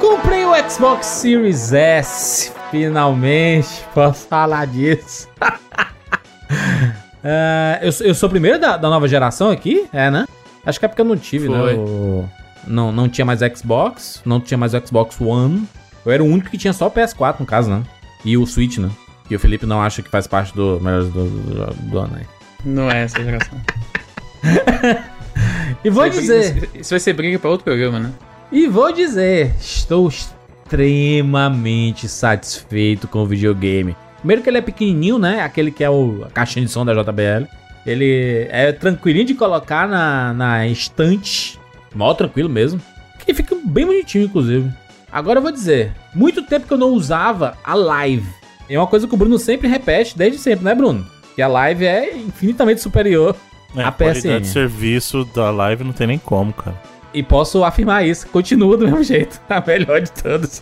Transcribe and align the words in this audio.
Comprei 0.00 0.44
o 0.44 0.70
Xbox 0.70 1.06
Series 1.06 1.72
S, 1.72 2.52
finalmente 2.70 3.84
posso 3.94 4.26
falar 4.26 4.66
disso. 4.66 5.28
uh, 5.40 5.52
eu, 7.82 7.92
eu, 8.06 8.14
sou 8.14 8.26
o 8.26 8.30
primeiro 8.30 8.58
da, 8.58 8.76
da, 8.76 8.88
nova 8.88 9.06
geração 9.06 9.50
aqui? 9.50 9.86
É, 9.92 10.10
né? 10.10 10.26
Acho 10.64 10.78
que 10.78 10.84
é 10.84 10.88
porque 10.88 11.00
eu 11.00 11.06
não 11.06 11.16
tive, 11.16 11.48
né? 11.48 11.58
Foi. 11.58 11.72
né? 11.74 11.78
O, 11.78 12.28
não, 12.66 12.92
não 12.92 13.08
tinha 13.08 13.24
mais 13.24 13.40
Xbox, 13.40 14.22
não 14.24 14.40
tinha 14.40 14.58
mais 14.58 14.74
o 14.74 14.86
Xbox 14.86 15.20
One. 15.20 15.68
Eu 16.04 16.12
era 16.12 16.22
o 16.22 16.26
único 16.26 16.50
que 16.50 16.58
tinha 16.58 16.72
só 16.72 16.86
o 16.86 16.90
PS4, 16.90 17.40
no 17.40 17.46
caso, 17.46 17.70
né? 17.70 17.82
E 18.24 18.36
o 18.36 18.46
Switch, 18.46 18.78
né? 18.78 18.90
Que 19.28 19.36
o 19.36 19.40
Felipe 19.40 19.66
não 19.66 19.80
acha 19.80 20.02
que 20.02 20.10
faz 20.10 20.26
parte 20.26 20.54
do 20.54 20.80
melhor 20.80 21.04
do, 21.04 21.24
do, 21.28 21.74
do 21.74 21.98
ano 21.98 22.16
aí. 22.16 22.26
Não 22.64 22.90
é 22.90 23.02
essa 23.04 23.22
geração. 23.22 23.60
e 25.84 25.90
vou 25.90 26.06
isso 26.06 26.20
dizer. 26.20 26.52
Briga, 26.52 26.68
isso 26.74 26.90
vai 26.90 27.00
ser 27.00 27.12
briga 27.12 27.38
pra 27.38 27.50
outro 27.50 27.64
programa, 27.64 27.98
né? 27.98 28.12
E 28.52 28.68
vou 28.68 28.92
dizer, 28.92 29.54
estou 29.58 30.06
extremamente 30.06 32.06
satisfeito 32.06 33.08
com 33.08 33.20
o 33.20 33.26
videogame. 33.26 33.96
Primeiro 34.18 34.42
que 34.42 34.50
ele 34.50 34.58
é 34.58 34.60
pequenininho, 34.60 35.18
né? 35.18 35.40
Aquele 35.40 35.70
que 35.70 35.82
é 35.82 35.88
o, 35.88 36.24
a 36.26 36.30
caixinha 36.30 36.66
de 36.66 36.70
som 36.70 36.84
da 36.84 36.92
JBL. 36.92 37.46
Ele 37.86 38.46
é 38.50 38.70
tranquilinho 38.70 39.24
de 39.24 39.34
colocar 39.34 39.88
na, 39.88 40.34
na 40.34 40.68
estante. 40.68 41.58
Mó 41.94 42.12
tranquilo 42.12 42.50
mesmo. 42.50 42.78
Que 43.24 43.32
fica 43.32 43.56
bem 43.64 43.86
bonitinho, 43.86 44.26
inclusive. 44.26 44.70
Agora 45.10 45.38
eu 45.38 45.42
vou 45.42 45.50
dizer, 45.50 45.92
muito 46.14 46.42
tempo 46.42 46.66
que 46.66 46.74
eu 46.74 46.78
não 46.78 46.90
usava 46.90 47.56
a 47.64 47.74
live. 47.74 48.28
É 48.68 48.78
uma 48.78 48.86
coisa 48.86 49.08
que 49.08 49.14
o 49.14 49.16
Bruno 49.16 49.38
sempre 49.38 49.66
repete, 49.66 50.16
desde 50.16 50.38
sempre, 50.38 50.62
né, 50.62 50.74
Bruno? 50.74 51.06
Que 51.34 51.40
a 51.40 51.48
live 51.48 51.86
é 51.86 52.18
infinitamente 52.18 52.82
superior 52.82 53.34
é, 53.74 53.82
à 53.82 53.90
PSN. 53.90 54.04
A 54.04 54.12
qualidade 54.12 54.44
de 54.44 54.50
serviço 54.50 55.24
da 55.34 55.50
live 55.50 55.84
não 55.84 55.94
tem 55.94 56.06
nem 56.06 56.18
como, 56.18 56.52
cara. 56.52 56.91
E 57.14 57.22
posso 57.22 57.62
afirmar 57.62 58.06
isso, 58.06 58.26
continua 58.28 58.76
do 58.76 58.84
mesmo 58.86 59.02
jeito. 59.02 59.40
A 59.48 59.60
melhor 59.66 60.00
de 60.00 60.10
todos. 60.12 60.60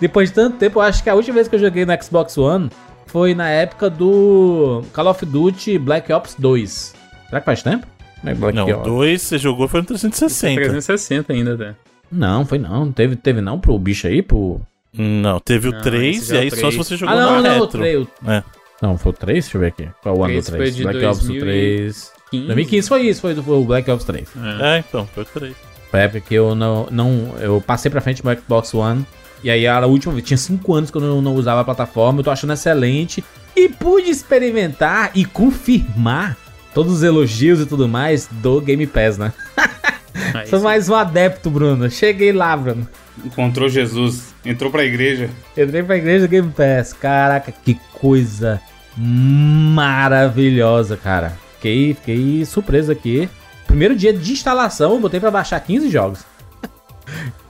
Depois 0.00 0.28
de 0.28 0.34
tanto 0.34 0.58
tempo, 0.58 0.78
eu 0.78 0.82
acho 0.82 1.02
que 1.02 1.08
a 1.08 1.14
última 1.14 1.34
vez 1.34 1.48
que 1.48 1.54
eu 1.54 1.60
joguei 1.60 1.86
no 1.86 2.02
Xbox 2.02 2.36
One 2.36 2.70
foi 3.06 3.34
na 3.34 3.48
época 3.48 3.88
do 3.88 4.82
Call 4.92 5.06
of 5.08 5.24
Duty 5.24 5.78
Black 5.78 6.12
Ops 6.12 6.36
2. 6.38 6.94
Será 7.28 7.40
que 7.40 7.46
faz 7.46 7.62
tempo? 7.62 7.86
É 8.24 8.34
Black 8.34 8.56
não, 8.56 8.66
o 8.66 8.82
2 8.82 9.22
você 9.22 9.38
jogou 9.38 9.68
foi 9.68 9.80
no 9.80 9.86
360. 9.86 10.60
360 10.60 11.32
ainda, 11.32 11.54
até. 11.54 11.74
Não, 12.10 12.44
foi 12.44 12.58
não. 12.58 12.90
Teve, 12.92 13.16
teve 13.16 13.40
não 13.40 13.58
pro 13.58 13.78
bicho 13.78 14.06
aí, 14.06 14.22
pro... 14.22 14.60
Não, 14.92 15.38
teve 15.40 15.68
o 15.68 15.80
3 15.80 16.30
e 16.30 16.36
aí 16.36 16.50
3. 16.50 16.60
só 16.60 16.70
se 16.70 16.76
você 16.76 16.96
jogou 16.96 17.14
ah, 17.14 17.20
não, 17.20 17.36
no 17.36 17.42
não, 17.42 17.50
retro. 17.50 17.64
O 17.64 17.68
3, 17.68 17.98
o... 18.00 18.08
É. 18.30 18.44
Não, 18.82 18.98
foi 18.98 19.12
o 19.12 19.14
3? 19.14 19.44
Deixa 19.44 19.56
eu 19.56 19.60
ver 19.60 19.66
aqui. 19.68 19.88
Qual 20.02 20.14
é 20.14 20.18
o 20.18 20.24
ano 20.24 20.40
do 20.40 20.46
3? 20.46 20.76
Black 20.80 21.04
Ops 21.04 21.26
3... 21.26 22.12
2015 22.32 22.88
foi 22.88 23.02
isso, 23.02 23.20
foi 23.20 23.34
do 23.34 23.42
Black 23.42 23.90
Ops 23.90 24.04
3. 24.04 24.28
É, 24.60 24.76
é 24.76 24.78
então, 24.78 25.06
foi 25.06 25.22
o 25.22 25.26
3. 25.26 25.54
Foi 25.96 26.02
a 26.02 26.04
época 26.04 26.20
que 26.20 26.34
eu 26.34 26.54
não, 26.54 26.86
não. 26.90 27.34
Eu 27.40 27.58
passei 27.58 27.90
pra 27.90 28.02
frente 28.02 28.22
do 28.22 28.30
Xbox 28.34 28.74
One. 28.74 29.06
E 29.42 29.48
aí 29.48 29.66
a 29.66 29.86
última 29.86 30.12
vez, 30.12 30.26
tinha 30.26 30.36
5 30.36 30.74
anos 30.74 30.90
que 30.90 30.96
eu 30.98 31.00
não, 31.00 31.22
não 31.22 31.34
usava 31.34 31.62
a 31.62 31.64
plataforma, 31.64 32.20
eu 32.20 32.24
tô 32.24 32.30
achando 32.30 32.52
excelente. 32.52 33.24
E 33.56 33.70
pude 33.70 34.10
experimentar 34.10 35.10
e 35.14 35.24
confirmar 35.24 36.36
todos 36.74 36.92
os 36.92 37.02
elogios 37.02 37.60
e 37.60 37.66
tudo 37.66 37.88
mais 37.88 38.28
do 38.30 38.60
Game 38.60 38.86
Pass, 38.86 39.16
né? 39.16 39.32
Sou 40.50 40.60
mais 40.60 40.90
um 40.90 40.94
adepto, 40.94 41.48
Bruno. 41.48 41.88
Cheguei 41.90 42.30
lá, 42.30 42.54
Bruno. 42.54 42.86
Encontrou 43.24 43.66
Jesus, 43.66 44.34
entrou 44.44 44.70
pra 44.70 44.84
igreja. 44.84 45.30
Entrei 45.56 45.82
pra 45.82 45.96
igreja 45.96 46.26
do 46.26 46.30
Game 46.30 46.52
Pass. 46.52 46.92
Caraca, 46.92 47.50
que 47.50 47.80
coisa 47.94 48.60
maravilhosa, 48.98 50.94
cara. 50.94 51.38
Fiquei, 51.54 51.94
fiquei 51.94 52.44
surpreso 52.44 52.92
aqui. 52.92 53.30
Primeiro 53.76 53.94
dia 53.94 54.10
de 54.10 54.32
instalação, 54.32 54.92
eu 54.92 55.00
botei 55.00 55.20
pra 55.20 55.30
baixar 55.30 55.60
15 55.60 55.90
jogos. 55.90 56.24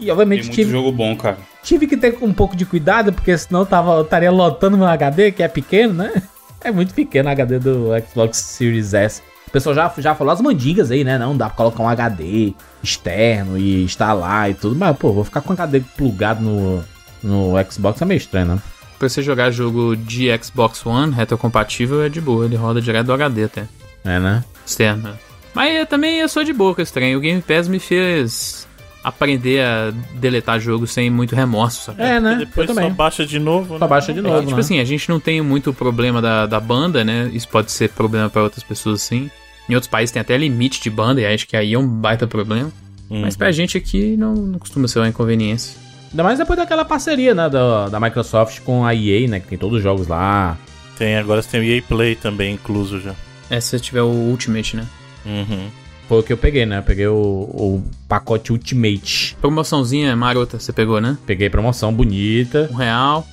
e 0.00 0.10
obviamente 0.10 0.41
Tem 0.41 0.46
muito 0.48 0.56
tive. 0.56 0.70
jogo 0.72 0.91
bom, 0.91 1.16
cara. 1.16 1.38
Tive 1.62 1.86
que 1.86 1.96
ter 1.96 2.18
um 2.20 2.33
pouco 2.33 2.56
de 2.56 2.66
cuidado, 2.66 3.12
porque 3.12 3.38
senão 3.38 3.60
eu, 3.60 3.66
tava, 3.66 3.92
eu 3.92 4.02
estaria 4.02 4.33
lotando 4.33 4.77
meu 4.77 4.88
HD, 4.88 5.30
que 5.30 5.41
é 5.41 5.46
pequeno, 5.46 5.94
né? 5.94 6.20
É 6.60 6.72
muito 6.72 6.92
pequeno 6.94 7.28
o 7.28 7.33
HD 7.33 7.60
do 7.60 7.91
Xbox 8.08 8.39
Series 8.39 8.92
S. 8.92 9.23
O 9.46 9.52
pessoal 9.52 9.73
já, 9.73 9.92
já 9.98 10.17
falou 10.17 10.33
as 10.33 10.40
mandingas 10.40 10.90
aí, 10.90 11.05
né? 11.05 11.17
Não 11.17 11.36
dá 11.36 11.46
pra 11.46 11.58
colocar 11.58 11.80
um 11.84 11.89
HD 11.89 12.55
externo 12.83 13.56
e 13.56 13.84
instalar 13.84 14.51
e 14.51 14.55
tudo. 14.55 14.74
Mas, 14.74 14.96
pô, 14.96 15.12
vou 15.12 15.22
ficar 15.22 15.42
com 15.42 15.51
o 15.51 15.52
HD 15.52 15.78
plugado 15.96 16.42
no, 16.42 16.84
no 17.22 17.52
Xbox 17.70 18.02
é 18.02 18.05
meio 18.05 18.18
estranho, 18.18 18.46
né? 18.46 18.58
Pra 18.98 19.08
você 19.08 19.22
jogar 19.22 19.52
jogo 19.52 19.95
de 19.95 20.27
Xbox 20.42 20.84
One 20.84 21.12
retrocompatível 21.14 22.02
é 22.02 22.08
de 22.08 22.20
boa, 22.20 22.46
ele 22.46 22.56
roda 22.56 22.80
direto 22.80 23.06
do 23.06 23.12
HD 23.12 23.45
até. 23.45 23.68
É, 24.05 24.18
né? 24.18 24.42
Externo. 24.67 25.17
Mas 25.56 25.74
eu 25.74 25.86
também 25.86 26.18
eu 26.18 26.28
sou 26.28 26.44
de 26.44 26.55
esse 26.78 26.92
trem. 26.92 27.17
O 27.17 27.20
Game 27.20 27.40
Pass 27.40 27.67
me 27.67 27.78
fez 27.78 28.68
aprender 29.02 29.64
a 29.64 29.90
deletar 30.17 30.61
jogos 30.61 30.90
sem 30.90 31.08
muito 31.08 31.34
remorso, 31.34 31.84
sabe? 31.84 32.02
É, 32.02 32.20
né? 32.20 32.34
E 32.34 32.39
depois 32.40 32.70
só 32.70 32.90
baixa 32.90 33.24
de 33.24 33.39
novo. 33.39 33.78
Só 33.78 33.78
né? 33.78 33.86
baixa 33.86 34.12
de 34.12 34.20
novo. 34.20 34.36
É, 34.36 34.40
tipo 34.40 34.52
né? 34.52 34.61
assim, 34.61 34.80
a 34.80 34.84
gente 34.84 35.08
não 35.08 35.18
tem 35.18 35.40
muito 35.40 35.72
problema 35.72 36.20
da, 36.20 36.45
da 36.45 36.61
banda, 36.61 37.02
né? 37.02 37.30
Isso 37.33 37.48
pode 37.48 37.72
ser 37.72 37.89
problema 37.89 38.28
para 38.28 38.42
outras 38.42 38.62
pessoas 38.62 39.00
sim. 39.00 39.30
Em 39.66 39.74
outros 39.74 39.90
países 39.90 40.12
tem 40.12 40.20
até 40.20 40.36
limite 40.36 40.78
de 40.78 40.90
banda, 40.90 41.22
e 41.22 41.27
acho 41.27 41.48
que 41.48 41.56
aí 41.56 41.72
é 41.72 41.78
um 41.78 41.89
baita 41.89 42.27
problema. 42.27 42.70
Uhum. 43.08 43.22
Mas 43.22 43.34
pra 43.34 43.50
gente 43.50 43.78
aqui 43.78 44.14
não, 44.14 44.34
não 44.34 44.58
costuma 44.58 44.86
ser 44.89 44.98
uma 44.98 45.08
inconveniência. 45.08 45.74
Ainda 46.11 46.22
mais 46.22 46.39
depois 46.39 46.58
daquela 46.58 46.84
parceria, 46.84 47.34
né, 47.34 47.48
da, 47.48 47.89
da 47.89 47.98
Microsoft 47.98 48.61
com 48.61 48.84
a 48.84 48.95
EA, 48.95 49.27
né, 49.27 49.40
que 49.40 49.48
tem 49.48 49.56
todos 49.56 49.78
os 49.78 49.83
jogos 49.83 50.06
lá. 50.06 50.58
Tem, 50.98 51.16
agora 51.16 51.40
você 51.40 51.48
tem 51.48 51.61
o 51.61 51.64
EA 51.64 51.80
Play 51.80 52.14
também 52.14 52.55
incluso 52.55 53.00
já. 53.00 53.14
É, 53.48 53.58
se 53.58 53.80
tiver 53.80 54.02
o 54.02 54.11
Ultimate, 54.11 54.77
né? 54.77 54.86
Uhum. 55.27 55.69
Foi 56.09 56.20
o 56.20 56.23
que 56.23 56.33
eu 56.33 56.37
peguei, 56.37 56.64
né? 56.64 56.79
Eu 56.79 56.83
peguei 56.83 57.07
o, 57.09 57.14
o 57.14 57.83
pacote 58.09 58.53
Ultimate. 58.53 59.37
Promoçãozinha 59.41 60.14
marota, 60.14 60.59
você 60.59 60.73
pegou, 60.73 61.01
né? 61.01 61.19
Peguei 61.27 61.51
promoção 61.51 61.92
bonita. 61.92 62.69
Um 62.73 62.77
real. 62.77 63.27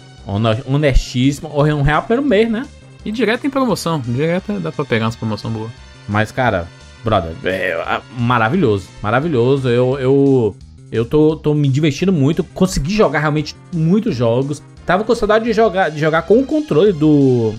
Honestíssimo. 0.66 1.50
Um 1.56 1.82
real 1.84 2.04
pelo 2.04 2.24
mês, 2.24 2.50
né? 2.50 2.66
E 3.06 3.12
direto 3.12 3.46
em 3.46 3.50
promoção. 3.50 4.00
Direto 4.00 4.60
dá 4.60 4.72
pra 4.72 4.86
pegar 4.86 5.06
umas 5.06 5.16
promoção 5.16 5.52
boa. 5.52 5.70
Mas, 6.10 6.32
cara, 6.32 6.68
brother, 7.04 7.34
é 7.44 8.02
maravilhoso. 8.18 8.88
Maravilhoso. 9.04 9.70
Eu, 9.70 10.00
eu, 10.00 10.56
eu 10.92 11.06
tô, 11.06 11.36
tô 11.36 11.54
me 11.54 11.68
divertindo 11.68 12.12
muito. 12.12 12.44
Consegui 12.44 12.96
jogar 12.96 13.20
realmente 13.20 13.56
muitos 13.72 14.16
jogos. 14.16 14.64
Tava 14.84 15.04
com 15.04 15.14
saudade 15.14 15.46
de 15.46 15.54
jogar, 15.54 15.90
de 15.90 16.00
jogar 16.00 16.24
com 16.24 16.40
o 16.40 16.46
controle 16.46 16.92
do 16.92 17.54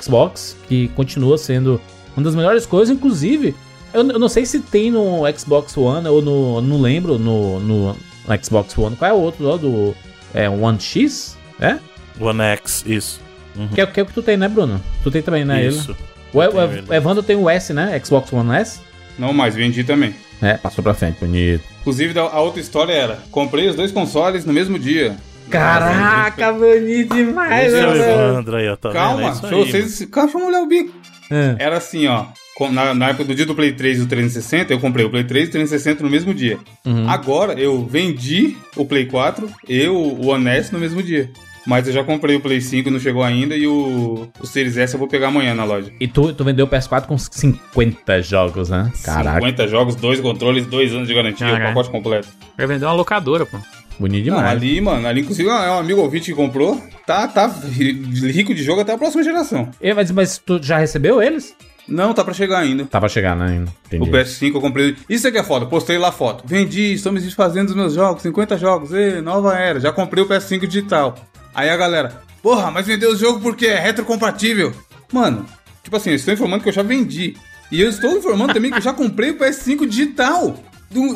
Xbox, 0.00 0.56
que 0.68 0.88
continua 0.88 1.36
sendo 1.36 1.80
uma 2.16 2.24
das 2.24 2.34
melhores 2.34 2.64
coisas, 2.64 2.94
inclusive. 2.94 3.54
Eu, 3.94 4.08
eu 4.10 4.18
não 4.18 4.28
sei 4.28 4.44
se 4.44 4.58
tem 4.58 4.90
no 4.90 5.22
Xbox 5.38 5.76
One 5.76 6.08
ou 6.08 6.20
no. 6.20 6.60
Não 6.60 6.80
lembro 6.80 7.18
no, 7.18 7.60
no, 7.60 7.92
no 7.92 8.44
Xbox 8.44 8.76
One. 8.76 8.96
Qual 8.96 9.08
é 9.08 9.14
o 9.14 9.18
outro 9.18 9.44
lá 9.44 9.56
do. 9.56 9.94
É 10.34 10.50
One 10.50 10.80
X? 10.80 11.38
É? 11.60 11.78
One 12.20 12.42
X, 12.42 12.84
isso. 12.84 13.20
Uhum. 13.56 13.68
Que, 13.68 13.80
é, 13.80 13.86
que 13.86 14.00
é 14.00 14.02
o 14.02 14.06
que 14.06 14.12
tu 14.12 14.22
tem, 14.22 14.36
né, 14.36 14.48
Bruno? 14.48 14.80
Tu 15.04 15.10
tem 15.12 15.22
também, 15.22 15.44
né? 15.44 15.64
Isso. 15.64 15.92
Ele? 15.92 15.98
O, 16.32 16.38
o, 16.38 16.90
o 16.90 16.94
Evandro 16.94 17.22
tem 17.22 17.36
o 17.36 17.48
S, 17.48 17.72
né? 17.72 17.98
Xbox 18.04 18.32
One 18.32 18.52
S? 18.56 18.80
Não, 19.16 19.32
mas 19.32 19.54
vendi 19.54 19.84
também. 19.84 20.12
É, 20.42 20.54
passou 20.56 20.82
pra 20.82 20.92
frente, 20.92 21.20
bonito. 21.20 21.62
Inclusive, 21.80 22.18
a 22.18 22.40
outra 22.40 22.60
história 22.60 22.92
era: 22.92 23.18
comprei 23.30 23.68
os 23.68 23.76
dois 23.76 23.92
consoles 23.92 24.44
no 24.44 24.52
mesmo 24.52 24.76
dia. 24.76 25.16
Caraca, 25.48 26.52
bonito 26.52 27.14
demais? 27.14 27.72
Evandro 27.72 28.56
aí, 28.56 28.68
ó, 28.68 28.74
tá 28.74 28.90
Calma, 28.90 29.32
vendo? 29.32 29.46
É 29.46 29.50
vocês. 29.50 30.04
Calma, 30.10 30.32
vamos 30.32 30.48
olhar 30.48 30.62
o 30.62 30.66
bico. 30.66 30.92
É. 31.30 31.54
Era 31.58 31.76
assim, 31.76 32.08
ó. 32.08 32.26
Na, 32.70 32.94
na, 32.94 33.08
época 33.08 33.24
do 33.24 33.34
dia 33.34 33.44
do 33.44 33.54
Play 33.54 33.72
3 33.72 33.98
e 33.98 34.00
do 34.02 34.06
360, 34.06 34.72
eu 34.72 34.78
comprei 34.78 35.04
o 35.04 35.10
Play 35.10 35.24
3 35.24 35.46
e 35.46 35.48
o 35.48 35.52
360 35.52 36.04
no 36.04 36.10
mesmo 36.10 36.32
dia. 36.32 36.58
Uhum. 36.84 37.08
Agora 37.08 37.54
eu 37.54 37.84
vendi 37.84 38.56
o 38.76 38.84
Play 38.84 39.06
4 39.06 39.50
e 39.68 39.86
o 39.88 40.26
One 40.26 40.48
S 40.48 40.72
no 40.72 40.78
mesmo 40.78 41.02
dia. 41.02 41.30
Mas 41.66 41.86
eu 41.86 41.94
já 41.94 42.04
comprei 42.04 42.36
o 42.36 42.40
Play 42.40 42.60
5, 42.60 42.90
não 42.90 43.00
chegou 43.00 43.22
ainda, 43.22 43.56
e 43.56 43.66
o, 43.66 44.28
o 44.38 44.46
Series 44.46 44.76
S 44.76 44.94
eu 44.94 44.98
vou 44.98 45.08
pegar 45.08 45.28
amanhã 45.28 45.54
na 45.54 45.64
loja. 45.64 45.90
E 45.98 46.06
tu, 46.06 46.32
tu 46.32 46.44
vendeu 46.44 46.66
o 46.66 46.68
PS4 46.68 47.06
com 47.06 47.16
50 47.16 48.20
jogos, 48.22 48.68
né? 48.68 48.92
Caraca. 49.02 49.40
50 49.40 49.68
jogos, 49.68 49.96
dois 49.96 50.20
controles, 50.20 50.66
dois 50.66 50.92
anos 50.92 51.08
de 51.08 51.14
garantia, 51.14 51.46
Caraca. 51.46 51.64
o 51.64 51.68
pacote 51.68 51.90
completo. 51.90 52.28
Vai 52.56 52.66
vender 52.66 52.84
uma 52.84 52.92
locadora, 52.92 53.46
pô. 53.46 53.56
Bonito 53.98 54.24
demais. 54.24 54.42
Não, 54.42 54.50
ali, 54.50 54.80
mano, 54.80 55.06
ali 55.06 55.20
inclusive 55.20 55.48
é 55.48 55.70
um 55.70 55.78
amigo 55.78 56.00
ouvinte 56.00 56.30
que 56.30 56.36
comprou. 56.36 56.80
Tá, 57.06 57.28
tá 57.28 57.46
rico 57.46 58.54
de 58.54 58.62
jogo 58.62 58.80
até 58.80 58.92
a 58.92 58.98
próxima 58.98 59.22
geração. 59.22 59.70
E, 59.80 59.94
mas, 59.94 60.10
mas 60.10 60.36
tu 60.36 60.60
já 60.62 60.78
recebeu 60.78 61.22
eles? 61.22 61.54
Não, 61.86 62.14
tá 62.14 62.24
pra 62.24 62.32
chegar 62.32 62.58
ainda. 62.58 62.84
Tá 62.86 62.98
pra 62.98 63.08
chegar, 63.08 63.36
né? 63.36 63.46
Ainda. 63.46 63.72
Entendi. 63.86 64.08
O 64.08 64.12
PS5 64.12 64.54
eu 64.54 64.60
comprei. 64.60 64.96
Isso 65.08 65.28
aqui 65.28 65.38
é 65.38 65.42
foda, 65.42 65.66
postei 65.66 65.98
lá 65.98 66.10
foto. 66.10 66.44
Vendi, 66.46 66.94
estou 66.94 67.12
me 67.12 67.20
desfazendo 67.20 67.66
dos 67.66 67.76
meus 67.76 67.94
jogos, 67.94 68.22
50 68.22 68.56
jogos, 68.56 68.92
e 68.92 69.20
nova 69.20 69.56
era. 69.58 69.78
Já 69.80 69.92
comprei 69.92 70.22
o 70.22 70.28
PS5 70.28 70.66
digital. 70.66 71.14
Aí 71.54 71.68
a 71.68 71.76
galera, 71.76 72.22
porra, 72.42 72.70
mas 72.70 72.86
vendeu 72.86 73.12
o 73.12 73.16
jogo 73.16 73.40
porque 73.40 73.66
é 73.66 73.78
retrocompatível. 73.78 74.72
Mano, 75.12 75.46
tipo 75.82 75.96
assim, 75.96 76.10
eu 76.10 76.16
estou 76.16 76.34
informando 76.34 76.62
que 76.62 76.68
eu 76.68 76.72
já 76.72 76.82
vendi. 76.82 77.36
E 77.70 77.80
eu 77.80 77.88
estou 77.88 78.16
informando 78.16 78.54
também 78.54 78.70
que 78.70 78.78
eu 78.78 78.82
já 78.82 78.92
comprei 78.92 79.30
o 79.30 79.38
PS5 79.38 79.86
digital 79.86 80.54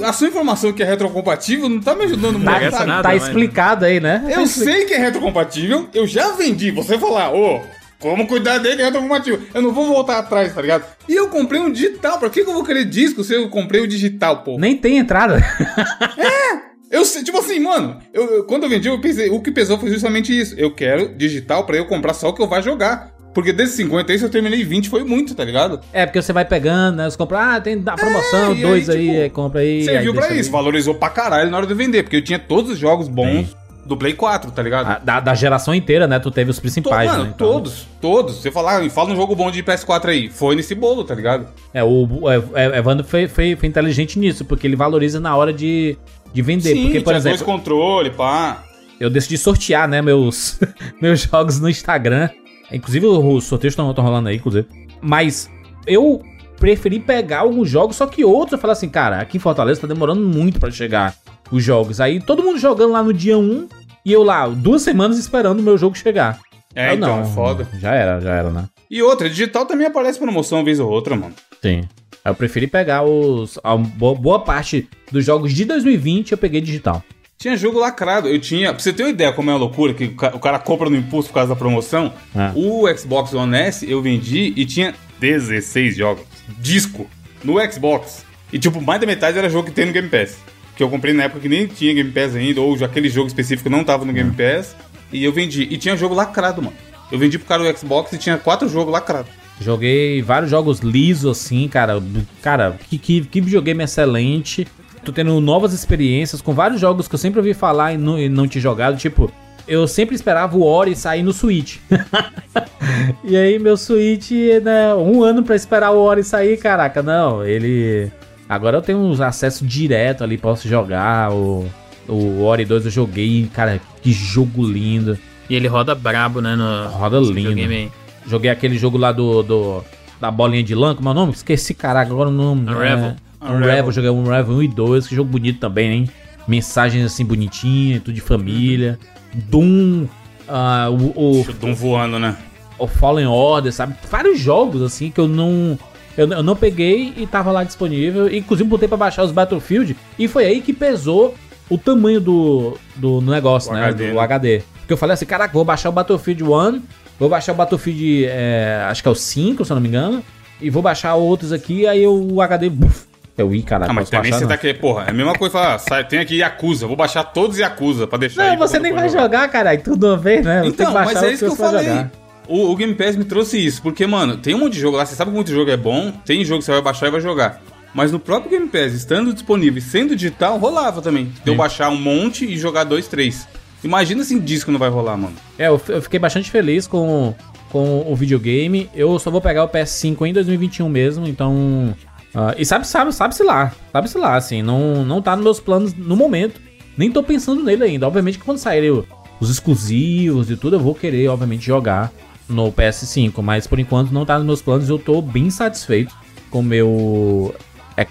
a 0.05 0.13
sua 0.13 0.29
informação 0.29 0.73
que 0.73 0.83
é 0.83 0.87
retrocompatível 0.87 1.69
não 1.69 1.81
tá 1.81 1.95
me 1.95 2.05
ajudando 2.05 2.39
muito. 2.39 2.71
Tá, 2.71 2.71
tá, 2.71 2.87
nada, 2.87 3.03
tá 3.03 3.15
explicado 3.15 3.85
aí, 3.85 4.01
né? 4.01 4.25
Eu 4.29 4.47
sei 4.47 4.85
que 4.87 4.95
é 4.95 4.99
retrocompatível, 4.99 5.89
eu 5.95 6.07
já 6.07 6.33
vendi. 6.33 6.71
Você 6.71 6.99
falar, 6.99 7.33
ô, 7.33 7.57
oh, 7.57 7.61
como 7.99 8.27
cuidar 8.27 8.59
dele 8.59 8.83
é 8.83 8.85
retrocompatível? 8.87 9.41
Eu 9.55 9.63
não 9.63 9.73
vou 9.73 9.87
voltar 9.87 10.19
atrás, 10.19 10.55
tá 10.55 10.63
ligado? 10.63 10.85
E 11.09 11.15
eu 11.15 11.29
comprei 11.29 11.61
um 11.61 11.71
digital. 11.73 12.19
Pra 12.19 12.31
que, 12.31 12.45
que 12.45 12.51
eu 12.51 12.55
vou 12.55 12.65
querer 12.65 12.85
disco 12.85 13.25
se 13.25 13.35
eu 13.35 13.49
comprei 13.49 13.81
o 13.81 13.89
digital, 13.89 14.43
pô? 14.43 14.57
Nem 14.59 14.77
tem 14.77 14.99
entrada. 14.99 15.37
é! 16.17 16.69
Eu 16.91 17.05
tipo 17.23 17.39
assim, 17.39 17.61
mano, 17.61 17.99
eu, 18.15 18.37
eu- 18.37 18.45
quando 18.45 18.63
eu 18.63 18.69
vendi, 18.69 18.89
eu 18.89 18.99
pensei, 19.01 19.29
o 19.29 19.41
que 19.41 19.51
pesou 19.51 19.79
foi 19.79 19.91
justamente 19.91 20.37
isso. 20.39 20.55
Eu 20.57 20.75
quero 20.75 21.15
digital 21.17 21.65
pra 21.65 21.77
eu 21.77 21.87
comprar 21.87 22.15
só 22.15 22.29
o 22.29 22.33
que 22.33 22.41
eu 22.43 22.49
vá 22.49 22.61
jogar. 22.61 23.13
Porque 23.35 23.53
desses 23.53 23.77
50 23.77 24.11
aí, 24.11 24.19
se 24.19 24.25
eu 24.25 24.31
terminei 24.31 24.65
20, 24.65 24.89
foi 24.89 25.05
muito, 25.05 25.35
tá 25.35 25.45
ligado? 25.45 25.81
É, 25.93 26.07
porque 26.07 26.21
você 26.21 26.33
vai 26.33 26.45
pegando, 26.45 26.97
né? 26.97 27.09
Você 27.11 27.17
compra, 27.17 27.57
ah, 27.57 27.61
tem 27.61 27.79
da 27.79 27.95
promoção, 27.95 28.53
É, 28.53 28.55
dois 28.57 28.89
aí, 28.89 28.97
aí, 28.99 29.07
tipo, 29.07 29.21
aí 29.23 29.31
compra 29.31 29.61
aí. 29.61 29.69
aí 29.81 29.85
Serviu 29.85 30.15
pra 30.15 30.33
isso, 30.35 30.51
valorizou 30.51 30.95
pra 30.95 31.11
caralho 31.11 31.51
na 31.51 31.59
hora 31.59 31.67
de 31.67 31.75
vender, 31.75 32.03
porque 32.03 32.17
eu 32.17 32.25
tinha 32.25 32.39
todos 32.39 32.73
os 32.73 32.79
jogos 32.79 33.07
bons 33.07 33.55
do 33.87 33.97
Play 33.97 34.13
4, 34.13 34.51
tá 34.51 34.63
ligado? 34.63 34.87
Ah, 34.87 35.01
Da, 35.03 35.21
da 35.21 35.35
geração 35.35 35.75
inteira, 35.75 36.07
né? 36.07 36.19
Tu 36.19 36.31
teve 36.31 36.51
os 36.51 36.61
principais, 36.61 37.11
mano, 37.11 37.25
né? 37.25 37.31
Então- 37.35 37.53
todos, 37.53 37.87
todos. 38.01 38.37
Você 38.37 38.51
falar, 38.51 38.89
fala 38.91 39.13
um 39.13 39.17
jogo 39.17 39.35
bom 39.35 39.51
de 39.51 39.63
PS4 39.63 40.09
aí. 40.11 40.29
Foi 40.29 40.55
nesse 40.55 40.75
bolo, 40.75 41.05
tá 41.05 41.15
ligado? 41.15 41.47
É, 41.73 41.83
o, 41.83 42.07
Ev- 42.31 42.51
Ev- 42.55 42.75
Evandro 42.77 43.05
foi, 43.07 43.27
foi, 43.29 43.57
foi 43.57 43.69
inteligente 43.69 44.19
nisso, 44.19 44.45
porque 44.45 44.67
ele 44.67 44.77
valoriza 44.77 45.19
na 45.21 45.35
hora 45.35 45.53
de, 45.53 45.97
de 46.35 46.43
vender. 46.43 46.75
porque, 46.83 47.01
por 47.01 47.15
exemplo, 47.15 47.39
dois 47.39 47.43
controle, 47.47 48.11
pá. 48.11 48.63
eu 49.01 49.09
decidi 49.09 49.39
sortear, 49.39 49.89
né, 49.89 50.03
meus, 50.03 50.61
meus 51.01 51.21
jogos 51.23 51.59
no 51.59 51.69
Instagram. 51.71 52.29
Inclusive, 52.71 53.07
os 53.07 53.45
sorteios 53.45 53.73
estão 53.73 53.91
rolando 53.93 54.29
aí, 54.29 54.37
inclusive. 54.37 54.67
Mas 55.01 55.51
eu 55.87 56.23
preferi 56.61 56.99
pegar 57.01 57.39
alguns 57.41 57.71
jogos, 57.71 57.97
só 57.97 58.07
que 58.07 58.23
outros 58.25 58.53
eu 58.53 58.59
falei 58.59 58.73
assim, 58.73 58.89
cara, 58.89 59.21
aqui 59.21 59.37
em 59.37 59.41
Fortaleza 59.41 59.81
tá 59.81 59.87
demorando 59.87 60.21
muito 60.21 60.59
pra 60.61 60.71
chegar 60.71 61.15
os 61.51 61.63
jogos. 61.63 62.01
Aí 62.01 62.21
todo 62.21 62.43
mundo 62.43 62.59
jogando 62.59 62.93
lá 62.93 63.03
no 63.03 63.13
dia 63.13 63.37
1 63.39 63.69
e 64.05 64.13
eu 64.13 64.23
lá, 64.23 64.49
duas 64.49 64.83
semanas 64.83 65.19
esperando 65.19 65.61
o 65.61 65.63
meu 65.63 65.77
jogo 65.77 65.97
chegar. 65.97 66.39
É, 66.75 66.91
Eu 66.91 66.95
então, 66.95 67.21
é 67.21 67.25
foda. 67.25 67.67
Já 67.81 67.95
era, 67.95 68.21
já 68.21 68.35
era, 68.35 68.51
né? 68.51 68.65
E 68.91 69.03
outra, 69.03 69.29
digital 69.29 69.67
também 69.67 69.87
aparece 69.87 70.19
promoção 70.19 70.59
uma 70.59 70.65
vez 70.65 70.81
ou 70.81 70.89
outra, 70.89 71.17
mano. 71.17 71.35
Sim. 71.63 71.83
Eu 72.25 72.35
preferi 72.35 72.67
pegar 72.67 73.03
os. 73.05 73.59
A 73.65 73.77
boa, 73.77 74.15
boa 74.15 74.41
parte 74.41 74.89
dos 75.11 75.25
jogos 75.25 75.53
de 75.53 75.65
2020 75.65 76.33
eu 76.33 76.39
peguei 76.39 76.61
digital. 76.61 77.03
Tinha 77.39 77.57
jogo 77.57 77.79
lacrado. 77.79 78.29
Eu 78.29 78.39
tinha. 78.39 78.73
Pra 78.73 78.83
você 78.83 78.93
ter 78.93 79.05
uma 79.05 79.11
ideia 79.11 79.33
como 79.33 79.51
é 79.51 79.55
uma 79.55 79.59
loucura, 79.61 79.95
que 79.95 80.05
o 80.35 80.39
cara 80.41 80.59
compra 80.59 80.91
no 80.91 80.97
impulso 80.97 81.29
por 81.29 81.35
causa 81.35 81.51
da 81.51 81.57
promoção. 81.57 82.13
É. 82.35 82.53
O 82.55 82.87
Xbox 82.97 83.33
One 83.33 83.57
S 83.57 83.89
eu 83.91 84.03
vendi 84.03 84.53
e 84.57 84.67
tinha 84.67 84.95
16 85.21 85.97
jogos. 85.97 86.25
Disco. 86.59 87.07
No 87.45 87.55
Xbox. 87.71 88.25
E 88.53 88.59
tipo, 88.59 88.81
mais 88.81 89.01
da 89.01 89.07
metade 89.07 89.39
era 89.39 89.49
jogo 89.49 89.69
que 89.69 89.75
tem 89.75 89.87
no 89.87 89.93
Game 89.93 90.09
Pass. 90.09 90.39
Que 90.79 90.83
eu 90.85 90.89
comprei 90.89 91.13
na 91.13 91.25
época 91.25 91.41
que 91.41 91.49
nem 91.49 91.67
tinha 91.67 91.93
Game 91.93 92.13
Pass 92.13 92.37
ainda, 92.37 92.61
ou 92.61 92.77
aquele 92.85 93.09
jogo 93.09 93.27
específico 93.27 93.69
não 93.69 93.83
tava 93.83 94.05
no 94.05 94.13
Game 94.13 94.31
Pass. 94.31 94.77
E 95.13 95.25
eu 95.25 95.33
vendi. 95.33 95.65
E 95.65 95.77
tinha 95.77 95.97
jogo 95.97 96.15
lacrado, 96.15 96.63
mano. 96.63 96.77
Eu 97.11 97.19
vendi 97.19 97.37
pro 97.37 97.49
cara 97.49 97.63
o 97.63 97.77
Xbox 97.77 98.13
e 98.13 98.19
tinha 98.19 98.39
quatro 98.39 98.69
jogos 98.69 98.93
lacrados. 98.93 99.33
Joguei 99.61 100.23
vários 100.23 100.53
jogos 100.53 100.79
lisos, 100.79 101.37
assim, 101.37 101.67
cara. 101.67 102.01
Cara, 102.41 102.79
que, 102.89 102.97
que, 102.97 103.23
que 103.23 103.41
videogame 103.41 103.83
excelente. 103.83 104.69
Tô 105.05 105.11
tendo 105.11 105.41
novas 105.41 105.73
experiências 105.73 106.41
com 106.41 106.55
vários 106.55 106.81
jogos 106.81 107.09
que 107.09 107.15
eu 107.17 107.19
sempre 107.19 107.41
ouvi 107.41 107.55
falar 107.55 107.95
e 107.95 107.99
não, 107.99 108.17
e 108.17 108.29
não 108.29 108.47
tinha 108.47 108.63
jogado. 108.63 108.97
Tipo, 108.97 109.33
eu 109.67 109.89
sempre 109.89 110.15
esperava 110.15 110.57
o 110.57 110.63
Ori 110.63 110.95
sair 110.95 111.25
no 111.25 111.33
Switch. 111.33 111.79
e 113.25 113.37
aí, 113.37 113.59
meu 113.59 113.77
Switch, 113.77 114.31
né? 114.63 114.95
Um 114.95 115.25
ano 115.25 115.43
pra 115.43 115.57
esperar 115.57 115.91
o 115.91 115.99
Ori 115.99 116.23
sair, 116.23 116.57
caraca, 116.57 117.03
não. 117.03 117.45
Ele. 117.45 118.13
Agora 118.49 118.79
eu 118.79 118.83
tenho 118.83 118.99
uns 118.99 119.21
acesso 119.21 119.67
direto 119.67 120.25
ali, 120.25 120.39
posso 120.39 120.69
jogar. 120.69 121.31
O, 121.33 121.69
o 122.09 122.43
Ori 122.43 122.65
2 122.65 122.87
eu 122.87 122.91
joguei, 122.91 123.49
cara, 123.53 123.81
que 124.03 124.13
jogo 124.13 124.65
lindo. 124.65 125.19
E 125.51 125.55
ele 125.55 125.69
roda 125.69 125.95
brabo, 125.95 126.41
né? 126.41 126.57
No, 126.57 126.89
Roda 126.89 127.19
lindo. 127.19 127.93
Joguei 128.27 128.51
aquele 128.51 128.79
jogo 128.79 128.99
lá 128.99 129.13
do, 129.13 129.43
do 129.43 129.85
da 130.21 130.31
bolinha 130.31 130.63
de 130.63 130.75
lã, 130.75 130.95
como 130.95 131.09
é 131.09 131.13
o 131.13 131.15
nome? 131.15 131.33
Esqueci, 131.33 131.75
caraca, 131.75 132.11
agora 132.11 132.29
o 132.29 132.33
nome. 132.33 132.63
Unravel. 132.63 133.17
É, 133.41 133.51
Unravel, 133.51 133.93
joguei 133.93 134.11
Unravel 134.11 134.57
1 134.57 134.63
e 134.63 134.69
2, 134.69 135.07
que 135.07 135.15
jogo 135.15 135.31
bonito 135.31 135.61
também, 135.61 135.91
hein? 135.91 136.11
Mensagens 136.47 137.05
assim 137.05 137.25
bonitinhas, 137.25 138.03
tudo 138.03 138.15
de 138.15 138.21
família. 138.21 138.99
Doom, 139.33 140.07
ah, 140.49 140.89
o, 140.91 141.41
o, 141.41 141.47
Dum 141.61 141.75
voando, 141.75 142.19
né? 142.19 142.37
o 142.79 142.87
Fallen 142.87 143.27
Order, 143.27 143.73
sabe? 143.73 143.95
Vários 144.11 144.39
jogos 144.39 144.83
assim 144.83 145.11
que 145.11 145.21
eu 145.21 145.29
não. 145.29 145.79
Eu, 146.19 146.29
eu 146.33 146.43
não 146.43 146.57
peguei 146.57 147.15
e 147.17 147.27
tava 147.27 147.51
lá 147.53 147.63
disponível. 147.65 148.29
Inclusive 148.35 148.69
botei 148.69 148.89
pra 148.89 148.97
baixar 148.99 149.23
os 149.25 149.31
Battlefield. 149.33 149.97
E 150.19 150.27
foi 150.29 150.45
aí 150.47 150.61
que 150.61 150.73
pesou 150.73 151.35
o 151.71 151.79
tamanho 151.79 152.21
do, 152.21 152.77
do 152.97 153.21
negócio, 153.23 153.71
O 153.71 153.75
né? 153.75 153.85
HD, 153.85 154.09
do 154.09 154.15
né? 154.15 154.21
HD. 154.21 154.63
Porque 154.81 154.93
eu 154.93 154.97
falei 154.97 155.15
assim, 155.15 155.27
caraca, 155.27 155.53
vou 155.55 155.65
baixar 155.65 155.91
o 155.91 155.93
Battlefield 155.93 156.43
1, 156.43 156.83
vou 157.21 157.29
baixar 157.29 157.53
o 157.53 157.55
Battlefield, 157.55 158.25
é, 158.27 158.85
acho 158.89 159.03
que 159.03 159.09
é 159.09 159.13
o 159.13 159.15
5, 159.15 159.65
se 159.65 159.71
eu 159.71 159.75
não 159.75 159.83
me 159.83 159.89
engano, 159.89 160.25
e 160.61 160.71
vou 160.71 160.83
baixar 160.83 161.15
outros 161.15 161.53
aqui, 161.53 161.87
aí 161.87 162.07
o 162.07 162.41
HD, 162.41 162.71
buf, 162.71 163.05
eu 163.37 163.55
ia, 163.55 163.63
caraca, 163.63 163.91
Ah, 163.91 163.95
mas 163.95 164.09
também 164.09 164.31
baixar, 164.31 164.39
você 164.39 164.45
não. 164.45 164.49
tá 164.49 164.57
querendo, 164.57 164.81
porra, 164.81 165.05
é 165.07 165.11
a 165.11 165.13
mesma 165.13 165.35
coisa 165.35 165.53
falar, 165.53 165.79
sai, 165.79 166.05
tem 166.05 166.19
aqui 166.21 166.37
Yakuza, 166.39 166.87
vou 166.87 166.97
baixar 166.97 167.23
todos 167.23 167.59
Yakuza 167.59 168.07
pra 168.07 168.19
deixar 168.19 168.43
aí 168.45 168.49
Não, 168.53 168.57
pra 168.57 168.67
você 168.67 168.79
nem 168.79 168.93
vai 168.95 169.11
jogar, 169.11 169.47
caralho, 169.51 169.81
tudo 169.83 169.99
de 169.99 170.07
uma 170.07 170.17
vez, 170.17 170.43
né? 170.45 170.63
Você 170.63 170.69
Então, 170.69 170.87
que 170.87 170.93
baixar 170.95 171.15
mas 171.15 171.23
é 171.23 171.33
isso 171.33 171.45
que 171.45 171.51
eu 171.51 171.57
falei. 171.57 171.85
jogar. 171.87 172.11
O, 172.49 172.73
o 172.73 172.77
Game 172.77 172.95
Pass 172.95 173.15
me 173.15 173.25
trouxe 173.25 173.59
isso, 173.59 173.83
porque, 173.83 174.07
mano, 174.07 174.39
tem 174.39 174.55
um 174.55 174.59
monte 174.59 174.73
de 174.73 174.81
jogo 174.81 174.97
lá, 174.97 175.05
você 175.05 175.15
sabe 175.15 175.31
que 175.31 175.35
muito 175.35 175.53
jogo 175.53 175.71
é 175.71 175.77
bom, 175.77 176.11
tem 176.25 176.45
jogo 176.45 176.61
que 176.61 176.65
você 176.65 176.73
vai 176.73 176.81
baixar 176.81 177.09
e 177.09 177.11
vai 177.11 177.21
jogar. 177.21 177.61
Mas 177.95 178.11
no 178.11 178.19
próprio 178.19 178.51
Game 178.51 178.69
Pass, 178.69 178.93
estando 178.95 179.33
disponível 179.33 179.79
e 179.79 179.83
sendo 179.83 180.17
digital, 180.17 180.59
rolava 180.59 181.03
também. 181.03 181.27
De 181.27 181.51
eu 181.51 181.55
Sim. 181.55 181.59
baixar 181.59 181.91
um 181.91 181.97
monte 181.97 182.45
e 182.47 182.57
jogar 182.57 182.85
dois, 182.85 183.07
três. 183.07 183.47
Imagina 183.83 184.25
se 184.25 184.35
em 184.35 184.39
disco 184.39 184.71
não 184.71 184.79
vai 184.79 184.89
rolar, 184.89 185.17
mano. 185.17 185.35
É, 185.59 185.69
eu, 185.69 185.81
eu 185.89 186.03
fiquei 186.03 186.19
bastante 186.19 186.51
feliz 186.51 186.87
com, 186.87 187.35
com 187.71 188.05
o 188.11 188.17
videogame. 188.17 188.89
Eu 188.95 189.19
só 189.19 189.31
vou 189.31 189.41
pegar 189.41 189.65
o 189.65 189.69
PS5 189.69 190.27
em 190.27 190.33
2021 190.33 190.89
mesmo, 190.89 191.27
então. 191.27 191.95
ah, 192.35 192.55
e 192.59 192.65
sabe, 192.65 192.87
sabe, 192.87 193.13
sabe-se 193.15 193.43
lá. 193.43 193.73
Sabe-se 193.93 194.19
lá, 194.19 194.37
assim. 194.37 194.63
Não, 194.63 195.05
não 195.05 195.23
tá 195.23 195.35
nos 195.37 195.45
meus 195.45 195.61
planos 195.61 195.95
no 195.95 196.17
momento. 196.17 196.61
Nem 196.97 197.11
tô 197.11 197.23
pensando 197.23 197.63
nele 197.63 197.85
ainda. 197.85 198.07
Obviamente 198.07 198.39
que 198.39 198.45
quando 198.45 198.59
saírem 198.59 199.05
os 199.41 199.51
exclusivos 199.51 200.51
e 200.51 200.57
tudo, 200.57 200.77
eu 200.77 200.81
vou 200.81 200.95
querer, 200.95 201.29
obviamente, 201.29 201.65
jogar 201.65 202.13
no 202.49 202.73
PS5. 202.73 203.43
Mas 203.43 203.67
por 203.67 203.79
enquanto 203.79 204.11
não 204.11 204.25
tá 204.25 204.39
nos 204.39 204.47
meus 204.47 204.63
planos. 204.63 204.89
Eu 204.89 204.99
tô 204.99 205.21
bem 205.21 205.51
satisfeito 205.51 206.15
com 206.51 206.61
o 206.61 206.63
meu 206.63 207.55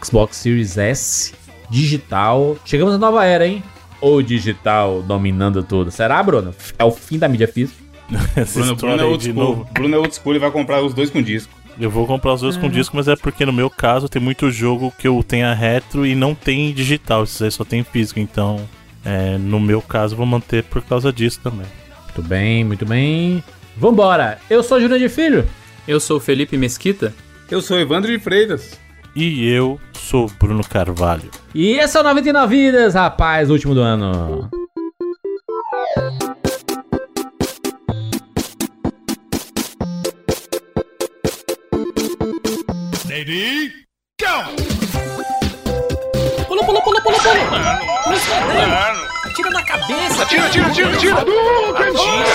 Xbox 0.03 0.37
Series 0.37 0.77
S 0.77 1.33
digital. 1.69 2.57
Chegamos 2.65 2.93
na 2.93 2.99
nova 2.99 3.25
era, 3.25 3.47
hein? 3.47 3.63
O 4.01 4.21
digital 4.21 5.01
dominando 5.01 5.63
tudo. 5.63 5.89
Será, 5.91 6.21
Bruno? 6.21 6.53
É 6.77 6.83
o 6.83 6.91
fim 6.91 7.17
da 7.17 7.27
mídia 7.27 7.47
física? 7.47 7.87
Bruno, 8.53 8.75
Bruno 8.75 9.01
é 9.01 9.05
old 9.05 9.23
de 9.23 9.31
school. 9.31 9.43
novo. 9.43 9.67
Bruno 9.73 9.95
é 9.95 9.97
old 9.97 10.15
school 10.15 10.35
e 10.35 10.39
vai 10.39 10.51
comprar 10.51 10.81
os 10.81 10.93
dois 10.93 11.09
com 11.09 11.21
disco. 11.21 11.51
Eu 11.79 11.91
vou 11.91 12.07
comprar 12.07 12.33
os 12.33 12.41
dois 12.41 12.57
com 12.57 12.67
disco, 12.69 12.95
mas 12.95 13.07
é 13.07 13.15
porque 13.15 13.45
no 13.45 13.53
meu 13.53 13.69
caso 13.69 14.09
tem 14.09 14.19
muito 14.19 14.49
jogo 14.49 14.91
que 14.97 15.07
eu 15.07 15.23
tenha 15.23 15.53
retro 15.53 16.07
e 16.07 16.15
não 16.15 16.33
tem 16.33 16.73
digital. 16.73 17.23
Esses 17.23 17.41
aí 17.41 17.51
só 17.51 17.63
tem 17.63 17.83
físico. 17.83 18.19
Então, 18.19 18.67
é, 19.05 19.37
no 19.37 19.59
meu 19.59 19.81
caso, 19.81 20.13
eu 20.13 20.17
vou 20.17 20.25
manter 20.25 20.63
por 20.63 20.81
causa 20.81 21.13
disso 21.13 21.39
também. 21.43 21.67
Muito 22.05 22.21
bem, 22.23 22.63
muito 22.63 22.85
bem. 22.85 23.43
Vambora! 23.77 24.39
Eu 24.49 24.63
sou 24.63 24.81
Júnior 24.81 24.97
de 24.99 25.07
Filho. 25.07 25.47
Eu 25.87 25.99
sou 25.99 26.17
o 26.17 26.19
Felipe 26.19 26.57
Mesquita. 26.57 27.13
Eu 27.49 27.61
sou 27.61 27.79
Evandro 27.79 28.11
de 28.11 28.17
Freitas. 28.17 28.77
E 29.15 29.47
eu 29.47 29.79
sou 29.93 30.27
Bruno 30.39 30.63
Carvalho. 30.67 31.29
E 31.53 31.73
esse 31.73 31.95
é 31.95 31.99
o 31.99 32.03
99 32.03 32.55
Vidas, 32.55 32.95
rapaz, 32.95 33.49
último 33.51 33.75
do 33.75 33.81
ano. 33.81 34.49
Pula, 46.47 46.65
pula, 46.65 46.81
pula, 46.81 47.01
pula, 47.01 47.17
pula. 47.19 49.06
Atira 49.37 49.51
na 49.51 49.63
cabeça. 49.63 50.23
Atira, 50.23 50.47
atira, 50.47 50.65
atira, 50.65 50.89
atira. 50.95 51.13
Atira, 51.13 52.31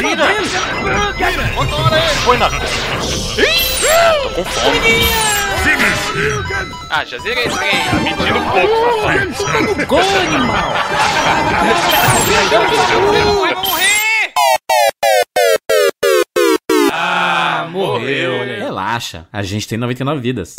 atira. 0.00 0.26
Põe 2.24 2.38
na. 2.38 2.50
Tô 2.50 2.56
com 4.30 4.44
fome. 4.44 4.80
Ah, 6.90 7.04
já 7.04 7.18
zerei 7.18 7.44
esse 7.44 7.56
trem. 7.56 7.70
Tá 7.70 7.92
mentindo 7.98 8.38
um 8.40 8.50
pouco, 8.50 8.74
safado. 9.00 9.86
Gol, 9.86 10.00
animal. 10.00 10.72
Vai 13.40 13.54
morrer! 13.54 14.32
Ah, 16.92 17.68
morreu. 17.70 18.32
Relaxa, 18.58 19.28
a 19.32 19.42
gente 19.44 19.68
tem 19.68 19.78
99 19.78 20.20
vidas. 20.20 20.56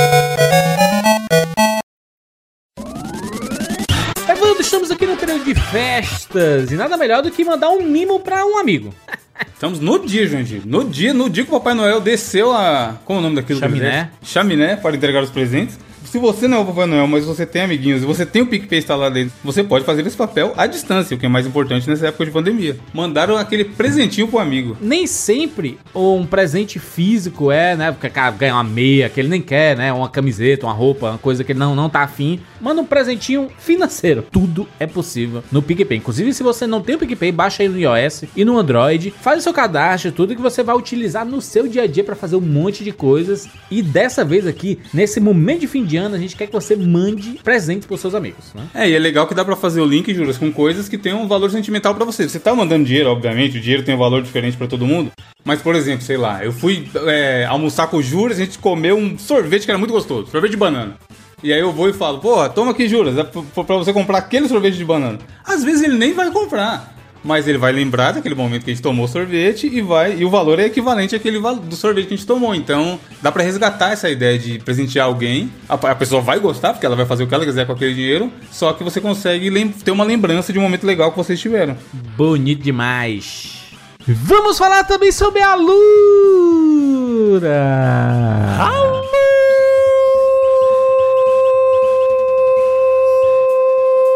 Estamos 4.72 4.90
aqui 4.90 5.06
no 5.06 5.18
período 5.18 5.44
de 5.44 5.54
festas 5.54 6.72
e 6.72 6.76
nada 6.76 6.96
melhor 6.96 7.22
do 7.22 7.30
que 7.30 7.44
mandar 7.44 7.70
um 7.72 7.84
mimo 7.84 8.22
pra 8.22 8.46
um 8.46 8.58
amigo. 8.58 8.96
Estamos 9.54 9.82
no 9.82 10.00
dia, 10.00 10.26
gente. 10.26 10.62
No 10.66 10.86
dia, 10.86 11.14
no 11.14 11.30
dia 11.30 11.44
que 11.44 11.50
o 11.50 11.54
Papai 11.54 11.74
Noel 11.74 12.00
desceu 12.00 12.54
a. 12.54 12.96
Como 13.04 13.18
é 13.18 13.20
o 13.20 13.24
nome 13.24 13.36
daquilo? 13.36 13.60
Chaminé. 13.60 14.12
Chaminé 14.24 14.78
para 14.78 14.96
entregar 14.96 15.22
os 15.22 15.30
presentes. 15.30 15.78
Se 16.06 16.18
você 16.18 16.48
não 16.48 16.58
é 16.58 16.60
o 16.62 16.66
Papai 16.66 16.86
Noel, 16.86 17.08
mas 17.08 17.26
você 17.26 17.46
tem 17.46 17.62
amiguinhos 17.62 18.04
e 18.04 18.06
você 18.06 18.26
tem 18.26 18.42
o 18.42 18.48
PicPay 18.48 18.80
instalado 18.80 19.16
dentro, 19.16 19.34
você 19.44 19.64
pode 19.64 19.86
fazer 19.86 20.06
esse 20.06 20.18
papel 20.18 20.54
à 20.58 20.68
distância, 20.68 21.16
o 21.16 21.20
que 21.20 21.26
é 21.26 21.30
mais 21.30 21.46
importante 21.46 21.90
nessa 21.90 22.08
época 22.08 22.26
de 22.26 22.32
pandemia. 22.32 22.78
Mandaram 22.94 23.38
aquele 23.38 23.66
presentinho 23.66 24.28
pro 24.28 24.40
amigo. 24.40 24.78
Nem 24.82 25.08
sempre 25.08 25.80
um 25.96 26.26
presente 26.26 26.80
físico 26.80 27.52
é, 27.52 27.76
né? 27.76 27.92
Porque 27.92 28.10
cara, 28.10 28.32
ganha 28.32 28.56
uma 28.56 28.64
meia 28.64 29.10
que 29.10 29.20
ele 29.20 29.30
nem 29.30 29.42
quer, 29.42 29.78
né? 29.78 29.92
Uma 29.94 30.10
camiseta, 30.10 30.66
uma 30.66 30.74
roupa, 30.74 31.12
uma 31.12 31.18
coisa 31.18 31.44
que 31.44 31.52
ele 31.52 31.60
não, 31.60 31.76
não 31.76 31.90
tá 31.90 32.02
afim. 32.02 32.40
Manda 32.60 32.82
um 32.82 32.86
presentinho 32.86 33.50
financeiro. 33.58 34.26
Tudo 34.32 34.68
é 34.80 34.88
possível 34.88 35.44
no 35.52 35.62
PicPay. 35.62 35.98
Inclusive, 35.98 36.34
se 36.34 36.44
você 36.44 36.68
não 36.68 36.82
tem 36.82 36.96
o 36.96 37.00
PicPay, 37.00 37.32
baixa 37.32 37.64
aí 37.64 37.70
no 37.70 37.80
iOS 37.80 38.26
e 38.36 38.46
no 38.46 38.58
Android, 38.58 39.14
faz 39.22 39.40
o 39.40 39.44
seu 39.44 39.54
cadastro, 39.54 40.12
tudo 40.12 40.36
que 40.36 40.42
você 40.42 40.64
vai 40.64 40.76
utilizar 40.76 41.26
no 41.26 41.42
seu 41.42 41.68
dia 41.68 41.84
a 41.84 41.88
dia 41.88 42.04
para 42.04 42.16
fazer 42.16 42.36
um 42.36 42.42
monte 42.42 42.84
de 42.84 42.92
coisas. 42.92 43.48
E 43.70 43.82
dessa 43.82 44.24
vez 44.24 44.46
aqui, 44.46 44.80
nesse 44.94 45.20
momento 45.20 45.62
de 45.62 45.68
fim 45.68 45.84
de 45.84 45.91
ano, 45.98 46.16
a 46.16 46.18
gente 46.20 46.36
quer 46.36 46.48
que 46.48 46.54
você 46.54 46.76
mande 46.76 47.40
presentes 47.44 47.86
pros 47.86 48.00
seus 48.02 48.16
amigos, 48.16 48.54
né? 48.54 48.68
É, 48.74 48.90
e 48.90 48.94
é 48.94 49.00
legal 49.00 49.28
que 49.28 49.34
dá 49.34 49.44
pra 49.44 49.56
fazer 49.56 49.82
o 49.82 49.86
link, 49.86 50.14
Juras, 50.14 50.38
com 50.38 50.52
coisas 50.52 50.88
que 50.90 50.98
tem 50.98 51.14
um 51.14 51.28
valor 51.28 51.50
sentimental 51.52 51.96
pra 51.96 52.06
você. 52.06 52.28
Você 52.28 52.40
tá 52.40 52.54
mandando 52.56 52.86
dinheiro, 52.86 53.10
obviamente, 53.10 53.58
o 53.58 53.62
dinheiro 53.62 53.84
tem 53.84 53.96
um 53.96 54.00
valor 54.00 54.22
diferente 54.22 54.58
pra 54.58 54.68
todo 54.68 54.86
mundo. 54.86 55.12
Mas, 55.44 55.62
por 55.62 55.76
exemplo, 55.76 56.04
sei 56.06 56.18
lá, 56.18 56.44
eu 56.44 56.52
fui 56.52 56.88
é, 57.08 57.46
almoçar 57.46 57.88
com 57.88 57.98
o 57.98 58.04
Juras, 58.04 58.38
a 58.40 58.46
gente 58.46 58.60
comeu 58.60 58.96
um 58.98 59.18
sorvete 59.18 59.66
que 59.66 59.72
era 59.72 59.78
muito 59.78 59.92
gostoso, 59.92 60.30
sorvete 60.30 60.52
de 60.52 60.58
banana. 60.58 60.96
E 61.44 61.52
aí 61.52 61.60
eu 61.60 61.72
vou 61.72 61.90
e 61.90 61.94
falo, 61.94 62.20
porra, 62.20 62.50
toma 62.50 62.72
aqui, 62.72 62.88
Juras, 62.88 63.18
é 63.18 63.24
pra 63.24 63.78
você 63.78 63.92
comprar 63.92 64.20
aquele 64.20 64.48
sorvete 64.48 64.76
de 64.78 64.86
banana. 64.86 65.18
Às 65.44 65.64
vezes 65.64 65.82
ele 65.82 65.98
nem 65.98 66.14
vai 66.14 66.30
comprar. 66.30 66.96
Mas 67.24 67.48
ele 67.48 67.58
vai 67.58 67.72
lembrar 67.72 68.14
daquele 68.14 68.34
momento 68.34 68.64
que 68.64 68.72
a 68.72 68.74
gente 68.74 68.84
tomou 68.84 69.06
o 69.06 69.08
sorvete 69.08 69.68
e 69.68 69.82
vai 69.82 70.18
e 70.18 70.26
o 70.26 70.30
valor 70.30 70.60
é 70.60 70.66
equivalente 70.66 71.16
àquele 71.16 71.40
do 71.40 71.76
sorvete 71.76 72.08
que 72.08 72.14
a 72.14 72.18
gente 72.18 72.26
tomou. 72.26 72.56
Então, 72.56 73.00
dá 73.22 73.32
pra 73.32 73.44
resgatar 73.44 73.92
essa 73.92 74.10
ideia 74.10 74.38
de 74.40 74.60
presentear 74.60 75.06
alguém. 75.06 75.52
A, 75.70 75.76
a 75.76 75.96
pessoa 75.96 76.22
vai 76.22 76.40
gostar, 76.40 76.74
porque 76.74 76.86
ela 76.86 76.96
vai 76.96 77.06
fazer 77.06 77.24
o 77.24 77.28
que 77.28 77.34
ela 77.34 77.46
quiser 77.46 77.66
com 77.66 77.74
aquele 77.74 77.94
dinheiro, 77.94 78.32
só 78.52 78.74
que 78.74 78.84
você 78.84 79.00
consegue 79.00 79.52
ter 79.84 79.92
uma 79.92 80.04
lembrança 80.04 80.52
de 80.52 80.60
um 80.60 80.64
momento 80.64 80.86
legal 80.86 81.12
que 81.12 81.18
vocês 81.18 81.40
tiveram. 81.40 81.78
Bonito 82.18 82.64
demais. 82.64 83.62
Vamos 84.08 84.58
falar 84.58 84.84
também 84.84 85.12
sobre 85.12 85.42
a 85.42 85.54
Lura. 85.56 85.82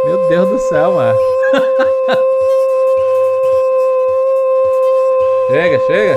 Meu 0.05 0.29
Deus 0.29 0.49
do 0.49 0.59
céu, 0.69 0.93
mano. 0.95 1.17
chega, 5.49 5.79
chega. 5.87 6.15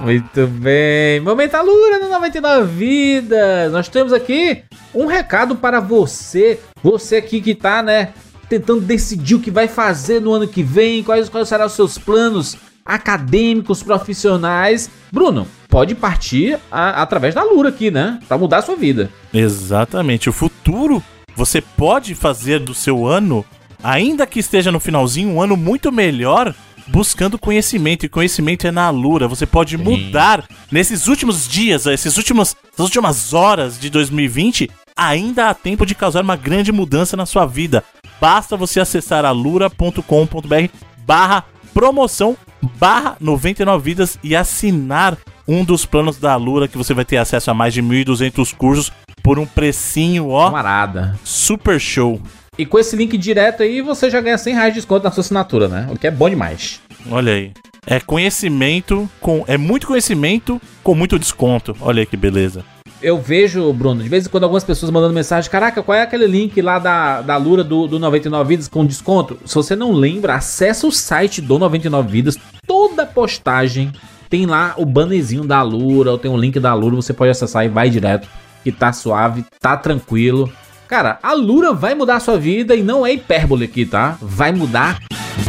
Muito 0.00 0.46
bem. 0.46 1.20
Momento 1.20 1.54
Alura 1.54 1.98
no 1.98 2.08
99 2.10 2.66
Vidas. 2.66 3.72
Nós 3.72 3.88
temos 3.88 4.12
aqui 4.12 4.62
um 4.94 5.06
recado 5.06 5.56
para 5.56 5.80
você. 5.80 6.58
Você 6.82 7.16
aqui 7.16 7.40
que 7.40 7.54
tá, 7.54 7.82
né, 7.82 8.12
tentando 8.48 8.80
decidir 8.82 9.36
o 9.36 9.40
que 9.40 9.50
vai 9.50 9.66
fazer 9.68 10.20
no 10.20 10.32
ano 10.32 10.46
que 10.46 10.62
vem, 10.62 11.02
quais, 11.02 11.28
quais 11.28 11.48
serão 11.48 11.66
os 11.66 11.72
seus 11.72 11.96
planos 11.96 12.56
acadêmicos, 12.84 13.82
profissionais. 13.82 14.90
Bruno, 15.10 15.46
pode 15.68 15.94
partir 15.94 16.58
a- 16.70 17.00
através 17.00 17.34
da 17.34 17.42
Lura 17.42 17.70
aqui, 17.70 17.90
né? 17.90 18.18
Pra 18.28 18.36
mudar 18.36 18.58
a 18.58 18.62
sua 18.62 18.76
vida. 18.76 19.10
Exatamente. 19.32 20.28
O 20.28 20.32
futuro 20.32 21.02
você 21.36 21.60
pode 21.60 22.14
fazer 22.14 22.60
do 22.60 22.74
seu 22.74 23.06
ano, 23.06 23.44
ainda 23.82 24.26
que 24.26 24.38
esteja 24.38 24.70
no 24.70 24.80
finalzinho, 24.80 25.30
um 25.30 25.42
ano 25.42 25.56
muito 25.56 25.90
melhor, 25.90 26.54
buscando 26.86 27.38
conhecimento. 27.38 28.06
E 28.06 28.08
conhecimento 28.08 28.66
é 28.66 28.70
na 28.70 28.86
Alura. 28.86 29.28
Você 29.28 29.46
pode 29.46 29.76
mudar 29.76 30.46
nesses 30.70 31.06
últimos 31.06 31.48
dias, 31.48 31.86
esses 31.86 32.16
últimos, 32.16 32.56
essas 32.72 32.84
últimas 32.86 33.32
horas 33.32 33.78
de 33.78 33.90
2020. 33.90 34.70
Ainda 34.96 35.50
há 35.50 35.54
tempo 35.54 35.84
de 35.84 35.94
causar 35.94 36.22
uma 36.22 36.36
grande 36.36 36.70
mudança 36.70 37.16
na 37.16 37.26
sua 37.26 37.46
vida. 37.46 37.82
Basta 38.20 38.56
você 38.56 38.78
acessar 38.78 39.24
alura.com.br 39.24 40.68
barra 41.04 41.44
promoção 41.72 42.36
barra 42.78 43.16
99 43.20 43.84
vidas 43.84 44.18
e 44.22 44.34
assinar 44.34 45.18
um 45.46 45.64
dos 45.64 45.84
planos 45.84 46.16
da 46.16 46.32
Alura 46.32 46.68
que 46.68 46.78
você 46.78 46.94
vai 46.94 47.04
ter 47.04 47.18
acesso 47.18 47.50
a 47.50 47.54
mais 47.54 47.74
de 47.74 47.82
1.200 47.82 48.54
cursos 48.54 48.92
por 49.24 49.38
um 49.38 49.46
precinho, 49.46 50.28
ó, 50.28 50.44
Camarada. 50.44 51.18
super 51.24 51.80
show. 51.80 52.20
E 52.58 52.66
com 52.66 52.78
esse 52.78 52.94
link 52.94 53.16
direto 53.16 53.62
aí, 53.62 53.80
você 53.80 54.10
já 54.10 54.20
ganha 54.20 54.36
100 54.36 54.54
reais 54.54 54.74
de 54.74 54.80
desconto 54.80 55.02
na 55.02 55.10
sua 55.10 55.22
assinatura, 55.22 55.66
né? 55.66 55.88
O 55.90 55.98
que 55.98 56.06
é 56.06 56.10
bom 56.10 56.28
demais. 56.28 56.78
Olha 57.10 57.32
aí. 57.32 57.52
É 57.86 57.98
conhecimento 58.00 59.08
com 59.20 59.42
é 59.46 59.56
muito 59.56 59.86
conhecimento 59.86 60.60
com 60.82 60.94
muito 60.94 61.18
desconto. 61.18 61.74
Olha 61.80 62.00
aí 62.00 62.06
que 62.06 62.16
beleza. 62.16 62.64
Eu 63.02 63.18
vejo, 63.18 63.70
Bruno, 63.72 64.02
de 64.02 64.08
vez 64.08 64.26
em 64.26 64.28
quando 64.28 64.44
algumas 64.44 64.62
pessoas 64.62 64.92
mandando 64.92 65.12
mensagem: 65.14 65.50
Caraca, 65.50 65.82
qual 65.82 65.96
é 65.96 66.02
aquele 66.02 66.26
link 66.26 66.60
lá 66.62 66.78
da, 66.78 67.22
da 67.22 67.36
Lura 67.36 67.64
do, 67.64 67.86
do 67.86 67.98
99 67.98 68.48
Vidas 68.48 68.68
com 68.68 68.86
desconto? 68.86 69.38
Se 69.44 69.54
você 69.54 69.74
não 69.74 69.92
lembra, 69.92 70.34
acessa 70.34 70.86
o 70.86 70.92
site 70.92 71.40
do 71.40 71.58
99 71.58 72.10
Vidas. 72.10 72.38
Toda 72.66 73.04
postagem 73.04 73.92
tem 74.30 74.46
lá 74.46 74.74
o 74.78 74.86
bannerzinho 74.86 75.44
da 75.44 75.60
Lura, 75.62 76.12
ou 76.12 76.18
tem 76.18 76.30
um 76.30 76.38
link 76.38 76.58
da 76.60 76.72
Lura. 76.72 76.96
Você 76.96 77.12
pode 77.12 77.30
acessar 77.30 77.64
e 77.64 77.68
vai 77.68 77.90
direto. 77.90 78.28
Que 78.64 78.72
tá 78.72 78.92
suave, 78.92 79.44
tá 79.60 79.76
tranquilo. 79.76 80.52
Cara, 80.88 81.18
a 81.22 81.32
Lura 81.32 81.72
vai 81.72 81.94
mudar 81.94 82.16
a 82.16 82.20
sua 82.20 82.38
vida 82.38 82.74
e 82.74 82.82
não 82.82 83.06
é 83.06 83.12
hipérbole 83.12 83.64
aqui, 83.64 83.86
tá? 83.86 84.18
Vai 84.20 84.52
mudar 84.52 85.00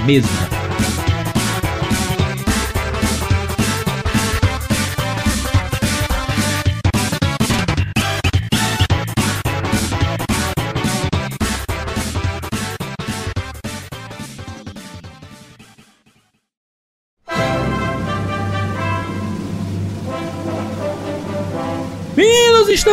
mesmo. 0.05 0.54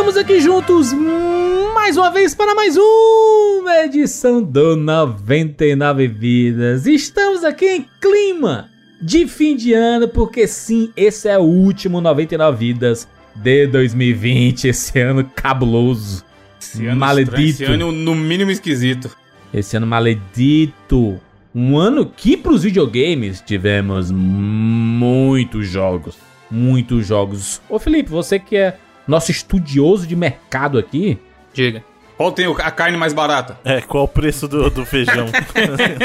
Estamos 0.03 0.17
aqui 0.17 0.41
juntos 0.41 0.91
mais 1.73 1.95
uma 1.95 2.11
vez 2.11 2.35
para 2.35 2.53
mais 2.53 2.75
uma 2.75 3.85
edição 3.85 4.43
do 4.43 4.75
99 4.75 6.09
Vidas. 6.09 6.85
Estamos 6.85 7.41
aqui 7.45 7.65
em 7.65 7.85
clima 8.01 8.69
de 9.01 9.25
fim 9.25 9.55
de 9.55 9.71
ano, 9.71 10.09
porque 10.09 10.45
sim, 10.45 10.91
esse 10.97 11.29
é 11.29 11.39
o 11.39 11.43
último 11.43 12.01
99 12.01 12.57
Vidas 12.57 13.07
de 13.33 13.65
2020, 13.67 14.67
esse 14.67 14.99
ano 14.99 15.23
cabuloso. 15.33 16.25
Esse 16.61 16.85
ano 16.85 16.99
Maledito. 16.99 17.39
estranho, 17.39 17.73
Esse 17.73 17.73
ano, 17.73 17.91
no 17.93 18.13
mínimo, 18.13 18.51
esquisito. 18.51 19.09
Esse 19.53 19.77
ano 19.77 19.87
maledito. 19.87 21.17
Um 21.55 21.77
ano 21.77 22.05
que 22.05 22.35
pros 22.35 22.63
videogames 22.63 23.39
tivemos 23.39 24.11
muitos 24.11 25.65
jogos. 25.65 26.17
Muitos 26.51 27.07
jogos. 27.07 27.61
Ô 27.69 27.79
Felipe, 27.79 28.09
você 28.09 28.37
que 28.37 28.57
é 28.57 28.77
nosso 29.07 29.31
estudioso 29.31 30.05
de 30.07 30.15
mercado 30.15 30.77
aqui, 30.77 31.17
Diga. 31.53 31.83
Qual 32.17 32.31
tem 32.31 32.45
a 32.45 32.71
carne 32.71 32.95
mais 32.97 33.11
barata? 33.13 33.57
É, 33.65 33.81
qual 33.81 34.03
o 34.05 34.07
preço 34.07 34.47
do, 34.47 34.69
do 34.69 34.85
feijão? 34.85 35.25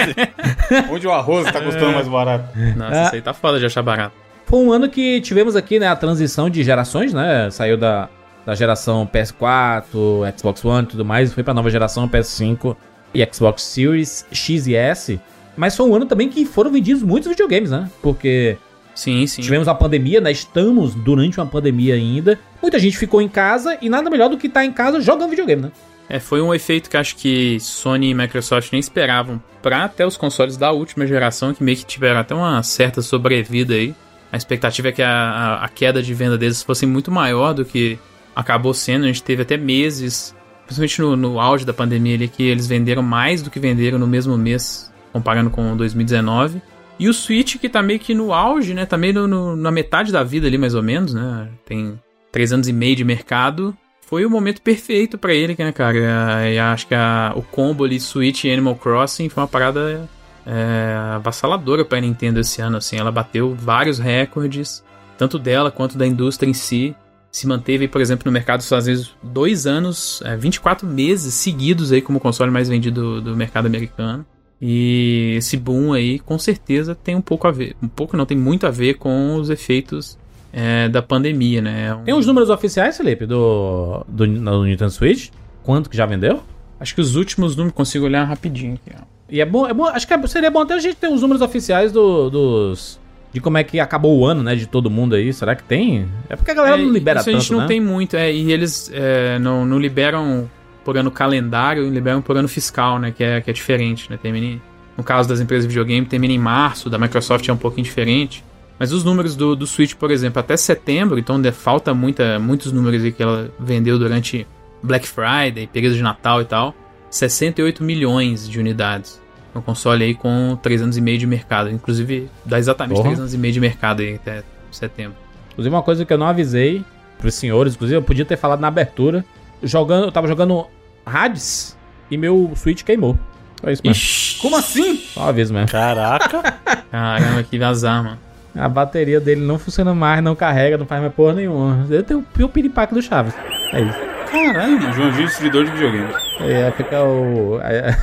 Onde 0.90 1.06
o 1.06 1.12
arroz 1.12 1.50
tá 1.50 1.60
custando 1.60 1.92
mais 1.92 2.08
barato? 2.08 2.48
Nossa, 2.76 3.00
Ah. 3.00 3.04
isso 3.06 3.14
aí 3.14 3.22
tá 3.22 3.32
foda 3.34 3.58
de 3.58 3.66
achar 3.66 3.82
barato. 3.82 4.14
Foi 4.46 4.58
um 4.58 4.72
ano 4.72 4.88
que 4.88 5.20
tivemos 5.20 5.54
aqui, 5.54 5.78
né, 5.78 5.86
a 5.88 5.96
transição 5.96 6.48
de 6.48 6.62
gerações, 6.62 7.12
né? 7.12 7.50
Saiu 7.50 7.76
da, 7.76 8.08
da 8.46 8.54
geração 8.54 9.06
PS4, 9.06 10.38
Xbox 10.38 10.64
One 10.64 10.84
e 10.84 10.90
tudo 10.90 11.04
mais, 11.04 11.30
e 11.30 11.34
foi 11.34 11.42
pra 11.44 11.52
nova 11.54 11.70
geração 11.70 12.08
PS5 12.08 12.74
e 13.14 13.26
Xbox 13.32 13.62
Series 13.62 14.26
X 14.32 14.66
e 14.66 14.74
S. 14.74 15.20
Mas 15.56 15.76
foi 15.76 15.86
um 15.86 15.94
ano 15.94 16.06
também 16.06 16.28
que 16.28 16.44
foram 16.46 16.70
vendidos 16.70 17.02
muitos 17.02 17.28
videogames, 17.28 17.70
né? 17.70 17.90
Porque 18.02 18.56
Sim, 18.98 19.24
sim. 19.28 19.42
tivemos 19.42 19.68
a 19.68 19.74
pandemia, 19.74 20.20
né? 20.20 20.32
Estamos 20.32 20.92
durante 20.92 21.38
uma 21.38 21.46
pandemia 21.46 21.94
ainda. 21.94 22.36
Muita 22.60 22.80
gente 22.80 22.98
ficou 22.98 23.22
em 23.22 23.28
casa 23.28 23.78
e 23.80 23.88
nada 23.88 24.10
melhor 24.10 24.28
do 24.28 24.36
que 24.36 24.48
estar 24.48 24.64
em 24.64 24.72
casa 24.72 25.00
jogando 25.00 25.30
videogame, 25.30 25.62
né? 25.62 25.72
É, 26.08 26.18
foi 26.18 26.40
um 26.42 26.52
efeito 26.52 26.90
que 26.90 26.96
acho 26.96 27.14
que 27.16 27.60
Sony 27.60 28.10
e 28.10 28.14
Microsoft 28.14 28.72
nem 28.72 28.80
esperavam 28.80 29.40
pra 29.62 29.84
até 29.84 30.04
os 30.04 30.16
consoles 30.16 30.56
da 30.56 30.72
última 30.72 31.06
geração, 31.06 31.54
que 31.54 31.62
meio 31.62 31.76
que 31.76 31.84
tiveram 31.84 32.18
até 32.18 32.34
uma 32.34 32.60
certa 32.64 33.00
sobrevida 33.02 33.74
aí. 33.74 33.94
A 34.32 34.36
expectativa 34.36 34.88
é 34.88 34.92
que 34.92 35.02
a, 35.02 35.08
a- 35.10 35.64
a 35.64 35.68
queda 35.68 36.02
de 36.02 36.12
venda 36.12 36.36
deles 36.36 36.62
fosse 36.62 36.84
muito 36.84 37.10
maior 37.12 37.52
do 37.54 37.64
que 37.64 37.98
acabou 38.34 38.74
sendo. 38.74 39.04
A 39.04 39.06
gente 39.06 39.22
teve 39.22 39.42
até 39.42 39.56
meses, 39.56 40.34
principalmente 40.66 41.00
no, 41.02 41.14
no 41.16 41.38
auge 41.40 41.64
da 41.64 41.72
pandemia 41.72 42.14
ali, 42.16 42.26
que 42.26 42.42
eles 42.42 42.66
venderam 42.66 43.02
mais 43.02 43.42
do 43.42 43.50
que 43.50 43.60
venderam 43.60 43.98
no 43.98 44.06
mesmo 44.06 44.36
mês, 44.36 44.90
comparando 45.12 45.50
com 45.50 45.76
2019. 45.76 46.60
E 46.98 47.08
o 47.08 47.14
Switch, 47.14 47.56
que 47.58 47.68
tá 47.68 47.80
meio 47.82 47.98
que 48.00 48.12
no 48.14 48.32
auge, 48.32 48.74
né? 48.74 48.84
Tá 48.84 48.96
meio 48.96 49.14
no- 49.14 49.28
no- 49.28 49.56
na 49.56 49.70
metade 49.70 50.10
da 50.10 50.24
vida 50.24 50.46
ali, 50.46 50.58
mais 50.58 50.74
ou 50.74 50.82
menos, 50.82 51.14
né? 51.14 51.48
Tem 51.64 51.98
três 52.32 52.52
anos 52.52 52.66
e 52.68 52.72
meio 52.72 52.96
de 52.96 53.04
mercado. 53.04 53.76
Foi 54.06 54.24
o 54.24 54.30
momento 54.30 54.60
perfeito 54.62 55.16
pra 55.18 55.32
ele, 55.34 55.54
né, 55.58 55.70
cara? 55.70 56.48
E 56.50 56.58
acho 56.58 56.86
que 56.88 56.94
a- 56.94 57.32
o 57.36 57.42
combo 57.42 57.84
ali, 57.84 58.00
Switch 58.00 58.44
e 58.44 58.50
Animal 58.52 58.74
Crossing, 58.74 59.28
foi 59.28 59.42
uma 59.42 59.48
parada 59.48 60.08
é, 60.50 60.94
avassaladora 61.16 61.84
pra 61.84 62.00
Nintendo 62.00 62.40
esse 62.40 62.62
ano, 62.62 62.78
assim. 62.78 62.96
Ela 62.96 63.12
bateu 63.12 63.54
vários 63.54 63.98
recordes. 63.98 64.82
tanto 65.18 65.36
dela 65.38 65.68
quanto 65.70 65.98
da 65.98 66.06
indústria 66.06 66.48
em 66.48 66.54
si, 66.54 66.94
se 67.30 67.44
manteve, 67.46 67.86
por 67.88 68.00
exemplo, 68.00 68.22
no 68.26 68.32
mercado 68.32 68.62
às 68.72 68.86
vezes 68.86 69.10
dois 69.22 69.66
anos, 69.66 70.22
é, 70.24 70.36
24 70.36 70.86
meses 70.86 71.34
seguidos 71.34 71.90
aí 71.92 72.00
como 72.00 72.18
console 72.20 72.50
mais 72.52 72.68
vendido 72.68 73.00
do, 73.02 73.20
do 73.32 73.36
mercado 73.36 73.66
americano. 73.66 74.24
E 74.60 75.34
esse 75.38 75.56
boom 75.56 75.92
aí, 75.92 76.18
com 76.18 76.38
certeza, 76.38 76.94
tem 76.94 77.14
um 77.14 77.20
pouco 77.20 77.46
a 77.46 77.50
ver. 77.52 77.76
Um 77.82 77.88
pouco 77.88 78.16
não, 78.16 78.26
tem 78.26 78.36
muito 78.36 78.66
a 78.66 78.70
ver 78.70 78.94
com 78.94 79.36
os 79.36 79.50
efeitos 79.50 80.18
é, 80.52 80.88
da 80.88 81.00
pandemia, 81.00 81.62
né? 81.62 81.86
É 81.88 81.94
um- 81.94 82.02
Tem 82.04 82.14
os 82.14 82.26
números 82.26 82.50
oficiais, 82.50 82.96
Felipe, 82.96 83.24
do, 83.26 84.04
do, 84.08 84.26
do 84.26 84.64
Nintendo 84.64 84.90
Switch? 84.90 85.28
Quanto 85.62 85.88
que 85.88 85.96
já 85.96 86.06
vendeu? 86.06 86.42
Acho 86.80 86.94
que 86.94 87.00
os 87.00 87.14
últimos 87.16 87.54
números 87.54 87.74
consigo 87.76 88.04
olhar 88.06 88.24
rapidinho 88.24 88.74
aqui, 88.74 88.96
ó. 88.98 89.02
E 89.30 89.40
é 89.40 89.44
bom, 89.44 89.66
é 89.68 89.74
bom 89.74 89.84
acho 89.84 90.06
que 90.08 90.14
é- 90.14 90.26
seria 90.26 90.50
bom 90.50 90.62
até 90.62 90.74
a 90.74 90.78
gente 90.78 90.96
ter 90.96 91.08
os 91.08 91.20
números 91.20 91.42
oficiais 91.42 91.92
do, 91.92 92.30
dos. 92.30 92.98
De 93.30 93.40
como 93.42 93.58
é 93.58 93.62
que 93.64 93.78
acabou 93.78 94.18
o 94.18 94.24
ano, 94.24 94.42
né? 94.42 94.56
De 94.56 94.66
todo 94.66 94.88
mundo 94.90 95.14
aí. 95.14 95.30
Será 95.34 95.54
que 95.54 95.62
tem? 95.62 96.08
É 96.30 96.34
porque 96.34 96.50
a 96.50 96.54
galera 96.54 96.80
É, 96.80 96.82
não 96.84 96.90
libera 96.90 97.20
isso 97.20 97.26
tanto, 97.26 97.36
a 97.36 97.40
gente 97.40 97.52
não 97.52 97.60
né? 97.60 97.66
tem 97.66 97.78
muito, 97.78 98.16
é, 98.16 98.32
e 98.32 98.50
eles 98.50 98.90
é, 98.92 99.38
não, 99.38 99.66
não 99.66 99.78
liberam 99.78 100.48
por 100.88 100.96
ano 100.96 101.10
calendário, 101.10 101.86
liberam 101.86 102.22
por 102.22 102.34
ano 102.38 102.48
fiscal, 102.48 102.98
né? 102.98 103.10
Que 103.10 103.22
é, 103.22 103.42
que 103.42 103.50
é 103.50 103.52
diferente, 103.52 104.10
né? 104.10 104.16
Termina, 104.16 104.58
no 104.96 105.04
caso 105.04 105.28
das 105.28 105.38
empresas 105.38 105.64
de 105.64 105.68
videogame, 105.68 106.06
termina 106.06 106.32
em 106.32 106.38
março, 106.38 106.88
da 106.88 106.96
Microsoft 106.96 107.46
é 107.46 107.52
um 107.52 107.58
pouquinho 107.58 107.84
diferente. 107.84 108.42
Mas 108.78 108.90
os 108.90 109.04
números 109.04 109.36
do, 109.36 109.54
do 109.54 109.66
Switch, 109.66 109.92
por 109.92 110.10
exemplo, 110.10 110.40
até 110.40 110.56
setembro, 110.56 111.18
então 111.18 111.38
falta 111.52 111.92
muita, 111.92 112.38
muitos 112.38 112.72
números 112.72 113.04
aí 113.04 113.12
que 113.12 113.22
ela 113.22 113.50
vendeu 113.60 113.98
durante 113.98 114.46
Black 114.82 115.06
Friday, 115.06 115.66
período 115.70 115.94
de 115.94 116.02
Natal 116.02 116.40
e 116.40 116.46
tal. 116.46 116.74
68 117.10 117.84
milhões 117.84 118.48
de 118.48 118.58
unidades. 118.58 119.20
Um 119.54 119.60
console 119.60 120.02
aí 120.02 120.14
com 120.14 120.58
3 120.62 120.80
anos 120.80 120.96
e 120.96 121.02
meio 121.02 121.18
de 121.18 121.26
mercado. 121.26 121.68
Inclusive, 121.68 122.30
dá 122.46 122.58
exatamente 122.58 122.96
Porra. 122.96 123.08
3 123.10 123.20
anos 123.20 123.34
e 123.34 123.36
meio 123.36 123.52
de 123.52 123.60
mercado 123.60 124.00
aí 124.00 124.14
até 124.14 124.42
setembro. 124.70 125.18
Inclusive, 125.50 125.74
uma 125.74 125.82
coisa 125.82 126.06
que 126.06 126.12
eu 126.14 126.16
não 126.16 126.26
avisei 126.26 126.82
pros 127.18 127.34
senhores, 127.34 127.74
inclusive, 127.74 127.98
eu 127.98 128.02
podia 128.02 128.24
ter 128.24 128.38
falado 128.38 128.60
na 128.60 128.68
abertura. 128.68 129.22
Jogando, 129.62 130.04
eu 130.04 130.12
tava 130.12 130.26
jogando 130.28 130.66
Hades 131.12 131.76
e 132.10 132.16
meu 132.16 132.52
Switch 132.56 132.82
queimou. 132.82 133.18
Foi 133.60 133.72
isso 133.72 133.82
mesmo. 133.84 133.92
Ixi, 133.96 134.38
Como 134.40 134.56
assim? 134.56 134.96
Só 135.14 135.22
uma 135.22 135.32
vez 135.32 135.50
mesmo. 135.50 135.68
Caraca. 135.68 136.42
caramba, 136.90 137.42
que 137.42 137.62
azar, 137.62 138.04
mano. 138.04 138.18
A 138.54 138.68
bateria 138.68 139.20
dele 139.20 139.40
não 139.40 139.58
funciona 139.58 139.94
mais, 139.94 140.22
não 140.22 140.34
carrega, 140.34 140.76
não 140.78 140.86
faz 140.86 141.00
mais 141.00 141.12
porra 141.12 141.34
nenhuma. 141.34 141.86
Eu 141.90 142.02
tenho 142.02 142.24
o 142.40 142.48
piripaque 142.48 142.94
do 142.94 143.02
Chaves. 143.02 143.34
É 143.72 143.80
isso. 143.80 143.98
Caralho, 144.30 144.80
mano. 144.80 144.92
Joãozinho, 144.92 145.26
distribuidor 145.26 145.64
de 145.64 145.70
videogame. 145.72 146.12
É, 146.40 146.70
fica 146.76 147.02
o. 147.02 147.60
é, 147.62 147.96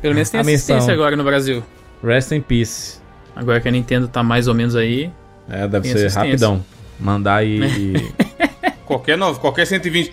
Pelo 0.00 0.14
menos 0.14 0.30
tem 0.30 0.38
A 0.38 0.42
assistência 0.42 0.74
menção. 0.76 0.94
agora 0.94 1.16
no 1.16 1.24
Brasil. 1.24 1.62
Rest 2.02 2.30
in 2.32 2.40
peace. 2.40 2.98
Agora 3.34 3.60
que 3.60 3.68
a 3.68 3.70
Nintendo 3.70 4.06
tá 4.08 4.22
mais 4.22 4.46
ou 4.48 4.54
menos 4.54 4.74
aí. 4.76 5.10
É, 5.48 5.66
deve 5.66 5.88
ser 5.88 6.10
rapidão. 6.12 6.64
Mandar 7.00 7.44
e. 7.44 7.60
e- 7.94 8.12
Qualquer 8.86 9.18
novo, 9.18 9.38
qualquer 9.40 9.66
120. 9.66 10.12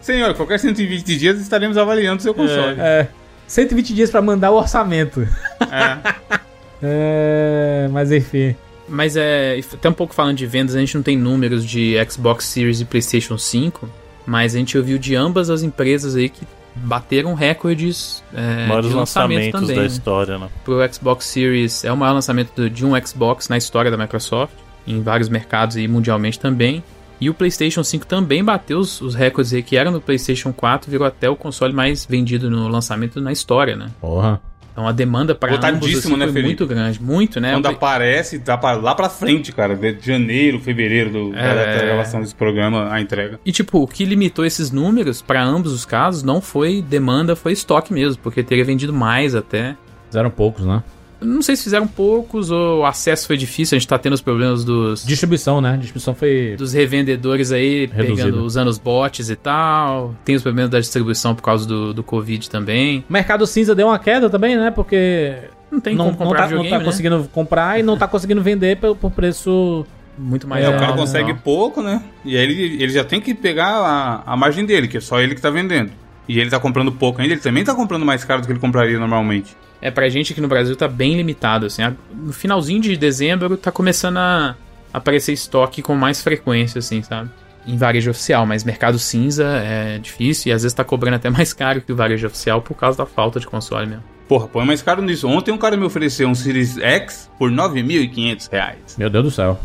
Senhor, 0.00 0.34
qualquer 0.34 0.58
120 0.58 1.18
dias 1.18 1.40
estaremos 1.40 1.76
avaliando 1.76 2.22
seu 2.22 2.34
console. 2.34 2.76
é. 2.78 3.08
120 3.46 3.94
dias 3.94 4.10
pra 4.10 4.22
mandar 4.22 4.50
o 4.52 4.56
orçamento. 4.56 5.26
É. 5.60 6.40
É. 6.82 7.88
Mas 7.92 8.10
enfim. 8.10 8.56
Mas 8.88 9.14
é. 9.14 9.60
Até 9.74 9.88
um 9.90 9.92
pouco 9.92 10.14
falando 10.14 10.36
de 10.38 10.46
vendas, 10.46 10.74
a 10.74 10.80
gente 10.80 10.94
não 10.94 11.02
tem 11.02 11.14
números 11.14 11.62
de 11.62 11.94
Xbox 12.10 12.46
Series 12.46 12.80
e 12.80 12.86
PlayStation 12.86 13.36
5. 13.36 13.86
Mas 14.24 14.54
a 14.54 14.58
gente 14.58 14.78
ouviu 14.78 14.96
de 14.96 15.14
ambas 15.14 15.50
as 15.50 15.62
empresas 15.62 16.16
aí 16.16 16.30
que 16.30 16.46
bateram 16.74 17.34
recordes 17.34 18.22
é, 18.32 18.66
Maiores 18.66 18.88
de 18.90 18.96
lançamento 18.96 19.52
lançamentos 19.54 19.60
também. 19.60 19.76
da 19.76 19.82
né? 19.82 19.86
história, 19.88 20.38
né? 20.38 20.48
Pro 20.64 20.94
Xbox 20.94 21.26
Series 21.26 21.84
é 21.84 21.92
o 21.92 21.96
maior 21.96 22.14
lançamento 22.14 22.70
de 22.70 22.86
um 22.86 22.92
Xbox 23.04 23.48
na 23.48 23.58
história 23.58 23.90
da 23.90 23.96
Microsoft, 23.96 24.54
em 24.86 25.02
vários 25.02 25.28
mercados 25.28 25.76
e 25.76 25.86
mundialmente 25.86 26.38
também. 26.38 26.82
E 27.20 27.28
o 27.28 27.34
PlayStation 27.34 27.84
5 27.84 28.06
também 28.06 28.42
bateu 28.42 28.78
os, 28.78 29.00
os 29.00 29.14
recordes 29.14 29.52
aí 29.52 29.62
que 29.62 29.76
eram 29.76 29.92
no 29.92 30.00
PlayStation 30.00 30.52
4, 30.52 30.90
virou 30.90 31.06
até 31.06 31.28
o 31.28 31.36
console 31.36 31.72
mais 31.74 32.04
vendido 32.06 32.48
no 32.50 32.66
lançamento 32.68 33.20
na 33.20 33.30
história, 33.32 33.76
né? 33.76 33.88
Porra. 34.00 34.40
Então 34.72 34.86
a 34.86 34.92
demanda 34.92 35.34
para 35.34 35.52
ambos 35.68 35.94
assim, 35.98 36.12
né, 36.16 36.24
foi 36.24 36.32
Felipe? 36.32 36.42
muito 36.46 36.66
grande, 36.66 37.02
muito, 37.02 37.40
né? 37.40 37.52
Quando 37.52 37.66
aparece, 37.66 38.38
tá 38.38 38.56
pra- 38.56 38.74
lá 38.76 38.94
pra 38.94 39.08
frente, 39.10 39.52
cara. 39.52 39.74
De 39.74 39.98
janeiro, 40.00 40.60
fevereiro 40.60 41.10
do, 41.10 41.32
da 41.32 41.38
É. 41.40 41.76
da 41.78 41.84
gravação 41.84 42.20
desse 42.20 42.34
programa, 42.34 42.90
a 42.90 43.00
entrega. 43.00 43.38
E 43.44 43.50
tipo, 43.52 43.82
o 43.82 43.86
que 43.86 44.04
limitou 44.04 44.44
esses 44.46 44.70
números 44.70 45.20
para 45.20 45.42
ambos 45.42 45.72
os 45.72 45.84
casos 45.84 46.22
não 46.22 46.40
foi 46.40 46.80
demanda, 46.80 47.34
foi 47.36 47.52
estoque 47.52 47.92
mesmo, 47.92 48.22
porque 48.22 48.42
teria 48.44 48.64
vendido 48.64 48.92
mais 48.94 49.34
até. 49.34 49.76
Fizeram 50.06 50.30
poucos, 50.30 50.64
né? 50.64 50.82
Não 51.20 51.42
sei 51.42 51.54
se 51.56 51.64
fizeram 51.64 51.86
poucos 51.86 52.50
ou 52.50 52.80
o 52.80 52.86
acesso 52.86 53.26
foi 53.26 53.36
difícil, 53.36 53.76
a 53.76 53.78
gente 53.78 53.88
tá 53.88 53.98
tendo 53.98 54.14
os 54.14 54.20
problemas 54.22 54.64
dos, 54.64 55.04
Distribuição, 55.04 55.60
né? 55.60 55.76
Distribuição 55.76 56.14
foi. 56.14 56.54
dos 56.56 56.72
revendedores 56.72 57.52
aí, 57.52 57.86
Reduzido. 57.86 58.16
pegando, 58.16 58.44
usando 58.44 58.68
os 58.68 58.78
bots 58.78 59.28
e 59.30 59.36
tal. 59.36 60.14
Tem 60.24 60.34
os 60.34 60.42
problemas 60.42 60.70
da 60.70 60.80
distribuição 60.80 61.34
por 61.34 61.42
causa 61.42 61.66
do, 61.66 61.92
do 61.92 62.02
Covid 62.02 62.48
também. 62.48 63.04
O 63.08 63.12
mercado 63.12 63.46
cinza 63.46 63.74
deu 63.74 63.88
uma 63.88 63.98
queda 63.98 64.30
também, 64.30 64.56
né? 64.56 64.70
Porque 64.70 65.34
Não 65.70 65.80
tem 65.80 65.94
não, 65.94 66.06
como 66.06 66.18
não 66.18 66.26
comprar 66.26 66.48
tá, 66.48 66.54
não 66.54 66.68
tá 66.68 66.78
né? 66.78 66.84
conseguindo 66.84 67.28
comprar 67.32 67.78
e 67.78 67.82
não 67.82 67.96
tá 67.96 68.08
conseguindo 68.08 68.42
vender 68.42 68.76
por, 68.78 68.96
por 68.96 69.10
preço. 69.10 69.84
Muito 70.18 70.46
mais 70.46 70.64
É, 70.64 70.68
o 70.68 70.78
cara 70.78 70.92
consegue 70.94 71.30
então. 71.30 71.42
pouco, 71.42 71.82
né? 71.82 72.02
E 72.24 72.36
aí 72.36 72.42
ele, 72.42 72.82
ele 72.82 72.92
já 72.92 73.04
tem 73.04 73.20
que 73.20 73.32
pegar 73.34 73.68
a, 73.68 74.22
a 74.26 74.36
margem 74.36 74.66
dele, 74.66 74.86
que 74.88 74.96
é 74.98 75.00
só 75.00 75.20
ele 75.20 75.34
que 75.34 75.40
tá 75.40 75.48
vendendo. 75.50 75.92
E 76.30 76.38
ele 76.38 76.48
tá 76.48 76.60
comprando 76.60 76.92
pouco 76.92 77.20
ainda, 77.20 77.34
ele 77.34 77.40
também 77.40 77.64
tá 77.64 77.74
comprando 77.74 78.06
mais 78.06 78.22
caro 78.22 78.40
do 78.40 78.46
que 78.46 78.52
ele 78.52 78.60
compraria 78.60 78.96
normalmente. 78.96 79.56
É, 79.82 79.90
pra 79.90 80.08
gente 80.08 80.32
aqui 80.32 80.40
no 80.40 80.46
Brasil 80.46 80.76
tá 80.76 80.86
bem 80.86 81.16
limitado, 81.16 81.66
assim. 81.66 81.82
No 82.14 82.32
finalzinho 82.32 82.80
de 82.80 82.96
dezembro 82.96 83.56
tá 83.56 83.72
começando 83.72 84.18
a 84.18 84.54
aparecer 84.92 85.32
estoque 85.32 85.82
com 85.82 85.96
mais 85.96 86.22
frequência, 86.22 86.78
assim, 86.78 87.02
sabe? 87.02 87.30
Em 87.66 87.76
varejo 87.76 88.12
oficial, 88.12 88.46
mas 88.46 88.62
mercado 88.62 88.96
cinza 88.96 89.44
é 89.44 89.98
difícil 89.98 90.50
e 90.50 90.52
às 90.52 90.62
vezes 90.62 90.72
tá 90.72 90.84
cobrando 90.84 91.16
até 91.16 91.28
mais 91.28 91.52
caro 91.52 91.80
que 91.80 91.92
o 91.92 91.96
varejo 91.96 92.28
oficial 92.28 92.62
por 92.62 92.76
causa 92.76 92.98
da 92.98 93.06
falta 93.06 93.40
de 93.40 93.48
console 93.48 93.88
mesmo. 93.88 94.04
Porra, 94.28 94.46
põe 94.46 94.64
mais 94.64 94.80
caro 94.82 95.02
nisso. 95.02 95.26
Ontem 95.26 95.50
um 95.50 95.58
cara 95.58 95.76
me 95.76 95.84
ofereceu 95.84 96.28
um 96.28 96.34
Series 96.36 96.78
X 96.78 97.28
por 97.36 97.50
9.500 97.50 98.52
reais. 98.52 98.96
Meu 98.96 99.10
Deus 99.10 99.24
do 99.24 99.30
céu. 99.32 99.58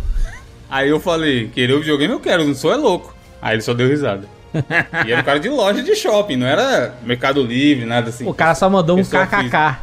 Aí 0.67 0.89
eu 0.89 0.99
falei, 0.99 1.47
querer 1.49 1.73
o 1.73 1.79
videogame 1.79 2.11
eu 2.11 2.19
quero, 2.19 2.43
não 2.43 2.55
sou 2.55 2.73
é 2.73 2.75
louco. 2.75 3.15
Aí 3.39 3.53
ele 3.53 3.61
só 3.61 3.71
deu 3.71 3.87
risada. 3.87 4.27
E 5.05 5.11
era 5.11 5.21
um 5.21 5.23
cara 5.23 5.39
de 5.39 5.49
loja 5.49 5.81
de 5.83 5.95
shopping, 5.95 6.35
não 6.37 6.47
era 6.47 6.93
Mercado 7.03 7.41
Livre, 7.43 7.85
nada 7.85 8.09
assim. 8.09 8.27
O 8.27 8.33
cara 8.33 8.55
só 8.55 8.69
mandou 8.69 8.97
um 8.97 9.03
KKK. 9.03 9.77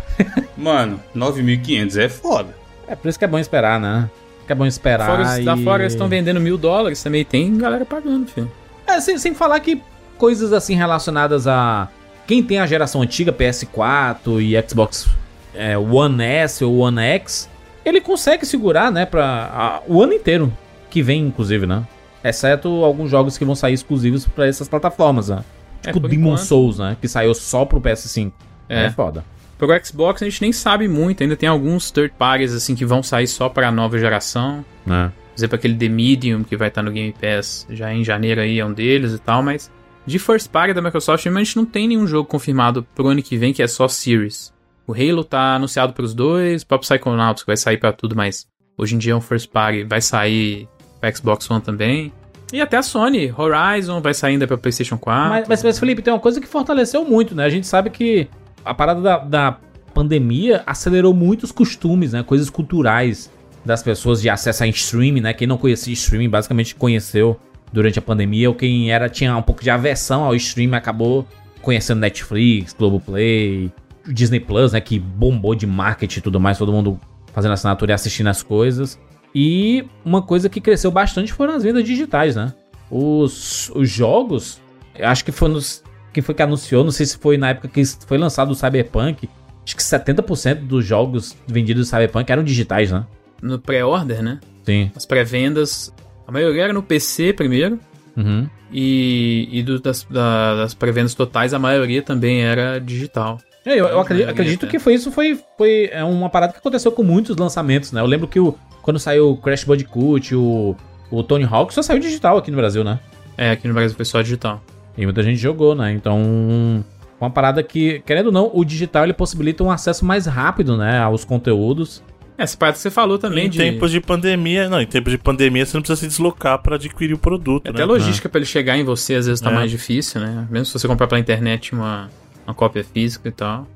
Mano, 0.56 1.00
9.500 1.14 1.96
é 2.00 2.08
foda. 2.08 2.56
É 2.86 2.94
por 2.96 3.08
isso 3.08 3.18
que 3.18 3.24
é 3.24 3.28
bom 3.28 3.38
esperar, 3.38 3.80
né? 3.80 4.08
Que 4.46 4.52
é 4.52 4.54
bom 4.54 4.66
esperar. 4.66 5.06
Fora, 5.06 5.40
e... 5.40 5.44
Lá 5.44 5.56
fora 5.56 5.82
eles 5.82 5.92
estão 5.92 6.08
vendendo 6.08 6.40
mil 6.40 6.56
dólares 6.58 7.02
também, 7.02 7.24
tem 7.24 7.56
galera 7.56 7.84
pagando, 7.84 8.26
filho. 8.26 8.50
É, 8.86 9.00
sem, 9.00 9.16
sem 9.18 9.34
falar 9.34 9.60
que 9.60 9.80
coisas 10.18 10.52
assim 10.52 10.74
relacionadas 10.74 11.46
a 11.46 11.88
quem 12.26 12.42
tem 12.42 12.58
a 12.60 12.66
geração 12.66 13.02
antiga, 13.02 13.32
PS4 13.32 14.40
e 14.40 14.68
Xbox 14.68 15.08
é, 15.54 15.76
One 15.76 16.22
S 16.22 16.64
ou 16.64 16.78
One 16.78 17.00
X, 17.00 17.48
ele 17.84 18.00
consegue 18.00 18.46
segurar, 18.46 18.90
né, 18.92 19.04
pra, 19.04 19.24
a- 19.52 19.80
o 19.86 20.02
ano 20.02 20.12
inteiro. 20.12 20.52
Que 20.90 21.02
vem, 21.02 21.22
inclusive, 21.26 21.66
né? 21.66 21.82
Exceto 22.24 22.68
alguns 22.84 23.10
jogos 23.10 23.36
que 23.36 23.44
vão 23.44 23.54
sair 23.54 23.74
exclusivos 23.74 24.26
pra 24.26 24.46
essas 24.46 24.68
plataformas, 24.68 25.28
né? 25.28 25.44
É, 25.84 25.92
Tipo 25.92 26.08
Demon 26.08 26.28
enquanto. 26.32 26.44
Souls, 26.46 26.78
né? 26.78 26.96
Que 27.00 27.08
saiu 27.08 27.34
só 27.34 27.64
pro 27.64 27.80
PS5. 27.80 28.32
É, 28.68 28.84
É. 28.86 28.90
foda. 28.90 29.24
Pro 29.58 29.68
Xbox 29.84 30.22
a 30.22 30.24
gente 30.24 30.42
nem 30.42 30.52
sabe 30.52 30.88
muito, 30.88 31.22
ainda 31.22 31.36
tem 31.36 31.48
alguns 31.48 31.90
third 31.90 32.14
parties 32.18 32.52
assim 32.52 32.74
que 32.74 32.84
vão 32.84 33.02
sair 33.02 33.26
só 33.28 33.48
pra 33.48 33.70
nova 33.70 33.96
geração. 33.98 34.64
Né? 34.84 35.12
Por 35.32 35.38
exemplo, 35.38 35.54
aquele 35.56 35.74
The 35.76 35.88
Medium 35.88 36.42
que 36.42 36.56
vai 36.56 36.68
estar 36.68 36.82
no 36.82 36.90
Game 36.90 37.14
Pass 37.20 37.66
já 37.70 37.92
em 37.92 38.02
janeiro 38.04 38.40
aí 38.40 38.58
é 38.58 38.64
um 38.66 38.72
deles 38.72 39.12
e 39.12 39.18
tal, 39.18 39.42
mas 39.42 39.70
de 40.04 40.18
first 40.18 40.48
party 40.50 40.74
da 40.74 40.82
Microsoft 40.82 41.24
a 41.26 41.30
gente 41.30 41.56
não 41.56 41.64
tem 41.64 41.86
nenhum 41.88 42.06
jogo 42.08 42.28
confirmado 42.28 42.82
pro 42.94 43.06
ano 43.08 43.22
que 43.22 43.36
vem 43.36 43.52
que 43.52 43.62
é 43.62 43.66
só 43.68 43.86
Series. 43.86 44.52
O 44.84 44.92
Halo 44.92 45.22
tá 45.22 45.54
anunciado 45.54 45.92
pros 45.92 46.12
dois, 46.12 46.62
o 46.62 46.66
próprio 46.66 46.88
Psychonauts 46.88 47.44
que 47.44 47.46
vai 47.46 47.56
sair 47.56 47.76
pra 47.78 47.92
tudo, 47.92 48.16
mas 48.16 48.46
hoje 48.76 48.96
em 48.96 48.98
dia 48.98 49.12
é 49.12 49.16
um 49.16 49.20
first 49.20 49.48
party, 49.50 49.84
vai 49.84 50.00
sair 50.00 50.68
Xbox 51.10 51.50
One 51.50 51.60
também. 51.60 52.12
E 52.52 52.60
até 52.60 52.76
a 52.76 52.82
Sony, 52.82 53.32
Horizon 53.36 54.00
vai 54.02 54.12
sair 54.12 54.32
ainda 54.32 54.46
pra 54.46 54.58
PlayStation 54.58 54.98
4. 54.98 55.30
Mas, 55.30 55.48
mas, 55.48 55.62
mas, 55.62 55.78
Felipe, 55.78 56.02
tem 56.02 56.12
uma 56.12 56.20
coisa 56.20 56.38
que 56.40 56.46
fortaleceu 56.46 57.02
muito, 57.04 57.34
né? 57.34 57.44
A 57.44 57.48
gente 57.48 57.66
sabe 57.66 57.88
que 57.88 58.28
a 58.62 58.74
parada 58.74 59.00
da, 59.00 59.18
da 59.18 59.58
pandemia 59.94 60.62
acelerou 60.66 61.14
muitos 61.14 61.50
costumes, 61.50 62.12
né? 62.12 62.22
Coisas 62.22 62.50
culturais 62.50 63.30
das 63.64 63.82
pessoas 63.82 64.20
de 64.20 64.28
acesso 64.28 64.64
a 64.64 64.66
streaming, 64.66 65.20
né? 65.20 65.32
Quem 65.32 65.46
não 65.46 65.56
conhecia 65.56 65.94
streaming 65.94 66.28
basicamente 66.28 66.74
conheceu 66.74 67.38
durante 67.72 67.98
a 67.98 68.02
pandemia, 68.02 68.50
ou 68.50 68.54
quem 68.54 68.92
era 68.92 69.08
tinha 69.08 69.34
um 69.34 69.42
pouco 69.42 69.62
de 69.62 69.70
aversão 69.70 70.24
ao 70.24 70.34
streaming 70.34 70.76
acabou 70.76 71.26
conhecendo 71.62 72.00
Netflix, 72.00 72.74
Globoplay, 72.74 73.72
Disney 74.06 74.40
Plus, 74.40 74.72
né? 74.72 74.80
Que 74.80 74.98
bombou 74.98 75.54
de 75.54 75.66
marketing 75.66 76.18
e 76.18 76.22
tudo 76.22 76.38
mais, 76.38 76.58
todo 76.58 76.70
mundo 76.70 77.00
fazendo 77.32 77.52
assinatura 77.52 77.92
e 77.92 77.94
assistindo 77.94 78.26
as 78.26 78.42
coisas. 78.42 78.98
E 79.34 79.84
uma 80.04 80.20
coisa 80.22 80.48
que 80.48 80.60
cresceu 80.60 80.90
bastante 80.90 81.32
foram 81.32 81.54
as 81.54 81.62
vendas 81.62 81.84
digitais, 81.84 82.36
né? 82.36 82.52
Os, 82.90 83.70
os 83.74 83.88
jogos, 83.88 84.60
acho 85.00 85.24
que 85.24 85.32
foi 85.32 85.48
nos. 85.48 85.82
Quem 86.12 86.22
foi 86.22 86.34
que 86.34 86.42
anunciou? 86.42 86.84
Não 86.84 86.90
sei 86.90 87.06
se 87.06 87.16
foi 87.16 87.38
na 87.38 87.50
época 87.50 87.68
que 87.68 87.82
foi 88.06 88.18
lançado 88.18 88.50
o 88.50 88.54
Cyberpunk. 88.54 89.28
Acho 89.64 89.76
que 89.76 89.82
70% 89.82 90.56
dos 90.66 90.84
jogos 90.84 91.34
vendidos 91.46 91.86
do 91.86 91.90
Cyberpunk 91.90 92.30
eram 92.30 92.42
digitais, 92.44 92.90
né? 92.92 93.06
No 93.40 93.58
pré-order, 93.58 94.22
né? 94.22 94.38
Sim. 94.64 94.90
As 94.94 95.06
pré-vendas 95.06 95.92
A 96.26 96.30
maioria 96.32 96.64
era 96.64 96.72
no 96.72 96.82
PC 96.82 97.32
primeiro. 97.32 97.80
Uhum. 98.16 98.46
E, 98.70 99.48
e 99.50 99.62
do- 99.62 99.80
das, 99.80 100.04
da- 100.04 100.54
das 100.56 100.74
pré-vendas 100.74 101.14
totais, 101.14 101.54
a 101.54 101.58
maioria 101.58 102.02
também 102.02 102.42
era 102.42 102.78
digital. 102.78 103.38
É, 103.64 103.72
Eu, 103.72 103.86
eu 103.86 104.00
acredito, 104.00 104.08
maioria, 104.26 104.30
acredito 104.30 104.66
é. 104.66 104.68
que 104.68 104.78
foi 104.78 104.94
isso 104.94 105.10
foi, 105.12 105.40
foi 105.56 105.88
é 105.92 106.02
uma 106.04 106.28
parada 106.28 106.52
que 106.52 106.58
aconteceu 106.58 106.90
com 106.92 107.02
muitos 107.02 107.36
lançamentos, 107.36 107.92
né? 107.92 108.00
Eu 108.00 108.06
lembro 108.06 108.26
que 108.28 108.38
o, 108.40 108.54
quando 108.82 108.98
saiu 108.98 109.30
o 109.30 109.36
Crash 109.36 109.64
Bandicoot, 109.64 110.34
o, 110.34 110.76
o 111.10 111.22
Tony 111.22 111.44
Hawk, 111.50 111.72
só 111.72 111.82
saiu 111.82 111.98
digital 112.00 112.36
aqui 112.36 112.50
no 112.50 112.56
Brasil, 112.56 112.82
né? 112.84 112.98
É, 113.38 113.52
aqui 113.52 113.66
no 113.66 113.74
Brasil 113.74 113.96
foi 113.96 114.04
só 114.04 114.20
digital. 114.20 114.62
E 114.96 115.04
muita 115.04 115.22
gente 115.22 115.38
jogou, 115.38 115.74
né? 115.74 115.92
Então, 115.92 116.84
uma 117.20 117.30
parada 117.30 117.62
que, 117.62 118.00
querendo 118.04 118.26
ou 118.26 118.32
não, 118.32 118.50
o 118.52 118.64
digital 118.64 119.04
ele 119.04 119.12
possibilita 119.14 119.64
um 119.64 119.70
acesso 119.70 120.04
mais 120.04 120.26
rápido, 120.26 120.76
né? 120.76 120.98
Aos 120.98 121.24
conteúdos. 121.24 122.02
Essa 122.36 122.56
parte 122.56 122.74
que 122.76 122.80
você 122.82 122.90
falou 122.90 123.18
também 123.18 123.46
Em 123.46 123.50
de. 123.50 123.58
tempos 123.58 123.90
de 123.90 124.00
pandemia, 124.00 124.68
não, 124.68 124.80
em 124.80 124.86
tempos 124.86 125.12
de 125.12 125.18
pandemia 125.18 125.64
você 125.64 125.76
não 125.76 125.82
precisa 125.82 126.00
se 126.00 126.06
deslocar 126.08 126.58
pra 126.60 126.74
adquirir 126.76 127.14
o 127.14 127.18
produto, 127.18 127.68
Até 127.68 127.78
né? 127.78 127.84
a 127.84 127.86
logística 127.86 128.28
pra 128.28 128.38
ele 128.38 128.46
chegar 128.46 128.76
em 128.76 128.84
você 128.84 129.14
às 129.14 129.26
vezes 129.26 129.40
tá 129.40 129.50
É. 129.50 129.54
mais 129.54 129.70
difícil, 129.70 130.20
né? 130.20 130.46
Mesmo 130.50 130.64
se 130.66 130.72
você 130.72 130.88
comprar 130.88 131.06
pela 131.06 131.20
internet 131.20 131.72
uma, 131.74 132.10
uma 132.46 132.54
cópia 132.54 132.82
física 132.82 133.28
e 133.28 133.32
tal. 133.32 133.66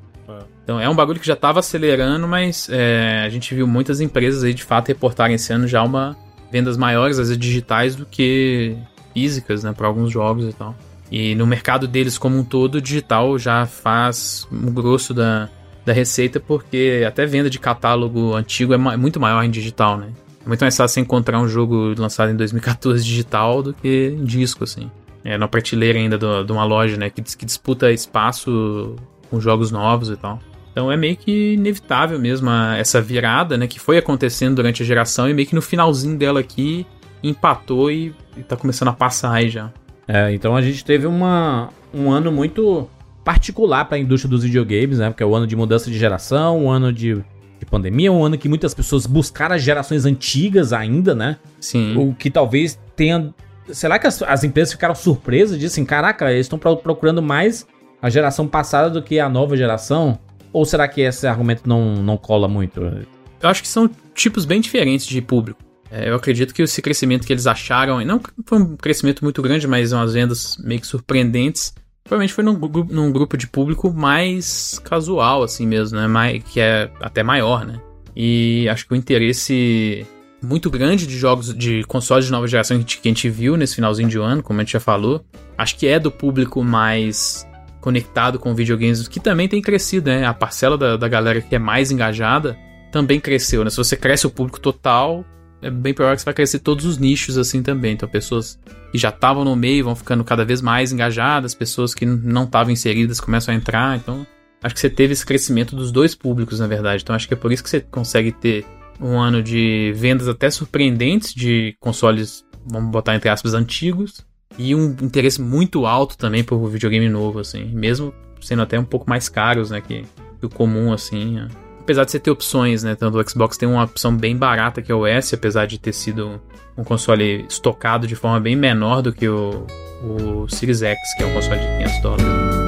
Então 0.66 0.80
é 0.80 0.88
um 0.88 0.96
bagulho 0.96 1.20
que 1.20 1.26
já 1.28 1.36
tava 1.36 1.60
acelerando, 1.60 2.26
mas 2.26 2.68
é, 2.72 3.22
a 3.24 3.28
gente 3.28 3.54
viu 3.54 3.68
muitas 3.68 4.00
empresas 4.00 4.42
aí 4.42 4.52
de 4.52 4.64
fato 4.64 4.88
reportarem 4.88 5.36
esse 5.36 5.52
ano 5.52 5.68
já 5.68 5.80
uma 5.80 6.16
vendas 6.50 6.76
maiores, 6.76 7.20
às 7.20 7.28
vezes 7.28 7.38
digitais, 7.40 7.94
do 7.94 8.04
que 8.04 8.76
físicas, 9.14 9.62
né? 9.62 9.72
Pra 9.72 9.86
alguns 9.86 10.10
jogos 10.10 10.44
e 10.44 10.52
tal. 10.52 10.74
E 11.08 11.36
no 11.36 11.46
mercado 11.46 11.86
deles 11.86 12.18
como 12.18 12.36
um 12.36 12.42
todo, 12.42 12.76
o 12.76 12.80
digital 12.82 13.38
já 13.38 13.64
faz 13.64 14.44
um 14.50 14.72
grosso 14.72 15.14
da, 15.14 15.48
da 15.84 15.92
receita, 15.92 16.40
porque 16.40 17.04
até 17.06 17.24
venda 17.26 17.48
de 17.48 17.60
catálogo 17.60 18.34
antigo 18.34 18.74
é, 18.74 18.76
ma- 18.76 18.94
é 18.94 18.96
muito 18.96 19.20
maior 19.20 19.44
em 19.44 19.50
digital, 19.50 19.96
né? 19.96 20.08
É 20.44 20.48
muito 20.48 20.62
mais 20.62 20.76
fácil 20.76 21.00
encontrar 21.00 21.38
um 21.40 21.46
jogo 21.48 21.94
lançado 21.96 22.32
em 22.32 22.36
2014 22.36 23.04
digital 23.04 23.62
do 23.62 23.72
que 23.72 24.16
em 24.18 24.24
disco, 24.24 24.64
assim. 24.64 24.90
É, 25.24 25.38
na 25.38 25.46
prateleira 25.46 25.96
ainda 25.96 26.18
de 26.18 26.50
uma 26.52 26.64
loja, 26.64 26.96
né? 26.96 27.08
Que, 27.08 27.22
que 27.22 27.44
disputa 27.46 27.92
espaço 27.92 28.96
com 29.30 29.40
jogos 29.40 29.70
novos 29.70 30.10
e 30.10 30.16
tal. 30.16 30.40
Então 30.76 30.92
é 30.92 30.96
meio 30.98 31.16
que 31.16 31.54
inevitável 31.54 32.18
mesmo 32.18 32.50
a- 32.50 32.76
essa 32.76 33.00
virada, 33.00 33.56
né? 33.56 33.66
Que 33.66 33.80
foi 33.80 33.96
acontecendo 33.96 34.56
durante 34.56 34.82
a 34.82 34.86
geração 34.86 35.26
e 35.26 35.32
meio 35.32 35.48
que 35.48 35.54
no 35.54 35.62
finalzinho 35.62 36.18
dela 36.18 36.38
aqui 36.40 36.84
empatou 37.22 37.90
e, 37.90 38.14
e 38.36 38.42
tá 38.42 38.58
começando 38.58 38.88
a 38.88 38.92
passar 38.92 39.32
aí 39.32 39.48
já. 39.48 39.72
É, 40.06 40.30
então 40.34 40.54
a 40.54 40.60
gente 40.60 40.84
teve 40.84 41.06
uma, 41.06 41.70
um 41.94 42.10
ano 42.10 42.30
muito 42.30 42.86
particular 43.24 43.86
para 43.86 43.96
a 43.96 43.98
indústria 43.98 44.28
dos 44.30 44.42
videogames, 44.44 44.98
né? 44.98 45.08
Porque 45.08 45.22
é 45.22 45.26
o 45.26 45.34
ano 45.34 45.46
de 45.46 45.56
mudança 45.56 45.90
de 45.90 45.98
geração, 45.98 46.64
um 46.66 46.70
ano 46.70 46.92
de, 46.92 47.14
de 47.58 47.64
pandemia, 47.70 48.12
um 48.12 48.22
ano 48.22 48.36
que 48.36 48.46
muitas 48.46 48.74
pessoas 48.74 49.06
buscaram 49.06 49.56
as 49.56 49.62
gerações 49.62 50.04
antigas 50.04 50.74
ainda, 50.74 51.14
né? 51.14 51.38
Sim. 51.58 51.96
O 51.96 52.14
que 52.14 52.30
talvez 52.30 52.78
tenha. 52.94 53.32
Será 53.72 53.98
que 53.98 54.06
as, 54.06 54.22
as 54.22 54.44
empresas 54.44 54.74
ficaram 54.74 54.94
surpresas 54.94 55.58
disso? 55.58 55.72
Assim, 55.72 55.86
caraca, 55.86 56.30
eles 56.30 56.44
estão 56.44 56.58
pro- 56.58 56.76
procurando 56.76 57.22
mais 57.22 57.66
a 58.02 58.10
geração 58.10 58.46
passada 58.46 58.90
do 58.90 59.02
que 59.02 59.18
a 59.18 59.26
nova 59.26 59.56
geração? 59.56 60.18
Ou 60.56 60.64
será 60.64 60.88
que 60.88 61.02
esse 61.02 61.26
argumento 61.26 61.68
não, 61.68 61.96
não 61.96 62.16
cola 62.16 62.48
muito? 62.48 62.80
Eu 62.80 63.06
acho 63.50 63.60
que 63.60 63.68
são 63.68 63.90
tipos 64.14 64.46
bem 64.46 64.58
diferentes 64.58 65.06
de 65.06 65.20
público. 65.20 65.60
É, 65.90 66.08
eu 66.08 66.14
acredito 66.14 66.54
que 66.54 66.62
esse 66.62 66.80
crescimento 66.80 67.26
que 67.26 67.32
eles 67.34 67.46
acharam, 67.46 68.02
não 68.06 68.18
foi 68.46 68.58
um 68.58 68.74
crescimento 68.74 69.22
muito 69.22 69.42
grande, 69.42 69.68
mas 69.68 69.92
umas 69.92 70.14
vendas 70.14 70.56
meio 70.56 70.80
que 70.80 70.86
surpreendentes, 70.86 71.74
provavelmente 72.02 72.32
foi 72.32 72.42
num, 72.42 72.58
num 72.88 73.12
grupo 73.12 73.36
de 73.36 73.46
público 73.46 73.92
mais 73.92 74.80
casual, 74.82 75.42
assim 75.42 75.66
mesmo, 75.66 75.98
né? 75.98 76.06
Mais, 76.06 76.42
que 76.42 76.58
é 76.58 76.90
até 77.02 77.22
maior, 77.22 77.66
né? 77.66 77.78
E 78.16 78.66
acho 78.70 78.86
que 78.86 78.94
o 78.94 78.96
interesse 78.96 80.06
muito 80.42 80.70
grande 80.70 81.06
de 81.06 81.18
jogos 81.18 81.54
de 81.54 81.84
consoles 81.84 82.24
de 82.24 82.32
nova 82.32 82.46
geração 82.46 82.82
que 82.82 83.06
a 83.06 83.08
gente 83.08 83.28
viu 83.28 83.58
nesse 83.58 83.74
finalzinho 83.74 84.08
de 84.08 84.16
ano, 84.16 84.42
como 84.42 84.58
a 84.58 84.62
gente 84.62 84.72
já 84.72 84.80
falou, 84.80 85.22
acho 85.58 85.76
que 85.76 85.86
é 85.86 86.00
do 86.00 86.10
público 86.10 86.64
mais 86.64 87.46
conectado 87.86 88.36
com 88.36 88.52
videogames, 88.52 89.06
que 89.06 89.20
também 89.20 89.46
tem 89.46 89.62
crescido, 89.62 90.10
né? 90.10 90.26
A 90.26 90.34
parcela 90.34 90.76
da, 90.76 90.96
da 90.96 91.06
galera 91.06 91.40
que 91.40 91.54
é 91.54 91.58
mais 91.58 91.92
engajada 91.92 92.58
também 92.90 93.20
cresceu, 93.20 93.62
né? 93.62 93.70
Se 93.70 93.76
você 93.76 93.96
cresce 93.96 94.26
o 94.26 94.30
público 94.30 94.58
total, 94.58 95.24
é 95.62 95.70
bem 95.70 95.94
provável 95.94 96.16
que 96.16 96.22
você 96.22 96.24
vai 96.24 96.34
crescer 96.34 96.58
todos 96.58 96.84
os 96.84 96.98
nichos 96.98 97.38
assim 97.38 97.62
também. 97.62 97.92
Então, 97.92 98.08
pessoas 98.08 98.58
que 98.90 98.98
já 98.98 99.10
estavam 99.10 99.44
no 99.44 99.54
meio 99.54 99.84
vão 99.84 99.94
ficando 99.94 100.24
cada 100.24 100.44
vez 100.44 100.60
mais 100.60 100.90
engajadas, 100.90 101.54
pessoas 101.54 101.94
que 101.94 102.04
não 102.04 102.42
estavam 102.42 102.72
inseridas 102.72 103.20
começam 103.20 103.54
a 103.54 103.56
entrar. 103.56 103.96
Então, 103.96 104.26
acho 104.64 104.74
que 104.74 104.80
você 104.80 104.90
teve 104.90 105.12
esse 105.12 105.24
crescimento 105.24 105.76
dos 105.76 105.92
dois 105.92 106.12
públicos, 106.12 106.58
na 106.58 106.66
verdade. 106.66 107.04
Então, 107.04 107.14
acho 107.14 107.28
que 107.28 107.34
é 107.34 107.36
por 107.36 107.52
isso 107.52 107.62
que 107.62 107.70
você 107.70 107.82
consegue 107.82 108.32
ter 108.32 108.66
um 109.00 109.16
ano 109.16 109.40
de 109.40 109.92
vendas 109.94 110.26
até 110.26 110.50
surpreendentes 110.50 111.32
de 111.32 111.76
consoles, 111.78 112.44
vamos 112.66 112.90
botar 112.90 113.14
entre 113.14 113.28
aspas, 113.28 113.54
antigos. 113.54 114.25
E 114.58 114.74
um 114.74 114.96
interesse 115.02 115.40
muito 115.40 115.86
alto 115.86 116.16
também 116.16 116.42
por 116.42 116.66
videogame 116.68 117.08
novo, 117.08 117.38
assim. 117.38 117.64
Mesmo 117.66 118.14
sendo 118.40 118.62
até 118.62 118.78
um 118.78 118.84
pouco 118.84 119.08
mais 119.08 119.28
caros, 119.28 119.70
né, 119.70 119.80
que, 119.80 120.04
que 120.40 120.46
o 120.46 120.48
comum, 120.48 120.92
assim. 120.92 121.34
né. 121.34 121.48
Apesar 121.80 122.04
de 122.04 122.10
você 122.10 122.18
ter 122.18 122.30
opções, 122.30 122.82
né, 122.82 122.94
tanto 122.94 123.18
o 123.18 123.28
Xbox 123.28 123.56
tem 123.56 123.68
uma 123.68 123.84
opção 123.84 124.16
bem 124.16 124.36
barata 124.36 124.82
que 124.82 124.90
é 124.90 124.94
o 124.94 125.06
S, 125.06 125.34
apesar 125.34 125.66
de 125.66 125.78
ter 125.78 125.92
sido 125.92 126.40
um 126.76 126.82
console 126.82 127.44
estocado 127.48 128.06
de 128.06 128.16
forma 128.16 128.40
bem 128.40 128.56
menor 128.56 129.02
do 129.02 129.12
que 129.12 129.28
o, 129.28 129.66
o 130.02 130.48
Series 130.48 130.82
X, 130.82 130.98
que 131.16 131.22
é 131.22 131.26
um 131.26 131.34
console 131.34 131.60
de 131.60 131.66
500 131.66 132.02
dólares. 132.02 132.65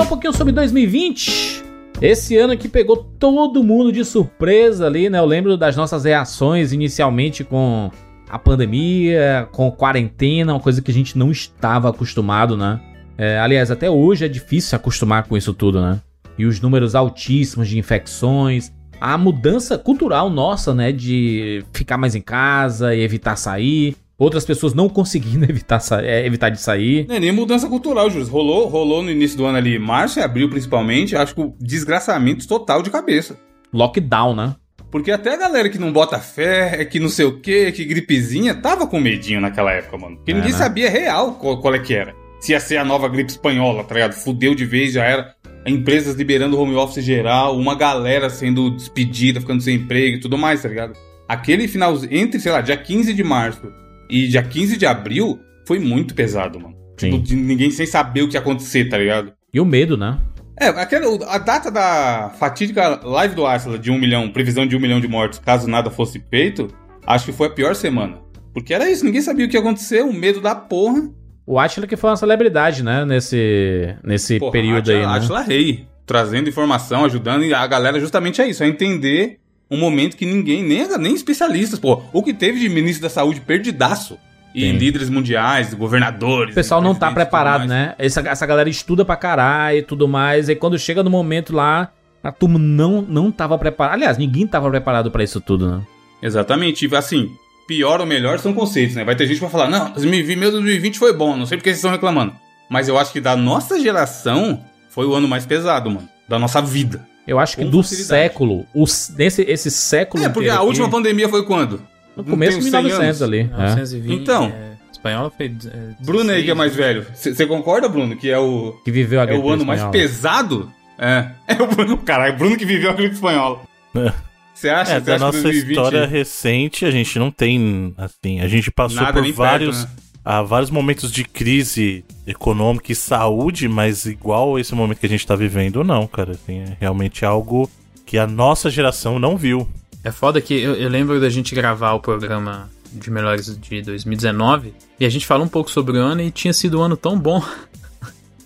Falar 0.00 0.04
um 0.04 0.06
pouquinho 0.06 0.32
sobre 0.32 0.52
2020. 0.52 1.62
Esse 2.00 2.36
ano 2.36 2.56
que 2.56 2.68
pegou 2.68 2.96
todo 2.96 3.62
mundo 3.62 3.92
de 3.92 4.04
surpresa 4.04 4.86
ali, 4.86 5.10
né? 5.10 5.18
Eu 5.18 5.26
lembro 5.26 5.56
das 5.56 5.76
nossas 5.76 6.04
reações 6.04 6.72
inicialmente 6.72 7.44
com 7.44 7.90
a 8.28 8.38
pandemia, 8.38 9.48
com 9.52 9.70
quarentena, 9.70 10.54
uma 10.54 10.60
coisa 10.60 10.80
que 10.80 10.90
a 10.90 10.94
gente 10.94 11.18
não 11.18 11.30
estava 11.30 11.90
acostumado, 11.90 12.56
né? 12.56 12.80
É, 13.18 13.38
aliás, 13.38 13.70
até 13.70 13.90
hoje 13.90 14.24
é 14.24 14.28
difícil 14.28 14.70
se 14.70 14.76
acostumar 14.76 15.24
com 15.24 15.36
isso 15.36 15.52
tudo, 15.52 15.80
né? 15.82 16.00
E 16.38 16.46
os 16.46 16.60
números 16.60 16.94
altíssimos 16.94 17.68
de 17.68 17.78
infecções, 17.78 18.72
a 18.98 19.18
mudança 19.18 19.76
cultural 19.76 20.30
nossa, 20.30 20.72
né? 20.72 20.92
De 20.92 21.62
ficar 21.72 21.98
mais 21.98 22.14
em 22.14 22.22
casa 22.22 22.94
e 22.94 23.02
evitar 23.02 23.36
sair. 23.36 23.96
Outras 24.20 24.44
pessoas 24.44 24.74
não 24.74 24.86
conseguindo 24.86 25.46
evitar, 25.50 25.80
é, 26.04 26.26
evitar 26.26 26.50
de 26.50 26.60
sair. 26.60 27.06
Não 27.08 27.16
é 27.16 27.20
nem 27.20 27.32
mudança 27.32 27.66
cultural, 27.66 28.10
Júlio. 28.10 28.26
Rolou, 28.28 28.68
rolou 28.68 29.02
no 29.02 29.10
início 29.10 29.38
do 29.38 29.46
ano 29.46 29.56
ali, 29.56 29.78
março 29.78 30.20
e 30.20 30.22
abril 30.22 30.50
principalmente, 30.50 31.16
acho 31.16 31.34
que 31.34 31.40
o 31.40 31.54
desgraçamento 31.58 32.46
total 32.46 32.82
de 32.82 32.90
cabeça. 32.90 33.36
Lockdown, 33.72 34.36
né? 34.36 34.54
Porque 34.90 35.10
até 35.10 35.32
a 35.32 35.38
galera 35.38 35.70
que 35.70 35.78
não 35.78 35.90
bota 35.90 36.18
fé, 36.18 36.84
que 36.84 37.00
não 37.00 37.08
sei 37.08 37.24
o 37.24 37.40
que, 37.40 37.72
que 37.72 37.84
gripezinha, 37.84 38.54
tava 38.54 38.86
com 38.86 39.00
medinho 39.00 39.40
naquela 39.40 39.72
época, 39.72 39.96
mano. 39.96 40.16
Porque 40.16 40.32
É, 40.32 40.34
ninguém 40.34 40.52
né? 40.52 40.58
sabia 40.58 40.90
real 40.90 41.34
qual, 41.34 41.58
qual 41.58 41.74
é 41.74 41.78
que 41.78 41.94
era. 41.94 42.14
Se 42.40 42.52
ia 42.52 42.60
ser 42.60 42.76
a 42.76 42.84
nova 42.84 43.08
gripe 43.08 43.30
espanhola, 43.30 43.84
tá 43.84 43.94
ligado? 43.94 44.12
Fudeu 44.12 44.54
de 44.54 44.66
vez, 44.66 44.92
já 44.92 45.04
era. 45.04 45.34
Empresas 45.64 46.16
liberando 46.16 46.58
home 46.60 46.74
office 46.74 47.04
geral, 47.04 47.56
uma 47.56 47.74
galera 47.74 48.28
sendo 48.28 48.70
despedida, 48.70 49.40
ficando 49.40 49.62
sem 49.62 49.76
emprego 49.76 50.16
e 50.16 50.20
tudo 50.20 50.36
mais, 50.36 50.60
tá 50.62 50.68
ligado? 50.68 50.94
Aquele 51.28 51.68
final, 51.68 51.94
entre, 52.10 52.40
sei 52.40 52.50
lá, 52.50 52.60
dia 52.60 52.76
15 52.76 53.14
de 53.14 53.22
março 53.22 53.70
e 54.10 54.28
dia 54.28 54.42
15 54.42 54.76
de 54.76 54.86
abril, 54.86 55.38
foi 55.66 55.78
muito 55.78 56.14
pesado, 56.14 56.58
mano. 56.60 56.74
Sim. 56.98 57.10
Tipo, 57.12 57.22
de 57.22 57.36
ninguém 57.36 57.70
sem 57.70 57.86
saber 57.86 58.22
o 58.22 58.28
que 58.28 58.34
ia 58.36 58.40
acontecer, 58.40 58.88
tá 58.88 58.98
ligado? 58.98 59.32
E 59.52 59.60
o 59.60 59.64
medo, 59.64 59.96
né? 59.96 60.18
É, 60.58 60.66
aquela, 60.68 61.06
a 61.32 61.38
data 61.38 61.70
da 61.70 62.30
fatídica 62.38 63.00
live 63.02 63.34
do 63.34 63.46
Arsenal 63.46 63.78
de 63.78 63.90
um 63.90 63.98
milhão, 63.98 64.28
previsão 64.30 64.66
de 64.66 64.76
um 64.76 64.80
milhão 64.80 65.00
de 65.00 65.08
mortos, 65.08 65.38
caso 65.38 65.66
nada 65.66 65.88
fosse 65.90 66.22
feito, 66.28 66.68
acho 67.06 67.24
que 67.24 67.32
foi 67.32 67.46
a 67.46 67.50
pior 67.50 67.74
semana. 67.74 68.18
Porque 68.52 68.74
era 68.74 68.90
isso, 68.90 69.04
ninguém 69.04 69.22
sabia 69.22 69.46
o 69.46 69.48
que 69.48 69.56
ia 69.56 69.60
acontecer, 69.60 70.02
o 70.02 70.12
medo 70.12 70.40
da 70.40 70.54
porra. 70.54 71.08
O 71.46 71.58
Atila 71.58 71.86
que 71.86 71.96
foi 71.96 72.10
uma 72.10 72.16
celebridade, 72.16 72.82
né? 72.84 73.04
Nesse, 73.06 73.94
nesse 74.04 74.38
Porra, 74.38 74.52
período 74.52 74.90
aí, 74.90 74.98
Atila- 74.98 75.12
né? 75.12 75.18
Atila 75.18 75.40
Rei, 75.40 75.86
trazendo 76.04 76.48
informação, 76.48 77.04
ajudando 77.06 77.52
a 77.54 77.66
galera 77.66 77.98
justamente 77.98 78.42
é 78.42 78.48
isso, 78.48 78.62
é 78.62 78.68
entender 78.68 79.38
um 79.70 79.78
momento 79.78 80.16
que 80.16 80.26
ninguém, 80.26 80.62
nem, 80.62 80.98
nem 80.98 81.14
especialistas, 81.14 81.78
pô, 81.78 82.02
o 82.12 82.22
que 82.22 82.34
teve 82.34 82.58
de 82.58 82.68
ministro 82.68 83.02
da 83.02 83.10
saúde 83.10 83.40
perdidaço. 83.40 84.18
E 84.52 84.62
Sim. 84.62 84.72
líderes 84.72 85.08
mundiais, 85.08 85.72
governadores. 85.74 86.50
O 86.50 86.54
pessoal 86.56 86.82
não 86.82 86.92
tá 86.92 87.12
preparado, 87.12 87.66
né? 87.66 87.94
Essa, 87.96 88.20
essa 88.28 88.44
galera 88.44 88.68
estuda 88.68 89.04
pra 89.04 89.14
caralho 89.14 89.78
e 89.78 89.82
tudo 89.82 90.08
mais. 90.08 90.48
E 90.48 90.56
quando 90.56 90.76
chega 90.76 91.04
no 91.04 91.10
momento 91.10 91.54
lá, 91.54 91.92
a 92.20 92.32
turma 92.32 92.58
não, 92.58 93.00
não 93.00 93.30
tava 93.30 93.56
preparada. 93.56 93.94
Aliás, 93.94 94.18
ninguém 94.18 94.48
tava 94.48 94.68
preparado 94.68 95.08
pra 95.08 95.22
isso 95.22 95.40
tudo, 95.40 95.70
né? 95.70 95.86
Exatamente. 96.20 96.84
E 96.84 96.96
assim, 96.96 97.30
pior 97.68 98.00
ou 98.00 98.06
melhor 98.06 98.40
são 98.40 98.52
conceitos, 98.52 98.96
né? 98.96 99.04
Vai 99.04 99.14
ter 99.14 99.24
gente 99.26 99.36
que 99.36 99.42
vai 99.42 99.50
falar, 99.50 99.68
não, 99.68 99.92
2020, 99.92 100.36
meu 100.36 100.50
2020 100.50 100.98
foi 100.98 101.12
bom, 101.12 101.36
não 101.36 101.46
sei 101.46 101.56
porque 101.56 101.70
vocês 101.70 101.78
estão 101.78 101.92
reclamando. 101.92 102.34
Mas 102.68 102.88
eu 102.88 102.98
acho 102.98 103.12
que 103.12 103.20
da 103.20 103.36
nossa 103.36 103.78
geração 103.80 104.64
foi 104.88 105.06
o 105.06 105.14
ano 105.14 105.28
mais 105.28 105.46
pesado, 105.46 105.88
mano. 105.88 106.08
Da 106.28 106.40
nossa 106.40 106.60
vida. 106.60 107.06
Eu 107.30 107.38
acho 107.38 107.56
que 107.56 107.64
do 107.64 107.82
século, 107.82 108.66
os, 108.74 109.12
nesse, 109.16 109.42
esse 109.42 109.70
século 109.70 110.24
É, 110.24 110.28
porque 110.28 110.48
a 110.48 110.56
aqui- 110.56 110.64
última 110.64 110.90
pandemia 110.90 111.28
foi 111.28 111.44
quando? 111.44 111.80
No 112.16 112.24
começo 112.24 112.58
de 112.58 112.64
tem 112.64 112.72
100 112.72 112.82
1900 112.82 113.22
anos. 113.22 113.22
ali. 113.22 113.38
é. 113.38 113.64
1920. 113.66 114.20
Então. 114.20 114.44
é, 114.46 114.72
espanhola 114.90 115.30
foi. 115.30 115.46
é, 115.46 116.04
Bruno 116.04 116.30
aí 116.32 116.42
que 116.42 116.50
é 116.50 116.54
16, 116.54 116.56
mais 116.56 116.74
velho. 116.74 117.06
Você 117.14 117.46
concorda, 117.46 117.88
Bruno, 117.88 118.16
que 118.16 118.28
é 118.30 118.38
o, 118.38 118.72
Que 118.84 118.90
viveu 118.90 119.20
a 119.20 119.22
é 119.22 119.26
gripe 119.26 119.42
o 119.42 119.48
ano 119.50 119.64
mais 119.64 119.82
pesado? 119.84 120.70
É. 120.98 121.28
É 121.46 121.62
o 121.62 121.66
Bruno, 121.68 121.96
caralho, 121.98 122.36
Bruno 122.36 122.56
que 122.56 122.64
viveu 122.64 122.90
a 122.90 122.94
gripe 122.94 123.14
espanhola. 123.14 123.60
É. 123.94 124.12
Você 124.52 124.68
acha, 124.68 124.92
É, 124.92 124.94
você 125.00 125.06
da 125.06 125.14
acha 125.14 125.24
nossa 125.24 125.38
que 125.38 125.42
2020 125.44 125.70
história 125.70 126.06
recente, 126.06 126.84
a 126.84 126.90
gente 126.90 127.18
não 127.18 127.30
tem, 127.30 127.94
assim, 127.96 128.40
a 128.40 128.48
gente 128.48 128.70
passou 128.70 129.00
Nada 129.00 129.22
por 129.22 129.32
vários, 129.32 129.84
perto, 129.84 129.90
né? 129.90 130.09
Há 130.24 130.42
vários 130.42 130.70
momentos 130.70 131.10
de 131.10 131.24
crise 131.24 132.04
econômica 132.26 132.92
e 132.92 132.94
saúde, 132.94 133.68
mas 133.68 134.06
igual 134.06 134.58
esse 134.58 134.74
momento 134.74 134.98
que 134.98 135.06
a 135.06 135.08
gente 135.08 135.26
tá 135.26 135.34
vivendo, 135.34 135.82
não, 135.82 136.06
cara. 136.06 136.32
Assim, 136.32 136.60
é 136.60 136.76
realmente 136.80 137.24
algo 137.24 137.70
que 138.06 138.18
a 138.18 138.26
nossa 138.26 138.70
geração 138.70 139.18
não 139.18 139.36
viu. 139.36 139.68
É 140.02 140.10
foda 140.10 140.40
que 140.40 140.54
eu, 140.54 140.74
eu 140.74 140.88
lembro 140.88 141.20
da 141.20 141.28
gente 141.28 141.54
gravar 141.54 141.92
o 141.92 142.00
programa 142.00 142.70
de 142.92 143.10
melhores 143.10 143.56
de 143.58 143.82
2019 143.82 144.74
e 144.98 145.04
a 145.04 145.08
gente 145.08 145.26
falou 145.26 145.46
um 145.46 145.48
pouco 145.48 145.70
sobre 145.70 145.98
o 145.98 146.00
ano 146.00 146.22
e 146.22 146.30
tinha 146.30 146.52
sido 146.52 146.80
um 146.80 146.82
ano 146.82 146.96
tão 146.96 147.18
bom. 147.18 147.42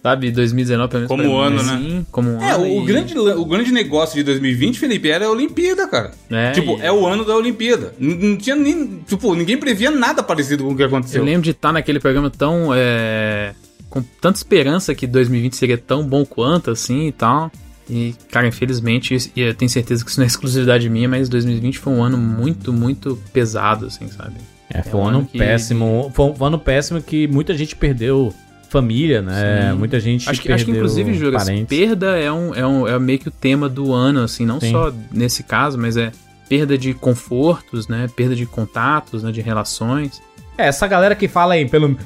Sabe, 0.04 0.30
2019 0.30 0.90
pelo 0.90 1.00
menos 1.00 1.08
Como 1.08 1.22
pra 1.22 1.30
um 1.30 1.34
mim, 1.34 1.46
ano, 1.46 1.62
né? 1.62 1.72
assim, 1.74 2.06
Como 2.12 2.28
um 2.30 2.42
É, 2.42 2.50
ano. 2.52 2.64
o, 2.64 2.82
e- 2.82 2.84
grande, 2.84 3.18
o 3.18 3.44
grande 3.46 3.72
negócio 3.72 4.14
de 4.16 4.22
2020, 4.22 4.78
Felipe, 4.78 5.08
era 5.08 5.24
a 5.24 5.30
Olimpíada, 5.30 5.88
cara. 5.88 6.10
É, 6.30 6.50
tipo, 6.50 6.76
e- 6.78 6.82
é 6.82 6.92
o 6.92 7.06
ano 7.06 7.24
da 7.24 7.34
Olimpíada. 7.34 7.94
N- 7.98 8.14
Não 8.14 8.36
tinha 8.36 8.54
nem. 8.54 8.98
Tipo, 9.08 9.34
ninguém 9.34 9.56
previa 9.56 9.90
nada 9.90 10.22
parecido 10.22 10.62
com 10.62 10.72
o 10.72 10.76
que 10.76 10.82
aconteceu. 10.82 11.22
Eu 11.22 11.24
lembro 11.24 11.40
de 11.40 11.52
estar 11.52 11.72
naquele 11.72 11.98
programa 11.98 12.28
tão. 12.28 12.68
é, 12.74 13.54
com 13.88 14.02
tanta 14.20 14.36
esperança 14.36 14.94
que 14.94 15.06
2020 15.06 15.56
seria 15.56 15.78
tão 15.78 16.06
bom 16.06 16.22
quanto, 16.26 16.70
assim 16.70 17.06
e 17.06 17.12
tal. 17.12 17.50
E, 17.88 18.14
cara, 18.30 18.46
infelizmente, 18.46 19.16
e 19.34 19.40
eu 19.40 19.54
tenho 19.54 19.70
certeza 19.70 20.04
que 20.04 20.10
isso 20.10 20.20
não 20.20 20.24
é 20.24 20.26
exclusividade 20.26 20.88
minha, 20.90 21.08
mas 21.08 21.30
2020 21.30 21.78
foi 21.78 21.92
um 21.94 22.02
ano 22.02 22.18
muito, 22.18 22.72
muito 22.74 23.18
pesado, 23.32 23.86
assim, 23.86 24.08
sabe? 24.08 24.34
É, 24.68 24.82
foi 24.82 24.92
É 24.92 24.96
um 24.96 24.98
um 25.06 25.08
ano 25.08 25.18
ano 25.18 25.26
que- 25.32 25.38
péssimo. 25.38 26.10
Foi 26.14 26.26
um 26.26 26.44
ano 26.44 26.58
péssimo 26.58 27.00
que 27.00 27.26
muita 27.28 27.54
gente 27.56 27.74
perdeu 27.76 28.34
família, 28.74 29.22
né? 29.22 29.70
Sim. 29.72 29.78
Muita 29.78 30.00
gente 30.00 30.28
Acho 30.28 30.40
que, 30.40 30.52
acho 30.52 30.64
que 30.64 30.70
inclusive, 30.72 31.14
Júlio, 31.14 31.38
perda 31.68 32.18
é, 32.18 32.30
um, 32.32 32.54
é, 32.54 32.66
um, 32.66 32.88
é 32.88 32.98
meio 32.98 33.18
que 33.20 33.28
o 33.28 33.30
tema 33.30 33.68
do 33.68 33.92
ano, 33.92 34.20
assim, 34.22 34.44
não 34.44 34.58
Sim. 34.60 34.72
só 34.72 34.92
nesse 35.12 35.42
caso, 35.44 35.78
mas 35.78 35.96
é 35.96 36.10
perda 36.48 36.76
de 36.76 36.92
confortos, 36.92 37.86
né? 37.88 38.08
Perda 38.16 38.34
de 38.34 38.44
contatos, 38.46 39.22
né? 39.22 39.30
De 39.30 39.40
relações. 39.40 40.20
É, 40.58 40.66
essa 40.68 40.86
galera 40.86 41.14
que 41.14 41.26
fala 41.28 41.54
aí, 41.54 41.66
pelo 41.68 41.96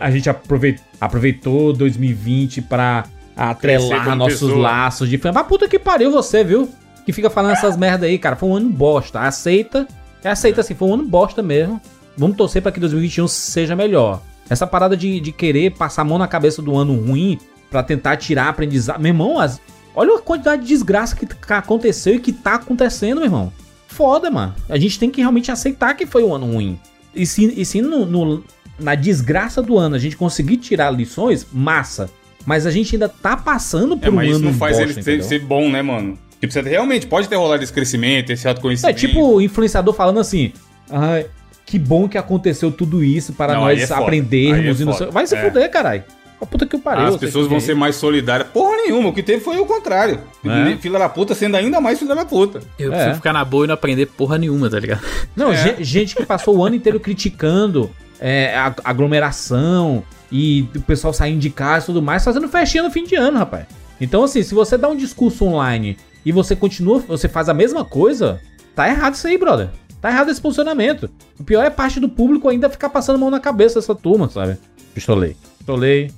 a 0.00 0.10
gente 0.10 0.28
aproveit- 0.30 0.80
aproveitou 1.00 1.72
2020 1.72 2.62
pra 2.62 3.04
atrelar 3.36 4.14
nossos 4.16 4.40
pessoa. 4.40 4.58
laços 4.58 5.08
de 5.08 5.18
fã. 5.18 5.32
Mas 5.32 5.46
puta 5.46 5.68
que 5.68 5.78
pariu 5.78 6.10
você, 6.10 6.44
viu? 6.44 6.68
Que 7.06 7.12
fica 7.12 7.30
falando 7.30 7.52
essas 7.52 7.76
merda 7.76 8.06
aí, 8.06 8.18
cara. 8.18 8.36
Foi 8.36 8.48
um 8.48 8.56
ano 8.56 8.68
bosta. 8.70 9.20
Aceita. 9.20 9.86
É 10.22 10.30
aceita 10.30 10.60
assim, 10.60 10.74
foi 10.74 10.88
um 10.88 10.94
ano 10.94 11.04
bosta 11.04 11.42
mesmo. 11.42 11.80
Vamos 12.16 12.36
torcer 12.36 12.60
pra 12.60 12.70
que 12.70 12.78
2021 12.80 13.26
seja 13.28 13.74
melhor. 13.74 14.20
Essa 14.50 14.66
parada 14.66 14.96
de, 14.96 15.20
de 15.20 15.32
querer 15.32 15.70
passar 15.72 16.02
a 16.02 16.04
mão 16.04 16.18
na 16.18 16.26
cabeça 16.28 16.60
do 16.60 16.76
ano 16.76 16.94
ruim 16.94 17.38
pra 17.70 17.82
tentar 17.82 18.16
tirar 18.16 18.48
aprendizado. 18.48 19.00
Meu 19.00 19.10
irmão, 19.10 19.38
as- 19.38 19.60
olha 19.94 20.16
a 20.16 20.20
quantidade 20.20 20.62
de 20.62 20.68
desgraça 20.68 21.14
que 21.16 21.24
t- 21.24 21.36
aconteceu 21.48 22.16
e 22.16 22.18
que 22.20 22.32
tá 22.32 22.54
acontecendo, 22.56 23.18
meu 23.18 23.26
irmão. 23.26 23.52
Foda, 23.86 24.30
mano. 24.30 24.54
A 24.68 24.76
gente 24.76 24.98
tem 24.98 25.08
que 25.10 25.20
realmente 25.20 25.50
aceitar 25.52 25.94
que 25.94 26.04
foi 26.04 26.22
um 26.24 26.34
ano 26.34 26.46
ruim. 26.52 26.78
E 27.14 27.24
se, 27.24 27.44
e 27.60 27.64
se 27.64 27.80
no- 27.80 28.04
no- 28.06 28.44
na 28.78 28.94
desgraça 28.94 29.62
do 29.62 29.78
ano 29.78 29.94
a 29.94 29.98
gente 29.98 30.16
conseguir 30.16 30.56
tirar 30.56 30.90
lições, 30.90 31.46
massa. 31.52 32.10
Mas 32.46 32.66
a 32.66 32.70
gente 32.70 32.94
ainda 32.96 33.08
tá 33.08 33.36
passando 33.36 33.96
por 33.96 34.06
É, 34.06 34.10
um 34.10 34.14
mas 34.14 34.26
ano 34.28 34.36
isso 34.36 34.44
não 34.44 34.54
faz 34.54 34.76
bosta, 34.78 34.92
ele 34.92 35.02
ser, 35.02 35.22
ser 35.22 35.40
bom, 35.40 35.68
né, 35.70 35.82
mano? 35.82 36.18
Tipo, 36.40 36.52
você 36.52 36.62
realmente 36.62 37.06
pode 37.06 37.28
ter 37.28 37.36
rolado 37.36 37.62
esse 37.62 37.72
crescimento, 37.72 38.30
esse 38.32 38.46
É 38.46 38.50
autoconhecimento. 38.50 38.98
tipo 38.98 39.20
o 39.34 39.40
influenciador 39.42 39.92
falando 39.92 40.18
assim: 40.20 40.52
Ai, 40.90 41.26
que 41.70 41.78
bom 41.78 42.08
que 42.08 42.18
aconteceu 42.18 42.72
tudo 42.72 43.04
isso 43.04 43.32
para 43.32 43.54
Não, 43.54 43.60
nós 43.60 43.88
é 43.88 43.94
aprendermos 43.94 44.80
é 44.80 44.82
e 44.82 44.84
não 44.84 44.92
sei. 44.92 45.06
Vai 45.06 45.24
se 45.24 45.36
É. 45.36 45.40
fuder, 45.44 45.70
caralho. 45.70 46.02
A 46.40 46.46
puta 46.46 46.66
que 46.66 46.74
o 46.74 46.80
pariu. 46.80 47.04
As 47.06 47.16
pessoas 47.16 47.46
vão 47.46 47.60
ser 47.60 47.76
mais 47.76 47.94
solidárias. 47.96 48.48
Porra 48.48 48.74
nenhuma, 48.78 49.10
o 49.10 49.12
que 49.12 49.22
teve 49.22 49.40
foi 49.44 49.58
o 49.58 49.66
contrário. 49.66 50.18
É. 50.44 50.76
Filha 50.78 50.98
da 50.98 51.08
puta 51.08 51.32
sendo 51.34 51.54
ainda 51.56 51.80
mais 51.80 51.98
filha 51.98 52.14
da 52.14 52.24
puta. 52.24 52.60
Eu 52.78 52.90
É. 52.92 52.96
prefiro 52.96 53.14
ficar 53.16 53.32
na 53.32 53.44
boa 53.44 53.64
e 53.64 53.68
não 53.68 53.74
aprender 53.74 54.06
porra 54.06 54.36
nenhuma, 54.38 54.68
tá 54.68 54.80
ligado? 54.80 55.02
Não, 55.36 55.52
É. 55.52 55.56
ge- 55.56 55.84
gente 55.84 56.16
que 56.16 56.24
passou 56.26 56.56
o 56.56 56.64
ano 56.64 56.74
inteiro 56.74 56.98
criticando 56.98 57.88
é, 58.18 58.54
a 58.56 58.74
a 58.84 58.90
aglomeração 58.90 60.02
e 60.32 60.66
o 60.74 60.80
pessoal 60.80 61.12
saindo 61.12 61.38
de 61.40 61.50
casa 61.50 61.84
e 61.84 61.86
tudo 61.86 62.02
mais, 62.02 62.24
fazendo 62.24 62.48
festinha 62.48 62.82
no 62.82 62.90
fim 62.90 63.04
de 63.04 63.14
ano, 63.14 63.38
rapaz. 63.38 63.66
Então, 64.00 64.24
assim, 64.24 64.42
se 64.42 64.54
você 64.54 64.76
dá 64.76 64.88
um 64.88 64.96
discurso 64.96 65.44
online 65.44 65.96
e 66.24 66.32
você 66.32 66.56
continua, 66.56 66.98
você 67.00 67.28
faz 67.28 67.48
a 67.48 67.54
mesma 67.54 67.84
coisa, 67.84 68.40
tá 68.74 68.88
errado 68.88 69.14
isso 69.14 69.26
aí, 69.26 69.36
brother. 69.38 69.68
Tá 70.00 70.10
errado 70.10 70.30
esse 70.30 70.40
posicionamento. 70.40 71.10
O 71.38 71.44
pior 71.44 71.64
é 71.64 71.70
parte 71.70 72.00
do 72.00 72.08
público 72.08 72.48
ainda 72.48 72.70
ficar 72.70 72.88
passando 72.88 73.18
mão 73.18 73.30
na 73.30 73.40
cabeça 73.40 73.76
dessa 73.76 73.94
turma, 73.94 74.28
sabe? 74.28 74.56
Pistolei. 74.94 75.36
Pistolei. 75.58 76.10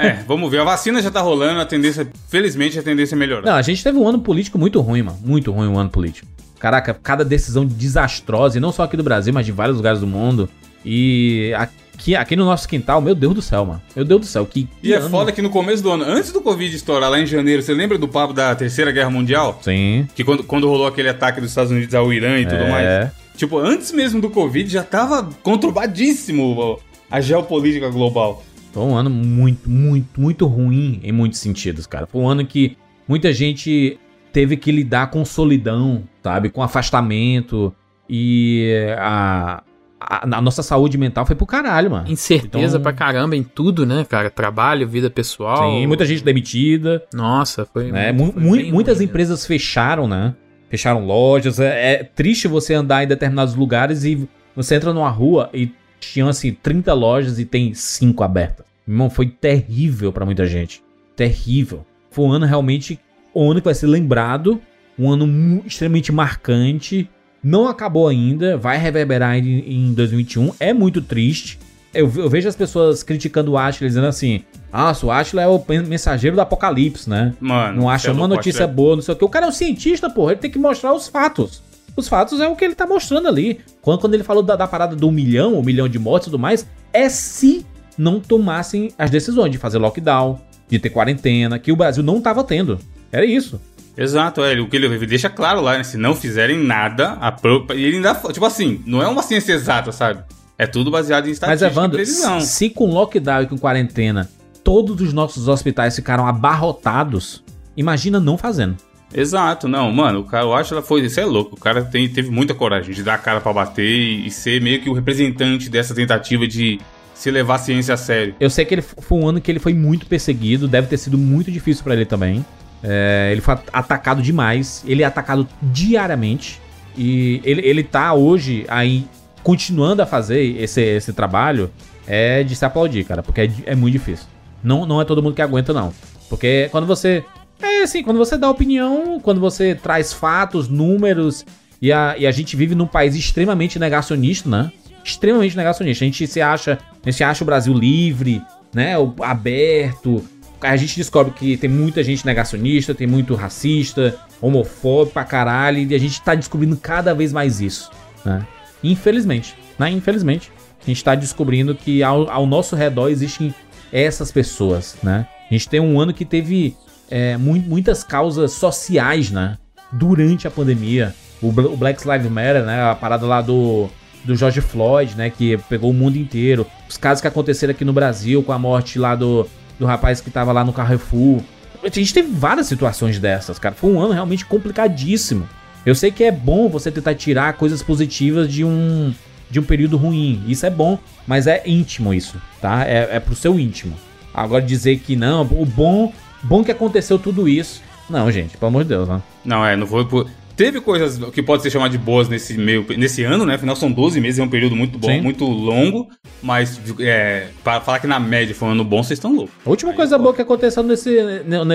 É, 0.00 0.22
vamos 0.26 0.50
ver. 0.50 0.60
A 0.60 0.64
vacina 0.64 1.00
já 1.00 1.10
tá 1.10 1.20
rolando, 1.20 1.60
a 1.60 1.66
tendência, 1.66 2.08
felizmente, 2.28 2.78
a 2.78 2.82
tendência 2.82 3.14
é 3.14 3.18
melhorar. 3.18 3.46
Não, 3.46 3.54
a 3.54 3.62
gente 3.62 3.84
teve 3.84 3.98
um 3.98 4.08
ano 4.08 4.20
político 4.20 4.58
muito 4.58 4.80
ruim, 4.80 5.02
mano. 5.02 5.18
Muito 5.22 5.52
ruim 5.52 5.68
um 5.68 5.78
ano 5.78 5.90
político. 5.90 6.26
Caraca, 6.58 6.92
cada 6.92 7.24
decisão 7.24 7.64
desastrosa, 7.64 8.58
e 8.58 8.60
não 8.60 8.72
só 8.72 8.82
aqui 8.82 8.96
do 8.96 9.02
Brasil, 9.02 9.32
mas 9.32 9.46
de 9.46 9.52
vários 9.52 9.76
lugares 9.76 10.00
do 10.00 10.06
mundo. 10.06 10.48
E 10.84 11.52
aqui, 12.00 12.16
aqui 12.16 12.34
no 12.36 12.44
nosso 12.44 12.66
quintal, 12.68 13.00
meu 13.00 13.14
Deus 13.14 13.34
do 13.34 13.42
céu, 13.42 13.64
mano. 13.66 13.82
Meu 13.94 14.04
Deus 14.04 14.20
do 14.22 14.26
céu, 14.26 14.46
que. 14.46 14.66
E 14.82 14.92
é 14.92 14.96
ano. 14.96 15.10
foda 15.10 15.30
que 15.30 15.42
no 15.42 15.50
começo 15.50 15.82
do 15.82 15.90
ano, 15.90 16.04
antes 16.04 16.32
do 16.32 16.40
Covid 16.40 16.74
estourar 16.74 17.10
lá 17.10 17.20
em 17.20 17.26
janeiro, 17.26 17.62
você 17.62 17.74
lembra 17.74 17.98
do 17.98 18.08
papo 18.08 18.32
da 18.32 18.54
Terceira 18.54 18.90
Guerra 18.90 19.10
Mundial? 19.10 19.58
Sim. 19.62 20.08
Que 20.14 20.24
quando, 20.24 20.42
quando 20.44 20.66
rolou 20.66 20.86
aquele 20.86 21.08
ataque 21.10 21.40
dos 21.40 21.50
Estados 21.50 21.70
Unidos 21.70 21.94
ao 21.94 22.12
Irã 22.12 22.38
e 22.38 22.44
tudo 22.46 22.62
É. 22.62 22.70
mais. 22.70 23.10
Tipo, 23.36 23.58
antes 23.58 23.92
mesmo 23.92 24.20
do 24.20 24.28
Covid 24.30 24.70
já 24.70 24.82
tava 24.82 25.28
conturbadíssimo 25.42 26.78
a 27.10 27.20
geopolítica 27.20 27.88
global. 27.88 28.42
Foi 28.72 28.82
um 28.82 28.94
ano 28.96 29.10
muito, 29.10 29.68
muito, 29.68 30.20
muito 30.20 30.46
ruim 30.46 31.00
em 31.02 31.10
muitos 31.12 31.40
sentidos, 31.40 31.86
cara. 31.86 32.06
Foi 32.06 32.20
um 32.20 32.28
ano 32.28 32.46
que 32.46 32.76
muita 33.08 33.32
gente 33.32 33.98
teve 34.32 34.56
que 34.56 34.70
lidar 34.70 35.10
com 35.10 35.24
solidão, 35.24 36.04
sabe? 36.22 36.50
Com 36.50 36.62
afastamento. 36.62 37.74
E 38.08 38.94
a, 38.98 39.62
a, 40.00 40.24
a 40.38 40.40
nossa 40.40 40.62
saúde 40.62 40.96
mental 40.96 41.26
foi 41.26 41.36
pro 41.36 41.44
caralho, 41.46 41.90
mano. 41.90 42.08
Incerteza 42.10 42.76
Então- 42.78 42.82
pra 42.82 42.92
caramba 42.92 43.36
em 43.36 43.42
tudo, 43.42 43.84
né, 43.84 44.04
cara? 44.08 44.30
Trabalho, 44.30 44.88
vida 44.88 45.10
pessoal. 45.10 45.70
Sim, 45.70 45.86
muita 45.86 46.04
gente 46.06 46.24
demitida. 46.24 47.02
Nossa, 47.12 47.66
foi. 47.66 47.92
né? 47.92 48.10
muito- 48.12 48.40
Mu- 48.40 48.50
foi 48.50 48.64
mu- 48.64 48.70
muitas 48.72 48.96
ruim, 48.98 49.06
né? 49.06 49.10
empresas 49.10 49.46
fecharam, 49.46 50.08
né? 50.08 50.34
Fecharam 50.70 51.04
lojas. 51.04 51.60
É, 51.60 51.94
é 51.94 52.04
triste 52.04 52.48
você 52.48 52.74
andar 52.74 53.04
em 53.04 53.06
determinados 53.06 53.54
lugares 53.54 54.04
e 54.04 54.26
você 54.56 54.76
entra 54.76 54.92
numa 54.94 55.10
rua 55.10 55.50
e 55.52 55.70
tinham 56.00 56.28
assim 56.28 56.52
30 56.52 56.94
lojas 56.94 57.38
e 57.38 57.44
tem 57.44 57.74
5 57.74 58.22
abertas. 58.24 58.64
Irmão, 58.88 59.10
foi 59.10 59.26
terrível 59.26 60.12
pra 60.12 60.24
muita 60.24 60.46
gente. 60.46 60.82
Terrível. 61.14 61.84
Foi 62.10 62.24
um 62.24 62.32
ano 62.32 62.46
realmente 62.46 62.98
um 63.34 63.50
ano 63.50 63.60
que 63.60 63.64
vai 63.66 63.74
ser 63.74 63.86
lembrado, 63.86 64.60
um 64.98 65.10
ano 65.10 65.62
extremamente 65.66 66.10
marcante. 66.12 67.08
Não 67.42 67.68
acabou 67.68 68.08
ainda, 68.08 68.56
vai 68.56 68.78
reverberar 68.78 69.36
em, 69.36 69.88
em 69.88 69.94
2021. 69.94 70.52
É 70.60 70.72
muito 70.72 71.00
triste. 71.00 71.58
Eu, 71.92 72.10
eu 72.16 72.28
vejo 72.28 72.48
as 72.48 72.54
pessoas 72.54 73.02
criticando 73.02 73.52
o 73.52 73.58
Ashley 73.58 73.88
dizendo 73.88 74.06
assim: 74.06 74.44
Nossa, 74.72 75.06
o 75.06 75.10
Ashley 75.10 75.44
é 75.44 75.48
o 75.48 75.62
mensageiro 75.86 76.36
do 76.36 76.42
apocalipse, 76.42 77.08
né? 77.08 77.34
Mano. 77.40 77.82
Não 77.82 77.90
acha 77.90 78.08
é 78.08 78.12
uma 78.12 78.28
notícia 78.28 78.66
boa, 78.66 78.96
não 78.96 79.02
sei 79.02 79.14
o 79.14 79.16
que. 79.16 79.24
O 79.24 79.28
cara 79.28 79.46
é 79.46 79.48
um 79.48 79.52
cientista, 79.52 80.08
porra. 80.08 80.32
Ele 80.32 80.40
tem 80.40 80.50
que 80.50 80.58
mostrar 80.58 80.92
os 80.92 81.08
fatos. 81.08 81.62
Os 81.96 82.08
fatos 82.08 82.40
é 82.40 82.48
o 82.48 82.54
que 82.54 82.64
ele 82.64 82.74
tá 82.74 82.86
mostrando 82.86 83.26
ali. 83.26 83.60
Quando, 83.82 84.00
quando 84.00 84.14
ele 84.14 84.22
falou 84.22 84.42
da, 84.42 84.54
da 84.54 84.68
parada 84.68 84.94
do 84.94 85.10
milhão, 85.10 85.54
o 85.54 85.64
milhão 85.64 85.88
de 85.88 85.98
mortes 85.98 86.28
e 86.28 86.30
tudo 86.30 86.40
mais, 86.40 86.66
é 86.92 87.08
se 87.08 87.66
não 87.98 88.20
tomassem 88.20 88.92
as 88.96 89.10
decisões 89.10 89.50
de 89.50 89.58
fazer 89.58 89.78
lockdown, 89.78 90.40
de 90.68 90.78
ter 90.78 90.90
quarentena, 90.90 91.58
que 91.58 91.72
o 91.72 91.76
Brasil 91.76 92.02
não 92.02 92.20
tava 92.20 92.44
tendo. 92.44 92.78
Era 93.12 93.26
isso. 93.26 93.60
Exato, 94.00 94.42
é. 94.42 94.58
O 94.58 94.68
que 94.68 94.76
ele 94.76 95.06
deixa 95.06 95.28
claro 95.28 95.60
lá, 95.60 95.76
né? 95.76 95.84
Se 95.84 95.98
não 95.98 96.16
fizerem 96.16 96.58
nada, 96.58 97.18
a 97.20 97.30
pro... 97.30 97.66
e 97.74 97.84
ele 97.84 97.96
ainda. 97.96 98.14
Tipo 98.14 98.46
assim, 98.46 98.82
não 98.86 99.02
é 99.02 99.06
uma 99.06 99.22
ciência 99.22 99.52
exata, 99.52 99.92
sabe? 99.92 100.24
É 100.56 100.66
tudo 100.66 100.90
baseado 100.90 101.26
em 101.26 101.28
Mas, 101.28 101.36
estatística 101.36 101.68
e 101.68 101.70
Evandro, 101.70 101.96
previsão. 101.96 102.40
se 102.40 102.70
com 102.70 102.86
lockdown 102.86 103.42
e 103.42 103.46
com 103.46 103.58
quarentena 103.58 104.28
todos 104.64 105.00
os 105.00 105.12
nossos 105.12 105.48
hospitais 105.48 105.96
ficaram 105.96 106.26
abarrotados, 106.26 107.42
imagina 107.76 108.20
não 108.20 108.36
fazendo. 108.36 108.76
Exato, 109.12 109.66
não, 109.66 109.90
mano, 109.90 110.20
o 110.20 110.24
cara, 110.24 110.44
eu 110.44 110.54
acho 110.54 110.68
que 110.68 110.74
ela 110.74 110.82
foi, 110.82 111.00
isso 111.00 111.18
é 111.18 111.24
louco, 111.24 111.56
o 111.56 111.58
cara 111.60 111.82
tem, 111.82 112.08
teve 112.08 112.30
muita 112.30 112.54
coragem 112.54 112.94
de 112.94 113.02
dar 113.02 113.14
a 113.14 113.18
cara 113.18 113.40
pra 113.40 113.52
bater 113.52 113.84
e, 113.84 114.26
e 114.26 114.30
ser 114.30 114.62
meio 114.62 114.80
que 114.80 114.88
o 114.88 114.92
representante 114.92 115.68
dessa 115.68 115.94
tentativa 115.94 116.46
de 116.46 116.80
se 117.12 117.30
levar 117.30 117.56
a 117.56 117.58
ciência 117.58 117.94
a 117.94 117.96
sério. 117.96 118.36
Eu 118.38 118.48
sei 118.48 118.64
que 118.64 118.74
ele 118.74 118.82
foi 118.82 119.18
um 119.18 119.28
ano 119.28 119.40
que 119.40 119.50
ele 119.50 119.58
foi 119.58 119.74
muito 119.74 120.06
perseguido, 120.06 120.68
deve 120.68 120.86
ter 120.86 120.96
sido 120.96 121.18
muito 121.18 121.50
difícil 121.50 121.82
pra 121.82 121.94
ele 121.94 122.04
também. 122.04 122.44
É, 122.82 123.28
ele 123.32 123.40
foi 123.40 123.54
at- 123.54 123.68
atacado 123.72 124.22
demais, 124.22 124.82
ele 124.86 125.02
é 125.02 125.06
atacado 125.06 125.46
diariamente. 125.62 126.60
E 126.96 127.40
ele, 127.44 127.60
ele 127.64 127.82
tá 127.82 128.12
hoje 128.14 128.64
aí 128.68 129.06
continuando 129.42 130.02
a 130.02 130.06
fazer 130.06 130.40
esse, 130.60 130.80
esse 130.82 131.12
trabalho. 131.12 131.70
É 132.06 132.42
de 132.42 132.56
se 132.56 132.64
aplaudir, 132.64 133.04
cara, 133.04 133.22
porque 133.22 133.42
é, 133.42 133.50
é 133.66 133.74
muito 133.76 133.92
difícil. 133.92 134.26
Não, 134.64 134.84
não 134.84 135.00
é 135.00 135.04
todo 135.04 135.22
mundo 135.22 135.34
que 135.34 135.42
aguenta, 135.42 135.72
não. 135.72 135.92
Porque 136.28 136.68
quando 136.72 136.86
você. 136.86 137.24
É 137.62 137.82
assim, 137.82 138.02
quando 138.02 138.16
você 138.16 138.36
dá 138.36 138.50
opinião, 138.50 139.20
quando 139.20 139.40
você 139.40 139.74
traz 139.74 140.12
fatos, 140.12 140.66
números 140.68 141.44
E 141.80 141.92
a, 141.92 142.14
e 142.18 142.26
a 142.26 142.30
gente 142.32 142.56
vive 142.56 142.74
num 142.74 142.86
país 142.86 143.14
extremamente 143.14 143.78
negacionista, 143.78 144.48
né? 144.48 144.72
Extremamente 145.04 145.56
negacionista. 145.56 146.04
A 146.04 146.06
gente 146.06 146.26
se 146.26 146.40
acha, 146.42 146.78
a 147.06 147.10
gente 147.10 147.22
acha 147.22 147.44
o 147.44 147.46
Brasil 147.46 147.72
livre, 147.72 148.42
né? 148.74 148.98
O- 148.98 149.14
aberto. 149.22 150.24
A 150.62 150.76
gente 150.76 150.96
descobre 150.96 151.32
que 151.32 151.56
tem 151.56 151.70
muita 151.70 152.02
gente 152.04 152.24
negacionista, 152.26 152.94
tem 152.94 153.06
muito 153.06 153.34
racista, 153.34 154.18
homofóbico 154.40 155.14
pra 155.14 155.24
caralho, 155.24 155.78
e 155.78 155.94
a 155.94 155.98
gente 155.98 156.20
tá 156.20 156.34
descobrindo 156.34 156.76
cada 156.76 157.14
vez 157.14 157.32
mais 157.32 157.60
isso, 157.60 157.90
né? 158.24 158.46
Infelizmente, 158.84 159.54
né? 159.78 159.90
Infelizmente, 159.90 160.52
a 160.82 160.86
gente 160.86 161.02
tá 161.02 161.14
descobrindo 161.14 161.74
que 161.74 162.02
ao, 162.02 162.30
ao 162.30 162.46
nosso 162.46 162.76
redor 162.76 163.08
existem 163.08 163.54
essas 163.92 164.30
pessoas, 164.30 164.96
né? 165.02 165.26
A 165.50 165.54
gente 165.54 165.68
tem 165.68 165.80
um 165.80 165.98
ano 165.98 166.12
que 166.12 166.24
teve 166.24 166.76
é, 167.10 167.36
mu- 167.36 167.56
muitas 167.60 168.04
causas 168.04 168.52
sociais, 168.52 169.30
né? 169.30 169.56
Durante 169.92 170.46
a 170.46 170.50
pandemia. 170.50 171.14
O, 171.42 171.48
o 171.48 171.76
Black 171.76 172.06
Lives 172.08 172.30
Matter, 172.30 172.64
né? 172.64 172.82
A 172.82 172.94
parada 172.94 173.26
lá 173.26 173.40
do, 173.42 173.88
do 174.24 174.36
George 174.36 174.60
Floyd, 174.60 175.16
né? 175.16 175.28
Que 175.30 175.58
pegou 175.68 175.90
o 175.90 175.94
mundo 175.94 176.16
inteiro. 176.16 176.66
Os 176.88 176.96
casos 176.96 177.20
que 177.20 177.26
aconteceram 177.26 177.72
aqui 177.72 177.84
no 177.84 177.92
Brasil, 177.92 178.42
com 178.42 178.52
a 178.52 178.58
morte 178.58 178.98
lá 178.98 179.16
do, 179.16 179.48
do 179.80 179.86
rapaz 179.86 180.20
que 180.20 180.30
tava 180.30 180.52
lá 180.52 180.62
no 180.62 180.74
Carrefour. 180.74 181.40
A 181.82 181.88
gente 181.88 182.12
teve 182.12 182.30
várias 182.30 182.66
situações 182.66 183.18
dessas, 183.18 183.58
cara. 183.58 183.74
Foi 183.74 183.90
um 183.90 183.98
ano 183.98 184.12
realmente 184.12 184.44
complicadíssimo. 184.44 185.48
Eu 185.84 185.94
sei 185.94 186.12
que 186.12 186.22
é 186.22 186.30
bom 186.30 186.68
você 186.68 186.92
tentar 186.92 187.14
tirar 187.14 187.54
coisas 187.54 187.82
positivas 187.82 188.52
de 188.52 188.62
um 188.62 189.12
de 189.50 189.58
um 189.58 189.64
período 189.64 189.96
ruim. 189.96 190.44
Isso 190.46 190.64
é 190.64 190.70
bom, 190.70 190.98
mas 191.26 191.48
é 191.48 191.62
íntimo 191.66 192.14
isso, 192.14 192.40
tá? 192.60 192.86
É, 192.86 193.16
é 193.16 193.18
pro 193.18 193.34
seu 193.34 193.58
íntimo. 193.58 193.96
Agora 194.32 194.62
dizer 194.62 194.98
que 195.00 195.16
não, 195.16 195.42
o 195.42 195.66
bom, 195.66 196.12
bom 196.42 196.62
que 196.62 196.70
aconteceu 196.70 197.18
tudo 197.18 197.48
isso. 197.48 197.82
Não, 198.08 198.30
gente, 198.30 198.56
pelo 198.56 198.68
amor 198.68 198.84
de 198.84 198.90
Deus, 198.90 199.08
né? 199.08 199.20
Não, 199.44 199.64
é, 199.64 199.74
não 199.74 199.86
por. 199.86 200.30
Teve 200.64 200.80
coisas 200.80 201.18
que 201.32 201.42
pode 201.42 201.62
ser 201.62 201.70
chamado 201.70 201.90
de 201.90 201.96
boas 201.98 202.28
nesse 202.28 202.54
meio, 202.58 202.84
nesse 202.98 203.24
ano, 203.24 203.46
né? 203.46 203.54
Afinal, 203.54 203.74
são 203.74 203.90
12 203.90 204.20
meses, 204.20 204.38
é 204.38 204.42
um 204.42 204.48
período 204.48 204.76
muito 204.76 204.98
bom, 204.98 205.08
Sim. 205.08 205.20
muito 205.22 205.44
longo. 205.46 206.08
Mas, 206.42 206.78
é, 207.00 207.46
para 207.64 207.80
falar 207.80 207.98
que 207.98 208.06
na 208.06 208.20
média 208.20 208.54
foi 208.54 208.68
um 208.68 208.72
ano 208.72 208.84
bom, 208.84 209.02
vocês 209.02 209.18
estão 209.18 209.32
loucos. 209.34 209.54
A 209.64 209.70
última 209.70 209.92
coisa 209.94 210.18
boa 210.18 210.34
que 210.34 210.42
aconteceu 210.42 210.82
nesse, 210.82 211.16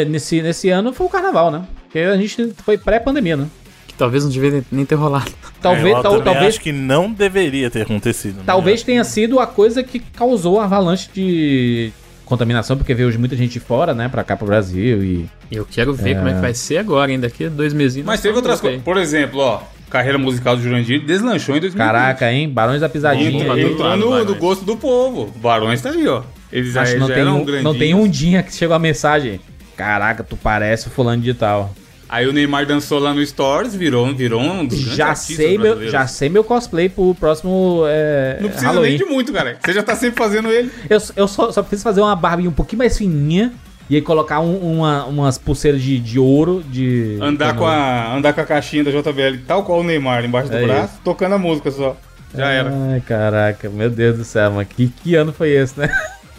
nesse, 0.10 0.42
nesse 0.42 0.70
ano 0.70 0.94
foi 0.94 1.08
o 1.08 1.10
carnaval, 1.10 1.50
né? 1.50 1.64
Porque 1.84 1.98
a 2.00 2.16
gente 2.16 2.54
foi 2.64 2.78
pré-pandemia, 2.78 3.36
né? 3.38 3.48
Que 3.88 3.96
talvez 3.96 4.24
não 4.24 4.30
devia 4.32 4.64
nem 4.72 4.86
ter 4.86 4.96
rolado. 4.96 5.32
Talvez, 5.62 5.86
É, 5.96 5.98
eu 5.98 6.02
tal- 6.04 6.22
talvez, 6.22 6.48
acho 6.50 6.62
que 6.62 6.72
não 6.72 7.12
deveria 7.12 7.72
ter 7.72 7.82
acontecido. 7.82 8.36
né? 8.38 8.44
talvez 8.46 8.84
tenha 8.84 9.04
sido 9.04 9.40
a 9.40 9.48
coisa 9.48 9.82
que 9.84 10.00
causou 10.00 10.60
a 10.60 10.66
avalanche 10.66 11.10
de 11.12 11.92
contaminação, 12.26 12.76
porque 12.78 12.94
veio 12.94 13.18
muita 13.20 13.36
gente 13.36 13.54
de 13.54 13.60
fora, 13.60 13.94
né, 13.94 14.10
pra 14.10 14.24
cá 14.24 14.36
pro 14.36 14.48
Brasil 14.48 15.04
e 15.04 15.26
Eu 15.52 15.66
quero 15.66 15.94
ver 15.94 16.16
como 16.16 16.28
é 16.28 16.34
que 16.34 16.42
vai 16.42 16.54
ser 16.54 16.78
agora, 16.78 17.12
hein? 17.12 17.20
Daqui 17.20 17.46
a 17.46 17.50
dois 17.50 17.74
meses. 17.74 18.04
Mas 18.04 18.22
teve 18.22 18.36
outras 18.36 18.60
coisas. 18.60 18.82
Por 18.82 18.98
exemplo, 18.98 19.40
ó, 19.40 19.62
carreira 19.90 20.18
musical 20.18 20.56
do 20.56 20.62
Jurandir 20.64 21.06
deslanchou 21.06 21.56
em 21.56 21.60
2020. 21.60 21.78
Caraca, 21.78 22.32
hein? 22.32 22.50
Barões 22.50 22.82
da 22.82 22.90
Pisadinha. 22.90 23.44
Entra- 23.44 23.60
Entrou, 23.60 23.98
no, 23.98 24.26
do 24.26 24.36
gosto 24.36 24.66
do 24.66 24.76
povo. 24.76 25.32
Barões 25.38 25.82
tá 25.82 25.92
aí, 25.92 26.08
ó. 26.08 26.24
Eles 26.52 26.76
Acho 26.76 26.88
já, 26.92 26.94
que 26.94 27.00
não 27.00 27.08
já 27.08 27.14
tem, 27.14 27.22
eram 27.22 27.42
um, 27.42 27.62
não 27.62 27.78
tem 27.78 27.94
um 27.94 28.08
dia 28.08 28.42
que 28.44 28.54
chegou 28.54 28.76
a 28.76 28.80
mensagem. 28.80 29.40
Caraca, 29.76 30.24
tu 30.24 30.38
parece 30.38 30.88
o 30.88 30.90
fulano 30.92 31.22
de 31.22 31.34
tal. 31.34 31.74
Aí 32.16 32.26
o 32.28 32.32
Neymar 32.32 32.66
dançou 32.66 32.98
lá 32.98 33.14
no 33.14 33.26
Stories, 33.26 33.76
virou, 33.76 34.16
virou 34.16 34.42
um 34.42 34.66
dos 34.66 34.80
Já 34.80 35.14
sei, 35.16 35.58
meu, 35.58 35.86
já 35.90 36.08
sei 36.08 36.30
meu 36.30 36.46
cosplay 36.46 36.88
pro 36.88 37.14
próximo 37.14 37.84
é, 37.88 38.38
Não 38.40 38.48
precisa 38.48 38.68
Halloween. 38.72 38.90
nem 38.92 38.98
de 39.00 39.04
muito, 39.04 39.34
cara. 39.34 39.58
Você 39.62 39.74
já 39.74 39.84
tá 39.84 39.98
sempre 39.98 40.18
fazendo 40.18 40.50
ele. 40.50 40.72
Eu, 40.90 40.98
eu 41.18 41.28
só, 41.28 41.52
só 41.52 41.62
preciso 41.62 41.84
fazer 41.84 42.00
uma 42.00 42.16
barbinha 42.16 42.50
um 42.50 42.54
pouquinho 42.54 42.78
mais 42.78 42.98
fininha 42.98 43.52
e 43.90 43.96
aí 43.98 44.02
colocar 44.02 44.40
um- 44.40 44.78
uma, 44.78 45.04
umas 45.04 45.38
pulseiras 45.38 45.82
de, 45.82 46.00
de 46.00 46.18
ouro, 46.18 46.64
de... 46.70 47.18
Andar 47.22 47.54
com, 47.54 47.66
a, 47.66 48.16
andar 48.16 48.32
com 48.32 48.40
a 48.40 48.46
caixinha 48.46 48.86
da 48.86 48.92
JBL, 48.92 49.40
tal 49.46 49.64
qual 49.66 49.82
o 49.82 49.84
Neymar, 49.84 50.24
embaixo 50.24 50.50
do 50.50 50.56
É 50.56 50.64
braço, 50.66 50.94
tocando 51.04 51.36
a 51.36 51.38
música 51.38 51.70
só. 51.70 51.98
Já 52.34 52.48
era. 52.50 52.72
Ai, 52.94 53.02
caraca, 53.02 53.70
meu 53.70 53.90
Deus 53.90 54.18
do 54.18 54.24
céu, 54.24 54.52
mano. 54.52 54.66
Que, 54.66 54.88
que 54.88 55.16
ano 55.16 55.34
foi 55.34 55.50
esse, 55.52 55.78
né? 55.78 55.90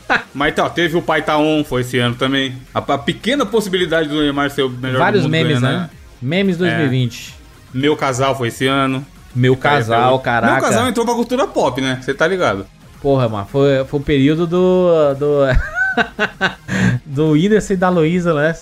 Mas 0.34 0.54
tá, 0.54 0.68
teve 0.68 0.96
o 0.96 1.02
Pai 1.02 1.22
Tá 1.22 1.38
On, 1.38 1.64
foi 1.64 1.80
esse 1.82 1.98
ano 1.98 2.14
também. 2.14 2.54
A, 2.74 2.78
a 2.78 2.98
pequena 2.98 3.44
possibilidade 3.44 4.08
do 4.08 4.20
Neymar 4.20 4.50
ser 4.50 4.62
o 4.62 4.70
melhor 4.70 4.98
Vários 4.98 5.22
do 5.22 5.28
mundo 5.28 5.32
memes, 5.32 5.60
ganhando, 5.60 5.80
né? 5.80 5.90
Memes 6.20 6.56
2020. 6.56 7.34
Meu 7.74 7.96
Casal 7.96 8.36
foi 8.36 8.48
esse 8.48 8.66
ano. 8.66 9.04
Meu 9.34 9.54
casal, 9.54 10.12
Meu 10.12 10.18
caraca. 10.20 10.62
Casal 10.62 10.88
entrou 10.88 11.04
pra 11.04 11.14
cultura 11.14 11.46
pop, 11.46 11.78
né? 11.80 11.98
Você 12.00 12.14
tá 12.14 12.26
ligado. 12.26 12.66
Porra, 13.02 13.28
mano, 13.28 13.46
foi, 13.46 13.84
foi 13.84 14.00
o 14.00 14.02
período 14.02 14.46
do. 14.46 15.14
do. 15.14 15.76
do 17.04 17.30
Whindersson 17.32 17.74
e 17.74 17.76
da 17.76 17.90
Luísa, 17.90 18.32
né? 18.32 18.54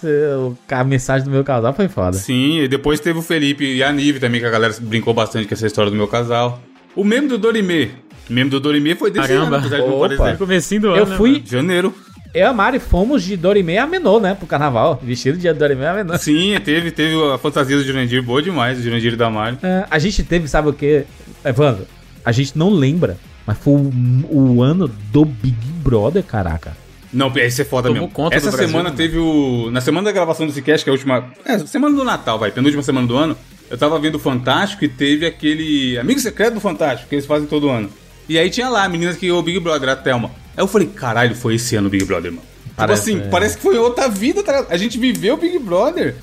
A 0.68 0.84
mensagem 0.84 1.24
do 1.24 1.30
meu 1.30 1.44
casal 1.44 1.72
foi 1.72 1.86
foda. 1.88 2.16
Sim, 2.16 2.60
e 2.60 2.68
depois 2.68 2.98
teve 2.98 3.18
o 3.18 3.22
Felipe 3.22 3.64
e 3.64 3.82
a 3.84 3.92
Nive 3.92 4.18
também, 4.18 4.40
que 4.40 4.46
a 4.46 4.50
galera 4.50 4.74
brincou 4.80 5.14
bastante 5.14 5.46
com 5.46 5.54
essa 5.54 5.66
história 5.66 5.90
do 5.90 5.96
meu 5.96 6.08
casal. 6.08 6.60
O 6.96 7.04
meme 7.04 7.28
do 7.28 7.38
Dorime. 7.38 7.92
O 8.28 8.32
meme 8.32 8.50
do 8.50 8.58
Dorime 8.60 8.94
foi 8.94 9.10
desse 9.10 9.28
Caramba. 9.28 9.46
ano, 9.46 9.56
apesar 9.56 9.76
de 9.80 9.86
não 9.88 10.00
parecer. 10.00 10.38
Comecinho 10.38 10.80
do 10.80 10.88
ano, 10.88 10.96
Eu 10.98 11.06
né, 11.06 11.16
fui. 11.16 11.32
mano? 11.32 11.44
Janeiro. 11.46 11.94
Eu 12.34 12.40
e 12.40 12.42
a 12.42 12.52
Mari 12.52 12.80
fomos 12.80 13.22
de 13.22 13.36
Dorime 13.36 13.78
a 13.78 13.86
Menor, 13.86 14.20
né? 14.20 14.34
Pro 14.34 14.46
carnaval. 14.46 14.98
Vestido 15.02 15.38
de 15.38 15.52
Dorime 15.52 15.84
a 15.86 15.94
Menor. 15.94 16.18
Sim, 16.18 16.58
teve, 16.64 16.90
teve 16.90 17.14
a 17.32 17.38
fantasia 17.38 17.76
do 17.76 17.84
Jurandir, 17.84 18.22
boa 18.22 18.42
demais, 18.42 18.78
o 18.78 18.82
Jurandir 18.82 19.12
e 19.12 19.16
da 19.16 19.30
Mari. 19.30 19.58
É, 19.62 19.84
a 19.88 19.98
gente 19.98 20.22
teve, 20.24 20.48
sabe 20.48 20.68
o 20.68 20.72
que? 20.72 21.04
Evandro, 21.44 21.86
a 22.24 22.32
gente 22.32 22.58
não 22.58 22.70
lembra, 22.70 23.16
mas 23.46 23.56
foi 23.58 23.74
o, 23.74 23.92
o 24.30 24.62
ano 24.62 24.88
do 24.88 25.24
Big 25.24 25.56
Brother, 25.84 26.24
caraca. 26.24 26.76
Não, 27.12 27.32
esse 27.36 27.62
é 27.62 27.64
foda 27.64 27.86
Tomou 27.88 28.02
mesmo. 28.04 28.12
conta 28.14 28.34
Essa 28.34 28.50
Brasil, 28.50 28.66
semana 28.66 28.90
né? 28.90 28.96
teve 28.96 29.16
o. 29.18 29.70
Na 29.70 29.80
semana 29.80 30.06
da 30.06 30.12
gravação 30.12 30.46
desse 30.48 30.60
cast, 30.60 30.82
que 30.82 30.90
é 30.90 30.92
a 30.92 30.94
última. 30.94 31.26
É, 31.44 31.56
semana 31.60 31.94
do 31.94 32.02
Natal, 32.02 32.36
vai, 32.40 32.50
penúltima 32.50 32.82
semana 32.82 33.06
do 33.06 33.16
ano. 33.16 33.36
Eu 33.70 33.78
tava 33.78 33.96
vendo 34.00 34.16
o 34.16 34.18
Fantástico 34.18 34.84
e 34.84 34.88
teve 34.88 35.24
aquele. 35.24 35.96
Amigo 35.96 36.18
secreto 36.18 36.54
do 36.54 36.60
Fantástico, 36.60 37.08
que 37.08 37.14
eles 37.14 37.26
fazem 37.26 37.46
todo 37.46 37.68
ano. 37.70 37.88
E 38.28 38.38
aí 38.38 38.48
tinha 38.50 38.68
lá 38.68 38.84
a 38.84 38.88
menina 38.88 39.12
que 39.14 39.30
o 39.30 39.42
Big 39.42 39.60
Brother, 39.60 39.88
a 39.88 39.96
Thelma. 39.96 40.30
Aí 40.56 40.62
eu 40.62 40.68
falei, 40.68 40.88
caralho, 40.88 41.34
foi 41.34 41.56
esse 41.56 41.76
ano 41.76 41.88
o 41.88 41.90
Big 41.90 42.04
Brother, 42.04 42.32
mano. 42.32 42.54
Parece, 42.76 43.04
tipo 43.04 43.16
assim, 43.18 43.28
é. 43.28 43.30
parece 43.30 43.56
que 43.56 43.62
foi 43.62 43.78
outra 43.78 44.08
vida, 44.08 44.42
tá? 44.42 44.66
A 44.68 44.76
gente 44.76 44.98
viveu 44.98 45.34
o 45.34 45.36
Big 45.36 45.58
Brother. 45.58 46.16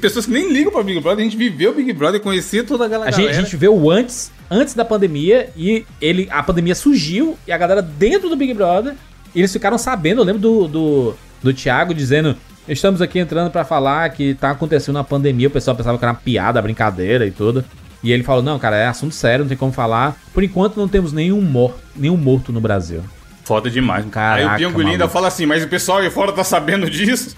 Pessoas 0.00 0.24
que 0.24 0.30
nem 0.30 0.52
ligam 0.52 0.70
pra 0.70 0.82
Big 0.84 1.00
Brother, 1.00 1.20
a 1.20 1.24
gente 1.24 1.36
viveu 1.36 1.72
o 1.72 1.74
Big 1.74 1.92
Brother, 1.92 2.20
conhecia 2.20 2.62
toda 2.62 2.84
A 2.84 2.88
gente, 2.88 3.16
galera. 3.16 3.30
a 3.30 3.32
gente 3.32 3.56
vê 3.56 3.68
o 3.68 3.90
antes, 3.90 4.30
antes 4.48 4.72
da 4.72 4.84
pandemia, 4.84 5.50
e 5.56 5.84
ele, 6.00 6.28
a 6.30 6.42
pandemia 6.44 6.76
surgiu, 6.76 7.36
e 7.44 7.50
a 7.50 7.58
galera 7.58 7.82
dentro 7.82 8.28
do 8.28 8.36
Big 8.36 8.54
Brother, 8.54 8.94
eles 9.34 9.52
ficaram 9.52 9.76
sabendo, 9.76 10.20
eu 10.20 10.24
lembro 10.24 10.40
do, 10.40 10.68
do, 10.68 11.14
do 11.42 11.52
Thiago 11.52 11.92
dizendo, 11.92 12.36
estamos 12.68 13.02
aqui 13.02 13.18
entrando 13.18 13.50
pra 13.50 13.64
falar 13.64 14.08
que 14.10 14.34
tá 14.34 14.50
acontecendo 14.50 14.94
uma 14.94 15.04
pandemia, 15.04 15.48
o 15.48 15.50
pessoal 15.50 15.76
pensava 15.76 15.98
que 15.98 16.04
era 16.04 16.12
uma 16.12 16.20
piada, 16.20 16.62
brincadeira 16.62 17.26
e 17.26 17.32
tudo. 17.32 17.64
E 18.02 18.12
ele 18.12 18.22
falou, 18.22 18.42
não, 18.42 18.58
cara, 18.58 18.76
é 18.76 18.86
assunto 18.86 19.14
sério, 19.14 19.44
não 19.44 19.48
tem 19.48 19.56
como 19.58 19.72
falar. 19.72 20.16
Por 20.32 20.44
enquanto 20.44 20.76
não 20.76 20.86
temos 20.88 21.12
nenhum, 21.12 21.40
mor 21.40 21.74
nenhum 21.96 22.16
morto 22.16 22.52
no 22.52 22.60
Brasil. 22.60 23.02
Foda 23.44 23.68
demais. 23.70 24.04
Caraca, 24.10 24.50
Aí 24.50 24.54
o 24.54 24.58
Piangulinho 24.58 24.92
ainda 24.92 25.08
fala 25.08 25.28
assim, 25.28 25.46
mas 25.46 25.64
o 25.64 25.68
pessoal 25.68 25.98
aí 25.98 26.10
fora 26.10 26.32
tá 26.32 26.44
sabendo 26.44 26.88
disso? 26.90 27.34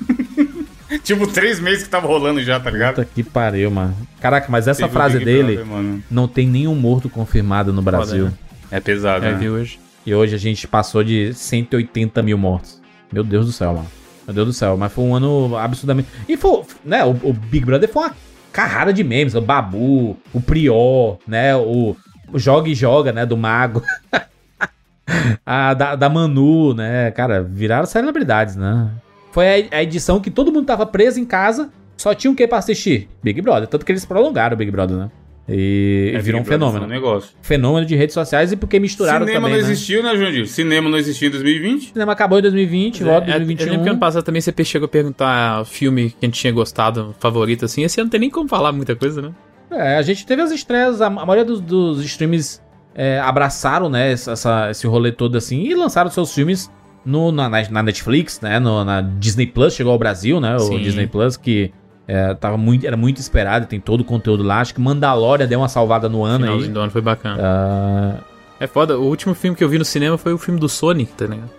tipo, 1.02 1.26
três 1.26 1.60
meses 1.60 1.84
que 1.84 1.88
tava 1.88 2.06
rolando 2.06 2.42
já, 2.42 2.58
tá 2.58 2.70
ligado? 2.70 2.96
Puta 2.96 3.08
que 3.14 3.22
pariu, 3.22 3.70
mano. 3.70 3.96
Caraca, 4.20 4.46
mas 4.50 4.66
essa 4.68 4.82
Teve 4.82 4.92
frase 4.92 5.18
dele, 5.18 5.54
Brother, 5.56 5.66
mano. 5.66 6.02
não 6.10 6.26
tem 6.28 6.46
nenhum 6.48 6.74
morto 6.74 7.08
confirmado 7.08 7.72
no 7.72 7.80
Brasil. 7.80 8.26
né? 8.26 8.32
É 8.70 8.80
pesado, 8.80 9.24
É, 9.24 9.32
né? 9.36 9.50
hoje. 9.50 9.78
E 10.04 10.14
hoje 10.14 10.34
a 10.34 10.38
gente 10.38 10.66
passou 10.66 11.04
de 11.04 11.32
180 11.34 12.22
mil 12.22 12.36
mortos. 12.38 12.80
Meu 13.12 13.22
Deus 13.22 13.46
do 13.46 13.52
céu, 13.52 13.74
mano. 13.74 13.86
Meu 14.26 14.34
Deus 14.34 14.46
do 14.48 14.52
céu, 14.52 14.76
mas 14.76 14.92
foi 14.92 15.04
um 15.04 15.14
ano 15.14 15.56
absurdamente. 15.56 16.08
E 16.28 16.36
foi, 16.36 16.62
né? 16.84 17.04
O, 17.04 17.10
o 17.22 17.32
Big 17.32 17.64
Brother 17.64 17.88
foi 17.88 18.02
uma 18.04 18.14
carrada 18.52 18.92
de 18.92 19.02
memes. 19.04 19.34
O 19.34 19.40
Babu, 19.40 20.16
o 20.32 20.40
Prior, 20.40 21.18
né? 21.26 21.56
O, 21.56 21.96
o 22.32 22.38
Joga 22.38 22.68
e 22.68 22.74
Joga, 22.74 23.12
né? 23.12 23.24
Do 23.26 23.36
Mago. 23.36 23.82
a 25.44 25.74
da, 25.74 25.96
da 25.96 26.08
Manu, 26.08 26.74
né? 26.74 27.10
Cara, 27.10 27.42
viraram 27.42 27.86
celebridades, 27.86 28.56
né? 28.56 28.90
Foi 29.32 29.46
a, 29.46 29.76
a 29.78 29.82
edição 29.82 30.20
que 30.20 30.30
todo 30.30 30.52
mundo 30.52 30.66
tava 30.66 30.86
preso 30.86 31.20
em 31.20 31.24
casa, 31.24 31.70
só 31.96 32.14
tinha 32.14 32.30
o 32.30 32.34
que 32.34 32.46
pra 32.46 32.58
assistir? 32.58 33.08
Big 33.22 33.40
Brother. 33.40 33.68
Tanto 33.68 33.84
que 33.84 33.92
eles 33.92 34.04
prolongaram 34.04 34.54
o 34.54 34.58
Big 34.58 34.70
Brother, 34.70 34.96
né? 34.96 35.10
E, 35.50 36.12
É, 36.14 36.18
e 36.18 36.22
virou 36.22 36.40
um 36.40 36.44
fenômeno. 36.44 36.84
um 36.84 36.88
negócio. 36.88 37.30
Fenômeno 37.42 37.84
de 37.84 37.96
redes 37.96 38.14
sociais 38.14 38.52
e 38.52 38.56
porque 38.56 38.78
misturaram 38.78 39.26
Cinema 39.26 39.48
também, 39.48 39.60
não 39.60 39.66
né? 39.66 39.72
existiu, 39.72 40.02
né, 40.02 40.16
Jandir? 40.16 40.46
Cinema 40.46 40.88
não 40.88 40.96
existiu 40.98 41.28
em 41.28 41.30
2020. 41.32 41.86
O 41.88 41.92
cinema 41.92 42.12
acabou 42.12 42.38
em 42.38 42.42
2020, 42.42 43.02
volta 43.02 43.26
em 43.28 43.30
É, 43.32 43.34
Eu 43.34 43.38
lembro 43.40 43.48
que 43.56 43.64
2021. 43.64 43.90
ano 43.90 43.98
passado 44.00 44.22
também 44.22 44.40
você 44.40 44.54
chegou 44.64 44.86
a 44.86 44.88
perguntar 44.88 45.62
o 45.62 45.64
filme 45.64 46.10
que 46.10 46.16
a 46.22 46.26
gente 46.26 46.40
tinha 46.40 46.52
gostado, 46.52 47.14
favorito, 47.18 47.64
assim. 47.64 47.82
Esse 47.82 48.00
ano 48.00 48.06
não 48.06 48.10
tem 48.10 48.20
nem 48.20 48.30
como 48.30 48.48
falar 48.48 48.70
muita 48.72 48.94
coisa, 48.94 49.20
né? 49.22 49.30
É, 49.72 49.96
a 49.96 50.02
gente 50.02 50.24
teve 50.26 50.42
as 50.42 50.50
estreias, 50.50 51.00
a, 51.00 51.06
a 51.06 51.10
maioria 51.10 51.44
dos, 51.44 51.60
dos 51.60 52.04
streams 52.04 52.60
é, 52.94 53.20
abraçaram, 53.20 53.88
né, 53.88 54.10
essa, 54.12 54.68
esse 54.70 54.86
rolê 54.86 55.12
todo 55.12 55.36
assim 55.38 55.62
e 55.62 55.74
lançaram 55.76 56.10
seus 56.10 56.34
filmes 56.34 56.68
no, 57.06 57.30
na, 57.30 57.48
na- 57.48 57.70
na 57.70 57.82
Netflix, 57.84 58.40
né, 58.40 58.58
no- 58.58 58.84
na 58.84 59.00
Disney 59.00 59.46
Plus, 59.46 59.72
chegou 59.74 59.92
ao 59.92 59.98
Brasil, 59.98 60.40
né, 60.40 60.56
o 60.56 60.58
Sim. 60.60 60.80
Disney 60.82 61.06
Plus, 61.06 61.36
que 61.36 61.70
é, 62.08 62.34
tava 62.34 62.56
muito, 62.56 62.86
era 62.86 62.96
muito 62.96 63.18
esperado, 63.18 63.66
tem 63.66 63.78
todo 63.80 64.00
o 64.00 64.04
conteúdo 64.04 64.42
lá. 64.42 64.60
Acho 64.60 64.74
que 64.74 64.80
Mandalorian 64.80 65.46
deu 65.46 65.60
uma 65.60 65.68
salvada 65.68 66.08
no 66.08 66.24
ano 66.24 66.44
aí. 66.44 66.50
Finalzinho 66.50 66.74
do 66.74 66.80
ano 66.80 66.90
foi 66.90 67.00
bacana. 67.02 67.38
Ah, 67.42 68.14
É 68.58 68.66
foda, 68.66 68.98
o 68.98 69.04
último 69.04 69.34
filme 69.34 69.56
que 69.56 69.62
eu 69.64 69.68
vi 69.68 69.78
no 69.78 69.84
cinema 69.84 70.18
foi 70.18 70.32
o 70.32 70.38
filme 70.38 70.58
do 70.60 70.68
Sonic, 70.68 71.12
tá 71.12 71.26
ligado? 71.26 71.50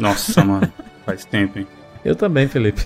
Nossa, 0.00 0.44
mano. 0.44 0.70
Faz 1.06 1.24
tempo, 1.24 1.58
hein? 1.58 1.66
eu 2.04 2.14
também, 2.16 2.48
Felipe. 2.48 2.84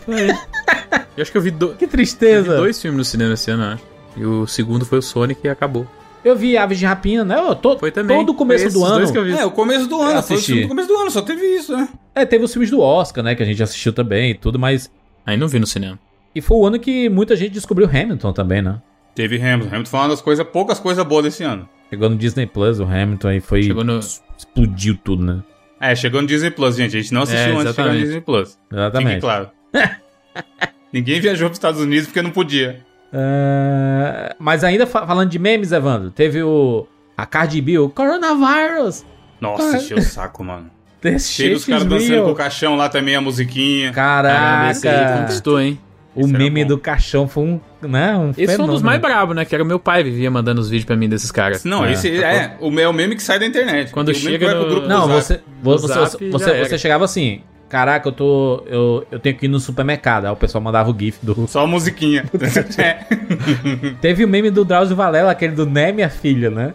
Eu 1.17 1.23
acho 1.23 1.31
que 1.31 1.39
eu 1.39 1.43
vi, 1.43 1.51
do... 1.51 1.69
Que 1.69 1.85
eu 1.85 1.89
vi 1.89 1.93
tristeza. 1.97 2.57
dois 2.57 2.81
filmes 2.81 2.99
no 2.99 3.05
cinema 3.05 3.35
esse 3.35 3.51
ano, 3.51 3.63
eu 3.65 3.69
acho. 3.75 3.83
E 4.17 4.25
o 4.25 4.47
segundo 4.47 4.85
foi 4.85 4.99
o 4.99 5.03
Sonic 5.03 5.41
e 5.45 5.49
acabou. 5.49 5.87
Eu 6.25 6.35
vi 6.37 6.57
Aves 6.57 6.79
de 6.79 6.87
Rapina, 6.87 7.25
né? 7.25 7.37
Eu 7.39 7.55
to- 7.55 7.79
Foi 7.79 7.91
também. 7.91 8.17
Todo 8.17 8.31
o 8.31 8.35
começo 8.35 8.71
do 8.73 8.85
ano. 8.85 8.97
dois 8.97 9.11
que 9.11 9.19
eu 9.19 9.25
vi. 9.25 9.33
É, 9.37 9.45
o 9.45 9.51
começo 9.51 9.87
do 9.87 9.97
ano. 10.01 10.07
Foi 10.07 10.15
o 10.15 10.19
assisti. 10.39 10.47
filme 10.47 10.63
do 10.63 10.69
começo 10.69 10.89
do 10.89 10.97
ano, 10.97 11.11
só 11.11 11.21
teve 11.21 11.43
isso, 11.45 11.77
né? 11.77 11.89
É, 12.15 12.25
teve 12.25 12.45
os 12.45 12.53
filmes 12.53 12.71
do 12.71 12.81
Oscar, 12.81 13.23
né? 13.23 13.35
Que 13.35 13.43
a 13.43 13.47
gente 13.47 13.63
assistiu 13.63 13.93
também 13.93 14.31
e 14.31 14.35
tudo, 14.35 14.59
mas. 14.59 14.91
Aí 15.27 15.37
não 15.37 15.49
vi 15.49 15.59
no 15.59 15.67
cinema. 15.67 15.99
E 16.35 16.41
foi 16.41 16.57
o 16.57 16.67
ano 16.67 16.79
que 16.79 17.09
muita 17.09 17.37
gente 17.37 17.53
descobriu 17.53 17.87
Hamilton 17.89 18.33
também, 18.33 18.61
né? 18.63 18.81
Teve 19.15 19.37
Hamilton. 19.37 19.69
Hamilton 19.69 19.91
foi 19.91 20.01
uma 20.01 20.09
das 20.09 20.21
coisas, 20.21 20.47
poucas 20.47 20.81
coisas 20.81 21.05
boas 21.05 21.25
desse 21.25 21.45
ano. 21.45 21.69
Chegou 21.89 22.11
no 22.11 22.17
Disney 22.17 22.47
Plus, 22.47 22.81
o 22.81 22.85
Hamilton 22.85 23.29
aí 23.29 23.41
foi. 23.41 23.63
Chegou 23.63 23.85
no. 23.85 23.99
Explodiu 24.37 24.97
tudo, 25.03 25.25
né? 25.25 25.43
É, 25.81 25.95
chegou 25.95 26.21
no 26.21 26.27
Disney 26.27 26.51
Plus, 26.51 26.75
gente. 26.77 26.97
A 26.97 27.01
gente 27.01 27.13
não 27.15 27.23
assistiu 27.23 27.41
É, 27.45 27.51
antes 27.57 27.65
de 27.67 27.71
chegar 27.71 27.73
no 27.85 27.91
exatamente. 27.91 28.05
Disney 28.05 28.21
Plus. 28.21 28.49
Fique 28.51 28.75
Exatamente. 28.75 29.21
claro. 29.21 29.51
Ninguém 30.93 31.21
viajou 31.21 31.49
para 31.49 31.53
os 31.53 31.59
Estados 31.59 31.81
Unidos 31.81 32.07
porque 32.07 32.23
não 32.23 32.31
podia. 32.31 32.81
Ah, 33.13 34.35
mas 34.39 34.65
ainda 34.65 34.87
fa- 34.87 35.07
falando 35.07 35.31
de 35.31 35.39
memes, 35.39 35.73
Evandro, 35.73 36.11
teve 36.11 36.43
o. 36.43 36.87
A 37.17 37.25
Cardi 37.27 37.61
B, 37.61 37.79
o 37.79 37.89
Coronavirus. 37.89 39.05
Nossa, 39.41 39.77
encheu 39.77 39.99
o 39.99 40.03
saco, 40.03 40.43
mano. 40.43 40.69
Chega 41.21 41.55
os 41.57 41.65
caras 41.67 41.85
dançando 41.85 42.25
com 42.25 42.31
o 42.31 42.35
caixão 42.35 42.75
lá 42.77 42.89
também, 42.89 43.15
a 43.15 43.21
musiquinha. 43.21 43.93
Caramba, 43.93 44.71
esse 44.71 44.89
aí 44.89 44.97
Caraca! 44.99 45.21
conquistou, 45.21 45.61
hein? 45.61 45.79
O 46.15 46.27
meme 46.29 46.65
do 46.65 46.79
caixão 46.79 47.27
foi 47.27 47.43
um. 47.45 47.61
Né, 47.83 48.17
um 48.17 48.31
Esse 48.31 48.45
foi 48.47 48.65
um 48.65 48.69
dos 48.69 48.81
fenômeno. 48.81 48.85
mais 48.85 49.01
brabos, 49.01 49.35
né? 49.37 49.45
Que 49.45 49.55
era 49.55 49.63
o 49.65 49.67
meu 49.67 49.79
pai 49.79 50.03
vivia 50.05 50.31
mandando 50.31 50.61
os 50.61 50.69
vídeos 50.71 50.85
pra 50.87 50.97
mim 50.97 51.09
desses 51.09 51.31
caras. 51.33 51.65
Não, 51.65 51.85
É. 51.85 51.93
esse 51.93 52.23
é 52.23 52.57
o 52.61 52.71
meu 52.71 52.93
meme 52.93 53.17
que 53.17 53.23
sai 53.23 53.39
da 53.39 53.47
internet. 53.47 53.91
Quando 53.93 54.09
O 54.11 54.15
chega 54.15 54.55
no- 54.55 54.65
grupo 54.67 54.81
do 54.83 54.89
Não, 54.89 55.09
você, 55.09 55.41
No 55.63 55.79
você, 55.79 55.87
Zap 55.89 56.31
você, 56.31 56.65
você, 56.65 56.79
chegava 56.79 57.05
assim. 57.05 57.41
Caraca, 57.69 58.07
eu 58.09 58.13
tô. 58.13 58.63
Eu, 58.67 59.07
eu 59.11 59.19
tenho 59.19 59.35
que 59.37 59.47
ir 59.47 59.49
no 59.49 59.59
supermercado. 59.59 60.27
Aí 60.27 60.31
o 60.33 60.37
pessoal 60.37 60.63
mandava 60.63 60.91
o 60.91 60.97
GIF 60.97 61.19
do. 61.23 61.47
Só 61.49 61.65
a 61.65 61.67
musiquinha. 61.67 62.25
é. 62.79 62.99
Teve 64.01 64.25
o 64.25 64.29
meme 64.29 64.51
do 64.51 64.65
Drauzio 64.65 64.95
Varela, 64.95 65.33
aquele 65.33 65.55
do 65.55 65.67
Né, 65.67 65.91
minha 65.91 66.09
filha, 66.09 66.51
né? 66.51 66.73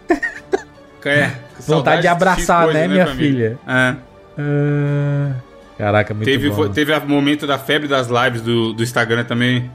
é. 1.06 1.30
Vontade 1.66 2.02
de 2.02 2.08
abraçar, 2.08 2.66
X 2.66 2.74
né, 2.74 2.80
coisas, 2.88 2.90
minha 2.92 3.06
família? 3.06 3.58
É. 3.66 3.94
Ah, 4.38 5.32
Caraca, 5.80 6.12
muito 6.12 6.26
Teve, 6.26 6.50
bom. 6.50 6.56
foi- 6.56 6.68
teve 6.68 6.92
o 6.92 7.08
momento 7.08 7.46
da 7.46 7.58
febre 7.58 7.88
das 7.88 8.08
lives 8.08 8.42
do, 8.42 8.74
do 8.74 8.82
Instagram 8.82 9.24
também. 9.24 9.70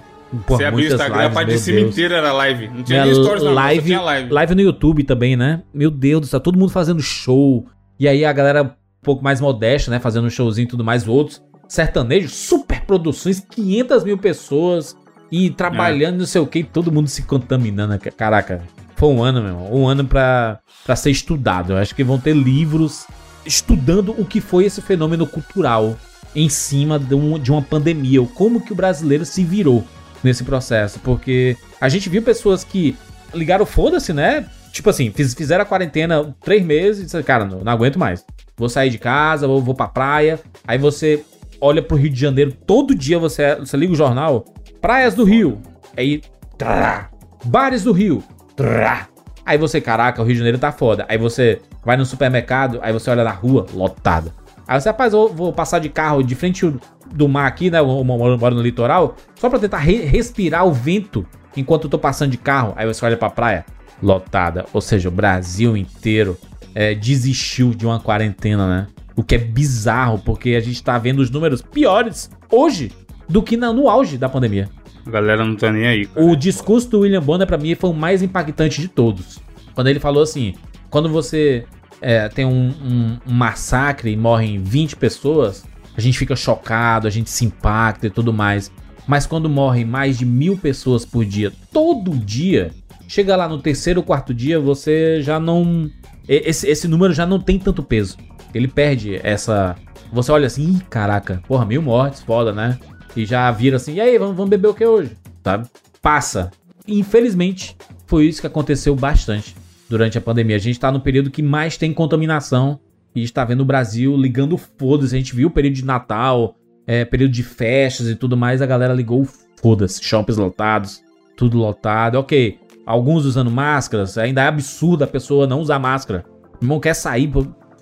Pô, 0.45 0.55
Você 0.55 0.65
abriu 0.65 0.87
o 0.87 0.93
Instagram, 0.93 1.15
a 1.17 1.21
lives, 1.23 1.33
parte 1.33 1.51
de 1.51 1.57
cima 1.57 1.79
inteira 1.79 2.17
era 2.17 2.31
live. 2.31 2.67
Não 2.67 2.83
tinha 2.83 3.05
nem 3.05 3.15
stories, 3.15 3.43
não, 3.43 3.53
live, 3.53 3.95
live. 3.95 4.29
live 4.31 4.55
no 4.55 4.61
YouTube 4.61 5.03
também, 5.03 5.35
né? 5.35 5.63
Meu 5.73 5.89
Deus 5.89 6.21
do 6.21 6.27
céu, 6.27 6.39
todo 6.39 6.59
mundo 6.59 6.69
fazendo 6.71 7.01
show. 7.01 7.65
E 7.99 8.07
aí 8.07 8.23
a 8.23 8.31
galera 8.31 8.61
um 8.63 8.69
pouco 9.01 9.23
mais 9.23 9.41
modesta, 9.41 9.89
né? 9.89 9.99
Fazendo 9.99 10.27
um 10.27 10.29
showzinho 10.29 10.65
e 10.65 10.67
tudo 10.67 10.83
mais. 10.83 11.07
Outros 11.07 11.41
sertanejos, 11.67 12.33
super 12.33 12.81
produções, 12.81 13.39
500 13.39 14.03
mil 14.03 14.17
pessoas. 14.19 14.95
E 15.31 15.49
trabalhando, 15.49 16.19
não 16.19 16.25
sei 16.27 16.39
o 16.39 16.45
que, 16.45 16.63
todo 16.63 16.91
mundo 16.91 17.07
se 17.07 17.23
contaminando. 17.23 17.97
Caraca, 18.15 18.61
foi 18.95 19.09
um 19.09 19.23
ano, 19.23 19.41
meu 19.41 19.49
irmão. 19.53 19.73
Um 19.73 19.87
ano 19.87 20.05
pra, 20.05 20.59
pra 20.85 20.95
ser 20.95 21.09
estudado. 21.09 21.73
Eu 21.73 21.77
acho 21.77 21.95
que 21.95 22.03
vão 22.03 22.19
ter 22.19 22.35
livros 22.35 23.07
estudando 23.45 24.09
o 24.17 24.25
que 24.25 24.41
foi 24.41 24.65
esse 24.65 24.81
fenômeno 24.81 25.25
cultural 25.27 25.95
em 26.35 26.49
cima 26.49 26.97
de, 26.99 27.15
um- 27.15 27.39
de 27.39 27.51
uma 27.51 27.61
pandemia. 27.61 28.21
ou 28.21 28.27
Como 28.27 28.59
que 28.61 28.73
o 28.73 28.75
brasileiro 28.75 29.25
se 29.25 29.43
virou 29.43 29.83
nesse 30.23 30.43
processo. 30.43 30.99
Porque 30.99 31.55
a 31.79 31.87
gente 31.87 32.09
viu 32.09 32.21
pessoas 32.21 32.63
que 32.63 32.95
ligaram 33.33 33.65
foda-se, 33.65 34.11
né? 34.13 34.45
Tipo 34.71 34.89
assim, 34.89 35.11
fiz- 35.11 35.33
fizeram 35.33 35.63
a 35.63 35.65
quarentena 35.65 36.35
três 36.43 36.63
meses 36.65 37.01
e 37.01 37.05
disseram, 37.05 37.23
cara, 37.23 37.45
não, 37.45 37.59
não 37.61 37.71
aguento 37.71 37.97
mais. 37.97 38.25
Vou 38.57 38.67
sair 38.69 38.89
de 38.89 38.97
casa, 38.97 39.47
vou, 39.47 39.61
vou 39.61 39.75
pra 39.75 39.87
praia. 39.87 40.39
Aí 40.67 40.77
você 40.77 41.23
olha 41.61 41.81
pro 41.81 41.95
Rio 41.97 42.09
de 42.09 42.19
Janeiro, 42.19 42.51
todo 42.65 42.93
dia 42.93 43.17
você, 43.17 43.55
você 43.55 43.77
liga 43.77 43.93
o 43.93 43.95
jornal, 43.95 44.43
praias 44.81 45.13
do 45.15 45.23
Rio. 45.23 45.61
Aí, 45.95 46.21
trá, 46.57 47.09
bares 47.45 47.83
do 47.83 47.91
Rio. 47.93 48.21
trá. 48.55 49.07
Aí 49.45 49.57
você, 49.57 49.79
caraca, 49.79 50.21
o 50.21 50.25
Rio 50.25 50.33
de 50.33 50.39
Janeiro 50.39 50.57
tá 50.57 50.71
foda. 50.71 51.05
Aí 51.07 51.17
você 51.17 51.61
vai 51.85 51.95
no 51.95 52.05
supermercado, 52.05 52.79
aí 52.81 52.91
você 52.91 53.09
olha 53.09 53.23
na 53.23 53.31
rua, 53.31 53.65
lotada. 53.73 54.33
Aí 54.67 54.79
você, 54.81 54.89
rapaz, 54.89 55.13
eu 55.13 55.31
vou 55.31 55.53
passar 55.53 55.79
de 55.79 55.89
carro 55.89 56.23
de 56.23 56.33
frente 56.33 56.73
do 57.13 57.27
mar 57.29 57.45
aqui, 57.45 57.69
né? 57.69 57.79
Eu 57.79 58.03
moro, 58.03 58.55
no 58.55 58.61
litoral, 58.61 59.15
só 59.35 59.47
pra 59.49 59.59
tentar 59.59 59.77
re- 59.77 60.01
respirar 60.05 60.65
o 60.65 60.73
vento 60.73 61.25
enquanto 61.55 61.83
eu 61.83 61.89
tô 61.89 61.99
passando 61.99 62.31
de 62.31 62.37
carro. 62.37 62.73
Aí 62.75 62.87
você 62.87 63.05
olha 63.05 63.15
pra 63.15 63.29
praia, 63.29 63.63
lotada. 64.01 64.65
Ou 64.73 64.81
seja, 64.81 65.07
o 65.07 65.11
Brasil 65.11 65.77
inteiro 65.77 66.35
é, 66.73 66.95
desistiu 66.95 67.69
de 67.75 67.85
uma 67.85 67.99
quarentena, 67.99 68.67
né? 68.67 68.87
O 69.15 69.23
que 69.23 69.35
é 69.35 69.37
bizarro, 69.37 70.17
porque 70.19 70.49
a 70.55 70.59
gente 70.59 70.83
tá 70.83 70.97
vendo 70.97 71.19
os 71.19 71.29
números 71.29 71.61
piores 71.61 72.29
hoje 72.51 72.91
do 73.29 73.41
que 73.43 73.55
na- 73.55 73.71
no 73.71 73.87
auge 73.87 74.17
da 74.17 74.27
pandemia. 74.27 74.67
A 75.05 75.09
galera 75.11 75.45
não 75.45 75.55
tá 75.55 75.71
nem 75.71 75.85
aí. 75.85 76.05
cara. 76.07 76.25
O 76.25 76.35
discurso 76.35 76.89
do 76.89 76.99
William 77.01 77.21
Bonner, 77.21 77.45
pra 77.45 77.57
mim, 77.57 77.75
foi 77.75 77.91
o 77.91 77.93
mais 77.93 78.23
impactante 78.23 78.81
de 78.81 78.87
todos. 78.87 79.39
Quando 79.75 79.87
ele 79.87 79.99
falou 79.99 80.23
assim: 80.23 80.55
quando 80.95 81.09
você 81.09 81.65
é, 82.01 82.29
tem 82.29 82.45
um, 82.45 82.69
um- 82.69 83.17
um 83.27 83.33
massacre 83.33 84.09
e 84.09 84.15
morrem 84.15 84.63
20 84.63 84.95
pessoas, 84.95 85.65
a 85.93 85.99
gente 85.99 86.17
fica 86.17 86.37
chocado, 86.37 87.05
a 87.05 87.09
gente 87.09 87.29
se 87.29 87.43
impacta 87.43 88.07
e 88.07 88.09
tudo 88.09 88.31
mais. 88.31 88.71
Mas 89.05 89.25
quando 89.25 89.49
morrem 89.49 89.83
mais 89.83 90.17
de 90.17 90.25
mil 90.25 90.57
pessoas 90.57 91.03
por 91.03 91.25
dia, 91.25 91.51
todo 91.73 92.11
dia, 92.11 92.71
chega 93.09 93.35
lá 93.35 93.45
no 93.45 93.57
terceiro 93.61 93.99
ou 93.99 94.05
quarto 94.05 94.33
dia, 94.33 94.57
você 94.57 95.21
já 95.21 95.37
não. 95.37 95.91
Esse, 96.29 96.65
esse 96.69 96.87
número 96.87 97.11
já 97.11 97.25
não 97.25 97.41
tem 97.41 97.59
tanto 97.59 97.83
peso. 97.83 98.15
Ele 98.53 98.69
perde 98.69 99.19
essa. 99.21 99.75
Você 100.13 100.31
olha 100.31 100.47
assim, 100.47 100.77
Ih, 100.77 100.79
caraca, 100.89 101.43
porra, 101.45 101.65
mil 101.65 101.81
mortes, 101.81 102.21
foda, 102.21 102.53
né? 102.53 102.79
E 103.17 103.25
já 103.25 103.51
vira 103.51 103.75
assim, 103.75 103.95
e 103.95 103.99
aí, 103.99 104.17
vamos, 104.17 104.37
vamos 104.37 104.49
beber 104.49 104.69
o 104.69 104.73
que 104.73 104.85
hoje? 104.85 105.11
Sabe? 105.43 105.67
Passa. 106.01 106.51
Infelizmente, 106.87 107.75
foi 108.07 108.27
isso 108.27 108.39
que 108.39 108.47
aconteceu 108.47 108.95
bastante 108.95 109.64
durante 109.95 110.17
a 110.17 110.21
pandemia. 110.21 110.57
A 110.57 110.59
gente 110.59 110.77
tá 110.77 110.91
no 110.91 110.99
período 110.99 111.31
que 111.31 111.41
mais 111.41 111.77
tem 111.77 111.93
contaminação 111.93 112.79
e 113.15 113.23
está 113.23 113.45
vendo 113.45 113.61
o 113.61 113.65
Brasil 113.65 114.15
ligando 114.17 114.57
foda-se. 114.57 115.15
A 115.15 115.17
gente 115.17 115.33
viu 115.33 115.47
o 115.47 115.51
período 115.51 115.75
de 115.75 115.85
Natal, 115.85 116.55
é, 116.85 117.05
período 117.05 117.31
de 117.31 117.43
festas 117.43 118.09
e 118.09 118.15
tudo 118.15 118.35
mais, 118.35 118.61
a 118.61 118.65
galera 118.65 118.93
ligou 118.93 119.25
foda-se. 119.61 120.03
Shoppings 120.03 120.37
lotados, 120.37 121.01
tudo 121.37 121.57
lotado. 121.57 122.15
Ok, 122.15 122.59
alguns 122.85 123.23
usando 123.25 123.49
máscaras, 123.49 124.17
ainda 124.17 124.43
é 124.43 124.47
absurdo 124.47 125.05
a 125.05 125.07
pessoa 125.07 125.47
não 125.47 125.61
usar 125.61 125.79
máscara. 125.79 126.25
Meu 126.59 126.67
irmão 126.67 126.79
quer 126.79 126.93
sair, 126.93 127.31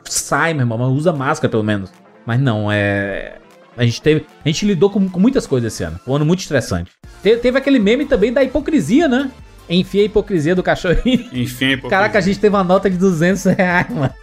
sai, 0.05 0.53
meu 0.53 0.61
irmão, 0.61 0.78
mas 0.78 0.89
usa 0.89 1.11
máscara 1.11 1.49
pelo 1.49 1.64
menos. 1.64 1.91
Mas 2.28 2.39
não, 2.39 2.72
é. 2.72 3.38
A 3.76 3.84
gente 3.84 4.01
teve. 4.03 4.26
A 4.45 4.47
gente 4.47 4.68
lidou 4.68 4.89
com, 4.91 5.09
com 5.09 5.20
muitas 5.20 5.47
coisas 5.47 5.74
esse 5.74 5.84
ano. 5.84 5.99
Foi 6.05 6.14
um 6.14 6.16
ano 6.18 6.26
muito 6.26 6.41
estressante. 6.41 6.91
Te- 7.24 7.38
teve 7.38 7.57
aquele 7.57 7.80
meme 7.80 8.05
também 8.05 8.32
da 8.32 8.43
hipocrisia, 8.43 9.07
né? 9.07 9.32
Enfia 9.70 10.01
a 10.01 10.05
hipocrisia 10.05 10.55
do 10.55 10.61
cachorrinho. 10.64 11.30
Enfim, 11.32 11.78
pô, 11.78 11.88
Caraca, 11.88 12.18
a 12.18 12.22
gente 12.22 12.39
teve 12.39 12.55
uma 12.55 12.64
nota 12.64 12.89
de 12.89 12.97
200 12.97 13.43
reais, 13.45 13.89
mano. 13.89 14.14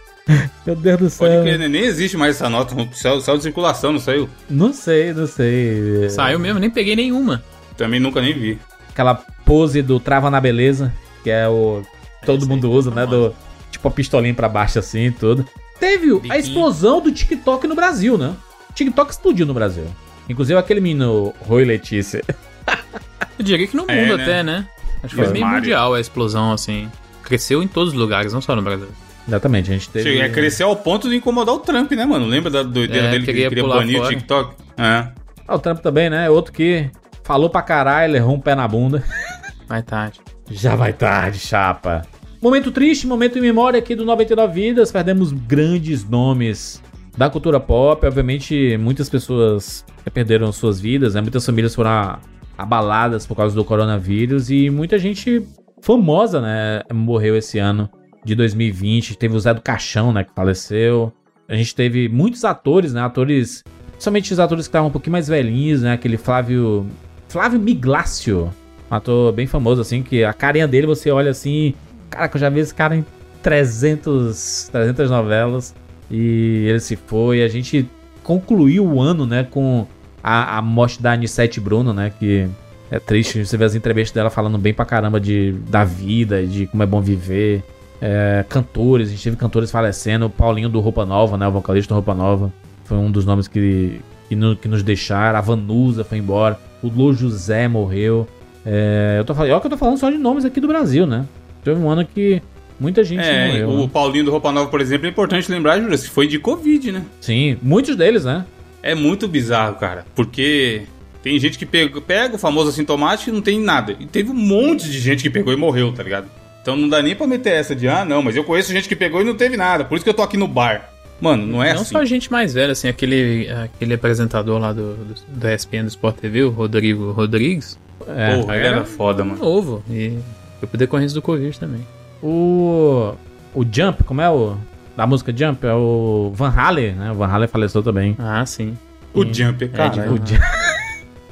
Meu 0.65 0.75
Deus 0.75 0.99
do 0.99 1.09
céu. 1.09 1.27
Pode 1.27 1.41
crer, 1.41 1.57
né? 1.59 1.67
nem 1.67 1.81
existe 1.83 2.15
mais 2.15 2.35
essa 2.35 2.47
nota. 2.49 2.75
Saiu, 2.93 3.19
saiu 3.21 3.37
de 3.37 3.43
circulação, 3.43 3.91
não 3.91 3.99
saiu? 3.99 4.29
Não 4.49 4.71
sei, 4.71 5.13
não 5.13 5.25
sei. 5.25 6.09
Saiu 6.09 6.37
mesmo, 6.39 6.59
nem 6.59 6.69
peguei 6.69 6.95
nenhuma. 6.95 7.43
Também 7.75 7.99
nunca 7.99 8.21
nem 8.21 8.33
vi. 8.33 8.59
Aquela 8.89 9.15
pose 9.15 9.81
do 9.81 9.99
Trava 9.99 10.29
na 10.29 10.39
Beleza, 10.39 10.93
que 11.23 11.29
é 11.31 11.47
o. 11.47 11.81
Todo 12.25 12.43
aí 12.43 12.49
mundo 12.49 12.71
usa, 12.71 12.91
né? 12.91 13.05
Do, 13.07 13.33
tipo 13.71 13.87
a 13.87 13.91
pistolinha 13.91 14.33
pra 14.33 14.47
baixo 14.47 14.77
assim 14.77 15.05
e 15.07 15.11
tudo. 15.11 15.43
Teve 15.79 16.11
a 16.11 16.15
Biquinho. 16.15 16.35
explosão 16.35 17.01
do 17.01 17.11
TikTok 17.11 17.65
no 17.67 17.73
Brasil, 17.73 18.15
né? 18.15 18.35
TikTok 18.75 19.11
explodiu 19.11 19.45
no 19.47 19.55
Brasil. 19.55 19.85
Inclusive 20.29 20.57
aquele 20.59 20.79
menino 20.79 21.33
Rui 21.41 21.65
Letícia. 21.65 22.21
Eu 23.39 23.43
diria 23.43 23.67
que 23.67 23.75
no 23.75 23.85
É, 23.87 24.01
mundo 24.01 24.17
né? 24.17 24.23
até, 24.23 24.43
né? 24.43 24.67
Acho 25.03 25.15
que 25.15 25.23
foi 25.23 25.33
meio 25.33 25.45
Mario. 25.45 25.59
mundial 25.61 25.93
a 25.93 25.99
explosão, 25.99 26.51
assim. 26.53 26.89
Cresceu 27.23 27.61
em 27.63 27.67
todos 27.67 27.93
os 27.93 27.99
lugares, 27.99 28.33
não 28.33 28.41
só 28.41 28.55
no 28.55 28.61
Brasil. 28.61 28.87
Exatamente, 29.27 29.69
a 29.69 29.73
gente 29.73 29.89
teve. 29.89 30.11
Chega 30.11 30.25
a 30.25 30.29
crescer 30.29 30.63
ao 30.63 30.75
ponto 30.75 31.07
de 31.09 31.15
incomodar 31.15 31.53
o 31.55 31.59
Trump, 31.59 31.91
né, 31.91 32.05
mano? 32.05 32.25
Lembra 32.25 32.49
da 32.49 32.63
doideira 32.63 33.07
É, 33.07 33.11
dele 33.11 33.19
que 33.25 33.25
queria 33.27 33.41
ele 33.45 33.49
queria 33.49 33.63
pular 33.63 33.77
banir 33.77 34.01
o. 34.01 34.07
TikTok? 34.07 34.55
É. 34.77 35.07
Ah, 35.47 35.55
o 35.55 35.59
Trump 35.59 35.79
também, 35.79 36.09
né? 36.09 36.29
Outro 36.29 36.51
que 36.51 36.89
falou 37.23 37.49
pra 37.49 37.61
caralho, 37.61 38.15
errou 38.15 38.35
um 38.35 38.39
pé 38.39 38.55
na 38.55 38.67
bunda. 38.67 39.03
Mais 39.69 39.83
tarde. 39.85 40.19
Já 40.49 40.75
vai 40.75 40.91
tarde, 40.91 41.37
chapa. 41.39 42.01
Momento 42.41 42.71
triste, 42.71 43.05
momento 43.05 43.37
em 43.37 43.41
memória 43.41 43.77
aqui 43.77 43.95
do 43.95 44.03
99 44.03 44.53
Vidas. 44.53 44.91
Perdemos 44.91 45.31
grandes 45.31 46.03
nomes 46.03 46.81
da 47.15 47.29
cultura 47.29 47.59
pop. 47.59 48.05
Obviamente, 48.05 48.75
muitas 48.77 49.07
pessoas 49.07 49.85
perderam 50.13 50.51
suas 50.51 50.81
vidas, 50.81 51.13
né? 51.13 51.21
Muitas 51.21 51.45
famílias 51.45 51.75
foram 51.75 52.17
abaladas 52.61 53.25
por 53.25 53.35
causa 53.35 53.55
do 53.55 53.65
coronavírus 53.65 54.49
e 54.49 54.69
muita 54.69 54.99
gente 54.99 55.41
famosa, 55.81 56.39
né? 56.39 56.83
Morreu 56.93 57.35
esse 57.35 57.57
ano 57.57 57.89
de 58.23 58.35
2020. 58.35 59.17
Teve 59.17 59.35
o 59.35 59.39
Zé 59.39 59.53
do 59.53 59.61
Caixão, 59.61 60.13
né? 60.13 60.23
Que 60.23 60.33
faleceu. 60.33 61.11
A 61.49 61.55
gente 61.55 61.75
teve 61.75 62.07
muitos 62.07 62.45
atores, 62.45 62.93
né? 62.93 63.01
Atores, 63.01 63.63
principalmente 63.91 64.31
os 64.31 64.39
atores 64.39 64.65
que 64.65 64.69
estavam 64.69 64.89
um 64.89 64.91
pouquinho 64.91 65.13
mais 65.13 65.27
velhinhos, 65.27 65.81
né? 65.81 65.93
Aquele 65.93 66.17
Flávio. 66.17 66.85
Flávio 67.27 67.59
Miglácio. 67.59 68.51
Um 68.89 68.95
ator 68.95 69.33
bem 69.33 69.47
famoso, 69.47 69.81
assim, 69.81 70.03
que 70.03 70.23
a 70.23 70.33
carinha 70.33 70.67
dele 70.67 70.85
você 70.85 71.09
olha 71.09 71.31
assim. 71.31 71.73
Caraca, 72.09 72.37
eu 72.37 72.41
já 72.41 72.49
vi 72.49 72.59
esse 72.59 72.75
cara 72.75 72.95
em 72.95 73.05
300, 73.41 74.69
300 74.71 75.09
novelas. 75.09 75.73
E 76.09 76.65
ele 76.67 76.79
se 76.79 76.95
foi. 76.95 77.41
A 77.41 77.47
gente 77.47 77.89
concluiu 78.23 78.85
o 78.85 79.01
ano, 79.01 79.25
né, 79.25 79.47
com 79.49 79.87
a, 80.23 80.57
a 80.57 80.61
morte 80.61 81.01
da 81.01 81.13
Anissete 81.13 81.59
Bruno, 81.59 81.93
né, 81.93 82.11
que 82.19 82.47
É 82.89 82.99
triste 82.99 83.45
você 83.45 83.55
ver 83.57 83.65
as 83.65 83.75
entrevistas 83.75 84.13
dela 84.13 84.29
falando 84.29 84.57
bem 84.57 84.73
pra 84.73 84.83
caramba 84.85 85.19
de, 85.19 85.53
da 85.69 85.83
vida, 85.85 86.45
de 86.45 86.67
como 86.67 86.83
é 86.83 86.85
bom 86.85 86.99
viver. 87.01 87.63
É, 88.01 88.43
cantores, 88.49 89.07
a 89.07 89.11
gente 89.11 89.23
teve 89.23 89.35
cantores 89.37 89.71
falecendo. 89.71 90.25
O 90.25 90.29
Paulinho 90.29 90.67
do 90.67 90.79
Roupa 90.81 91.05
Nova, 91.05 91.37
né? 91.37 91.47
O 91.47 91.51
vocalista 91.51 91.93
do 91.93 91.95
Roupa 91.95 92.13
Nova. 92.13 92.51
Foi 92.83 92.97
um 92.97 93.09
dos 93.09 93.23
nomes 93.25 93.47
que, 93.47 94.01
que, 94.27 94.35
no- 94.35 94.55
que 94.57 94.67
nos 94.67 94.83
deixaram. 94.83 95.37
A 95.37 95.41
Vanusa 95.41 96.03
foi 96.03 96.17
embora. 96.17 96.59
O 96.83 96.89
Lô 96.89 97.13
José 97.13 97.67
morreu. 97.67 98.27
É, 98.65 99.15
eu 99.19 99.23
tô 99.25 99.33
falando, 99.33 99.51
olha 99.51 99.61
que 99.61 99.67
eu 99.67 99.71
tô 99.71 99.77
falando 99.77 99.97
só 99.97 100.09
de 100.09 100.17
nomes 100.17 100.43
aqui 100.43 100.59
do 100.59 100.67
Brasil, 100.67 101.05
né? 101.07 101.25
Teve 101.63 101.79
um 101.79 101.89
ano 101.89 102.03
que 102.05 102.41
muita 102.79 103.03
gente 103.03 103.21
É, 103.23 103.47
morreu. 103.47 103.69
o 103.69 103.81
né? 103.83 103.89
Paulinho 103.93 104.25
do 104.25 104.31
Roupa 104.31 104.51
Nova, 104.51 104.69
por 104.69 104.81
exemplo, 104.81 105.05
é 105.07 105.09
importante 105.09 105.49
lembrar, 105.51 105.79
Júlio, 105.79 105.97
que 105.97 106.09
foi 106.09 106.27
de 106.27 106.39
Covid, 106.39 106.91
né? 106.91 107.03
Sim, 107.21 107.55
muitos 107.61 107.95
deles, 107.95 108.25
né? 108.25 108.45
É 108.83 108.95
muito 108.95 109.27
bizarro, 109.27 109.75
cara. 109.75 110.05
Porque 110.15 110.83
tem 111.23 111.37
gente 111.39 111.57
que 111.57 111.65
pega, 111.65 112.01
pega 112.01 112.35
o 112.35 112.39
famoso 112.39 112.69
assintomático 112.69 113.29
e 113.29 113.33
não 113.33 113.41
tem 113.41 113.59
nada. 113.59 113.95
E 113.99 114.05
teve 114.05 114.31
um 114.31 114.35
monte 114.35 114.89
de 114.89 114.99
gente 114.99 115.21
que 115.21 115.29
pegou 115.29 115.53
e 115.53 115.55
morreu, 115.55 115.91
tá 115.93 116.01
ligado? 116.03 116.27
Então 116.61 116.75
não 116.75 116.87
dá 116.89 117.01
nem 117.01 117.15
pra 117.15 117.25
meter 117.27 117.53
essa 117.53 117.75
de, 117.75 117.87
ah, 117.87 118.05
não, 118.05 118.21
mas 118.21 118.35
eu 118.35 118.43
conheço 118.43 118.71
gente 118.71 118.87
que 118.87 118.95
pegou 118.95 119.21
e 119.21 119.23
não 119.23 119.35
teve 119.35 119.57
nada. 119.57 119.83
Por 119.85 119.95
isso 119.95 120.03
que 120.03 120.09
eu 120.09 120.13
tô 120.13 120.21
aqui 120.21 120.37
no 120.37 120.47
bar. 120.47 120.89
Mano, 121.19 121.45
não 121.45 121.63
é 121.63 121.73
não 121.73 121.81
assim. 121.81 121.91
só 121.91 122.03
gente 122.03 122.31
mais 122.31 122.53
velha, 122.55 122.71
assim, 122.71 122.87
aquele, 122.87 123.47
aquele 123.51 123.93
apresentador 123.93 124.59
lá 124.59 124.73
do, 124.73 124.95
do, 124.95 125.15
do 125.27 125.47
ESPN 125.47 125.83
do 125.83 125.87
Sport 125.89 126.17
TV, 126.17 126.43
o 126.43 126.49
Rodrigo 126.49 127.11
Rodrigues, 127.11 127.77
É. 128.07 128.35
Porra, 128.37 128.57
ele 128.57 128.65
era 128.67 128.83
foda, 128.85 129.23
mano. 129.23 129.39
novo. 129.39 129.83
E 129.87 130.17
foi 130.59 130.67
por 130.67 130.77
decorrência 130.77 131.13
do 131.13 131.21
Covid 131.21 131.59
também. 131.59 131.85
O. 132.23 133.13
O 133.53 133.63
Jump, 133.71 134.03
como 134.03 134.21
é 134.21 134.29
o. 134.31 134.55
Da 135.01 135.07
música 135.07 135.33
Jump? 135.35 135.65
É 135.65 135.73
o 135.73 136.31
Van 136.35 136.53
Halen, 136.55 136.91
né? 136.91 137.11
O 137.11 137.15
Van 137.15 137.25
Halen 137.25 137.47
faleceu 137.47 137.81
também. 137.81 138.15
Ah, 138.19 138.45
sim. 138.45 138.77
O 139.15 139.23
Jump, 139.25 139.67
cara. 139.69 140.11
O 140.11 140.15
Jump. 140.17 140.39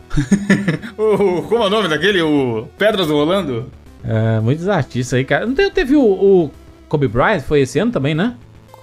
O, 0.98 1.44
como 1.44 1.64
é 1.66 1.68
o 1.68 1.70
nome 1.70 1.88
daquele? 1.88 2.20
O 2.20 2.68
Pedras 2.80 3.06
do 3.06 3.14
Rolando? 3.14 3.68
É, 4.04 4.40
muitos 4.40 4.68
artistas 4.68 5.20
aí, 5.20 5.24
cara. 5.24 5.46
Não 5.46 5.54
teve, 5.54 5.70
teve 5.70 5.96
o, 5.96 6.02
o 6.02 6.52
Kobe 6.88 7.08
Bryant? 7.08 7.42
Foi 7.42 7.62
esse 7.62 7.78
ano 7.78 7.92
também, 7.92 8.16
né? 8.16 8.34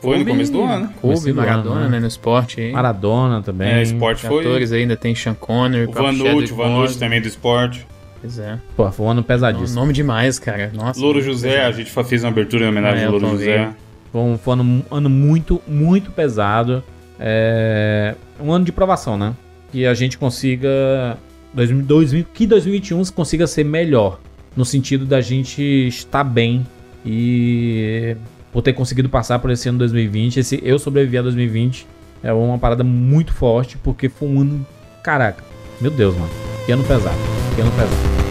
Foi 0.01 0.19
no 0.21 0.25
começo 0.25 0.53
do 0.53 0.63
ano. 0.63 0.89
Kobe, 1.01 1.33
do 1.33 1.35
Maradona, 1.35 1.81
ano, 1.81 1.89
né, 1.89 1.99
no 1.99 2.07
esporte 2.07 2.61
aí. 2.61 2.71
Maradona 2.71 3.43
também. 3.43 3.69
É, 3.69 3.83
esporte 3.83 4.25
foi. 4.25 4.45
Atores 4.45 4.71
ainda 4.71 4.97
tem 4.97 5.17
Sean 5.17 5.35
Connery, 5.35 5.87
O 5.87 5.91
Vanucci, 5.91 6.23
Chadwick 6.23 6.53
o 6.53 6.57
Vanucci 6.57 6.79
Boseman. 6.81 7.01
também 7.01 7.21
do 7.21 7.27
esporte. 7.27 7.85
Pois 8.21 8.39
é. 8.39 8.57
Pô, 8.77 8.89
foi 8.93 9.05
um 9.07 9.11
ano 9.11 9.25
pesadíssimo. 9.25 9.81
Nome 9.81 9.93
demais, 9.93 10.39
cara. 10.39 10.71
Nossa. 10.73 11.01
Louro 11.01 11.21
José, 11.21 11.65
a 11.65 11.73
gente 11.73 11.91
fez 12.05 12.23
uma 12.23 12.31
abertura 12.31 12.67
em 12.67 12.69
homenagem 12.69 13.03
É, 13.03 13.07
ao 13.07 13.11
Louro 13.11 13.31
José. 13.31 13.65
John. 13.67 13.86
Foi 14.17 14.23
um, 14.23 14.39
foi 14.39 14.57
um 14.57 14.83
ano, 14.91 15.11
muito, 15.11 15.61
muito 15.69 16.11
pesado. 16.11 16.83
É, 17.21 18.15
um 18.41 18.51
ano 18.51 18.65
de 18.65 18.73
provação, 18.73 19.19
né? 19.19 19.35
Que 19.71 19.85
a 19.85 19.93
gente 19.93 20.17
consiga. 20.17 21.19
2000, 21.53 21.85
2000, 21.85 22.27
que 22.33 22.47
2021 22.47 23.05
consiga 23.07 23.47
ser 23.47 23.65
melhor. 23.65 24.19
No 24.57 24.65
sentido 24.65 25.05
da 25.05 25.21
gente 25.21 25.63
estar 25.63 26.25
bem 26.25 26.67
e 27.05 28.17
por 28.51 28.63
ter 28.63 28.73
conseguido 28.73 29.11
passar 29.11 29.39
por 29.39 29.51
esse 29.51 29.69
ano 29.69 29.79
2020. 29.81 30.41
Esse 30.41 30.63
eu 30.65 30.79
sobrevivi 30.79 31.19
a 31.19 31.23
2020 31.23 31.87
é 32.23 32.33
uma 32.33 32.59
parada 32.59 32.83
muito 32.83 33.35
forte, 33.35 33.77
porque 33.77 34.09
foi 34.09 34.29
um 34.29 34.41
ano. 34.41 34.67
Caraca, 35.03 35.45
meu 35.79 35.91
Deus, 35.91 36.15
mano. 36.15 36.31
Que 36.65 36.73
ano 36.73 36.85
pesado. 36.85 37.19
Que 37.55 37.61
ano 37.61 37.71
pesado. 37.73 38.26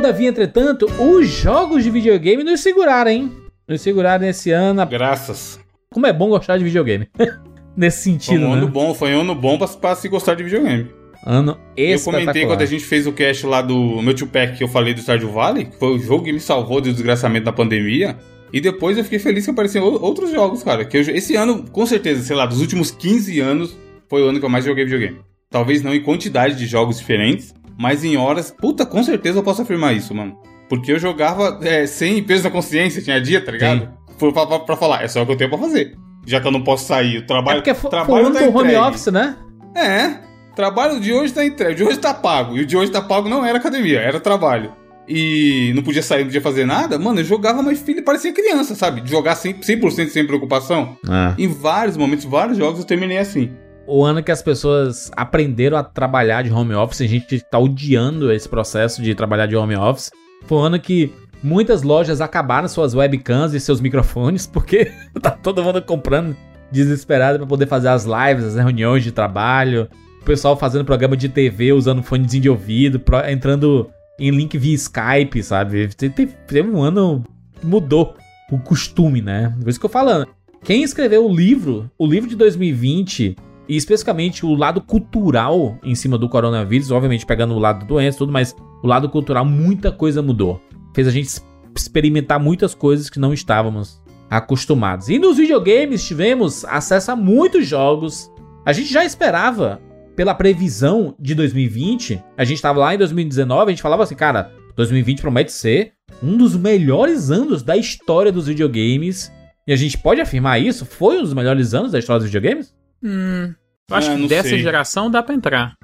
Todavia, 0.00 0.30
entretanto, 0.30 0.86
os 0.98 1.28
jogos 1.28 1.84
de 1.84 1.90
videogame 1.90 2.42
nos 2.42 2.60
seguraram, 2.60 3.10
hein? 3.10 3.32
Nos 3.68 3.82
seguraram 3.82 4.26
esse 4.26 4.50
ano. 4.50 4.84
Graças. 4.86 5.60
Como 5.92 6.06
é 6.06 6.12
bom 6.12 6.30
gostar 6.30 6.56
de 6.56 6.64
videogame. 6.64 7.06
Nesse 7.76 8.04
Foi 8.04 8.12
sentido, 8.12 8.46
um 8.46 8.50
né? 8.50 8.56
ano 8.56 8.68
bom, 8.68 8.94
foi 8.94 9.14
um 9.14 9.20
ano 9.20 9.34
bom 9.34 9.58
pra, 9.58 9.68
pra 9.68 9.94
se 9.94 10.08
gostar 10.08 10.34
de 10.34 10.42
videogame. 10.42 10.88
Ano 11.24 11.58
Eu 11.76 12.00
comentei 12.00 12.46
quando 12.46 12.62
a 12.62 12.66
gente 12.66 12.82
fez 12.82 13.06
o 13.06 13.12
cast 13.12 13.44
lá 13.46 13.60
do 13.60 14.00
meu 14.00 14.14
tio 14.14 14.26
Pack 14.26 14.56
que 14.56 14.64
eu 14.64 14.68
falei 14.68 14.94
do 14.94 15.00
Stardew 15.00 15.30
Valley, 15.30 15.66
que 15.66 15.76
foi 15.78 15.90
o 15.94 15.98
jogo 15.98 16.24
que 16.24 16.32
me 16.32 16.40
salvou 16.40 16.80
do 16.80 16.90
desgraçamento 16.90 17.44
da 17.44 17.52
pandemia. 17.52 18.16
E 18.52 18.60
depois 18.60 18.96
eu 18.96 19.04
fiquei 19.04 19.18
feliz 19.18 19.44
que 19.44 19.50
apareceram 19.50 19.86
ou- 19.86 20.02
outros 20.02 20.30
jogos, 20.32 20.62
cara. 20.62 20.84
Que 20.84 20.96
eu, 20.96 21.02
esse 21.02 21.36
ano, 21.36 21.64
com 21.70 21.84
certeza, 21.86 22.22
sei 22.22 22.34
lá, 22.34 22.46
dos 22.46 22.60
últimos 22.60 22.90
15 22.90 23.38
anos, 23.38 23.76
foi 24.08 24.22
o 24.22 24.28
ano 24.28 24.40
que 24.40 24.44
eu 24.46 24.50
mais 24.50 24.64
joguei 24.64 24.84
videogame. 24.84 25.18
Talvez 25.50 25.82
não 25.82 25.94
em 25.94 26.02
quantidade 26.02 26.56
de 26.56 26.66
jogos 26.66 26.98
diferentes, 26.98 27.54
mas 27.78 28.04
em 28.04 28.16
horas. 28.16 28.50
Puta, 28.50 28.84
com 28.86 29.02
certeza 29.02 29.38
eu 29.38 29.42
posso 29.42 29.62
afirmar 29.62 29.94
isso, 29.94 30.14
mano. 30.14 30.36
Porque 30.68 30.92
eu 30.92 30.98
jogava 30.98 31.58
é, 31.62 31.86
sem 31.86 32.22
peso 32.22 32.44
na 32.44 32.50
consciência, 32.50 33.02
tinha 33.02 33.20
dia, 33.20 33.44
tá 33.44 33.50
ligado? 33.52 33.88
Pra, 34.18 34.46
pra- 34.46 34.58
pra 34.60 34.76
falar, 34.76 35.02
é 35.02 35.08
só 35.08 35.22
o 35.22 35.26
que 35.26 35.32
eu 35.32 35.36
tenho 35.36 35.50
pra 35.50 35.58
fazer. 35.58 35.96
Já 36.26 36.40
que 36.40 36.46
eu 36.46 36.52
não 36.52 36.62
posso 36.62 36.86
sair, 36.86 37.16
o 37.16 37.20
É 37.20 37.22
trabalho. 37.26 37.58
porque 37.58 37.72
foi, 37.74 37.80
foi 37.80 37.90
trabalho 37.90 38.28
o 38.28 38.32
tá 38.32 38.46
home 38.58 38.76
office, 38.76 39.06
né? 39.06 39.36
É, 39.74 40.18
trabalho 40.54 41.00
de 41.00 41.12
hoje 41.12 41.32
tá 41.32 41.44
entregue, 41.44 41.72
o 41.72 41.76
de 41.76 41.84
hoje 41.84 41.98
tá 41.98 42.12
pago. 42.14 42.56
E 42.56 42.60
o 42.60 42.66
de 42.66 42.76
hoje 42.76 42.92
tá 42.92 43.00
pago 43.00 43.28
não 43.28 43.44
era 43.44 43.58
academia, 43.58 43.98
era 44.00 44.20
trabalho. 44.20 44.72
E 45.08 45.72
não 45.74 45.82
podia 45.82 46.02
sair, 46.04 46.20
não 46.20 46.26
podia 46.26 46.40
fazer 46.40 46.64
nada. 46.66 46.96
Mano, 46.98 47.18
eu 47.20 47.24
jogava, 47.24 47.62
mas 47.62 47.80
filho, 47.80 48.04
parecia 48.04 48.32
criança, 48.32 48.76
sabe? 48.76 49.02
Jogar 49.04 49.34
100%, 49.34 49.90
100 49.90 50.08
sem 50.08 50.26
preocupação. 50.26 50.96
Em 51.36 51.48
vários 51.48 51.96
momentos, 51.96 52.24
vários 52.26 52.56
jogos 52.58 52.78
eu 52.78 52.84
terminei 52.86 53.18
assim. 53.18 53.50
O 53.92 54.04
ano 54.04 54.22
que 54.22 54.30
as 54.30 54.40
pessoas 54.40 55.10
aprenderam 55.16 55.76
a 55.76 55.82
trabalhar 55.82 56.42
de 56.42 56.52
home 56.52 56.72
office, 56.74 57.00
a 57.00 57.08
gente 57.08 57.40
tá 57.40 57.58
odiando 57.58 58.30
esse 58.30 58.48
processo 58.48 59.02
de 59.02 59.16
trabalhar 59.16 59.46
de 59.46 59.56
home 59.56 59.74
office. 59.74 60.12
Foi 60.46 60.58
um 60.58 60.60
ano 60.60 60.78
que 60.78 61.12
muitas 61.42 61.82
lojas 61.82 62.20
acabaram 62.20 62.68
suas 62.68 62.94
webcams 62.94 63.52
e 63.52 63.58
seus 63.58 63.80
microfones, 63.80 64.46
porque 64.48 64.92
tá 65.20 65.32
todo 65.32 65.64
mundo 65.64 65.82
comprando 65.82 66.36
desesperado 66.70 67.38
pra 67.38 67.48
poder 67.48 67.66
fazer 67.66 67.88
as 67.88 68.04
lives, 68.04 68.44
as 68.44 68.54
reuniões 68.54 69.02
de 69.02 69.10
trabalho. 69.10 69.88
O 70.22 70.24
pessoal 70.24 70.56
fazendo 70.56 70.84
programa 70.84 71.16
de 71.16 71.28
TV 71.28 71.72
usando 71.72 72.00
fonezinho 72.00 72.42
de 72.44 72.48
ouvido, 72.48 73.02
entrando 73.28 73.90
em 74.20 74.30
link 74.30 74.56
via 74.56 74.76
Skype, 74.76 75.42
sabe? 75.42 75.88
Teve, 75.88 76.70
um 76.70 76.80
ano 76.80 77.24
mudou 77.60 78.14
o 78.52 78.58
costume, 78.60 79.20
né? 79.20 79.52
Por 79.60 79.68
isso 79.68 79.80
que 79.80 79.86
eu 79.86 79.90
falando. 79.90 80.28
Quem 80.62 80.84
escreveu 80.84 81.26
o 81.26 81.34
livro, 81.34 81.90
o 81.98 82.06
livro 82.06 82.28
de 82.30 82.36
2020, 82.36 83.34
e 83.70 83.76
especificamente 83.76 84.44
o 84.44 84.52
lado 84.56 84.80
cultural 84.80 85.78
em 85.84 85.94
cima 85.94 86.18
do 86.18 86.28
coronavírus, 86.28 86.90
obviamente 86.90 87.24
pegando 87.24 87.54
o 87.54 87.58
lado 87.60 87.78
da 87.78 87.86
doença 87.86 88.16
e 88.16 88.18
tudo, 88.18 88.32
mas 88.32 88.52
o 88.82 88.86
lado 88.88 89.08
cultural, 89.08 89.44
muita 89.44 89.92
coisa 89.92 90.20
mudou. 90.20 90.60
Fez 90.92 91.06
a 91.06 91.10
gente 91.12 91.40
experimentar 91.76 92.40
muitas 92.40 92.74
coisas 92.74 93.08
que 93.08 93.20
não 93.20 93.32
estávamos 93.32 94.02
acostumados. 94.28 95.08
E 95.08 95.20
nos 95.20 95.36
videogames 95.36 96.04
tivemos 96.04 96.64
acesso 96.64 97.12
a 97.12 97.16
muitos 97.16 97.64
jogos. 97.64 98.28
A 98.66 98.72
gente 98.72 98.92
já 98.92 99.04
esperava, 99.04 99.80
pela 100.16 100.34
previsão 100.34 101.14
de 101.16 101.32
2020, 101.36 102.20
a 102.36 102.42
gente 102.42 102.56
estava 102.56 102.80
lá 102.80 102.92
em 102.92 102.98
2019, 102.98 103.66
a 103.66 103.70
gente 103.70 103.82
falava 103.82 104.02
assim, 104.02 104.16
cara, 104.16 104.50
2020 104.74 105.20
promete 105.20 105.52
ser 105.52 105.92
um 106.20 106.36
dos 106.36 106.56
melhores 106.56 107.30
anos 107.30 107.62
da 107.62 107.76
história 107.76 108.32
dos 108.32 108.48
videogames. 108.48 109.30
E 109.64 109.72
a 109.72 109.76
gente 109.76 109.96
pode 109.96 110.20
afirmar 110.20 110.60
isso? 110.60 110.84
Foi 110.84 111.18
um 111.18 111.22
dos 111.22 111.34
melhores 111.34 111.72
anos 111.72 111.92
da 111.92 112.00
história 112.00 112.18
dos 112.18 112.28
videogames? 112.28 112.74
Hum, 113.02 113.54
eu 113.90 113.96
acho 113.96 114.10
Ah, 114.10 114.16
que 114.16 114.26
dessa 114.28 114.48
sei. 114.48 114.58
geração 114.60 115.10
dá 115.10 115.22
pra 115.22 115.34
entrar. 115.34 115.74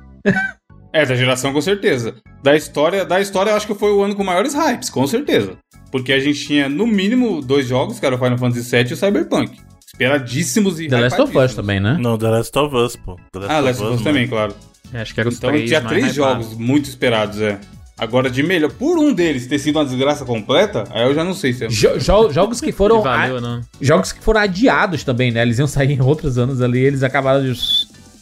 É, 0.93 1.05
da 1.05 1.15
geração 1.15 1.53
com 1.53 1.61
certeza. 1.61 2.15
Da 2.43 2.57
história, 2.57 3.05
da 3.05 3.21
história 3.21 3.51
eu 3.51 3.57
acho 3.57 3.67
que 3.67 3.75
foi 3.75 3.93
o 3.93 4.03
ano 4.03 4.15
com 4.15 4.25
maiores 4.25 4.55
hypes, 4.55 4.89
com 4.89 5.07
certeza. 5.07 5.57
Porque 5.93 6.13
a 6.13 6.19
gente 6.21 6.47
tinha, 6.47 6.69
no 6.69 6.87
mínimo, 6.87 7.43
dois 7.43 7.67
jogos, 7.67 8.01
que 8.01 8.07
era 8.07 8.15
o 8.15 8.19
Final 8.19 8.39
Fantasy 8.39 8.71
VII 8.77 8.91
e 8.91 8.93
o 8.95 8.97
Cyberpunk. 8.97 9.59
Esperadíssimos 9.87 10.81
e 10.81 10.89
The 10.89 11.01
Last 11.01 11.21
of 11.21 11.37
Us 11.39 11.55
também, 11.55 11.81
né? 11.81 11.97
Não, 12.01 12.17
The 12.19 12.29
Last 12.29 12.59
of 12.59 12.75
Us, 12.77 12.97
pô. 12.97 13.17
The 13.33 13.39
Last 13.41 13.53
Ah, 13.53 13.61
Last 13.61 13.83
of 13.83 13.85
Us 13.85 13.91
mano. 14.01 14.05
também, 14.05 14.29
claro. 14.29 14.55
Eu 14.93 15.01
Acho 15.01 15.15
que 15.15 15.21
era 15.21 15.29
os 15.29 15.37
Então 15.37 15.51
três 15.51 15.69
tinha 15.69 15.81
mais 15.81 15.93
três 15.99 16.15
jogos 16.15 16.55
muito 16.55 16.89
esperados, 16.89 17.41
é. 17.41 17.59
Agora, 17.99 18.29
de 18.29 18.43
melhor, 18.43 18.71
por 18.73 18.99
um 18.99 19.13
deles 19.13 19.47
ter 19.47 19.59
sido 19.59 19.77
uma 19.79 19.85
desgraça 19.87 20.23
completa, 20.25 20.85
aí 20.91 21.03
eu 21.07 21.15
já 21.15 21.25
não 21.25 21.33
sei 21.33 21.55
se 21.55 21.65
é. 21.65 21.69
Jo- 21.69 21.97
jo- 21.99 22.31
jogos 22.31 22.61
que 22.61 22.71
foram 22.73 22.99
Que 22.99 23.05
valeu, 23.05 23.41
não. 23.41 23.63
jogos 23.81 24.13
que 24.13 24.23
foram 24.23 24.41
adiados 24.41 25.03
também, 25.03 25.31
né? 25.31 25.41
Eles 25.41 25.59
iam 25.59 25.67
sair 25.67 25.93
em 25.93 26.01
outros 26.03 26.37
anos 26.37 26.61
ali, 26.61 26.79
eles 26.81 27.03
acabaram 27.03 27.43
de 27.43 27.59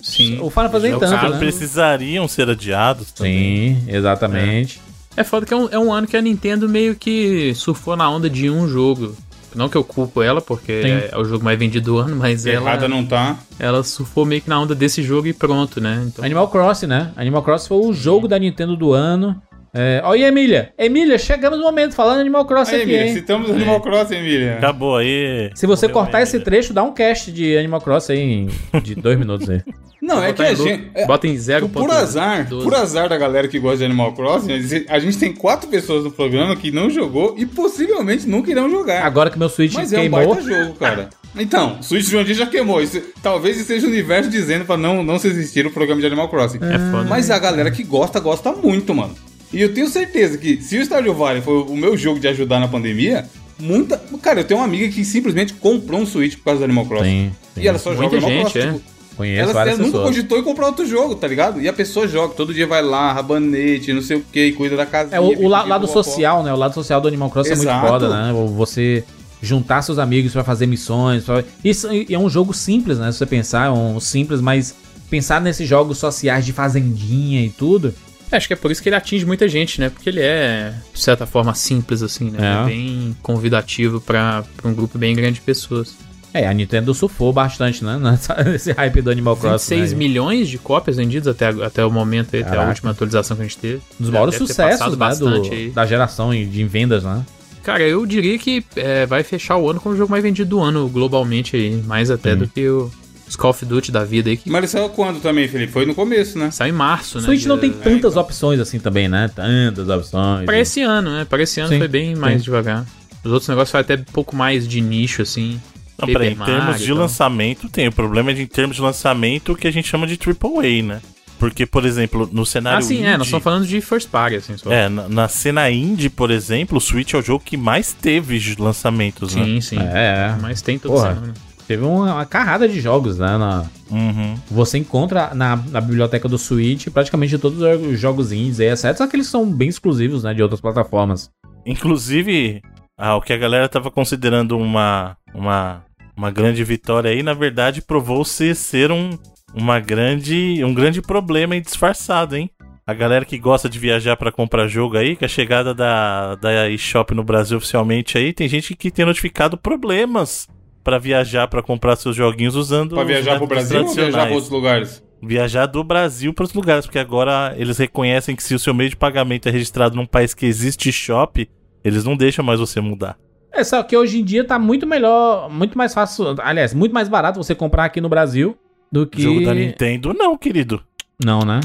Sim. 0.05 0.39
o 0.41 0.51
Final 0.51 0.71
Fantasy 0.71 0.83
nem 0.83 0.93
Jogos 0.93 1.11
que 1.11 1.17
tanto, 1.17 1.33
né? 1.33 1.39
precisariam 1.39 2.29
ser 2.29 2.49
adiados 2.51 3.11
também. 3.11 3.77
Sim, 3.77 3.85
exatamente. 3.89 4.81
É 5.17 5.25
foda 5.25 5.47
que 5.47 5.55
é 5.55 5.57
um, 5.57 5.69
é 5.71 5.79
um 5.79 5.93
ano 5.93 6.07
que 6.07 6.17
a 6.17 6.21
Nintendo 6.21 6.69
meio 6.69 6.95
que 6.95 7.55
surfou 7.55 7.97
na 7.97 8.09
onda 8.11 8.29
de 8.29 8.51
um 8.51 8.69
jogo 8.69 9.17
Não 9.55 9.69
que 9.69 9.77
eu 9.77 9.85
culpo 9.85 10.21
ela, 10.21 10.43
porque 10.43 10.83
Sim. 10.83 10.89
é, 10.89 11.09
é 11.13 11.19
o 11.19 11.25
jogo 11.25 11.45
mais 11.45 11.59
vendido 11.59 11.93
do 11.93 11.99
ano, 11.99 12.17
mas 12.17 12.45
ela, 12.45 12.71
Errada 12.71 12.89
não 12.89 13.05
tá. 13.05 13.39
ela 13.59 13.83
surfou 13.83 14.27
meio 14.27 14.43
que 14.43 14.49
na 14.49 14.61
onda 14.61 14.75
desse 14.75 15.03
jogo 15.03 15.27
e 15.27 15.33
pronto, 15.33 15.81
né? 15.81 16.05
Então, 16.07 16.25
Animal 16.25 16.49
Crossing, 16.49 16.87
né? 16.87 17.13
Animal 17.17 17.43
Crossing 17.43 17.69
foi 17.69 17.79
o 17.79 17.93
jogo 17.93 18.29
da 18.29 18.39
Nintendo 18.39 18.77
do 18.77 18.93
ano. 18.93 19.41
É... 19.75 20.01
Olha 20.05 20.25
aí, 20.27 20.29
Emília. 20.31 20.73
Emília, 20.79 21.19
chegamos 21.19 21.59
no 21.59 21.65
momento 21.65 21.95
falando 21.95 22.21
Animal 22.21 22.45
Crossing 22.47 22.77
Aí, 22.77 22.83
aqui, 22.83 22.91
Emília, 22.93 23.07
hein? 23.09 23.15
citamos 23.15 23.51
Animal 23.51 23.81
Crossing, 23.81 24.15
Emília. 24.17 24.55
Acabou 24.59 24.97
aí. 24.97 25.51
Se 25.55 25.67
você 25.67 25.89
Morreu 25.89 26.03
cortar 26.03 26.19
aí, 26.19 26.25
esse 26.25 26.39
trecho, 26.41 26.73
dá 26.73 26.83
um 26.85 26.93
cast 26.95 27.33
de 27.33 27.59
Animal 27.59 27.81
Crossing 27.81 28.13
aí 28.13 28.21
em- 28.21 28.81
de 28.81 28.95
dois 28.95 29.19
minutos 29.19 29.51
aí. 29.51 29.61
Não, 30.01 30.23
é 30.23 30.35
que 30.35 30.43
bota 30.43 30.51
a 30.51 30.55
gente... 30.55 30.91
é- 30.95 31.07
bota 31.07 31.27
em 31.27 31.37
0. 31.37 31.69
Por 31.71 31.91
azar, 31.91 32.47
por 32.47 32.75
azar 32.75 33.09
da 33.09 33.17
galera 33.17 33.49
que 33.49 33.59
gosta 33.59 33.79
de 33.79 33.85
Animal 33.87 34.13
Crossing, 34.13 34.53
a 34.89 34.99
gente 34.99 35.19
tem 35.19 35.33
quatro 35.33 35.67
pessoas 35.69 36.05
no 36.05 36.11
programa 36.11 36.55
que 36.55 36.71
não 36.71 36.91
jogou 36.91 37.35
e 37.39 37.47
possivelmente 37.47 38.29
nunca 38.29 38.51
irão 38.51 38.71
jogar. 38.71 39.03
Agora 39.07 39.31
que 39.31 39.39
meu 39.39 39.49
Switch 39.49 39.73
Mas 39.73 39.95
é 39.95 39.97
um 39.97 40.01
queimou, 40.03 40.35
baita 40.35 40.43
jogo, 40.43 40.75
cara. 40.75 41.09
Então, 41.37 41.83
Switch 41.83 42.07
de 42.07 42.17
um 42.17 42.23
dia 42.23 42.35
já 42.35 42.47
queimou. 42.47 42.81
Isso, 42.81 43.03
talvez 43.21 43.57
isso 43.57 43.67
seja 43.67 43.87
o 43.89 43.91
universo 43.91 44.31
dizendo 44.31 44.65
pra 44.65 44.77
não, 44.77 45.03
não 45.03 45.19
se 45.19 45.27
existir 45.27 45.67
o 45.67 45.71
programa 45.73 46.01
de 46.01 46.07
Animal 46.07 46.29
Crossing. 46.29 46.59
É 46.59 46.79
foda. 46.93 47.09
Mas 47.09 47.29
a 47.29 47.37
galera 47.41 47.73
que 47.73 47.83
gosta, 47.83 48.21
gosta 48.21 48.53
muito, 48.53 48.95
mano. 48.95 49.17
E 49.55 49.63
eu 49.63 49.73
tenho 49.73 49.89
certeza 49.89 50.37
que 50.37 50.61
se 50.61 50.77
o 50.79 50.83
Stardew 50.83 51.15
Valley 51.15 51.41
foi 51.43 51.55
o 51.63 51.77
meu 51.77 51.97
jogo 51.97 52.19
de 52.21 52.29
ajudar 52.29 52.59
na 52.61 52.69
pandemia, 52.69 53.27
muita. 53.59 53.97
Cara, 54.21 54.41
eu 54.41 54.45
tenho 54.45 54.61
uma 54.61 54.67
amiga 54.67 54.89
que 54.89 55.05
simplesmente 55.05 55.55
comprou 55.55 56.01
um 56.01 56.07
Switch 56.07 56.37
por 56.37 56.45
causa 56.45 56.59
do 56.61 56.65
Animal 56.65 56.87
Crossing. 56.87 57.05
Sim, 57.05 57.31
sim. 57.55 57.61
E 57.63 57.69
ela 57.69 57.79
só 57.79 57.91
Muita 57.95 58.19
joga 58.21 58.27
Animal 58.27 58.45
gente, 58.45 58.53
Crossing. 58.53 58.69
é. 58.69 58.73
Tipo, 58.73 58.95
conheço 59.17 59.43
ela, 59.43 59.53
várias 59.53 59.75
ela 59.79 59.87
nunca 59.87 59.99
pessoas. 59.99 60.17
cogitou 60.17 60.39
em 60.39 60.43
comprar 60.43 60.67
outro 60.67 60.85
jogo, 60.87 61.15
tá 61.15 61.29
ligado? 61.29 61.61
E 61.61 61.69
a 61.69 61.73
pessoa 61.73 62.09
joga, 62.09 62.35
todo 62.35 62.53
dia 62.53 62.67
vai 62.67 62.83
lá, 62.83 63.13
rabanete, 63.13 63.93
não 63.93 64.03
sei 64.03 64.17
o 64.17 64.25
que, 64.33 64.51
cuida 64.53 64.77
da 64.77 64.85
casa. 64.85 65.15
É, 65.15 65.21
o, 65.21 65.45
o 65.45 65.49
la- 65.49 65.63
lado 65.63 65.87
social, 65.87 66.43
né? 66.43 66.53
O 66.53 66.57
lado 66.57 66.75
social 66.75 67.01
do 67.01 67.07
Animal 67.07 67.31
Crossing 67.31 67.51
é 67.51 67.53
Exato. 67.53 67.79
muito 67.81 67.91
foda, 67.93 68.09
né? 68.09 68.33
Você 68.57 69.05
juntar 69.41 69.83
seus 69.83 69.99
amigos 69.99 70.33
pra 70.33 70.43
fazer 70.43 70.67
missões. 70.67 71.23
pra- 71.25 71.45
Isso 71.65 71.89
e 71.93 72.13
é 72.13 72.19
um 72.19 72.29
jogo 72.29 72.53
simples, 72.53 72.99
né? 72.99 73.13
Se 73.13 73.19
você 73.19 73.27
pensar, 73.27 73.67
é 73.67 73.71
um 73.71 74.01
simples, 74.01 74.41
mas 74.41 74.75
pensar 75.09 75.41
nesses 75.41 75.69
jogos 75.69 75.99
sociais 75.99 76.45
de 76.45 76.53
fazendinha 76.53 77.41
e 77.45 77.51
tudo. 77.51 77.95
É, 78.31 78.37
Acho 78.37 78.47
que 78.47 78.53
é 78.53 78.57
por 78.57 78.71
isso 78.71 78.83
que 78.83 78.89
ele 78.89 78.97
atinge 78.97 79.25
muita 79.25 79.49
gente, 79.49 79.81
né? 79.81 79.89
Porque 79.89 80.09
ele 80.09 80.21
é, 80.21 80.75
de 80.93 81.01
certa 81.01 81.27
forma, 81.27 81.55
simples, 81.55 82.03
assim, 82.03 82.31
né? 82.31 82.63
É. 82.63 82.67
Bem 82.67 83.17
convidativo 83.23 84.01
pra, 84.01 84.45
pra 84.57 84.71
um 84.71 84.75
grupo 84.75 84.99
bem 84.99 85.15
grande 85.15 85.35
de 85.35 85.41
pessoas. 85.41 85.95
É, 86.33 86.49
a 86.49 86.53
Nintendo 86.53 86.93
surfou 86.93 87.33
bastante, 87.33 87.85
né? 87.85 87.97
Nesse 88.45 88.73
hype 88.73 89.01
do 89.01 89.11
Animal 89.11 89.37
Crossing. 89.37 89.77
26 89.77 89.93
né? 89.93 89.99
milhões 89.99 90.49
de 90.49 90.59
cópias 90.59 90.97
vendidas 90.97 91.29
até, 91.29 91.47
até 91.65 91.87
o 91.87 91.91
momento, 91.91 92.35
aí, 92.35 92.43
até 92.43 92.57
a 92.57 92.67
última 92.67 92.91
atualização 92.91 93.37
que 93.37 93.43
a 93.43 93.47
gente 93.47 93.59
teve. 93.59 93.81
Um 94.01 94.03
dos 94.03 94.11
maiores 94.11 94.35
sucessos, 94.35 94.97
né? 94.97 95.15
Do, 95.15 95.53
aí. 95.53 95.71
da 95.71 95.87
geração 95.87 96.33
de 96.33 96.65
vendas, 96.65 97.05
né? 97.05 97.25
Cara, 97.63 97.83
eu 97.83 98.05
diria 98.05 98.37
que 98.37 98.65
é, 98.77 99.07
vai 99.07 99.23
fechar 99.23 99.57
o 99.57 99.71
ano 99.71 99.81
como 99.81 99.95
o 99.95 99.99
jogo 99.99 100.11
mais 100.11 100.23
vendido 100.23 100.51
do 100.51 100.61
ano 100.61 100.89
globalmente 100.89 101.57
aí, 101.57 101.83
mais 101.87 102.11
até 102.11 102.37
do 102.37 102.47
que 102.47 102.69
o, 102.69 102.91
os 103.29 103.37
Call 103.37 103.51
of 103.51 103.65
Duty 103.65 103.91
da 103.91 104.05
vida 104.05 104.31
aí, 104.31 104.37
que 104.37 104.51
Mas 104.51 104.59
ele 104.59 104.69
saiu 104.69 104.89
quando 104.91 105.21
também, 105.21 105.49
Felipe? 105.49 105.73
Foi 105.73 105.87
no 105.87 105.95
começo, 105.95 106.39
né? 106.39 106.51
saiu 106.51 106.75
em 106.75 106.77
março, 106.77 107.19
né? 107.19 107.25
Switch 107.25 107.45
não 107.47 107.59
tem 107.59 107.71
de- 107.71 107.77
tantas 107.79 108.17
opções 108.17 108.61
assim 108.61 108.79
também, 108.79 109.09
né? 109.09 109.31
Tantas 109.35 109.89
opções. 109.89 110.45
Pra 110.47 110.59
esse 110.59 110.83
ano, 110.83 111.11
né? 111.11 111.25
Pra 111.25 111.43
esse 111.43 111.61
ano 111.61 111.69
Sim, 111.71 111.79
foi 111.79 111.89
bem 111.89 112.15
mais 112.15 112.39
sim. 112.39 112.45
devagar. 112.45 112.85
Os 113.25 113.33
outros 113.33 113.49
negócios 113.49 113.71
foi 113.71 113.81
até 113.81 113.95
um 113.95 114.05
pouco 114.13 114.37
mais 114.37 114.69
de 114.69 114.81
nicho, 114.81 115.23
assim. 115.23 115.61
Não, 115.99 116.07
peraí, 116.09 116.33
em 116.33 116.37
termos 116.37 116.65
Mario 116.65 116.77
de 116.79 116.85
e 116.85 116.89
tal. 116.89 116.97
lançamento, 116.97 117.69
tem. 117.69 117.89
O 117.89 117.93
problema 117.93 118.31
é 118.33 118.35
de, 118.35 118.43
em 118.43 118.47
termos 118.47 118.77
de 118.77 118.83
lançamento 118.83 119.53
o 119.53 119.57
que 119.57 119.67
a 119.67 119.71
gente 119.71 119.89
chama 119.89 120.07
de 120.07 120.19
AAA, 120.19 120.83
né? 120.83 121.01
Porque, 121.39 121.65
por 121.67 121.85
exemplo, 121.85 122.29
no 122.33 122.45
cenário 122.47 122.79
Ah, 122.79 122.83
sim, 122.83 122.97
indie, 122.99 123.07
é, 123.07 123.17
nós 123.17 123.27
estamos 123.27 123.43
falando 123.45 123.67
de 123.67 123.81
first 123.81 124.09
party, 124.09 124.37
assim, 124.37 124.57
só. 124.57 124.71
É, 124.73 124.89
na, 124.89 125.09
na 125.09 125.29
cena 125.29 125.71
indie, 125.71 126.09
por 126.09 126.31
exemplo, 126.31 126.79
o 126.79 126.81
Switch 126.81 127.13
é 127.15 127.19
o 127.19 127.23
jogo 127.23 127.43
que 127.45 127.57
mais 127.57 127.93
teve 127.93 128.39
de 128.39 128.61
lançamentos, 128.61 129.35
né? 129.35 129.45
Sim, 129.45 129.61
sim. 129.61 129.79
É, 129.79 130.33
é. 130.33 130.37
Mas 130.41 130.61
tem 130.63 130.79
toda 130.79 130.95
Porra. 130.95 131.15
semana. 131.15 131.35
Teve 131.67 131.83
uma, 131.85 132.15
uma 132.15 132.27
carrada 132.27 132.69
de 132.69 132.81
jogos, 132.81 133.19
né? 133.19 133.37
na- 133.39 133.65
Uhum. 133.91 134.35
você 134.51 134.77
encontra 134.79 135.33
na, 135.35 135.57
na 135.57 135.81
biblioteca 135.81 136.29
do 136.29 136.37
Switch 136.39 136.89
praticamente 136.89 137.39
todos 137.39 137.61
os 137.61 137.99
jogos 138.01 138.33
indies, 138.33 138.59
exceto 138.59 139.03
aqueles 139.03 139.27
que 139.27 139.31
são 139.33 139.47
bem 139.51 139.69
exclusivos, 139.69 140.25
né? 140.25 140.35
De 140.35 140.43
outras 140.43 140.61
plataformas. 140.61 141.31
Inclusive, 141.65 142.61
ah, 142.99 143.17
o 143.17 143.21
que 143.21 143.33
a 143.33 143.37
galera 143.37 143.69
tava 143.69 143.91
considerando 143.91 144.57
uma, 144.59 145.17
uma, 145.35 145.85
uma 146.17 146.31
grande 146.31 146.63
vitória 146.65 147.11
aí, 147.11 147.23
na 147.23 147.35
verdade, 147.35 147.83
provou-se 147.83 148.55
ser 148.55 148.91
um, 148.93 149.11
uma 149.55 149.81
grande, 149.81 150.63
um 150.65 150.73
grande 150.75 151.01
problema 151.03 151.57
e 151.57 151.61
disfarçado, 151.61 152.37
hein? 152.37 152.51
A 152.87 152.93
galera 152.93 153.25
que 153.25 153.39
gosta 153.39 153.69
de 153.69 153.79
viajar 153.79 154.17
pra 154.17 154.31
comprar 154.33 154.67
jogo 154.69 154.97
aí, 154.97 155.17
com 155.17 155.25
a 155.25 155.29
chegada 155.29 155.73
da, 155.75 156.35
da 156.35 156.69
eShop 156.71 157.15
no 157.15 157.25
Brasil 157.25 157.57
oficialmente 157.59 158.19
aí, 158.19 158.33
tem 158.33 158.47
gente 158.49 158.75
que 158.77 158.91
tem 158.91 159.07
notificado 159.07 159.57
problemas 159.57 160.47
pra 160.85 160.99
viajar 160.99 161.49
pra 161.49 161.63
comprar 161.63 161.97
seus 161.97 162.15
joguinhos 162.15 162.55
usando 162.55 162.91
Pra 162.95 163.01
os 163.03 163.09
viajar 163.09 163.39
pro 163.39 163.47
Brasil 163.47 163.79
ou 163.81 163.85
viajar 163.87 163.95
pra 163.95 164.03
tradicionais. 164.03 164.33
outros 164.35 164.51
lugares? 164.51 165.05
Viajar 165.23 165.67
do 165.67 165.83
Brasil 165.83 166.35
para 166.35 166.43
outros 166.45 166.55
lugares, 166.55 166.85
porque 166.85 166.99
agora 166.99 167.55
eles 167.57 167.79
reconhecem 167.79 168.37
que 168.37 168.43
se 168.43 168.55
o 168.55 168.59
seu 168.59 168.75
meio 168.75 168.91
de 168.91 168.97
pagamento 168.97 169.49
é 169.49 169.51
registrado 169.51 169.97
num 169.97 170.05
país 170.05 170.35
que 170.35 170.45
existe 170.45 170.93
shop, 170.93 171.49
eles 171.83 172.05
não 172.05 172.15
deixam 172.15 172.45
mais 172.45 172.61
você 172.61 172.79
mudar. 172.81 173.17
É 173.51 173.65
só 173.65 173.83
que 173.83 173.97
hoje 173.97 174.21
em 174.21 174.25
dia 174.25 174.45
tá 174.45 174.59
muito 174.59 174.87
melhor, 174.87 175.49
muito 175.49 175.79
mais 175.79 175.95
fácil, 175.95 176.35
aliás, 176.43 176.75
muito 176.75 176.93
mais 176.93 177.09
barato 177.09 177.43
você 177.43 177.55
comprar 177.55 177.85
aqui 177.87 178.01
no 178.01 178.09
Brasil 178.09 178.55
do 178.93 179.07
que. 179.07 179.21
O 179.21 179.23
jogo 179.23 179.45
da 179.47 179.55
Nintendo, 179.55 180.13
não, 180.13 180.37
querido. 180.37 180.83
Não, 181.25 181.41
né? 181.41 181.61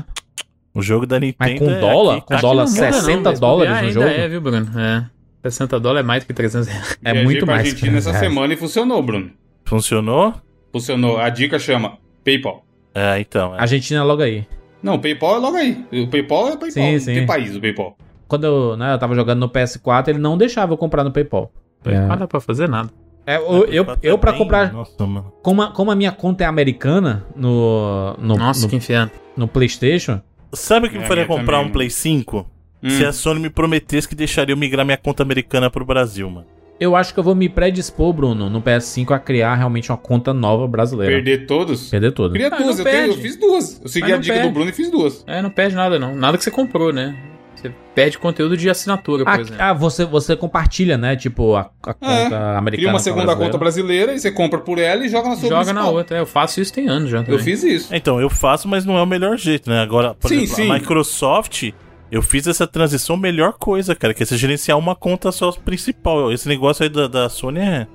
O 0.74 0.82
jogo 0.82 1.06
da 1.06 1.20
Nintendo. 1.20 1.38
Mas 1.52 1.60
com 1.60 1.70
é 1.72 1.80
dólar, 1.80 2.18
aqui, 2.18 2.28
com 2.28 2.38
dólar 2.38 2.66
não 2.66 2.72
muda, 2.72 2.86
Muda 2.86 2.92
não, 2.92 3.02
60 3.02 3.30
mas 3.32 3.40
dólares 3.40 3.82
no 3.82 3.92
jogo. 3.92 4.08
É, 4.08 4.28
viu, 4.30 4.40
Bruno? 4.42 4.80
É. 4.80 5.06
60 5.44 5.80
dólares 5.80 6.04
é 6.04 6.08
mais 6.08 6.24
do 6.24 6.28
que 6.28 6.34
300 6.34 6.68
reais. 6.68 6.98
É 7.04 7.12
Viajei 7.12 7.24
muito 7.24 7.46
pra 7.46 7.56
mais. 7.56 7.68
Argentina 7.68 7.98
essa 7.98 8.10
É. 8.12 8.14
semana 8.14 8.54
e 8.54 8.58
funcionou, 8.58 9.02
Bruno. 9.02 9.32
Funcionou? 9.66 10.34
Funcionou. 10.72 11.18
A 11.18 11.30
dica 11.30 11.58
chama 11.60 11.98
PayPal. 12.24 12.66
É, 12.94 13.20
então. 13.20 13.56
é. 13.56 13.62
Argentina 13.62 14.04
logo 14.04 14.22
aí. 14.22 14.46
Não, 14.82 14.96
o 14.96 15.00
PayPal 15.00 15.36
é 15.36 15.40
logo 15.40 15.58
aí. 15.58 15.86
O 15.92 16.08
PayPal 16.08 16.48
é 16.48 16.52
PayPal. 16.52 16.72
Sim, 16.72 16.92
Não 16.94 17.00
sim. 17.00 17.14
Tem 17.14 17.26
país 17.26 17.56
o 17.56 17.60
PayPal. 17.62 17.98
Quando 18.28 18.44
eu, 18.46 18.78
né, 18.78 18.94
eu 18.94 19.00
tava 19.00 19.16
jogando 19.16 19.40
no 19.40 19.50
PS4, 19.50 20.10
ele 20.10 20.20
não 20.20 20.38
deixava 20.38 20.74
eu 20.74 20.78
comprar 20.78 21.04
no 21.04 21.12
PayPal. 21.12 21.52
É. 21.86 22.00
Não 22.00 22.18
dá 22.18 22.28
pra 22.28 22.40
fazer 22.40 22.68
nada. 22.70 22.90
É, 23.26 23.38
eu, 23.38 23.66
eu, 23.66 23.86
eu 24.02 24.18
pra 24.18 24.34
comprar. 24.34 24.72
Nossa, 24.74 25.06
mano. 25.06 25.32
Como 25.44 25.62
a, 25.62 25.72
como 25.72 25.92
a 25.92 25.96
minha 25.96 26.12
conta 26.12 26.44
é 26.44 26.48
americana 26.48 27.26
no, 27.36 28.16
no, 28.18 28.36
Nossa, 28.36 28.64
no, 28.64 28.70
que 28.70 28.76
inferno. 28.76 29.12
no 29.38 29.48
PlayStation, 29.48 30.22
Sabe 30.52 30.88
o 30.88 30.90
que 30.90 30.98
É, 30.98 31.02
me 31.02 31.06
faria 31.06 31.28
comprar 31.28 31.58
também. 31.58 31.70
um 31.70 31.72
Play 31.72 31.90
5? 31.92 32.46
Hum. 32.84 32.90
Se 32.90 33.06
a 33.06 33.12
Sony 33.12 33.40
me 33.40 33.50
prometesse 33.50 34.08
que 34.08 34.16
deixaria 34.16 34.54
eu 34.54 34.58
migrar 34.58 34.86
minha 34.86 34.98
conta 34.98 35.22
americana 35.24 35.70
pro 35.70 35.84
Brasil, 35.86 36.30
mano. 36.30 36.46
eu 36.80 36.96
acho 36.96 37.14
que 37.14 37.20
eu 37.20 37.24
vou 37.24 37.36
me 37.36 37.50
predispor, 37.50 38.14
Bruno, 38.14 38.50
no 38.50 38.62
PS5 38.62 39.12
a 39.14 39.20
criar 39.20 39.56
realmente 39.56 39.92
uma 39.92 39.98
conta 39.98 40.34
nova 40.34 40.66
brasileira. 40.66 41.16
Perder 41.16 41.46
todos? 41.46 41.90
Perder 41.90 42.12
tudo. 42.14 42.32
Cria 42.34 42.48
Ah, 42.48 42.58
duas, 42.58 42.80
eu, 42.80 42.86
tenho- 42.86 43.08
eu 43.08 43.18
fiz 43.18 43.36
duas. 43.36 43.82
Eu 43.84 43.90
segui 43.90 44.12
a 44.12 44.16
não 44.16 44.22
dica 44.22 44.34
do 44.36 44.38
perde. 44.40 44.54
Bruno 44.54 44.70
e 44.70 44.74
fiz 44.74 44.90
duas. 44.90 45.24
É, 45.28 45.42
não 45.42 45.50
perde 45.50 45.76
nada, 45.76 46.00
não. 46.00 46.16
Nada 46.16 46.38
que 46.38 46.44
você 46.44 46.50
comprou, 46.52 46.94
né? 46.94 47.18
Você 47.54 47.74
perde 47.94 48.18
conteúdo 48.18 48.56
de 48.56 48.70
assinatura, 48.70 49.26
por 49.26 49.30
Ah, 49.34 49.42
exemplo. 49.42 49.62
ah, 49.62 49.74
você, 49.74 50.06
você 50.06 50.34
compartilha, 50.38 50.98
né? 50.98 51.18
Tipo, 51.18 51.56
a, 51.58 51.70
a 51.84 51.94
conta 51.94 52.58
americana. 52.58 52.70
Cria 52.78 52.90
uma 52.90 53.00
segunda 53.00 53.24
brasileira. 53.26 53.52
conta 53.52 53.58
brasileira 53.58 54.14
e 54.14 54.20
você 54.20 54.32
compra 54.32 54.60
por 54.60 54.80
ela 54.80 55.06
e 55.06 55.10
joga 55.10 55.28
na 55.28 55.36
sua 55.36 55.50
Joga 55.50 55.58
na 55.74 55.82
principal. 55.82 55.94
outra. 55.94 56.18
É, 56.18 56.22
eu 56.22 56.26
faço 56.26 56.62
isso 56.62 56.72
tem 56.72 56.88
anos 56.88 57.10
já. 57.10 57.18
Eu 57.18 57.24
também. 57.26 57.40
fiz 57.40 57.62
isso. 57.64 57.94
Então, 57.94 58.22
eu 58.22 58.30
faço, 58.30 58.70
mas 58.70 58.86
não 58.86 58.98
é 58.98 59.02
o 59.02 59.06
melhor 59.06 59.36
jeito, 59.38 59.70
né? 59.70 59.82
Agora, 59.82 60.14
por 60.14 60.30
Sim, 60.30 60.44
exemplo, 60.44 60.56
sim. 60.64 60.72
a 60.72 60.74
Microsoft, 60.76 61.72
eu 62.12 62.22
fiz 62.22 62.48
essa 62.48 62.66
transição 62.68 63.16
melhor 63.18 63.54
coisa, 63.54 63.96
cara, 63.96 64.14
que 64.14 64.24
é 64.24 64.26
você 64.26 64.38
gerenciar 64.38 64.78
uma 64.78 64.96
conta 64.96 65.32
só 65.32 65.52
principal. 65.52 66.32
Esse 66.32 66.48
negócio 66.48 66.84
aí 66.84 66.90
da, 66.90 67.08
da 67.08 67.30
Sony 67.30 67.60
é. 67.60 67.88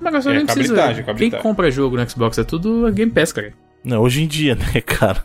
Mas 0.00 0.12
você 0.24 0.30
É, 0.30 0.34
nem 0.34 0.46
precisa. 0.46 0.74
cabritagem, 0.74 1.04
Quem 1.16 1.30
compra 1.40 1.70
jogo 1.70 1.96
no 1.96 2.08
Xbox 2.08 2.36
é 2.38 2.44
tudo 2.44 2.90
Game 2.92 3.10
Pass, 3.12 3.32
cara. 3.32 3.52
Não, 3.84 4.00
hoje 4.02 4.22
em 4.22 4.26
dia, 4.26 4.54
né, 4.74 4.80
cara? 4.80 5.22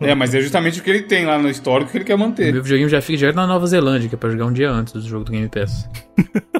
É, 0.00 0.14
mas 0.14 0.34
é 0.34 0.40
justamente 0.40 0.78
o 0.80 0.82
que 0.82 0.90
ele 0.90 1.02
tem 1.02 1.26
lá 1.26 1.38
no 1.38 1.48
histórico 1.48 1.90
que 1.90 1.98
ele 1.98 2.04
quer 2.04 2.16
manter. 2.16 2.52
Meu 2.52 2.62
videogame 2.62 2.88
já 2.90 3.00
fica 3.00 3.18
direto 3.18 3.34
na 3.36 3.46
Nova 3.46 3.66
Zelândia, 3.66 4.08
que 4.08 4.14
é 4.14 4.18
pra 4.18 4.30
jogar 4.30 4.46
um 4.46 4.52
dia 4.52 4.70
antes 4.70 4.92
do 4.92 5.00
jogo 5.02 5.24
do 5.24 5.32
Game 5.32 5.48
Pass. 5.48 5.88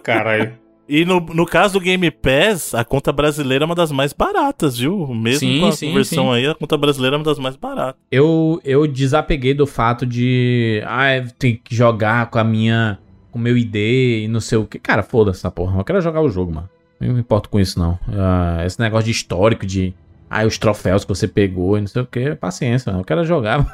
Caralho. 0.03 0.53
E 0.89 1.05
no, 1.05 1.21
no 1.21 1.45
caso 1.45 1.75
do 1.75 1.81
Game 1.81 2.09
Pass, 2.11 2.75
a 2.75 2.85
conta 2.85 3.11
brasileira 3.13 3.65
é 3.65 3.67
uma 3.67 3.75
das 3.75 3.91
mais 3.91 4.13
baratas, 4.13 4.79
viu? 4.79 5.09
Mesmo 5.09 5.41
Sim, 5.41 5.61
com 5.61 5.67
a 5.67 5.73
sim, 5.73 5.93
versão 5.93 6.25
sim. 6.27 6.33
aí, 6.33 6.47
a 6.47 6.55
conta 6.55 6.77
brasileira 6.77 7.17
é 7.17 7.19
uma 7.19 7.25
das 7.25 7.39
mais 7.39 7.57
baratas. 7.57 8.01
Eu, 8.11 8.61
eu 8.65 8.87
desapeguei 8.87 9.53
do 9.53 9.67
fato 9.67 10.07
de. 10.07 10.83
Ah, 10.87 11.07
tenho 11.39 11.59
que 11.59 11.75
jogar 11.75 12.31
com 12.31 12.39
a 12.39 12.45
minha. 12.45 12.99
Com 13.33 13.39
o 13.39 13.43
meu 13.43 13.59
ID 13.59 13.75
e 13.75 14.29
não 14.29 14.41
sei 14.41 14.59
o 14.59 14.65
que. 14.65 14.79
Cara, 14.79 15.03
foda-se 15.03 15.41
essa 15.41 15.51
porra. 15.51 15.79
Eu 15.79 15.85
quero 15.85 16.01
jogar 16.01 16.21
o 16.21 16.29
jogo, 16.29 16.55
mano. 16.55 16.71
Eu 17.01 17.09
não 17.09 17.15
me 17.15 17.21
importo 17.21 17.51
com 17.51 17.59
isso, 17.59 17.79
não. 17.79 17.99
Ah, 18.09 18.63
esse 18.65 18.79
negócio 18.81 19.07
de 19.07 19.11
histórico, 19.11 19.67
de. 19.67 19.93
Ah, 20.31 20.45
os 20.45 20.57
troféus 20.57 21.05
que 21.05 21.09
você 21.09 21.27
pegou 21.27 21.77
e 21.77 21.81
não 21.81 21.89
sei 21.89 22.03
o 22.03 22.07
que. 22.07 22.35
Paciência, 22.37 22.91
mano. 22.91 23.03
Eu 23.03 23.05
quero 23.05 23.25
jogar. 23.25 23.67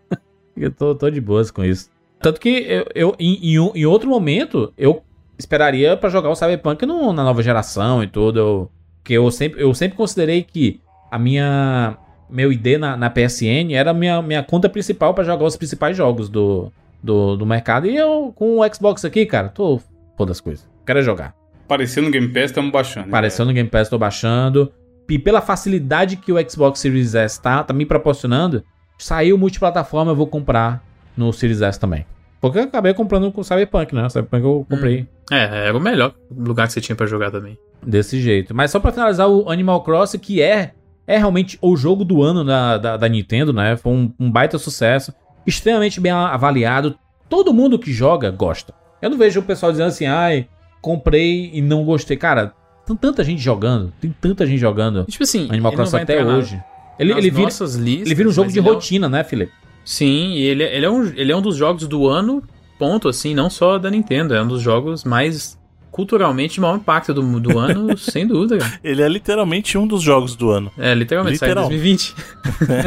eu 0.56 0.70
tô, 0.70 0.94
tô 0.94 1.08
de 1.10 1.20
boas 1.20 1.50
com 1.50 1.64
isso. 1.64 1.88
Tanto 2.20 2.40
que 2.40 2.48
eu, 2.48 2.86
eu 2.94 3.16
em, 3.18 3.54
em 3.54 3.70
em 3.74 3.86
outro 3.86 4.10
momento, 4.10 4.72
eu 4.76 5.02
esperaria 5.38 5.96
pra 5.96 6.10
jogar 6.10 6.28
o 6.30 6.34
Cyberpunk 6.34 6.84
no- 6.84 7.12
na 7.12 7.22
nova 7.24 7.42
geração 7.42 8.02
e 8.02 8.06
tudo. 8.06 8.38
Eu, 8.38 8.70
que 9.04 9.14
eu 9.14 9.30
sempre, 9.30 9.62
eu 9.62 9.72
sempre 9.74 9.96
considerei 9.96 10.42
que 10.42 10.80
a 11.10 11.18
minha 11.18 11.96
meu 12.28 12.52
ID 12.52 12.78
na, 12.78 12.94
na 12.96 13.08
PSN 13.08 13.72
era 13.72 13.90
a 13.92 13.94
minha, 13.94 14.20
minha 14.20 14.42
conta 14.42 14.68
principal 14.68 15.14
pra 15.14 15.24
jogar 15.24 15.44
os 15.46 15.56
principais 15.56 15.96
jogos 15.96 16.28
do, 16.28 16.70
do, 17.02 17.36
do 17.36 17.46
mercado. 17.46 17.86
E 17.86 17.96
eu, 17.96 18.32
com 18.34 18.58
o 18.60 18.74
Xbox 18.74 19.02
aqui, 19.04 19.24
cara, 19.24 19.48
tô 19.48 19.80
foda 20.16 20.32
as 20.32 20.40
coisas. 20.40 20.68
Quero 20.84 20.98
é 20.98 21.02
jogar. 21.02 21.34
Apareceu 21.64 22.02
no 22.02 22.10
Game 22.10 22.28
Pass, 22.28 22.44
estamos 22.46 22.70
baixando. 22.70 23.08
Apareceu 23.08 23.44
no 23.46 23.52
Game 23.52 23.68
Pass, 23.68 23.88
tô 23.88 23.96
baixando. 23.98 24.70
E 25.08 25.18
pela 25.18 25.40
facilidade 25.40 26.16
que 26.16 26.30
o 26.32 26.50
Xbox 26.50 26.80
Series 26.80 27.14
S 27.14 27.40
tá, 27.40 27.64
tá 27.64 27.72
me 27.72 27.86
proporcionando, 27.86 28.62
saiu 28.98 29.38
multiplataforma, 29.38 30.10
eu 30.12 30.16
vou 30.16 30.26
comprar 30.26 30.82
no 31.16 31.32
Series 31.32 31.62
S 31.62 31.80
também. 31.80 32.04
Porque 32.40 32.58
eu 32.58 32.62
acabei 32.64 32.94
comprando 32.94 33.30
com 33.32 33.40
o 33.40 33.44
Cyberpunk, 33.44 33.94
né? 33.94 34.08
Cyberpunk 34.08 34.44
eu 34.44 34.66
comprei 34.68 35.06
É, 35.30 35.66
era 35.68 35.76
o 35.76 35.80
melhor 35.80 36.14
lugar 36.30 36.66
que 36.66 36.72
você 36.72 36.80
tinha 36.80 36.94
pra 36.94 37.06
jogar 37.06 37.30
também. 37.30 37.58
desse 37.84 38.20
jeito. 38.20 38.54
Mas 38.54 38.70
só 38.70 38.80
pra 38.80 38.92
finalizar, 38.92 39.28
o 39.28 39.50
Animal 39.50 39.82
Crossing, 39.82 40.18
que 40.18 40.40
é, 40.40 40.72
é 41.06 41.18
realmente 41.18 41.58
o 41.60 41.76
jogo 41.76 42.04
do 42.04 42.22
ano 42.22 42.44
da, 42.44 42.78
da, 42.78 42.96
da 42.96 43.08
Nintendo, 43.08 43.52
né? 43.52 43.76
Foi 43.76 43.92
um, 43.92 44.12
um 44.18 44.30
baita 44.30 44.58
sucesso, 44.58 45.12
extremamente 45.46 46.00
bem 46.00 46.12
avaliado. 46.12 46.96
Todo 47.28 47.52
mundo 47.52 47.78
que 47.78 47.92
joga 47.92 48.30
gosta. 48.30 48.74
Eu 49.00 49.10
não 49.10 49.18
vejo 49.18 49.40
o 49.40 49.42
pessoal 49.42 49.70
dizendo 49.72 49.88
assim, 49.88 50.06
ai, 50.06 50.48
comprei 50.80 51.50
e 51.52 51.60
não 51.60 51.84
gostei. 51.84 52.16
Cara, 52.16 52.52
tem 52.86 52.96
tanta 52.96 53.22
gente 53.22 53.40
jogando, 53.40 53.92
tem 54.00 54.14
tanta 54.20 54.46
gente 54.46 54.58
jogando 54.58 55.04
tipo 55.04 55.22
assim, 55.22 55.46
Animal 55.50 55.72
não 55.72 55.76
Crossing 55.76 55.98
até 55.98 56.24
hoje. 56.24 56.60
Ele, 56.98 57.12
ele, 57.12 57.30
vira, 57.30 57.44
listas, 57.44 57.76
ele 57.76 58.14
vira 58.14 58.28
um 58.28 58.32
jogo 58.32 58.50
de 58.50 58.58
ele 58.58 58.68
é 58.68 58.72
rotina, 58.72 59.08
né, 59.08 59.22
Felipe? 59.22 59.52
Sim, 59.88 60.32
e 60.32 60.42
ele, 60.42 60.64
ele, 60.64 60.84
é 60.84 60.90
um, 60.90 61.02
ele 61.16 61.32
é 61.32 61.34
um 61.34 61.40
dos 61.40 61.56
jogos 61.56 61.88
do 61.88 62.06
ano, 62.06 62.42
ponto, 62.78 63.08
assim, 63.08 63.34
não 63.34 63.48
só 63.48 63.78
da 63.78 63.90
Nintendo. 63.90 64.34
É 64.34 64.42
um 64.42 64.46
dos 64.46 64.60
jogos 64.60 65.02
mais 65.02 65.58
culturalmente 65.90 66.52
de 66.52 66.60
maior 66.60 66.76
impacto 66.76 67.14
do, 67.14 67.40
do 67.40 67.58
ano, 67.58 67.96
sem 67.96 68.26
dúvida. 68.26 68.58
cara. 68.58 68.78
Ele 68.84 69.00
é 69.00 69.08
literalmente 69.08 69.78
um 69.78 69.86
dos 69.86 70.02
jogos 70.02 70.36
do 70.36 70.50
ano. 70.50 70.70
É, 70.76 70.92
literalmente, 70.92 71.38
sai 71.38 71.48
em 71.48 71.52
Literal. 71.52 71.70
2020. 71.70 72.14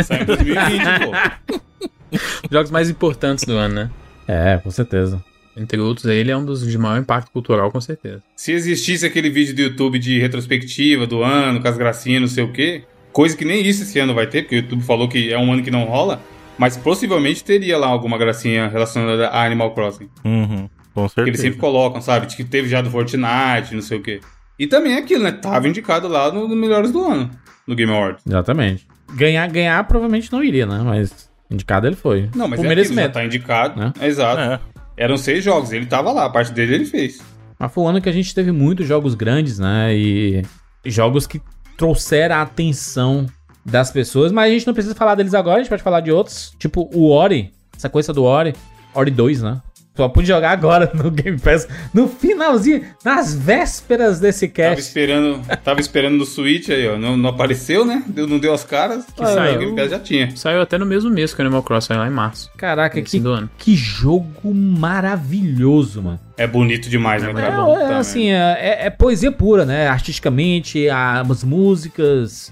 Saiu 0.06 0.22
em 0.22 0.26
2020, 0.26 0.84
pô. 1.50 2.20
Jogos 2.52 2.70
mais 2.70 2.88
importantes 2.88 3.46
do 3.46 3.54
ano, 3.54 3.74
né? 3.74 3.90
É, 4.28 4.60
com 4.60 4.70
certeza. 4.70 5.24
Entre 5.58 5.80
outros, 5.80 6.06
aí, 6.06 6.18
ele 6.18 6.30
é 6.30 6.38
um 6.38 6.46
dos 6.46 6.62
de 6.62 6.78
maior 6.78 7.00
impacto 7.00 7.32
cultural, 7.32 7.72
com 7.72 7.82
certeza. 7.82 8.22
Se 8.36 8.52
existisse 8.52 9.08
aquele 9.08 9.32
vídeo 9.32 9.56
do 9.56 9.62
YouTube 9.64 9.98
de 9.98 10.20
retrospectiva 10.20 11.08
do 11.08 11.24
ano, 11.24 11.60
com 11.60 11.68
as 11.68 11.78
gracinhas, 11.80 12.22
não 12.22 12.30
sei 12.30 12.44
o 12.44 12.54
quê, 12.54 12.84
coisa 13.12 13.36
que 13.36 13.44
nem 13.44 13.66
isso 13.66 13.82
esse 13.82 13.98
ano 13.98 14.14
vai 14.14 14.28
ter, 14.28 14.44
porque 14.44 14.58
o 14.58 14.60
YouTube 14.60 14.84
falou 14.84 15.10
que 15.10 15.34
é 15.34 15.40
um 15.40 15.52
ano 15.52 15.64
que 15.64 15.72
não 15.72 15.86
rola, 15.86 16.22
mas 16.62 16.78
possivelmente 16.78 17.44
teria 17.44 17.76
lá 17.76 17.88
alguma 17.88 18.20
gracinha 18.20 18.68
relacionada 18.68 19.30
a 19.30 19.44
Animal 19.44 19.74
Crossing. 19.74 20.08
Uhum, 20.24 20.70
com 20.94 21.08
Que 21.08 21.10
certeza. 21.16 21.28
eles 21.30 21.40
sempre 21.42 21.60
colocam, 21.60 22.00
sabe? 22.00 22.28
De 22.28 22.36
Que 22.36 22.44
teve 22.44 22.70
já 22.70 22.84
do 22.84 22.92
Fortnite, 22.92 23.74
não 23.74 23.82
sei 23.82 23.98
o 23.98 24.02
quê. 24.04 24.20
E 24.60 24.68
também 24.68 24.94
é 24.94 25.00
aquilo, 25.00 25.24
né? 25.24 25.32
Tava 25.32 25.68
indicado 25.68 26.08
lá 26.08 26.32
no, 26.32 26.48
no 26.48 26.56
Melhores 26.56 26.92
do 26.92 27.04
Ano, 27.04 27.32
no 27.66 27.74
Game 27.76 27.92
Awards. 27.92 28.24
Exatamente. 28.28 28.88
Ganhar, 29.16 29.48
ganhar 29.48 29.84
provavelmente 29.86 30.32
não 30.32 30.44
iria, 30.44 30.68
né? 30.68 30.80
Mas 30.86 31.28
indicado 31.50 31.88
ele 31.88 31.96
foi. 31.96 32.30
Não, 32.36 32.48
mas 32.48 32.60
Por 32.60 32.68
é 32.68 32.70
aquilo, 32.70 32.70
merecimento. 32.70 33.14
tá 33.14 33.26
indicado. 33.26 33.80
Né? 33.80 33.92
Exato. 34.00 34.40
É. 34.40 34.60
Eram 34.96 35.18
seis 35.18 35.44
jogos, 35.44 35.72
ele 35.72 35.88
tava 35.88 36.12
lá, 36.12 36.26
a 36.26 36.30
parte 36.30 36.52
dele 36.54 36.76
ele 36.76 36.86
fez. 36.86 37.24
Mas 37.58 37.74
foi 37.74 37.84
um 37.84 37.88
ano 37.88 38.00
que 38.00 38.08
a 38.10 38.12
gente 38.12 38.36
teve 38.36 38.52
muitos 38.52 38.88
jogos 38.88 39.16
grandes, 39.16 39.58
né? 39.58 39.96
E 39.96 40.44
jogos 40.86 41.26
que 41.26 41.42
trouxeram 41.76 42.36
a 42.36 42.42
atenção 42.44 43.26
das 43.66 43.92
pessoas. 43.92 44.32
Mas 44.32 44.50
a 44.50 44.54
gente 44.54 44.68
não 44.68 44.74
precisa 44.74 44.96
falar 44.96 45.16
deles 45.16 45.34
agora, 45.34 45.58
a 45.58 45.60
gente 45.60 45.70
pode 45.70 45.84
falar 45.84 46.02
de 46.02 46.12
outros. 46.12 46.54
Tipo 46.60 46.90
o 46.94 47.10
Ori, 47.10 47.52
essa 47.76 47.90
coisa 47.90 48.12
do 48.14 48.24
Ori. 48.24 48.54
Ori 48.94 49.12
2, 49.12 49.42
né? 49.42 49.62
Só 49.96 50.08
pude 50.08 50.26
jogar 50.28 50.52
agora 50.52 50.90
no 50.96 51.12
Game 51.12 51.38
Pass, 51.38 51.68
no 51.94 52.08
finalzinho, 52.08 52.82
nas 53.04 53.36
vésperas 53.36 54.22
desse 54.22 54.48
Tava 54.48 54.70
cast. 54.70 54.82
esperando, 54.88 55.42
tava 55.66 55.82
esperando 55.82 56.16
no 56.18 56.26
Switch 56.26 56.70
aí, 56.70 56.88
ó. 56.88 56.98
Não, 56.98 57.18
não 57.18 57.30
apareceu, 57.30 57.84
né? 57.86 58.02
Deu, 58.08 58.26
não 58.26 58.40
deu 58.40 58.54
as 58.54 58.64
caras. 58.64 59.06
Que 59.14 59.22
Ah, 59.22 59.28
saiu. 59.28 59.56
O 59.56 59.60
Game 59.60 59.76
Pass 59.76 59.92
já 59.92 60.00
tinha. 60.00 60.34
Saiu 60.36 60.62
até 60.62 60.78
no 60.78 60.86
mesmo 60.86 61.10
mês 61.10 61.34
que 61.34 61.42
o 61.42 61.44
Animal 61.46 61.62
Crossing, 61.62 61.94
lá 61.94 62.08
em 62.08 62.12
março. 62.12 62.50
Caraca, 62.58 63.02
que, 63.02 63.20
do 63.20 63.32
ano. 63.32 63.50
que 63.58 63.76
jogo 63.76 64.54
maravilhoso, 64.54 66.02
mano. 66.02 66.20
É 66.38 66.48
bonito 66.48 66.90
demais, 66.90 67.22
né? 67.22 67.30
É, 67.30 67.34
cara? 67.34 67.48
É, 67.48 67.56
Bom 67.58 67.76
é, 67.78 67.80
também. 67.82 67.98
assim, 67.98 68.30
é, 68.30 68.58
é- 68.60 68.86
é 68.86 68.90
poesia 68.90 69.32
pura, 69.32 69.66
né? 69.66 69.88
Artisticamente, 69.88 70.88
as 70.90 71.44
músicas. 71.44 72.52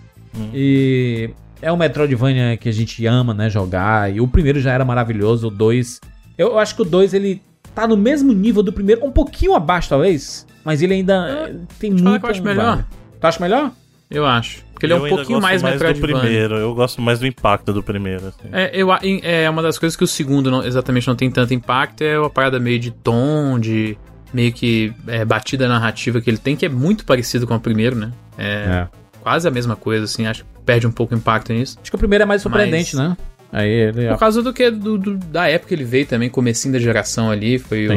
E 0.54 1.30
é 1.62 1.72
um 1.72 1.78
Metroidvania 1.78 2.58
que 2.58 2.70
a 2.70 2.72
gente 2.72 3.06
ama, 3.06 3.34
né? 3.34 3.50
Jogar. 3.50 4.14
E 4.14 4.20
o 4.22 4.28
primeiro 4.28 4.60
já 4.60 4.72
era 4.72 4.84
maravilhoso, 4.86 5.48
o 5.48 5.52
2. 5.52 6.00
Eu, 6.38 6.50
eu 6.50 6.60
acho 6.60 6.76
que 6.76 6.82
o 6.82 6.86
2 6.86 7.14
ele 7.14 7.42
tá 7.76 7.88
no 7.88 7.98
mesmo 7.98 8.32
nível 8.34 8.64
do 8.64 8.72
primeiro, 8.74 9.06
um 9.06 9.12
pouquinho 9.12 9.54
abaixo, 9.56 9.90
talvez. 9.90 10.46
Mas 10.64 10.82
ele 10.82 10.94
ainda 10.96 11.28
é, 11.50 11.56
tem 11.80 11.98
falar 11.98 12.10
muito. 12.12 12.22
que 12.22 12.26
eu 12.28 12.32
acho 12.32 12.44
melhor. 12.44 12.86
Tu 13.20 13.28
acha 13.28 13.40
melhor? 13.40 13.72
Eu 14.10 14.26
acho. 14.26 14.64
Porque 14.74 14.86
ele 14.86 14.94
é 14.94 14.96
Eu 14.96 15.02
um 15.02 15.06
ainda 15.06 15.16
pouquinho 15.18 15.40
gosto 15.40 15.50
mais, 15.50 15.62
do 15.62 15.68
Metroidvania. 15.70 16.18
primeiro. 16.22 16.56
Eu 16.56 16.74
gosto 16.74 17.02
mais 17.02 17.20
do 17.20 17.28
impacto 17.28 17.74
do 17.74 17.84
primeiro. 17.84 18.28
assim. 18.28 18.50
É, 18.52 18.72
eu, 18.74 18.92
a- 18.92 19.00
é 19.04 19.50
uma 19.50 19.62
das 19.62 19.78
coisas 19.78 19.96
que 19.96 20.04
o 20.04 20.08
segundo 20.08 20.50
não- 20.50 20.64
exatamente 20.66 21.08
não 21.08 21.16
tem 21.16 21.30
tanto 21.30 21.54
impacto, 21.54 22.02
é 22.02 22.18
uma 22.20 22.30
parada 22.30 22.60
meio 22.60 22.80
de 22.80 22.90
tom, 22.92 23.60
de 23.60 23.98
meio 24.34 24.52
que 24.54 24.94
é, 25.08 25.26
batida 25.26 25.68
narrativa 25.68 26.22
que 26.22 26.30
ele 26.30 26.38
tem, 26.38 26.56
que 26.56 26.66
é 26.66 26.70
muito 26.70 27.04
parecido 27.06 27.46
com 27.46 27.56
o 27.56 27.60
primeiro, 27.60 27.96
né? 27.96 28.12
É, 28.38 28.88
quase 29.22 29.48
a 29.48 29.52
mesma 29.52 29.76
coisa, 29.76 30.06
assim, 30.06 30.26
acho 30.26 30.44
que 30.44 30.50
perde 30.66 30.88
um 30.88 30.92
pouco 30.92 31.14
o 31.14 31.18
impacto 31.18 31.52
nisso. 31.54 31.78
Acho 31.82 31.92
que 31.92 31.96
o 31.96 32.00
primeiro 32.00 32.24
é 32.24 32.26
mais 32.26 32.42
surpreendente, 32.42 32.96
Mas- 32.96 33.10
né? 33.10 33.18
Aí 33.52 33.70
ele. 33.70 34.08
Por 34.10 34.20
causa 34.20 34.44
do 34.44 34.54
que 34.54 34.70
do, 34.70 34.98
do- 34.98 35.18
da 35.18 35.48
época 35.48 35.70
que 35.70 35.74
ele 35.74 35.84
veio 35.84 36.06
também, 36.06 36.30
comecinho 36.30 36.74
da 36.74 36.80
geração 36.80 37.32
ali, 37.32 37.58
foi 37.58 37.88
o, 37.88 37.92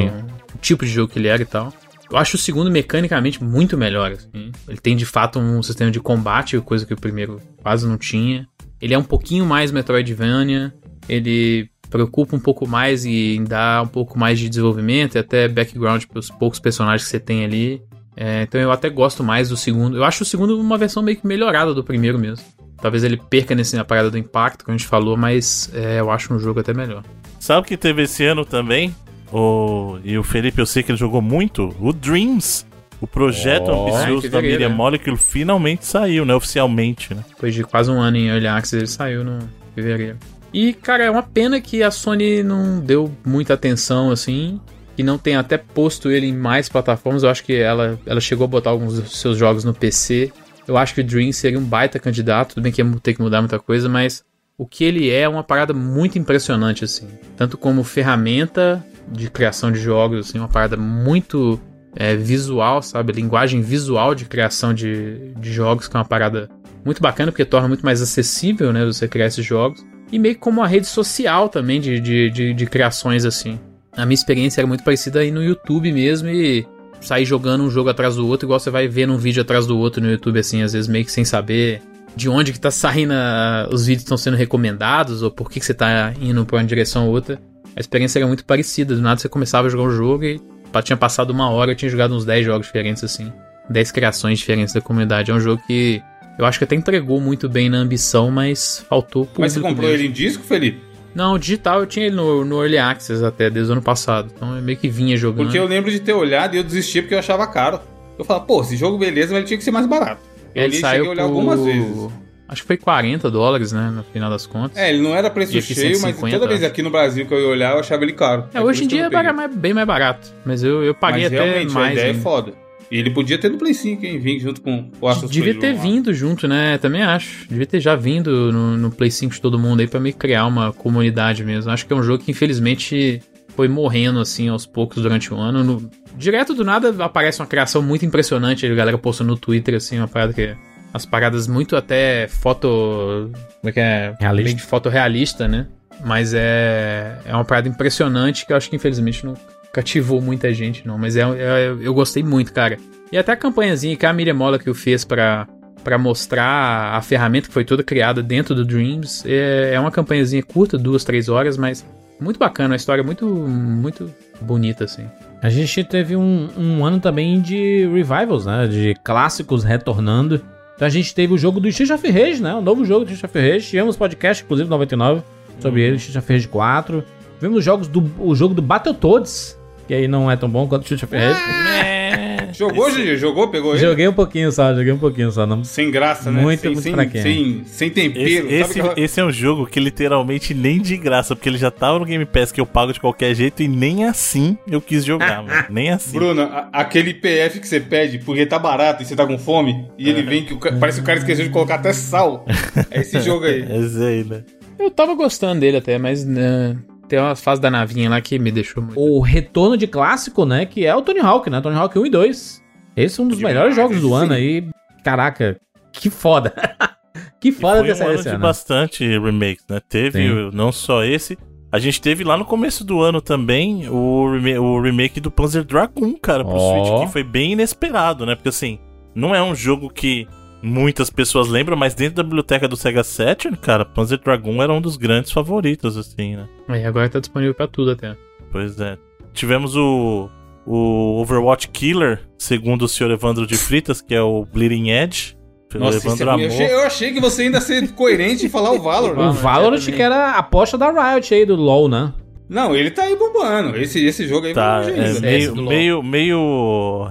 o 0.54 0.58
tipo 0.62 0.84
de 0.84 0.90
jogo 0.90 1.12
que 1.12 1.18
ele 1.18 1.28
era 1.28 1.42
e 1.42 1.44
tal. 1.44 1.72
Eu 2.10 2.16
acho 2.18 2.36
o 2.36 2.38
segundo 2.38 2.70
mecanicamente 2.70 3.42
muito 3.42 3.76
melhor. 3.76 4.12
assim. 4.12 4.50
Ele 4.68 4.78
tem 4.78 4.96
de 4.96 5.04
fato 5.06 5.38
um 5.38 5.62
sistema 5.62 5.90
de 5.90 6.00
combate, 6.00 6.58
coisa 6.60 6.84
que 6.86 6.94
o 6.94 6.96
primeiro 6.96 7.38
quase 7.62 7.86
não 7.86 7.96
tinha. 7.98 8.46
Ele 8.80 8.94
é 8.94 8.98
um 8.98 9.02
pouquinho 9.04 9.44
mais 9.46 9.70
Metroidvania. 9.70 10.72
Ele 11.08 11.68
preocupa 11.90 12.34
um 12.34 12.40
pouco 12.40 12.66
mais 12.66 13.04
em 13.04 13.44
dar 13.44 13.82
um 13.82 13.86
pouco 13.86 14.18
mais 14.18 14.38
de 14.38 14.48
desenvolvimento 14.48 15.14
e 15.16 15.18
até 15.18 15.46
background 15.48 16.04
para 16.04 16.18
os 16.18 16.30
poucos 16.30 16.58
personagens 16.58 17.04
que 17.04 17.10
você 17.10 17.20
tem 17.20 17.44
ali. 17.44 17.82
É, 18.16 18.42
então 18.42 18.60
eu 18.60 18.70
até 18.70 18.88
gosto 18.88 19.24
mais 19.24 19.48
do 19.48 19.56
segundo. 19.56 19.96
Eu 19.96 20.04
acho 20.04 20.22
o 20.22 20.26
segundo 20.26 20.58
uma 20.60 20.76
versão 20.76 21.02
meio 21.02 21.16
que 21.16 21.26
melhorada 21.26 21.72
do 21.72 21.82
primeiro 21.82 22.18
mesmo. 22.18 22.44
Talvez 22.80 23.04
ele 23.04 23.16
perca 23.16 23.54
nesse, 23.54 23.76
na 23.76 23.84
parada 23.84 24.10
do 24.10 24.18
impacto 24.18 24.64
que 24.64 24.70
a 24.70 24.74
gente 24.74 24.86
falou, 24.86 25.16
mas 25.16 25.70
é, 25.72 26.00
eu 26.00 26.10
acho 26.10 26.34
um 26.34 26.38
jogo 26.38 26.60
até 26.60 26.74
melhor. 26.74 27.04
Sabe 27.38 27.60
o 27.60 27.64
que 27.64 27.76
teve 27.76 28.02
esse 28.02 28.24
ano 28.24 28.44
também? 28.44 28.94
O... 29.32 29.98
E 30.04 30.18
o 30.18 30.22
Felipe, 30.22 30.60
eu 30.60 30.66
sei 30.66 30.82
que 30.82 30.90
ele 30.90 30.98
jogou 30.98 31.22
muito. 31.22 31.74
O 31.80 31.92
Dreams. 31.92 32.66
O 33.00 33.06
projeto 33.06 33.68
Oh, 33.68 33.88
ambicioso 33.88 34.30
da 34.30 34.40
Miriam 34.40 34.68
né? 34.68 34.74
Molecule 34.74 35.16
finalmente 35.16 35.84
saiu, 35.84 36.24
né? 36.24 36.34
Oficialmente, 36.34 37.12
né? 37.12 37.24
Depois 37.30 37.52
de 37.52 37.64
quase 37.64 37.90
um 37.90 38.00
ano 38.00 38.16
em 38.16 38.28
Early 38.28 38.46
Access, 38.46 38.76
ele 38.76 38.86
saiu 38.86 39.24
no 39.24 39.40
fevereiro. 39.74 40.18
E, 40.52 40.72
cara, 40.72 41.04
é 41.04 41.10
uma 41.10 41.22
pena 41.22 41.60
que 41.60 41.82
a 41.82 41.90
Sony 41.90 42.44
não 42.44 42.78
deu 42.78 43.10
muita 43.24 43.54
atenção, 43.54 44.10
assim, 44.12 44.60
e 44.96 45.02
não 45.02 45.18
tem 45.18 45.36
até 45.36 45.56
posto 45.56 46.10
ele 46.10 46.26
em 46.26 46.36
mais 46.36 46.68
plataformas. 46.68 47.22
Eu 47.22 47.30
acho 47.30 47.44
que 47.44 47.54
ela, 47.54 47.98
ela 48.06 48.20
chegou 48.20 48.44
a 48.44 48.48
botar 48.48 48.70
alguns 48.70 49.00
dos 49.00 49.18
seus 49.18 49.38
jogos 49.38 49.64
no 49.64 49.74
PC. 49.74 50.32
Eu 50.66 50.76
acho 50.76 50.94
que 50.94 51.00
o 51.00 51.04
Dream 51.04 51.32
seria 51.32 51.58
um 51.58 51.64
baita 51.64 51.98
candidato, 51.98 52.54
tudo 52.54 52.62
bem 52.62 52.72
que 52.72 52.82
ia 52.82 52.96
ter 53.02 53.14
que 53.14 53.22
mudar 53.22 53.40
muita 53.40 53.58
coisa, 53.58 53.88
mas 53.88 54.24
o 54.56 54.66
que 54.66 54.84
ele 54.84 55.10
é 55.10 55.22
é 55.22 55.28
uma 55.28 55.42
parada 55.42 55.72
muito 55.72 56.18
impressionante, 56.18 56.84
assim. 56.84 57.08
Tanto 57.36 57.58
como 57.58 57.82
ferramenta 57.82 58.84
de 59.10 59.28
criação 59.28 59.72
de 59.72 59.80
jogos, 59.80 60.28
assim, 60.28 60.38
uma 60.38 60.48
parada 60.48 60.76
muito 60.76 61.60
é, 61.96 62.14
visual, 62.14 62.82
sabe? 62.82 63.12
Linguagem 63.12 63.60
visual 63.60 64.14
de 64.14 64.24
criação 64.24 64.72
de, 64.72 65.32
de 65.36 65.52
jogos, 65.52 65.88
que 65.88 65.96
é 65.96 65.98
uma 65.98 66.04
parada 66.04 66.48
muito 66.84 67.02
bacana, 67.02 67.32
porque 67.32 67.44
torna 67.44 67.68
muito 67.68 67.84
mais 67.84 68.00
acessível, 68.00 68.72
né, 68.72 68.84
você 68.84 69.08
criar 69.08 69.26
esses 69.26 69.44
jogos. 69.44 69.84
E 70.10 70.18
meio 70.18 70.34
que 70.34 70.40
como 70.40 70.60
uma 70.60 70.68
rede 70.68 70.86
social 70.86 71.48
também 71.48 71.80
de, 71.80 71.98
de, 71.98 72.30
de, 72.30 72.54
de 72.54 72.66
criações, 72.66 73.24
assim. 73.24 73.58
A 73.96 74.04
minha 74.06 74.14
experiência 74.14 74.60
era 74.60 74.66
muito 74.66 74.82
parecida 74.84 75.20
aí 75.20 75.30
no 75.30 75.42
YouTube 75.42 75.92
mesmo 75.92 76.28
e 76.28 76.66
sair 77.00 77.24
jogando 77.24 77.64
um 77.64 77.70
jogo 77.70 77.90
atrás 77.90 78.16
do 78.16 78.26
outro, 78.26 78.46
igual 78.46 78.58
você 78.60 78.70
vai 78.70 78.88
vendo 78.88 79.12
um 79.12 79.18
vídeo 79.18 79.42
atrás 79.42 79.66
do 79.66 79.76
outro 79.76 80.00
no 80.02 80.10
YouTube, 80.10 80.38
assim, 80.38 80.62
às 80.62 80.72
vezes 80.72 80.88
meio 80.88 81.04
que 81.04 81.12
sem 81.12 81.24
saber 81.24 81.82
de 82.14 82.28
onde 82.28 82.52
que 82.52 82.60
tá 82.60 82.70
saindo, 82.70 83.12
a- 83.12 83.68
os 83.72 83.86
vídeos 83.86 84.02
estão 84.04 84.16
sendo 84.16 84.36
recomendados, 84.36 85.22
ou 85.22 85.30
por 85.30 85.50
que, 85.50 85.58
que 85.60 85.66
você 85.66 85.74
tá 85.74 86.12
indo 86.20 86.44
pra 86.46 86.58
uma 86.58 86.64
direção 86.64 87.06
ou 87.06 87.12
outra. 87.12 87.40
A 87.74 87.80
experiência 87.80 88.18
era 88.18 88.26
muito 88.26 88.44
parecida, 88.44 88.94
do 88.94 89.00
nada 89.00 89.18
você 89.20 89.28
começava 89.28 89.66
a 89.66 89.70
jogar 89.70 89.84
um 89.84 89.90
jogo 89.90 90.24
e 90.24 90.40
tinha 90.84 90.96
passado 90.96 91.30
uma 91.30 91.50
hora, 91.50 91.72
eu 91.72 91.76
tinha 91.76 91.90
jogado 91.90 92.14
uns 92.14 92.24
10 92.24 92.44
jogos 92.46 92.66
diferentes, 92.66 93.02
assim. 93.04 93.32
10 93.68 93.90
criações 93.90 94.38
diferentes 94.38 94.72
da 94.74 94.80
comunidade. 94.80 95.30
É 95.30 95.34
um 95.34 95.40
jogo 95.40 95.62
que 95.66 96.02
eu 96.38 96.44
acho 96.46 96.58
que 96.58 96.64
até 96.64 96.74
entregou 96.76 97.20
muito 97.20 97.48
bem 97.48 97.68
na 97.70 97.78
ambição, 97.78 98.30
mas 98.30 98.84
faltou 98.88 99.22
público 99.24 99.40
Mas 99.40 99.52
você 99.52 99.60
comprou 99.60 99.88
mesmo. 99.88 100.02
ele 100.04 100.08
em 100.08 100.12
disco, 100.12 100.42
Felipe? 100.44 100.80
Não, 101.14 101.38
digital 101.38 101.80
eu 101.80 101.86
tinha 101.86 102.06
ele 102.06 102.14
no, 102.16 102.44
no 102.44 102.60
Early 102.62 102.78
Access 102.78 103.24
até, 103.24 103.50
desde 103.50 103.70
o 103.70 103.74
ano 103.74 103.82
passado. 103.82 104.30
Então 104.34 104.56
eu 104.56 104.62
meio 104.62 104.78
que 104.78 104.88
vinha 104.88 105.16
jogando. 105.16 105.44
Porque 105.46 105.58
eu 105.58 105.66
lembro 105.66 105.90
de 105.90 106.00
ter 106.00 106.12
olhado 106.12 106.54
e 106.54 106.58
eu 106.58 106.64
desisti 106.64 107.02
porque 107.02 107.14
eu 107.14 107.18
achava 107.18 107.46
caro. 107.46 107.80
Eu 108.18 108.24
falava, 108.24 108.44
pô, 108.46 108.60
esse 108.62 108.76
jogo 108.76 108.98
beleza, 108.98 109.28
mas 109.32 109.38
ele 109.38 109.46
tinha 109.46 109.58
que 109.58 109.64
ser 109.64 109.70
mais 109.70 109.86
barato. 109.86 110.20
Eu 110.54 110.64
ele 110.64 110.74
li, 110.74 110.80
saiu 110.80 111.04
cheguei 111.04 111.08
a 111.08 111.10
olhar 111.12 111.22
por- 111.22 111.28
algumas 111.36 111.60
vezes. 111.64 112.08
Acho 112.48 112.60
que 112.62 112.66
foi 112.66 112.76
40 112.76 113.30
dólares, 113.30 113.72
né, 113.72 113.90
no 113.94 114.02
final 114.04 114.28
das 114.28 114.44
contas. 114.44 114.76
É, 114.76 114.90
ele 114.90 115.00
não 115.02 115.14
era 115.16 115.30
preço 115.30 115.52
cheio, 115.62 115.92
mas 115.92 115.98
150, 116.00 116.38
toda 116.38 116.48
vez 116.48 116.62
aqui 116.62 116.82
no 116.82 116.90
Brasil 116.90 117.24
que 117.24 117.32
eu 117.32 117.40
ia 117.40 117.48
olhar, 117.48 117.72
eu 117.72 117.80
achava 117.80 118.02
ele 118.04 118.12
caro. 118.12 118.44
É, 118.52 118.60
por 118.60 118.66
hoje 118.68 118.84
em 118.84 118.86
dia 118.88 119.06
é 119.10 119.32
mais- 119.32 119.54
bem 119.54 119.72
mais 119.72 119.86
barato. 119.86 120.28
Mas 120.44 120.62
eu, 120.62 120.84
eu 120.84 120.94
paguei 120.94 121.22
Mas 121.22 121.32
até 121.32 121.42
realmente, 121.44 121.70
a 121.70 121.74
mais. 121.80 121.92
ideia 121.92 122.06
é 122.06 122.10
ainda. 122.10 122.22
foda. 122.22 122.52
E 122.92 122.98
ele 122.98 123.08
podia 123.10 123.38
ter 123.38 123.48
no 123.50 123.56
Play 123.56 123.72
5, 123.72 124.04
hein? 124.04 124.18
Vir 124.18 124.38
junto 124.38 124.60
com 124.60 124.90
o 125.00 125.08
Astros 125.08 125.30
Devia 125.30 125.58
ter 125.58 125.74
lá. 125.74 125.80
vindo 125.80 126.12
junto, 126.12 126.46
né? 126.46 126.76
Também 126.76 127.02
acho. 127.02 127.48
Devia 127.48 127.64
ter 127.64 127.80
já 127.80 127.96
vindo 127.96 128.52
no, 128.52 128.76
no 128.76 128.90
Play 128.90 129.10
5 129.10 129.32
de 129.34 129.40
todo 129.40 129.58
mundo 129.58 129.80
aí 129.80 129.88
pra 129.88 129.98
meio 129.98 130.12
que 130.12 130.18
criar 130.18 130.44
uma 130.44 130.74
comunidade 130.74 131.42
mesmo. 131.42 131.70
Acho 131.70 131.86
que 131.86 131.92
é 131.94 131.96
um 131.96 132.02
jogo 132.02 132.22
que, 132.22 132.30
infelizmente, 132.30 133.22
foi 133.56 133.66
morrendo 133.66 134.20
assim 134.20 134.48
aos 134.50 134.66
poucos 134.66 135.02
durante 135.02 135.32
o 135.32 135.38
ano. 135.38 135.64
No- 135.64 135.90
direto 136.18 136.52
do 136.52 136.62
nada 136.64 136.94
aparece 137.02 137.40
uma 137.40 137.46
criação 137.46 137.80
muito 137.80 138.04
impressionante. 138.04 138.66
A 138.66 138.74
galera 138.74 138.98
postou 138.98 139.26
no 139.26 139.38
Twitter, 139.38 139.74
assim, 139.76 139.96
uma 139.98 140.06
parada 140.08 140.34
que. 140.34 140.54
As 140.92 141.06
paradas 141.06 141.48
muito 141.48 141.74
até 141.74 142.28
foto. 142.28 143.30
Como 143.62 143.70
é 143.70 143.72
que 143.72 143.80
é? 143.80 144.14
Realista. 144.20 144.48
Bem 144.50 144.56
de 144.56 144.62
foto 144.62 144.90
realista, 144.90 145.48
né? 145.48 145.66
Mas 146.04 146.34
é. 146.34 147.16
É 147.24 147.34
uma 147.34 147.44
parada 147.46 147.66
impressionante 147.70 148.44
que 148.44 148.52
eu 148.52 148.56
acho 148.58 148.68
que 148.68 148.76
infelizmente 148.76 149.24
não 149.24 149.32
cativou 149.72 150.20
muita 150.20 150.52
gente, 150.52 150.86
não. 150.86 150.98
Mas 150.98 151.16
é, 151.16 151.22
é- 151.22 151.76
eu 151.80 151.94
gostei 151.94 152.22
muito, 152.22 152.52
cara. 152.52 152.78
E 153.10 153.18
até 153.18 153.32
a 153.32 153.36
campanhazinha 153.36 153.96
que 153.96 154.06
a 154.06 154.12
Miriam 154.12 154.34
Mola 154.34 154.58
que 154.58 154.72
fez 154.74 155.04
pra, 155.04 155.46
pra 155.82 155.98
mostrar 155.98 156.94
a 156.94 157.02
ferramenta 157.02 157.48
que 157.48 157.54
foi 157.54 157.64
toda 157.64 157.82
criada 157.82 158.22
dentro 158.22 158.54
do 158.54 158.64
Dreams. 158.64 159.24
É, 159.26 159.72
é 159.74 159.80
uma 159.80 159.90
campanhazinha 159.90 160.42
curta, 160.42 160.78
duas, 160.78 161.04
três 161.04 161.28
horas, 161.28 161.56
mas 161.56 161.84
muito 162.20 162.38
bacana, 162.38 162.70
uma 162.70 162.76
história 162.76 163.02
muito, 163.02 163.26
muito 163.26 164.12
bonita, 164.40 164.84
assim. 164.84 165.04
A 165.42 165.50
gente 165.50 165.82
teve 165.82 166.14
um, 166.16 166.48
um 166.56 166.84
ano 166.84 167.00
também 167.00 167.40
de 167.40 167.86
revivals, 167.92 168.46
né? 168.46 168.66
De 168.68 168.94
clássicos 169.02 169.64
retornando. 169.64 170.40
Então 170.76 170.86
a 170.86 170.90
gente 170.90 171.12
teve 171.14 171.34
o 171.34 171.38
jogo 171.38 171.58
do 171.58 171.68
Street 171.68 171.90
of 171.90 172.10
Rage, 172.10 172.40
né? 172.40 172.54
O 172.54 172.60
novo 172.60 172.84
jogo 172.84 173.04
do 173.04 173.12
Street 173.12 173.30
of 173.30 173.38
Rage. 173.52 173.66
Tivemos 173.68 173.96
podcast, 173.96 174.44
inclusive, 174.44 174.70
99, 174.70 175.22
sobre 175.60 175.82
ele, 175.82 175.96
Street 175.96 176.16
of 176.16 176.32
Rage 176.32 176.48
4. 176.48 177.04
Tivemos 177.34 177.58
os 177.58 177.64
jogos 177.64 177.88
do, 177.88 178.08
o 178.20 178.34
jogo 178.36 178.54
do 178.54 178.62
Battletoads, 178.62 179.58
que 179.92 179.96
aí 179.96 180.08
não 180.08 180.30
é 180.30 180.36
tão 180.38 180.48
bom 180.48 180.66
quanto 180.66 180.80
o 180.90 180.94
Street 180.94 181.02
of 181.02 181.14
Rage. 181.14 182.56
Jogou, 182.56 182.90
Gigi? 182.90 183.16
Jogou? 183.18 183.48
Pegou 183.48 183.74
ele? 183.74 183.82
Joguei 183.84 184.08
um 184.08 184.12
pouquinho 184.12 184.50
só, 184.50 184.74
joguei 184.74 184.90
um 184.92 184.98
pouquinho 184.98 185.30
só. 185.30 185.46
Não... 185.46 185.62
Sem 185.64 185.90
graça, 185.90 186.30
né? 186.30 186.40
Muito, 186.40 186.60
sem, 186.60 186.70
muito 186.70 186.82
sem, 186.82 186.92
fraquinho. 186.94 187.22
sem, 187.22 187.64
sem 187.66 187.88
Esse, 187.88 187.90
tempero. 187.90 188.50
esse, 188.50 188.68
Sabe 188.68 188.80
aquela- 188.80 188.94
esse 189.04 189.20
é 189.20 189.24
um 189.24 189.30
jogo 189.32 189.66
que 189.66 189.78
literalmente 189.80 190.54
nem 190.54 190.80
de 190.80 190.96
graça, 190.96 191.34
porque 191.36 191.46
ele 191.48 191.58
já 191.58 191.70
tava 191.70 191.98
no 191.98 192.04
Game 192.06 192.24
Pass 192.24 192.50
que 192.52 192.60
eu 192.60 192.64
pago 192.66 192.92
de 192.92 193.00
qualquer 193.00 193.34
jeito 193.34 193.62
e 193.62 193.68
nem 193.68 194.04
assim 194.06 194.56
eu 194.66 194.80
quis 194.80 195.04
jogar, 195.04 195.42
mano. 195.44 195.64
Nem 195.68 195.90
assim. 195.90 196.16
Bruno, 196.18 196.48
aquele 196.72 197.12
PF 197.12 197.60
que 197.60 197.68
você 197.68 197.78
pede 197.80 198.18
porque 198.18 198.46
tá 198.46 198.58
barato 198.58 199.02
e 199.02 199.06
você 199.06 199.14
tá 199.16 199.26
com 199.26 199.38
fome, 199.38 199.88
e 199.98 200.08
ele 200.08 200.22
vem 200.22 200.42
que 200.44 200.54
o 200.54 200.58
ca- 200.58 200.72
parece 200.78 200.98
que 200.98 201.02
o 201.02 201.06
cara 201.06 201.18
esqueceu 201.18 201.44
de 201.44 201.50
colocar 201.50 201.74
até 201.76 201.92
sal. 201.92 202.46
É 202.90 203.00
esse 203.00 203.20
jogo 203.22 203.44
aí. 203.44 203.60
Esse 203.62 204.02
aí, 204.02 204.24
né? 204.24 204.42
Eu 204.78 204.90
tava 204.90 205.14
gostando 205.14 205.60
dele 205.60 205.76
até, 205.76 205.96
mas 205.98 206.24
né, 206.24 206.76
tem 207.12 207.20
uma 207.20 207.36
fase 207.36 207.60
da 207.60 207.70
navinha 207.70 208.08
lá 208.08 208.18
que 208.22 208.38
me 208.38 208.50
deixou 208.50 208.82
muito. 208.82 208.98
O 208.98 209.20
retorno 209.20 209.76
de 209.76 209.86
clássico, 209.86 210.46
né? 210.46 210.64
Que 210.64 210.86
é 210.86 210.96
o 210.96 211.02
Tony 211.02 211.20
Hawk, 211.20 211.50
né? 211.50 211.60
Tony 211.60 211.76
Hawk 211.76 211.98
1 211.98 212.06
e 212.06 212.10
2. 212.10 212.62
Esse 212.96 213.20
é 213.20 213.22
um 213.22 213.28
dos 213.28 213.36
Demais, 213.36 213.54
melhores 213.54 213.76
jogos 213.76 214.00
do 214.00 214.06
esse 214.06 214.16
ano 214.16 214.34
sim. 214.34 214.40
aí. 214.40 214.68
Caraca, 215.04 215.60
que 215.92 216.08
foda. 216.08 216.54
que 217.38 217.52
foda 217.52 217.82
ter 217.82 218.02
um 218.02 218.06
ano 218.06 218.14
esse 218.14 218.22
de 218.22 218.28
ano. 218.30 218.38
bastante 218.38 219.06
remakes, 219.06 219.66
né? 219.68 219.78
Teve 219.86 220.26
Sim. 220.26 220.50
não 220.54 220.72
só 220.72 221.04
esse, 221.04 221.36
a 221.70 221.78
gente 221.78 222.00
teve 222.00 222.24
lá 222.24 222.34
no 222.38 222.46
começo 222.46 222.82
do 222.82 223.02
ano 223.02 223.20
também 223.20 223.86
o, 223.90 224.30
o 224.62 224.80
remake 224.80 225.20
do 225.20 225.30
Panzer 225.30 225.64
Dragoon, 225.64 226.14
cara, 226.14 226.42
pro 226.42 226.54
Ó. 226.54 226.86
Switch, 226.86 227.06
que 227.06 227.12
foi 227.12 227.22
bem 227.22 227.52
inesperado, 227.52 228.24
né? 228.24 228.34
Porque 228.34 228.48
assim, 228.48 228.78
não 229.14 229.34
é 229.34 229.42
um 229.42 229.54
jogo 229.54 229.90
que 229.90 230.26
muitas 230.62 231.10
pessoas 231.10 231.48
lembram, 231.48 231.76
mas 231.76 231.94
dentro 231.94 232.16
da 232.16 232.22
biblioteca 232.22 232.68
do 232.68 232.76
Sega 232.76 233.02
Saturn, 233.02 233.56
cara, 233.56 233.84
Panzer 233.84 234.18
Dragoon 234.18 234.62
era 234.62 234.72
um 234.72 234.80
dos 234.80 234.96
grandes 234.96 235.32
favoritos, 235.32 235.96
assim, 235.96 236.36
né? 236.36 236.48
Aí 236.68 236.84
agora 236.84 237.08
tá 237.08 237.18
disponível 237.20 237.54
pra 237.54 237.66
tudo 237.66 237.90
até. 237.90 238.16
Pois 238.50 238.80
é. 238.80 238.96
Tivemos 239.32 239.74
o, 239.76 240.28
o 240.66 241.20
Overwatch 241.20 241.68
Killer, 241.68 242.20
segundo 242.38 242.82
o 242.82 242.88
senhor 242.88 243.10
Evandro 243.10 243.46
de 243.46 243.56
Fritas, 243.56 244.00
que 244.00 244.14
é 244.14 244.22
o 244.22 244.44
Bleeding 244.44 244.90
Edge. 244.90 245.36
Nossa, 245.74 245.96
Evandro 245.96 246.28
é 246.28 246.44
eu, 246.44 246.46
achei, 246.48 246.72
eu 246.72 246.80
achei 246.80 247.12
que 247.12 247.20
você 247.20 247.42
ainda 247.42 247.56
ia 247.56 247.62
ser 247.62 247.92
coerente 247.92 248.44
e 248.44 248.48
falar 248.48 248.72
o 248.72 248.80
Valor. 248.80 249.12
O 249.18 249.32
Valorant, 249.32 249.34
Valorant, 249.40 249.88
é, 249.88 249.92
que 249.92 250.02
era 250.02 250.32
a 250.32 250.38
aposta 250.38 250.76
da 250.76 250.90
Riot 250.90 251.34
aí 251.34 251.46
do 251.46 251.56
LoL, 251.56 251.88
né? 251.88 252.12
Não, 252.48 252.76
ele 252.76 252.90
tá 252.90 253.04
aí 253.04 253.16
bombando. 253.16 253.76
Esse, 253.78 254.04
esse 254.04 254.28
jogo 254.28 254.46
aí 254.46 254.52
Tá, 254.52 254.82
é, 254.84 255.18
meio, 255.20 255.56
meio, 255.56 256.02
meio 256.02 257.08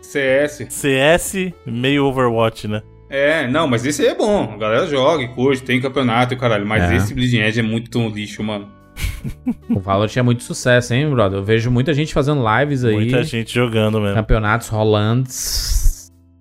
CS. 0.00 0.66
CS, 0.70 1.34
meio 1.66 2.04
Overwatch, 2.04 2.68
né? 2.68 2.80
É, 3.14 3.46
não, 3.46 3.68
mas 3.68 3.86
esse 3.86 4.02
aí 4.02 4.08
é 4.08 4.14
bom. 4.14 4.52
A 4.54 4.56
galera 4.56 4.86
joga 4.88 5.22
e 5.22 5.28
curte, 5.28 5.62
tem 5.62 5.80
campeonato 5.80 6.34
e 6.34 6.36
caralho. 6.36 6.66
Mas 6.66 6.90
É. 6.90 6.96
esse 6.96 7.14
Bleeding 7.14 7.38
Edge 7.42 7.60
é 7.60 7.62
muito 7.62 8.08
lixo, 8.08 8.42
mano. 8.42 8.68
O 9.70 9.78
Valorant 9.80 10.16
é 10.16 10.22
muito 10.22 10.42
sucesso, 10.42 10.92
hein, 10.94 11.08
brother? 11.10 11.38
Eu 11.38 11.44
vejo 11.44 11.70
muita 11.70 11.94
gente 11.94 12.12
fazendo 12.12 12.42
lives 12.58 12.84
aí. 12.84 12.94
Muita 12.94 13.22
gente 13.22 13.54
jogando 13.54 14.00
mesmo. 14.00 14.16
Campeonatos 14.16 14.68
rolando. 14.68 15.28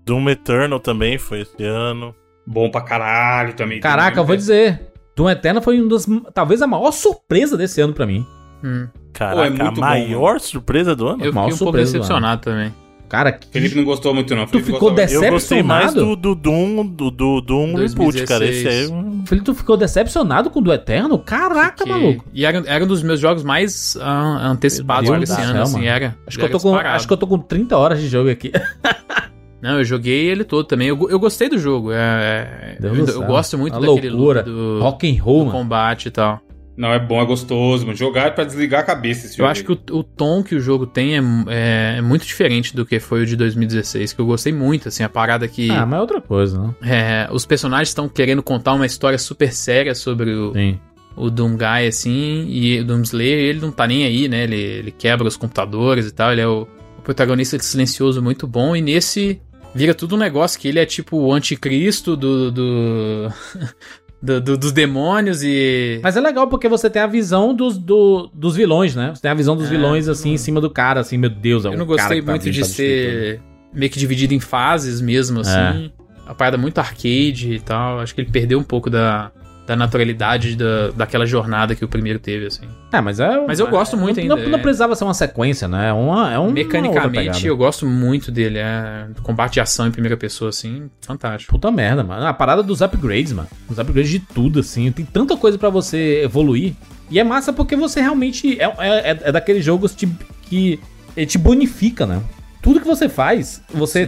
Doom 0.05 0.30
Eternal 0.30 0.80
também 0.80 1.17
foi 1.17 1.41
esse 1.41 1.63
ano. 1.63 2.13
Bom 2.45 2.69
pra 2.69 2.82
caralho 2.82 3.53
também. 3.53 3.80
Caraca, 3.80 4.19
eu 4.19 4.26
vou 4.26 4.36
dizer. 4.36 4.82
Doom 5.15 5.30
Eternal 5.30 5.61
foi 5.63 5.80
um 5.80 5.88
dos. 5.88 6.05
Talvez 6.34 6.61
a 6.61 6.67
maior 6.67 6.91
surpresa 6.91 7.55
desse 7.55 7.80
ano 7.82 7.93
pra 7.93 8.05
mim. 8.05 8.26
Hum. 8.63 8.88
Caraca, 9.13 9.49
muito 9.49 9.61
a 9.61 9.71
bom, 9.71 9.82
maior 9.82 10.39
surpresa 10.39 10.95
do 10.95 11.07
ano? 11.07 11.24
Eu 11.24 11.32
Maior 11.34 11.49
fiquei 11.51 11.55
um 11.55 11.71
pouco 11.71 11.78
decepcionado 11.78 12.41
também. 12.41 12.74
Cara, 13.14 13.32
que. 13.32 13.47
Felipe 13.51 13.76
não 13.76 13.84
gostou 13.84 14.11
muito, 14.11 14.36
não. 14.36 14.45
Tu 14.47 14.53
Felipe 14.53 14.72
ficou 14.72 14.89
gostava- 14.89 15.07
dece- 15.07 15.24
Eu 15.28 15.30
gostei 15.32 15.61
mais 15.61 15.93
Decepcionado? 15.93 16.16
do, 16.16 16.34
do 16.34 16.41
Doom, 16.41 16.88
do, 16.88 17.11
do 17.11 17.41
Doom 17.41 17.76
Reboot, 17.76 18.24
cara. 18.24 18.43
Esse 18.43 18.68
aí. 18.68 18.88
2016. 18.88 18.89
hum, 18.89 19.24
Felipe, 19.28 19.45
tu 19.45 19.53
ficou 19.53 19.78
decepcionado 19.78 20.49
com 20.49 20.57
o 20.57 20.64
do 20.64 20.74
Eterno? 20.74 21.20
Caraca, 21.20 21.84
Que- 21.84 21.89
maluco. 21.91 22.26
E 22.34 22.43
era, 22.43 22.64
era 22.66 22.84
um 22.84 22.88
dos 22.88 23.03
meus 23.03 23.20
jogos 23.20 23.43
mais 23.43 23.95
ah, 24.01 24.47
antecipados 24.49 25.03
Meu 25.07 25.20
por 25.20 25.28
Deus 25.28 25.30
esse 25.30 25.45
do 25.45 25.47
ano, 25.51 25.61
assim, 25.61 25.86
era. 25.86 26.18
Acho 26.26 26.39
que, 26.39 26.43
eu 26.43 26.49
tô 26.49 26.59
com, 26.59 26.76
acho 26.76 27.05
que 27.07 27.14
eu 27.14 27.18
tô 27.18 27.28
com 27.28 27.38
30 27.38 27.78
horas 27.78 28.01
de 28.01 28.07
jogo 28.07 28.32
aqui. 28.32 28.51
Não, 29.61 29.78
eu 29.78 29.84
joguei 29.86 30.26
ele 30.28 30.43
todo 30.43 30.66
também. 30.66 30.88
Eu, 30.88 31.07
eu 31.09 31.20
gostei 31.20 31.47
do 31.49 31.57
jogo. 31.59 31.91
É, 31.93 32.78
eu, 32.82 32.95
eu 33.07 33.24
gosto 33.26 33.57
muito 33.59 33.78
Uma 33.78 33.88
daquele 33.95 34.09
loucura. 34.09 34.39
look 34.41 34.49
do, 34.49 34.80
Rock 34.82 35.07
and 35.18 35.24
roll, 35.24 35.45
do 35.45 35.51
combate 35.51 36.07
e 36.07 36.11
tal. 36.11 36.41
Não, 36.76 36.91
é 36.91 36.99
bom, 36.99 37.21
é 37.21 37.26
gostoso, 37.26 37.86
mano. 37.86 37.95
Jogar 37.97 38.28
é 38.28 38.30
pra 38.32 38.43
desligar 38.43 38.82
a 38.82 38.84
cabeça 38.84 39.28
esse 39.28 39.36
Eu 39.36 39.38
jogo 39.45 39.49
acho 39.51 39.63
que 39.63 39.71
o, 39.93 39.97
o 39.99 40.03
tom 40.03 40.41
que 40.43 40.55
o 40.55 40.59
jogo 40.59 40.88
tem 40.88 41.15
é, 41.17 41.21
é- 41.47 41.95
é 41.97 42.01
muito 42.01 42.26
diferente 42.26 42.76
do 42.76 42.84
que 42.86 42.99
foi 42.99 43.21
o 43.21 43.26
de 43.26 43.36
2016, 43.36 44.13
que 44.13 44.19
eu 44.19 44.26
gostei 44.26 44.51
muito, 44.51 44.88
assim, 44.88 45.03
a 45.03 45.09
parada 45.09 45.47
que 45.47 45.69
Ah, 45.69 45.86
mas 45.86 45.97
é 45.97 46.01
outra 46.01 46.19
coisa, 46.19 46.59
né? 46.59 46.74
é, 46.82 47.28
os 47.32 47.45
personagens 47.45 47.89
estão 47.89 48.09
querendo 48.09 48.41
contar 48.41 48.74
uma 48.74 48.86
história 48.88 49.17
super 49.19 49.53
séria 49.53 49.93
sobre 49.93 50.32
o, 50.34 50.51
Sim. 50.53 50.80
o 51.15 51.30
Doomguy, 51.30 51.88
assim, 51.88 52.45
e 52.49 52.80
o 52.80 52.86
Doomslayer, 52.86 53.38
ele 53.39 53.59
não 53.59 53.71
tá 53.71 53.86
nem 53.86 54.03
aí, 54.03 54.28
né, 54.28 54.43
ele, 54.45 54.55
ele 54.55 54.91
quebra 54.91 55.28
os 55.28 55.38
computadores 55.38 56.07
e 56.07 56.11
tal, 56.11 56.32
ele 56.32 56.41
é 56.41 56.47
o, 56.47 56.67
o 56.97 57.01
protagonista 57.03 57.57
silencioso 57.59 58.19
muito 58.21 58.47
bom, 58.47 58.76
e 58.76 58.82
nesse 58.82 59.39
vira 59.76 59.93
tudo 59.93 60.15
um 60.15 60.19
negócio 60.19 60.59
que 60.59 60.67
ele 60.67 60.80
é 60.80 60.86
tipo 60.88 61.17
o 61.17 61.32
anticristo 61.34 62.15
do... 62.17 62.51
do... 62.51 63.30
do- 64.24 64.39
do- 64.39 64.57
dos 64.57 64.71
demônios 64.71 65.43
e. 65.43 65.99
Mas 66.01 66.15
é 66.15 66.21
legal 66.21 66.47
porque 66.47 66.69
você 66.69 66.89
tem 66.89 67.01
a 67.01 67.07
visão 67.07 67.53
dos, 67.53 67.78
do- 67.78 68.30
dos 68.34 68.55
vilões, 68.55 68.95
né? 68.95 69.11
Você 69.13 69.21
tem 69.21 69.30
a 69.30 69.34
visão 69.34 69.55
dos 69.57 69.67
É, 69.67 69.69
vilões, 69.69 70.07
assim, 70.07 70.32
em 70.32 70.38
cima 70.38 70.61
do 70.61 70.69
cara, 70.69 71.01
assim, 71.01 71.17
meu 71.17 71.30
Deus, 71.30 71.65
é 71.65 71.67
Eu 71.67 71.74
um 71.74 71.78
não 71.78 71.86
cara 71.86 71.97
gostei 71.97 72.21
tá 72.21 72.32
muito 72.32 72.49
de 72.49 72.63
ser 72.65 73.41
meio 73.74 73.91
que 73.91 73.99
dividido 73.99 74.34
em 74.34 74.39
fases 74.39 75.01
mesmo, 75.01 75.41
assim. 75.41 75.91
A 76.26 76.34
parada 76.34 76.57
muito 76.57 76.78
arcade 76.80 77.53
e 77.53 77.59
tal. 77.59 77.99
Acho 77.99 78.15
que 78.15 78.21
ele 78.21 78.32
perdeu 78.32 78.57
um 78.57 78.63
pouco 78.63 78.89
da, 78.89 79.30
da 79.66 79.76
naturalidade 79.76 80.55
da, 80.55 80.89
daquela 80.89 81.26
jornada 81.26 81.74
que 81.74 81.86
o 81.86 81.88
primeiro 81.88 82.20
teve, 82.20 82.47
assim. 82.47 82.68
É, 82.91 82.99
mas 82.99 83.20
é. 83.20 83.45
Mas 83.47 83.59
eu 83.59 83.68
gosto 83.68 83.95
muito 83.95 84.18
não, 84.18 84.24
ainda, 84.24 84.36
Não, 84.36 84.49
não 84.51 84.59
é. 84.59 84.61
precisava 84.61 84.95
ser 84.95 85.03
uma 85.05 85.14
sequência, 85.14 85.68
né? 85.68 85.89
É, 85.89 85.93
uma, 85.93 86.34
é 86.34 86.39
um, 86.39 86.51
Mecanicamente, 86.51 87.47
eu 87.47 87.55
gosto 87.55 87.86
muito 87.86 88.32
dele. 88.32 88.59
É 88.59 89.07
combate 89.22 89.53
de 89.53 89.61
ação 89.61 89.88
em 89.88 89.91
primeira 89.91 90.18
pessoa, 90.18 90.49
assim, 90.49 90.89
fantástico. 91.01 91.51
Puta 91.53 91.72
merda, 91.72 92.03
mano. 92.03 92.26
A 92.26 92.34
parada 92.34 92.61
dos 92.61 92.82
upgrades, 92.82 93.32
mano. 93.32 93.47
Os 93.70 93.80
upgrades 93.80 94.11
de 94.11 94.20
tudo, 94.20 94.59
assim. 94.59 94.91
Tem 94.91 95.05
tanta 95.05 95.38
coisa 95.38 95.57
pra 95.57 95.70
você 95.70 96.24
evoluir. 96.24 96.74
E 97.09 97.20
é 97.20 97.24
massa 97.24 97.53
porque 97.53 97.76
você 97.76 98.01
realmente. 98.01 98.59
É, 98.59 98.66
é, 98.66 99.20
é 99.24 99.32
daqueles 99.32 99.64
jogos 99.64 99.95
que 99.95 100.80
ele 101.16 101.26
te 101.26 101.38
bonifica, 101.38 102.05
né? 102.05 102.22
Tudo 102.64 102.80
que 102.80 102.88
você 102.88 103.07
faz, 103.09 103.61
você 103.74 104.07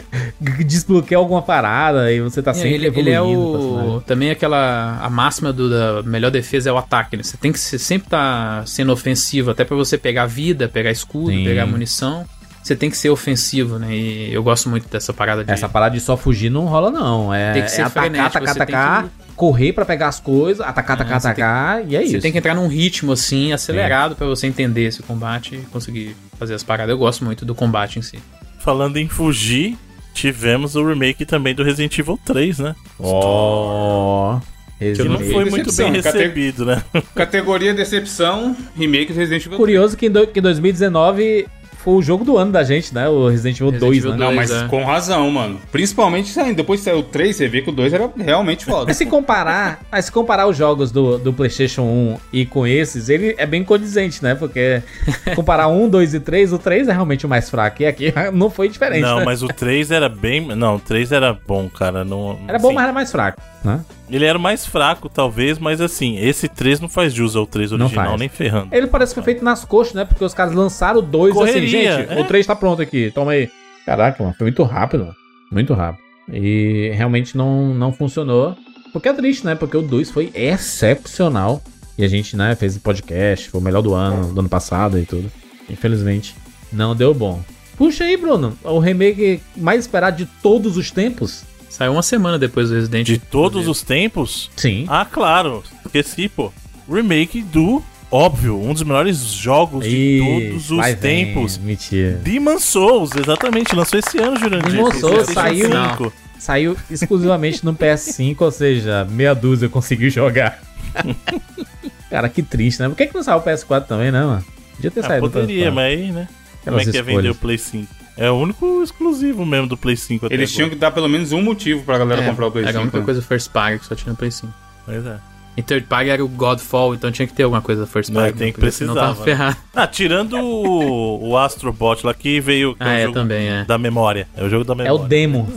desbloqueia 0.64 1.18
alguma 1.18 1.42
parada 1.42 2.12
e 2.12 2.20
você 2.20 2.42
tá 2.42 2.52
sempre 2.54 2.74
ele, 2.74 2.86
evoluindo. 2.88 3.08
ele 3.08 3.16
é 3.16 3.20
o. 3.22 4.02
Também 4.06 4.30
aquela. 4.30 4.98
A 5.02 5.08
máxima 5.10 5.52
do, 5.52 5.70
da 5.70 6.02
melhor 6.02 6.30
defesa 6.30 6.68
é 6.68 6.72
o 6.72 6.76
ataque, 6.78 7.16
né? 7.16 7.22
Você 7.22 7.36
tem 7.36 7.50
que 7.50 7.58
ser- 7.58 7.78
sempre 7.78 8.06
estar 8.06 8.66
sendo 8.66 8.92
ofensivo, 8.92 9.50
até 9.50 9.64
pra 9.64 9.76
você 9.76 9.96
pegar 9.96 10.26
vida, 10.26 10.68
pegar 10.68 10.90
escudo, 10.90 11.30
Sim. 11.30 11.44
pegar 11.44 11.66
munição. 11.66 12.24
Você 12.62 12.76
tem 12.76 12.90
que 12.90 12.96
ser 12.98 13.08
ofensivo, 13.08 13.78
né? 13.78 13.94
E 13.94 14.32
eu 14.34 14.42
gosto 14.42 14.68
muito 14.68 14.86
dessa 14.88 15.12
parada 15.14 15.42
de. 15.42 15.50
Essa 15.50 15.68
parada 15.68 15.94
de 15.94 16.00
só 16.00 16.16
fugir 16.16 16.50
não 16.50 16.66
rola, 16.66 16.90
não. 16.90 17.32
É, 17.32 17.54
Tem 17.54 17.62
que 17.62 17.70
ser 17.70 17.80
é 17.80 17.84
atacar, 17.84 18.26
atacar, 18.26 18.48
atacar, 18.50 19.08
correr 19.38 19.72
pra 19.72 19.84
pegar 19.84 20.08
as 20.08 20.18
coisas, 20.20 20.60
atacar, 20.66 20.96
atacar, 21.00 21.20
você 21.20 21.32
tem- 21.34 21.44
atacar, 21.44 21.88
e 21.88 21.96
é 21.96 22.00
Você 22.00 22.04
isso. 22.16 22.20
tem 22.20 22.32
que 22.32 22.38
entrar 22.38 22.54
num 22.54 22.66
ritmo 22.66 23.12
assim, 23.12 23.52
acelerado, 23.52 24.16
pra 24.16 24.26
você 24.26 24.46
entender 24.48 24.84
esse 24.86 25.02
combate 25.02 25.54
e 25.54 25.58
conseguir 25.70 26.14
fazer 26.38 26.54
as 26.54 26.62
paradas. 26.64 26.90
Eu 26.90 26.98
gosto 26.98 27.24
muito 27.24 27.46
do 27.46 27.54
combate 27.54 27.98
em 27.98 28.02
si. 28.02 28.18
Falando 28.58 28.96
em 28.98 29.08
fugir, 29.08 29.78
tivemos 30.12 30.74
o 30.74 30.84
remake 30.86 31.24
também 31.24 31.54
do 31.54 31.62
Resident 31.62 31.96
Evil 31.98 32.18
3, 32.24 32.58
né? 32.58 32.74
Ó. 32.98 34.40
Que 34.78 34.84
não 34.84 35.16
Resident 35.16 35.16
foi 35.18 35.26
Evil. 35.26 35.50
muito 35.50 35.66
Decepção, 35.66 35.90
bem 35.92 36.02
cate- 36.02 36.18
recebido, 36.18 36.64
né? 36.64 36.82
Categoria 37.14 37.74
Decepção, 37.74 38.56
remake 38.76 39.12
do 39.12 39.18
Resident 39.18 39.44
Evil. 39.46 39.56
Curioso 39.58 39.96
que 39.96 40.06
em, 40.06 40.10
do- 40.10 40.26
que 40.26 40.38
em 40.38 40.42
2019 40.42 41.46
foi 41.88 41.94
o 41.94 42.02
jogo 42.02 42.22
do 42.22 42.36
ano 42.36 42.52
da 42.52 42.62
gente, 42.62 42.94
né? 42.94 43.08
O 43.08 43.28
Resident 43.28 43.56
Evil 43.56 43.70
Resident 43.70 43.88
2, 43.88 43.98
Evil 43.98 44.10
né? 44.10 44.16
Não, 44.18 44.34
Dois, 44.34 44.50
mas 44.50 44.62
é. 44.62 44.68
com 44.68 44.84
razão, 44.84 45.30
mano. 45.30 45.58
Principalmente 45.72 46.28
saindo. 46.28 46.56
Depois 46.56 46.80
que 46.80 46.84
saiu 46.84 46.98
o 46.98 47.02
3, 47.02 47.34
você 47.34 47.48
vê 47.48 47.62
que 47.62 47.70
o 47.70 47.72
2 47.72 47.94
era 47.94 48.10
realmente 48.18 48.64
foda. 48.66 48.86
Mas 48.86 48.96
se 48.96 49.06
comparar, 49.06 49.80
mas 49.90 50.04
se 50.04 50.12
comparar 50.12 50.46
os 50.46 50.56
jogos 50.56 50.92
do, 50.92 51.16
do 51.16 51.32
PlayStation 51.32 51.82
1 51.82 52.16
e 52.32 52.46
com 52.46 52.66
esses, 52.66 53.08
ele 53.08 53.34
é 53.38 53.46
bem 53.46 53.64
condizente, 53.64 54.22
né? 54.22 54.34
Porque 54.34 54.82
comparar 55.34 55.68
1, 55.68 55.88
2 55.88 56.14
e 56.14 56.20
3, 56.20 56.52
o 56.52 56.58
3 56.58 56.88
é 56.88 56.92
realmente 56.92 57.24
o 57.24 57.28
mais 57.28 57.48
fraco. 57.48 57.82
E 57.82 57.86
aqui 57.86 58.12
não 58.34 58.50
foi 58.50 58.68
diferente. 58.68 59.00
Não, 59.00 59.20
né? 59.20 59.24
mas 59.24 59.42
o 59.42 59.48
3 59.48 59.90
era 59.90 60.08
bem. 60.08 60.46
Não, 60.46 60.76
o 60.76 60.80
3 60.80 61.12
era 61.12 61.32
bom, 61.32 61.68
cara. 61.70 62.04
Não, 62.04 62.38
Era 62.46 62.58
bom, 62.58 62.68
assim, 62.68 62.74
mas 62.74 62.84
era 62.84 62.92
mais 62.92 63.10
fraco, 63.10 63.40
né? 63.64 63.80
Ele 64.10 64.24
era 64.24 64.38
o 64.38 64.40
mais 64.40 64.66
fraco, 64.66 65.08
talvez, 65.08 65.58
mas 65.58 65.80
assim, 65.80 66.18
esse 66.18 66.48
3 66.48 66.80
não 66.80 66.88
faz 66.88 67.12
jus 67.12 67.36
ao 67.36 67.46
3 67.46 67.72
Não 67.72 67.86
original, 67.86 68.16
nem 68.16 68.28
ferrando. 68.28 68.68
Ele 68.72 68.86
parece 68.86 69.12
que 69.12 69.20
foi 69.20 69.24
feito 69.24 69.44
nas 69.44 69.64
coxas, 69.64 69.94
né? 69.94 70.04
Porque 70.04 70.24
os 70.24 70.34
caras 70.34 70.54
lançaram 70.54 71.00
o 71.00 71.02
2 71.02 71.30
assim, 71.30 71.38
Correria, 71.38 71.96
gente, 71.98 72.12
é. 72.12 72.20
o 72.20 72.24
3 72.24 72.46
tá 72.46 72.56
pronto 72.56 72.82
aqui, 72.82 73.10
toma 73.14 73.32
aí. 73.32 73.50
Caraca, 73.84 74.22
mano, 74.22 74.34
foi 74.36 74.44
muito 74.46 74.62
rápido, 74.62 75.00
mano. 75.04 75.16
Muito 75.50 75.74
rápido. 75.74 76.02
E 76.32 76.92
realmente 76.94 77.36
não, 77.36 77.74
não 77.74 77.92
funcionou. 77.92 78.56
Porque 78.92 79.08
é 79.08 79.12
triste, 79.12 79.44
né? 79.46 79.54
Porque 79.54 79.76
o 79.76 79.82
2 79.82 80.10
foi 80.10 80.30
excepcional. 80.34 81.62
E 81.96 82.04
a 82.04 82.08
gente, 82.08 82.36
né, 82.36 82.54
fez 82.54 82.76
o 82.76 82.80
podcast, 82.80 83.50
foi 83.50 83.60
o 83.60 83.64
melhor 83.64 83.82
do 83.82 83.92
ano, 83.92 84.32
do 84.32 84.40
ano 84.40 84.48
passado 84.48 84.98
e 84.98 85.04
tudo. 85.04 85.30
Infelizmente, 85.68 86.36
não 86.72 86.94
deu 86.94 87.12
bom. 87.12 87.42
Puxa 87.76 88.04
aí, 88.04 88.16
Bruno, 88.16 88.56
o 88.62 88.78
remake 88.78 89.40
mais 89.56 89.80
esperado 89.80 90.16
de 90.16 90.26
todos 90.42 90.76
os 90.76 90.90
tempos? 90.90 91.44
Saiu 91.68 91.92
uma 91.92 92.02
semana 92.02 92.38
depois 92.38 92.68
do 92.68 92.74
Resident 92.74 93.06
De 93.06 93.18
todos 93.18 93.68
os 93.68 93.82
tempos? 93.82 94.50
Sim. 94.56 94.84
Ah, 94.88 95.04
claro. 95.04 95.62
Esqueci, 95.86 96.28
pô. 96.28 96.52
Remake 96.90 97.42
do, 97.42 97.82
óbvio, 98.10 98.58
um 98.60 98.72
dos 98.72 98.82
melhores 98.82 99.18
jogos 99.18 99.84
de 99.84 100.20
todos 100.50 100.70
os 100.70 100.76
vai 100.78 100.94
vem, 100.94 101.26
tempos. 101.26 101.58
Mentira. 101.58 102.12
Demon 102.22 102.58
Souls, 102.58 103.10
exatamente. 103.14 103.74
Lançou 103.74 103.98
esse 103.98 104.18
ano, 104.18 104.38
Jurandir. 104.38 104.72
Demon 104.72 104.90
Souls 104.92 105.26
saiu- 105.28 105.70
5. 105.70 106.12
Saiu 106.38 106.76
exclusivamente 106.90 107.64
no 107.64 107.74
PS5, 107.74 108.36
ou 108.40 108.50
seja, 108.50 109.04
meia 109.10 109.34
dúzia 109.34 109.68
conseguiu 109.68 110.08
jogar. 110.08 110.60
Cara, 112.10 112.28
que 112.28 112.42
triste, 112.42 112.80
né? 112.80 112.88
Por 112.88 112.96
que, 112.96 113.06
que 113.06 113.14
não 113.14 113.22
saiu 113.22 113.38
o 113.38 113.42
PS4 113.42 113.86
também, 113.86 114.10
né, 114.10 114.22
mano? 114.24 114.44
Podia 114.76 114.90
ter 114.90 115.00
Ah, 115.00 115.08
saído 115.08 115.28
poderia, 115.30 115.70
PS4. 115.70 115.74
mas 115.74 115.84
aí, 115.84 116.12
né? 116.12 116.28
Como 116.64 116.76
Aquelas 116.76 116.88
é 116.88 116.90
que 116.92 116.96
é 116.98 117.02
vender 117.02 117.12
escolhas. 117.30 117.36
o 117.36 117.38
Play 117.40 117.58
5? 117.58 117.94
É 118.18 118.30
o 118.30 118.34
único 118.34 118.82
exclusivo 118.82 119.46
mesmo 119.46 119.68
do 119.68 119.76
Play 119.76 119.96
5 119.96 120.26
até 120.26 120.34
Eles 120.34 120.50
tinham 120.52 120.66
agora. 120.66 120.74
que 120.76 120.80
dar 120.80 120.90
pelo 120.90 121.08
menos 121.08 121.30
um 121.32 121.40
motivo 121.42 121.82
pra 121.84 121.96
galera 121.98 122.22
É, 122.22 122.28
comprar 122.28 122.46
o 122.48 122.50
Play 122.50 122.64
Era 122.64 122.70
a 122.70 122.72
5. 122.74 122.82
única 122.82 122.98
né? 122.98 123.04
coisa 123.04 123.22
first 123.22 123.50
party 123.52 123.78
que 123.78 123.86
só 123.86 123.94
tinha 123.94 124.10
no 124.10 124.16
Play 124.16 124.30
5. 124.30 124.52
Pois 124.84 125.06
é. 125.06 125.18
E 125.56 125.62
third 125.62 125.86
party 125.86 126.10
era 126.10 126.24
o 126.24 126.28
Godfall, 126.28 126.94
então 126.94 127.10
tinha 127.10 127.26
que 127.26 127.32
ter 127.34 127.42
alguma 127.44 127.60
coisa 127.62 127.84
first 127.86 128.10
Não, 128.10 128.20
party. 128.20 128.38
tem 128.38 128.46
né? 128.48 128.52
que 128.52 128.70
senão 128.70 128.94
precisava, 128.94 129.12
tava 129.14 129.24
ferrado. 129.24 129.56
Ah, 129.74 129.86
tirando 129.86 130.34
o, 130.38 131.28
o 131.30 131.36
Astrobot 131.36 132.04
lá 132.06 132.12
que 132.14 132.40
veio 132.40 132.74
que 132.76 132.82
Ah, 132.82 132.86
o 132.86 132.90
é, 132.90 133.02
jogo 133.02 133.14
também, 133.14 133.48
é. 133.48 133.64
da 133.64 133.76
memória. 133.78 134.28
É 134.36 134.44
o 134.44 134.48
jogo 134.48 134.64
da 134.64 134.74
É 134.74 134.76
memória. 134.76 135.04
o 135.04 135.08
demo. 135.08 135.52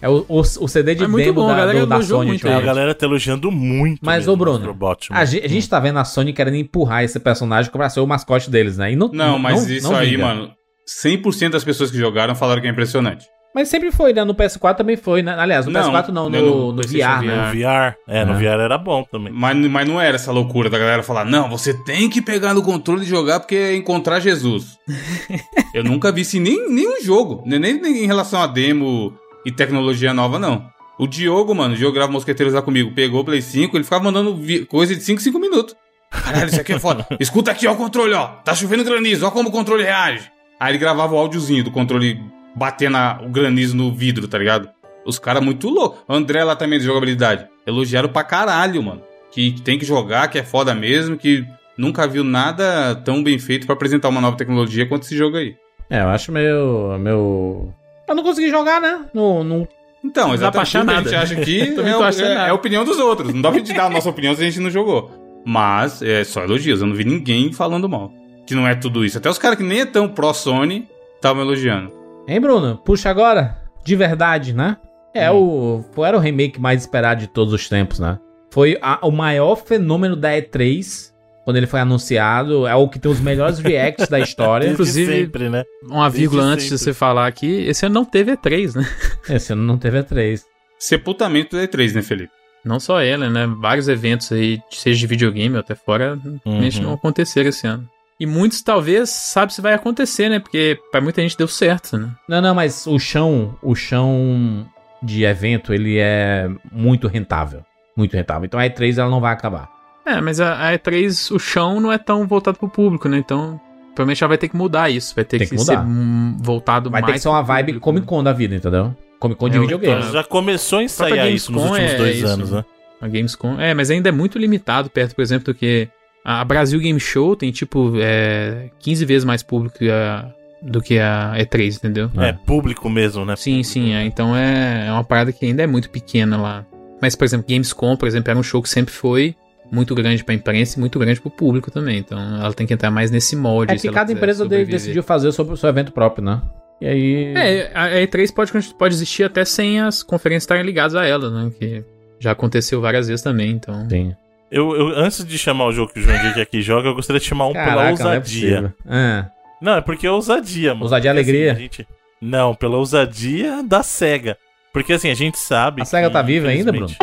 É 0.00 0.08
o, 0.08 0.24
o, 0.28 0.40
o 0.40 0.68
CD 0.68 0.96
de 0.96 1.04
É 1.04 1.06
muito 1.06 1.24
demo 1.24 1.34
bom, 1.42 1.48
a 1.48 1.52
da, 1.52 1.56
galera 1.60 1.80
do- 1.80 1.86
da 1.86 2.02
Sony. 2.02 2.26
muito 2.26 2.48
É, 2.48 2.54
a 2.54 2.60
galera 2.60 2.92
tá 2.94 3.06
elogiando 3.06 3.50
muito. 3.52 4.00
Mas, 4.02 4.26
ô 4.26 4.32
o 4.32 4.36
Bruno, 4.36 4.56
Astrobot, 4.58 5.06
a 5.12 5.24
gente, 5.24 5.44
a 5.44 5.48
gente 5.48 5.68
tá 5.68 5.78
vendo 5.78 6.00
a 6.00 6.04
Sony 6.04 6.32
querendo 6.32 6.56
empurrar 6.56 7.04
esse 7.04 7.20
personagem 7.20 7.70
pra 7.70 7.88
ser 7.88 8.00
o 8.00 8.06
mascote 8.06 8.50
deles, 8.50 8.76
né? 8.76 8.90
E 8.92 8.96
não, 8.96 9.08
Não, 9.12 9.38
mas 9.38 9.68
isso 9.70 9.88
não 9.90 9.96
aí, 9.96 10.16
mano. 10.16 10.50
100% 10.88 11.50
das 11.50 11.64
pessoas 11.64 11.90
que 11.90 11.98
jogaram 11.98 12.34
falaram 12.34 12.60
que 12.60 12.66
é 12.66 12.70
impressionante. 12.70 13.26
Mas 13.54 13.68
sempre 13.68 13.92
foi, 13.92 14.14
né? 14.14 14.24
No 14.24 14.34
PS4 14.34 14.76
também 14.76 14.96
foi, 14.96 15.22
né? 15.22 15.34
Aliás, 15.38 15.66
no 15.66 15.72
Não, 15.72 15.92
PS4 15.92 16.08
não, 16.08 16.30
né, 16.30 16.40
no, 16.40 16.72
no 16.72 16.72
no 16.72 16.82
VR, 16.82 17.22
né? 17.22 17.36
No 17.36 17.52
VR. 17.52 17.96
É, 18.08 18.24
no 18.24 18.32
Ah. 18.32 18.36
VR 18.36 18.60
era 18.62 18.78
bom 18.78 19.04
também. 19.04 19.30
Mas, 19.30 19.54
mas 19.68 19.86
não 19.86 20.00
era 20.00 20.14
essa 20.16 20.32
loucura 20.32 20.70
da 20.70 20.78
galera 20.78 21.02
falar, 21.02 21.26
não, 21.26 21.50
você 21.50 21.74
tem 21.84 22.08
que 22.08 22.22
pegar 22.22 22.54
no 22.54 22.62
controle 22.62 23.02
e 23.02 23.06
jogar 23.06 23.40
porque 23.40 23.54
é 23.54 23.76
encontrar 23.76 24.20
Jesus. 24.20 24.78
Eu 25.74 25.84
nunca 25.84 26.10
vi 26.10 26.22
isso 26.22 26.38
em 26.38 26.40
nem, 26.40 26.70
nenhum 26.70 27.02
jogo, 27.02 27.42
né? 27.46 27.58
nem, 27.58 27.78
nem 27.78 28.04
em 28.04 28.06
relação 28.06 28.40
a 28.40 28.46
demo 28.46 29.12
e 29.44 29.52
tecnologia 29.52 30.14
nova, 30.14 30.38
não. 30.38 30.64
O 30.98 31.06
Diogo, 31.06 31.54
mano, 31.54 31.74
o 31.74 31.76
Diogo 31.76 31.94
grava 31.94 32.10
Mosqueteiros 32.12 32.54
lá 32.54 32.62
comigo, 32.62 32.94
pegou 32.94 33.20
o 33.20 33.24
Play 33.24 33.42
5, 33.42 33.76
ele 33.76 33.84
ficava 33.84 34.04
mandando 34.04 34.38
coisa 34.66 34.94
de 34.96 35.02
5, 35.02 35.20
5 35.20 35.38
minutos. 35.38 35.74
Caralho, 36.10 36.46
isso 36.48 36.60
aqui 36.60 36.72
é 36.74 36.78
foda. 36.78 37.06
Escuta 37.20 37.50
aqui, 37.50 37.66
ó 37.66 37.72
o 37.72 37.76
controle, 37.76 38.14
ó. 38.14 38.28
Tá 38.44 38.54
chovendo 38.54 38.84
granizo, 38.84 39.26
ó 39.26 39.30
como 39.30 39.48
o 39.50 39.52
controle 39.52 39.82
reage. 39.82 40.30
Aí 40.62 40.70
ele 40.72 40.78
gravava 40.78 41.14
o 41.14 41.18
áudiozinho 41.18 41.64
do 41.64 41.70
controle 41.72 42.20
batendo 42.54 42.96
a- 42.96 43.20
o 43.24 43.28
granizo 43.28 43.76
no 43.76 43.92
vidro, 43.92 44.28
tá 44.28 44.38
ligado? 44.38 44.68
Os 45.04 45.18
caras 45.18 45.42
muito 45.42 45.68
loucos. 45.68 45.98
O 46.06 46.12
André 46.14 46.44
lá 46.44 46.54
também 46.54 46.78
de 46.78 46.84
jogabilidade. 46.84 47.46
Elogiaram 47.66 48.08
pra 48.08 48.22
caralho, 48.22 48.80
mano. 48.82 49.02
Que 49.32 49.52
tem 49.62 49.76
que 49.78 49.84
jogar, 49.84 50.28
que 50.28 50.38
é 50.38 50.44
foda 50.44 50.72
mesmo, 50.74 51.16
que 51.16 51.44
nunca 51.76 52.06
viu 52.06 52.22
nada 52.22 52.94
tão 53.04 53.22
bem 53.24 53.38
feito 53.40 53.66
pra 53.66 53.74
apresentar 53.74 54.08
uma 54.08 54.20
nova 54.20 54.36
tecnologia 54.36 54.86
quanto 54.86 55.02
esse 55.02 55.16
jogo 55.16 55.36
aí. 55.36 55.56
É, 55.90 56.00
eu 56.02 56.08
acho 56.10 56.30
meio. 56.30 56.96
meio... 56.98 57.68
Eu 58.06 58.14
não 58.14 58.22
consegui 58.22 58.48
jogar, 58.50 58.80
né? 58.80 59.00
Não, 59.12 59.42
não... 59.42 59.66
Então, 60.04 60.28
Não 60.28 60.36
dá 60.36 60.50
pra 60.52 60.62
exatamente. 60.62 60.68
achar 60.68 60.84
nada. 60.84 61.00
A 61.00 61.02
gente 61.02 61.14
acha 61.14 61.36
que 61.44 61.66
Também 61.74 61.92
é, 61.92 61.96
é- 61.96 62.00
nada. 62.00 62.22
é 62.22 62.50
a 62.50 62.54
opinião 62.54 62.84
dos 62.84 62.98
outros. 62.98 63.32
Não 63.34 63.40
dá 63.42 63.50
pra 63.50 63.58
gente 63.58 63.72
dar 63.72 63.86
a 63.86 63.90
nossa 63.90 64.08
opinião 64.10 64.34
se 64.34 64.42
a 64.42 64.44
gente 64.44 64.60
não 64.60 64.70
jogou. 64.70 65.10
Mas 65.44 66.02
é 66.02 66.22
só 66.24 66.42
elogios. 66.44 66.80
Eu 66.80 66.86
não 66.86 66.94
vi 66.94 67.04
ninguém 67.04 67.52
falando 67.52 67.88
mal. 67.88 68.12
Que 68.46 68.54
não 68.54 68.66
é 68.66 68.74
tudo 68.74 69.04
isso. 69.04 69.18
Até 69.18 69.28
os 69.30 69.38
caras 69.38 69.56
que 69.58 69.64
nem 69.64 69.80
é 69.80 69.86
tão 69.86 70.08
pró-Sony 70.08 70.88
estavam 71.16 71.42
elogiando. 71.42 71.92
Hein, 72.26 72.40
Bruno? 72.40 72.76
Puxa 72.84 73.08
agora. 73.10 73.58
De 73.84 73.94
verdade, 73.96 74.52
né? 74.52 74.76
É 75.14 75.30
o. 75.30 75.84
Foi, 75.92 76.08
era 76.08 76.16
o 76.16 76.20
remake 76.20 76.60
mais 76.60 76.80
esperado 76.82 77.20
de 77.20 77.26
todos 77.28 77.52
os 77.52 77.68
tempos, 77.68 77.98
né? 77.98 78.18
Foi 78.50 78.78
a- 78.82 78.98
o 79.02 79.10
maior 79.10 79.56
fenômeno 79.56 80.14
da 80.16 80.30
E3 80.32 81.10
quando 81.44 81.56
ele 81.56 81.66
foi 81.66 81.80
anunciado. 81.80 82.66
É 82.66 82.74
o 82.74 82.88
que 82.88 82.98
tem 82.98 83.10
os 83.10 83.20
melhores 83.20 83.58
reacts 83.58 84.08
da 84.08 84.18
história. 84.20 84.66
Desde 84.68 84.82
Inclusive- 84.82 85.12
sempre, 85.24 85.48
né? 85.48 85.64
Uma 85.84 86.08
vírgula 86.10 86.42
antes 86.44 86.66
de 86.68 86.78
você 86.78 86.92
falar 86.94 87.26
aqui, 87.26 87.64
esse 87.66 87.84
ano 87.86 87.94
não 87.94 88.04
teve 88.04 88.32
E3, 88.36 88.74
né? 88.74 88.86
Esse 89.28 89.52
ano 89.52 89.62
não 89.62 89.76
teve 89.78 90.02
E3. 90.02 90.40
Sepultamento 90.78 91.56
da 91.56 91.62
E3, 91.62 91.94
né, 91.94 92.02
Felipe? 92.02 92.32
Não 92.64 92.78
só 92.80 93.00
ela, 93.00 93.28
né? 93.28 93.46
Vários 93.60 93.88
eventos 93.88 94.30
aí, 94.32 94.60
seja 94.70 94.98
de 95.00 95.06
videogame 95.06 95.54
ou 95.54 95.60
até 95.60 95.74
fora, 95.74 96.18
realmente 96.44 96.78
Uhum. 96.78 96.84
não 96.86 96.92
aconteceram 96.94 97.48
esse 97.48 97.66
ano. 97.66 97.88
E 98.22 98.26
muitos 98.26 98.62
talvez 98.62 99.10
sabem 99.10 99.52
se 99.52 99.60
vai 99.60 99.74
acontecer, 99.74 100.28
né? 100.28 100.38
Porque 100.38 100.78
pra 100.92 101.00
muita 101.00 101.20
gente 101.20 101.36
deu 101.36 101.48
certo, 101.48 101.98
né? 101.98 102.10
Não, 102.28 102.40
não, 102.40 102.54
mas 102.54 102.86
o 102.86 102.96
chão, 102.96 103.56
o 103.60 103.74
chão 103.74 104.64
de 105.02 105.24
evento, 105.24 105.74
ele 105.74 105.98
é 105.98 106.48
muito 106.70 107.08
rentável. 107.08 107.64
Muito 107.96 108.14
rentável. 108.14 108.44
Então 108.44 108.60
a 108.60 108.62
E3 108.64 108.96
ela 108.98 109.10
não 109.10 109.20
vai 109.20 109.32
acabar. 109.32 109.68
É, 110.06 110.20
mas 110.20 110.38
a, 110.40 110.68
a 110.68 110.72
E3, 110.78 111.34
o 111.34 111.38
chão 111.40 111.80
não 111.80 111.90
é 111.90 111.98
tão 111.98 112.24
voltado 112.26 112.58
pro 112.58 112.68
público, 112.68 113.08
né? 113.08 113.18
Então, 113.18 113.60
provavelmente 113.94 114.22
ela 114.22 114.28
vai 114.28 114.38
ter 114.38 114.48
que 114.48 114.56
mudar 114.56 114.88
isso. 114.88 115.14
Vai 115.16 115.24
ter 115.24 115.38
Tem 115.38 115.48
que, 115.48 115.56
que 115.56 115.60
ser 115.64 115.76
mudar. 115.78 116.38
voltado 116.44 116.90
Vai 116.90 117.00
mais. 117.02 117.12
ter 117.12 117.18
que 117.18 117.22
ser 117.22 117.28
uma 117.28 117.42
vibe 117.42 117.80
Comic 117.80 118.06
né? 118.06 118.08
Con 118.08 118.22
da 118.22 118.32
vida, 118.32 118.54
entendeu? 118.54 118.96
Comic 119.18 119.38
Con 119.40 119.48
de 119.50 119.56
É, 119.56 119.60
videogame. 119.60 120.00
então, 120.00 120.12
Já 120.12 120.22
começou 120.22 120.78
a 120.78 120.82
ensaiar 120.84 121.28
isso 121.28 121.50
nos 121.50 121.62
últimos 121.64 121.90
é 121.90 121.96
dois 121.96 122.16
isso, 122.18 122.26
anos, 122.28 122.50
né? 122.52 122.58
né? 122.58 122.64
A 123.00 123.08
Gamescom. 123.08 123.60
É, 123.60 123.74
mas 123.74 123.90
ainda 123.90 124.08
é 124.10 124.12
muito 124.12 124.38
limitado 124.38 124.88
perto, 124.88 125.16
por 125.16 125.22
exemplo, 125.22 125.52
do 125.52 125.58
que. 125.58 125.88
A 126.24 126.44
Brasil 126.44 126.78
Game 126.80 127.00
Show 127.00 127.34
tem, 127.36 127.50
tipo, 127.50 127.92
é, 127.96 128.70
15 128.78 129.04
vezes 129.04 129.24
mais 129.24 129.42
público 129.42 129.78
que 129.78 129.90
a- 129.90 130.30
do 130.62 130.80
que 130.80 130.98
a 130.98 131.32
E3, 131.36 131.76
entendeu? 131.76 132.08
É, 132.18 132.32
público 132.32 132.88
mesmo, 132.88 133.24
né? 133.24 133.34
Sim, 133.36 133.62
sim. 133.64 133.92
é. 133.94 134.04
Então 134.04 134.36
é, 134.36 134.86
é 134.86 134.92
uma 134.92 135.02
parada 135.02 135.32
que 135.32 135.44
ainda 135.44 135.62
é 135.62 135.66
muito 135.66 135.90
pequena 135.90 136.36
lá. 136.36 136.64
Mas, 137.00 137.16
por 137.16 137.24
exemplo, 137.24 137.46
Gamescom, 137.48 137.96
por 137.96 138.06
exemplo, 138.06 138.30
era 138.30 138.38
um 138.38 138.42
show 138.44 138.62
que 138.62 138.68
sempre 138.68 138.94
foi 138.94 139.34
muito 139.72 139.92
grande 139.94 140.22
pra 140.22 140.34
imprensa 140.34 140.76
e 140.78 140.80
muito 140.80 140.98
grande 141.00 141.20
pro 141.20 141.30
público 141.30 141.68
também. 141.70 141.98
Então 141.98 142.16
ela 142.40 142.52
tem 142.54 142.64
que 142.66 142.72
entrar 142.74 142.92
mais 142.92 143.10
nesse 143.10 143.34
molde. 143.34 143.72
É 143.72 143.76
que 143.76 143.90
cada 143.90 144.12
empresa 144.12 144.44
sobreviver. 144.44 144.72
decidiu 144.72 145.02
fazer 145.02 145.26
o 145.28 145.32
seu, 145.32 145.56
seu 145.56 145.68
evento 145.68 145.90
próprio, 145.90 146.24
né? 146.24 146.40
E 146.80 146.86
aí. 146.86 147.34
É, 147.34 147.70
a 147.74 147.88
E3 148.06 148.32
pode, 148.32 148.52
pode 148.74 148.94
existir 148.94 149.24
até 149.24 149.44
sem 149.44 149.80
as 149.80 150.02
conferências 150.04 150.44
estarem 150.44 150.62
ligadas 150.64 150.94
a 150.94 151.04
ela, 151.04 151.28
né? 151.30 151.50
Que 151.58 151.82
já 152.20 152.30
aconteceu 152.30 152.80
várias 152.80 153.08
vezes 153.08 153.22
também, 153.22 153.50
então. 153.50 153.88
Sim. 153.90 154.14
Eu, 154.52 154.76
eu- 154.76 154.88
antes 154.98 155.24
de 155.24 155.38
chamar 155.38 155.66
o 155.66 155.72
jogo 155.72 155.92
que 155.92 155.98
o 155.98 156.02
João 156.02 156.14
Henrique 156.14 156.40
aqui 156.40 156.60
joga, 156.60 156.88
eu 156.88 156.94
gostaria 156.94 157.18
de 157.18 157.26
chamar 157.26 157.46
um 157.46 157.52
pela 157.52 157.64
Caraca, 157.64 157.80
não 158.04 158.10
é 158.12 158.16
ousadia. 158.18 158.20
possível. 158.20 158.72
Ah, 158.86 159.26
Não, 159.62 159.76
é 159.76 159.80
porque 159.80 160.06
é 160.06 160.10
ousadia, 160.10 160.70
mano. 160.74 160.84
Ousadia 160.84 161.08
e 161.08 161.10
alegria? 161.10 161.52
assim, 161.52 161.58
a 161.60 161.62
gente... 161.62 161.88
Não, 162.20 162.54
pela 162.54 162.76
ousadia 162.76 163.62
da 163.62 163.82
SEGA. 163.82 164.36
Porque 164.72 164.92
assim, 164.92 165.10
a 165.10 165.14
gente 165.14 165.38
sabe. 165.38 165.82
A 165.82 165.84
SEGA 165.84 166.06
que, 166.08 166.12
tá 166.12 166.22
viva 166.22 166.48
ainda, 166.48 166.70
infelizmente- 166.70 166.98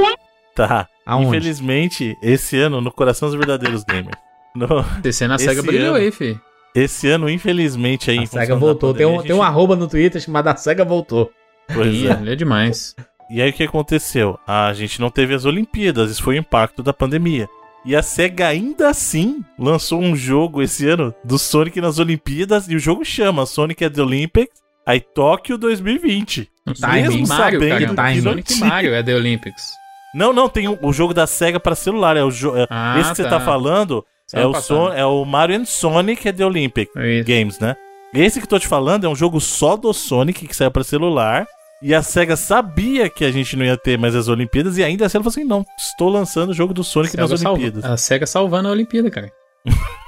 Tá. 0.56 0.88
aonde? 1.06 1.28
Infelizmente, 1.28 2.16
esse 2.22 2.58
ano, 2.60 2.82
no 2.82 2.92
coração 2.92 3.28
dos 3.30 3.38
verdadeiros 3.38 3.84
gamers. 3.84 4.16
No- 4.56 4.84
TC 5.02 5.28
na 5.28 5.36
Esse 5.36 5.46
SEGA 5.46 5.62
brilhou 5.64 5.96
ano- 5.96 5.98
aí, 6.04 6.12
fi. 6.12 6.38
esse 6.76 7.08
ano, 7.10 7.30
infelizmente, 7.30 8.12
aí. 8.12 8.20
A 8.20 8.26
SEGA 8.26 8.56
voltou. 8.56 8.94
Tem 8.94 9.06
um, 9.06 9.12
pandemia, 9.18 9.28
tem 9.28 9.36
um 9.36 9.44
a 9.44 9.48
arroba 9.48 9.76
no 9.76 9.88
Twitter 9.88 10.22
chamado 10.22 10.48
A 10.50 10.56
SEGA 10.56 10.84
voltou. 10.86 11.32
gente- 11.70 11.76
Pois 11.78 11.94
Ih, 11.96 12.08
é. 12.08 12.12
ele 12.14 12.32
é 12.34 12.36
demais. 12.36 12.96
E 13.30 13.42
aí 13.42 13.50
o 13.50 13.54
que 13.54 13.64
aconteceu? 13.64 14.40
A 14.48 14.74
gente 14.74 15.00
não 15.00 15.10
teve 15.10 15.34
as 15.34 15.46
Olimpíadas, 15.46 16.10
isso 16.12 16.24
foi 16.24 16.36
o 16.36 16.40
impacto 16.40 16.82
da 16.82 16.92
pandemia. 16.94 17.48
E 17.86 17.96
a 17.96 18.02
SEGA 18.04 18.48
ainda 18.48 18.90
assim 18.90 19.44
lançou 19.58 20.02
um 20.02 20.16
jogo 20.16 20.62
esse 20.62 20.88
ano 20.88 21.14
do 21.24 21.38
Sonic 21.38 21.80
nas 21.80 21.98
Olimpíadas 22.00 22.68
e 22.68 22.76
o 22.76 22.80
jogo 22.80 23.06
chama 23.06 23.46
Sonic 23.46 23.86
at 23.86 23.94
the 23.94 24.02
Olympics, 24.02 24.60
aí 24.86 25.00
Tóquio 25.00 25.58
2020. 25.58 26.50
Timing. 26.80 27.02
Mesmo 27.02 27.28
Mario, 27.28 27.60
sabendo 27.60 27.96
cara. 27.96 28.14
que 28.14 28.22
não 28.22 28.32
Sonic. 28.32 28.56
Mario 28.60 28.94
é 28.94 29.04
The 29.04 29.16
Olympics. 29.16 29.64
Não, 30.14 30.34
não, 30.34 30.50
tem 30.50 30.68
o, 30.68 30.92
jogo 30.92 31.14
da 31.14 31.28
SEGA 31.28 31.60
para 31.60 31.76
celular, 31.76 32.18
é 32.18 32.24
o 32.24 32.30
é- 32.30 32.68
Ah, 32.70 33.00
esse 33.00 33.12
que 33.12 33.16
você 33.18 33.24
tá. 33.24 33.30
tá 33.30 33.40
falando 33.40 34.04
é 34.34 34.46
o. 34.46 34.54
Son- 34.60 34.92
é 34.94 35.06
o 35.06 35.24
Mario 35.24 35.56
and 35.58 35.66
Sonic 35.66 36.28
at 36.28 36.36
the 36.36 36.46
Olympic 36.46 36.90
isso. 36.96 37.26
Games, 37.28 37.60
né? 37.60 37.76
Esse 38.14 38.40
que 38.40 38.46
eu 38.46 38.50
tô 38.50 38.60
te 38.60 38.68
falando 38.68 39.06
é 39.06 39.10
um 39.10 39.16
jogo 39.16 39.40
só 39.40 39.78
do 39.78 39.94
Sonic 39.94 40.48
que 40.48 40.56
saiu 40.56 40.72
pra 40.72 40.84
celular. 40.84 41.48
E 41.82 41.94
a 41.96 42.02
SEGA 42.04 42.36
sabia 42.36 43.10
que 43.10 43.24
a 43.24 43.32
gente 43.32 43.56
não 43.56 43.64
ia 43.66 43.78
ter 43.78 43.98
mais 43.98 44.14
as 44.16 44.28
Olimpíadas 44.28 44.78
e 44.78 44.84
ainda 44.84 45.06
assim 45.06 45.18
ela 45.18 45.24
falou 45.24 45.32
assim: 45.32 45.44
não, 45.46 45.66
estou 45.78 46.10
lançando 46.10 46.50
o 46.50 46.54
jogo 46.54 46.74
do 46.74 46.84
Sonic 46.84 47.16
nas 47.16 47.30
Sega 47.30 47.42
salva- 47.42 47.60
Olimpíadas. 47.62 47.90
a 47.90 47.96
SEGA 47.98 48.26
salvando 48.28 48.68
a 48.68 48.72
Olimpíada, 48.72 49.10
cara. 49.10 49.32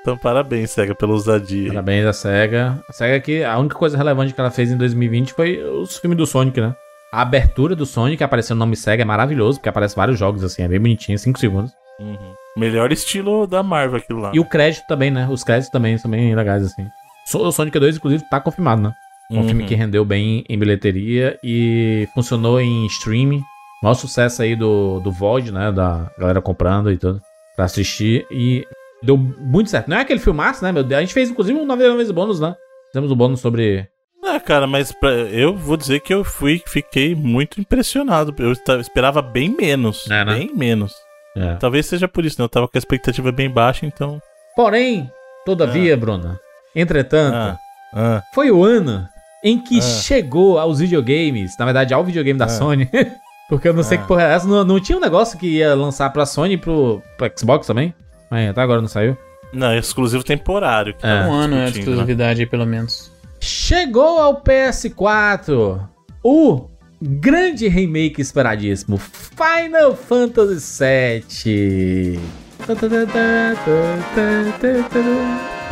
Então 0.00 0.16
parabéns, 0.16 0.70
SEGA, 0.70 0.94
pela 0.94 1.12
ousadia. 1.12 1.68
Parabéns 1.68 2.06
à 2.06 2.12
SEGA. 2.14 2.82
A 2.88 2.92
SEGA 2.94 3.20
que 3.20 3.44
a 3.44 3.58
única 3.58 3.74
coisa 3.76 3.96
relevante 3.96 4.32
que 4.32 4.40
ela 4.40 4.50
fez 4.50 4.70
em 4.70 4.76
2020 4.76 5.34
foi 5.34 5.62
os 5.62 5.98
filmes 5.98 6.16
do 6.16 6.26
Sonic, 6.26 6.58
né? 6.60 6.74
A 7.12 7.20
abertura 7.22 7.76
do 7.76 7.84
Sonic 7.84 8.22
aparecendo 8.24 8.56
o 8.56 8.60
nome 8.60 8.74
SEGA 8.76 9.02
é 9.02 9.04
maravilhoso, 9.04 9.58
porque 9.58 9.68
aparece 9.68 9.94
vários 9.96 10.18
jogos 10.18 10.42
assim, 10.42 10.62
é 10.62 10.68
bem 10.68 10.80
bonitinho, 10.80 11.18
5 11.18 11.38
segundos. 11.38 11.72
Uhum. 12.00 12.32
Melhor 12.56 12.90
estilo 12.90 13.46
da 13.46 13.62
Marvel 13.62 13.98
aquilo 13.98 14.20
lá. 14.20 14.30
E 14.32 14.40
o 14.40 14.44
crédito 14.46 14.86
também, 14.86 15.10
né? 15.10 15.28
Os 15.30 15.44
créditos 15.44 15.70
também 15.70 15.98
são 15.98 16.10
bem 16.10 16.34
legais, 16.34 16.64
assim. 16.64 16.86
O 17.34 17.52
Sonic 17.52 17.78
2, 17.78 17.96
inclusive, 17.96 18.24
tá 18.30 18.40
confirmado, 18.40 18.80
né? 18.80 18.92
Um 19.30 19.38
Uhum. 19.40 19.46
filme 19.48 19.64
que 19.66 19.74
rendeu 19.74 20.04
bem 20.04 20.44
em 20.48 20.58
bilheteria 20.58 21.38
e 21.44 22.08
funcionou 22.14 22.60
em 22.60 22.86
streaming. 22.86 23.42
Maior 23.82 23.94
sucesso 23.94 24.42
aí 24.42 24.56
do, 24.56 25.00
do 25.00 25.12
VOD, 25.12 25.52
né? 25.52 25.70
Da 25.70 26.10
galera 26.18 26.40
comprando 26.40 26.90
e 26.90 26.96
tudo. 26.96 27.20
Pra 27.54 27.66
assistir. 27.66 28.26
E 28.30 28.64
deu 29.02 29.16
muito 29.18 29.68
certo. 29.70 29.88
Não 29.88 29.98
é 29.98 30.00
aquele 30.00 30.18
filmaço, 30.20 30.64
né, 30.64 30.72
meu 30.72 30.82
Deus? 30.82 30.98
A 30.98 31.00
gente 31.02 31.12
fez, 31.14 31.28
inclusive, 31.30 31.58
um 31.58 31.66
99 31.66 31.98
vezes 31.98 32.12
bônus, 32.12 32.40
né? 32.40 32.54
Fizemos 32.90 33.12
um 33.12 33.16
bônus 33.16 33.40
sobre. 33.40 33.86
Ah, 34.24 34.40
cara, 34.40 34.66
mas 34.66 34.90
pra- 34.92 35.10
eu 35.10 35.54
vou 35.54 35.76
dizer 35.76 36.00
que 36.00 36.12
eu 36.12 36.24
fui, 36.24 36.60
fiquei 36.66 37.14
muito 37.14 37.60
impressionado. 37.60 38.34
Eu 38.38 38.52
esperava 38.80 39.20
bem 39.22 39.54
menos. 39.54 40.10
É, 40.10 40.24
né? 40.24 40.34
Bem 40.38 40.54
menos. 40.56 40.92
É. 41.36 41.54
Talvez 41.56 41.84
seja 41.86 42.08
por 42.08 42.24
isso, 42.24 42.40
né? 42.40 42.44
Eu 42.44 42.48
tava 42.48 42.66
com 42.66 42.76
a 42.76 42.80
expectativa 42.80 43.30
bem 43.30 43.48
baixa, 43.50 43.84
então. 43.86 44.20
Porém, 44.56 45.08
todavia, 45.46 45.96
Bruna, 45.96 46.40
entretanto, 46.74 47.34
Ah, 47.36 47.58
ah. 47.94 48.22
foi 48.34 48.50
o 48.50 48.64
ano 48.64 49.06
em 49.44 49.58
que 49.58 49.78
Ah. 49.78 49.82
chegou 49.82 50.58
aos 50.58 50.78
videogames, 50.80 51.56
na 51.58 51.64
verdade, 51.64 51.94
ao 51.94 52.04
videogame 52.04 52.38
da 52.38 52.46
Ah. 52.46 52.48
Sony. 52.48 52.88
Porque 53.48 53.66
eu 53.68 53.72
não 53.72 53.82
sei 53.82 53.96
Ah. 53.98 54.00
que 54.02 54.06
porra 54.08 54.22
é 54.24 54.34
essa. 54.34 54.46
Não, 54.46 54.62
não 54.64 54.78
tinha 54.80 54.98
um 54.98 55.00
negócio 55.00 55.38
que 55.38 55.46
ia 55.46 55.74
lançar 55.74 56.10
pra 56.12 56.26
Sony 56.26 56.54
e 56.54 56.58
pro, 56.58 57.02
pro 57.16 57.30
Xbox 57.38 57.66
também? 57.66 57.94
Mas 58.30 58.50
até 58.50 58.60
agora 58.60 58.80
não 58.80 58.88
saiu. 58.88 59.16
Não, 59.52 59.68
é 59.70 59.78
exclusivo 59.78 60.22
temporário. 60.22 60.94
Que 60.94 61.06
É. 61.06 61.20
tava 61.22 61.28
Um 61.28 61.32
ano 61.32 61.54
é 61.56 61.58
né? 61.60 61.68
exclusividade 61.70 62.40
aí, 62.40 62.46
pelo 62.46 62.66
menos. 62.66 63.10
Chegou 63.40 64.18
ao 64.18 64.42
PS4 64.42 65.80
o 66.22 66.68
grande 67.00 67.68
remake 67.68 68.20
esperadíssimo 68.20 68.98
Final 68.98 69.94
Fantasy 69.94 70.84
VII. 70.84 72.20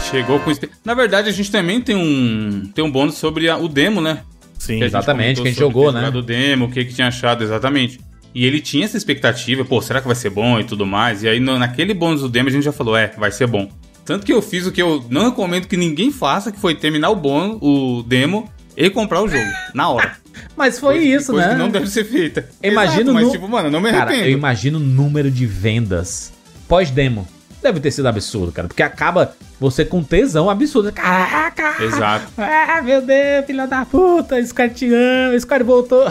Chegou 0.01 0.39
com. 0.41 0.53
Na 0.85 0.95
verdade, 0.95 1.29
a 1.29 1.33
gente 1.33 1.51
também 1.51 1.81
tem 1.81 1.97
um, 1.97 2.71
tem 2.75 2.85
um 2.85 2.91
bônus 2.91 3.17
sobre 3.17 3.49
a- 3.49 3.57
o 3.57 3.69
demo, 3.69 4.01
né? 4.01 4.21
Sim, 4.59 4.79
Que 4.79 4.85
Exatamente, 4.85 5.41
que 5.43 5.49
a 5.49 5.51
gente 5.51 5.59
jogou, 5.61 5.93
né? 5.93 6.09
o 6.09 6.23
demo, 6.23 6.67
o 6.67 6.71
que, 6.71 6.85
que 6.85 6.95
tinha 6.95 7.09
achado 7.09 7.43
exatamente. 7.45 8.01
E 8.35 8.45
ele 8.45 8.61
tinha 8.61 8.85
essa 8.85 8.97
expectativa, 8.97 9.65
pô, 9.65 9.81
será 9.81 10.01
que 10.01 10.07
vai 10.07 10.17
ser 10.17 10.31
bom 10.31 10.59
e 10.61 10.65
tudo 10.65 10.87
mais? 10.87 11.23
E 11.23 11.29
aí 11.29 11.41
no- 11.41 11.59
naquele 11.59 11.93
bônus 11.95 12.21
do 12.23 12.29
demo 12.29 12.49
a 12.49 12.53
gente 12.53 12.65
já 12.65 12.73
falou, 12.73 12.97
é, 12.97 13.09
vai 13.19 13.31
ser 13.31 13.47
bom. 13.47 13.71
Tanto 14.05 14.25
que 14.25 14.33
eu 14.33 14.41
fiz 14.41 14.67
o 14.67 14.73
que 14.73 14.81
eu 14.81 15.05
não 15.11 15.25
recomendo 15.27 15.67
que 15.67 15.77
ninguém 15.77 16.11
faça, 16.13 16.53
que 16.53 16.61
foi 16.61 16.75
terminar 16.75 17.11
o 17.11 17.17
bônus, 17.17 17.59
o 17.61 18.03
demo 18.07 18.49
e 18.77 18.89
comprar 18.91 19.23
o 19.23 19.29
jogo, 19.29 19.45
na 19.75 19.89
hora. 19.89 20.17
Mas 20.57 20.79
foi 20.79 20.97
Coisa- 20.99 21.17
isso, 21.17 21.33
coisa 21.33 21.49
né? 21.49 21.53
que 21.55 21.59
não 21.59 21.69
deve 21.71 21.87
ser 21.89 22.05
feita. 22.05 22.49
Imagino 22.63 23.01
Exato, 23.03 23.15
mas 23.15 23.25
no- 23.27 23.33
tipo, 23.33 23.49
mano, 23.49 23.69
eu 23.69 23.73
não 23.73 23.81
me 23.81 23.91
Cara, 23.91 24.11
eu 24.11 24.15
arrependo. 24.17 24.39
imagino 24.39 24.79
o 24.79 24.83
número 24.83 25.31
de 25.31 25.47
vendas 25.47 26.33
pós-demo. 26.69 27.27
Deve 27.67 27.81
ter 27.81 27.91
sido 27.91 28.07
absurdo, 28.07 28.53
cara. 28.53 28.69
Porque 28.69 28.83
acaba 28.83 29.35
você 29.59 29.85
com 29.85 30.01
tesão 30.01 30.49
absurdo. 30.49 30.93
Caraca! 30.93 31.83
Exato. 31.83 32.29
Ah, 32.39 32.81
meu 32.81 33.03
Deus, 33.03 33.45
filha 33.45 33.67
da 33.67 33.85
puta, 33.85 34.41
Square 34.47 34.73
te 34.73 34.89
ama, 34.95 35.37
Square 35.41 35.65
voltou. 35.65 36.05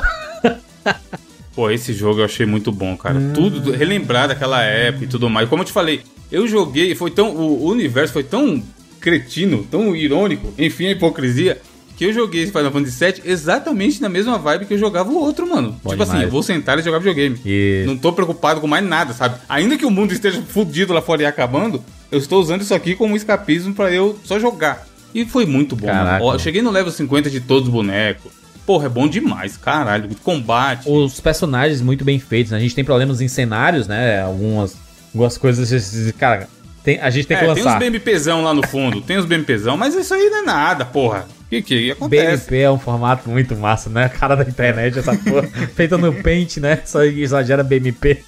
Pô, 1.56 1.72
esse 1.72 1.94
jogo 1.94 2.20
eu 2.20 2.26
achei 2.26 2.46
muito 2.46 2.74
bom, 2.74 2.98
cara. 2.98 3.18
Hum. 3.18 3.32
Tudo, 3.34 3.72
relembrar 3.72 4.28
daquela 4.28 4.62
época 4.64 5.06
e 5.06 5.08
tudo 5.08 5.30
mais. 5.30 5.48
Como 5.48 5.62
eu 5.62 5.66
te 5.66 5.72
falei, 5.72 6.02
eu 6.30 6.46
joguei, 6.46 6.94
foi 6.94 7.10
tão. 7.10 7.34
O 7.34 7.70
universo 7.70 8.12
foi 8.12 8.24
tão 8.26 8.62
cretino, 9.00 9.66
tão 9.72 9.96
irônico, 9.96 10.54
enfim, 10.58 10.88
a 10.88 10.92
hipocrisia, 10.92 11.62
que 11.98 12.06
eu 12.06 12.14
joguei 12.14 12.44
esse 12.44 12.52
Final 12.52 12.72
Fantasy 12.72 13.06
VII 13.06 13.22
exatamente 13.26 14.02
na 14.02 14.10
mesma 14.10 14.38
vibe 14.38 14.66
que 14.66 14.74
eu 14.74 14.78
jogava 14.78 15.10
o 15.10 15.16
outro, 15.18 15.48
mano. 15.48 15.76
Bom 15.84 15.92
tipo 15.92 16.04
assim, 16.04 16.12
demais. 16.12 16.26
eu 16.28 16.32
vou 16.32 16.44
sentar 16.44 16.78
e 16.78 16.82
jogar 16.82 16.98
videogame. 17.00 17.40
E 17.46 17.84
Não 17.88 17.98
tô 17.98 18.12
preocupado 18.12 18.60
com 18.62 18.68
mais 18.68 18.86
nada, 18.86 19.14
sabe? 19.14 19.38
Ainda 19.48 19.78
que 19.78 19.86
o 19.86 19.92
mundo 19.92 20.12
esteja 20.12 20.42
fudido 20.42 20.94
lá 20.94 21.02
fora 21.02 21.22
e 21.24 21.26
acabando, 21.26 21.84
eu 22.12 22.20
estou 22.20 22.42
usando 22.42 22.62
isso 22.62 22.74
aqui 22.74 22.96
como 22.96 23.16
escapismo 23.16 23.74
pra 23.74 23.92
eu 23.92 24.20
só 24.24 24.40
jogar. 24.40 24.86
E 25.14 25.26
foi 25.26 25.46
muito 25.46 25.76
bom. 25.76 25.88
Ó, 26.22 26.34
eu 26.34 26.40
cheguei 26.40 26.62
no 26.62 26.72
level 26.72 26.92
50 26.92 27.30
de 27.30 27.40
todos 27.40 27.68
os 27.70 27.74
bonecos. 27.74 28.32
Porra, 28.66 28.88
é 28.88 28.90
bom 28.90 29.08
demais, 29.08 29.56
caralho. 29.58 30.10
Combate. 30.24 30.90
os 30.90 31.20
personagens 31.22 31.82
muito 31.82 32.04
bem 32.04 32.20
feitos, 32.20 32.52
né? 32.52 32.58
A 32.58 32.62
gente 32.62 32.74
tem 32.76 32.84
problemas 32.84 33.22
em 33.22 33.28
cenários, 33.28 33.88
né? 33.88 34.22
Algumas, 34.22 34.76
algumas 35.14 35.38
coisas. 35.38 36.12
Cara, 36.18 36.50
tem- 36.84 37.00
a 37.00 37.10
gente 37.12 37.28
tem 37.28 37.38
que 37.38 37.44
é, 37.44 37.54
tem 37.54 37.62
uns 37.62 37.66
lançar. 37.66 37.80
BMPzão 37.80 38.44
lá 38.44 38.54
no 38.54 38.66
fundo, 38.68 39.02
tem 39.02 39.18
uns 39.20 39.26
BMPzão, 39.26 39.78
mas 39.78 39.94
isso 39.96 40.14
aí 40.14 40.30
não 40.30 40.40
é 40.40 40.42
nada, 40.42 40.84
porra. 40.84 41.28
O 41.60 41.64
que 41.64 41.80
que 41.86 41.92
acontece? 41.92 42.50
BMP 42.50 42.64
é 42.64 42.72
um 42.72 42.80
formato 42.80 43.30
muito 43.30 43.56
massa, 43.56 43.90
né? 43.90 44.10
Cara 44.10 44.36
da 44.36 44.44
internet, 44.44 45.00
essa 45.00 45.16
porra. 45.16 45.48
feita 45.76 45.98
no 45.98 46.14
Paint, 46.14 46.58
né? 46.58 46.82
Só 46.86 47.04
exagera 47.04 47.64
BMP. 47.64 48.24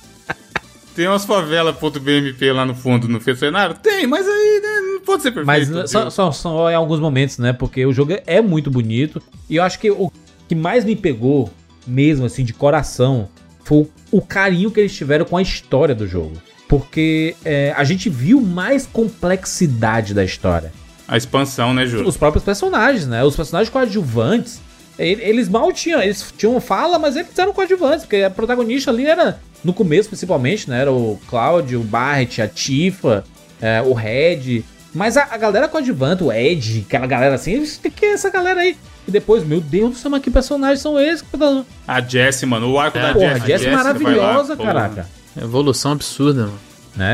Tem 0.97 1.07
umas 1.07 1.25
favela.bmp 1.25 2.51
lá 2.51 2.65
no 2.65 2.73
fundo 2.73 3.07
no 3.07 3.21
cenário? 3.21 3.75
Tem, 3.75 4.07
mas 4.07 4.27
aí 4.27 4.61
né, 4.63 4.93
não 4.93 5.01
pode 5.01 5.21
ser 5.21 5.31
perfeito. 5.31 5.71
Mas 5.71 5.91
só, 5.91 6.09
só, 6.09 6.31
só 6.31 6.71
em 6.71 6.73
alguns 6.73 6.99
momentos, 6.99 7.37
né? 7.37 7.53
Porque 7.53 7.85
o 7.85 7.93
jogo 7.93 8.17
é 8.25 8.41
muito 8.41 8.71
bonito. 8.71 9.21
E 9.47 9.57
eu 9.57 9.63
acho 9.63 9.77
que 9.77 9.91
o 9.91 10.11
que 10.47 10.55
mais 10.55 10.83
me 10.83 10.95
pegou, 10.95 11.51
mesmo 11.85 12.25
assim, 12.25 12.43
de 12.43 12.51
coração, 12.51 13.29
foi 13.63 13.77
o, 13.79 13.89
o 14.13 14.21
carinho 14.23 14.71
que 14.71 14.79
eles 14.79 14.95
tiveram 14.95 15.23
com 15.23 15.37
a 15.37 15.41
história 15.41 15.93
do 15.93 16.07
jogo. 16.07 16.33
Porque 16.67 17.35
é, 17.45 17.73
a 17.77 17.83
gente 17.83 18.09
viu 18.09 18.41
mais 18.41 18.87
complexidade 18.87 20.15
da 20.15 20.23
história. 20.23 20.71
A 21.07 21.15
expansão, 21.17 21.73
né, 21.73 21.85
Júlio? 21.85 22.07
Os 22.07 22.17
próprios 22.17 22.43
personagens, 22.43 23.07
né? 23.07 23.23
Os 23.23 23.35
personagens 23.35 23.69
coadjuvantes, 23.71 24.59
eles 24.99 25.47
mal 25.47 25.71
tinham. 25.71 26.01
Eles 26.01 26.33
tinham 26.37 26.59
fala, 26.59 26.99
mas 26.99 27.15
eles 27.15 27.37
eram 27.37 27.53
coadjuvantes, 27.53 28.01
porque 28.05 28.17
a 28.17 28.29
protagonista 28.29 28.91
ali 28.91 29.05
era, 29.05 29.39
no 29.63 29.73
começo 29.73 30.09
principalmente, 30.09 30.69
né? 30.69 30.81
Era 30.81 30.91
o 30.91 31.19
Cláudio, 31.29 31.79
o 31.81 31.83
Barret, 31.83 32.41
a 32.41 32.47
Tifa, 32.47 33.23
é, 33.61 33.81
o 33.81 33.93
Red. 33.93 34.63
Mas 34.93 35.15
a, 35.15 35.27
a 35.31 35.37
galera 35.37 35.67
coadjuvante, 35.67 36.23
o 36.23 36.31
Ed, 36.31 36.83
aquela 36.87 37.05
galera 37.05 37.35
assim, 37.35 37.53
eles- 37.53 37.77
que 37.77 38.05
é 38.05 38.13
essa 38.13 38.29
galera 38.31 38.61
aí? 38.61 38.75
E 39.07 39.11
depois, 39.11 39.45
meu 39.45 39.61
Deus 39.61 39.91
do 39.91 39.95
céu, 39.97 40.09
mas 40.11 40.21
que 40.21 40.31
personagens 40.31 40.79
são 40.81 40.99
esses? 40.99 41.21
que 41.21 41.37
tá- 41.37 41.63
A 41.87 42.01
Jessie, 42.01 42.45
mano, 42.47 42.69
o 42.71 42.79
arco 42.79 42.97
da 42.97 43.13
Porra, 43.13 43.33
a 43.33 43.39
Jessie. 43.39 43.67
É 43.67 43.71
lá, 43.71 43.77
maravilhosa, 43.77 44.55
porra. 44.57 44.73
caraca. 44.73 45.07
Evolução 45.39 45.91
absurda, 45.93 46.41
mano. 46.47 46.59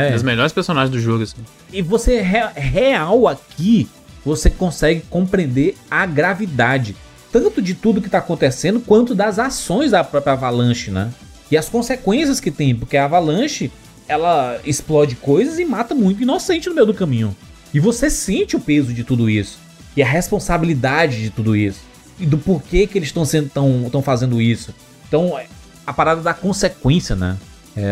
Um 0.09 0.13
dos 0.13 0.23
melhores 0.23 0.51
personagens 0.53 0.89
do 0.91 0.99
jogo, 0.99 1.23
assim. 1.23 1.37
E 1.71 1.81
você, 1.81 2.21
re- 2.21 2.51
real 2.55 3.27
aqui, 3.27 3.89
você 4.25 4.49
consegue 4.49 5.01
compreender 5.09 5.75
a 5.91 6.05
gravidade, 6.05 6.95
tanto 7.31 7.61
de 7.61 7.73
tudo 7.73 8.01
que 8.01 8.09
tá 8.09 8.19
acontecendo, 8.19 8.79
quanto 8.79 9.13
das 9.13 9.37
ações 9.39 9.91
da 9.91 10.03
própria 10.03 10.33
Avalanche, 10.33 10.89
né? 10.91 11.11
E 11.51 11.57
as 11.57 11.67
consequências 11.69 12.39
que 12.39 12.49
tem, 12.49 12.73
porque 12.73 12.95
a 12.97 13.05
Avalanche, 13.05 13.71
ela 14.07 14.59
explode 14.65 15.15
coisas 15.15 15.59
e 15.59 15.65
mata 15.65 15.93
muito 15.93 16.21
inocente 16.23 16.69
no 16.69 16.75
meio 16.75 16.87
do 16.87 16.93
caminho. 16.93 17.35
E 17.73 17.79
você 17.79 18.09
sente 18.09 18.55
o 18.55 18.59
peso 18.59 18.93
de 18.93 19.03
tudo 19.03 19.29
isso. 19.29 19.57
E 19.95 20.01
a 20.01 20.05
responsabilidade 20.07 21.21
de 21.21 21.29
tudo 21.29 21.55
isso. 21.55 21.81
E 22.19 22.25
do 22.25 22.37
porquê 22.37 22.87
que 22.87 22.97
eles 22.97 23.09
estão 23.09 23.25
sendo 23.25 23.49
tão, 23.49 23.89
tão 23.91 24.01
fazendo 24.01 24.41
isso. 24.41 24.73
Então, 25.07 25.37
é 25.37 25.47
a 25.85 25.91
parada 25.91 26.21
da 26.21 26.33
consequência, 26.33 27.15
né? 27.15 27.37
É, 27.75 27.91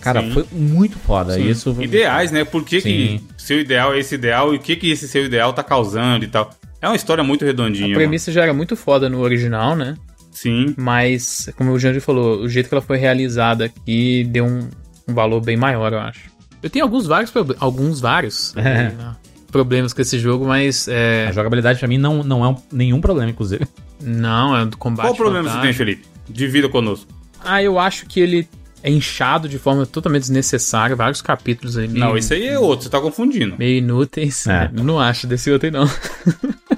cara, 0.00 0.20
Sim. 0.22 0.32
foi 0.32 0.46
muito 0.52 0.98
foda. 0.98 1.34
Sim. 1.34 1.48
Isso 1.48 1.76
Ideais, 1.80 2.30
né? 2.30 2.44
Por 2.44 2.64
que, 2.64 2.80
que 2.80 3.20
seu 3.36 3.58
ideal 3.60 3.94
é 3.94 3.98
esse 3.98 4.14
ideal 4.14 4.52
e 4.52 4.56
o 4.56 4.60
que, 4.60 4.76
que 4.76 4.90
esse 4.90 5.08
seu 5.08 5.24
ideal 5.24 5.52
tá 5.52 5.62
causando 5.62 6.24
e 6.24 6.28
tal. 6.28 6.50
É 6.80 6.86
uma 6.86 6.96
história 6.96 7.22
muito 7.24 7.44
redondinha. 7.44 7.86
A 7.86 7.88
mano. 7.88 7.98
premissa 8.00 8.30
já 8.32 8.42
era 8.42 8.52
muito 8.52 8.74
foda 8.76 9.08
no 9.08 9.20
original, 9.20 9.74
né? 9.76 9.94
Sim. 10.30 10.74
Mas, 10.76 11.48
como 11.56 11.70
o 11.72 11.78
Jandir 11.78 12.00
falou, 12.00 12.40
o 12.40 12.48
jeito 12.48 12.68
que 12.68 12.74
ela 12.74 12.82
foi 12.82 12.96
realizada 12.98 13.66
aqui 13.66 14.24
deu 14.24 14.44
um, 14.44 14.68
um 15.08 15.14
valor 15.14 15.40
bem 15.40 15.56
maior, 15.56 15.92
eu 15.92 16.00
acho. 16.00 16.30
Eu 16.62 16.68
tenho 16.70 16.84
alguns 16.84 17.06
vários, 17.06 17.32
alguns 17.58 18.00
vários 18.00 18.54
É. 18.56 18.62
né, 18.92 19.16
problemas 19.50 19.92
com 19.92 20.00
esse 20.02 20.18
jogo, 20.18 20.46
mas 20.46 20.88
é, 20.88 21.26
A 21.28 21.32
jogabilidade 21.32 21.78
pra 21.78 21.86
mim 21.88 21.98
não, 21.98 22.22
não 22.22 22.44
é 22.44 22.48
um- 22.48 22.56
nenhum 22.72 23.00
problema, 23.00 23.30
inclusive. 23.30 23.66
não, 24.00 24.56
é 24.56 24.66
do 24.66 24.76
combate. 24.76 25.04
Qual 25.06 25.14
o 25.14 25.16
problema 25.16 25.50
você 25.50 25.60
tem. 25.60 25.72
Felipe? 25.72 26.04
Divida 26.28 26.68
conosco. 26.68 27.12
Ah, 27.44 27.62
eu 27.62 27.78
acho 27.78 28.06
que 28.06 28.18
ele 28.20 28.48
é 28.82 28.90
inchado 28.90 29.48
de 29.48 29.58
forma 29.58 29.86
totalmente 29.86 30.22
desnecessária, 30.22 30.96
vários 30.96 31.22
capítulos 31.22 31.76
aí. 31.78 31.86
Não, 31.88 32.08
meio- 32.08 32.18
esse 32.18 32.34
aí 32.34 32.46
é 32.48 32.58
outro, 32.58 32.84
você 32.84 32.90
tá 32.90 33.00
confundindo. 33.00 33.56
Meio 33.58 33.78
inúteis. 33.78 34.46
É. 34.46 34.70
Não 34.72 34.98
acho 34.98 35.26
desse 35.26 35.50
outro 35.50 35.66
aí, 35.68 35.72
não. 35.72 35.88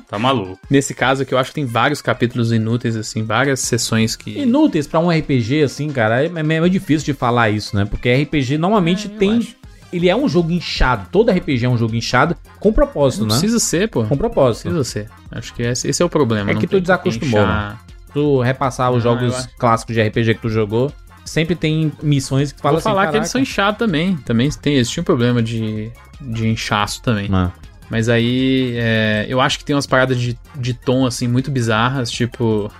Tá 0.06 0.18
maluco. 0.18 0.58
Nesse 0.70 0.94
caso 0.94 1.22
aqui, 1.22 1.32
eu 1.34 1.38
acho 1.38 1.50
que 1.50 1.54
tem 1.56 1.64
vários 1.66 2.00
capítulos 2.00 2.52
inúteis, 2.52 2.94
assim, 2.94 3.24
várias 3.24 3.58
sessões 3.60 4.14
que. 4.14 4.38
Inúteis 4.38 4.86
pra 4.86 5.00
um 5.00 5.10
RPG, 5.10 5.62
assim, 5.64 5.88
cara, 5.90 6.22
é, 6.22 6.26
é 6.26 6.42
meio 6.42 6.68
difícil 6.70 7.06
de 7.06 7.14
falar 7.14 7.50
isso, 7.50 7.74
né? 7.74 7.84
Porque 7.84 8.12
RPG 8.22 8.56
normalmente 8.58 9.06
É, 9.12 9.18
tem 9.18 9.38
acho. 9.38 9.56
ele 9.92 10.08
é 10.08 10.14
um 10.14 10.28
jogo 10.28 10.52
inchado. 10.52 11.08
Todo 11.10 11.30
RPG 11.32 11.64
é 11.64 11.68
um 11.68 11.76
jogo 11.78 11.96
inchado 11.96 12.36
com 12.60 12.72
propósito, 12.72 13.22
Não 13.22 13.28
né? 13.34 13.40
precisa 13.40 13.58
ser, 13.58 13.88
pô. 13.88 14.04
Com 14.04 14.16
propósito. 14.16 14.64
Precisa 14.68 14.84
ser. 14.84 15.08
Acho 15.32 15.52
que 15.54 15.62
esse, 15.62 15.88
esse 15.88 16.00
é 16.02 16.04
o 16.06 16.08
problema. 16.10 16.50
É 16.50 16.54
não 16.54 16.60
que 16.60 16.66
tu 16.68 16.80
desacostumou, 16.80 17.40
inchar. 17.40 17.84
Tu 18.12 18.40
repassar 18.42 18.92
os 18.92 18.98
Ah, 18.98 19.00
jogos 19.08 19.48
clássicos 19.58 19.94
de 19.96 20.02
RPG 20.02 20.34
que 20.34 20.42
tu 20.42 20.48
jogou, 20.50 20.92
sempre 21.24 21.54
tem 21.54 21.92
missões 22.02 22.52
que 22.52 22.58
tu 22.58 22.62
fala 22.62 22.72
Vou 22.74 22.78
assim, 22.78 22.88
falar 22.88 23.10
que 23.10 23.16
eles 23.16 23.30
são 23.30 23.40
inchados 23.40 23.78
também. 23.78 24.16
Também 24.18 24.50
tem, 24.50 24.74
eles 24.74 24.90
tinham 24.90 25.04
problema 25.04 25.42
de, 25.42 25.90
de 26.20 26.48
inchaço 26.48 27.02
também. 27.02 27.28
Ah, 27.32 27.50
Mas 27.90 28.08
aí, 28.08 28.74
é, 28.76 29.26
eu 29.28 29.40
acho 29.40 29.58
que 29.58 29.64
tem 29.64 29.74
umas 29.74 29.86
paradas 29.86 30.18
de, 30.20 30.38
de 30.56 30.74
tom, 30.74 31.06
assim, 31.06 31.26
muito 31.28 31.50
bizarras. 31.50 32.10
Tipo, 32.10 32.70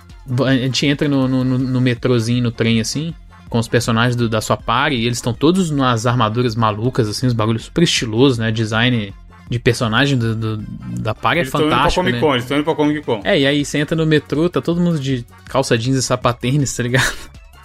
a 0.45 0.53
gente 0.53 0.85
entra 0.85 1.07
no, 1.07 1.27
no, 1.27 1.43
no- 1.43 1.81
metrozinho, 1.81 2.43
no 2.43 2.51
trem, 2.51 2.79
assim, 2.81 3.13
com 3.49 3.59
os 3.59 3.67
personagens 3.67 4.15
do- 4.15 4.27
da 4.29 4.41
sua 4.41 4.57
party, 4.57 4.95
e 4.95 5.05
eles 5.05 5.17
estão 5.19 5.33
todos 5.33 5.69
nas 5.71 6.05
armaduras 6.05 6.55
malucas, 6.55 7.07
assim, 7.07 7.27
os 7.27 7.33
bagulhos 7.33 7.65
super 7.65 7.83
estilosos, 7.83 8.37
né? 8.37 8.51
Design 8.51 9.13
de 9.47 9.59
personagem 9.59 10.17
do, 10.17 10.35
do- 10.35 10.57
da 11.01 11.13
party 11.13 11.37
é 11.37 11.41
Eles 11.41 11.47
estão 11.49 11.61
indo 11.61 11.67
pra 11.69 11.77
fantástico, 11.77 12.01
Comic 12.01 12.15
né? 12.15 12.21
Con, 12.21 12.31
eles 12.31 12.43
estão 12.43 12.57
indo 12.57 12.63
pra 12.63 12.75
Comic 12.75 13.01
Con. 13.05 13.21
É, 13.23 13.39
e 13.39 13.45
aí 13.45 13.63
você 13.63 13.77
entra 13.77 13.95
no 13.95 14.05
metrô, 14.05 14.49
tá 14.49 14.59
todo 14.59 14.81
mundo 14.81 14.99
de 14.99 15.23
calça 15.45 15.77
jeans 15.77 15.97
e 15.97 16.01
sapatênis, 16.01 16.75
tá 16.75 16.81
ligado? 16.81 17.13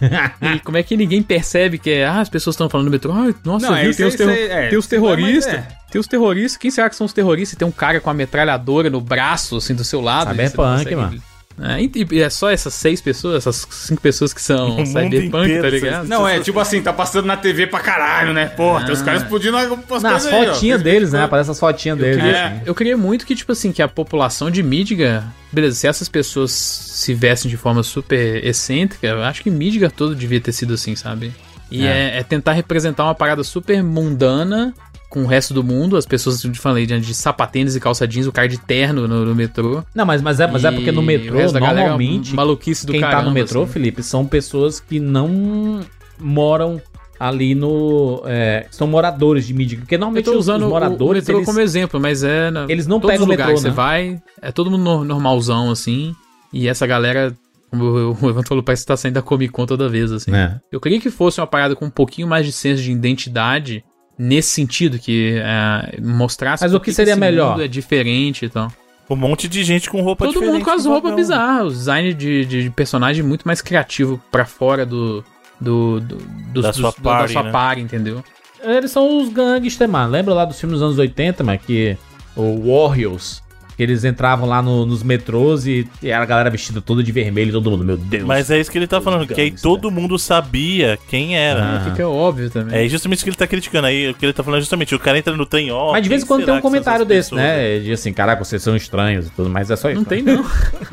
e 0.56 0.60
como 0.60 0.76
é 0.78 0.82
que 0.82 0.96
ninguém 0.96 1.22
percebe 1.22 1.78
que 1.78 1.90
é. 1.90 2.06
Ah, 2.06 2.20
as 2.20 2.28
pessoas 2.28 2.54
estão 2.54 2.68
falando 2.68 2.86
no 2.86 2.90
metrô. 2.90 3.12
Ah, 3.12 3.32
nossa, 3.44 3.66
Não, 3.70 3.74
viu? 3.76 3.94
Tem 3.94 4.04
aí- 4.04 4.08
os, 4.10 4.14
terro- 4.16 4.30
é, 4.30 4.68
tem 4.68 4.78
os 4.78 4.86
terroristas. 4.86 5.54
é. 5.54 5.68
Tem 5.90 6.00
os 6.00 6.06
terroristas. 6.06 6.56
Quem 6.56 6.70
será 6.70 6.88
que 6.88 6.96
são 6.96 7.04
os 7.04 7.12
terroristas? 7.12 7.58
Tem 7.58 7.66
um 7.66 7.72
cara 7.72 8.00
com 8.00 8.08
a 8.10 8.14
metralhadora 8.14 8.88
no 8.88 9.00
braço, 9.00 9.56
assim, 9.56 9.74
do 9.74 9.84
seu 9.84 10.00
lado. 10.00 10.30
Cyberpunk, 10.30 10.52
e 10.52 10.56
você 10.56 10.66
não 10.66 10.76
consegue- 10.76 10.96
mano. 10.96 11.22
É, 11.62 12.18
é 12.20 12.30
só 12.30 12.50
essas 12.50 12.72
seis 12.74 13.00
pessoas, 13.00 13.36
essas 13.36 13.66
cinco 13.70 14.00
pessoas 14.00 14.32
que 14.32 14.40
são 14.40 14.80
O 14.80 14.86
cyberpunk, 14.86 15.44
inteiro, 15.44 15.62
tá 15.62 15.68
ligado? 15.70 16.08
Não, 16.08 16.26
é 16.26 16.40
tipo 16.40 16.58
assim, 16.58 16.80
tá 16.82 16.92
passando 16.92 17.26
na 17.26 17.36
TV 17.36 17.66
pra 17.66 17.80
caralho, 17.80 18.32
né? 18.32 18.46
Porra, 18.46 18.84
tem 18.84 18.94
os 18.94 19.02
caras 19.02 19.22
explodindo 19.22 19.56
as 19.56 20.26
aí, 20.26 20.48
ó. 20.48 20.52
fotinhas 20.54 20.82
deles, 20.82 21.12
né? 21.12 21.24
Aparece 21.24 21.50
as 21.50 21.58
fotinhas 21.60 21.98
deles. 21.98 22.16
queria- 22.22 22.46
assim. 22.46 22.60
Eu 22.64 22.74
queria 22.74 22.96
muito 22.96 23.26
que, 23.26 23.34
tipo 23.34 23.52
assim, 23.52 23.72
que 23.72 23.82
a 23.82 23.88
população 23.88 24.50
de 24.50 24.62
Midgar, 24.62 25.32
beleza, 25.52 25.76
se 25.76 25.86
essas 25.86 26.08
pessoas 26.08 26.50
se 26.50 27.12
vestem 27.14 27.50
de 27.50 27.56
forma 27.56 27.82
super 27.82 28.44
excêntrica, 28.44 29.06
eu 29.06 29.22
acho 29.22 29.42
que 29.42 29.50
Midgar 29.50 29.90
todo 29.90 30.14
devia 30.14 30.40
ter 30.40 30.52
sido 30.52 30.74
assim, 30.74 30.96
sabe? 30.96 31.32
E 31.70 31.86
é, 31.86 32.18
é 32.18 32.22
tentar 32.24 32.52
representar 32.52 33.04
uma 33.04 33.14
parada 33.14 33.44
super 33.44 33.82
mundana 33.82 34.74
com 35.10 35.24
o 35.24 35.26
resto 35.26 35.52
do 35.52 35.62
mundo, 35.64 35.96
as 35.96 36.06
pessoas, 36.06 36.42
eu 36.44 36.54
falei, 36.54 36.86
de, 36.86 36.98
de 37.00 37.12
sapatênis 37.14 37.74
e 37.76 37.80
calça 37.80 38.06
jeans, 38.06 38.26
o 38.26 38.32
cara 38.32 38.48
de 38.48 38.56
terno 38.58 39.06
no, 39.08 39.26
no 39.26 39.34
metrô. 39.34 39.84
Não, 39.94 40.06
mas, 40.06 40.22
mas, 40.22 40.38
é, 40.40 40.46
mas 40.46 40.64
é 40.64 40.70
porque 40.70 40.92
no 40.92 41.02
metrô, 41.02 41.36
galera, 41.52 41.80
normalmente, 41.80 42.34
maluquice 42.34 42.86
do 42.86 42.92
quem 42.92 43.00
tá 43.00 43.08
no 43.08 43.12
caramba, 43.14 43.30
metrô, 43.32 43.64
assim. 43.64 43.72
Felipe, 43.72 44.02
são 44.04 44.24
pessoas 44.24 44.78
que 44.80 44.98
não 45.00 45.80
moram 46.18 46.80
ali 47.18 47.54
no... 47.54 48.22
é, 48.24 48.66
são 48.70 48.86
moradores 48.86 49.46
de 49.46 49.52
mídia. 49.52 49.78
Porque 49.78 49.96
Eu 49.96 49.98
normalmente 49.98 50.24
tô 50.24 50.30
os- 50.32 50.38
usando 50.38 50.62
os 50.62 50.68
o- 50.68 50.70
moradores, 50.70 51.22
o 51.24 51.26
metrô 51.26 51.38
eles, 51.38 51.46
como 51.46 51.60
exemplo, 51.60 52.00
mas 52.00 52.22
é. 52.22 52.50
Na, 52.50 52.66
eles 52.68 52.86
não 52.86 52.98
todos 53.00 53.12
pegam 53.12 53.26
o 53.26 53.30
lugares 53.30 53.54
metrô, 53.54 53.62
que 53.62 53.68
né? 53.68 53.70
você 53.70 53.76
vai, 53.76 54.22
é 54.40 54.52
todo 54.52 54.70
mundo 54.70 54.84
no- 54.84 55.04
normalzão, 55.04 55.70
assim. 55.70 56.14
E 56.52 56.66
essa 56.68 56.86
galera, 56.86 57.34
como 57.70 57.84
o 57.84 58.28
Evandro 58.30 58.48
falou, 58.48 58.62
parece 58.64 58.82
que 58.84 58.88
tá 58.88 58.96
saindo 58.96 59.14
da 59.14 59.22
Comic 59.22 59.52
Con 59.52 59.66
toda 59.66 59.88
vez, 59.88 60.10
assim. 60.12 60.34
É. 60.34 60.56
Eu 60.72 60.80
queria 60.80 60.98
que 61.00 61.10
fosse 61.10 61.40
uma 61.40 61.46
parada 61.46 61.76
com 61.76 61.84
um 61.86 61.90
pouquinho 61.90 62.26
mais 62.26 62.46
de 62.46 62.52
senso 62.52 62.82
de 62.82 62.90
identidade 62.90 63.84
nesse 64.20 64.50
sentido, 64.50 64.98
que 64.98 65.40
é, 65.42 65.98
mostrasse 66.00 66.62
Mas 66.62 66.74
o 66.74 66.78
que 66.80 66.92
seria 66.92 67.12
esse 67.12 67.20
melhor? 67.20 67.52
mundo 67.52 67.62
é 67.64 67.68
diferente 67.68 68.44
e 68.44 68.48
tal. 68.48 68.70
Um 69.08 69.16
monte 69.16 69.48
de 69.48 69.64
gente 69.64 69.88
com 69.90 70.02
roupa 70.02 70.26
Todo 70.26 70.34
diferente. 70.34 70.52
mundo 70.54 70.64
com 70.64 70.70
as 70.70 70.84
roupas 70.86 71.14
bizarras, 71.14 71.72
o 71.72 71.76
design 71.76 72.14
de, 72.14 72.44
de, 72.44 72.70
personagem 72.70 73.24
muito 73.24 73.42
mais 73.44 73.60
criativo 73.60 74.22
pra 74.30 74.44
fora 74.44 74.86
do. 74.86 75.24
do, 75.60 75.98
do 76.00 76.16
dos- 76.52 76.62
Da 76.62 76.70
dos- 76.70 76.76
sua 76.80 76.90
do- 76.90 77.00
party, 77.02 77.22
da 77.34 77.40
sua 77.40 77.42
né? 77.44 77.50
party, 77.50 77.80
entendeu? 77.80 78.22
Eles 78.62 78.90
são 78.90 79.20
os 79.22 79.30
gangsters, 79.30 79.90
mano. 79.90 80.12
Lembra 80.12 80.34
lá 80.34 80.44
dos 80.44 80.60
filmes 80.60 80.78
dos 80.78 80.86
anos 80.86 80.98
80, 80.98 81.42
mano? 81.42 81.58
Que 81.58 81.96
o 82.36 82.60
Warriors, 82.86 83.42
que 83.80 83.84
eles 83.84 84.04
entravam 84.04 84.46
lá 84.46 84.60
no- 84.60 84.84
nos 84.84 85.02
metrôs 85.02 85.66
e, 85.66 85.88
e 86.02 86.10
era 86.10 86.22
a 86.22 86.26
galera 86.26 86.50
vestida 86.50 86.82
toda 86.82 87.02
de 87.02 87.10
vermelho 87.10 87.48
e 87.48 87.52
todo 87.52 87.70
mundo, 87.70 87.82
meu 87.82 87.96
Deus. 87.96 88.24
Mas 88.24 88.50
é 88.50 88.60
isso 88.60 88.70
que 88.70 88.76
ele 88.76 88.86
tá 88.86 89.00
falando, 89.00 89.26
que 89.26 89.40
aí 89.40 89.50
todo 89.50 89.90
mundo 89.90 90.18
sabia 90.18 90.98
quem 91.08 91.34
era. 91.34 91.78
Ah. 91.78 91.90
Fica 91.90 92.06
óbvio 92.06 92.50
também. 92.50 92.78
É 92.78 92.86
justamente 92.86 93.16
isso 93.16 93.24
que 93.24 93.30
ele 93.30 93.38
tá 93.38 93.46
criticando. 93.46 93.86
Aí 93.86 94.10
o 94.10 94.14
que 94.14 94.26
ele 94.26 94.34
tá 94.34 94.42
falando 94.44 94.58
é 94.58 94.60
justamente, 94.60 94.94
o 94.94 94.98
cara 94.98 95.16
entra 95.16 95.34
no 95.34 95.46
trem, 95.46 95.70
ó. 95.70 95.92
Mas 95.92 96.02
de 96.02 96.10
vez 96.10 96.22
em 96.22 96.26
quando 96.26 96.44
tem 96.44 96.52
um 96.52 96.60
comentário 96.60 97.06
desse, 97.06 97.30
pessoas? 97.30 97.40
né? 97.42 97.78
De 97.78 97.90
assim, 97.90 98.12
caraca, 98.12 98.44
vocês 98.44 98.62
são 98.62 98.76
estranhos 98.76 99.28
e 99.28 99.30
tudo 99.30 99.48
mais. 99.48 99.70
É 99.70 99.76
só 99.76 99.88
isso. 99.88 99.98
Não 99.98 100.04
tem, 100.04 100.20
não. 100.22 100.44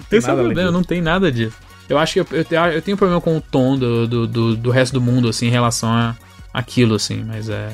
Esse 0.09 0.29
é 0.29 0.31
o 0.31 0.37
nada 0.37 0.41
além 0.41 0.45
problema, 0.45 0.71
não 0.71 0.83
tem 0.83 1.01
nada 1.01 1.29
disso. 1.29 1.57
Eu 1.89 1.97
acho 1.97 2.13
que 2.13 2.19
eu, 2.21 2.27
eu, 2.31 2.65
eu 2.71 2.81
tenho 2.81 2.95
problema 2.95 3.19
com 3.19 3.35
o 3.35 3.41
tom 3.41 3.77
do, 3.77 4.07
do, 4.07 4.27
do, 4.27 4.55
do 4.55 4.69
resto 4.71 4.93
do 4.93 5.01
mundo, 5.01 5.27
assim, 5.27 5.47
em 5.47 5.51
relação 5.51 5.89
a 5.89 6.15
aquilo, 6.53 6.95
assim, 6.95 7.21
mas 7.27 7.49
é. 7.49 7.67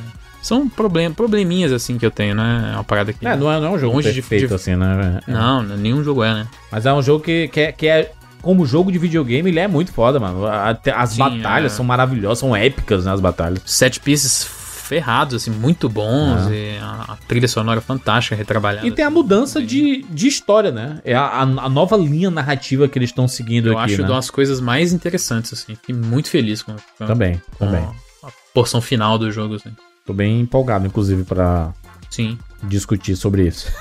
São 0.43 0.67
problem, 0.69 1.11
probleminhas, 1.13 1.71
assim, 1.71 1.97
que 1.97 2.05
eu 2.05 2.11
tenho, 2.11 2.35
né? 2.35 2.71
É 2.73 2.75
uma 2.75 2.83
parada 2.83 3.11
que. 3.13 3.25
É, 3.25 3.35
não 3.35 3.51
é, 3.51 3.59
não 3.59 3.67
é 3.67 3.69
um 3.71 3.79
jogo 3.79 3.95
Longe 3.95 4.09
de- 4.09 4.21
perfeito 4.21 4.49
de- 4.49 4.53
assim, 4.53 4.75
né? 4.75 5.19
É. 5.27 5.31
Não, 5.31 5.63
nenhum 5.63 6.03
jogo 6.03 6.23
é, 6.23 6.33
né? 6.33 6.47
Mas 6.71 6.85
é 6.85 6.93
um 6.93 7.01
jogo 7.01 7.23
que, 7.23 7.47
que, 7.47 7.59
é, 7.61 7.71
que 7.71 7.87
é. 7.87 8.11
Como 8.41 8.65
jogo 8.65 8.91
de 8.91 8.97
videogame, 8.97 9.49
ele 9.49 9.59
é 9.59 9.69
muito 9.69 9.93
foda, 9.93 10.19
mano. 10.19 10.45
A- 10.45 10.77
As 10.97 11.11
Sim, 11.11 11.19
batalhas 11.19 11.71
é. 11.71 11.75
são 11.77 11.85
maravilhosas, 11.85 12.39
são 12.39 12.53
épicas, 12.53 13.05
né? 13.05 13.13
As 13.13 13.21
batalhas. 13.21 13.61
Set 13.65 14.01
pieces 14.01 14.43
ferrados, 14.83 15.33
assim, 15.35 15.49
muito 15.49 15.87
bons, 15.87 16.47
Ah. 16.47 16.53
e 16.53 16.77
a, 16.77 17.13
a 17.13 17.17
trilha 17.25 17.47
sonora 17.47 17.79
fantástica, 17.79 18.35
retrabalhada. 18.35 18.85
E 18.85 18.91
tem 18.91 19.05
a 19.05 19.09
mudança 19.09 19.63
de, 19.63 20.03
de 20.09 20.27
história, 20.27 20.71
né? 20.73 20.99
É 21.05 21.15
a, 21.15 21.21
a- 21.23 21.41
a 21.41 21.69
nova 21.69 21.95
linha 21.95 22.29
narrativa 22.29 22.85
que 22.89 22.99
eles 22.99 23.11
estão 23.11 23.29
seguindo 23.29 23.69
Eu 23.69 23.79
aqui, 23.79 23.93
acho 23.93 24.01
né? 24.01 24.09
uma 24.09 24.15
das 24.17 24.29
coisas 24.29 24.59
mais 24.59 24.91
interessantes, 24.91 25.53
assim. 25.53 25.75
Fiquei 25.75 25.95
muito 25.95 26.29
feliz 26.29 26.61
com, 26.61 26.75
com, 26.97 27.05
Também, 27.05 27.41
com 27.57 27.65
também. 27.65 27.87
a 28.21 28.27
porção 28.53 28.81
final 28.81 29.17
do 29.17 29.31
jogo, 29.31 29.55
assim. 29.55 29.71
Tô 30.05 30.13
bem 30.13 30.41
empolgado, 30.41 30.85
inclusive, 30.85 31.23
pra 31.23 31.73
Sim. 32.09 32.37
discutir 32.63 33.15
sobre 33.15 33.47
isso. 33.47 33.71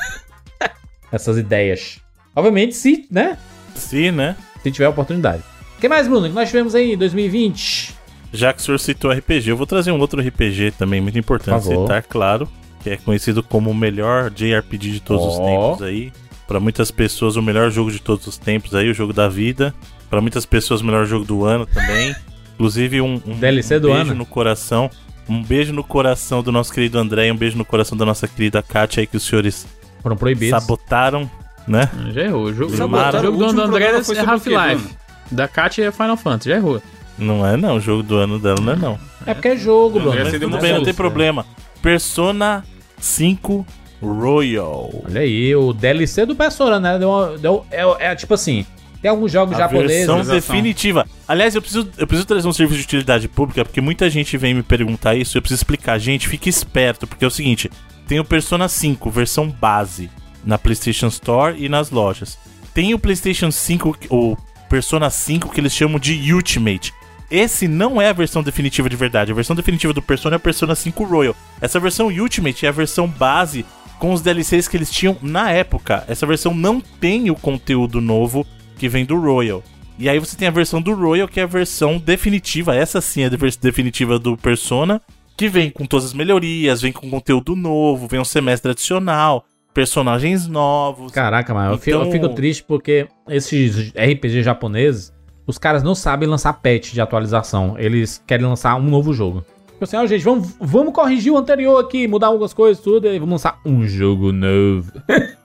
Essas 1.11 1.37
ideias. 1.37 2.01
Obviamente, 2.35 2.75
se, 2.75 3.07
né? 3.11 3.37
Sim, 3.75 4.13
né? 4.13 4.37
Se 4.63 4.71
tiver 4.71 4.89
oportunidade. 4.89 5.43
O 5.77 5.81
que 5.81 5.89
mais, 5.89 6.07
Bruno? 6.07 6.29
que 6.29 6.35
nós 6.35 6.49
tivemos 6.49 6.75
aí 6.75 6.93
em 6.93 6.97
2020? 6.97 7.95
Já 8.33 8.53
que 8.53 8.61
o 8.61 8.63
senhor 8.65 8.79
citou 8.79 9.11
RPG, 9.11 9.51
eu 9.51 9.57
vou 9.57 9.67
trazer 9.67 9.91
um 9.91 9.99
outro 9.99 10.21
RPG 10.21 10.73
também, 10.79 11.01
muito 11.01 11.19
importante 11.19 11.55
Por 11.55 11.71
favor. 11.71 11.83
citar, 11.87 12.03
claro. 12.05 12.49
Que 12.83 12.91
é 12.91 12.97
conhecido 12.97 13.43
como 13.43 13.71
o 13.71 13.75
melhor 13.75 14.31
JRPG 14.31 14.93
de 14.93 15.01
todos 15.01 15.27
os 15.35 15.39
Ó. 15.39 15.45
tempos 15.45 15.83
aí. 15.83 16.13
Pra 16.47 16.59
muitas 16.61 16.91
pessoas, 16.91 17.37
o 17.37 17.43
melhor 17.43 17.71
jogo 17.71 17.91
de 17.91 18.01
todos 18.01 18.27
os 18.27 18.39
tempos 18.39 18.75
aí, 18.75 18.89
o 18.89 18.95
jogo 18.95 19.13
da 19.13 19.29
vida. 19.29 19.75
Pra 20.09 20.21
muitas 20.21 20.47
pessoas, 20.47 20.81
o 20.81 20.85
melhor 20.85 21.05
jogo 21.05 21.25
do 21.25 21.45
ano 21.45 21.67
também. 21.67 22.15
Inclusive, 22.55 23.01
um, 23.01 23.21
um, 23.27 23.39
DLC 23.39 23.77
um 23.77 23.81
do 23.81 23.89
beijo 23.89 24.01
ano. 24.03 24.15
no 24.15 24.27
coração. 24.27 24.91
Um 25.29 25.43
beijo 25.43 25.73
no 25.73 25.85
coração 25.85 26.43
do 26.43 26.51
nosso 26.53 26.73
querido 26.73 26.99
André 26.99 27.29
e 27.29 27.33
um 27.33 27.37
beijo 27.37 27.57
no 27.57 27.65
coração 27.65 27.97
da 27.97 28.05
nossa 28.05 28.27
querida 28.27 28.63
Kátia 28.63 29.01
aí, 29.01 29.07
que 29.07 29.17
os 29.17 29.23
senhores 29.25 29.67
Foram 30.03 30.17
proibidos. 30.17 30.61
sabotaram, 30.61 31.31
né? 31.67 31.89
Já 32.13 32.23
errou. 32.23 32.45
O 32.45 32.53
jogo, 32.55 32.77
Sabotaram. 32.77 33.19
o 33.21 33.23
jogo 33.23 33.39
do 33.39 33.45
último 33.45 33.63
André 33.63 33.85
é 33.85 34.21
Half-Life. 34.21 34.83
Bruno? 34.83 34.91
Da 35.31 35.49
Katia 35.49 35.87
é 35.87 35.93
Final 35.93 36.17
Fantasy, 36.17 36.49
já 36.51 36.57
errou. 36.57 36.83
Não 37.17 37.47
é 37.47 37.57
não, 37.57 37.77
o 37.77 37.81
jogo 37.81 38.03
do 38.03 38.17
ano 38.17 38.39
dela 38.39 38.61
não 38.61 38.73
é 38.73 38.77
não. 38.77 38.99
É 39.25 39.33
porque 39.33 39.49
é 39.49 39.57
jogo, 39.57 39.99
Bruno. 40.01 40.11
André 40.11 40.25
Mas 40.25 40.33
tudo 40.33 40.49
bem, 40.49 40.51
não 40.51 40.61
tem 40.61 40.75
solução. 40.75 40.95
problema. 40.95 41.47
Persona 41.81 42.65
5 42.99 43.65
Royal. 44.03 44.91
Olha 45.07 45.21
aí, 45.21 45.55
o 45.55 45.73
DLC 45.73 46.27
do 46.27 46.35
Persona, 46.35 46.81
né? 46.81 46.99
Deu, 46.99 47.09
uma- 47.09 47.39
deu- 47.39 47.65
é, 47.71 48.11
é 48.11 48.15
tipo 48.17 48.35
assim, 48.35 48.67
tem 49.03 49.11
alguns 49.11 49.33
jogos 49.33 49.57
A 49.57 49.59
japoneses. 49.59 50.07
versão 50.07 50.25
definitiva. 50.25 51.07
Aliás, 51.27 51.57
eu 51.57 51.61
preciso, 51.61 51.91
eu 51.99 52.07
preciso 52.07 52.27
trazer 52.27 52.47
um 52.47 52.53
serviço 52.53 52.79
de 52.79 52.87
utilidade 52.87 53.29
pública, 53.29 53.65
porque 53.65 53.81
muita 53.81 54.09
gente 54.09 54.37
vem 54.39 54.55
me 54.55 54.63
perguntar 54.63 55.17
isso, 55.17 55.37
eu 55.37 55.43
preciso 55.43 55.59
explicar. 55.59 55.99
Gente, 55.99 56.29
fique 56.29 56.49
esperto, 56.49 57.05
porque 57.07 57.25
é 57.25 57.29
o 57.29 57.31
seguinte, 57.31 57.69
tem 58.07 58.21
o 58.21 58.25
Persona 58.25 58.69
5, 58.69 59.11
versão 59.11 59.51
base, 59.51 60.09
na 60.45 60.57
PlayStation 60.57 61.09
Store 61.09 61.57
e 61.59 61.69
nas 61.69 61.91
lojas. 61.91 62.39
Tem 62.73 62.95
o 62.95 62.99
PlayStation 62.99 63.51
5, 63.51 63.97
o 64.09 64.37
Persona 64.69 65.11
5 65.11 65.51
que 65.51 65.61
eles 65.61 65.75
chamam 65.75 65.99
de 65.99 66.33
Ultimate. 66.33 66.95
Esse 67.29 67.67
não 67.67 68.01
é 68.01 68.09
a 68.09 68.13
versão 68.13 68.43
definitiva 68.43 68.89
de 68.89 68.97
verdade. 68.97 69.33
A 69.33 69.35
versão 69.35 69.57
definitiva 69.57 69.93
do 69.93 70.03
Persona 70.03 70.37
é 70.37 70.39
a 70.39 70.41
Persona 70.41 70.75
5 70.75 71.03
Royal. 71.05 71.35
Essa 71.61 71.81
versão 71.81 72.07
Ultimate 72.09 72.67
é 72.67 72.69
a 72.69 72.73
versão 72.73 73.09
base 73.09 73.65
com 73.99 74.13
os 74.13 74.21
DLCs 74.21 74.69
que 74.69 74.77
eles 74.77 74.91
tinham 74.91 75.17
na 75.23 75.51
época. 75.51 76.05
Essa 76.09 76.27
versão 76.27 76.55
não 76.55 76.81
tem 76.81 77.31
o 77.31 77.35
conteúdo 77.35 78.01
novo 78.01 78.47
que 78.83 78.89
vem 78.89 79.05
do 79.05 79.17
Royal. 79.17 79.63
E 79.97 80.09
aí 80.09 80.19
você 80.19 80.37
tem 80.37 80.49
a 80.49 80.51
versão 80.51 80.83
do 80.83 80.93
Royal, 80.93 81.29
que 81.29 81.39
é 81.39 81.45
a 81.45 81.47
versão 81.47 81.99
definitiva. 81.99 82.75
Essa 82.75 83.01
sim 83.01 83.23
é 83.23 83.27
a 83.27 83.29
definitiva 83.61 84.19
do 84.19 84.37
Persona, 84.37 85.01
que 85.37 85.49
vem 85.49 85.71
com 85.71 85.87
todas 85.87 86.07
as 86.07 86.13
melhorias, 86.13 86.83
vem 86.83 86.91
com 86.91 87.09
conteúdo 87.09 87.55
novo, 87.55 88.09
vem 88.09 88.19
um 88.19 88.25
semestre 88.25 88.73
adicional, 88.73 89.45
personagens 89.73 90.49
novos. 90.49 91.13
Caraca, 91.13 91.55
mas 91.55 91.71
eu, 91.71 91.79
fico, 91.79 91.97
eu 91.97 92.01
Então- 92.01 92.11
fico 92.13 92.29
triste 92.31 92.65
porque 92.65 93.07
esses 93.29 93.93
RPG 93.95 94.43
japoneses, 94.43 95.13
os 95.47 95.59
caras 95.59 95.85
não 95.85 95.95
sabem 95.95 96.29
lançar 96.29 96.55
patch 96.55 96.93
de 96.93 97.01
atualização. 97.01 97.77
Eles 97.79 98.21
querem 98.27 98.45
lançar 98.47 98.75
um 98.75 98.83
novo 98.83 99.15
jogo. 99.15 99.45
Tipo 99.69 99.85
assim, 99.85 99.97
ó, 99.97 100.05
gente, 100.07 100.25
vamos, 100.25 100.57
vamos 100.61 100.93
corrigir 100.93 101.33
o 101.33 101.37
anterior 101.39 101.79
aqui, 101.79 102.09
mudar 102.09 102.27
algumas 102.27 102.53
coisas, 102.53 102.83
tudo, 102.83 103.07
e 103.07 103.17
vamos 103.21 103.35
lançar 103.35 103.61
um 103.65 103.87
jogo 103.87 104.33
novo. 104.33 104.91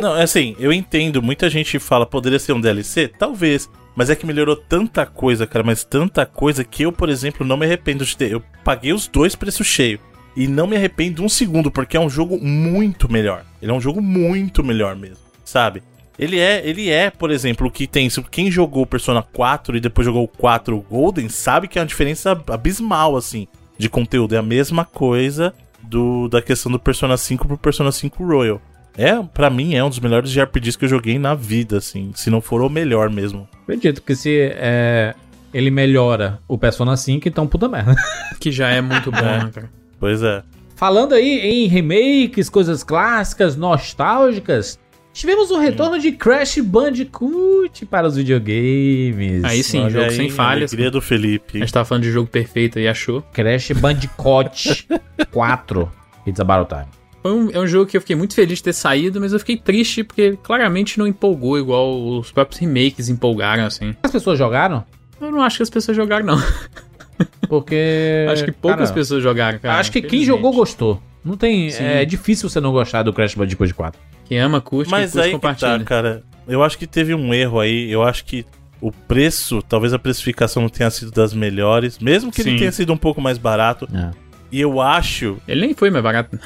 Não, 0.00 0.16
é 0.16 0.22
assim, 0.22 0.54
eu 0.58 0.72
entendo, 0.72 1.22
muita 1.22 1.50
gente 1.50 1.78
fala, 1.78 2.06
poderia 2.06 2.38
ser 2.38 2.52
um 2.52 2.60
DLC? 2.60 3.08
Talvez. 3.08 3.68
Mas 3.96 4.10
é 4.10 4.14
que 4.14 4.24
melhorou 4.24 4.54
tanta 4.54 5.04
coisa, 5.04 5.44
cara, 5.44 5.64
mas 5.64 5.82
tanta 5.82 6.24
coisa 6.24 6.62
que 6.62 6.84
eu, 6.84 6.92
por 6.92 7.08
exemplo, 7.08 7.44
não 7.44 7.56
me 7.56 7.66
arrependo 7.66 8.04
de 8.04 8.16
ter. 8.16 8.30
Eu 8.30 8.40
paguei 8.62 8.92
os 8.92 9.08
dois 9.08 9.34
preços 9.34 9.66
cheio. 9.66 9.98
E 10.36 10.46
não 10.46 10.68
me 10.68 10.76
arrependo 10.76 11.24
um 11.24 11.28
segundo, 11.28 11.68
porque 11.68 11.96
é 11.96 12.00
um 12.00 12.08
jogo 12.08 12.38
muito 12.38 13.10
melhor. 13.10 13.44
Ele 13.60 13.72
é 13.72 13.74
um 13.74 13.80
jogo 13.80 14.00
muito 14.00 14.62
melhor 14.62 14.94
mesmo, 14.94 15.18
sabe? 15.44 15.82
Ele 16.16 16.38
é, 16.38 16.64
ele 16.64 16.88
é, 16.88 17.10
por 17.10 17.32
exemplo, 17.32 17.66
o 17.66 17.70
que 17.72 17.88
tem. 17.88 18.08
Quem 18.30 18.52
jogou 18.52 18.86
Persona 18.86 19.20
4 19.20 19.76
e 19.76 19.80
depois 19.80 20.04
jogou 20.04 20.22
o 20.22 20.28
4 20.28 20.78
Golden 20.88 21.28
sabe 21.28 21.66
que 21.66 21.76
é 21.76 21.82
uma 21.82 21.86
diferença 21.86 22.40
abismal, 22.48 23.16
assim, 23.16 23.48
de 23.76 23.88
conteúdo. 23.88 24.36
É 24.36 24.38
a 24.38 24.42
mesma 24.42 24.84
coisa 24.84 25.52
do 25.82 26.28
da 26.28 26.40
questão 26.40 26.70
do 26.70 26.78
Persona 26.78 27.16
5 27.16 27.48
pro 27.48 27.58
Persona 27.58 27.90
5 27.90 28.24
Royal. 28.24 28.62
É, 28.98 29.22
para 29.22 29.48
mim, 29.48 29.74
é 29.76 29.84
um 29.84 29.88
dos 29.88 30.00
melhores 30.00 30.30
JRPGs 30.30 30.76
que 30.76 30.84
eu 30.84 30.88
joguei 30.88 31.18
na 31.20 31.32
vida, 31.34 31.78
assim. 31.78 32.10
Se 32.16 32.28
não 32.30 32.40
for 32.40 32.60
o 32.60 32.68
melhor 32.68 33.08
mesmo. 33.08 33.48
Acredito 33.62 34.02
que 34.02 34.16
se 34.16 34.50
é, 34.56 35.14
ele 35.54 35.70
melhora 35.70 36.40
o 36.48 36.58
Persona 36.58 36.96
5, 36.96 37.28
então 37.28 37.46
puta 37.46 37.68
merda. 37.68 37.94
Que 38.40 38.50
já 38.52 38.68
é 38.68 38.80
muito 38.80 39.10
bom, 39.10 39.20
né, 39.20 39.50
cara? 39.54 39.70
Pois 40.00 40.22
é. 40.22 40.42
Falando 40.76 41.12
aí 41.14 41.40
em 41.40 41.66
remakes, 41.66 42.48
coisas 42.48 42.84
clássicas, 42.84 43.56
nostálgicas, 43.56 44.78
tivemos 45.12 45.50
o 45.50 45.58
retorno 45.58 45.98
de 45.98 46.12
Crash 46.12 46.58
Bandicoot 46.58 47.84
para 47.86 48.06
os 48.06 48.16
videogames. 48.16 49.42
Aí 49.44 49.62
sim, 49.62 49.80
Olha 49.80 49.90
jogo 49.90 50.04
aí, 50.04 50.16
sem 50.16 50.30
falhas. 50.30 50.72
Alegria 50.72 50.90
do 50.90 50.98
A 50.98 51.02
Felipe. 51.02 51.58
gente 51.58 51.72
tava 51.72 51.84
falando 51.84 52.04
de 52.04 52.12
jogo 52.12 52.28
perfeito 52.28 52.78
e 52.78 52.86
achou. 52.86 53.22
Crash 53.32 53.72
Bandicoot 53.72 54.86
4. 55.32 55.92
It's 56.26 56.40
about 56.40 56.68
time. 56.68 56.97
Foi 57.28 57.32
um- 57.36 57.50
é 57.52 57.58
um 57.58 57.66
jogo 57.66 57.90
que 57.90 57.96
eu 57.96 58.00
fiquei 58.00 58.16
muito 58.16 58.34
feliz 58.34 58.56
de 58.58 58.64
ter 58.64 58.72
saído, 58.72 59.20
mas 59.20 59.34
eu 59.34 59.38
fiquei 59.38 59.56
triste 59.58 60.02
porque 60.02 60.38
claramente 60.42 60.98
não 60.98 61.06
empolgou 61.06 61.58
igual 61.58 62.18
os 62.18 62.32
próprios 62.32 62.58
remakes 62.58 63.10
empolgaram, 63.10 63.66
assim. 63.66 63.94
As 64.02 64.10
pessoas 64.10 64.38
jogaram? 64.38 64.82
Eu 65.20 65.30
não 65.30 65.42
acho 65.42 65.58
que 65.58 65.62
as 65.62 65.68
pessoas 65.70 65.94
jogaram, 65.96 66.24
não. 66.24 66.42
Porque. 67.48 68.26
acho 68.32 68.44
que 68.44 68.52
poucas 68.52 68.88
cara, 68.88 68.94
pessoas 68.94 69.22
jogaram, 69.22 69.58
cara. 69.58 69.78
Acho 69.78 69.92
que 69.92 70.00
quem 70.00 70.24
jogou 70.24 70.52
gostou. 70.52 71.02
Não 71.22 71.36
tem. 71.36 71.68
Sim. 71.70 71.84
É 71.84 72.04
difícil 72.04 72.48
você 72.48 72.60
não 72.60 72.72
gostar 72.72 73.02
do 73.02 73.12
Crash 73.12 73.34
Bandicoot 73.34 73.74
4. 73.74 74.00
Quem 74.24 74.38
ama, 74.38 74.60
curte, 74.60 74.90
Mas 74.90 75.12
curte, 75.12 75.24
aí 75.26 75.34
que 75.34 75.38
tá, 75.38 75.48
compartilha. 75.48 75.84
cara. 75.84 76.22
Eu 76.46 76.62
acho 76.62 76.78
que 76.78 76.86
teve 76.86 77.14
um 77.14 77.34
erro 77.34 77.60
aí. 77.60 77.90
Eu 77.90 78.02
acho 78.02 78.24
que 78.24 78.46
o 78.80 78.90
preço, 78.90 79.60
talvez 79.68 79.92
a 79.92 79.98
precificação 79.98 80.62
não 80.62 80.70
tenha 80.70 80.90
sido 80.90 81.10
das 81.10 81.34
melhores, 81.34 81.98
mesmo 81.98 82.30
que 82.30 82.42
Sim. 82.42 82.50
ele 82.50 82.58
tenha 82.60 82.72
sido 82.72 82.90
um 82.92 82.96
pouco 82.96 83.20
mais 83.20 83.36
barato. 83.36 83.86
É. 83.92 84.10
E 84.50 84.60
eu 84.60 84.80
acho. 84.80 85.36
Ele 85.46 85.60
nem 85.60 85.74
foi 85.74 85.90
mais 85.90 86.02
barato. 86.02 86.38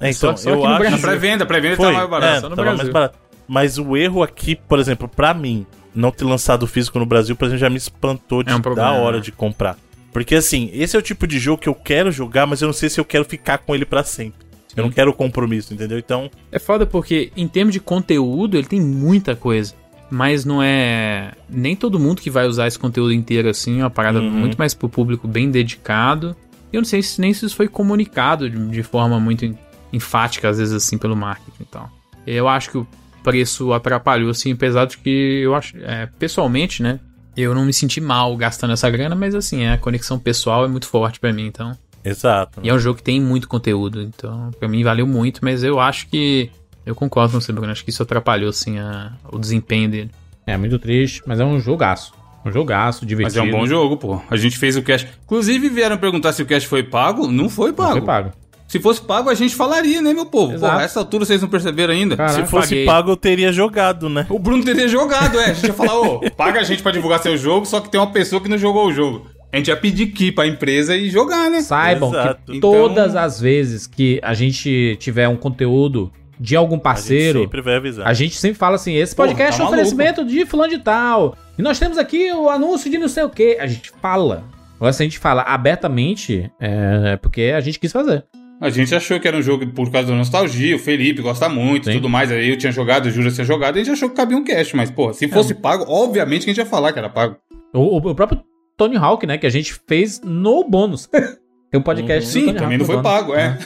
É, 0.00 0.12
Só- 0.12 0.28
então, 0.28 0.36
só 0.36 0.50
eu 0.50 0.64
aqui 0.64 0.66
no 0.82 0.86
acho. 0.88 0.90
Na 0.90 0.98
pré-venda, 0.98 1.46
pré-venda 1.46 1.76
tá 1.76 1.92
mais 1.92 2.08
barato. 2.10 2.32
é, 2.36 2.40
só 2.40 2.48
no 2.48 2.56
tava 2.56 2.66
mais 2.66 2.76
Brasil. 2.78 2.92
barato. 2.92 3.18
Mas 3.46 3.78
o 3.78 3.96
erro 3.96 4.22
aqui, 4.22 4.54
por 4.56 4.78
exemplo, 4.78 5.08
pra 5.08 5.32
mim, 5.32 5.66
não 5.94 6.10
ter 6.10 6.24
lançado 6.24 6.66
físico 6.66 6.98
no 6.98 7.06
Brasil, 7.06 7.34
por 7.36 7.46
exemplo, 7.46 7.60
já 7.60 7.70
me 7.70 7.76
espantou 7.76 8.42
de 8.42 8.52
É 8.52 8.56
um 8.56 8.60
problema, 8.60 8.90
da 8.92 8.96
hora 8.98 9.16
né? 9.18 9.22
de 9.22 9.32
comprar. 9.32 9.76
Porque 10.12 10.34
assim, 10.34 10.70
esse 10.72 10.96
é 10.96 10.98
o 10.98 11.02
tipo 11.02 11.26
de 11.26 11.38
jogo 11.38 11.60
que 11.62 11.68
eu 11.68 11.74
quero 11.74 12.10
jogar, 12.10 12.46
mas 12.46 12.60
eu 12.62 12.66
não 12.66 12.72
sei 12.72 12.88
se 12.88 13.00
eu 13.00 13.04
quero 13.04 13.24
ficar 13.24 13.58
com 13.58 13.74
ele 13.74 13.84
pra 13.84 14.02
sempre. 14.04 14.46
Eu 14.76 14.84
não 14.84 14.90
quero 14.90 15.12
compromisso, 15.12 15.72
entendeu? 15.74 15.98
Então, 15.98 16.30
É 16.52 16.58
foda 16.58 16.86
porque, 16.86 17.32
em 17.36 17.48
termos 17.48 17.72
de 17.72 17.80
conteúdo, 17.80 18.56
ele 18.56 18.66
tem 18.66 18.80
muita 18.80 19.34
coisa. 19.34 19.74
Mas 20.10 20.44
não 20.44 20.62
é. 20.62 21.32
Nem 21.48 21.74
todo 21.76 21.98
mundo 21.98 22.22
que 22.22 22.30
vai 22.30 22.46
usar 22.46 22.66
esse 22.66 22.78
conteúdo 22.78 23.12
inteiro 23.12 23.48
assim. 23.48 23.80
É 23.80 23.82
uma 23.84 23.90
parada 23.90 24.20
Uhum. 24.20 24.30
muito 24.30 24.56
mais 24.56 24.72
pro 24.72 24.88
público 24.88 25.26
bem 25.28 25.50
dedicado. 25.50 26.34
E 26.72 26.76
eu 26.76 26.80
não 26.80 26.86
sei 26.86 27.02
se 27.02 27.20
nem 27.20 27.32
se 27.32 27.46
isso 27.46 27.56
foi 27.56 27.68
comunicado 27.68 28.48
de, 28.48 28.68
de 28.68 28.82
forma 28.82 29.18
muito 29.18 29.44
en- 29.44 29.56
enfática, 29.92 30.48
às 30.48 30.58
vezes, 30.58 30.74
assim, 30.74 30.98
pelo 30.98 31.16
marketing 31.16 31.62
e 31.62 31.66
tal. 31.66 31.90
Eu 32.26 32.46
acho 32.48 32.70
que 32.70 32.78
o 32.78 32.86
preço 33.22 33.72
atrapalhou, 33.72 34.30
assim, 34.30 34.52
apesar 34.52 34.86
de 34.86 34.98
que 34.98 35.40
eu 35.42 35.54
acho. 35.54 35.76
é, 35.78 36.06
pessoalmente, 36.18 36.82
né? 36.82 37.00
Eu 37.36 37.54
não 37.54 37.64
me 37.64 37.72
senti 37.72 38.00
mal 38.00 38.36
gastando 38.36 38.72
essa 38.72 38.90
grana, 38.90 39.14
mas 39.14 39.34
assim, 39.34 39.66
a 39.66 39.78
conexão 39.78 40.18
pessoal 40.18 40.64
é 40.64 40.68
muito 40.68 40.86
forte 40.86 41.20
pra 41.20 41.32
mim, 41.32 41.46
então. 41.46 41.72
exato. 42.04 42.60
E 42.62 42.68
é 42.68 42.74
um 42.74 42.78
jogo 42.78 42.96
que 42.98 43.02
tem 43.04 43.20
muito 43.20 43.48
conteúdo, 43.48 44.02
então 44.02 44.50
pra 44.58 44.68
mim 44.68 44.82
valeu 44.82 45.06
muito, 45.06 45.40
mas 45.42 45.62
eu 45.62 45.78
acho 45.80 46.08
que. 46.08 46.50
Eu 46.84 46.94
concordo 46.94 47.32
com 47.34 47.40
você, 47.40 47.52
Bruno. 47.52 47.70
Acho 47.70 47.84
que 47.84 47.90
isso 47.90 48.02
atrapalhou, 48.02 48.48
assim, 48.50 48.78
a- 48.78 49.12
o 49.30 49.38
desempenho 49.38 49.90
dele. 49.90 50.10
É 50.46 50.56
muito 50.56 50.78
triste, 50.78 51.22
mas 51.26 51.38
é 51.38 51.44
um 51.44 51.60
jogaço. 51.60 52.12
Um 52.44 52.52
jogaço, 52.52 53.00
Mas 53.02 53.08
divertido. 53.08 53.40
é 53.40 53.42
um 53.42 53.50
bom 53.50 53.66
jogo, 53.66 53.96
pô. 53.96 54.20
A 54.30 54.36
gente 54.36 54.56
fez 54.58 54.76
o 54.76 54.82
cash. 54.82 55.06
Inclusive, 55.24 55.68
vieram 55.68 55.96
perguntar 55.98 56.32
se 56.32 56.42
o 56.42 56.46
cash 56.46 56.64
foi 56.64 56.82
pago. 56.82 57.26
Não 57.26 57.48
foi 57.48 57.68
Não 57.68 57.74
pago. 57.74 57.92
foi 57.92 58.00
pago. 58.02 58.32
Se 58.66 58.78
fosse 58.78 59.00
pago, 59.00 59.30
a 59.30 59.34
gente 59.34 59.54
falaria, 59.54 60.02
né, 60.02 60.12
meu 60.12 60.26
povo? 60.26 60.52
Exato. 60.52 60.74
Pô, 60.74 60.78
a 60.78 60.82
essa 60.82 60.98
altura 61.00 61.24
vocês 61.24 61.40
não 61.40 61.48
perceberam 61.48 61.92
ainda? 61.94 62.16
Cara, 62.18 62.28
Se 62.32 62.44
fosse 62.46 62.68
paguei. 62.70 62.84
pago, 62.84 63.10
eu 63.12 63.16
teria 63.16 63.50
jogado, 63.50 64.08
né? 64.10 64.26
O 64.28 64.38
Bruno 64.38 64.62
teria 64.62 64.86
jogado, 64.86 65.38
é. 65.40 65.46
A 65.46 65.52
gente 65.54 65.66
ia 65.68 65.72
falar, 65.74 65.98
ô, 65.98 66.20
paga 66.36 66.60
a 66.60 66.62
gente 66.62 66.82
pra 66.82 66.92
divulgar 66.92 67.18
seu 67.20 67.34
jogo, 67.36 67.64
só 67.64 67.80
que 67.80 67.88
tem 67.90 67.98
uma 67.98 68.10
pessoa 68.12 68.42
que 68.42 68.48
não 68.48 68.58
jogou 68.58 68.86
o 68.86 68.92
jogo. 68.92 69.26
A 69.50 69.56
gente 69.56 69.68
ia 69.68 69.76
pedir 69.76 70.08
key 70.08 70.30
pra 70.30 70.46
empresa 70.46 70.94
e 70.94 71.08
jogar, 71.08 71.50
né? 71.50 71.62
Saibam 71.62 72.10
Exato. 72.10 72.40
que 72.44 72.58
Então- 72.58 72.70
todas 72.70 73.16
as 73.16 73.40
vezes 73.40 73.86
que 73.86 74.20
a 74.22 74.34
gente 74.34 74.96
tiver 75.00 75.26
um 75.28 75.36
conteúdo 75.36 76.12
de 76.40 76.54
algum 76.56 76.74
A 76.74 76.76
gente 76.76 76.82
parceiro, 76.84 77.40
sempre 77.42 77.60
vai 77.60 77.76
avisar. 77.76 78.06
a 78.06 78.12
gente 78.12 78.36
sempre 78.36 78.58
fala 78.58 78.76
assim: 78.76 78.94
esse 78.94 79.14
Porra, 79.14 79.28
podcast 79.28 79.56
tá 79.56 79.62
é 79.62 79.66
um 79.66 79.68
oferecimento 79.68 80.24
de 80.24 80.46
fulano 80.46 80.70
de 80.70 80.78
tal. 80.78 81.36
E 81.58 81.62
nós 81.62 81.78
temos 81.78 81.98
aqui 81.98 82.32
o 82.32 82.48
anúncio 82.48 82.90
de 82.90 82.98
não 82.98 83.08
sei 83.08 83.22
o 83.24 83.30
quê. 83.30 83.56
A 83.60 83.66
gente 83.66 83.90
fala. 84.00 84.44
Agora, 84.76 84.92
se 84.92 85.02
a 85.02 85.06
gente 85.06 85.18
fala 85.18 85.42
abertamente, 85.42 86.50
é 86.60 87.16
porque 87.16 87.52
a 87.56 87.60
gente 87.60 87.80
quis 87.80 87.90
fazer. 87.92 88.24
A 88.60 88.70
gente 88.70 88.92
achou 88.94 89.20
que 89.20 89.26
era 89.28 89.36
um 89.36 89.42
jogo 89.42 89.66
por 89.68 89.90
causa 89.90 90.08
da 90.08 90.14
nostalgia, 90.16 90.74
o 90.74 90.78
Felipe 90.80 91.22
gosta 91.22 91.48
muito 91.48 91.88
e 91.90 91.92
tudo 91.94 92.08
mais. 92.08 92.30
Aí 92.32 92.48
eu 92.50 92.56
tinha 92.58 92.72
jogado, 92.72 93.06
o 93.06 93.10
Júlio 93.10 93.32
tinha 93.32 93.44
jogado, 93.44 93.76
e 93.76 93.80
a 93.80 93.84
gente 93.84 93.92
achou 93.94 94.08
que 94.10 94.16
cabia 94.16 94.36
um 94.36 94.42
cash. 94.44 94.72
Mas, 94.72 94.90
pô, 94.90 95.12
se 95.12 95.28
fosse 95.28 95.54
pago, 95.54 95.84
obviamente 95.88 96.44
que 96.44 96.50
a 96.50 96.54
gente 96.54 96.64
ia 96.64 96.66
falar 96.68 96.92
que 96.92 96.98
era 96.98 97.08
pago. 97.08 97.36
O, 97.72 97.80
o- 97.80 98.10
o 98.10 98.14
próprio 98.16 98.40
Tony 98.76 98.96
Hawk, 98.96 99.26
né? 99.26 99.38
Que 99.38 99.46
a 99.46 99.50
gente 99.50 99.74
fez 99.86 100.20
no 100.24 100.64
bônus. 100.68 101.08
Tem 101.70 101.78
um 101.78 101.82
podcast 101.82 102.24
do 102.28 102.32
Sim, 102.32 102.46
Tony 102.46 102.58
também 102.58 102.78
Hawk 102.78 102.78
não 102.78 102.86
foi 102.86 102.96
bônus. 102.96 103.10
pago, 103.10 103.34
é. 103.34 103.58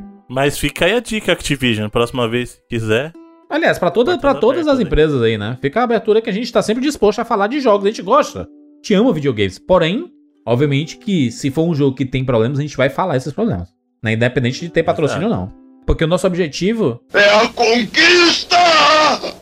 Mas 0.30 0.56
fica 0.58 0.84
aí 0.84 0.94
a 0.94 1.00
dica, 1.00 1.32
Activision. 1.32 1.88
Próxima 1.88 2.28
vez, 2.28 2.50
se 2.50 2.58
quiser. 2.68 3.12
Aliás, 3.50 3.78
pra, 3.78 3.90
toda, 3.90 4.16
Tá 4.16 4.32
todas 4.34 4.68
as 4.68 4.78
né? 4.78 4.84
empresas 4.84 5.20
aí, 5.20 5.36
né? 5.36 5.58
Fica 5.60 5.80
a 5.80 5.82
abertura 5.82 6.22
que 6.22 6.30
a 6.30 6.32
gente 6.32 6.52
tá 6.52 6.62
sempre 6.62 6.82
disposto 6.84 7.18
a 7.18 7.24
falar 7.24 7.48
de 7.48 7.58
jogos. 7.60 7.84
A 7.84 7.88
gente 7.88 8.00
gosta. 8.02 8.46
Te 8.80 8.94
ama 8.94 9.12
videogames. 9.12 9.58
Porém, 9.58 10.06
obviamente 10.46 10.96
que 10.98 11.32
se 11.32 11.50
for 11.50 11.64
um 11.68 11.74
jogo 11.74 11.96
que 11.96 12.04
tem 12.06 12.24
problemas, 12.24 12.58
a 12.58 12.62
gente 12.62 12.76
vai 12.76 12.88
falar 12.88 13.16
esses 13.16 13.32
problemas. 13.32 13.68
Né? 14.02 14.12
Independente 14.12 14.60
de 14.60 14.68
ter 14.70 14.84
patrocínio 14.84 15.24
ou 15.28 15.34
não. 15.34 15.52
Porque 15.84 16.04
o 16.04 16.06
nosso 16.06 16.26
objetivo, 16.28 17.00
É 17.12 17.24
a 17.34 17.48
conquista! 17.48 18.56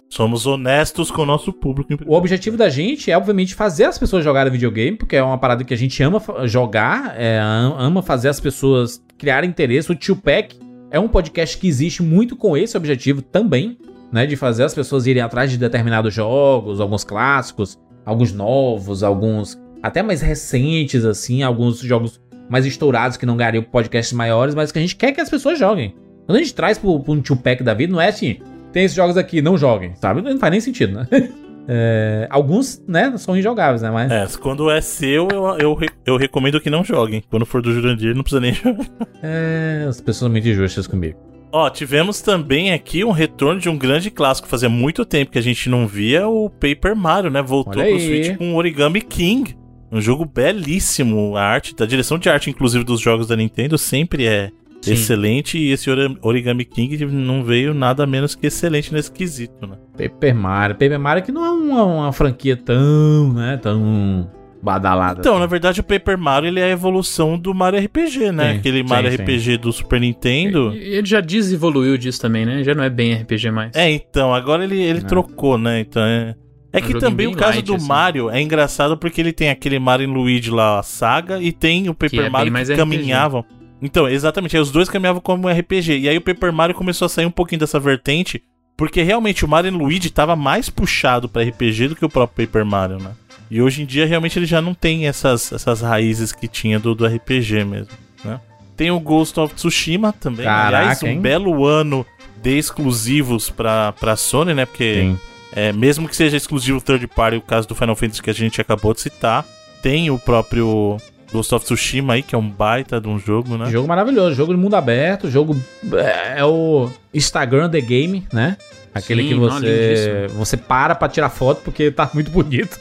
Somos 0.08 0.46
honestos 0.46 1.10
com 1.10 1.22
o 1.22 1.26
nosso 1.26 1.52
público. 1.52 1.92
o 2.06 2.14
objetivo 2.14 2.56
da 2.56 2.70
gente 2.70 3.10
é, 3.10 3.16
obviamente, 3.16 3.54
fazer 3.54 3.84
as 3.84 3.98
pessoas 3.98 4.24
jogarem 4.24 4.50
videogame, 4.50 4.96
porque 4.96 5.16
é 5.16 5.22
uma 5.22 5.36
parada 5.36 5.62
que 5.64 5.74
a 5.74 5.76
gente 5.76 6.02
ama 6.02 6.20
jogar, 6.44 7.14
é, 7.16 7.38
am- 7.38 7.74
ama 7.78 8.02
fazer 8.02 8.28
as 8.28 8.40
pessoas 8.40 9.02
criarem 9.18 9.50
interesse. 9.50 9.92
O 9.92 9.94
Tio 9.94 10.16
Pack 10.16 10.56
é 10.90 10.98
um 10.98 11.08
podcast 11.08 11.58
que 11.58 11.68
existe 11.68 12.02
muito 12.02 12.36
com 12.36 12.56
esse 12.56 12.76
objetivo 12.76 13.22
também, 13.22 13.78
né? 14.12 14.26
De 14.26 14.36
fazer 14.36 14.64
as 14.64 14.74
pessoas 14.74 15.06
irem 15.06 15.22
atrás 15.22 15.50
de 15.50 15.58
determinados 15.58 16.12
jogos, 16.14 16.80
alguns 16.80 17.04
clássicos, 17.04 17.78
alguns 18.04 18.32
novos, 18.32 19.02
alguns 19.02 19.58
até 19.82 20.02
mais 20.02 20.20
recentes, 20.20 21.04
assim, 21.04 21.42
alguns 21.42 21.78
jogos 21.80 22.20
mais 22.48 22.64
estourados 22.64 23.16
que 23.16 23.26
não 23.26 23.36
ganhariam 23.36 23.62
podcasts 23.62 24.12
maiores, 24.12 24.54
mas 24.54 24.72
que 24.72 24.78
a 24.78 24.82
gente 24.82 24.96
quer 24.96 25.12
que 25.12 25.20
as 25.20 25.28
pessoas 25.28 25.58
joguem. 25.58 25.94
Quando 26.26 26.36
a 26.36 26.40
gente 26.40 26.54
traz 26.54 26.78
pro 26.78 27.04
um 27.06 27.20
Tio 27.20 27.36
Pack 27.36 27.62
da 27.62 27.74
vida, 27.74 27.92
não 27.92 28.00
é 28.00 28.08
assim, 28.08 28.38
tem 28.72 28.84
esses 28.84 28.96
jogos 28.96 29.16
aqui, 29.16 29.40
não 29.42 29.56
joguem, 29.56 29.94
sabe? 29.96 30.22
Não 30.22 30.38
faz 30.38 30.50
nem 30.50 30.60
sentido, 30.60 30.94
né? 30.94 31.08
É, 31.68 32.26
alguns, 32.30 32.82
né, 32.88 33.12
são 33.18 33.36
injogáveis, 33.36 33.82
né? 33.82 33.90
Mas 33.90 34.10
É, 34.10 34.26
quando 34.38 34.70
é 34.70 34.80
seu, 34.80 35.28
eu, 35.30 35.58
eu, 35.58 35.78
eu 36.06 36.16
recomendo 36.16 36.60
que 36.60 36.70
não 36.70 36.82
joguem. 36.82 37.22
Quando 37.28 37.44
for 37.44 37.60
do 37.60 37.70
Jurandir, 37.72 38.14
não 38.14 38.22
precisa 38.22 38.40
nem 38.40 38.54
jogar. 38.54 38.86
é, 39.22 39.84
as 39.86 40.00
pessoas 40.00 40.16
são 40.16 40.30
muito 40.30 40.48
injustas 40.48 40.86
comigo. 40.86 41.18
Ó, 41.52 41.68
tivemos 41.70 42.20
também 42.20 42.72
aqui 42.72 43.04
um 43.04 43.10
retorno 43.10 43.60
de 43.60 43.68
um 43.68 43.76
grande 43.78 44.10
clássico. 44.10 44.48
Fazia 44.48 44.68
muito 44.68 45.04
tempo 45.04 45.30
que 45.32 45.38
a 45.38 45.42
gente 45.42 45.68
não 45.70 45.86
via 45.86 46.26
o 46.28 46.50
Paper 46.50 46.94
Mario, 46.94 47.30
né? 47.30 47.40
Voltou 47.42 47.82
pro. 47.82 48.00
Switch 48.00 48.36
com 48.36 48.52
o 48.52 48.56
Origami 48.56 49.00
King. 49.00 49.56
Um 49.90 50.00
jogo 50.00 50.26
belíssimo. 50.26 51.36
A 51.36 51.42
arte, 51.42 51.74
a 51.80 51.86
direção 51.86 52.18
de 52.18 52.28
arte, 52.28 52.50
inclusive, 52.50 52.84
dos 52.84 53.00
jogos 53.00 53.26
da 53.26 53.34
Nintendo 53.36 53.78
sempre 53.78 54.26
é 54.26 54.50
Sim. 54.80 54.92
excelente. 54.92 55.58
E 55.58 55.70
esse 55.70 55.90
Ori- 55.90 56.16
Origami 56.22 56.64
King 56.64 57.04
não 57.06 57.42
veio 57.44 57.74
nada 57.74 58.06
menos 58.06 58.34
que 58.34 58.46
excelente 58.46 58.92
nesse 58.92 59.10
quesito, 59.10 59.66
né? 59.66 59.76
Paper 59.96 60.34
Mario. 60.34 60.76
Paper 60.76 60.98
Mario 61.00 61.22
que 61.24 61.32
não 61.32 61.44
é 61.44 61.50
uma, 61.50 61.84
uma 61.84 62.12
franquia 62.12 62.56
tão, 62.56 63.32
né, 63.32 63.56
tão 63.60 64.30
badalada. 64.62 65.20
Então, 65.20 65.32
assim. 65.34 65.40
na 65.40 65.46
verdade, 65.46 65.80
o 65.80 65.84
Paper 65.84 66.18
Mario 66.18 66.48
ele 66.48 66.60
é 66.60 66.64
a 66.64 66.68
evolução 66.70 67.38
do 67.38 67.54
Mario 67.54 67.80
RPG, 67.80 68.32
né? 68.32 68.52
Sim, 68.54 68.58
Aquele 68.58 68.78
sim, 68.78 68.88
Mario 68.88 69.10
sim. 69.10 69.16
RPG 69.22 69.56
do 69.58 69.72
Super 69.72 70.00
Nintendo. 70.00 70.72
E- 70.74 70.96
Ele 70.96 71.06
já 71.06 71.20
desevoluiu 71.20 71.96
disso 71.98 72.20
também, 72.20 72.44
né? 72.46 72.62
Já 72.64 72.74
não 72.74 72.82
é 72.84 72.90
bem 72.90 73.12
RPG 73.14 73.50
mais. 73.50 73.72
É, 73.74 73.90
então, 73.90 74.34
agora 74.34 74.64
ele, 74.64 74.80
ele 74.80 74.98
É. 75.00 75.02
trocou, 75.02 75.56
né? 75.58 75.80
Então 75.80 76.02
é. 76.02 76.34
É 76.70 76.78
Um 76.78 76.80
que 76.82 76.86
joguinho 76.92 77.00
também 77.00 77.26
o 77.28 77.32
caso 77.32 77.52
light, 77.54 77.64
do 77.66 77.74
assim. 77.76 77.88
Mario 77.88 78.28
é 78.30 78.42
engraçado 78.42 78.96
porque 78.98 79.20
ele 79.22 79.32
tem 79.32 79.48
aquele 79.48 79.78
Mario 79.78 80.04
e 80.04 80.06
Luigi 80.12 80.50
lá, 80.50 80.78
a 80.78 80.82
saga, 80.82 81.40
e 81.40 81.50
tem 81.50 81.88
o 81.88 81.94
Que 81.94 82.06
é 82.06 82.08
Paper 82.10 82.20
bem 82.24 82.30
Mario 82.30 82.52
que 82.52 82.58
RPG. 82.60 82.76
caminhavam. 82.76 83.44
Então, 83.80 84.08
exatamente, 84.08 84.56
aí 84.56 84.62
os 84.62 84.70
dois 84.70 84.88
caminhavam 84.88 85.20
como 85.20 85.48
RPG. 85.48 85.98
E 85.98 86.08
aí 86.08 86.16
o 86.16 86.20
Paper 86.20 86.52
Mario 86.52 86.74
começou 86.74 87.06
a 87.06 87.08
sair 87.08 87.26
um 87.26 87.30
pouquinho 87.30 87.60
dessa 87.60 87.78
vertente, 87.78 88.42
porque 88.76 89.02
realmente 89.02 89.44
o 89.44 89.48
Mario 89.48 89.72
e 89.72 89.76
Luigi 89.76 90.10
tava 90.10 90.34
mais 90.34 90.68
puxado 90.68 91.28
pra 91.28 91.42
RPG 91.42 91.88
do 91.88 91.96
que 91.96 92.04
o 92.04 92.08
próprio 92.08 92.46
Paper 92.46 92.64
Mario, 92.64 92.98
né? 92.98 93.12
E 93.50 93.62
hoje 93.62 93.82
em 93.82 93.86
dia 93.86 94.04
realmente 94.04 94.38
ele 94.38 94.46
já 94.46 94.60
não 94.60 94.74
tem 94.74 95.06
essas, 95.06 95.52
essas 95.52 95.80
raízes 95.80 96.32
que 96.32 96.46
tinha 96.46 96.78
do, 96.78 96.94
do 96.94 97.06
RPG 97.06 97.64
mesmo, 97.64 97.92
né? 98.24 98.40
Tem 98.76 98.90
o 98.90 99.00
Ghost 99.00 99.38
of 99.40 99.54
Tsushima 99.54 100.12
também. 100.12 100.44
Caraca, 100.44 100.76
Aliás, 100.76 101.02
um 101.02 101.08
hein? 101.08 101.20
belo 101.20 101.64
ano 101.64 102.06
de 102.42 102.56
exclusivos 102.56 103.50
pra, 103.50 103.92
pra 103.92 104.16
Sony, 104.16 104.54
né? 104.54 104.66
Porque 104.66 105.14
é, 105.52 105.72
mesmo 105.72 106.08
que 106.08 106.14
seja 106.14 106.36
exclusivo 106.36 106.80
third 106.80 107.06
party, 107.08 107.38
o 107.38 107.42
caso 107.42 107.66
do 107.66 107.74
Final 107.74 107.96
Fantasy 107.96 108.22
que 108.22 108.30
a 108.30 108.34
gente 108.34 108.60
acabou 108.60 108.94
de 108.94 109.00
citar, 109.00 109.44
tem 109.82 110.10
o 110.10 110.18
próprio 110.18 110.98
Ghost 111.32 111.54
of 111.54 111.64
Tsushima 111.64 112.14
aí, 112.14 112.22
que 112.22 112.34
é 112.34 112.38
um 112.38 112.48
baita 112.48 113.00
de 113.00 113.08
um 113.08 113.18
jogo, 113.18 113.56
né? 113.56 113.70
Jogo 113.70 113.86
maravilhoso, 113.86 114.34
jogo 114.34 114.54
de 114.54 114.60
mundo 114.60 114.74
aberto, 114.74 115.30
jogo 115.30 115.56
é, 115.92 116.40
é 116.40 116.44
o 116.44 116.90
Instagram 117.12 117.68
The 117.68 117.80
Game, 117.80 118.26
né? 118.32 118.56
Aquele 118.94 119.22
Sim, 119.22 119.28
que 119.28 119.34
não, 119.34 119.40
você 119.42 120.16
lindíssimo. 120.16 120.38
você 120.38 120.56
para 120.56 120.94
pra 120.94 121.08
tirar 121.08 121.28
foto 121.28 121.60
porque 121.62 121.90
tá 121.90 122.10
muito 122.14 122.30
bonito. 122.30 122.78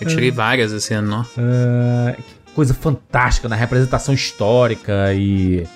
Eu 0.00 0.08
tirei 0.08 0.30
várias 0.30 0.72
esse 0.72 0.94
ano, 0.94 1.20
ó. 1.20 2.12
Que 2.12 2.54
coisa 2.54 2.72
fantástica 2.72 3.48
na 3.48 3.56
representação 3.56 4.14
histórica 4.14 5.12
e 5.12 5.66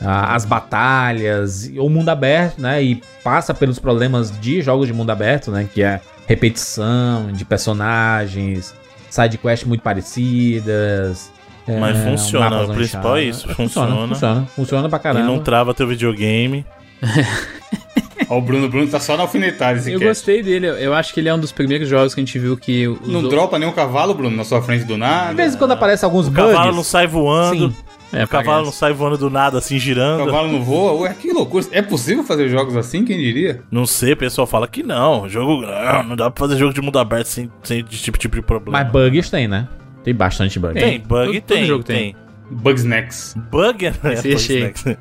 ah, 0.00 0.34
as 0.34 0.44
batalhas, 0.44 1.66
e 1.66 1.78
o 1.78 1.88
mundo 1.88 2.08
aberto, 2.08 2.60
né? 2.60 2.82
E 2.82 3.02
passa 3.22 3.54
pelos 3.54 3.78
problemas 3.78 4.30
de 4.40 4.60
jogos 4.60 4.86
de 4.86 4.92
mundo 4.92 5.10
aberto, 5.10 5.50
né? 5.50 5.68
Que 5.72 5.82
é 5.82 6.00
repetição 6.26 7.32
de 7.32 7.44
personagens, 7.44 8.74
side 9.10 9.36
quests 9.38 9.68
muito 9.68 9.82
parecidas. 9.82 11.30
Mas 11.68 11.96
é, 11.98 12.04
funciona, 12.10 12.62
o 12.62 12.74
principal 12.74 13.16
é 13.16 13.24
inchados. 13.24 13.44
isso, 13.44 13.54
funciona. 13.54 14.08
Funciona, 14.08 14.46
funciona 14.56 14.88
pra 14.88 14.98
E 14.98 15.02
caramba. 15.02 15.26
não 15.26 15.38
trava 15.40 15.72
teu 15.74 15.86
videogame. 15.86 16.64
Ó, 18.28 18.38
o 18.38 18.40
Bruno, 18.40 18.66
o 18.66 18.68
Bruno 18.68 18.88
tá 18.88 18.98
só 19.00 19.16
na 19.16 19.22
alfinetada 19.22 19.78
esse 19.78 19.90
Eu 19.92 19.98
cast. 19.98 20.08
gostei 20.08 20.42
dele, 20.42 20.66
eu- 20.66 20.94
acho 20.94 21.12
que 21.12 21.20
ele 21.20 21.28
é 21.28 21.34
um 21.34 21.38
dos 21.38 21.52
primeiros 21.52 21.88
jogos 21.88 22.14
que 22.14 22.20
a 22.20 22.24
gente 22.24 22.38
viu 22.38 22.56
que 22.56 22.86
Não 23.06 23.28
dropa 23.28 23.58
nenhum 23.58 23.72
cavalo, 23.72 24.14
Bruno, 24.14 24.36
na 24.36 24.44
sua 24.44 24.62
frente 24.62 24.84
do 24.84 24.96
nada. 24.96 25.30
De 25.30 25.34
vez 25.36 25.54
em 25.54 25.58
quando 25.58 25.72
aparece 25.72 26.04
alguns 26.04 26.26
O 26.28 26.30
bugs. 26.30 26.52
cavalo 26.54 26.74
não 26.74 26.84
sai 26.84 27.06
voando. 27.06 27.70
Sim. 27.70 27.76
É, 28.12 28.24
o 28.24 28.28
cavalo 28.28 28.64
não 28.64 28.72
sai 28.72 28.92
voando 28.92 29.16
do 29.16 29.30
nada, 29.30 29.58
assim, 29.58 29.76
O 29.76 29.78
girando. 29.78 30.24
cavalo 30.24 30.50
não 30.50 30.62
voa. 30.62 30.92
Ué, 31.02 31.14
que 31.14 31.32
loucura. 31.32 31.64
É 31.70 31.80
possível 31.80 32.24
fazer 32.24 32.48
jogos 32.48 32.76
assim? 32.76 33.04
Quem 33.04 33.16
diria? 33.18 33.62
Não 33.70 33.86
sei, 33.86 34.12
o 34.14 34.16
pessoal 34.16 34.46
fala 34.46 34.66
que 34.66 34.82
não. 34.82 35.28
Jogo. 35.28 35.62
Não, 35.62 36.02
não 36.02 36.16
dá 36.16 36.30
pra 36.30 36.46
fazer 36.46 36.58
jogo 36.58 36.74
de 36.74 36.80
mundo 36.80 36.98
aberto 36.98 37.26
sem, 37.26 37.50
sem 37.62 37.80
esse 37.80 38.02
tipo, 38.02 38.18
tipo 38.18 38.34
de 38.36 38.42
problema. 38.42 38.82
Mas 38.82 38.90
bugs 38.92 39.30
tem, 39.30 39.46
né? 39.46 39.68
Tem 40.02 40.14
bastante 40.14 40.58
bug. 40.58 40.74
Tem, 40.74 40.98
bug 41.00 41.26
Todo- 41.26 41.40
todo 41.40 41.42
tem. 41.56 41.64
jogo 41.66 41.84
tem. 41.84 42.16
Bugsnacks. 42.50 43.36
Bug 43.50 43.86
é. 43.86 43.90
é, 44.90 44.96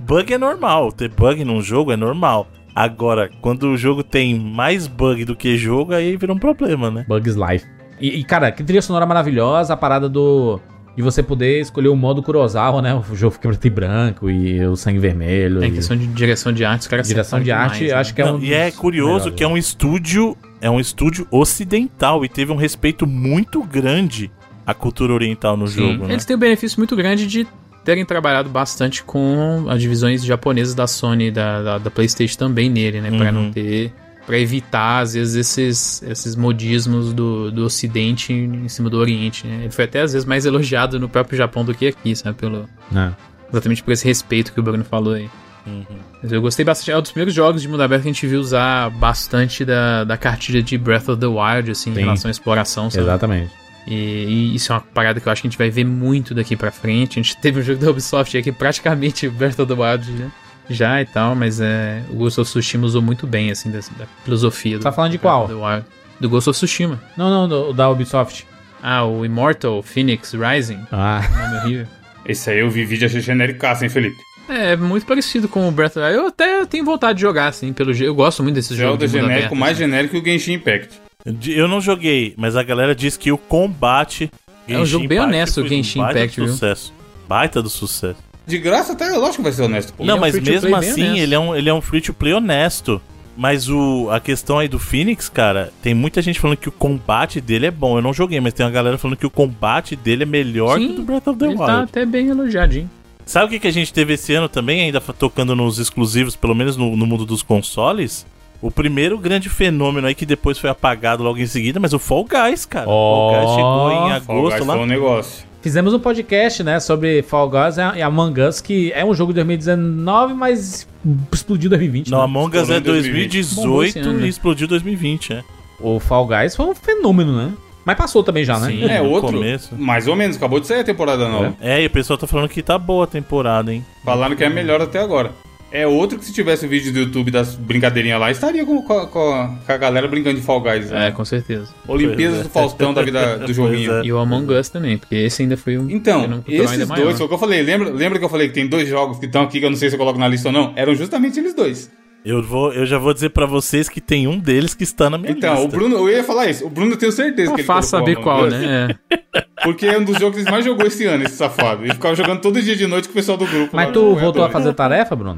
bug 0.00 0.32
é 0.32 0.38
normal. 0.38 0.92
Ter 0.92 1.08
bug 1.10 1.44
num 1.44 1.60
jogo 1.60 1.92
é 1.92 1.96
normal. 1.96 2.48
Agora, 2.74 3.28
quando 3.40 3.64
o 3.70 3.76
jogo 3.76 4.02
tem 4.02 4.38
mais 4.38 4.86
bug 4.86 5.24
do 5.24 5.34
que 5.36 5.56
jogo, 5.56 5.92
aí 5.92 6.16
vira 6.16 6.32
um 6.32 6.38
problema, 6.38 6.90
né? 6.90 7.04
Bugs 7.08 7.34
Life. 7.34 7.66
E, 8.00 8.20
e, 8.20 8.24
cara, 8.24 8.52
que 8.52 8.62
trilha 8.62 8.80
sonora 8.80 9.04
maravilhosa, 9.04 9.74
a 9.74 9.76
parada 9.76 10.08
do. 10.08 10.60
De 10.96 11.02
você 11.02 11.22
poder 11.22 11.60
escolher 11.60 11.88
o 11.88 11.94
modo 11.96 12.22
Kurosawa, 12.22 12.82
né? 12.82 12.92
O 12.94 13.14
jogo 13.14 13.32
fica 13.34 13.48
preto 13.48 13.64
e 13.66 13.70
branco 13.70 14.28
e 14.28 14.64
o 14.66 14.74
sangue 14.74 14.98
vermelho. 14.98 15.62
É, 15.62 15.66
em 15.66 15.70
e- 15.70 15.74
questão 15.74 15.96
de 15.96 16.06
direção 16.08 16.52
de 16.52 16.64
arte, 16.64 16.80
os 16.82 16.86
caras 16.88 17.06
Direção 17.06 17.40
de 17.40 17.52
arte, 17.52 17.74
demais, 17.74 17.92
né? 17.92 17.98
acho 18.00 18.14
que 18.14 18.20
é 18.20 18.24
Não, 18.24 18.36
um. 18.36 18.42
e 18.42 18.52
é 18.52 18.70
curioso 18.72 19.12
melhores. 19.26 19.34
que 19.34 19.44
é 19.44 19.48
um 19.48 19.56
estúdio. 19.56 20.36
É 20.60 20.68
um 20.68 20.80
estúdio 20.80 21.24
ocidental 21.30 22.24
e 22.24 22.28
teve 22.28 22.50
um 22.50 22.56
respeito 22.56 23.06
muito 23.06 23.62
grande 23.62 24.28
à 24.66 24.74
cultura 24.74 25.12
oriental 25.12 25.56
no 25.56 25.68
Sim. 25.68 25.92
jogo, 25.92 26.06
né? 26.08 26.14
Eles 26.14 26.24
têm 26.24 26.34
um 26.34 26.38
benefício 26.40 26.80
muito 26.80 26.96
grande 26.96 27.28
de 27.28 27.46
terem 27.84 28.04
trabalhado 28.04 28.48
bastante 28.50 29.04
com 29.04 29.66
as 29.68 29.80
divisões 29.80 30.24
japonesas 30.24 30.74
da 30.74 30.86
Sony, 30.88 31.30
da, 31.30 31.62
da, 31.62 31.78
da 31.78 31.90
PlayStation 31.92 32.36
também 32.36 32.68
nele, 32.68 33.00
né? 33.00 33.10
Pra 33.16 33.26
Uhum. 33.28 33.32
não 33.44 33.50
ter. 33.52 33.92
Pra 34.28 34.38
evitar, 34.38 35.00
às 35.00 35.14
vezes, 35.14 35.34
esses, 35.34 36.02
esses 36.02 36.36
modismos 36.36 37.14
do, 37.14 37.50
do 37.50 37.64
Ocidente 37.64 38.30
em 38.30 38.68
cima 38.68 38.90
do 38.90 38.98
Oriente, 38.98 39.46
né? 39.46 39.60
Ele 39.62 39.70
foi 39.70 39.86
até, 39.86 40.02
às 40.02 40.12
vezes, 40.12 40.28
mais 40.28 40.44
elogiado 40.44 41.00
no 41.00 41.08
próprio 41.08 41.38
Japão 41.38 41.64
do 41.64 41.74
que 41.74 41.86
aqui, 41.86 42.14
sabe? 42.14 42.36
Pelo, 42.36 42.68
né? 42.92 43.16
exatamente 43.50 43.82
por 43.82 43.92
esse 43.92 44.04
respeito 44.06 44.52
que 44.52 44.60
o 44.60 44.62
Bruno 44.62 44.84
falou 44.84 45.14
aí. 45.14 45.28
Uhum. 45.66 45.84
Mas 46.22 46.32
eu 46.32 46.40
gostei 46.40 46.64
bastante. 46.64 46.90
É 46.90 46.98
um 46.98 47.02
dos 47.02 47.10
primeiros 47.10 47.34
jogos 47.34 47.62
de 47.62 47.68
mundo 47.68 47.82
aberto 47.82 48.02
que 48.02 48.08
a 48.08 48.12
gente 48.12 48.26
viu 48.26 48.40
usar 48.40 48.90
bastante 48.90 49.64
da, 49.64 50.04
da 50.04 50.16
cartilha 50.16 50.62
de 50.62 50.78
Breath 50.78 51.08
of 51.08 51.20
the 51.20 51.26
Wild, 51.26 51.70
assim, 51.70 51.92
Sim. 51.92 52.00
em 52.00 52.04
relação 52.04 52.28
à 52.28 52.32
exploração, 52.32 52.90
sabe? 52.90 53.04
Exatamente. 53.04 53.50
E, 53.86 53.94
e 53.94 54.54
isso 54.54 54.72
é 54.72 54.76
uma 54.76 54.82
parada 54.82 55.18
que 55.18 55.26
eu 55.26 55.32
acho 55.32 55.40
que 55.40 55.48
a 55.48 55.50
gente 55.50 55.58
vai 55.58 55.70
ver 55.70 55.84
muito 55.84 56.34
daqui 56.34 56.56
pra 56.56 56.70
frente. 56.70 57.18
A 57.18 57.22
gente 57.22 57.36
teve 57.38 57.60
um 57.60 57.62
jogo 57.62 57.80
da 57.82 57.90
Ubisoft 57.90 58.36
aí 58.36 58.42
que 58.42 58.52
praticamente 58.52 59.28
Breath 59.28 59.58
of 59.58 59.66
the 59.66 59.80
Wild 59.80 60.10
né? 60.12 60.30
Já 60.68 61.00
e 61.00 61.06
tal, 61.06 61.34
mas 61.34 61.60
é, 61.60 62.02
o 62.10 62.14
Ghost 62.16 62.40
of 62.40 62.50
Tsushima 62.50 62.86
usou 62.86 63.00
muito 63.02 63.26
bem, 63.26 63.50
assim, 63.50 63.70
dessa- 63.70 63.92
da, 63.98 64.06
filosofia 64.24 64.78
do 64.78 64.82
Tá 64.82 64.92
falando 64.92 65.12
de 65.12 65.18
qual? 65.18 65.46
Wild. 65.46 65.84
Do 66.20 66.28
Ghost 66.28 66.50
of 66.50 66.56
Tsushima. 66.56 67.00
Não, 67.16 67.30
não, 67.30 67.48
do- 67.48 67.72
da 67.72 67.88
Ubisoft. 67.88 68.46
Ah, 68.82 69.04
o 69.04 69.24
Immortal 69.24 69.82
Phoenix 69.82 70.32
Rising. 70.34 70.80
Ah. 70.92 71.22
Nome 71.36 71.56
horrível. 71.58 71.86
Esse 72.26 72.50
aí 72.50 72.58
eu 72.60 72.70
vi 72.70 72.84
vídeo 72.84 73.06
achei 73.06 73.20
genericaço, 73.20 73.82
hein, 73.84 73.90
Felipe? 73.90 74.16
É, 74.48 74.76
muito 74.76 75.04
parecido 75.06 75.48
com 75.48 75.68
o 75.68 75.72
Breath 75.72 75.96
of 75.96 76.00
the 76.00 76.06
Wild. 76.06 76.18
Eu 76.18 76.26
até 76.28 76.64
tenho 76.66 76.84
vontade 76.84 77.16
de 77.16 77.22
jogar, 77.22 77.48
assim, 77.48 77.72
pelo 77.72 77.92
jeito. 77.92 78.08
Eu 78.10 78.14
gosto 78.14 78.42
muito 78.42 78.54
desses 78.54 78.76
jogos 78.76 78.92
Zelda 79.00 79.06
de 79.06 79.12
genérico, 79.12 79.38
aberto, 79.46 79.56
mais 79.56 79.72
assim. 79.72 79.84
genérico 79.84 80.14
que 80.14 80.20
o 80.20 80.32
Genshin 80.32 80.52
Impact. 80.54 81.00
Eu 81.46 81.68
não 81.68 81.80
joguei, 81.80 82.34
mas 82.36 82.56
a 82.56 82.62
galera 82.62 82.94
diz 82.94 83.16
que 83.16 83.30
o 83.32 83.36
combate. 83.38 84.30
É 84.66 84.78
um 84.78 84.86
jogo 84.86 85.06
bem 85.08 85.18
Impact 85.18 85.34
honesto, 85.36 85.60
o 85.60 85.64
um 85.64 85.68
Genshin 85.68 85.98
baita 86.00 86.18
Impact, 86.20 86.40
do 86.40 86.44
viu? 86.46 86.52
sucesso. 86.54 86.94
Baita 87.28 87.62
do 87.62 87.68
sucesso. 87.68 88.22
De 88.48 88.58
graça 88.58 88.94
até, 88.94 89.10
lógico 89.10 89.36
que 89.36 89.42
vai 89.42 89.52
ser 89.52 89.62
honesto, 89.62 89.92
pô. 89.92 90.04
não, 90.04 90.14
é 90.14 90.16
um 90.16 90.20
mas 90.20 90.40
mesmo 90.40 90.74
assim, 90.74 91.18
ele 91.18 91.34
é, 91.34 91.38
um, 91.38 91.54
ele 91.54 91.68
é 91.68 91.74
um 91.74 91.82
free 91.82 92.00
to 92.00 92.14
play 92.14 92.32
honesto. 92.32 93.00
Mas 93.36 93.68
o, 93.68 94.08
a 94.10 94.18
questão 94.18 94.58
aí 94.58 94.66
do 94.66 94.80
Phoenix, 94.80 95.28
cara, 95.28 95.72
tem 95.80 95.94
muita 95.94 96.20
gente 96.20 96.40
falando 96.40 96.56
que 96.56 96.68
o 96.68 96.72
combate 96.72 97.40
dele 97.40 97.66
é 97.66 97.70
bom. 97.70 97.96
Eu 97.96 98.02
não 98.02 98.12
joguei, 98.12 98.40
mas 98.40 98.52
tem 98.52 98.66
uma 98.66 98.72
galera 98.72 98.98
falando 98.98 99.16
que 99.16 99.26
o 99.26 99.30
combate 99.30 99.94
dele 99.94 100.24
é 100.24 100.26
melhor 100.26 100.76
Sim, 100.76 100.88
que 100.88 100.92
o 100.94 100.96
do 100.96 101.02
Breath 101.02 101.28
of 101.28 101.38
the 101.38 101.44
Ele 101.44 101.54
Wild. 101.54 101.66
tá 101.66 101.82
até 101.82 102.04
bem 102.04 102.26
elogiadinho. 102.26 102.90
Sabe 103.24 103.46
o 103.46 103.48
que, 103.50 103.60
que 103.60 103.68
a 103.68 103.72
gente 103.72 103.92
teve 103.92 104.14
esse 104.14 104.32
ano 104.34 104.48
também, 104.48 104.80
ainda 104.80 105.00
tocando 105.00 105.54
nos 105.54 105.78
exclusivos, 105.78 106.34
pelo 106.34 106.54
menos 106.54 106.76
no, 106.76 106.96
no 106.96 107.06
mundo 107.06 107.24
dos 107.24 107.42
consoles? 107.42 108.26
O 108.60 108.72
primeiro 108.72 109.16
grande 109.18 109.48
fenômeno 109.48 110.08
aí 110.08 110.16
que 110.16 110.26
depois 110.26 110.58
foi 110.58 110.68
apagado 110.70 111.22
logo 111.22 111.38
em 111.38 111.46
seguida, 111.46 111.78
mas 111.78 111.92
o 111.92 111.98
Fall 112.00 112.24
Guys, 112.24 112.66
cara. 112.66 112.88
O 112.88 112.90
Fall 112.90 113.30
Guys 113.30 113.50
chegou 113.50 113.92
em 113.92 114.20
Fall 114.20 114.36
agosto 114.38 114.56
Guys 114.56 114.66
lá. 114.66 114.74
foi 114.74 114.82
um 114.82 114.86
negócio. 114.86 115.46
Fizemos 115.68 115.92
um 115.92 115.98
podcast, 115.98 116.64
né, 116.64 116.80
sobre 116.80 117.20
Fall 117.20 117.50
Guys 117.50 117.76
e 117.76 118.00
Among 118.00 118.40
Us, 118.40 118.58
que 118.58 118.90
é 118.94 119.04
um 119.04 119.12
jogo 119.12 119.34
de 119.34 119.44
2019, 119.44 120.32
mas 120.32 120.88
explodiu 121.30 121.66
em 121.66 121.68
2020. 121.68 122.10
Não, 122.10 122.18
né? 122.20 122.24
Among 122.24 122.56
Us 122.56 122.70
é 122.70 122.78
Estourou 122.78 122.78
em 122.78 123.02
2020. 123.02 123.32
2020. 123.32 123.54
2018 123.54 123.66
Bombou 123.68 123.84
esse 123.84 123.98
ano, 123.98 124.18
e 124.18 124.22
né? 124.22 124.28
explodiu 124.28 124.66
2020, 124.66 125.32
é. 125.34 125.44
O 125.78 126.00
Fall 126.00 126.26
Guys 126.26 126.56
foi 126.56 126.64
um 126.64 126.74
fenômeno, 126.74 127.36
né? 127.36 127.52
Mas 127.84 127.98
passou 127.98 128.24
também 128.24 128.46
já, 128.46 128.58
né? 128.58 128.68
Sim. 128.68 128.88
É, 128.88 129.02
outro. 129.02 129.30
começo. 129.30 129.74
Mais 129.76 130.08
ou 130.08 130.16
menos, 130.16 130.38
acabou 130.38 130.58
de 130.58 130.66
sair 130.66 130.80
a 130.80 130.84
temporada 130.84 131.28
nova. 131.28 131.54
É, 131.60 131.82
e 131.82 131.86
o 131.86 131.90
pessoal 131.90 132.18
tá 132.18 132.26
falando 132.26 132.48
que 132.48 132.62
tá 132.62 132.78
boa 132.78 133.04
a 133.04 133.06
temporada, 133.06 133.70
hein? 133.70 133.84
Falaram 134.02 134.34
que 134.34 134.44
é 134.44 134.48
melhor 134.48 134.80
até 134.80 135.00
agora. 135.00 135.32
É 135.70 135.86
outro 135.86 136.18
que 136.18 136.24
se 136.24 136.32
tivesse 136.32 136.64
o 136.64 136.68
vídeo 136.68 136.92
do 136.92 136.98
YouTube 137.00 137.30
das 137.30 137.54
brincadeirinhas 137.54 138.18
lá, 138.18 138.30
estaria 138.30 138.64
com, 138.64 138.80
com 138.82 138.98
a- 138.98 139.06
com 139.06 139.18
a, 139.34 139.48
com 139.66 139.72
a 139.72 139.76
galera 139.76 140.08
brincando 140.08 140.36
de 140.40 140.42
Fall 140.44 140.62
Guys. 140.62 140.90
É, 140.90 140.94
né? 140.94 141.10
com 141.10 141.24
certeza. 141.26 141.68
Olimpíadas 141.86 142.40
é. 142.40 142.42
do 142.44 142.48
Faustão 142.48 142.94
da 142.94 143.02
vida 143.02 143.38
do 143.38 143.52
joguinho. 143.52 143.92
é. 143.98 144.02
E 144.04 144.10
o 144.12 144.18
Among 144.18 144.50
Us 144.54 144.70
também, 144.70 144.96
porque 144.96 145.14
esse 145.14 145.42
ainda 145.42 145.56
foi 145.58 145.76
um 145.76 145.90
Então, 145.90 146.42
esses 146.48 146.70
ainda 146.72 146.86
dois, 146.86 146.98
maior. 147.00 147.14
foi 147.16 147.26
o 147.26 147.28
que 147.28 147.34
eu 147.34 147.38
falei. 147.38 147.62
Lembra, 147.62 147.90
lembra 147.90 148.18
que 148.18 148.24
eu 148.24 148.28
falei 148.30 148.48
que 148.48 148.54
tem 148.54 148.66
dois 148.66 148.88
jogos 148.88 149.18
que 149.18 149.26
estão 149.26 149.42
aqui 149.42 149.60
que 149.60 149.66
eu 149.66 149.70
não 149.70 149.76
sei 149.76 149.90
se 149.90 149.94
eu 149.94 149.98
coloco 149.98 150.18
na 150.18 150.26
lista 150.28 150.48
ou 150.48 150.52
não? 150.52 150.72
Eram 150.74 150.94
justamente 150.94 151.38
eles 151.38 151.54
dois. 151.54 151.90
Eu, 152.24 152.42
vou, 152.42 152.72
eu 152.72 152.84
já 152.84 152.98
vou 152.98 153.14
dizer 153.14 153.30
pra 153.30 153.46
vocês 153.46 153.88
que 153.88 154.00
tem 154.00 154.26
um 154.26 154.38
deles 154.38 154.74
que 154.74 154.82
está 154.84 155.08
na 155.08 155.16
minha 155.16 155.32
Então, 155.32 155.54
lista. 155.54 155.66
o 155.66 155.68
Bruno, 155.68 155.96
eu 155.96 156.08
ia 156.08 156.24
falar 156.24 156.48
isso. 156.50 156.66
O 156.66 156.70
Bruno 156.70 156.92
eu 156.92 156.96
tenho 156.98 157.12
certeza 157.12 157.52
que 157.54 157.60
ele 157.60 157.66
fácil 157.66 157.90
colocou 157.98 158.14
saber 158.14 158.22
qual, 158.22 158.46
né? 158.46 158.96
É. 159.10 159.42
Porque 159.64 159.86
é 159.86 159.98
um 159.98 160.04
dos 160.04 160.18
jogos 160.18 160.36
que 160.36 160.42
ele 160.42 160.50
mais 160.50 160.64
jogou 160.64 160.86
esse 160.86 161.04
ano, 161.04 161.24
esse 161.24 161.36
safado. 161.36 161.84
Ele 161.84 161.94
ficava 161.94 162.14
jogando 162.14 162.40
todo 162.40 162.60
dia 162.60 162.76
de 162.76 162.86
noite 162.86 163.08
com 163.08 163.12
o 163.12 163.14
pessoal 163.14 163.38
do 163.38 163.46
grupo. 163.46 163.74
Mas 163.74 163.92
tu 163.92 164.14
voltou 164.16 164.44
a 164.44 164.50
fazer 164.50 164.74
tarefa, 164.74 165.16
Bruno? 165.16 165.36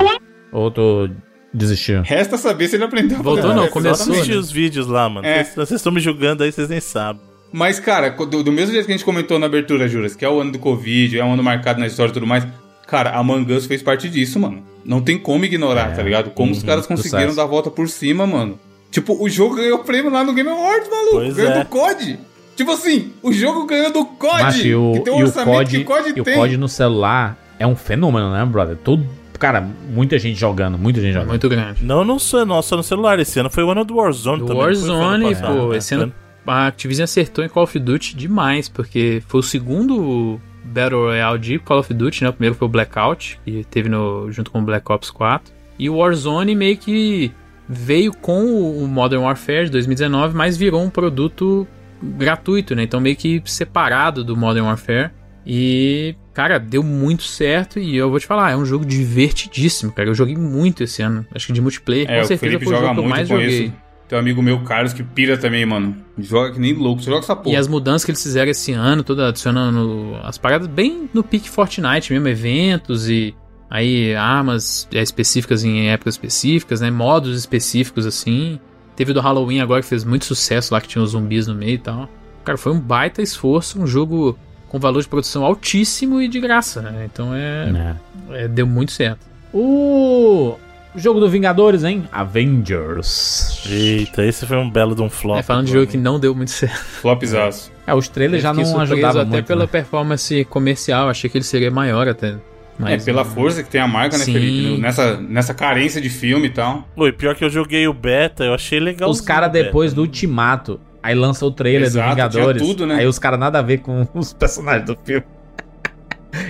Ou 0.52 0.70
tu 0.70 1.10
desistiu? 1.54 2.02
Resta 2.02 2.36
saber 2.36 2.66
se 2.68 2.76
ele 2.76 2.84
aprendeu 2.84 3.18
a 3.18 3.22
Voltou 3.22 3.54
não, 3.54 3.68
começou, 3.68 3.82
Só 3.82 3.88
exatamente. 3.90 4.20
assistir 4.20 4.36
os 4.38 4.50
vídeos 4.50 4.86
lá, 4.86 5.08
mano. 5.08 5.26
É. 5.26 5.44
Vocês 5.44 5.54
vocês 5.54 5.80
estão 5.80 5.92
me 5.92 6.00
julgando 6.00 6.42
aí, 6.42 6.50
vocês 6.50 6.68
nem 6.68 6.80
sabem. 6.80 7.22
Mas, 7.52 7.80
cara, 7.80 8.10
do, 8.10 8.42
do 8.44 8.52
mesmo 8.52 8.72
jeito 8.72 8.86
que 8.86 8.92
a 8.92 8.96
gente 8.96 9.04
comentou 9.04 9.38
na 9.38 9.46
abertura, 9.46 9.88
Juras, 9.88 10.14
que 10.14 10.24
é 10.24 10.28
o 10.28 10.40
ano 10.40 10.52
do 10.52 10.58
Covid, 10.58 11.18
é 11.18 11.24
um 11.24 11.32
ano 11.34 11.42
marcado 11.42 11.80
na 11.80 11.86
história 11.86 12.10
e 12.10 12.14
tudo 12.14 12.26
mais, 12.26 12.46
cara, 12.90 13.10
a 13.10 13.18
Among 13.18 13.52
Us 13.52 13.66
fez 13.66 13.82
parte 13.82 14.08
disso, 14.08 14.38
mano. 14.40 14.62
Não 14.84 15.00
tem 15.00 15.18
como 15.18 15.44
ignorar, 15.44 15.92
É. 15.92 15.94
tá 15.94 16.02
ligado? 16.02 16.30
Como 16.30 16.52
os 16.52 16.62
caras 16.62 16.86
conseguiram 16.86 17.20
sucesso. 17.20 17.36
dar 17.36 17.42
a 17.44 17.46
volta 17.46 17.70
por 17.70 17.88
cima, 17.88 18.26
mano. 18.26 18.58
Tipo, 18.90 19.22
o 19.22 19.28
jogo 19.28 19.56
ganhou 19.56 19.78
prêmio 19.78 20.10
lá 20.10 20.24
no 20.24 20.32
Game 20.32 20.48
Awards, 20.48 20.88
maluco. 20.90 21.12
Pois 21.12 21.34
ganhou 21.34 21.52
é. 21.52 21.58
do 21.60 21.66
COD. 21.66 22.18
Tipo 22.56 22.72
assim, 22.72 23.12
o 23.22 23.32
jogo 23.32 23.64
ganhou 23.66 23.92
do 23.92 24.04
COD. 24.04 24.42
Mas 24.42 24.64
e 24.64 24.74
o, 24.74 24.92
que 24.94 25.00
tem 25.00 25.14
um 25.14 25.18
e 25.18 25.22
o 25.22 25.26
orçamento 25.26 25.56
COD, 25.56 25.78
que 25.78 25.84
COD 25.84 26.08
e 26.08 26.20
o 26.20 26.24
tem. 26.24 26.34
COD 26.34 26.56
no 26.56 26.68
celular 26.68 27.38
é 27.58 27.66
um 27.66 27.76
fenômeno, 27.76 28.32
né, 28.32 28.44
brother? 28.44 28.76
Todo, 28.76 29.06
cara, 29.38 29.66
muita 29.88 30.18
gente 30.18 30.38
jogando, 30.38 30.76
muita 30.76 31.00
gente 31.00 31.12
jogando. 31.12 31.28
Muito 31.28 31.48
grande. 31.48 31.84
Não, 31.84 32.04
não 32.04 32.18
só, 32.18 32.44
não 32.44 32.60
só 32.60 32.76
no 32.76 32.82
celular. 32.82 33.18
Esse 33.20 33.38
ano 33.38 33.48
foi 33.48 33.62
o 33.62 33.70
ano 33.70 33.84
do 33.84 33.96
Warzone 33.96 34.40
Do 34.40 34.46
também. 34.46 34.62
o 34.62 34.66
Warzone, 34.66 35.34
passado, 35.34 35.56
pô, 35.56 35.68
né? 35.68 35.78
esse 35.78 35.94
ano 35.94 36.12
a 36.46 36.66
Activision 36.66 37.04
acertou 37.04 37.44
em 37.44 37.48
Call 37.48 37.62
of 37.62 37.78
Duty 37.78 38.16
demais, 38.16 38.68
porque 38.68 39.22
foi 39.28 39.40
o 39.40 39.42
segundo 39.42 40.40
Battle 40.70 41.00
Royale 41.02 41.38
de 41.38 41.58
Call 41.58 41.80
of 41.80 41.92
Duty, 41.92 42.24
né? 42.24 42.30
O 42.30 42.32
primeiro 42.32 42.54
foi 42.54 42.66
o 42.66 42.70
Blackout, 42.70 43.40
que 43.44 43.64
teve 43.64 43.88
no, 43.88 44.30
junto 44.30 44.50
com 44.50 44.60
o 44.60 44.62
Black 44.62 44.90
Ops 44.90 45.10
4. 45.10 45.52
E 45.78 45.88
o 45.88 45.96
Warzone 45.96 46.54
meio 46.54 46.76
que 46.76 47.32
veio 47.68 48.12
com 48.12 48.44
o 48.44 48.86
Modern 48.86 49.22
Warfare 49.22 49.66
de 49.66 49.70
2019, 49.70 50.36
mas 50.36 50.56
virou 50.56 50.82
um 50.82 50.90
produto 50.90 51.66
gratuito, 52.02 52.74
né? 52.74 52.82
Então 52.82 53.00
meio 53.00 53.16
que 53.16 53.42
separado 53.44 54.24
do 54.24 54.36
Modern 54.36 54.66
Warfare. 54.66 55.10
E, 55.46 56.14
cara, 56.34 56.58
deu 56.58 56.82
muito 56.82 57.22
certo 57.22 57.78
e 57.78 57.96
eu 57.96 58.10
vou 58.10 58.20
te 58.20 58.26
falar, 58.26 58.50
é 58.50 58.56
um 58.56 58.64
jogo 58.64 58.84
divertidíssimo, 58.84 59.90
cara. 59.90 60.08
Eu 60.08 60.14
joguei 60.14 60.36
muito 60.36 60.84
esse 60.84 61.02
ano. 61.02 61.26
Acho 61.34 61.46
que 61.46 61.52
de 61.52 61.60
multiplayer, 61.60 62.10
É, 62.10 62.20
com 62.20 62.26
certeza 62.26 62.58
foi 62.60 62.74
o 62.74 62.76
jogo 62.76 62.94
que 62.94 63.00
eu 63.00 63.04
mais 63.08 63.28
joguei. 63.28 63.72
Tem 64.10 64.18
um 64.18 64.20
amigo 64.22 64.42
meu, 64.42 64.58
Carlos, 64.64 64.92
que 64.92 65.04
pira 65.04 65.38
também, 65.38 65.64
mano. 65.64 65.94
Joga 66.18 66.50
que 66.50 66.58
nem 66.58 66.74
louco. 66.74 67.00
Você 67.00 67.08
joga 67.08 67.22
essa 67.22 67.36
porra. 67.36 67.54
E 67.54 67.56
as 67.56 67.68
mudanças 67.68 68.04
que 68.04 68.10
eles 68.10 68.20
fizeram 68.20 68.50
esse 68.50 68.72
ano, 68.72 69.04
toda 69.04 69.28
adicionando 69.28 70.16
as 70.24 70.36
paradas 70.36 70.66
bem 70.66 71.08
no 71.14 71.22
pique 71.22 71.48
Fortnite 71.48 72.12
mesmo, 72.12 72.26
eventos 72.26 73.08
e 73.08 73.32
aí 73.70 74.12
armas 74.16 74.88
é, 74.92 75.00
específicas 75.00 75.62
em 75.62 75.90
épocas 75.90 76.14
específicas, 76.14 76.80
né? 76.80 76.90
Modos 76.90 77.38
específicos 77.38 78.04
assim. 78.04 78.58
Teve 78.96 79.12
o 79.12 79.14
do 79.14 79.20
Halloween 79.20 79.60
agora 79.60 79.80
que 79.80 79.88
fez 79.88 80.02
muito 80.02 80.24
sucesso 80.24 80.74
lá, 80.74 80.80
que 80.80 80.88
tinha 80.88 81.04
os 81.04 81.12
zumbis 81.12 81.46
no 81.46 81.54
meio 81.54 81.74
e 81.74 81.78
tal. 81.78 82.08
Cara, 82.44 82.58
foi 82.58 82.72
um 82.72 82.80
baita 82.80 83.22
esforço, 83.22 83.80
um 83.80 83.86
jogo 83.86 84.36
com 84.68 84.80
valor 84.80 85.00
de 85.02 85.08
produção 85.08 85.44
altíssimo 85.44 86.20
e 86.20 86.26
de 86.26 86.40
graça, 86.40 86.82
né? 86.82 87.08
Então 87.12 87.32
é, 87.32 87.70
Né? 87.70 87.96
é, 88.30 88.48
deu 88.48 88.66
muito 88.66 88.90
certo. 88.90 89.24
O 89.54 90.56
jogo 90.94 91.20
do 91.20 91.28
Vingadores, 91.28 91.84
hein? 91.84 92.04
Avengers. 92.10 93.64
Eita, 93.68 94.24
esse 94.24 94.46
foi 94.46 94.56
um 94.56 94.70
belo 94.70 94.94
de 94.94 95.02
um 95.02 95.10
flop. 95.10 95.38
é, 95.38 95.42
falando 95.42 95.66
de 95.66 95.72
jogo 95.72 95.86
que 95.86 95.96
não 95.96 96.18
deu 96.18 96.34
muito 96.34 96.50
certo. 96.50 96.76
Flopzaço. 96.76 97.70
É, 97.86 97.94
os 97.94 98.06
trailers 98.08 98.40
já 98.40 98.54
não 98.54 98.78
ajudavam 98.78 99.22
até 99.22 99.30
muito. 99.30 99.46
pela 99.46 99.62
né? 99.62 99.66
performance 99.66 100.44
comercial, 100.44 101.08
achei 101.08 101.28
que 101.28 101.36
ele 101.36 101.44
seria 101.44 101.72
maior 101.72 102.06
até. 102.06 102.36
Mas, 102.78 103.02
é, 103.02 103.04
pela 103.04 103.24
força 103.24 103.64
que 103.64 103.68
tem 103.68 103.80
a 103.80 103.88
marca, 103.88 104.16
né, 104.16 104.24
Sim. 104.24 104.32
Felipe? 104.32 104.80
Nessa, 104.80 105.16
nessa 105.16 105.52
carência 105.52 106.00
de 106.00 106.08
filme 106.08 106.46
e 106.46 106.50
tal. 106.50 106.88
Oi, 106.94 107.10
pior 107.10 107.34
que 107.34 107.44
eu 107.44 107.50
joguei 107.50 107.88
o 107.88 107.92
beta, 107.92 108.44
eu 108.44 108.54
achei 108.54 108.78
legal. 108.78 109.10
Os 109.10 109.20
caras 109.20 109.50
depois 109.50 109.92
do 109.92 110.02
Ultimato, 110.02 110.80
aí 111.02 111.14
lança 111.14 111.44
o 111.44 111.50
trailer 111.50 111.82
Exato, 111.82 112.06
do 112.06 112.10
Vingadores. 112.10 112.62
tinha 112.62 112.74
tudo, 112.74 112.86
né? 112.86 112.94
Aí 112.96 113.06
os 113.06 113.18
caras 113.18 113.40
nada 113.40 113.58
a 113.58 113.62
ver 113.62 113.78
com 113.78 114.06
os 114.14 114.32
personagens 114.32 114.86
do 114.86 114.96
filme. 115.04 115.24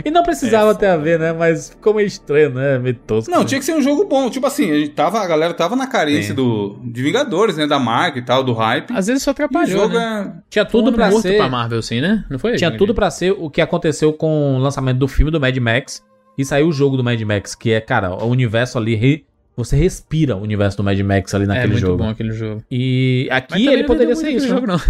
E 0.05 0.11
não 0.11 0.23
precisava 0.23 0.71
É, 0.71 0.75
ter 0.75 0.87
a 0.87 0.97
ver, 0.97 1.19
né? 1.19 1.33
Mas 1.33 1.71
ficou 1.71 1.95
meio 1.95 2.07
estranho, 2.07 2.51
né? 2.51 2.79
Meio 2.79 2.95
tosco. 2.95 3.31
Não, 3.31 3.41
né? 3.41 3.45
tinha 3.45 3.59
que 3.59 3.65
ser 3.65 3.75
um 3.75 3.83
jogo 3.83 4.05
bom. 4.05 4.29
Tipo 4.31 4.47
assim, 4.47 4.71
a, 4.71 4.75
gente 4.75 4.91
tava, 4.91 5.21
a 5.21 5.27
galera 5.27 5.55
tava 5.55 5.75
na 5.77 5.87
carência 5.87 6.35
do, 6.35 6.79
de 6.85 7.03
Vingadores, 7.03 7.57
né? 7.57 7.67
Da 7.67 7.79
marca 7.79 8.19
e 8.19 8.23
tal, 8.23 8.43
do 8.45 8.53
hype. 8.53 8.93
Às 8.93 9.07
vezes 9.07 9.23
só 9.23 9.31
E 9.31 9.33
o 9.33 9.33
atrapalhou, 9.33 9.67
jogo 9.83 9.95
né? 9.95 10.33
é. 10.37 10.41
Tinha 10.51 10.65
tudo 10.65 10.93
pra 10.93 11.11
ser. 11.13 11.37
pra 11.37 11.49
Marvel, 11.49 11.79
assim, 11.79 12.01
né? 12.01 12.25
Não 12.31 12.39
foi? 12.39 12.57
Tinha 12.57 12.71
tudo 12.77 12.95
pra 12.95 13.11
ser 13.11 13.33
o 13.33 13.49
que 13.51 13.61
aconteceu 13.61 14.13
com 14.13 14.57
o 14.57 14.59
lançamento 14.59 14.99
do 14.99 15.09
filme 15.09 15.31
do 15.31 15.41
Mad 15.41 15.57
Max. 15.59 16.03
E 16.39 16.45
saiu 16.45 16.69
o 16.69 16.73
jogo 16.73 16.97
do 16.97 17.05
Mad 17.05 17.21
Max, 17.23 17.55
que 17.55 17.71
é, 17.73 17.81
cara, 17.81 18.13
o 18.15 18.27
universo 18.27 18.79
ali. 18.79 18.95
re- 18.95 19.25
Você 19.57 19.77
respira 19.77 20.37
o 20.37 20.41
universo 20.43 20.77
do 20.79 20.85
Mad 20.85 20.99
Max 21.01 21.35
ali 21.35 21.45
É 21.45 21.47
naquele 21.49 21.73
muito 21.73 21.81
jogo. 21.81 21.99
bom 22.03 22.09
aquele 22.09 22.33
jogo. 22.33 22.63
E 22.71 23.29
aqui 23.31 23.67
ele 23.67 23.79
não 23.83 23.87
poderia 23.87 24.17
ser 24.17 24.31
isso. 24.31 24.47
jogo, 24.49 24.67
não. 24.67 24.81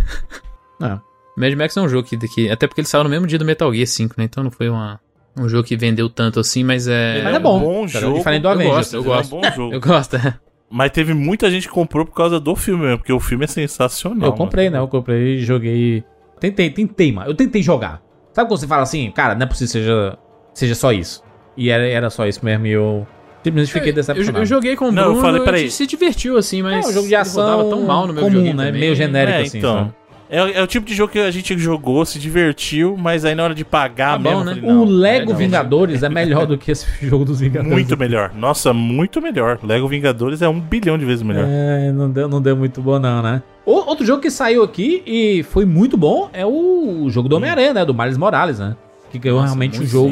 É. 0.83 0.99
Mad 1.41 1.53
Max 1.55 1.77
é 1.77 1.81
um 1.81 1.89
jogo 1.89 2.07
que, 2.07 2.17
que. 2.29 2.51
Até 2.51 2.67
porque 2.67 2.81
ele 2.81 2.89
saiu 2.89 3.05
no 3.05 3.11
mesmo 3.11 3.27
dia 3.27 3.39
do 3.39 3.45
Metal 3.45 3.73
Gear 3.73 3.87
5, 3.87 4.15
né? 4.19 4.25
Então 4.25 4.45
não 4.45 4.51
foi 4.51 4.69
uma, 4.69 5.01
um 5.39 5.49
jogo 5.49 5.65
que 5.65 5.77
vendeu 5.77 6.09
tanto 6.09 6.39
assim, 6.41 6.63
mas 6.63 6.87
é. 6.87 7.23
Mas 7.23 7.35
é 7.35 7.39
bom. 7.39 7.59
Um 7.59 7.61
bom 7.61 7.87
Cara, 7.87 8.01
jogo. 8.01 8.19
Diferente 8.19 8.43
do 8.43 8.49
Eu 8.49 8.53
Avengers. 8.53 8.77
gosto, 8.77 8.95
eu 8.97 9.01
Ele 9.01 9.09
é 9.09 9.13
um 9.13 9.17
gosto. 9.17 9.31
bom 9.31 9.43
jogo. 9.55 9.75
Eu 9.75 9.81
gosto, 9.81 10.17
é. 10.17 10.35
Mas 10.73 10.91
teve 10.93 11.13
muita 11.15 11.51
gente 11.51 11.67
que 11.67 11.75
comprou 11.75 12.07
por 12.07 12.15
causa 12.15 12.39
do 12.39 12.55
filme 12.55 12.85
mesmo, 12.85 12.99
porque 12.99 13.13
o 13.13 13.19
filme 13.19 13.45
é 13.45 13.49
sensacional. 13.49 14.29
Eu 14.29 14.33
comprei, 14.35 14.67
né? 14.67 14.73
mano. 14.79 14.85
Eu 14.85 14.89
comprei 14.89 15.35
e 15.37 15.39
joguei. 15.41 16.05
Tentei, 16.39 16.71
tentei, 16.71 17.11
mano. 17.13 17.29
Eu 17.31 17.35
tentei 17.35 17.61
jogar. 17.63 18.01
Sabe 18.33 18.49
quando 18.49 18.61
você 18.61 18.67
fala 18.69 18.83
assim, 18.83 19.11
cara, 19.11 19.35
não 19.35 19.43
é 19.43 19.47
possível 19.47 19.67
que 19.67 19.73
seja, 19.73 20.19
seja 20.55 20.75
só 20.77 20.93
isso. 20.93 21.25
E 21.57 21.69
era, 21.71 21.85
era 21.89 22.09
só 22.09 22.25
isso 22.27 22.45
mesmo 22.45 22.67
e 22.67 22.71
eu 22.71 23.05
simplesmente 23.43 23.73
fiquei 23.73 23.91
Eu, 23.91 23.95
decepcionado. 23.97 24.39
eu 24.39 24.47
joguei 24.47 24.77
com 24.77 24.87
o 24.87 24.93
Não, 24.93 25.03
eu 25.03 25.09
Bruno, 25.15 25.21
falei, 25.23 25.41
a 25.41 25.45
peraí. 25.45 25.61
gente 25.63 25.73
se 25.73 25.87
divertiu 25.89 26.37
assim, 26.37 26.63
mas. 26.63 26.87
É 26.87 26.89
um 26.89 26.93
jogo 26.93 27.09
de 27.09 27.17
ação 27.17 27.69
tão 27.69 27.83
mal 27.83 28.07
no 28.07 28.13
meu 28.13 28.23
comum, 28.23 28.37
videogame 28.37 28.57
né? 28.57 28.71
Meio 28.79 28.95
genérico 28.95 29.39
É, 29.39 29.43
assim. 29.43 29.59
então. 29.59 29.75
sabe? 29.75 29.95
É, 30.31 30.59
é 30.61 30.63
o 30.63 30.67
tipo 30.67 30.87
de 30.87 30.95
jogo 30.95 31.13
que 31.13 31.19
a 31.19 31.31
gente 31.31 31.59
jogou, 31.59 32.05
se 32.07 32.19
divertiu, 32.19 32.97
mas 32.97 33.25
aí 33.25 33.35
na 33.35 33.43
hora 33.43 33.55
de 33.55 33.65
pagar 33.65 34.13
Tá 34.13 34.19
bom, 34.19 34.31
mesmo, 34.31 34.41
eu 34.41 34.45
né? 34.45 34.55
falei, 34.55 34.71
não, 34.71 34.83
o 34.83 34.85
Lego 34.85 35.33
é. 35.33 35.35
Vingadores 35.35 36.03
é 36.05 36.09
melhor 36.09 36.47
do 36.47 36.57
que 36.57 36.71
esse 36.71 36.87
jogo 37.05 37.25
dos 37.25 37.41
Vingadores. 37.41 37.73
muito 37.73 37.97
melhor. 37.97 38.33
Nossa, 38.35 38.73
muito 38.73 39.21
melhor. 39.21 39.59
Lego 39.63 39.89
Vingadores 39.89 40.41
é 40.41 40.49
um 40.49 40.61
bilhão 40.61 40.97
de 40.97 41.05
vezes 41.05 41.23
melhor. 41.25 41.47
É, 41.49 41.91
não 41.91 42.09
deu, 42.09 42.29
não 42.29 42.41
deu 42.41 42.57
muito 42.57 42.81
bom 42.81 42.99
não, 43.01 43.21
né? 43.21 43.43
Outro 43.67 44.07
jogo 44.07 44.23
que 44.23 44.31
saiu 44.31 44.63
aqui 44.63 45.03
e 45.07 45.43
foi 45.45 45.65
muito 45.65 45.97
bom 45.97 46.31
é 46.33 46.47
o 46.47 47.07
jogo 47.11 47.29
do 47.29 47.37
Homem-Aranha, 47.37 47.75
né? 47.75 47.85
Do 47.85 47.93
Miles 47.95 48.17
Morales, 48.17 48.59
né? 48.59 48.77
Que 49.11 49.19
ganhou 49.19 49.39
Nossa, 49.39 49.49
realmente 49.49 49.81
um 49.81 49.87
jogo 49.87 50.09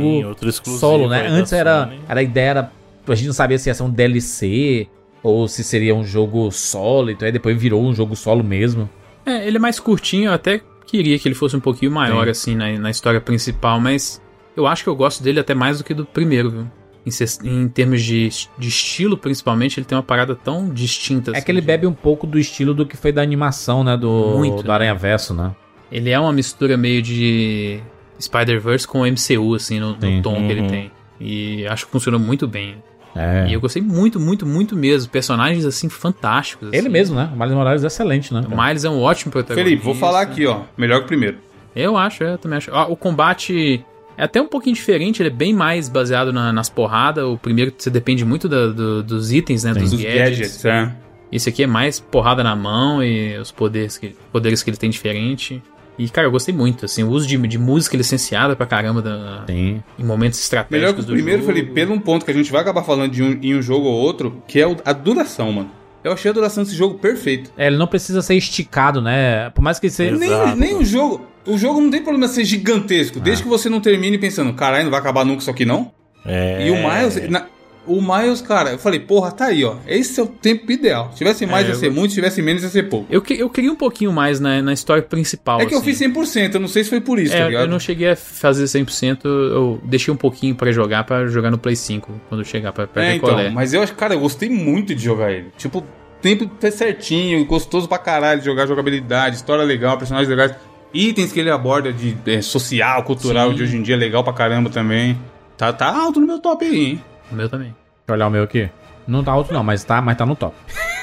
Sim, 0.50 0.76
solo, 0.78 1.08
né? 1.08 1.26
Antes 1.28 1.52
era, 1.52 1.84
Sony. 1.84 2.00
era 2.08 2.20
a 2.20 2.22
ideia 2.22 2.50
era 2.50 2.72
a 3.06 3.14
gente 3.14 3.26
não 3.26 3.32
sabia 3.34 3.58
se 3.58 3.70
ia 3.70 3.74
ser 3.74 3.82
um 3.84 3.90
DLC 3.90 4.86
ou 5.22 5.48
se 5.48 5.64
seria 5.64 5.94
um 5.94 6.04
jogo 6.04 6.50
solo, 6.50 7.10
então 7.10 7.24
aí 7.26 7.32
depois 7.32 7.56
virou 7.60 7.82
um 7.82 7.94
jogo 7.94 8.14
solo 8.14 8.44
mesmo. 8.44 8.88
É, 9.28 9.46
ele 9.46 9.56
é 9.56 9.60
mais 9.60 9.78
curtinho, 9.78 10.26
eu 10.30 10.32
até 10.32 10.60
queria 10.86 11.18
que 11.18 11.28
ele 11.28 11.34
fosse 11.34 11.56
um 11.56 11.60
pouquinho 11.60 11.92
maior, 11.92 12.24
Sim. 12.24 12.30
assim, 12.30 12.54
na, 12.56 12.78
na 12.78 12.90
história 12.90 13.20
principal, 13.20 13.78
mas 13.80 14.22
eu 14.56 14.66
acho 14.66 14.82
que 14.82 14.88
eu 14.88 14.96
gosto 14.96 15.22
dele 15.22 15.38
até 15.40 15.54
mais 15.54 15.78
do 15.78 15.84
que 15.84 15.92
do 15.94 16.04
primeiro, 16.06 16.50
viu? 16.50 16.66
Em, 17.06 17.48
em 17.48 17.68
termos 17.68 18.02
de, 18.02 18.28
de 18.58 18.68
estilo, 18.68 19.16
principalmente, 19.16 19.78
ele 19.80 19.86
tem 19.86 19.96
uma 19.96 20.02
parada 20.02 20.34
tão 20.34 20.68
distinta. 20.68 21.30
É 21.30 21.36
assim, 21.36 21.44
que 21.46 21.50
ele 21.52 21.60
de- 21.60 21.66
bebe 21.66 21.86
um 21.86 21.92
pouco 21.92 22.26
do 22.26 22.38
estilo 22.38 22.74
do 22.74 22.84
que 22.84 22.96
foi 22.96 23.12
da 23.12 23.22
animação, 23.22 23.82
né? 23.82 23.96
Do, 23.96 24.34
Muito, 24.36 24.62
do? 24.62 24.70
Aranha 24.72 24.94
Verso, 24.94 25.32
né? 25.32 25.54
Ele 25.90 26.10
é 26.10 26.18
uma 26.20 26.32
mistura 26.32 26.76
meio 26.76 27.00
de 27.00 27.80
Spider-Verse 28.20 28.86
com 28.86 29.00
o 29.00 29.06
MCU, 29.06 29.54
assim, 29.54 29.80
no, 29.80 29.96
no 29.96 30.22
tom 30.22 30.34
que 30.46 30.52
ele 30.52 30.60
Uhum. 30.62 30.66
tem. 30.66 30.90
E 31.20 31.66
acho 31.66 31.86
que 31.86 31.92
funcionou 31.92 32.20
muito 32.20 32.46
bem. 32.46 32.76
É. 33.18 33.48
E 33.48 33.52
eu 33.52 33.60
gostei 33.60 33.82
muito, 33.82 34.20
muito, 34.20 34.46
muito 34.46 34.76
mesmo. 34.76 35.10
Personagens, 35.10 35.64
assim, 35.64 35.88
fantásticos. 35.88 36.68
Ele 36.68 36.78
assim. 36.78 36.88
mesmo, 36.88 37.16
né? 37.16 37.30
O 37.34 37.36
Miles 37.36 37.54
Morales 37.54 37.84
é 37.84 37.86
excelente, 37.88 38.32
né? 38.32 38.42
O 38.50 38.56
Miles 38.62 38.84
é 38.84 38.90
um 38.90 39.00
ótimo 39.00 39.32
protagonista. 39.32 39.64
Felipe, 39.68 39.84
vou 39.84 39.94
falar 39.94 40.20
aqui, 40.22 40.46
ó. 40.46 40.60
Melhor 40.76 40.98
que 41.00 41.04
o 41.04 41.08
primeiro. 41.08 41.38
Eu 41.74 41.96
acho, 41.96 42.22
é, 42.24 42.34
eu 42.34 42.38
também 42.38 42.56
acho. 42.58 42.70
Ah, 42.72 42.86
o 42.86 42.96
combate 42.96 43.84
é 44.16 44.24
até 44.24 44.40
um 44.40 44.46
pouquinho 44.48 44.74
diferente, 44.74 45.20
ele 45.22 45.28
é 45.28 45.32
bem 45.32 45.52
mais 45.52 45.88
baseado 45.88 46.32
na- 46.32 46.52
nas 46.52 46.68
porradas. 46.68 47.24
O 47.24 47.36
primeiro 47.36 47.72
você 47.76 47.90
depende 47.90 48.24
muito 48.24 48.48
da- 48.48 48.68
do- 48.68 49.02
dos 49.02 49.32
itens, 49.32 49.64
né? 49.64 49.72
Dos 49.74 49.90
Dos 49.90 50.00
gadgets. 50.02 50.18
gadgets, 50.62 50.64
é. 50.64 50.92
Esse 51.30 51.48
aqui 51.50 51.62
é 51.62 51.66
mais 51.66 52.00
porrada 52.00 52.42
na 52.42 52.56
mão 52.56 53.02
e 53.02 53.36
os 53.38 53.52
poderes 53.52 53.98
que, 53.98 54.16
poderes 54.32 54.62
que 54.62 54.70
ele 54.70 54.76
tem 54.78 54.88
diferente. 54.90 55.62
E, 55.98 56.08
cara, 56.08 56.26
eu 56.26 56.30
gostei 56.30 56.54
muito, 56.54 56.84
assim, 56.84 57.02
o 57.02 57.08
uso 57.10 57.26
de, 57.26 57.36
de 57.48 57.58
música 57.58 57.96
licenciada 57.96 58.54
pra 58.54 58.66
caramba 58.66 59.02
da- 59.02 59.44
Sim. 59.48 59.82
em 59.98 60.04
momentos 60.04 60.38
estratégicos 60.38 60.80
Melhor 60.80 60.94
que 60.94 61.00
o 61.00 61.04
do 61.04 61.12
primeiro, 61.12 61.42
jogo. 61.42 61.52
Felipe, 61.52 61.72
pelo 61.72 61.92
um 61.94 61.98
ponto 61.98 62.24
que 62.24 62.30
a 62.30 62.34
gente 62.34 62.52
vai 62.52 62.60
acabar 62.60 62.84
falando 62.84 63.10
de 63.12 63.22
um, 63.22 63.38
em 63.42 63.56
um 63.56 63.60
jogo 63.62 63.86
ou 63.86 63.94
outro, 63.94 64.42
que 64.46 64.60
é 64.60 64.66
o- 64.66 64.76
a 64.84 64.92
duração, 64.92 65.50
mano. 65.52 65.70
Eu 66.04 66.12
achei 66.12 66.30
a 66.30 66.34
duração 66.34 66.62
desse 66.62 66.76
jogo 66.76 66.98
perfeito. 66.98 67.50
É, 67.58 67.66
ele 67.66 67.76
não 67.76 67.88
precisa 67.88 68.22
ser 68.22 68.36
esticado, 68.36 69.02
né? 69.02 69.50
Por 69.50 69.60
mais 69.60 69.80
que 69.80 69.90
seja. 69.90 70.16
Nem, 70.16 70.56
nem 70.56 70.76
o 70.76 70.84
jogo. 70.84 71.26
O 71.44 71.58
jogo 71.58 71.80
não 71.80 71.90
tem 71.90 72.00
problema 72.02 72.28
ser 72.28 72.44
gigantesco, 72.44 73.18
Ah. 73.18 73.22
desde 73.22 73.42
que 73.42 73.48
você 73.48 73.68
não 73.68 73.80
termine 73.80 74.16
pensando, 74.18 74.52
caralho, 74.52 74.84
não 74.84 74.90
vai 74.92 75.00
acabar 75.00 75.24
nunca 75.24 75.40
isso 75.40 75.50
aqui 75.50 75.64
não. 75.64 75.90
É... 76.24 76.68
E 76.68 76.70
o 76.70 76.74
Miles. 76.76 77.28
na- 77.28 77.46
o 77.88 78.00
Miles, 78.02 78.40
cara, 78.40 78.70
eu 78.72 78.78
falei, 78.78 79.00
porra, 79.00 79.32
tá 79.32 79.46
aí, 79.46 79.64
ó. 79.64 79.76
Esse 79.86 80.20
é 80.20 80.22
o 80.22 80.26
tempo 80.26 80.70
ideal. 80.70 81.10
Se 81.12 81.18
tivesse 81.18 81.46
mais, 81.46 81.66
É, 81.66 81.70
ia 81.70 81.74
ser 81.74 81.86
eu- 81.86 81.92
muito, 81.92 82.10
se 82.10 82.14
tivesse 82.16 82.40
menos, 82.42 82.62
ia 82.62 82.68
ser 82.68 82.84
pouco. 82.84 83.06
Eu, 83.10 83.20
que- 83.22 83.34
eu 83.34 83.48
queria 83.50 83.72
um 83.72 83.76
pouquinho 83.76 84.12
mais 84.12 84.38
na, 84.40 84.60
na 84.62 84.72
história 84.72 85.02
principal. 85.02 85.60
É 85.60 85.66
que 85.66 85.74
eu 85.74 85.78
assim. 85.78 85.86
fiz 85.86 85.98
100%, 85.98 86.54
eu 86.54 86.60
não 86.60 86.68
sei 86.68 86.84
se 86.84 86.90
foi 86.90 87.00
por 87.00 87.18
isso, 87.18 87.32
tá 87.32 87.38
É, 87.38 87.46
ligado? 87.46 87.62
eu 87.62 87.68
não 87.68 87.80
cheguei 87.80 88.10
a 88.10 88.16
fazer 88.16 88.64
100%, 88.66 89.24
eu 89.24 89.80
deixei 89.84 90.12
um 90.12 90.16
pouquinho 90.16 90.54
pra 90.54 90.70
jogar, 90.70 91.04
pra 91.04 91.26
jogar 91.26 91.50
no 91.50 91.58
Play 91.58 91.74
5, 91.76 92.12
quando 92.28 92.44
chegar 92.44 92.72
pra, 92.72 92.86
pra 92.86 93.02
É, 93.04 93.10
ver 93.10 93.16
então, 93.16 93.38
é. 93.38 93.50
mas 93.50 93.72
eu 93.72 93.82
acho, 93.82 93.94
cara, 93.94 94.14
eu 94.14 94.20
gostei 94.20 94.48
muito 94.48 94.94
de 94.94 95.02
jogar 95.02 95.32
ele. 95.32 95.46
Tipo, 95.56 95.84
tempo 96.20 96.46
tá 96.46 96.70
certinho, 96.70 97.44
gostoso 97.44 97.88
pra 97.88 97.98
caralho 97.98 98.40
de 98.40 98.46
jogar, 98.46 98.66
jogabilidade, 98.66 99.36
história 99.36 99.64
legal, 99.64 99.96
personagens 99.98 100.28
legais. 100.28 100.54
Itens 100.92 101.32
que 101.32 101.38
ele 101.40 101.50
aborda 101.50 101.92
de 101.92 102.16
é, 102.26 102.40
social, 102.40 103.02
cultural 103.02 103.50
Sim. 103.50 103.56
de 103.56 103.62
hoje 103.62 103.76
em 103.76 103.82
dia 103.82 103.96
legal 103.96 104.24
pra 104.24 104.32
caramba 104.32 104.70
também. 104.70 105.18
Tá, 105.56 105.72
tá 105.72 105.86
alto 105.94 106.18
no 106.18 106.26
meu 106.26 106.38
top 106.38 106.64
aí, 106.64 106.76
hein? 106.86 107.04
O 107.30 107.34
meu 107.34 107.48
também. 107.48 107.68
Deixa 107.68 107.76
eu 108.08 108.14
olhar 108.14 108.26
o 108.26 108.30
meu 108.30 108.42
aqui. 108.42 108.68
Não 109.06 109.22
tá 109.24 109.32
alto, 109.32 109.52
não, 109.52 109.62
mas 109.64 109.84
tá, 109.84 110.00
mas 110.00 110.16
tá 110.16 110.26
no 110.26 110.36
top. 110.36 110.54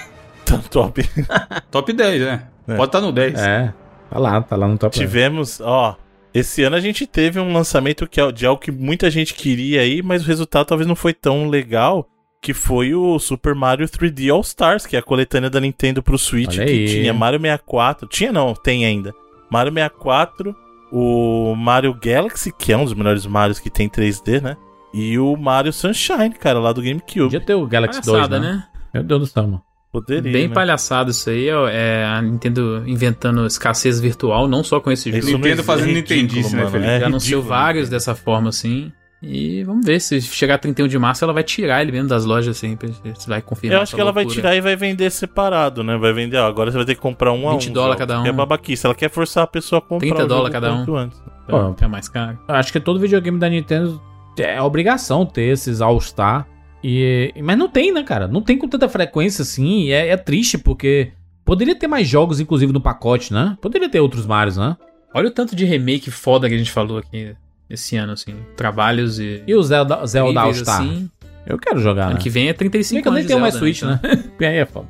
Tá 0.45 0.59
top. 0.69 1.01
Top 1.71 1.91
10, 1.91 2.21
né? 2.21 2.47
É. 2.67 2.75
Pode 2.75 2.89
estar 2.89 3.01
no 3.01 3.11
10. 3.11 3.33
É. 3.39 3.73
Tá 4.11 4.19
lá, 4.19 4.39
tá 4.43 4.55
lá 4.55 4.67
no 4.67 4.77
top. 4.77 4.95
Tivemos, 4.95 5.59
ó. 5.59 5.97
Esse 6.35 6.61
ano 6.61 6.75
a 6.75 6.79
gente 6.79 7.07
teve 7.07 7.39
um 7.39 7.51
lançamento 7.51 8.07
que 8.07 8.21
é 8.21 8.31
de 8.31 8.45
algo 8.45 8.61
que 8.61 8.71
muita 8.71 9.09
gente 9.09 9.33
queria 9.33 9.81
aí, 9.81 10.03
mas 10.03 10.23
o 10.23 10.27
resultado 10.27 10.67
talvez 10.67 10.87
não 10.87 10.95
foi 10.95 11.15
tão 11.15 11.49
legal. 11.49 12.07
Que 12.39 12.53
foi 12.53 12.93
o 12.93 13.17
Super 13.17 13.55
Mario 13.55 13.87
3D 13.87 14.31
All 14.31 14.41
Stars, 14.41 14.85
que 14.85 14.95
é 14.95 14.99
a 14.99 15.01
coletânea 15.01 15.49
da 15.49 15.59
Nintendo 15.59 16.03
pro 16.03 16.15
Switch, 16.15 16.59
Olha 16.59 16.65
que 16.67 16.71
aí. 16.71 16.87
tinha 16.89 17.11
Mario 17.11 17.39
64. 17.41 18.07
Tinha 18.07 18.31
não, 18.31 18.53
tem 18.53 18.85
ainda. 18.85 19.15
Mario 19.49 19.73
64, 19.73 20.55
o 20.91 21.55
Mario 21.55 21.91
Galaxy, 21.99 22.51
que 22.51 22.71
é 22.71 22.77
um 22.77 22.83
dos 22.83 22.93
melhores 22.93 23.25
Marios 23.25 23.57
que 23.59 23.71
tem 23.71 23.89
3D, 23.89 24.43
né? 24.43 24.55
E 24.95 25.19
o 25.19 25.35
Mario 25.35 25.73
Sunshine, 25.73 26.29
cara, 26.31 26.57
lá 26.57 26.71
do 26.71 26.81
GameCube. 26.81 27.23
Podia 27.25 27.41
ter 27.41 27.53
o 27.53 27.67
Galaxy 27.67 28.01
2, 28.01 28.11
Palhaçada, 28.11 28.39
né? 28.39 28.53
né? 28.53 28.63
Meu 28.93 29.03
Deus 29.03 29.19
do 29.21 29.27
céu, 29.27 29.43
mano. 29.43 29.61
Poderia. 29.91 30.31
Bem 30.31 30.47
né? 30.47 30.53
palhaçado 30.53 31.11
isso 31.11 31.29
aí, 31.29 31.49
ó, 31.51 31.67
é 31.67 32.05
a 32.05 32.21
Nintendo 32.21 32.83
inventando 32.85 33.45
escassez 33.45 33.99
virtual, 33.99 34.47
não 34.47 34.63
só 34.63 34.79
com 34.79 34.91
esse 34.91 35.09
jogo. 35.11 35.23
Isso 35.23 35.37
Nintendo 35.37 35.63
fazendo 35.63 35.89
é 35.89 35.93
Nintendice, 35.93 36.55
né, 36.55 36.69
Felipe? 36.69 36.89
é 36.89 36.99
Já 36.99 37.05
anunciou 37.07 37.41
vários 37.41 37.89
dessa 37.89 38.15
forma 38.15 38.49
assim. 38.49 38.91
E 39.21 39.63
vamos 39.63 39.85
ver, 39.85 39.99
se 39.99 40.21
chegar 40.21 40.57
31 40.59 40.87
de 40.87 40.99
março, 40.99 41.23
ela 41.23 41.33
vai 41.33 41.43
tirar 41.43 41.81
ele 41.81 41.91
mesmo 41.91 42.07
das 42.09 42.25
lojas 42.25 42.57
sempre. 42.57 42.93
Você 43.13 43.27
vai 43.29 43.41
confirmar. 43.41 43.77
Eu 43.77 43.81
acho 43.81 43.89
essa 43.91 43.95
que 43.95 44.01
ela 44.01 44.11
vai 44.11 44.23
loucura. 44.25 44.41
tirar 44.41 44.55
e 44.55 44.61
vai 44.61 44.75
vender 44.75 45.09
separado, 45.09 45.83
né? 45.83 45.97
Vai 45.97 46.13
vender, 46.13 46.37
ó, 46.37 46.45
agora 46.47 46.71
você 46.71 46.77
vai 46.77 46.85
ter 46.85 46.95
que 46.95 47.01
comprar 47.01 47.31
um 47.31 47.47
a 47.47 47.53
um. 47.53 47.57
20 47.57 47.69
dólares 47.71 47.99
jogo, 47.99 48.11
cada 48.13 48.27
É 48.27 48.31
um. 48.31 48.35
babaquice. 48.35 48.85
Ela 48.85 48.93
quer 48.95 49.09
forçar 49.09 49.43
a 49.45 49.47
pessoa 49.47 49.79
a 49.79 49.81
comprar 49.81 49.99
30 49.99 50.15
o 50.15 50.19
jogo 50.19 50.29
dólares 50.29 50.53
cada 50.53 50.73
um. 50.73 50.95
antes. 50.95 51.23
Pô, 51.47 51.75
é 51.79 51.87
mais 51.87 52.07
caro. 52.09 52.37
Acho 52.47 52.71
que 52.71 52.79
todo 52.79 52.99
videogame 52.99 53.39
da 53.39 53.49
Nintendo 53.49 53.99
é 54.39 54.61
obrigação 54.61 55.25
ter 55.25 55.51
esses 55.53 55.81
All-Star. 55.81 56.47
E, 56.83 57.33
mas 57.43 57.57
não 57.57 57.67
tem, 57.67 57.91
né, 57.91 58.03
cara? 58.03 58.27
Não 58.27 58.41
tem 58.41 58.57
com 58.57 58.67
tanta 58.67 58.87
frequência 58.87 59.41
assim. 59.41 59.83
E 59.85 59.91
é, 59.91 60.09
é 60.09 60.17
triste 60.17 60.57
porque 60.57 61.11
poderia 61.43 61.75
ter 61.75 61.87
mais 61.87 62.07
jogos, 62.07 62.39
inclusive, 62.39 62.71
no 62.71 62.81
pacote, 62.81 63.33
né? 63.33 63.57
Poderia 63.61 63.89
ter 63.89 63.99
outros 63.99 64.25
Marios, 64.25 64.57
né? 64.57 64.77
Olha 65.13 65.27
o 65.29 65.31
tanto 65.31 65.55
de 65.55 65.65
remake 65.65 66.11
foda 66.11 66.47
que 66.47 66.53
a 66.55 66.57
gente 66.57 66.71
falou 66.71 66.97
aqui 66.97 67.33
esse 67.69 67.95
ano, 67.95 68.13
assim. 68.13 68.35
Trabalhos 68.55 69.17
e. 69.19 69.41
E 69.47 69.55
o 69.55 69.63
Zelda, 69.63 70.05
Zelda 70.05 70.41
All-Star? 70.41 70.81
assim. 70.81 71.09
Eu 71.47 71.57
quero 71.57 71.79
jogar, 71.79 72.07
né? 72.07 72.11
Ano 72.13 72.19
que 72.19 72.29
vem 72.29 72.49
é 72.49 72.53
35 72.53 72.95
Bem 72.95 73.01
que 73.01 73.07
eu 73.07 73.11
nem 73.13 73.19
anos 73.21 73.27
tenho 73.27 73.39
mais 73.39 73.53
Zelda, 73.53 73.65
Switch, 73.65 73.81
né? 73.83 73.99
Então- 74.03 74.31
E 74.41 74.45
aí 74.45 74.57
é 74.57 74.65
foda. 74.65 74.87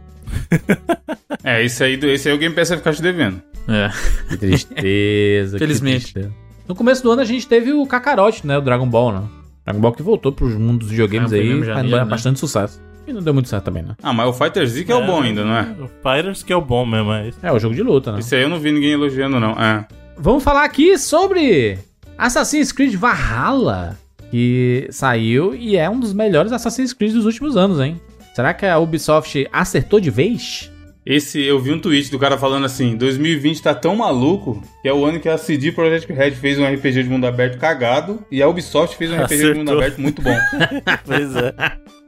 É, 1.44 1.64
esse 1.64 1.84
aí, 1.84 1.96
do- 1.98 2.08
esse 2.08 2.28
aí 2.28 2.36
o 2.36 2.38
Game 2.38 2.56
Pass 2.56 2.70
vai 2.70 2.78
ficar 2.80 2.94
te 2.94 3.02
devendo. 3.02 3.42
É. 3.68 3.90
Que 4.30 4.38
tristeza. 4.38 5.58
que 5.58 5.60
Felizmente. 5.64 6.14
tristeza. 6.14 6.34
No 6.68 6.76
começo 6.76 7.04
do 7.04 7.12
ano 7.12 7.22
a 7.22 7.26
gente 7.26 7.48
teve 7.48 7.72
o 7.72 7.86
Kakarot, 7.86 8.46
né? 8.46 8.58
O 8.58 8.62
Dragon 8.62 8.88
Ball, 8.88 9.12
né? 9.14 9.22
Dragon 9.64 9.80
Ball 9.80 9.92
que 9.92 10.02
voltou 10.02 10.32
pros 10.32 10.56
mundos 10.56 10.88
dos 10.88 10.90
videogames 10.90 11.32
o 11.32 11.36
aí, 11.36 11.50
faz 11.52 11.66
janeiro, 11.66 11.98
né? 11.98 12.06
bastante 12.06 12.40
sucesso. 12.40 12.82
E 13.08 13.14
não 13.14 13.22
deu 13.22 13.34
muito 13.34 13.48
certo 13.48 13.66
também, 13.66 13.84
né? 13.84 13.96
Ah, 14.02 14.12
mas 14.12 14.28
o 14.28 14.34
Fighter 14.34 14.66
Z 14.66 14.84
que 14.84 14.92
é, 14.92 14.96
o 14.96 15.06
bom 15.06 15.22
ainda, 15.22 15.46
não 15.46 15.56
é? 15.56 15.76
O 15.80 15.88
Fighters 15.88 16.42
que 16.42 16.52
é 16.52 16.56
o 16.56 16.62
bom 16.62 16.86
mesmo, 16.86 17.12
é 17.14 17.28
isso. 17.28 17.38
É, 17.44 17.52
o 17.52 17.60
jogo 17.60 17.76
de 17.76 17.84
luta, 17.84 18.12
né? 18.12 18.20
Esse 18.20 18.36
aí 18.36 18.42
eu 18.42 18.50
não 18.50 18.60
vi 18.60 18.72
ninguém 18.72 18.94
elogiando, 18.94 19.40
não. 19.40 19.52
É. 19.52 19.86
Vamos 20.18 20.44
falar 20.44 20.64
aqui 20.64 20.98
sobre 20.98 21.78
Assassin's 22.18 22.72
Creed 22.72 22.96
Valhalla, 22.96 23.96
que 24.32 24.88
saiu 24.90 25.54
e 25.54 25.78
é 25.78 25.88
um 25.88 26.00
dos 26.00 26.14
melhores 26.14 26.52
Assassin's 26.52 26.94
Creed 26.94 27.14
dos 27.14 27.26
últimos 27.26 27.56
anos, 27.56 27.80
hein? 27.80 28.02
Será 28.34 28.54
que 28.56 28.66
a 28.66 28.80
Ubisoft 28.80 29.48
acertou 29.54 30.00
de 30.00 30.10
vez? 30.10 30.72
Esse, 31.06 31.40
eu 31.44 31.60
vi 31.60 31.72
um 31.72 31.80
tweet 31.80 32.10
do 32.10 32.18
cara 32.18 32.36
falando 32.38 32.65
assim: 32.65 32.95
2020 32.98 33.61
tá 33.61 33.76
tão 33.76 33.95
maluco 33.95 34.61
que 34.82 34.88
é 34.90 34.94
o 34.94 35.06
ano 35.06 35.19
que 35.19 35.30
a 35.30 35.38
CD 35.38 35.72
Projekt 35.72 36.11
Red 36.11 36.32
fez 36.32 36.57
um 36.57 36.65
RPG 36.65 37.03
de 37.03 37.10
mundo 37.10 37.27
aberto 37.27 37.60
cagado 37.60 38.26
e 38.32 38.41
a 38.41 38.48
Ubisoft 38.48 38.98
fez 38.98 39.11
um 39.11 39.15
RPG 39.22 39.38
de 39.38 39.45
mundo 39.53 39.69
Acertou. 39.72 39.77
aberto 39.77 40.02
muito 40.02 40.22
bom. 40.22 40.36
Pois 41.06 41.36
é. 41.36 41.53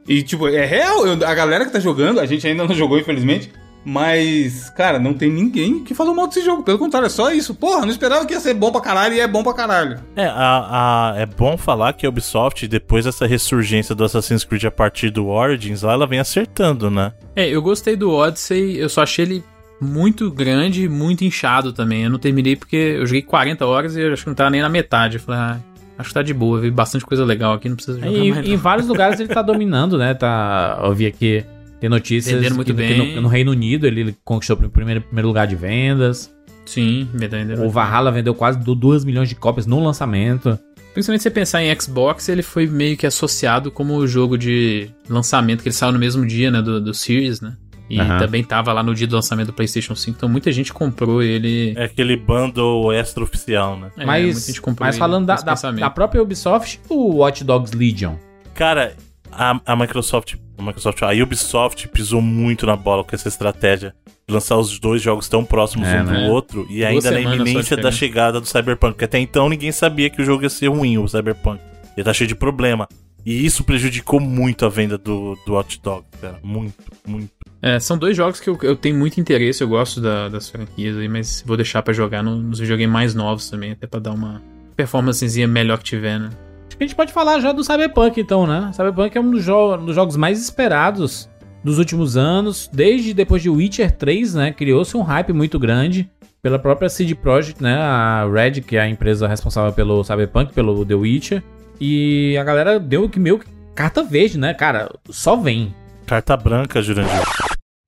E, 0.08 0.22
tipo, 0.22 0.48
é 0.48 0.64
real. 0.64 1.06
eu- 1.06 1.26
a 1.26 1.34
galera 1.34 1.64
que 1.64 1.70
tá 1.72 1.78
jogando, 1.78 2.18
a 2.18 2.26
gente 2.26 2.46
ainda 2.46 2.64
não 2.66 2.74
jogou, 2.74 2.98
infelizmente. 2.98 3.52
Mas, 3.84 4.68
cara, 4.70 4.98
não 4.98 5.14
tem 5.14 5.30
ninguém 5.30 5.82
que 5.82 5.94
falou 5.94 6.14
mal 6.14 6.26
desse 6.26 6.44
jogo. 6.44 6.62
Pelo 6.62 6.78
contrário, 6.78 7.06
é 7.06 7.10
só 7.10 7.32
isso. 7.32 7.54
Porra, 7.54 7.82
não 7.82 7.88
esperava 7.90 8.26
que 8.26 8.34
ia 8.34 8.40
ser 8.40 8.54
bom 8.54 8.70
pra 8.70 8.80
caralho 8.80 9.14
e 9.14 9.20
é 9.20 9.26
bom 9.26 9.42
pra 9.42 9.54
caralho. 9.54 9.98
É, 10.14 10.26
a, 10.26 11.12
a- 11.12 11.14
é 11.16 11.24
bom 11.26 11.56
falar 11.56 11.92
que 11.94 12.04
a 12.04 12.08
Ubisoft, 12.08 12.66
depois 12.68 13.04
dessa 13.06 13.26
ressurgência 13.26 13.94
do 13.94 14.04
Assassin's 14.04 14.44
Creed 14.44 14.64
a 14.64 14.70
partir 14.70 15.10
do 15.10 15.26
Origins, 15.28 15.82
lá 15.82 15.92
ela 15.94 16.06
vem 16.06 16.18
acertando, 16.18 16.90
né? 16.90 17.12
É, 17.34 17.48
eu 17.48 17.62
gostei 17.62 17.96
do 17.96 18.10
Odyssey, 18.12 18.76
eu 18.78 18.88
só 18.88 19.02
achei 19.02 19.24
ele 19.24 19.44
muito 19.80 20.30
grande 20.30 20.84
e 20.84 20.88
muito 20.88 21.24
inchado 21.24 21.72
também. 21.72 22.04
Eu 22.04 22.10
não 22.10 22.18
terminei 22.18 22.56
porque 22.56 22.76
eu 22.76 23.06
joguei 23.06 23.22
40 23.22 23.64
horas 23.64 23.96
e 23.96 24.00
eu 24.00 24.12
acho 24.12 24.22
que 24.24 24.28
não 24.28 24.34
tava 24.34 24.50
nem 24.50 24.60
na 24.60 24.68
metade. 24.68 25.16
Eu 25.16 25.22
falei, 25.22 25.40
ah, 25.40 25.56
acho 25.98 26.08
que 26.10 26.14
tá 26.14 26.22
de 26.22 26.34
boa, 26.34 26.60
vi 26.60 26.70
bastante 26.70 27.06
coisa 27.06 27.24
legal 27.24 27.52
aqui, 27.54 27.68
não 27.68 27.76
precisa 27.76 27.98
jogar 27.98 28.10
E, 28.12 28.30
mais. 28.32 28.46
em 28.46 28.50
não. 28.52 28.58
vários 28.58 28.86
lugares 28.88 29.18
ele 29.20 29.28
tá 29.32 29.40
dominando, 29.40 29.96
né? 29.96 30.14
Tá, 30.14 30.80
eu 30.82 30.92
vi 30.94 31.06
aqui, 31.06 31.44
tem 31.80 31.88
notícias 31.88 32.34
Vendendo 32.34 32.56
muito 32.56 32.74
que, 32.74 32.82
que 32.82 32.94
bem. 32.94 33.14
no, 33.14 33.22
no 33.22 33.28
Reino 33.28 33.50
Unido 33.52 33.86
ele 33.86 34.16
conquistou 34.24 34.56
o 34.56 34.70
primeiro, 34.70 35.00
primeiro 35.00 35.28
lugar 35.28 35.46
de 35.46 35.56
vendas. 35.56 36.32
Sim, 36.66 37.08
verdade. 37.14 37.52
O 37.60 37.70
Valhalla 37.70 38.12
vendeu 38.12 38.34
quase 38.34 38.58
2 38.58 39.04
milhões 39.04 39.28
de 39.28 39.34
cópias 39.34 39.66
no 39.66 39.82
lançamento. 39.82 40.58
Principalmente 40.92 41.22
se 41.22 41.28
você 41.28 41.30
pensar 41.30 41.62
em 41.62 41.80
Xbox, 41.80 42.28
ele 42.28 42.42
foi 42.42 42.66
meio 42.66 42.96
que 42.96 43.06
associado 43.06 43.70
como 43.70 43.96
o 43.96 44.06
jogo 44.06 44.36
de 44.36 44.90
lançamento, 45.08 45.62
que 45.62 45.68
ele 45.68 45.74
saiu 45.74 45.92
no 45.92 45.98
mesmo 45.98 46.26
dia, 46.26 46.50
né, 46.50 46.60
do, 46.60 46.80
do 46.80 46.92
Series, 46.92 47.40
né? 47.40 47.56
E 47.88 47.98
Aham. 47.98 48.18
também 48.18 48.44
tava 48.44 48.70
lá 48.72 48.82
no 48.82 48.94
dia 48.94 49.06
do 49.06 49.14
lançamento 49.16 49.46
do 49.46 49.52
PlayStation 49.54 49.94
5, 49.94 50.16
então 50.18 50.28
muita 50.28 50.52
gente 50.52 50.74
comprou 50.74 51.22
ele. 51.22 51.72
É 51.74 51.84
aquele 51.84 52.16
bundle 52.16 52.92
extra 52.92 53.22
oficial, 53.24 53.78
né? 53.78 53.86
É, 53.96 54.04
muita 54.04 54.06
mas 54.06 54.46
gente 54.46 54.60
comprou 54.60 54.86
mas 54.86 54.96
ele 54.96 55.00
falando 55.00 55.24
da, 55.24 55.36
da, 55.36 55.54
da 55.54 55.90
própria 55.90 56.22
Ubisoft, 56.22 56.80
o 56.88 57.16
Watch 57.16 57.44
Dogs 57.44 57.74
Legion. 57.74 58.16
Cara, 58.54 58.94
a, 59.32 59.60
a 59.66 59.76
Microsoft, 59.76 60.34
a 60.56 60.62
Microsoft, 60.62 61.02
a 61.02 61.10
Ubisoft 61.22 61.88
pisou 61.88 62.20
muito 62.22 62.66
na 62.66 62.76
bola 62.76 63.04
com 63.04 63.14
essa 63.14 63.28
estratégia 63.28 63.94
de 64.26 64.34
lançar 64.34 64.56
os 64.56 64.78
dois 64.78 65.00
jogos 65.00 65.28
tão 65.28 65.44
próximos 65.44 65.86
É, 65.88 66.00
um 66.02 66.04
do 66.04 66.10
né? 66.12 66.28
outro 66.28 66.66
e 66.68 66.84
ainda 66.84 67.10
na 67.10 67.20
iminência 67.20 67.76
da 67.76 67.90
chegada 67.90 68.40
do 68.40 68.46
Cyberpunk, 68.46 68.92
porque 68.94 69.04
até 69.04 69.18
então 69.18 69.48
ninguém 69.48 69.72
sabia 69.72 70.10
que 70.10 70.20
o 70.20 70.24
jogo 70.24 70.42
ia 70.42 70.50
ser 70.50 70.68
ruim, 70.68 70.98
o 70.98 71.06
Cyberpunk. 71.08 71.60
Ele 71.96 72.04
tá 72.04 72.12
cheio 72.12 72.28
de 72.28 72.34
problema. 72.34 72.86
E 73.26 73.44
isso 73.44 73.64
prejudicou 73.64 74.20
muito 74.20 74.64
a 74.64 74.68
venda 74.68 74.96
do, 74.96 75.36
do 75.44 75.54
Hot 75.54 75.80
Dog, 75.82 76.04
cara. 76.20 76.38
Muito, 76.42 76.74
muito. 77.06 77.28
É, 77.60 77.78
são 77.80 77.98
dois 77.98 78.16
jogos 78.16 78.38
que 78.40 78.48
eu, 78.48 78.56
eu 78.62 78.76
tenho 78.76 78.96
muito 78.96 79.20
interesse, 79.20 79.62
eu 79.62 79.68
gosto 79.68 80.00
da- 80.00 80.28
das 80.28 80.48
franquias 80.48 80.96
aí, 80.96 81.08
mas 81.08 81.42
vou 81.44 81.56
deixar 81.56 81.82
pra 81.82 81.92
jogar 81.92 82.22
no- 82.22 82.36
nos 82.40 82.60
videogames 82.60 82.92
mais 82.92 83.14
novos 83.14 83.50
também, 83.50 83.72
até 83.72 83.86
pra 83.86 83.98
dar 84.00 84.12
uma 84.12 84.40
performancezinha 84.76 85.48
melhor 85.48 85.78
que 85.78 85.84
tiver, 85.84 86.18
né? 86.20 86.30
A 86.78 86.84
gente 86.84 86.94
pode 86.94 87.12
falar 87.12 87.40
já 87.40 87.50
do 87.52 87.64
Cyberpunk, 87.64 88.20
então, 88.20 88.46
né? 88.46 88.70
Cyberpunk 88.72 89.16
é 89.16 89.20
um 89.20 89.30
dos, 89.30 89.44
jo- 89.44 89.74
um 89.76 89.84
dos 89.86 89.94
jogos 89.94 90.16
mais 90.16 90.40
esperados 90.40 91.28
dos 91.64 91.76
últimos 91.78 92.16
anos. 92.16 92.70
Desde 92.72 93.12
depois 93.12 93.42
de 93.42 93.50
Witcher 93.50 93.90
3, 93.96 94.34
né? 94.34 94.52
Criou-se 94.52 94.96
um 94.96 95.02
hype 95.02 95.32
muito 95.32 95.58
grande 95.58 96.08
pela 96.40 96.56
própria 96.58 96.88
CD 96.88 97.16
Projekt, 97.16 97.60
né? 97.60 97.74
A 97.76 98.28
Red, 98.32 98.60
que 98.60 98.76
é 98.76 98.80
a 98.80 98.88
empresa 98.88 99.26
responsável 99.26 99.72
pelo 99.72 100.04
Cyberpunk, 100.04 100.52
pelo 100.52 100.84
The 100.86 100.94
Witcher. 100.94 101.42
E 101.80 102.36
a 102.38 102.44
galera 102.44 102.78
deu 102.78 103.08
que 103.08 103.18
meio 103.18 103.40
que 103.40 103.46
carta 103.74 104.02
verde, 104.04 104.38
né? 104.38 104.54
Cara, 104.54 104.88
só 105.10 105.34
vem. 105.36 105.74
Carta 106.06 106.36
branca, 106.36 106.80
Jurandir. 106.80 107.22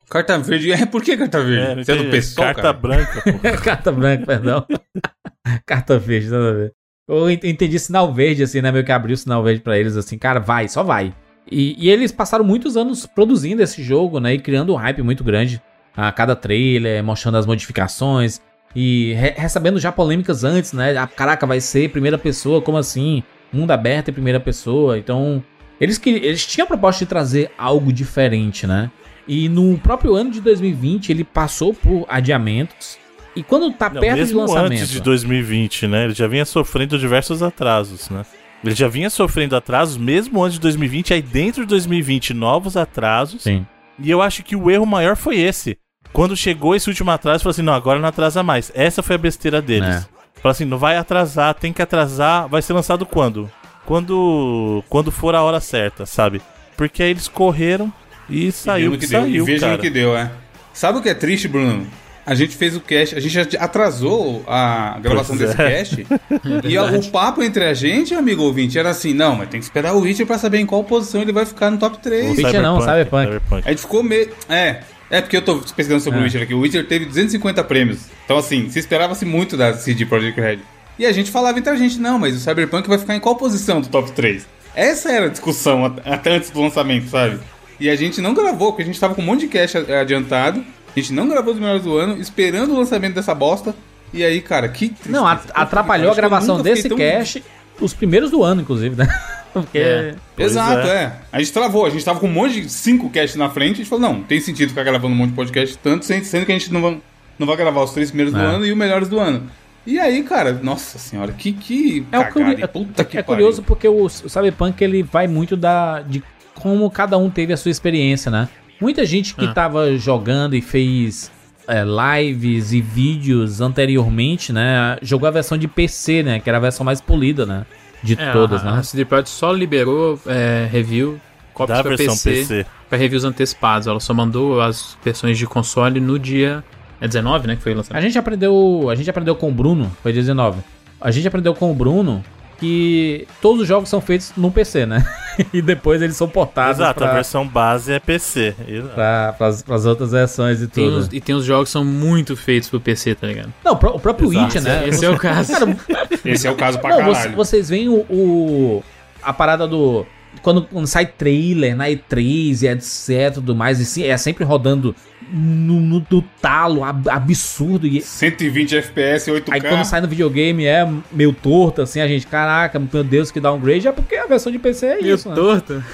Carta 0.08 0.36
verde. 0.40 0.72
É, 0.72 0.84
por 0.84 1.00
que 1.00 1.16
carta 1.16 1.40
verde? 1.44 1.76
não 1.76 1.84
Você 1.84 1.92
é 1.92 1.96
do 1.96 2.10
pessoal, 2.10 2.46
Carta 2.48 2.62
cara? 2.62 2.72
branca, 2.74 3.22
pô. 3.22 3.38
carta 3.62 3.92
branca, 3.92 4.26
perdão. 4.26 4.66
carta 5.64 5.96
verde, 5.96 6.28
nada 6.28 6.50
a 6.50 6.52
ver. 6.54 6.72
Eu 7.10 7.30
ent- 7.30 7.44
entendi 7.44 7.78
sinal 7.78 8.12
verde, 8.12 8.42
assim, 8.42 8.60
né? 8.60 8.70
Meio 8.70 8.84
que 8.84 8.92
abriu 8.92 9.14
o 9.14 9.16
sinal 9.16 9.42
verde 9.42 9.60
pra 9.60 9.78
eles, 9.78 9.96
assim, 9.96 10.16
cara, 10.16 10.38
vai, 10.40 10.68
só 10.68 10.82
vai. 10.82 11.12
E, 11.50 11.74
e 11.78 11.90
eles 11.90 12.12
passaram 12.12 12.44
muitos 12.44 12.76
anos 12.76 13.06
produzindo 13.06 13.62
esse 13.62 13.82
jogo, 13.82 14.20
né? 14.20 14.34
E 14.34 14.38
criando 14.38 14.72
um 14.72 14.76
hype 14.76 15.02
muito 15.02 15.24
grande 15.24 15.60
a 15.96 16.12
cada 16.12 16.36
trailer, 16.36 17.02
mostrando 17.02 17.36
as 17.38 17.46
modificações 17.46 18.40
e 18.76 19.12
re- 19.14 19.34
recebendo 19.36 19.80
já 19.80 19.90
polêmicas 19.90 20.44
antes, 20.44 20.72
né? 20.72 20.96
Ah, 20.96 21.06
caraca, 21.06 21.46
vai 21.46 21.60
ser 21.60 21.90
primeira 21.90 22.16
pessoa, 22.16 22.62
como 22.62 22.78
assim? 22.78 23.22
Mundo 23.52 23.72
aberto 23.72 24.08
em 24.10 24.12
primeira 24.12 24.38
pessoa. 24.38 24.96
Então, 24.96 25.42
eles, 25.80 25.98
que, 25.98 26.10
eles 26.10 26.46
tinham 26.46 26.64
a 26.64 26.68
proposta 26.68 27.04
de 27.04 27.08
trazer 27.08 27.50
algo 27.58 27.92
diferente, 27.92 28.66
né? 28.66 28.88
E 29.26 29.48
no 29.48 29.76
próprio 29.78 30.14
ano 30.14 30.30
de 30.30 30.40
2020, 30.40 31.10
ele 31.10 31.24
passou 31.24 31.74
por 31.74 32.06
adiamentos. 32.08 32.96
E 33.34 33.42
quando 33.42 33.72
tá 33.72 33.88
Não, 33.88 34.00
perto 34.00 34.14
de 34.14 34.20
mesmo 34.20 34.40
lançamento. 34.40 34.72
antes 34.72 34.88
de 34.88 35.00
2020, 35.00 35.86
né? 35.86 36.04
Ele 36.04 36.14
já 36.14 36.26
vinha 36.26 36.44
sofrendo 36.44 36.98
diversos 36.98 37.42
atrasos, 37.42 38.10
né? 38.10 38.24
Ele 38.64 38.74
já 38.74 38.88
vinha 38.88 39.08
sofrendo 39.08 39.56
atrasos 39.56 39.96
mesmo 39.96 40.42
antes 40.42 40.54
de 40.54 40.60
2020, 40.60 41.14
aí 41.14 41.22
dentro 41.22 41.62
de 41.62 41.68
2020 41.68 42.34
novos 42.34 42.76
atrasos. 42.76 43.42
Sim. 43.42 43.66
E 43.98 44.10
eu 44.10 44.20
acho 44.20 44.42
que 44.42 44.54
o 44.56 44.70
erro 44.70 44.84
maior 44.84 45.16
foi 45.16 45.38
esse. 45.38 45.78
Quando 46.12 46.36
chegou 46.36 46.74
esse 46.74 46.88
último 46.88 47.10
atraso, 47.10 47.42
falou 47.44 47.52
assim: 47.52 47.62
não, 47.62 47.72
agora 47.72 47.98
não 47.98 48.08
atrasa 48.08 48.42
mais. 48.42 48.70
Essa 48.74 49.02
foi 49.02 49.14
a 49.16 49.18
besteira 49.18 49.62
deles. 49.62 49.88
É. 49.88 50.00
Falou 50.42 50.50
assim: 50.50 50.64
não 50.64 50.76
vai 50.76 50.96
atrasar, 50.96 51.54
tem 51.54 51.72
que 51.72 51.80
atrasar. 51.80 52.48
Vai 52.48 52.60
ser 52.62 52.72
lançado 52.72 53.06
quando? 53.06 53.50
Quando 53.86 54.84
quando 54.88 55.10
for 55.10 55.34
a 55.34 55.42
hora 55.42 55.60
certa, 55.60 56.04
sabe? 56.04 56.42
Porque 56.76 57.02
aí 57.02 57.10
eles 57.10 57.28
correram 57.28 57.92
e 58.28 58.50
saiu 58.52 58.88
o 58.88 58.92
no 58.92 58.98
que 58.98 59.06
que 59.06 59.12
deu, 59.12 59.20
e 59.20 59.30
saiu, 59.30 59.44
veja 59.44 59.60
cara. 59.60 59.76
no 59.76 59.82
que 59.82 59.90
deu, 59.90 60.16
é. 60.16 60.30
Sabe 60.72 60.98
o 60.98 61.02
que 61.02 61.08
é 61.08 61.14
triste, 61.14 61.48
Bruno? 61.48 61.86
A 62.26 62.34
gente 62.34 62.54
fez 62.56 62.76
o 62.76 62.80
cast, 62.80 63.16
a 63.16 63.20
gente 63.20 63.32
já 63.32 63.42
atrasou 63.58 64.44
a 64.46 64.98
gravação 65.02 65.36
Pois 65.36 65.50
desse 65.50 65.62
é. 65.62 65.70
cast. 65.70 66.06
e 66.68 66.76
a- 66.76 66.84
o 66.84 67.04
papo 67.10 67.42
entre 67.42 67.64
a 67.64 67.74
gente, 67.74 68.14
amigo 68.14 68.42
ouvinte, 68.42 68.78
era 68.78 68.90
assim: 68.90 69.14
não, 69.14 69.36
mas 69.36 69.48
tem 69.48 69.58
que 69.58 69.64
esperar 69.64 69.94
o 69.94 70.00
Witcher 70.00 70.26
pra 70.26 70.38
saber 70.38 70.58
em 70.58 70.66
qual 70.66 70.84
posição 70.84 71.22
ele 71.22 71.32
vai 71.32 71.46
ficar 71.46 71.70
no 71.70 71.78
top 71.78 71.98
3. 71.98 72.26
O 72.26 72.30
Witcher 72.46 72.62
não, 72.62 72.80
Cyberpunk. 72.80 73.40
A 73.64 73.70
gente 73.70 73.80
ficou 73.80 74.02
meio. 74.02 74.30
É. 74.48 74.80
É 75.10 75.20
porque 75.20 75.36
eu 75.36 75.42
tô 75.42 75.56
pesquisando 75.58 76.00
sobre 76.00 76.18
É. 76.20 76.22
o 76.22 76.24
Witcher 76.24 76.42
aqui. 76.42 76.54
O 76.54 76.60
Witcher 76.60 76.86
teve 76.86 77.04
250 77.06 77.64
prêmios. 77.64 78.00
Então, 78.24 78.38
assim, 78.38 78.68
se 78.70 78.78
esperava-se 78.78 79.24
muito 79.24 79.56
da 79.56 79.74
CD 79.74 80.06
Projekt 80.06 80.40
Red. 80.40 80.58
E 80.98 81.04
a 81.06 81.10
gente 81.12 81.30
falava 81.32 81.58
entre 81.58 81.72
a 81.72 81.76
gente, 81.76 81.98
não, 81.98 82.16
mas 82.18 82.36
o 82.36 82.38
Cyberpunk 82.38 82.88
vai 82.88 82.98
ficar 82.98 83.16
em 83.16 83.20
qual 83.20 83.34
posição 83.34 83.80
do 83.80 83.88
top 83.88 84.12
3? 84.12 84.46
Essa 84.72 85.10
era 85.10 85.26
a 85.26 85.28
discussão 85.28 85.84
at- 85.86 85.98
até 86.04 86.30
antes 86.36 86.50
do 86.50 86.60
lançamento, 86.60 87.08
sabe? 87.08 87.40
E 87.80 87.88
a 87.90 87.96
gente 87.96 88.20
não 88.20 88.34
gravou, 88.34 88.68
porque 88.72 88.82
a 88.82 88.84
gente 88.86 89.00
tava 89.00 89.14
com 89.14 89.22
um 89.22 89.24
monte 89.24 89.40
de 89.40 89.48
cash 89.48 89.74
adiantado. 89.74 90.62
A 90.96 91.00
gente 91.00 91.12
não 91.12 91.28
gravou 91.28 91.52
os 91.54 91.60
melhores 91.60 91.82
do 91.82 91.96
ano, 91.96 92.20
esperando 92.20 92.72
o 92.72 92.76
lançamento 92.78 93.14
dessa 93.14 93.34
bosta. 93.34 93.74
E 94.12 94.24
aí, 94.24 94.40
cara, 94.40 94.68
que 94.68 94.88
tristeza. 94.88 95.10
Não, 95.16 95.26
atrapalhou 95.26 96.10
a 96.10 96.14
gravação 96.14 96.60
desse 96.60 96.88
tão- 96.88 96.98
cast, 96.98 97.42
os 97.80 97.94
primeiros 97.94 98.30
do 98.30 98.42
ano, 98.42 98.60
inclusive, 98.62 98.96
né? 98.96 99.06
Porque. 99.52 99.78
É. 99.78 100.14
Exato, 100.36 100.86
é. 100.88 101.02
é. 101.04 101.12
A 101.32 101.38
gente 101.38 101.52
travou, 101.52 101.86
a 101.86 101.90
gente 101.90 102.04
tava 102.04 102.18
com 102.20 102.26
um 102.26 102.32
monte 102.32 102.60
de 102.60 102.68
cinco 102.68 103.08
casts 103.10 103.36
na 103.36 103.48
frente, 103.48 103.74
a 103.74 103.76
gente 103.76 103.88
falou, 103.88 104.08
não, 104.08 104.22
tem 104.22 104.40
sentido 104.40 104.68
ficar 104.70 104.82
gravando 104.84 105.14
um 105.14 105.16
monte 105.16 105.30
de 105.30 105.36
podcast, 105.36 105.78
tanto 105.78 106.04
sendo 106.04 106.44
que 106.46 106.52
a 106.52 106.58
gente 106.58 106.72
não 106.72 106.82
vai, 106.82 106.98
não 107.38 107.46
vai 107.46 107.56
gravar 107.56 107.82
os 107.82 107.92
três 107.92 108.10
primeiros 108.10 108.32
do 108.34 108.40
É. 108.40 108.44
ano 108.44 108.66
e 108.66 108.70
os 108.72 108.76
melhores 108.76 109.08
do 109.08 109.18
ano. 109.20 109.48
E 109.86 109.98
aí, 109.98 110.22
cara, 110.24 110.52
nossa 110.62 110.98
senhora, 110.98 111.32
que, 111.32 111.52
que 111.52 112.04
É, 112.12 112.18
o 112.18 112.22
cagada, 112.22 112.32
curi- 112.54 112.68
puta 112.68 113.04
que 113.04 113.16
é 113.16 113.22
pariu. 113.22 113.36
curioso 113.46 113.62
porque 113.62 113.88
o, 113.88 114.04
o 114.04 114.08
Cyberpunk 114.10 114.82
ele 114.84 115.02
vai 115.02 115.26
muito 115.26 115.56
da 115.56 116.00
de 116.02 116.22
como 116.54 116.88
cada 116.90 117.16
um 117.16 117.30
teve 117.30 117.52
a 117.52 117.56
sua 117.56 117.70
experiência, 117.70 118.30
né? 118.30 118.48
Muita 118.80 119.04
gente 119.04 119.34
que 119.34 119.44
Ah. 119.44 119.52
tava 119.52 119.96
jogando 119.96 120.54
e 120.54 120.60
fez 120.60 121.30
é, 121.68 121.84
lives 121.84 122.72
e 122.72 122.80
vídeos 122.80 123.60
anteriormente, 123.60 124.52
né? 124.52 124.96
Jogou 125.02 125.28
a 125.28 125.30
versão 125.30 125.56
de 125.56 125.68
PC, 125.68 126.22
né? 126.22 126.40
Que 126.40 126.48
era 126.48 126.56
a 126.58 126.60
versão 126.60 126.84
mais 126.84 127.00
polida, 127.00 127.44
né? 127.46 127.64
De 128.02 128.14
É, 128.18 128.32
todas, 128.32 128.62
a, 128.62 128.72
né? 128.72 128.78
A 128.78 128.82
CD 128.82 129.04
Projekt 129.04 129.30
só 129.30 129.52
liberou 129.52 130.18
é, 130.26 130.66
review, 130.72 131.20
cópias 131.54 131.78
Da 131.78 131.84
pra 131.84 131.94
versão 131.96 132.14
PC, 132.16 132.30
PC. 132.54 132.66
pra 132.88 132.98
reviews 132.98 133.24
antecipados. 133.24 133.86
Ela 133.86 134.00
só 134.00 134.12
mandou 134.14 134.60
as 134.60 134.96
versões 135.04 135.36
de 135.38 135.46
console 135.46 136.00
no 136.00 136.18
dia 136.18 136.64
é 137.00 137.06
19, 137.06 137.46
né, 137.46 137.56
que 137.56 137.62
foi 137.62 137.72
lançado. 137.74 137.96
A 137.96 138.00
gente 138.00 138.18
aprendeu, 138.18 138.88
a 138.90 138.94
gente 138.94 139.08
aprendeu 139.08 139.34
com 139.34 139.48
o 139.48 139.52
Bruno, 139.52 139.90
foi 140.02 140.12
19. 140.12 140.60
A 141.00 141.10
gente 141.10 141.26
aprendeu 141.28 141.54
com 141.54 141.70
o 141.70 141.74
Bruno 141.74 142.22
que 142.60 143.26
todos 143.40 143.62
os 143.62 143.66
jogos 143.68 143.88
são 143.88 144.00
feitos 144.00 144.32
no 144.36 144.50
PC, 144.50 144.84
né? 144.86 145.04
e 145.52 145.62
depois 145.62 146.02
eles 146.02 146.14
são 146.16 146.28
portados 146.28 146.76
Exato, 146.80 147.02
a 147.02 147.06
pra, 147.06 147.14
versão 147.14 147.46
base 147.48 147.92
é 147.92 147.98
PC. 147.98 148.54
Exato. 148.68 148.94
pra, 148.94 149.34
pras, 149.36 149.62
pras 149.62 149.86
outras 149.86 150.12
versões 150.12 150.60
e 150.62 150.68
Tem 150.68 150.84
tudo. 150.84 150.98
uns- 150.98 151.08
e 151.12 151.20
tem 151.20 151.34
uns 151.34 151.44
jogos 151.44 151.68
que 151.70 151.72
são 151.72 151.84
muito 151.84 152.36
feitos 152.36 152.68
pro 152.68 152.78
PC, 152.78 153.14
tá 153.14 153.26
ligado? 153.26 153.52
Não, 153.64 153.72
o 153.72 153.76
pró- 153.76 153.94
o 153.94 153.98
próprio 153.98 154.30
Exato. 154.30 154.44
Witcher, 154.44 154.62
né? 154.62 154.86
Esse 154.88 155.04
é 155.04 155.10
o 155.10 155.16
caso. 155.18 155.52
Cara, 155.52 155.78
Esse 156.24 156.46
é 156.46 156.50
o 156.50 156.54
caso 156.56 156.78
pra 156.78 156.90
não, 156.90 157.12
caralho. 157.12 157.34
vocês 157.34 157.68
veem 157.68 157.88
o, 157.88 158.00
o- 158.10 158.84
a 159.22 159.32
parada 159.32 159.66
do 159.66 160.06
quando, 160.42 160.62
quando 160.62 160.86
sai 160.86 161.06
trailer 161.06 161.74
na 161.74 161.86
E3 161.88 162.62
e 162.62 162.68
etc 162.68 163.34
tudo 163.34 163.54
mais 163.56 163.80
e 163.80 163.84
sim, 163.84 164.04
é 164.04 164.16
sempre 164.16 164.44
rodando 164.44 164.94
no, 165.32 165.80
no, 165.80 166.06
no 166.10 166.22
talo 166.40 166.82
ab- 166.84 167.08
absurdo 167.08 167.86
e 167.86 168.00
120 168.00 168.76
FPS, 168.76 169.30
8K. 169.30 169.52
aí 169.52 169.60
quando 169.60 169.84
sai 169.84 170.00
no 170.00 170.08
videogame 170.08 170.64
é 170.66 170.88
meio 171.12 171.32
torto 171.32 171.82
assim 171.82 172.00
a 172.00 172.08
gente 172.08 172.26
caraca 172.26 172.78
meu 172.78 173.04
Deus 173.04 173.30
que 173.30 173.38
downgrade 173.40 173.86
é 173.88 173.92
porque 173.92 174.16
a 174.16 174.26
versão 174.26 174.50
de 174.50 174.58
PC 174.58 174.86
é 174.86 175.00
Meio 175.02 175.14
isso 175.14 175.28
né? 175.28 175.34
torto. 175.34 175.84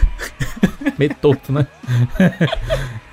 meio 0.98 1.14
torto, 1.14 1.52
né? 1.52 1.66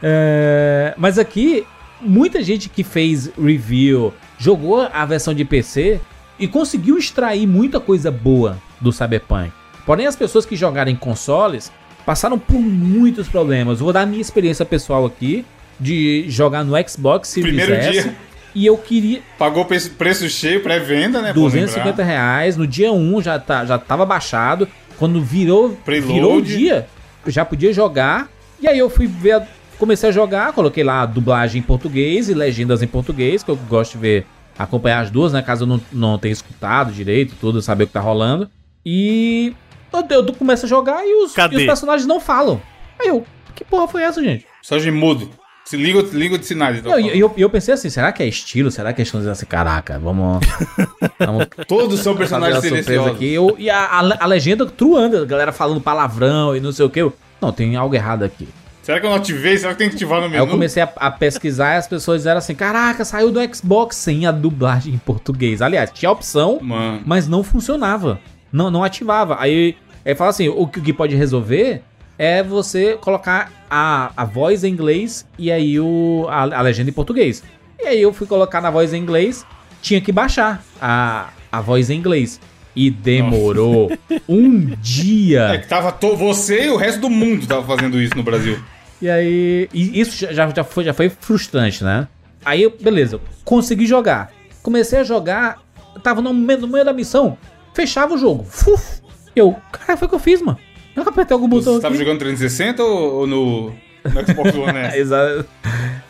É, 0.01 0.93
mas 0.97 1.17
aqui, 1.17 1.65
muita 2.01 2.43
gente 2.43 2.67
que 2.69 2.83
fez 2.83 3.31
review 3.41 4.13
jogou 4.37 4.81
a 4.91 5.05
versão 5.05 5.33
de 5.33 5.45
PC 5.45 6.01
e 6.37 6.47
conseguiu 6.47 6.97
extrair 6.97 7.47
muita 7.47 7.79
coisa 7.79 8.11
boa 8.11 8.57
do 8.81 8.91
Cyberpunk. 8.91 9.51
Porém, 9.85 10.05
as 10.05 10.15
pessoas 10.15 10.45
que 10.45 10.55
jogaram 10.55 10.91
em 10.91 10.95
consoles 10.95 11.71
passaram 12.05 12.37
por 12.37 12.59
muitos 12.59 13.29
problemas. 13.29 13.79
Vou 13.79 13.93
dar 13.93 14.01
a 14.01 14.05
minha 14.05 14.21
experiência 14.21 14.65
pessoal 14.65 15.05
aqui 15.05 15.45
de 15.83 16.25
jogar 16.29 16.63
no 16.63 16.73
Xbox 16.87 17.29
Series 17.29 17.55
Primeiro 17.55 17.73
S. 17.73 17.91
dia. 17.91 18.15
E 18.55 18.65
eu 18.65 18.77
queria 18.77 19.21
Pagou 19.37 19.65
preço, 19.65 20.29
cheio, 20.29 20.61
pré-venda, 20.61 21.21
né? 21.21 21.33
vou 21.33 21.43
250 21.45 21.89
lembrar. 21.89 22.03
reais. 22.03 22.55
No 22.55 22.67
dia 22.67 22.91
1 22.91 23.21
já, 23.21 23.39
tá, 23.39 23.65
já 23.65 23.77
tava 23.77 24.05
baixado. 24.05 24.67
Quando 24.97 25.21
virou, 25.21 25.71
Preload. 25.83 26.13
virou 26.13 26.37
o 26.37 26.41
dia, 26.41 26.87
eu 27.25 27.31
já 27.31 27.43
podia 27.43 27.73
jogar. 27.73 28.29
E 28.61 28.67
aí 28.67 28.77
eu 28.77 28.89
fui 28.89 29.07
ver, 29.07 29.41
comecei 29.77 30.09
a 30.09 30.11
jogar, 30.11 30.53
coloquei 30.53 30.83
lá 30.83 31.01
a 31.01 31.05
dublagem 31.05 31.59
em 31.59 31.63
português 31.63 32.29
e 32.29 32.33
legendas 32.33 32.81
em 32.81 32.87
português, 32.87 33.43
que 33.43 33.49
eu 33.49 33.55
gosto 33.55 33.93
de 33.93 33.97
ver, 33.97 34.25
acompanhar 34.57 34.99
as 34.99 35.09
duas, 35.09 35.33
né? 35.33 35.41
Caso 35.41 35.63
eu 35.63 35.67
não, 35.67 35.81
não 35.91 36.17
tenha 36.19 36.31
escutado 36.31 36.93
direito, 36.93 37.35
tudo, 37.41 37.61
saber 37.61 37.85
o 37.85 37.87
que 37.87 37.93
tá 37.93 37.99
rolando. 37.99 38.47
E 38.85 39.53
eu, 39.91 40.05
eu 40.09 40.33
começo 40.33 40.65
a 40.65 40.69
jogar 40.69 41.03
e 41.03 41.23
os, 41.23 41.35
e 41.35 41.55
os 41.57 41.65
personagens 41.65 42.07
não 42.07 42.19
falam. 42.19 42.61
Aí 42.99 43.07
eu, 43.07 43.25
que 43.55 43.65
porra 43.65 43.87
foi 43.87 44.03
essa, 44.03 44.23
gente? 44.23 44.45
Só 44.61 44.77
de 44.77 44.91
mudo. 44.91 45.29
Se 45.65 45.77
liga, 45.77 46.01
liga 46.11 46.37
de 46.37 46.45
sinais. 46.45 46.77
então. 46.77 46.91
Não, 46.91 46.99
E 46.99 47.19
eu, 47.19 47.33
eu 47.37 47.49
pensei 47.49 47.73
assim, 47.73 47.89
será 47.89 48.11
que 48.11 48.21
é 48.21 48.27
estilo? 48.27 48.69
Será 48.69 48.91
que 48.91 49.01
é 49.01 49.03
estilo 49.03 49.27
assim, 49.29 49.45
caraca, 49.45 49.97
vamos... 49.97 50.45
vamos 51.17 51.47
Todos 51.67 51.99
são 52.01 52.15
personagens 52.15 52.61
silenciosos. 52.61 53.11
aqui. 53.13 53.33
Eu, 53.33 53.55
e 53.57 53.69
a, 53.69 53.79
a, 53.85 54.23
a 54.23 54.25
legenda 54.25 54.65
truando, 54.65 55.17
a 55.17 55.25
galera 55.25 55.51
falando 55.51 55.79
palavrão 55.79 56.55
e 56.55 56.59
não 56.59 56.71
sei 56.71 56.85
o 56.85 56.89
que. 56.89 57.01
Eu, 57.01 57.13
não, 57.41 57.51
tem 57.51 57.75
algo 57.75 57.95
errado 57.95 58.23
aqui. 58.23 58.47
Será 58.83 58.99
que 58.99 59.05
eu 59.05 59.09
não 59.09 59.17
ativei? 59.17 59.57
Será 59.57 59.71
que 59.71 59.79
tem 59.79 59.89
que 59.89 59.95
ativar 59.95 60.19
no 60.19 60.25
Aí 60.25 60.31
menu? 60.31 60.43
eu 60.43 60.47
comecei 60.47 60.83
a, 60.83 60.91
a 60.97 61.09
pesquisar 61.09 61.75
e 61.75 61.77
as 61.77 61.87
pessoas 61.87 62.19
disseram 62.19 62.37
assim: 62.39 62.53
Caraca, 62.53 63.05
saiu 63.05 63.31
do 63.31 63.39
Xbox 63.55 63.95
sem 63.95 64.25
a 64.25 64.31
dublagem 64.31 64.93
em 64.93 64.97
português. 64.97 65.61
Aliás, 65.61 65.89
tinha 65.93 66.11
opção, 66.11 66.59
Mano. 66.61 67.01
mas 67.05 67.25
não 67.25 67.43
funcionava. 67.43 68.19
Não, 68.51 68.69
não 68.69 68.83
ativava. 68.83 69.37
Aí 69.39 69.77
ele 70.05 70.15
fala 70.15 70.31
assim: 70.31 70.49
o 70.49 70.67
que, 70.67 70.79
o 70.79 70.83
que 70.83 70.91
pode 70.91 71.15
resolver 71.15 71.81
é 72.17 72.43
você 72.43 72.97
colocar 73.01 73.51
a, 73.69 74.11
a 74.15 74.25
voz 74.25 74.63
em 74.63 74.69
inglês 74.71 75.25
e 75.37 75.51
aí 75.51 75.79
o, 75.79 76.25
a, 76.29 76.41
a 76.57 76.61
legenda 76.61 76.89
em 76.89 76.93
português. 76.93 77.43
E 77.79 77.85
aí 77.87 78.01
eu 78.01 78.13
fui 78.13 78.27
colocar 78.27 78.61
na 78.61 78.69
voz 78.69 78.93
em 78.93 78.97
inglês, 79.01 79.45
tinha 79.81 79.99
que 79.99 80.11
baixar 80.11 80.63
a, 80.81 81.29
a 81.51 81.61
voz 81.61 81.89
em 81.89 81.97
inglês. 81.97 82.39
E 82.75 82.89
demorou 82.89 83.91
um 84.27 84.71
É 84.73 84.75
dia. 84.81 85.59
que 85.61 85.67
tava 85.67 85.91
to... 85.91 86.15
você 86.15 86.65
e 86.65 86.69
o 86.71 86.75
resto 86.75 87.01
do 87.01 87.09
mundo 87.09 87.45
tava 87.45 87.63
fazendo 87.65 88.01
isso 88.01 88.15
no 88.15 88.23
Brasil. 88.23 88.57
E 88.99 89.07
aí. 89.09 89.69
E 89.71 89.99
isso 89.99 90.25
já, 90.33 90.49
já, 90.49 90.63
foi, 90.63 90.83
já 90.83 90.93
foi 90.93 91.07
frustrante, 91.09 91.83
né? 91.83 92.07
Aí, 92.43 92.63
eu- 92.63 92.73
beleza, 92.81 93.19
consegui 93.45 93.85
jogar. 93.85 94.31
Comecei 94.63 94.99
a 94.99 95.03
jogar, 95.03 95.61
tava 96.01 96.19
no 96.21 96.33
meio, 96.33 96.61
no 96.61 96.67
meio 96.67 96.83
da 96.85 96.93
missão, 96.93 97.37
fechava 97.75 98.15
o 98.15 98.17
jogo. 98.17 98.43
Fuf! 98.43 99.01
Eu, 99.35 99.55
cara, 99.71 99.95
foi 99.95 100.07
o 100.07 100.09
que 100.09 100.15
eu 100.15 100.19
fiz, 100.19 100.41
mano. 100.41 100.57
Eu 100.95 101.03
apertei 101.03 101.33
algum 101.33 101.47
botão 101.47 101.73
Você 101.73 101.81
tava 101.81 101.93
aqui. 101.95 102.03
jogando 102.03 102.19
360 102.19 102.83
ou, 102.83 103.13
ou 103.21 103.27
no, 103.27 103.69
no 103.69 104.27
Xbox 104.27 104.55
One 104.55 104.77
S? 104.77 104.97
Exato. 104.99 105.45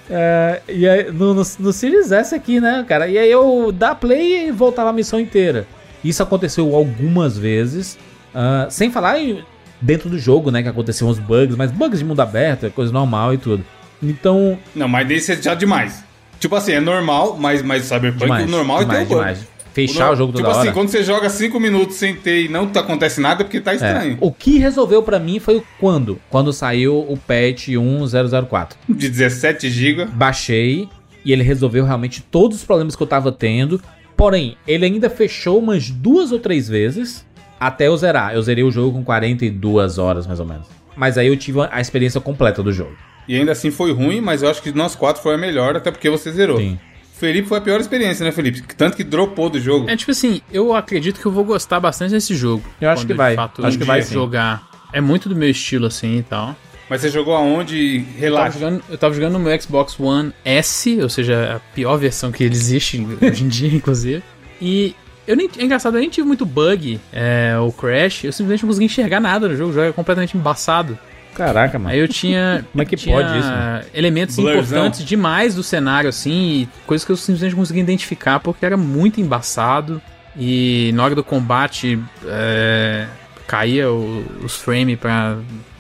É, 0.09 0.61
e 0.67 0.87
aí, 0.87 1.11
no, 1.11 1.33
no, 1.33 1.43
no 1.59 1.73
Series 1.73 2.11
S 2.11 2.35
aqui, 2.35 2.59
né, 2.59 2.83
cara? 2.87 3.07
E 3.07 3.17
aí 3.17 3.31
eu 3.31 3.71
dá 3.71 3.95
play 3.95 4.47
e 4.47 4.51
voltava 4.51 4.89
a 4.89 4.93
missão 4.93 5.19
inteira. 5.19 5.65
Isso 6.03 6.21
aconteceu 6.21 6.75
algumas 6.75 7.37
vezes. 7.37 7.97
ah, 8.35 8.67
sem 8.69 8.91
falar 8.91 9.19
em- 9.19 9.43
dentro 9.81 10.09
do 10.09 10.17
jogo, 10.19 10.51
né? 10.51 10.61
Que 10.61 10.69
aconteciam 10.69 11.09
uns 11.09 11.19
bugs, 11.19 11.55
mas 11.55 11.71
bugs 11.71 11.99
de 11.99 12.05
mundo 12.05 12.19
aberto, 12.21 12.65
é 12.65 12.69
coisa 12.69 12.91
normal 12.91 13.33
e 13.33 13.37
tudo. 13.37 13.63
Então, 14.01 14.59
Não, 14.75 14.87
mas 14.87 15.07
desse 15.07 15.31
é 15.31 15.41
já 15.41 15.53
demais. 15.55 16.03
Tipo 16.39 16.55
assim, 16.57 16.73
é 16.73 16.79
normal, 16.81 17.37
mas, 17.39 17.61
mas 17.61 17.83
Cyberpunk 17.83 18.23
demais. 18.23 18.45
o 18.45 18.49
normal 18.51 18.79
demais, 18.79 18.99
é 18.99 19.05
ter 19.05 19.13
um 19.13 19.17
bug. 19.17 19.19
demais. 19.21 19.47
Fechar 19.73 20.11
o, 20.11 20.15
jogo 20.15 20.31
toda 20.31 20.43
Tipo 20.45 20.55
hora. 20.55 20.63
assim, 20.69 20.73
quando 20.73 20.89
você 20.89 21.03
joga 21.03 21.29
5 21.29 21.59
minutos 21.59 21.95
sem 21.95 22.15
ter 22.15 22.43
e 22.45 22.47
não 22.47 22.69
acontece 22.75 23.19
nada 23.19 23.41
é 23.41 23.43
porque 23.43 23.59
tá 23.59 23.71
É, 23.71 23.75
estranho. 23.75 24.17
O 24.21 24.31
que 24.31 24.59
resolveu 24.59 25.01
pra 25.01 25.17
mim 25.19 25.39
foi 25.39 25.55
o 25.57 25.63
quando? 25.79 26.19
Quando 26.29 26.53
saiu 26.53 26.99
o 26.99 27.17
patch 27.17 27.69
1004. 27.69 28.77
De 28.87 29.09
17 29.09 29.69
GB. 29.69 30.05
Baixei 30.05 30.87
e 31.25 31.31
ele 31.33 31.41
resolveu 31.43 31.85
realmente 31.85 32.21
todos 32.21 32.57
os 32.59 32.63
problemas 32.63 32.95
que 32.95 33.01
eu 33.01 33.07
tava 33.07 33.31
tendo. 33.31 33.81
Porém, 34.15 34.55
ele 34.67 34.85
ainda 34.85 35.09
fechou 35.09 35.57
umas 35.59 35.89
duas 35.89 36.31
ou 36.31 36.37
três 36.39 36.67
vezes 36.67 37.25
até 37.59 37.87
eu 37.87 37.97
zerar. 37.97 38.33
Eu 38.35 38.41
zerei 38.41 38.63
o 38.63 38.69
jogo 38.71 38.91
com 38.97 39.03
42 39.03 39.97
horas, 39.97 40.27
mais 40.27 40.39
ou 40.39 40.45
menos. 40.45 40.67
Mas 40.95 41.17
aí 41.17 41.27
eu 41.27 41.35
tive 41.37 41.59
a 41.71 41.81
experiência 41.81 42.21
completa 42.21 42.61
do 42.61 42.71
jogo. 42.71 42.95
E 43.27 43.35
ainda 43.35 43.53
assim 43.53 43.71
foi 43.71 43.91
ruim, 43.93 44.21
mas 44.21 44.43
eu 44.43 44.49
acho 44.49 44.61
que 44.61 44.71
nós 44.71 44.95
quatro 44.95 45.23
foi 45.23 45.33
a 45.35 45.37
melhor, 45.37 45.75
até 45.75 45.89
porque 45.89 46.09
você 46.09 46.31
zerou. 46.31 46.57
Sim. 46.57 46.77
Felipe 47.23 47.47
foi 47.47 47.57
a 47.57 47.61
pior 47.61 47.79
experiência, 47.79 48.25
né, 48.25 48.33
Felipe? 48.33 48.61
Tanto 48.75 48.97
que 48.97 49.03
dropou 49.03 49.49
do 49.49 49.57
jogo. 49.57 49.89
É 49.89 49.95
tipo 49.95 50.11
assim, 50.11 50.41
eu 50.51 50.75
acredito 50.75 51.21
que 51.21 51.25
eu 51.25 51.31
vou 51.31 51.45
gostar 51.45 51.79
bastante 51.79 52.11
desse 52.11 52.35
jogo. 52.35 52.61
Eu 52.81 52.89
acho 52.89 53.07
que 53.07 53.13
vai. 53.13 53.33
fato, 53.33 53.65
Acho 53.65 53.77
um 53.77 53.79
que 53.79 53.85
vai 53.85 54.01
sim. 54.01 54.13
jogar. 54.13 54.67
É 54.91 54.99
muito 54.99 55.29
do 55.29 55.35
meu 55.35 55.49
estilo 55.49 55.85
assim 55.85 56.17
e 56.17 56.23
tal. 56.23 56.53
Mas 56.89 56.99
você 56.99 57.09
jogou 57.09 57.33
aonde? 57.33 57.99
Eu 57.99 58.03
tava, 58.03 58.19
Relaxa. 58.19 58.59
jogando, 58.59 58.83
eu 58.89 58.97
tava 58.97 59.13
jogando 59.13 59.33
no 59.33 59.39
meu 59.39 59.61
Xbox 59.61 59.97
One 59.97 60.33
S, 60.43 61.01
ou 61.01 61.07
seja, 61.07 61.55
a 61.55 61.59
pior 61.73 61.95
versão 61.95 62.29
que 62.29 62.43
existe 62.43 62.99
hoje 63.21 63.45
em 63.45 63.47
dia, 63.47 63.73
inclusive. 63.73 64.21
E 64.61 64.93
eu 65.25 65.37
nem, 65.37 65.49
é 65.57 65.63
engraçado, 65.63 65.95
eu 65.95 66.01
nem 66.01 66.09
tive 66.09 66.27
muito 66.27 66.45
bug 66.45 66.99
é, 67.13 67.55
ou 67.57 67.71
crash, 67.71 68.25
eu 68.25 68.33
simplesmente 68.33 68.63
não 68.63 68.67
consegui 68.67 68.85
enxergar 68.85 69.21
nada 69.21 69.47
no 69.47 69.55
jogo, 69.55 69.71
o 69.71 69.73
jogo 69.73 69.87
é 69.87 69.91
completamente 69.93 70.35
embaçado. 70.35 70.99
Caraca, 71.35 71.77
mano. 71.79 71.89
Aí 71.93 71.99
eu 71.99 72.07
tinha. 72.07 72.65
Como 72.71 72.81
é 72.81 72.85
que 72.85 72.95
tinha 72.95 73.15
pode 73.15 73.37
isso, 73.39 73.47
mano? 73.47 73.83
Elementos 73.93 74.35
Blurzão. 74.35 74.59
importantes 74.79 75.05
demais 75.05 75.55
do 75.55 75.63
cenário, 75.63 76.09
assim, 76.09 76.61
e 76.61 76.69
coisas 76.85 77.03
que 77.05 77.11
eu 77.11 77.15
simplesmente 77.17 77.51
não 77.51 77.59
consegui 77.59 77.79
identificar 77.79 78.39
porque 78.39 78.65
era 78.65 78.77
muito 78.77 79.19
embaçado. 79.19 80.01
E 80.37 80.91
na 80.95 81.03
hora 81.03 81.13
do 81.15 81.23
combate 81.23 81.99
é, 82.25 83.05
caía 83.47 83.91
o- 83.91 84.25
os 84.43 84.55
frames 84.55 84.97
pra. 84.99 85.37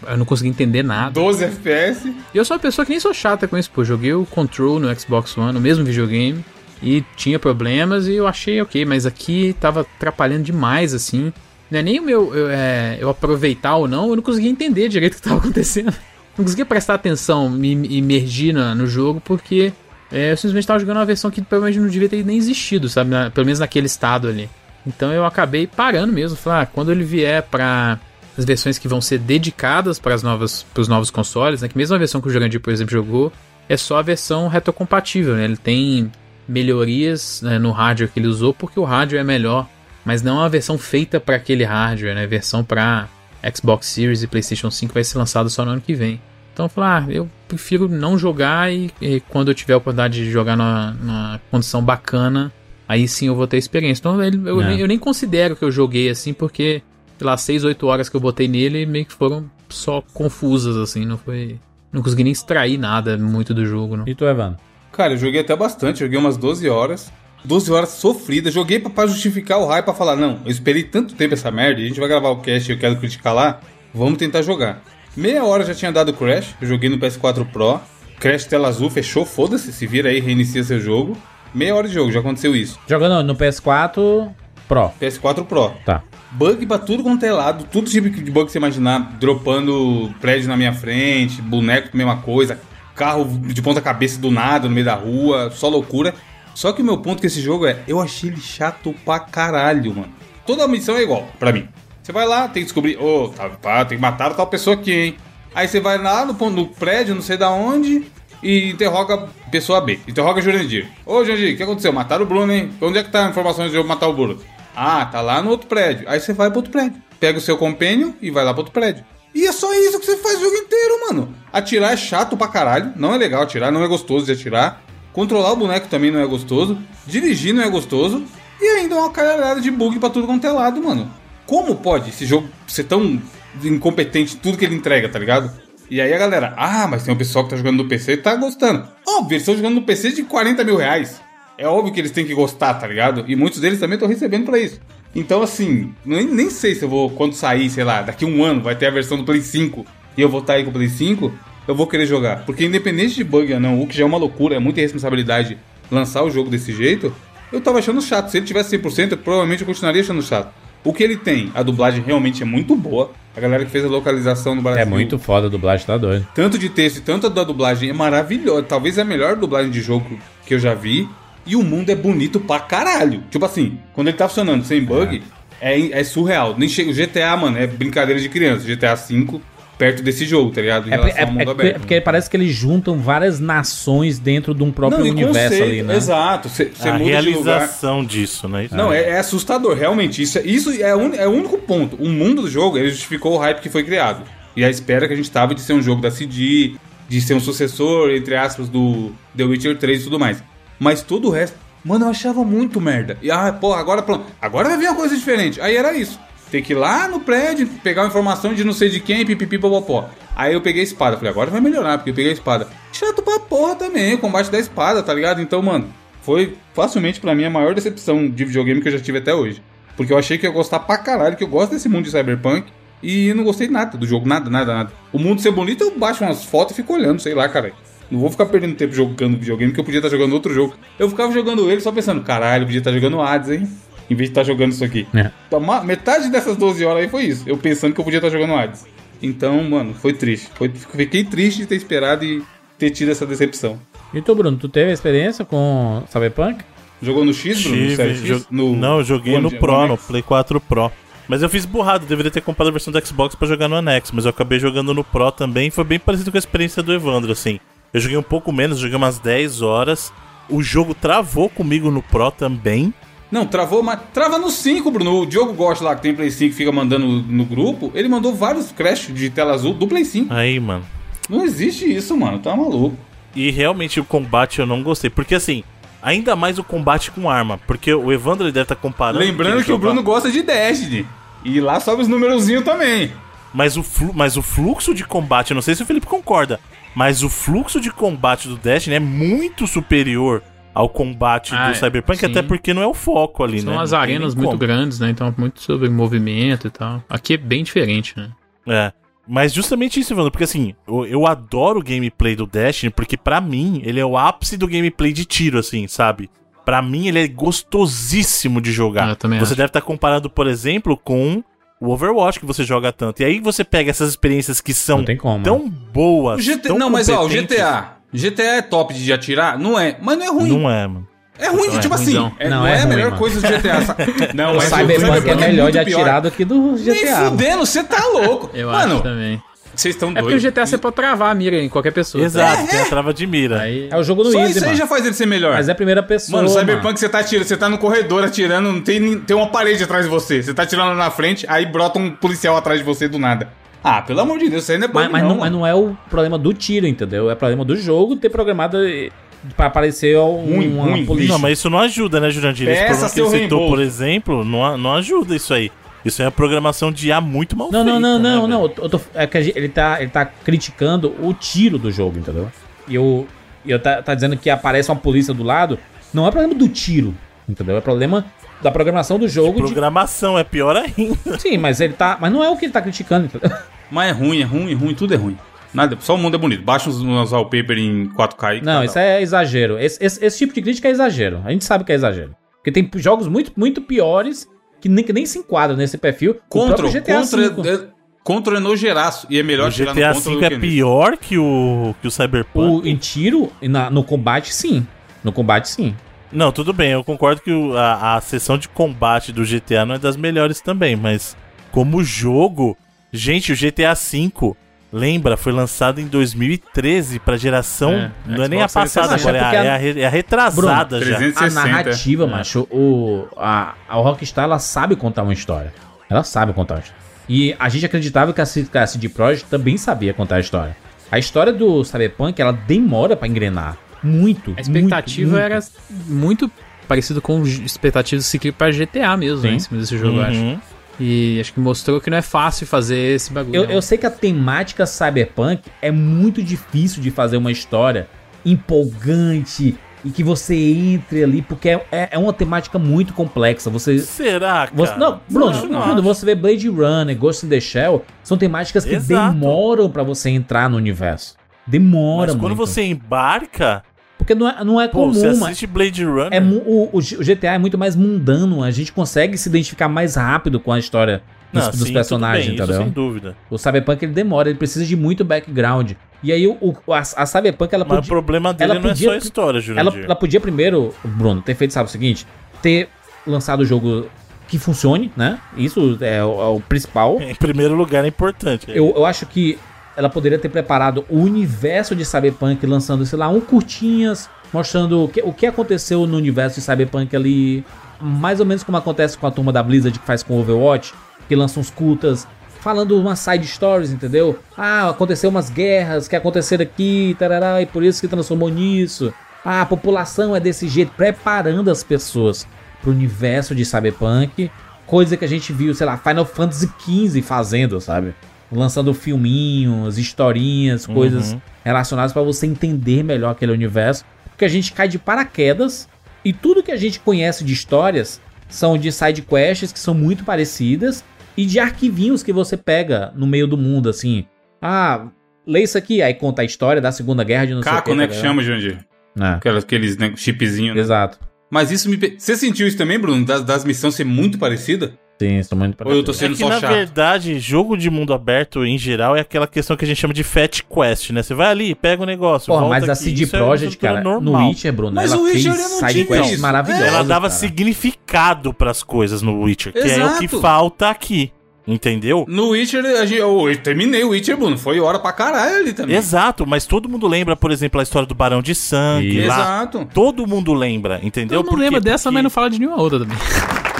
Eu 0.07 0.17
não 0.17 0.25
conseguia 0.25 0.49
entender 0.51 0.83
nada. 0.83 1.11
12 1.11 1.43
FPS. 1.45 2.13
E 2.33 2.37
eu 2.37 2.43
sou 2.43 2.55
uma 2.55 2.61
pessoa 2.61 2.85
que 2.85 2.91
nem 2.91 2.99
sou 2.99 3.13
chata 3.13 3.47
com 3.47 3.57
isso, 3.57 3.71
pô. 3.71 3.83
Joguei 3.83 4.13
o 4.13 4.25
Control 4.25 4.79
no 4.79 4.93
Xbox 4.99 5.37
One, 5.37 5.53
no 5.53 5.61
mesmo 5.61 5.83
videogame, 5.85 6.43
e 6.81 7.03
tinha 7.15 7.39
problemas 7.39 8.07
e 8.07 8.15
eu 8.15 8.27
achei 8.27 8.61
ok, 8.61 8.83
mas 8.85 9.05
aqui 9.05 9.55
tava 9.59 9.81
atrapalhando 9.81 10.43
demais, 10.43 10.93
assim. 10.93 11.31
Não 11.73 11.79
é 11.79 11.81
nem 11.81 11.99
o 11.99 12.03
meu 12.03 12.35
eu, 12.35 12.49
é, 12.51 12.97
eu 13.01 13.09
aproveitar 13.09 13.77
ou 13.77 13.87
não, 13.87 14.09
eu 14.09 14.15
não 14.15 14.21
conseguia 14.21 14.47
entender 14.47 14.87
direito 14.89 15.13
o 15.13 15.15
que 15.15 15.21
tava 15.23 15.37
acontecendo. 15.39 15.91
Não 16.37 16.45
conseguia 16.45 16.65
prestar 16.67 16.93
atenção, 16.93 17.49
me, 17.49 17.75
me 17.75 17.97
imergir 17.97 18.53
no 18.53 18.85
jogo, 18.85 19.19
porque 19.19 19.73
é, 20.11 20.31
eu 20.33 20.37
simplesmente 20.37 20.67
tava 20.67 20.79
jogando 20.79 20.97
uma 20.97 21.05
versão 21.05 21.31
que 21.31 21.41
provavelmente 21.41 21.81
não 21.81 21.89
devia 21.89 22.07
ter 22.07 22.23
nem 22.23 22.37
existido, 22.37 22.87
sabe? 22.87 23.09
Na- 23.09 23.31
pelo 23.31 23.45
menos 23.45 23.59
naquele 23.59 23.87
estado 23.87 24.27
ali. 24.27 24.47
Então 24.85 25.11
eu 25.11 25.25
acabei 25.25 25.65
parando 25.65 26.13
mesmo. 26.13 26.37
Falei, 26.37 26.61
ah, 26.61 26.65
quando 26.67 26.91
ele 26.91 27.03
vier 27.03 27.41
pra 27.41 27.99
as 28.37 28.45
versões 28.45 28.77
que 28.77 28.87
vão 28.87 29.01
ser 29.01 29.17
dedicadas 29.17 29.97
para 29.97 30.13
as 30.13 30.21
novas 30.21 30.63
para 30.73 30.81
os 30.81 30.87
novos 30.87 31.09
consoles, 31.09 31.63
né? 31.63 31.67
Que 31.67 31.77
mesmo 31.77 31.95
a 31.95 31.99
versão 31.99 32.21
que 32.21 32.27
o 32.27 32.31
Jurandir, 32.31 32.59
por 32.59 32.71
exemplo, 32.71 32.91
jogou, 32.93 33.33
é 33.67 33.75
só 33.77 33.97
a 33.97 34.01
versão 34.03 34.47
retrocompatível, 34.47 35.35
né? 35.35 35.45
Ele 35.45 35.57
tem 35.57 36.11
melhorias 36.47 37.41
né, 37.41 37.57
no 37.57 37.71
hardware 37.71 38.09
que 38.11 38.19
ele 38.19 38.27
usou, 38.27 38.53
porque 38.53 38.79
o 38.79 38.83
hardware 38.83 39.21
é 39.21 39.23
melhor, 39.23 39.67
mas 40.05 40.21
não 40.21 40.37
é 40.37 40.39
uma 40.41 40.49
versão 40.49 40.77
feita 40.77 41.19
para 41.19 41.35
aquele 41.35 41.63
hardware, 41.63 42.15
né? 42.15 42.25
Versão 42.27 42.63
para 42.63 43.07
Xbox 43.55 43.87
Series 43.87 44.23
e 44.23 44.27
PlayStation 44.27 44.69
5 44.71 44.93
vai 44.93 45.03
ser 45.03 45.17
lançado 45.17 45.49
só 45.49 45.63
no 45.65 45.71
ano 45.71 45.81
que 45.81 45.93
vem. 45.93 46.19
Então 46.53 46.65
eu 46.65 46.69
falei, 46.69 46.89
ah, 46.89 47.05
eu 47.09 47.29
prefiro 47.47 47.89
não 47.89 48.17
jogar 48.17 48.71
e, 48.71 48.91
e 49.01 49.19
quando 49.21 49.49
eu 49.49 49.55
tiver 49.55 49.73
a 49.73 49.77
oportunidade 49.77 50.23
de 50.23 50.29
jogar 50.31 50.55
numa, 50.55 50.91
numa 50.91 51.41
condição 51.49 51.81
bacana, 51.83 52.53
aí 52.87 53.07
sim 53.07 53.27
eu 53.27 53.35
vou 53.35 53.47
ter 53.47 53.57
experiência. 53.57 54.01
Então 54.01 54.21
ele- 54.23 54.39
eu, 54.47 54.61
É. 54.61 54.67
nem, 54.69 54.79
eu 54.79 54.87
nem 54.87 54.99
considero 54.99 55.55
que 55.55 55.63
eu 55.65 55.71
joguei 55.71 56.09
assim, 56.09 56.31
porque, 56.31 56.83
sei 57.17 57.25
lá, 57.25 57.35
6, 57.35 57.63
8 57.63 57.87
horas 57.87 58.07
que 58.07 58.15
eu 58.15 58.21
botei 58.21 58.47
nele 58.47 58.85
meio 58.85 59.05
que 59.05 59.13
foram 59.13 59.49
só 59.67 60.03
confusas, 60.13 60.77
assim, 60.77 61.05
não 61.05 61.17
foi. 61.17 61.59
Não 61.91 62.03
consegui 62.03 62.23
nem 62.23 62.31
extrair 62.33 62.77
nada 62.77 63.17
muito 63.17 63.51
do 63.53 63.65
jogo, 63.65 63.97
não. 63.97 64.07
E 64.07 64.13
tu, 64.13 64.23
Evandro? 64.25 64.59
Cara, 64.91 65.13
eu 65.13 65.17
joguei 65.17 65.41
até 65.41 65.55
bastante, 65.55 65.99
joguei 66.01 66.19
umas 66.19 66.37
12 66.37 66.69
horas. 66.69 67.11
12 67.43 67.71
horas 67.71 67.89
sofridas, 67.89 68.53
joguei 68.53 68.79
pra, 68.79 68.89
pra 68.89 69.07
justificar 69.07 69.59
o 69.59 69.65
hype, 69.65 69.85
pra 69.85 69.93
falar, 69.93 70.15
não, 70.15 70.39
eu 70.45 70.51
esperei 70.51 70.83
tanto 70.83 71.15
tempo 71.15 71.33
essa 71.33 71.51
merda, 71.51 71.81
a 71.81 71.85
gente 71.85 71.99
vai 71.99 72.07
gravar 72.07 72.29
o 72.29 72.37
cast 72.37 72.71
e 72.71 72.73
eu 72.73 72.79
quero 72.79 72.95
criticar 72.97 73.33
lá, 73.33 73.59
vamos 73.93 74.17
tentar 74.17 74.41
jogar. 74.41 74.81
Meia 75.15 75.43
hora 75.43 75.63
já 75.63 75.75
tinha 75.75 75.91
dado 75.91 76.13
Crash, 76.13 76.55
eu 76.61 76.67
joguei 76.67 76.89
no 76.89 76.97
PS4 76.97 77.45
Pro, 77.51 77.79
Crash 78.19 78.45
tela 78.45 78.69
azul, 78.69 78.89
fechou, 78.89 79.25
foda-se, 79.25 79.73
se 79.73 79.85
vira 79.85 80.09
aí, 80.09 80.19
reinicia 80.19 80.63
seu 80.63 80.79
jogo. 80.79 81.17
Meia 81.53 81.75
hora 81.75 81.87
de 81.87 81.93
jogo, 81.93 82.11
já 82.11 82.19
aconteceu 82.19 82.55
isso. 82.55 82.79
Jogando 82.87 83.21
no 83.21 83.35
PS4 83.35 84.31
Pro. 84.67 84.91
PS4 84.99 85.45
Pro. 85.45 85.73
Tá. 85.85 86.01
Bug 86.31 86.65
pra 86.65 86.79
tudo 86.79 87.03
quanto 87.03 87.23
é 87.25 87.31
lado, 87.31 87.65
tudo 87.65 87.89
tipo 87.89 88.09
de 88.09 88.31
bug 88.31 88.47
que 88.47 88.51
você 88.53 88.57
imaginar, 88.57 89.17
dropando 89.19 90.11
prédio 90.19 90.47
na 90.47 90.57
minha 90.57 90.73
frente, 90.73 91.41
boneco, 91.41 91.95
mesma 91.95 92.17
coisa, 92.17 92.59
carro 92.95 93.25
de 93.25 93.61
ponta 93.61 93.81
cabeça 93.81 94.19
do 94.19 94.31
nada, 94.31 94.67
no 94.67 94.73
meio 94.73 94.85
da 94.85 94.95
rua, 94.95 95.51
só 95.51 95.69
loucura. 95.69 96.15
Só 96.53 96.71
que 96.71 96.81
o 96.81 96.85
meu 96.85 96.97
ponto 96.97 97.21
com 97.21 97.27
esse 97.27 97.41
jogo 97.41 97.65
é, 97.65 97.79
eu 97.87 97.99
achei 97.99 98.29
ele 98.29 98.41
chato 98.41 98.93
pra 99.05 99.19
caralho, 99.19 99.93
mano. 99.93 100.13
Toda 100.45 100.67
missão 100.67 100.95
é 100.95 101.03
igual, 101.03 101.27
pra 101.39 101.51
mim. 101.51 101.67
Você 102.01 102.11
vai 102.11 102.25
lá, 102.25 102.47
tem 102.47 102.63
que 102.63 102.65
descobrir, 102.65 102.97
ô, 102.97 103.29
tá, 103.29 103.49
tá, 103.49 103.85
tem 103.85 103.97
que 103.97 104.01
matar 104.01 104.35
tal 104.35 104.47
pessoa 104.47 104.75
aqui, 104.75 104.91
hein. 104.91 105.17
Aí 105.55 105.67
você 105.67 105.79
vai 105.79 105.97
lá 105.97 106.25
no, 106.25 106.33
no 106.49 106.67
prédio, 106.67 107.15
não 107.15 107.21
sei 107.21 107.37
da 107.37 107.49
onde, 107.49 108.03
e 108.43 108.69
interroga 108.69 109.29
pessoa 109.49 109.79
B. 109.79 109.99
Interroga 110.07 110.41
Jurandir. 110.41 110.87
Ô, 111.05 111.23
Jurandir, 111.23 111.53
o 111.53 111.57
que 111.57 111.63
aconteceu? 111.63 111.93
Mataram 111.93 112.25
o 112.25 112.27
Bruno, 112.27 112.51
hein? 112.51 112.71
Onde 112.81 112.97
é 112.97 113.03
que 113.03 113.09
tá 113.09 113.25
a 113.25 113.29
informação 113.29 113.69
de 113.69 113.75
eu 113.75 113.83
matar 113.83 114.07
o 114.07 114.13
Bruno? 114.13 114.39
Ah, 114.75 115.05
tá 115.05 115.21
lá 115.21 115.41
no 115.41 115.49
outro 115.49 115.67
prédio. 115.67 116.05
Aí 116.09 116.19
você 116.19 116.33
vai 116.33 116.49
pro 116.49 116.59
outro 116.59 116.71
prédio. 116.71 117.01
Pega 117.19 117.37
o 117.37 117.41
seu 117.41 117.57
companion 117.57 118.11
e 118.21 118.29
vai 118.29 118.43
lá 118.43 118.51
pro 118.53 118.61
outro 118.61 118.73
prédio. 118.73 119.05
E 119.33 119.47
é 119.47 119.51
só 119.51 119.73
isso 119.73 119.99
que 119.99 120.05
você 120.05 120.17
faz 120.17 120.37
o 120.39 120.43
jogo 120.43 120.55
inteiro, 120.55 121.07
mano. 121.07 121.33
Atirar 121.51 121.93
é 121.93 121.97
chato 121.97 122.35
pra 122.35 122.47
caralho. 122.47 122.91
Não 122.95 123.13
é 123.13 123.17
legal 123.17 123.43
atirar, 123.43 123.71
não 123.71 123.83
é 123.83 123.87
gostoso 123.87 124.25
de 124.25 124.33
atirar. 124.33 124.83
Controlar 125.13 125.53
o 125.53 125.55
boneco 125.55 125.87
também 125.87 126.11
não 126.11 126.19
é 126.19 126.25
gostoso. 126.25 126.77
Dirigir 127.05 127.53
não 127.53 127.63
é 127.63 127.69
gostoso. 127.69 128.23
E 128.59 128.65
ainda 128.65 128.95
é 128.95 128.97
uma 128.97 129.11
caralhada 129.11 129.61
de 129.61 129.69
bug 129.69 129.99
pra 129.99 130.09
tudo 130.09 130.25
quanto 130.25 130.45
é 130.45 130.51
lado, 130.51 130.81
mano. 130.83 131.09
Como 131.45 131.75
pode 131.75 132.09
esse 132.09 132.25
jogo 132.25 132.49
ser 132.67 132.85
tão 132.85 133.21
incompetente 133.63 134.37
tudo 134.37 134.57
que 134.57 134.65
ele 134.65 134.75
entrega, 134.75 135.07
tá 135.07 135.19
ligado? 135.19 135.51
E 135.89 136.01
aí 136.01 136.13
a 136.13 136.17
galera, 136.17 136.53
ah, 136.57 136.87
mas 136.87 137.03
tem 137.03 137.13
um 137.13 137.17
pessoal 137.17 137.43
que 137.43 137.51
tá 137.51 137.57
jogando 137.57 137.83
no 137.83 137.89
PC 137.89 138.13
e 138.13 138.17
tá 138.17 138.35
gostando. 138.35 138.87
Óbvio, 139.07 139.35
eles 139.35 139.43
estão 139.43 139.55
jogando 139.55 139.75
no 139.75 139.83
PC 139.83 140.11
de 140.13 140.23
40 140.23 140.63
mil 140.63 140.77
reais. 140.77 141.21
É 141.57 141.67
óbvio 141.67 141.93
que 141.93 141.99
eles 141.99 142.11
têm 142.11 142.25
que 142.25 142.33
gostar, 142.33 142.73
tá 142.73 142.87
ligado? 142.87 143.25
E 143.27 143.35
muitos 143.35 143.59
deles 143.59 143.79
também 143.79 143.95
estão 143.95 144.09
recebendo 144.09 144.45
pra 144.45 144.57
isso. 144.57 144.79
Então, 145.15 145.43
assim, 145.43 145.93
nem, 146.03 146.25
nem 146.25 146.49
sei 146.49 146.73
se 146.73 146.83
eu 146.83 146.89
vou, 146.89 147.11
quando 147.11 147.33
sair, 147.33 147.69
sei 147.69 147.83
lá, 147.83 148.01
daqui 148.01 148.25
um 148.25 148.43
ano 148.43 148.61
vai 148.61 148.75
ter 148.75 148.87
a 148.87 148.91
versão 148.91 149.17
do 149.17 149.23
Play 149.23 149.41
5 149.41 149.85
e 150.17 150.21
eu 150.21 150.29
vou 150.29 150.39
estar 150.39 150.53
aí 150.53 150.63
com 150.63 150.71
o 150.71 150.73
Play 150.73 150.89
5, 150.89 151.31
eu 151.67 151.75
vou 151.75 151.87
querer 151.87 152.05
jogar. 152.05 152.45
Porque 152.45 152.65
independente 152.65 153.15
de 153.15 153.23
bug 153.23 153.53
ou 153.53 153.59
não, 153.59 153.81
o 153.81 153.87
que 153.87 153.95
já 153.95 154.03
é 154.03 154.05
uma 154.05 154.17
loucura, 154.17 154.55
é 154.55 154.59
muita 154.59 154.81
responsabilidade 154.81 155.57
lançar 155.91 156.23
o 156.23 156.29
jogo 156.29 156.49
desse 156.49 156.73
jeito, 156.73 157.13
eu 157.51 157.61
tava 157.61 157.79
achando 157.79 158.01
chato. 158.01 158.29
Se 158.29 158.37
ele 158.37 158.45
tivesse 158.45 158.77
100%, 158.77 159.11
eu, 159.11 159.17
provavelmente 159.17 159.61
eu 159.61 159.67
continuaria 159.67 160.01
achando 160.01 160.21
chato. 160.21 160.53
O 160.83 160.91
que 160.91 161.03
ele 161.03 161.15
tem, 161.15 161.49
a 161.53 161.63
dublagem 161.63 162.03
realmente 162.03 162.43
é 162.43 162.45
muito 162.45 162.75
boa. 162.75 163.11
A 163.35 163.39
galera 163.39 163.63
que 163.63 163.71
fez 163.71 163.85
a 163.85 163.87
localização 163.87 164.53
no 164.53 164.61
Brasil. 164.61 164.81
É 164.81 164.85
muito 164.85 165.17
foda 165.17 165.47
a 165.47 165.49
dublagem, 165.49 165.85
tá 165.85 165.97
doido. 165.97 166.27
Tanto 166.35 166.57
de 166.57 166.69
texto 166.69 166.97
e 166.97 167.01
tanto 167.01 167.29
da 167.29 167.43
dublagem 167.43 167.89
é 167.89 167.93
maravilhosa. 167.93 168.63
Talvez 168.63 168.97
é 168.97 169.01
a 169.01 169.05
melhor 169.05 169.35
dublagem 169.35 169.71
de 169.71 169.81
jogo 169.81 170.19
que 170.45 170.53
eu 170.53 170.59
já 170.59 170.73
vi. 170.73 171.07
E 171.45 171.55
o 171.55 171.63
mundo 171.63 171.89
é 171.89 171.95
bonito 171.95 172.39
pra 172.39 172.59
caralho. 172.59 173.23
Tipo 173.29 173.45
assim, 173.45 173.79
quando 173.93 174.09
ele 174.09 174.17
tá 174.17 174.27
funcionando 174.27 174.63
sem 174.63 174.83
bug, 174.83 175.23
é, 175.59 175.99
é 175.99 176.03
surreal. 176.03 176.55
Nem 176.57 176.69
chega, 176.69 176.91
o 176.91 176.93
GTA, 176.93 177.35
mano, 177.35 177.57
é 177.57 177.65
brincadeira 177.65 178.19
de 178.19 178.29
criança. 178.29 178.67
GTA 178.67 178.95
V 178.95 179.41
perto 179.83 180.01
desse 180.01 180.25
jogo, 180.25 180.49
tá 180.51 180.61
ligado? 180.61 180.87
Em 180.87 180.93
É, 180.93 180.95
relação 180.95 181.19
é- 181.19 181.23
ao 181.23 181.31
mundo 181.31 181.41
é- 181.41 181.51
aberto. 181.51 181.75
é 181.75 181.79
porque 181.79 181.99
parece 181.99 182.29
que 182.29 182.37
eles 182.37 182.55
juntam 182.55 182.97
várias 182.99 183.39
nações 183.41 184.17
dentro 184.17 184.53
de 184.55 184.63
um 184.63 184.71
próprio 184.71 185.05
e 185.05 185.09
universo 185.11 185.49
conceito, 185.49 185.63
ali, 185.63 185.83
né? 185.83 185.95
Exato. 185.97 186.47
Você 186.47 186.71
a 186.79 186.93
muda 186.93 186.97
de 186.97 187.03
lugar. 187.03 187.21
realização 187.59 188.05
disso, 188.05 188.47
né? 188.47 188.69
Não, 188.71 188.93
é, 188.93 189.09
é 189.09 189.19
assustador, 189.19 189.75
realmente. 189.75 190.21
Isso, 190.21 190.37
é- 190.39 190.43
isso 190.45 190.71
é, 190.71 190.95
o 190.95 190.99
uni- 190.99 191.17
é 191.17 191.27
o 191.27 191.31
único 191.31 191.57
ponto. 191.57 191.97
O 191.97 192.07
mundo 192.07 192.43
do 192.43 192.49
jogo, 192.49 192.77
ele 192.77 192.89
justificou 192.91 193.33
o 193.33 193.37
hype 193.37 193.59
que 193.59 193.69
foi 193.69 193.83
criado. 193.83 194.23
E 194.55 194.63
a 194.63 194.69
espera 194.69 195.05
que 195.05 195.13
a 195.13 195.17
gente 195.17 195.29
tava 195.29 195.53
de 195.53 195.59
ser 195.59 195.73
um 195.73 195.81
jogo 195.81 196.01
da 196.01 196.09
CD, 196.11 196.75
de 197.09 197.19
ser 197.19 197.33
um 197.33 197.39
sucessor, 197.41 198.09
entre 198.11 198.37
aspas, 198.37 198.69
do 198.69 199.11
The 199.35 199.43
Witcher 199.43 199.77
3 199.77 199.99
e 200.01 200.03
tudo 200.05 200.17
mais. 200.17 200.41
Mas 200.79 201.01
todo 201.01 201.27
o 201.27 201.31
resto, 201.31 201.57
mano, 201.83 202.05
eu 202.05 202.09
achava 202.09 202.41
muito 202.45 202.79
merda. 202.79 203.17
E 203.21 203.29
ah, 203.29 203.51
porra, 203.51 203.81
agora 203.81 204.01
pronto. 204.01 204.23
Agora 204.41 204.69
vai 204.69 204.77
vir 204.77 204.87
uma 204.87 204.95
coisa 204.95 205.13
diferente. 205.15 205.59
Aí 205.59 205.75
era 205.75 205.93
isso. 205.93 206.17
Ter 206.53 206.61
que 206.61 206.73
ir 206.73 206.75
lá 206.75 207.07
no 207.07 207.19
prédio, 207.19 207.67
pegar 207.81 208.03
uma 208.03 208.09
informação 208.09 208.53
de 208.53 208.63
não 208.63 208.73
sei 208.73 208.87
de 208.87 208.99
quem, 208.99 209.25
pipipi, 209.25 209.57
popopó. 209.57 210.07
Aí 210.35 210.53
eu 210.53 210.61
peguei 210.61 210.81
a 210.81 210.83
espada. 210.83 211.17
Falei, 211.17 211.31
agora 211.31 211.49
vai 211.49 211.59
melhorar, 211.59 211.97
porque 211.97 212.11
eu 212.11 212.13
peguei 212.13 212.29
a 212.29 212.33
espada. 212.35 212.67
Chato 212.91 213.23
pra 213.23 213.39
porra 213.39 213.73
também, 213.73 214.13
o 214.13 214.19
combate 214.19 214.51
da 214.51 214.59
espada, 214.59 215.01
tá 215.01 215.11
ligado? 215.15 215.41
Então, 215.41 215.63
mano, 215.63 215.91
foi 216.21 216.55
facilmente 216.75 217.19
pra 217.19 217.33
mim 217.33 217.43
a 217.43 217.49
maior 217.49 217.73
decepção 217.73 218.29
de 218.29 218.45
videogame 218.45 218.81
que 218.81 218.87
eu 218.87 218.91
já 218.91 218.99
tive 218.99 219.17
até 219.17 219.33
hoje. 219.33 219.63
Porque 219.97 220.13
eu 220.13 220.17
achei 220.19 220.37
que 220.37 220.45
ia 220.45 220.51
gostar 220.51 220.77
pra 220.81 220.95
caralho, 220.99 221.35
que 221.35 221.43
eu 221.43 221.47
gosto 221.47 221.71
desse 221.71 221.89
mundo 221.89 222.05
de 222.05 222.11
cyberpunk. 222.11 222.71
E 223.01 223.33
não 223.33 223.43
gostei 223.43 223.67
nada 223.67 223.97
do 223.97 224.05
jogo, 224.05 224.29
nada, 224.29 224.47
nada, 224.47 224.75
nada. 224.75 224.91
O 225.11 225.17
mundo 225.17 225.41
ser 225.41 225.49
bonito, 225.49 225.83
eu 225.83 225.97
baixo 225.97 226.23
umas 226.23 226.45
fotos 226.45 226.73
e 226.73 226.81
fico 226.83 226.93
olhando, 226.93 227.19
sei 227.19 227.33
lá, 227.33 227.49
cara. 227.49 227.73
Não 228.11 228.19
vou 228.19 228.29
ficar 228.29 228.45
perdendo 228.45 228.75
tempo 228.75 228.93
jogando 228.93 229.39
videogame, 229.39 229.73
que 229.73 229.79
eu 229.79 229.83
podia 229.83 229.97
estar 229.97 230.09
jogando 230.09 230.33
outro 230.33 230.53
jogo. 230.53 230.75
Eu 230.99 231.09
ficava 231.09 231.33
jogando 231.33 231.71
ele 231.71 231.81
só 231.81 231.91
pensando, 231.91 232.21
caralho, 232.21 232.61
eu 232.61 232.67
podia 232.67 232.79
estar 232.79 232.91
jogando 232.91 233.19
Hades, 233.19 233.49
hein? 233.49 233.67
Em 234.09 234.15
vez 234.15 234.29
de 234.29 234.31
estar 234.31 234.43
jogando 234.43 234.71
isso 234.73 234.83
aqui. 234.83 235.07
É. 235.13 235.31
Então, 235.47 235.59
metade 235.83 236.29
dessas 236.29 236.57
12 236.57 236.83
horas 236.85 237.03
aí 237.03 237.09
foi 237.09 237.23
isso. 237.23 237.43
Eu 237.47 237.57
pensando 237.57 237.93
que 237.93 237.99
eu 237.99 238.03
podia 238.03 238.17
estar 238.19 238.29
jogando 238.29 238.53
Hades. 238.53 238.85
Então, 239.21 239.63
mano, 239.63 239.93
foi 239.93 240.13
triste. 240.13 240.49
Foi, 240.55 240.69
fiquei 240.69 241.23
triste 241.23 241.59
de 241.59 241.65
ter 241.67 241.75
esperado 241.75 242.25
e 242.25 242.43
ter 242.77 242.89
tido 242.89 243.11
essa 243.11 243.25
decepção. 243.25 243.79
E 244.13 244.21
tu, 244.21 244.35
Bruno, 244.35 244.57
tu 244.57 244.67
teve 244.67 244.91
experiência 244.91 245.45
com 245.45 246.03
Cyberpunk? 246.09 246.63
Jogou 247.01 247.23
no 247.25 247.33
X, 247.33 247.61
Bruno? 247.63 247.75
No 247.77 247.81
Tive, 247.83 247.95
Série 247.95 248.15
X? 248.15 248.21
jo- 248.23 248.45
No 248.51 248.75
Não, 248.75 248.97
eu 248.99 249.03
joguei 249.03 249.33
One- 249.35 249.43
no 249.43 249.51
Pro, 249.51 249.73
One 249.73 249.87
no 249.89 249.93
X? 249.97 250.05
Play 250.07 250.21
4 250.21 250.59
Pro. 250.59 250.91
Mas 251.27 251.41
eu 251.41 251.49
fiz 251.49 251.65
burrado, 251.65 252.05
deveria 252.05 252.29
ter 252.31 252.41
comprado 252.41 252.67
a 252.67 252.71
versão 252.71 252.91
do 252.91 253.05
Xbox 253.07 253.33
pra 253.33 253.47
jogar 253.47 253.69
no 253.69 253.75
Anex, 253.77 254.11
mas 254.11 254.25
eu 254.25 254.29
acabei 254.29 254.59
jogando 254.59 254.93
no 254.93 255.03
Pro 255.05 255.31
também, 255.31 255.69
foi 255.69 255.85
bem 255.85 255.97
parecido 255.97 256.29
com 256.31 256.37
a 256.37 256.39
experiência 256.39 256.83
do 256.83 256.93
Evandro, 256.93 257.31
assim. 257.31 257.59
Eu 257.93 258.01
joguei 258.01 258.17
um 258.17 258.23
pouco 258.23 258.51
menos, 258.51 258.77
joguei 258.79 258.97
umas 258.97 259.19
10 259.19 259.61
horas. 259.61 260.11
O 260.49 260.61
jogo 260.61 260.93
travou 260.93 261.47
comigo 261.49 261.89
no 261.89 262.01
Pro 262.01 262.29
também. 262.29 262.93
Não, 263.33 263.47
travou, 263.47 263.81
mas 263.81 263.99
trava 264.13 264.37
no 264.37 264.51
5, 264.51 264.91
Bruno. 264.91 265.21
O 265.21 265.25
Diogo 265.25 265.53
Gosta 265.53 265.83
lá, 265.83 265.95
que 265.95 266.03
tem 266.03 266.13
Play 266.13 266.29
5 266.29 266.51
que 266.51 266.55
fica 266.55 266.71
mandando 266.71 267.07
no 267.07 267.43
grupo, 267.43 267.91
ele 267.95 268.07
mandou 268.07 268.31
vários 268.31 268.71
crash 268.71 269.07
de 269.11 269.27
tela 269.31 269.55
azul 269.55 269.73
do 269.73 269.87
Play 269.87 270.05
5. 270.05 270.31
Aí, 270.31 270.59
mano. 270.59 270.85
Não 271.27 271.43
existe 271.43 271.91
isso, 271.91 272.15
mano. 272.15 272.37
Tá 272.37 272.55
maluco. 272.55 272.95
E 273.35 273.49
realmente 273.49 273.99
o 273.99 274.05
combate 274.05 274.59
eu 274.59 274.67
não 274.67 274.83
gostei, 274.83 275.09
porque 275.09 275.33
assim, 275.33 275.63
ainda 275.99 276.35
mais 276.35 276.59
o 276.59 276.63
combate 276.63 277.09
com 277.09 277.27
arma, 277.27 277.59
porque 277.65 277.91
o 277.91 278.13
Evandro 278.13 278.51
deve 278.51 278.65
estar 278.65 278.75
comparando. 278.75 279.25
Lembrando 279.25 279.55
ele 279.55 279.63
que 279.63 279.71
o 279.71 279.79
Bruno 279.79 280.03
gosta 280.03 280.29
de 280.29 280.43
Destiny. 280.43 281.03
E 281.43 281.59
lá 281.59 281.79
sobe 281.79 282.03
os 282.03 282.07
numerozinhos 282.07 282.63
também. 282.63 283.11
Mas 283.51 283.75
o, 283.75 283.83
mas 284.13 284.37
o 284.37 284.43
fluxo 284.43 284.93
de 284.93 285.03
combate, 285.03 285.49
eu 285.49 285.55
não 285.55 285.61
sei 285.63 285.73
se 285.73 285.81
o 285.81 285.87
Felipe 285.87 286.05
concorda, 286.05 286.59
mas 286.93 287.23
o 287.23 287.29
fluxo 287.29 287.81
de 287.81 287.89
combate 287.89 288.47
do 288.47 288.57
Destiny 288.57 288.97
é 288.97 288.99
muito 288.99 289.65
superior 289.65 290.43
ao 290.73 290.89
combate 290.89 291.53
Ah, 291.53 291.67
do 291.67 291.71
é, 291.71 291.73
Cyberpunk, 291.75 292.19
sim. 292.19 292.25
até 292.25 292.41
porque 292.41 292.73
não 292.73 292.81
é 292.81 292.87
o 292.87 292.93
foco 292.93 293.43
ali, 293.43 293.57
né? 293.57 293.71
São 293.73 293.79
as 293.79 293.93
arenas 293.93 294.33
muito 294.33 294.47
como. 294.47 294.59
grandes, 294.59 294.99
né? 294.99 295.09
Então 295.09 295.33
muito 295.37 295.61
sobre 295.61 295.89
movimento 295.89 296.67
e 296.67 296.69
tal. 296.71 297.03
Aqui 297.09 297.33
é 297.33 297.37
bem 297.37 297.63
diferente, 297.63 298.13
né? 298.17 298.31
É. 298.67 298.91
Mas 299.27 299.53
justamente 299.53 299.99
isso, 299.99 300.11
Evandro, 300.13 300.31
porque 300.31 300.43
assim, 300.43 300.75
eu, 300.87 301.05
eu 301.05 301.25
adoro 301.27 301.79
o 301.79 301.83
gameplay 301.83 302.35
do 302.35 302.45
Destiny, 302.45 302.89
porque 302.91 303.15
pra 303.15 303.39
mim 303.39 303.81
ele 303.85 303.99
é 303.99 304.05
o 304.05 304.17
ápice 304.17 304.57
do 304.57 304.67
gameplay 304.67 305.13
de 305.13 305.23
tiro, 305.23 305.57
assim, 305.59 305.87
sabe? 305.87 306.29
Pra 306.65 306.81
mim 306.81 307.07
ele 307.07 307.19
é 307.19 307.27
gostosíssimo 307.27 308.61
de 308.61 308.71
jogar. 308.71 309.07
Ah, 309.07 309.11
eu 309.11 309.15
também 309.15 309.39
você 309.39 309.45
acho. 309.53 309.55
deve 309.55 309.67
estar 309.67 309.81
comparando, 309.81 310.29
por 310.29 310.47
exemplo, 310.47 310.97
com 310.97 311.43
o 311.79 311.89
Overwatch 311.91 312.39
que 312.39 312.45
você 312.45 312.63
joga 312.63 312.91
tanto. 312.91 313.21
E 313.21 313.25
aí 313.25 313.39
você 313.39 313.63
pega 313.63 313.89
essas 313.89 314.09
experiências 314.09 314.61
que 314.61 314.73
são 314.73 315.03
como. 315.19 315.43
tão 315.43 315.69
boas. 315.69 316.39
O 316.45 316.51
GTA, 316.51 316.67
tão 316.69 316.77
não, 316.77 316.89
mas 316.89 317.09
ó, 317.09 317.25
o. 317.25 317.29
GTA. 317.29 317.97
GTA 318.13 318.57
é 318.57 318.61
top 318.61 318.93
de 318.93 319.11
atirar? 319.11 319.57
Não 319.57 319.79
é. 319.79 319.95
Mas 320.01 320.17
não 320.17 320.25
é 320.25 320.29
ruim. 320.29 320.49
Não 320.49 320.69
é, 320.71 320.87
mano. 320.87 321.07
É 321.39 321.47
ruim, 321.49 321.67
Não 321.67 321.77
é 321.77 321.79
tipo 321.79 321.95
ruimzão. 321.95 322.25
assim. 322.27 322.35
é- 322.39 322.47
Não, 322.49 322.59
não, 322.59 322.67
é 322.67 322.77
é, 322.77 322.81
a 322.81 322.85
melhor 322.85 323.05
mano. 323.05 323.17
coisa 323.17 323.41
do 323.41 323.47
GTA. 323.47 323.97
Não, 324.35 324.55
O 324.57 324.61
Cyberpunk 324.61 325.29
é 325.29 325.35
melhor 325.35 325.71
de 325.71 325.79
atirar 325.79 326.21
do 326.21 326.29
que 326.31 326.45
do 326.45 326.73
Nem 326.73 327.03
GTA. 327.03 327.15
fudendo, 327.29 327.65
você 327.65 327.83
tá 327.83 328.05
louco. 328.07 328.49
Eu 328.53 328.69
Mano, 328.69 328.93
acho 328.95 329.03
também. 329.03 329.41
Vocês 329.75 329.95
estão 329.95 330.09
É 330.09 330.13
porque 330.21 330.25
o 330.27 330.29
doidos. 330.39 330.43
GTA 330.43 330.65
você 330.67 330.77
pode 330.77 330.95
travar 330.95 331.31
a 331.31 331.33
mira 331.33 331.55
em 331.57 331.67
qualquer 331.67 331.89
pessoa. 331.91 332.21
tá? 332.21 332.25
Exato, 332.27 332.67
tem 332.67 332.79
a 332.81 332.85
trava 332.85 333.11
de 333.11 333.25
mira. 333.25 333.61
Aí, 333.61 333.89
É 333.91 333.97
o 333.97 334.03
jogo 334.03 334.23
do 334.23 334.31
Só 334.31 334.39
Easy, 334.41 334.51
isso 334.51 334.59
aí 334.59 334.65
mano. 334.67 334.77
já 334.77 334.85
faz 334.85 335.03
ele 335.03 335.15
ser 335.15 335.25
melhor. 335.25 335.55
Mas 335.55 335.67
é 335.67 335.71
a 335.71 335.75
primeira 335.75 336.03
pessoa. 336.03 336.37
Mano, 336.43 336.53
mano. 336.53 336.59
Cyberpunk 336.67 336.99
você 336.99 337.09
tá 337.09 337.17
atirando, 337.17 337.47
você 337.47 337.57
tá 337.57 337.67
no 337.67 337.79
corredor 337.79 338.23
atirando, 338.23 338.71
não 338.71 338.79
tem, 338.81 338.99
nem- 338.99 339.19
tem 339.19 339.35
uma 339.35 339.47
parede 339.47 339.83
atrás 339.83 340.03
de 340.05 340.11
você. 340.11 340.43
Você 340.43 340.53
tá 340.53 340.61
atirando 340.61 340.93
na 340.93 341.09
frente, 341.09 341.43
aí 341.49 341.65
brota 341.65 341.97
um 341.97 342.11
policial 342.11 342.55
atrás 342.55 342.79
de 342.81 342.85
você 342.85 343.07
do 343.07 343.17
nada. 343.17 343.49
Ah, 343.83 344.01
pelo 344.01 344.21
amor 344.21 344.39
de 344.39 344.49
Deus, 344.49 344.63
isso 344.63 344.71
aí 344.71 344.77
não 344.77 344.85
é 344.85 344.87
bug, 344.87 345.03
Mas, 345.03 345.11
mas 345.11 345.21
não, 345.23 345.29
não, 345.29 345.37
mas 345.39 345.51
não 345.51 345.67
é 345.67 345.75
o 345.75 345.95
problema 346.09 346.37
do 346.37 346.53
tiro, 346.53 346.87
entendeu? 346.87 347.29
É 347.29 347.35
problema 347.35 347.65
do 347.65 347.75
jogo 347.75 348.15
ter 348.15 348.29
programado 348.29 348.77
eh, 348.87 349.09
pra 349.57 349.65
aparecer 349.65 350.17
um, 350.17 350.55
Ruim, 350.55 350.73
uma 350.73 350.83
ruim, 350.91 351.05
polícia. 351.05 351.33
Não, 351.33 351.39
mas 351.39 351.59
isso 351.59 351.69
não 351.69 351.79
ajuda, 351.79 352.19
né, 352.19 352.29
Jurandir? 352.31 352.67
Esse 352.69 352.79
Peça 352.81 352.87
problema 352.91 353.09
que 353.09 353.15
seu 353.15 353.25
ele 353.33 353.43
citou, 353.43 353.67
por 353.67 353.81
exemplo, 353.81 354.45
não, 354.45 354.63
a- 354.65 354.77
não 354.77 354.93
ajuda 354.93 355.35
isso 355.35 355.53
aí. 355.53 355.69
Isso 356.05 356.21
é 356.21 356.25
a 356.25 356.31
programação 356.31 356.91
de 356.91 357.07
IA 357.09 357.19
muito 357.21 357.57
mal 357.57 357.71
Não, 357.71 357.83
feita. 357.83 357.99
não, 357.99 357.99
não, 357.99 358.19
né, 358.19 358.35
não, 358.35 358.47
não. 358.47 358.61
Eu 358.63 358.89
tô- 358.89 359.01
é 359.13 359.25
que 359.27 359.37
a 359.37 359.41
gente- 359.41 359.57
ele, 359.57 359.69
tá, 359.69 360.01
ele 360.01 360.09
tá 360.09 360.25
criticando 360.25 361.13
o 361.21 361.33
tiro 361.33 361.77
do 361.77 361.91
jogo, 361.91 362.17
entendeu? 362.19 362.49
E 362.87 362.95
eu, 362.95 363.25
e 363.65 363.71
eu 363.71 363.79
tá, 363.79 364.01
tá 364.01 364.13
dizendo 364.15 364.35
que 364.37 364.49
aparece 364.49 364.89
uma 364.91 364.97
polícia 364.97 365.33
do 365.33 365.43
lado. 365.43 365.77
Não 366.13 366.25
é 366.27 366.31
problema 366.31 366.53
do 366.53 366.67
tiro, 366.67 367.13
entendeu? 367.47 367.75
É 367.77 367.81
problema 367.81 368.25
da 368.61 368.69
programação 368.71 369.17
do 369.17 369.27
jogo. 369.29 369.53
de- 369.57 369.61
Programação 369.63 370.37
é 370.37 370.43
pior 370.43 370.75
ainda. 370.75 371.39
Sim, 371.39 371.57
mas 371.57 371.79
ele 371.81 371.93
tá. 371.93 372.17
Mas 372.19 372.31
não 372.33 372.43
é 372.43 372.49
o 372.49 372.57
que 372.57 372.65
ele 372.65 372.73
tá 372.73 372.81
criticando, 372.81 373.25
entendeu? 373.25 373.49
Mas 373.93 374.09
é 374.09 374.11
ruim, 374.11 374.41
é 374.41 374.43
ruim, 374.43 374.71
é 374.71 374.75
ruim, 374.75 374.93
tudo 374.95 375.13
é 375.13 375.17
ruim. 375.17 375.37
Nada, 375.73 375.97
só 376.01 376.15
o 376.15 376.17
mundo 376.17 376.35
é 376.35 376.37
bonito. 376.39 376.63
Baixa 376.63 376.89
uns, 376.89 376.97
uns 377.01 377.31
wallpaper 377.31 377.77
em 377.77 378.07
4K. 378.09 378.57
e 378.57 378.61
Não, 378.61 378.79
tá- 378.79 378.85
isso 378.85 378.97
é 378.99 379.21
exagero. 379.21 379.77
Esse, 379.79 380.03
esse- 380.03 380.23
esse 380.25 380.37
tipo 380.37 380.53
de 380.53 380.61
crítica 380.61 380.87
é 380.87 380.91
exagero. 380.91 381.41
A 381.45 381.51
gente 381.51 381.63
sabe 381.63 381.83
que 381.83 381.91
é 381.91 381.95
exagero. 381.95 382.35
Porque 382.57 382.71
tem 382.71 382.89
jogos 383.01 383.27
muito, 383.27 383.51
muito 383.55 383.81
piores 383.81 384.47
que 384.81 384.89
nem, 384.89 385.03
que 385.03 385.13
nem 385.13 385.25
se 385.25 385.37
enquadram 385.39 385.77
nesse 385.77 385.97
perfil. 385.97 386.31
O 386.31 386.49
Contra, 386.49 386.75
próprio 386.77 387.01
GTA 387.01 387.19
contra, 387.21 387.49
V. 387.49 387.69
é, 387.71 387.87
contra 388.23 388.57
é 388.57 388.59
nojeraço. 388.59 389.27
E 389.29 389.39
é 389.39 389.43
melhor 389.43 389.69
O 389.69 389.71
tirar 389.71 389.93
GTA 389.93 390.09
no 390.09 390.15
contra 390.15 390.31
do 390.31 390.39
V 390.39 390.45
é 390.45 390.49
que 390.49 390.59
pior 390.59 391.17
que 391.17 391.37
o, 391.37 391.95
que 392.01 392.07
o 392.07 392.11
Cyberpunk. 392.11 392.85
O, 392.85 392.87
em 392.87 392.95
tiro, 392.95 393.51
e 393.61 393.67
na- 393.67 393.89
no 393.89 394.03
combate, 394.03 394.53
sim. 394.53 394.85
No 395.23 395.31
combate, 395.31 395.69
sim. 395.69 395.95
Não, 396.31 396.51
tudo 396.51 396.73
bem, 396.73 396.91
eu 396.91 397.03
concordo 397.03 397.41
que 397.41 397.51
o- 397.51 397.77
a, 397.77 398.15
a 398.15 398.21
sessão 398.21 398.57
de 398.57 398.67
combate 398.69 399.31
do 399.31 399.43
GTA 399.45 399.85
não 399.85 399.95
é 399.95 399.99
das 399.99 400.15
melhores 400.17 400.61
também, 400.61 400.95
mas 400.95 401.35
como 401.71 402.03
jogo, 402.03 402.75
gente, 403.13 403.53
o 403.53 403.55
GTA 403.55 403.93
V, 403.93 404.53
lembra, 404.91 405.37
foi 405.37 405.51
lançado 405.53 405.99
em 406.01 406.07
2013 406.07 407.19
pra 407.19 407.37
geração, 407.37 407.91
É, 407.93 408.11
não 408.25 408.43
é 408.43 408.47
nem 408.47 408.61
a 408.61 408.67
passada 408.67 409.09
360. 409.09 409.29
agora, 409.29 409.37
é 409.37 409.41
a, 409.41 409.53
É 409.53 409.57
a- 409.59 409.63
é 409.63 409.75
a 409.75 409.77
re- 409.77 410.05
a 410.05 410.09
retrasada 410.09 410.97
Bruno, 410.97 411.11
já. 411.11 411.15
300 411.17 411.37
A 411.41 411.49
60, 411.49 411.67
narrativa, 411.67 412.23
é. 412.23 412.27
macho, 412.27 412.67
o, 412.71 413.27
a, 413.37 413.73
a 413.87 413.95
Rockstar, 413.95 414.45
ela 414.45 414.59
sabe 414.59 414.95
contar 414.95 415.23
uma 415.23 415.33
história. 415.33 415.73
Ela 416.09 416.23
sabe 416.23 416.53
contar 416.53 416.75
uma 416.75 416.79
história. 416.81 417.03
E 417.29 417.55
a 417.57 417.69
gente 417.69 417.85
acreditava 417.85 418.33
que 418.33 418.41
a, 418.41 418.45
que 418.45 418.87
CD 418.87 419.07
Projekt 419.09 419.49
também 419.49 419.77
sabia 419.77 420.13
contar 420.13 420.35
a 420.35 420.39
história. 420.39 420.75
A 421.11 421.17
história 421.17 421.53
do 421.53 421.83
Cyberpunk, 421.85 422.41
ela 422.41 422.51
demora 422.51 423.15
pra 423.15 423.27
engrenar. 423.27 423.77
Muito. 424.03 424.53
a 424.57 424.61
expectativa 424.61 425.31
muito, 425.31 425.41
era 425.41 425.59
muito 426.07 426.51
parecido 426.87 427.21
com 427.21 427.41
a 427.41 427.45
expectativa 427.47 428.19
do 428.19 428.23
Ciclo 428.23 428.51
pra 428.51 428.69
GTA 428.69 429.15
mesmo, 429.15 429.41
né, 429.43 429.53
em 429.53 429.59
cima 429.59 429.79
desse 429.79 429.97
jogo, 429.97 430.17
eu 430.17 430.23
acho. 430.23 430.59
E 430.99 431.39
acho 431.41 431.53
que 431.53 431.59
mostrou 431.59 431.99
que 431.99 432.09
não 432.09 432.17
é 432.17 432.21
fácil 432.21 432.67
fazer 432.67 432.97
esse 433.15 433.33
bagulho. 433.33 433.55
Eu, 433.55 433.63
eu 433.65 433.81
sei 433.81 433.97
que 433.97 434.05
a 434.05 434.11
temática 434.11 434.85
cyberpunk 434.85 435.63
é 435.81 435.89
muito 435.91 436.41
difícil 436.43 437.01
de 437.01 437.09
fazer 437.09 437.37
uma 437.37 437.51
história 437.51 438.07
empolgante 438.45 439.77
e 440.05 440.09
que 440.09 440.21
você 440.23 440.53
entre 440.55 441.23
ali, 441.23 441.41
porque 441.41 441.69
é, 441.69 441.85
é- 441.91 442.09
é 442.11 442.17
uma 442.17 442.33
temática 442.33 442.77
muito 442.77 443.13
complexa. 443.13 443.69
Você. 443.69 443.99
Será, 443.99 444.67
cara? 444.67 444.71
você 444.73 444.95
não, 444.97 445.21
Bruno, 445.29 445.65
não. 445.67 445.81
quando 445.81 446.03
você 446.03 446.25
vê 446.25 446.35
Blade 446.35 446.67
Runner, 446.67 447.17
Ghost 447.17 447.45
in 447.45 447.49
the 447.49 447.59
Shell, 447.59 448.03
são 448.21 448.37
temáticas 448.37 448.83
que 448.83 448.93
Exato. 448.95 449.33
demoram 449.33 449.89
pra 449.89 450.03
você 450.03 450.29
entrar 450.29 450.69
no 450.69 450.75
universo. 450.77 451.35
Demora 451.65 452.33
Mas 452.33 452.41
quando 452.41 452.55
muito. 452.55 452.67
você 452.67 452.83
embarca, 452.83 453.81
Porque 454.23 454.35
não 454.35 454.49
é, 454.49 454.63
não 454.63 454.81
é 454.81 454.87
pô, 454.87 455.07
você 455.07 455.27
comum, 455.27 455.39
mas 455.39 455.49
assiste 455.49 455.67
Blade 455.67 456.03
Runner, 456.03 456.29
é 456.31 456.39
o, 456.41 456.89
o 456.93 456.99
GTA 457.01 457.53
é 457.53 457.57
muito 457.57 457.77
mais 457.77 457.95
mundano. 457.95 458.63
A 458.63 458.71
gente 458.71 458.91
consegue 458.93 459.37
se 459.37 459.49
identificar 459.49 459.87
mais 459.89 460.15
rápido 460.15 460.59
com 460.59 460.71
a 460.71 460.79
história 460.79 461.21
dos, 461.51 461.63
Não, 461.65 461.71
dos 461.71 461.87
sim, 461.87 461.93
personagens, 461.93 462.45
bem, 462.47 462.55
isso 462.55 462.63
entendeu? 462.63 462.81
sem 462.83 462.89
dúvida. 462.91 463.35
O 463.49 463.57
Cyberpunk 463.57 464.03
ele 464.03 464.13
demora, 464.13 464.49
ele 464.49 464.57
precisa 464.57 464.85
de 464.85 464.95
muito 464.95 465.23
background. 465.25 465.91
E 466.23 466.31
aí 466.31 466.47
o, 466.47 466.57
o- 466.61 466.93
a, 466.93 466.99
a 466.99 467.25
Cyberpunk 467.25 467.73
ela 467.75 467.85
Mas 467.87 467.99
o 468.05 468.07
problema 468.07 468.53
dele 468.53 468.71
ela 468.71 468.79
não 468.79 468.89
podia- 468.89 469.07
é 469.07 469.11
só 469.11 469.15
a 469.15 469.17
história, 469.17 469.57
ela, 469.57 469.61
Jurandir. 469.61 470.05
ela 470.05 470.15
podia 470.15 470.39
primeiro, 470.39 470.93
Bruno, 471.03 471.41
ter 471.41 471.53
feito 471.55 471.73
sabe 471.73 471.89
o 471.89 471.91
seguinte, 471.91 472.25
ter 472.61 472.87
lançado 473.27 473.59
o 473.59 473.65
jogo 473.65 474.07
que 474.47 474.57
funcione, 474.57 475.11
né? 475.17 475.39
Isso 475.57 475.97
é 476.01 476.23
o, 476.23 476.41
é 476.41 476.45
o 476.47 476.59
principal. 476.61 477.19
Em 477.21 477.35
primeiro 477.35 477.75
lugar 477.75 478.03
é 478.05 478.07
importante. 478.07 478.67
Eu, 478.69 478.93
eu 478.95 479.05
acho 479.05 479.25
que 479.25 479.57
ela 479.95 480.09
poderia 480.09 480.39
ter 480.39 480.49
preparado 480.49 481.05
o 481.09 481.19
universo 481.19 481.95
de 481.95 482.05
Cyberpunk 482.05 482.65
lançando, 482.65 483.05
sei 483.05 483.17
lá, 483.17 483.29
um 483.29 483.39
curtinhas 483.39 484.29
mostrando 484.51 485.03
o 485.03 485.07
que, 485.07 485.21
o 485.21 485.33
que 485.33 485.45
aconteceu 485.45 486.05
no 486.05 486.17
universo 486.17 486.59
de 486.59 486.65
Cyberpunk 486.65 487.15
ali, 487.15 487.65
mais 487.99 488.39
ou 488.39 488.45
menos 488.45 488.63
como 488.63 488.77
acontece 488.77 489.17
com 489.17 489.25
a 489.25 489.31
turma 489.31 489.51
da 489.51 489.63
Blizzard 489.63 489.97
que 489.97 490.05
faz 490.05 490.21
com 490.21 490.39
Overwatch, 490.39 490.93
que 491.27 491.35
lança 491.35 491.59
uns 491.59 491.71
cultas 491.71 492.27
falando 492.59 492.97
umas 492.97 493.19
side 493.19 493.45
stories, 493.45 493.91
entendeu? 493.91 494.39
Ah, 494.55 494.89
aconteceu 494.89 495.29
umas 495.29 495.49
guerras 495.49 496.07
que 496.07 496.15
aconteceram 496.15 496.63
aqui, 496.63 497.15
tarará, 497.19 497.61
e 497.61 497.65
por 497.65 497.83
isso 497.83 497.99
que 497.99 498.07
transformou 498.07 498.47
nisso. 498.47 499.13
Ah, 499.43 499.61
a 499.61 499.65
população 499.65 500.33
é 500.33 500.39
desse 500.39 500.69
jeito, 500.69 500.93
preparando 500.95 501.69
as 501.69 501.83
pessoas 501.83 502.47
pro 502.81 502.91
universo 502.91 503.53
de 503.53 503.65
Cyberpunk, 503.65 504.49
coisa 504.85 505.17
que 505.17 505.25
a 505.25 505.27
gente 505.27 505.51
viu, 505.51 505.73
sei 505.73 505.85
lá, 505.85 505.97
Final 505.97 506.25
Fantasy 506.25 506.69
XV 506.79 507.21
fazendo, 507.21 507.81
sabe? 507.81 508.13
Lançando 508.53 508.93
filminhos, 508.93 509.97
historinhas, 509.97 510.85
coisas 510.85 511.35
relacionadas 511.63 512.13
pra 512.13 512.21
você 512.21 512.45
entender 512.45 513.03
melhor 513.03 513.31
aquele 513.31 513.51
universo, 513.51 514.05
porque 514.29 514.45
a 514.45 514.49
gente 514.49 514.73
cai 514.73 514.87
de 514.87 514.99
paraquedas 514.99 515.87
e 516.23 516.31
tudo 516.31 516.63
que 516.63 516.71
a 516.71 516.77
gente 516.77 516.99
conhece 516.99 517.43
de 517.43 517.53
histórias 517.53 518.21
são 518.49 518.77
de 518.77 518.91
side 518.91 519.21
quests 519.21 519.71
que 519.71 519.79
são 519.79 519.93
muito 519.93 520.23
parecidas 520.23 521.03
e 521.35 521.45
de 521.45 521.59
arquivinhos 521.59 522.21
que 522.21 522.31
você 522.31 522.55
pega 522.55 523.11
no 523.15 523.25
meio 523.25 523.47
do 523.47 523.57
mundo, 523.57 523.89
assim. 523.89 524.25
Ah, 524.61 525.07
lê 525.45 525.63
isso 525.63 525.77
aqui, 525.77 526.01
aí 526.01 526.13
conta 526.13 526.41
a 526.41 526.45
história 526.45 526.81
da 526.81 526.91
Segunda 526.91 527.23
Guerra 527.23 527.45
de 527.45 527.55
não 527.55 527.63
sei 527.63 527.71
o 527.71 527.75
Caco, 527.75 527.89
quê, 527.89 527.95
né, 527.95 528.07
tá 528.07 528.13
que 528.13 528.21
chama, 528.21 528.43
Jandir. 528.43 528.85
É, 529.19 529.25
Aquelas, 529.25 529.63
aqueles 529.63 529.97
né, 529.97 530.13
chipzinhos. 530.15 530.75
né? 530.75 530.81
exato. 530.81 531.19
Mas 531.49 531.71
isso 531.71 531.89
me... 531.89 531.97
Você 532.17 532.35
sentiu 532.35 532.67
isso 532.67 532.77
também, 532.77 532.97
Bruno? 532.97 533.25
Das, 533.25 533.43
das 533.43 533.63
missões 533.63 533.93
ser 533.95 534.03
muito 534.03 534.37
parecidas? 534.39 534.91
Sim, 535.21 535.41
são 535.43 535.57
muito 535.57 535.75
Ou 535.85 535.91
eu 535.93 536.03
tô 536.03 536.11
parecidas. 536.11 536.15
É 536.15 536.19
sendo 536.27 536.33
que, 536.35 536.43
só 536.43 536.49
na 536.49 536.59
chato? 536.59 536.73
verdade, 536.73 537.39
jogo 537.39 537.77
de 537.77 537.89
mundo 537.89 538.13
aberto, 538.13 538.65
em 538.65 538.77
geral, 538.77 539.15
é 539.15 539.21
aquela 539.21 539.47
questão 539.47 539.77
que 539.77 539.85
a 539.85 539.87
gente 539.87 539.99
chama 540.01 540.13
de 540.13 540.23
fat 540.23 540.61
quest, 540.63 541.11
né? 541.11 541.23
Você 541.23 541.33
vai 541.33 541.47
ali, 541.47 541.73
pega 541.75 542.03
o 542.03 542.05
negócio, 542.05 542.47
Porra, 542.47 542.61
volta 542.61 542.79
mas 542.79 542.89
a 542.89 542.93
aqui. 542.93 543.03
CD 543.03 543.23
é 543.23 543.27
Projekt, 543.27 543.69
estrutura 543.73 543.93
cara, 544.01 544.03
no 544.03 544.19
normal. 544.19 544.49
Witcher, 544.49 544.73
Bruno, 544.73 544.95
Mas 544.95 545.11
ela 545.13 545.21
o 545.21 545.25
fez 545.25 545.35
Witcher 545.45 545.51
não 545.51 545.77
tinha 545.79 545.87
sidequests 545.89 546.31
isso. 546.33 546.41
maravilhosas. 546.41 546.87
Ela 546.87 547.03
dava 547.03 547.27
cara. 547.29 547.39
significado 547.39 548.53
pras 548.53 548.83
coisas 548.83 549.21
no 549.21 549.41
Witcher, 549.41 549.71
que 549.71 549.79
é 549.79 549.83
o 550.05 550.17
que 550.17 550.25
Exato. 550.25 550.41
falta 550.41 550.89
aqui. 550.89 551.31
Entendeu? 551.65 552.25
No 552.27 552.49
Witcher, 552.49 552.83
a 552.85 553.05
gente, 553.05 553.19
eu, 553.21 553.49
eu 553.49 553.55
terminei 553.57 554.03
o 554.03 554.09
Witcher, 554.09 554.35
Bruno. 554.35 554.57
Foi 554.57 554.81
hora 554.81 554.99
pra 554.99 555.13
caralho 555.13 555.57
ali 555.59 555.71
também. 555.71 555.95
Exato, 555.95 556.45
mas 556.45 556.65
todo 556.65 556.89
mundo 556.89 557.07
lembra, 557.07 557.37
por 557.37 557.51
exemplo, 557.51 557.79
a 557.79 557.83
história 557.83 558.05
do 558.05 558.13
Barão 558.13 558.41
de 558.41 558.53
Sangue 558.53 559.25
lá. 559.25 559.35
Exato. 559.37 559.87
Todo 559.93 560.27
mundo 560.27 560.53
lembra, 560.53 560.99
entendeu? 561.01 561.39
Eu 561.39 561.43
não 561.43 561.49
Por 561.51 561.57
quê? 561.59 561.63
lembro 561.63 561.79
dessa, 561.79 562.03
Porque- 562.09 562.13
mas 562.15 562.23
não 562.23 562.29
fala 562.29 562.49
de 562.49 562.59
nenhuma 562.59 562.81
outra 562.81 562.99
também. 562.99 563.17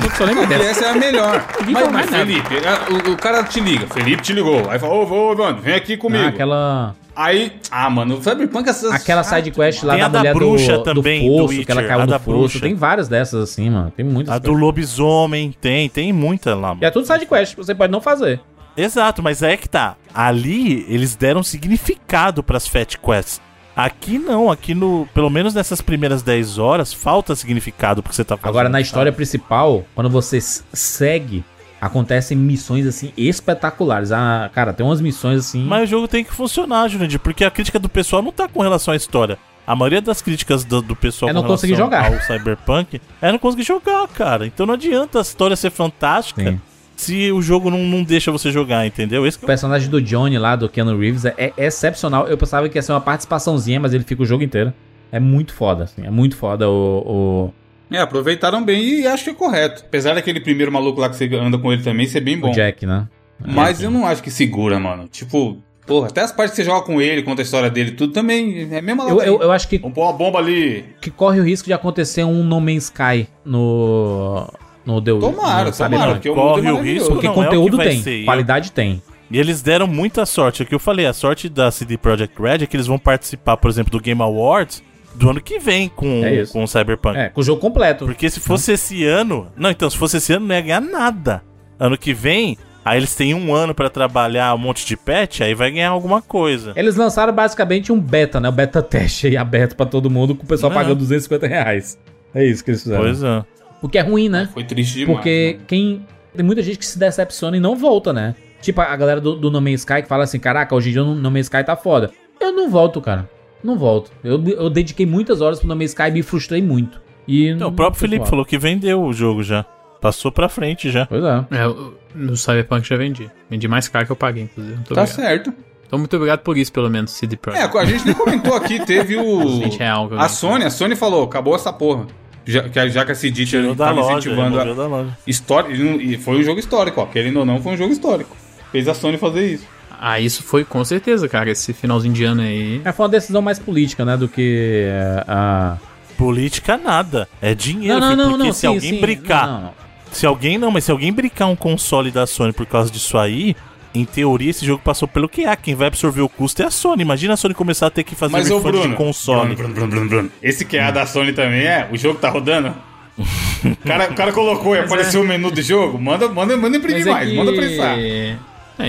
Eu 0.03 0.11
só 0.11 0.24
lembro 0.24 0.48
dessa. 0.48 0.64
essa 0.64 0.86
é 0.86 0.90
a 0.90 0.95
melhor. 0.95 1.45
Mas, 1.72 1.91
mas. 1.91 2.10
Felipe, 2.10 2.56
a- 2.65 3.10
o, 3.10 3.14
o 3.14 3.18
cara 3.18 3.44
te 3.44 3.60
liga. 3.60 3.88
Felipe 3.88 4.22
te 4.22 4.34
ligou. 4.34 4.70
Aí 4.70 4.80
fala, 4.80 4.94
ô, 4.94 5.03
ô, 5.32 5.36
mano, 5.36 5.60
vem 5.61 5.76
aqui 5.76 5.98
comigo. 5.98 6.24
Ah, 6.24 6.30
aquela, 6.30 6.95
Aí, 7.15 7.53
ah, 7.70 7.90
mano, 7.90 8.18
o 8.18 8.24
Cyberpunk... 8.24 8.68
Essas... 8.68 8.91
aquela 8.91 9.24
side 9.24 9.52
quest 9.52 9.84
lá 9.84 9.95
da 9.95 10.06
a 10.06 10.07
da 10.07 10.20
mulher 10.20 10.34
bruxa 10.34 10.78
do, 10.78 10.84
também, 10.84 11.22
do 11.28 11.36
do 11.38 11.41
poço, 11.44 11.65
que 11.65 11.72
ela 11.72 11.84
caiu 11.84 12.02
a 12.02 12.06
no 12.07 12.20
poço. 12.20 12.26
bruxa. 12.26 12.60
Tem 12.60 12.74
várias 12.74 13.07
dessas 13.07 13.52
assim, 13.52 13.70
mano. 13.70 13.91
Tem 13.95 14.03
muitas. 14.03 14.34
A 14.34 14.40
do 14.40 14.52
lobisomem, 14.52 15.53
tem, 15.61 15.88
tem 15.90 16.11
muita 16.11 16.56
lá. 16.56 16.76
E 16.82 16.86
é 16.86 16.90
tudo 16.90 17.06
side 17.06 17.26
quest, 17.28 17.56
você 17.56 17.76
pode 17.76 17.91
não 17.91 18.02
fazer. 18.02 18.41
Exato, 18.76 19.22
mas 19.22 19.44
é 19.44 19.56
que 19.56 19.70
tá. 19.70 19.95
Ali 20.14 20.86
eles 20.90 21.15
deram 21.15 21.44
significado 21.44 22.41
pras 22.44 22.68
Fat 22.68 22.98
Quests. 22.98 23.40
Aqui 23.76 24.20
não, 24.20 24.52
aqui 24.52 24.76
no. 24.76 25.08
Pelo 25.14 25.30
menos 25.30 25.54
nessas 25.54 25.82
primeiras 25.82 26.22
10 26.22 26.60
horas, 26.60 26.94
falta 26.94 27.36
significado 27.36 28.04
porque 28.04 28.16
você 28.16 28.24
tá 28.24 28.38
fazendo. 28.38 28.50
Agora, 28.50 28.70
na 28.70 28.80
história 28.80 29.12
principal, 29.12 29.84
quando 29.95 30.10
você 30.10 30.40
segue, 30.40 31.44
acontecem 31.82 32.38
missões 32.38 32.86
assim 32.86 33.12
espetaculares. 33.18 34.12
Ah, 34.12 34.50
cara, 34.54 34.74
tem 34.74 34.86
umas 34.86 35.02
missões 35.02 35.40
assim. 35.40 35.64
Mas 35.64 35.84
o 35.84 35.88
jogo 35.88 36.08
tem 36.08 36.24
que 36.24 36.34
funcionar, 36.34 36.88
Jurandir, 36.88 37.20
porque 37.20 37.44
a 37.44 37.50
crítica 37.52 37.80
do 37.80 37.90
pessoal 37.90 38.22
não 38.22 38.32
tá 38.32 38.48
com 38.48 38.62
relação 38.62 38.94
à 38.94 38.98
história. 38.98 39.38
A 39.66 39.76
maioria 39.76 40.02
das 40.02 40.22
críticas 40.22 40.66
do, 40.66 40.82
do 40.82 40.95
pessoal 40.95 41.30
É 41.30 41.34
não 41.34 41.41
conseguir 41.44 41.74
relação 41.76 42.00
jogar. 42.02 42.14
ao 42.14 42.22
Cyberpunk 42.28 43.02
é 43.22 43.32
não 43.32 43.40
conseguir 43.40 43.64
jogar, 43.64 44.08
cara. 44.10 44.45
Então 44.45 44.66
não 44.66 44.74
adianta 44.74 45.20
a 45.20 45.22
história 45.22 45.56
ser 45.56 45.72
fantástica 45.72 46.44
Sim. 46.52 46.62
Se 46.95 47.32
o 47.32 47.41
jogo 47.41 47.70
não, 47.70 47.80
não 47.80 48.03
deixa 48.03 48.32
você 48.32 48.52
jogar, 48.52 48.86
entendeu? 48.86 49.26
Esse 49.26 49.38
O 49.38 49.41
é 49.41 49.44
o 49.44 49.48
personagem 49.48 49.90
do 49.90 50.02
Johnny 50.02 50.38
lá, 50.38 50.56
do 50.56 50.70
Keanu 50.70 50.98
Reeves, 50.98 51.26
é, 51.26 51.34
é 51.38 51.53
excepcional. 51.57 52.28
Eu 52.28 52.38
pensava 52.38 52.68
que 52.70 52.78
ia 52.78 52.82
ser 52.82 52.91
uma 52.94 53.02
participaçãozinha, 53.02 53.80
mas 53.80 53.94
ele 53.94 54.03
fica 54.03 54.22
o 54.22 54.26
jogo 54.26 54.44
inteiro. 54.44 54.74
É 55.11 55.20
muito 55.20 55.53
foda, 55.53 55.84
assim. 55.84 56.06
É 56.06 56.10
muito 56.10 56.36
foda 56.36 56.70
o, 56.70 57.52
o, 57.91 57.95
É, 57.95 57.99
aproveitaram 57.99 58.64
bem 58.64 59.02
e 59.02 59.07
acho 59.07 59.26
que 59.26 59.30
é 59.30 59.34
correto. 59.34 59.84
Apesar 59.86 60.15
daquele 60.15 60.40
primeiro 60.40 60.72
maluco 60.72 60.99
lá 60.99 61.10
que 61.10 61.15
você 61.15 61.26
anda 61.36 61.57
com 61.57 61.72
ele 61.72 61.84
também 61.84 62.07
ser 62.07 62.22
bem 62.22 62.38
o 62.38 62.41
bom. 62.41 62.52
Jack, 62.52 62.86
né? 62.86 63.07
Mas 63.45 63.82
eu 63.82 63.91
não 63.91 64.06
acho 64.06 64.24
que 64.24 64.32
segura, 64.32 64.80
mano. 64.80 65.07
Tipo, 65.07 65.57
Porra, 65.86 66.07
até 66.07 66.22
as 66.22 66.32
partes 66.32 66.56
que 66.56 66.64
você 66.64 66.64
joga 66.64 66.86
com 66.86 67.02
ele, 67.02 67.24
conta 67.24 67.41
a 67.41 67.44
história 67.44 67.70
dele, 67.70 67.91
tudo 67.91 68.14
também 68.14 68.70
é 68.72 68.80
a 68.80 68.82
mesma 68.82 69.03
Eu, 69.03 69.22
eu, 69.22 69.41
eu 69.41 69.52
acho 69.52 69.68
que, 69.68 69.78
Vamos 69.78 69.94
pôr 69.94 70.03
uma 70.03 70.14
bomba 70.14 70.40
ali. 70.40 70.86
que 71.02 71.11
corre 71.11 71.40
o 71.40 71.44
risco 71.44 71.68
de 71.68 71.74
acontecer 71.74 72.24
um 72.24 72.44
No 72.44 72.61
Man's 72.61 72.86
Sky 72.86 73.28
no. 73.44 74.48
No 74.85 75.01
The 75.01 75.11
Tomara, 75.11 75.69
no 75.69 75.76
tomara, 75.77 76.11
porque 76.14 76.30
é 76.30 76.34
Corre 76.34 76.61
o 76.61 76.64
maravilhoso. 76.64 76.81
risco, 76.84 77.11
Porque 77.14 77.27
não 77.27 77.34
é 77.34 77.38
o 77.38 77.39
que 77.39 77.45
conteúdo 77.45 77.77
vai 77.77 77.89
tem, 77.89 78.01
ser. 78.01 78.26
qualidade 78.26 78.72
tem. 78.72 79.01
E 79.31 79.39
eles 79.39 79.61
deram 79.61 79.88
muita 79.88 80.26
sorte. 80.26 80.61
É 80.61 80.65
o 80.65 80.68
que 80.68 80.76
eu 80.76 80.80
falei, 80.80 81.05
a 81.05 81.14
sorte 81.14 81.47
da 81.49 81.72
CD 81.72 81.97
Projekt 81.97 82.39
Red 82.41 82.64
é 82.64 82.68
que 82.68 82.76
eles 82.76 82.85
vão 82.88 82.99
participar, 82.99 83.57
por 83.57 83.69
exemplo, 83.72 83.91
do 83.91 83.99
Game 83.99 84.22
Awards 84.22 84.84
do 85.15 85.30
ano 85.30 85.39
que 85.41 85.60
vem 85.60 85.88
com, 85.89 86.23
É 86.26 86.45
com 86.45 86.64
o 86.64 86.68
Cyberpunk. 86.68 87.18
É, 87.18 87.30
com 87.30 87.39
o 87.39 87.43
jogo 87.43 87.61
completo. 87.61 88.05
Porque 88.05 88.30
se 88.30 88.39
fosse 88.39 88.73
esse 88.73 89.05
ano. 89.05 89.47
Não, 89.55 89.69
então, 89.72 89.89
se 89.89 89.97
fosse 89.97 90.18
esse 90.18 90.34
ano, 90.34 90.45
não 90.47 90.55
ia 90.55 90.61
ganhar 90.61 90.81
nada. 90.81 91.43
Ano 91.80 91.97
que 91.97 92.14
vem, 92.14 92.57
aí 92.84 92.97
eles 92.99 93.15
têm 93.15 93.34
um 93.34 93.53
ano 93.53 93.73
pra 93.73 93.89
trabalhar 93.89 94.53
um 94.53 94.57
monte 94.57 94.85
de 94.85 94.97
patch, 94.97 95.41
aí 95.41 95.53
vai 95.53 95.72
ganhar 95.72 95.89
alguma 95.89 96.22
coisa. 96.22 96.73
Eles 96.76 96.95
lançaram 96.95 97.31
basicamente 97.34 97.91
um 97.91 97.99
beta, 97.99 98.39
né? 98.39 98.49
O 98.49 98.51
beta 98.51 98.81
teste 98.81 99.27
aí 99.27 99.38
aberto 99.38 99.76
pra 99.76 99.85
todo 99.85 100.10
mundo, 100.10 100.35
com 100.35 100.43
o 100.43 100.47
pessoal 100.47 100.72
Não. 100.72 100.77
pagando 100.77 100.97
250 100.97 101.47
reais. 101.47 101.97
É 102.35 102.43
isso 102.45 102.64
que 102.64 102.72
eles 102.72 102.81
fizeram. 102.84 103.03
Pois 103.03 103.22
é. 103.23 103.45
O 103.84 103.88
que 103.89 103.97
é 103.99 104.01
ruim, 104.01 104.30
né? 104.30 104.49
Foi 104.51 104.64
triste 104.64 104.95
demais. 104.95 105.18
Porque 105.18 105.57
né? 105.60 105.65
quem. 105.68 106.05
Tem 106.35 106.43
muita 106.43 106.64
gente 106.64 106.80
que 106.80 106.85
se 106.85 106.97
decepciona 106.97 107.55
e 107.57 107.60
não 107.60 107.76
volta, 107.76 108.11
né? 108.11 108.34
Tipo 108.61 108.81
a 108.81 108.95
galera 108.95 109.22
do, 109.22 109.35
do 109.35 109.51
No 109.51 109.61
Man's 109.61 109.81
Sky 109.81 110.01
que 110.01 110.07
fala 110.07 110.23
assim: 110.23 110.39
caraca, 110.39 110.73
hoje 110.73 110.89
em 110.89 110.93
dia 110.93 111.03
o 111.03 111.14
No 111.14 111.30
Man's 111.30 111.45
Sky 111.45 111.64
tá 111.64 111.76
foda. 111.76 112.10
Eu 112.39 112.51
não 112.51 112.69
volto, 112.69 112.99
cara. 113.01 113.30
Não 113.64 113.77
volto. 113.77 114.11
Eu, 114.23 114.43
eu 114.47 114.69
dediquei 114.69 115.05
muitas 115.05 115.41
horas 115.41 115.60
pro 115.60 115.68
No 115.68 115.76
Man's 115.76 115.91
Sky 115.91 116.03
e 116.07 116.11
me 116.11 116.23
frustrei 116.23 116.61
muito. 116.61 116.99
E 117.27 117.47
Então, 117.49 117.68
não- 117.68 117.68
o 117.68 117.72
próprio 117.73 117.99
Felipe 117.99 118.27
falou 118.27 118.43
que 118.45 118.57
vendeu 118.57 119.01
o 119.03 119.14
jogo 119.14 119.43
já. 119.43 119.64
Passou 120.01 120.31
pra 120.31 120.49
frente 120.49 120.89
já. 120.89 121.05
Pois 121.05 121.23
é. 121.23 121.45
É, 121.51 121.73
no 122.15 122.35
Cyberpunk 122.35 122.88
já 122.88 122.97
vendi. 122.97 123.30
Vendi 123.49 123.68
mais 123.69 123.88
caro 123.88 124.05
que 124.05 124.11
eu 124.11 124.15
paguei, 124.18 124.43
inclusive. 124.43 124.76
Muito 124.76 124.93
Tá 124.93 125.01
obrigado. 125.03 125.15
certo. 125.15 125.53
Então, 125.88 125.99
muito 125.99 126.14
obrigado 126.15 126.39
por 126.39 126.57
isso, 126.57 126.73
pelo 126.73 126.89
menos, 126.89 127.11
CD 127.11 127.35
É, 127.35 127.38
Projekt. 127.38 127.77
a 127.77 127.85
gente 127.85 128.05
nem 128.05 128.14
comentou 128.15 128.53
aqui, 128.55 128.84
teve 128.85 129.15
o. 129.15 129.60
20 129.61 129.77
real 129.77 130.07
que 130.10 130.15
eu 130.15 130.19
A. 130.19 130.27
Sony, 130.27 130.65
a 130.65 130.69
Sony 130.69 130.95
falou, 130.95 131.23
acabou 131.23 131.55
essa 131.55 131.72
porra. 131.72 132.07
Já, 132.45 132.64
que, 132.68 132.90
já 132.90 133.06
que 133.06 133.11
a 133.11 133.15
CD 133.15 133.45
Tirou 133.45 133.74
da 133.76 133.86
tava 133.88 134.02
loja. 134.02 134.11
incentivando 134.18 134.60
a 134.60 134.64
removeu 134.64 134.76
da 134.76 134.88
loja. 134.88 135.18
história. 135.26 135.74
E 135.74 136.18
foi 136.18 136.40
um 136.40 136.44
jogo 136.44 136.60
histórico, 136.60 137.02
ó. 137.02 137.06
Querendo 137.06 137.40
ou 137.40 137.45
não, 137.45 137.61
foi 137.61 137.74
um 137.74 137.78
jogo 137.78 137.94
histórico. 137.94 138.36
Fez 138.72 138.88
a 138.88 138.94
Sony 138.94 139.18
fazer 139.18 139.53
isso. 139.53 139.68
Ah, 139.99 140.20
isso 140.20 140.44
foi 140.44 140.65
com 140.65 140.84
certeza, 140.84 141.30
cara. 141.30 141.49
Esse 141.49 141.72
finalzinho 141.72 142.14
de 142.14 142.24
ano 142.26 142.41
aí. 142.41 142.82
É, 142.84 142.91
foi 142.91 143.06
uma 143.06 143.10
decisão 143.11 143.41
mais 143.41 143.57
política, 143.60 144.03
né? 144.03 144.18
Do 144.18 144.28
que 144.28 144.86
é, 144.88 145.24
a. 145.28 145.78
Política 146.18 146.78
nada. 146.78 147.28
É 147.41 147.56
dinheiro, 147.56 147.99
Não, 147.99 148.10
não, 148.10 148.15
não, 148.15 148.32
porque 148.32 148.45
não. 148.48 148.53
se 148.53 148.60
sim, 148.61 148.68
alguém 148.68 148.90
sim. 148.95 149.02
brincar. 149.02 149.48
Não, 149.48 149.53
não, 149.53 149.61
não. 149.64 149.74
Se 150.11 150.26
alguém 150.28 150.57
não, 150.60 150.70
mas 150.70 150.84
se 150.84 150.91
alguém 150.91 151.11
brincar 151.11 151.48
um 151.48 151.56
console 151.56 152.11
da 152.11 152.28
Sony 152.28 152.53
por 152.53 152.68
causa 152.68 152.91
disso 152.91 153.18
aí, 153.18 153.56
em 153.94 154.06
teoria 154.06 154.49
esse 154.49 154.65
jogo 154.65 154.82
passou 154.84 155.07
pelo 155.07 155.30
QA. 155.30 155.56
Quem 155.56 155.76
vai 155.76 155.88
absorver 155.88 156.22
o 156.22 156.30
custo 156.30 156.61
é 156.61 156.65
a 156.65 156.72
Sony. 156.72 157.02
Imagina 157.03 157.34
a 157.34 157.38
Sony 157.38 157.53
começar 157.53 157.88
a 157.88 157.91
ter 157.91 158.03
que 158.03 158.15
fazer 158.15 158.32
Mas 158.32 158.49
ô 158.49 158.57
refund 158.57 158.72
Bruno, 158.74 158.90
de 158.90 158.95
console. 158.95 159.56
Bruno, 159.56 159.74
Bruno, 159.74 159.90
Bruno, 159.91 160.10
Bruno. 160.10 160.32
Esse 160.41 160.65
QA 160.65 160.91
da 160.91 161.06
Sony 161.06 161.34
também 161.34 161.61
é? 161.65 161.88
O 161.91 161.98
jogo 161.98 162.20
tá 162.20 162.30
rodando? 162.30 162.74
O 163.18 163.76
cara, 163.88 164.10
o 164.11 164.15
cara 164.15 164.32
colocou 164.34 164.76
e 164.76 164.80
apareceu 164.80 165.22
o 165.22 165.24
menu 165.28 165.52
do 165.52 165.61
jogo? 165.61 165.99
Manda, 166.02 166.28
manda, 166.28 166.57
manda 166.57 166.78
imprimir 166.78 167.06
Mas 167.06 167.07
é 167.07 167.11
mais, 167.11 167.30
que- 167.30 167.36
manda 167.36 167.53
prensar. 167.53 167.98
É, 167.99 168.38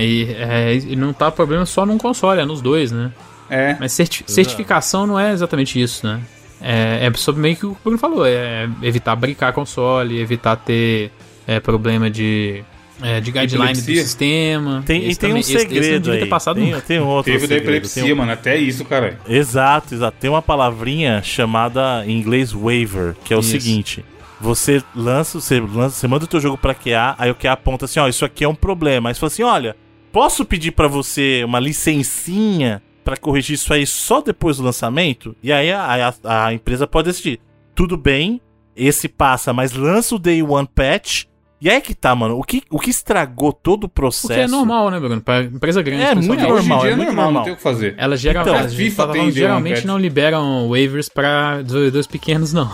e, 0.03 0.33
é, 0.33 0.73
e 0.75 0.95
não 0.95 1.13
tá 1.13 1.31
problema 1.31 1.65
só 1.65 1.85
num 1.85 1.97
console, 1.97 2.41
é 2.41 2.45
nos 2.45 2.59
dois, 2.61 2.91
né? 2.91 3.11
É. 3.49 3.77
Mas 3.79 3.91
certi- 3.91 4.23
certificação 4.27 5.05
não 5.05 5.19
é 5.19 5.31
exatamente 5.31 5.79
isso, 5.79 6.05
né? 6.07 6.19
É, 6.59 7.05
é 7.05 7.13
sobre 7.17 7.41
meio 7.41 7.55
que 7.55 7.65
o 7.67 7.71
que 7.75 7.75
o 7.75 7.83
Bruno 7.83 7.97
falou, 7.99 8.25
é 8.25 8.67
evitar 8.81 9.15
brincar 9.15 9.53
console, 9.53 10.19
evitar 10.19 10.55
ter 10.55 11.11
é, 11.45 11.59
problema 11.59 12.09
de, 12.09 12.63
é, 13.01 13.19
de 13.19 13.31
guideline 13.31 13.73
do 13.73 13.79
Epilepsia. 13.79 14.03
sistema. 14.03 14.83
Tem, 14.85 14.99
e 15.01 15.01
tem 15.07 15.15
também- 15.15 15.35
um 15.35 15.37
esse- 15.39 15.53
esse 15.55 15.63
não 15.65 15.69
segredo 15.69 16.03
devia 16.03 16.19
ter 16.19 16.23
aí. 16.25 16.29
passado 16.29 16.59
Tem, 16.59 16.81
tem 16.81 16.99
um 16.99 17.07
outro 17.07 17.31
Teve 17.31 17.47
da 17.47 17.55
epilepsia, 17.57 18.03
tem 18.03 18.13
um- 18.13 18.15
mano. 18.15 18.31
Até 18.31 18.57
isso, 18.57 18.85
cara. 18.85 19.19
Exato, 19.27 19.93
exato. 19.93 20.17
Tem 20.19 20.29
uma 20.29 20.41
palavrinha 20.41 21.21
chamada 21.23 22.03
em 22.07 22.17
inglês 22.17 22.51
waiver, 22.53 23.15
que 23.23 23.33
é 23.33 23.37
o 23.37 23.41
Isso. 23.41 23.49
seguinte. 23.51 24.03
Você 24.39 24.83
lança, 24.95 25.39
você 25.39 25.59
lança, 25.59 25.95
você 25.95 26.07
manda 26.07 26.25
o 26.25 26.27
teu 26.27 26.39
jogo 26.39 26.57
pra 26.57 26.73
QA, 26.73 27.15
aí 27.17 27.31
o 27.31 27.35
QA 27.35 27.53
aponta 27.53 27.85
assim, 27.85 27.99
ó, 27.99 28.07
isso 28.07 28.25
aqui 28.25 28.43
é 28.43 28.47
um 28.47 28.53
problema. 28.55 29.09
Aí 29.09 29.13
você 29.15 29.19
fala 29.19 29.27
assim, 29.31 29.43
olha, 29.43 29.75
posso 30.11 30.43
pedir 30.45 30.71
pra 30.71 30.87
você 30.87 31.41
uma 31.45 31.59
licencinha 31.59 32.81
pra 33.03 33.15
corrigir 33.17 33.55
isso 33.55 33.73
aí 33.73 33.85
só 33.85 34.21
depois 34.21 34.57
do 34.57 34.63
lançamento? 34.63 35.35
E 35.41 35.51
aí 35.53 35.71
a, 35.71 36.13
a, 36.23 36.47
a 36.47 36.53
empresa 36.53 36.85
pode 36.87 37.07
decidir, 37.07 37.39
tudo 37.73 37.95
bem, 37.97 38.41
esse 38.75 39.07
passa, 39.07 39.53
mas 39.53 39.71
lança 39.73 40.15
o 40.15 40.19
Day 40.19 40.41
One 40.43 40.67
Patch. 40.73 41.23
E 41.65 41.69
aí 41.71 41.81
que 41.81 41.95
tá, 41.95 42.13
mano, 42.13 42.37
o 42.37 42.43
que, 42.43 42.61
o 42.69 42.77
que 42.77 42.91
estragou 42.91 43.51
todo 43.51 43.85
o 43.85 43.89
processo... 43.89 44.27
Porque 44.27 44.41
é 44.41 44.47
normal, 44.47 44.91
né, 44.91 44.99
Bruno? 44.99 45.19
Pra 45.19 45.41
empresa 45.41 45.81
grande, 45.81 46.03
É, 46.03 46.13
muito 46.13 46.27
normal, 46.43 46.51
Hoje 46.59 46.71
em 46.71 46.77
dia 46.77 46.89
é 46.89 46.91
é 46.91 46.95
muito 46.95 47.07
normal, 47.07 47.25
normal. 47.25 47.33
não 47.33 47.43
tem 47.43 47.53
o 47.53 47.55
que 47.55 47.63
fazer. 47.63 47.95
Elas, 47.97 48.19
geral, 48.21 48.43
Então, 48.43 48.55
a 48.55 48.69
FIFA 48.69 49.07
tem 49.07 49.31
geralmente 49.31 49.87
não 49.87 49.97
liberam 49.97 50.69
waivers 50.69 51.09
pra 51.09 51.63
desenvolvedores 51.63 52.05
pequenos, 52.05 52.53
não. 52.53 52.69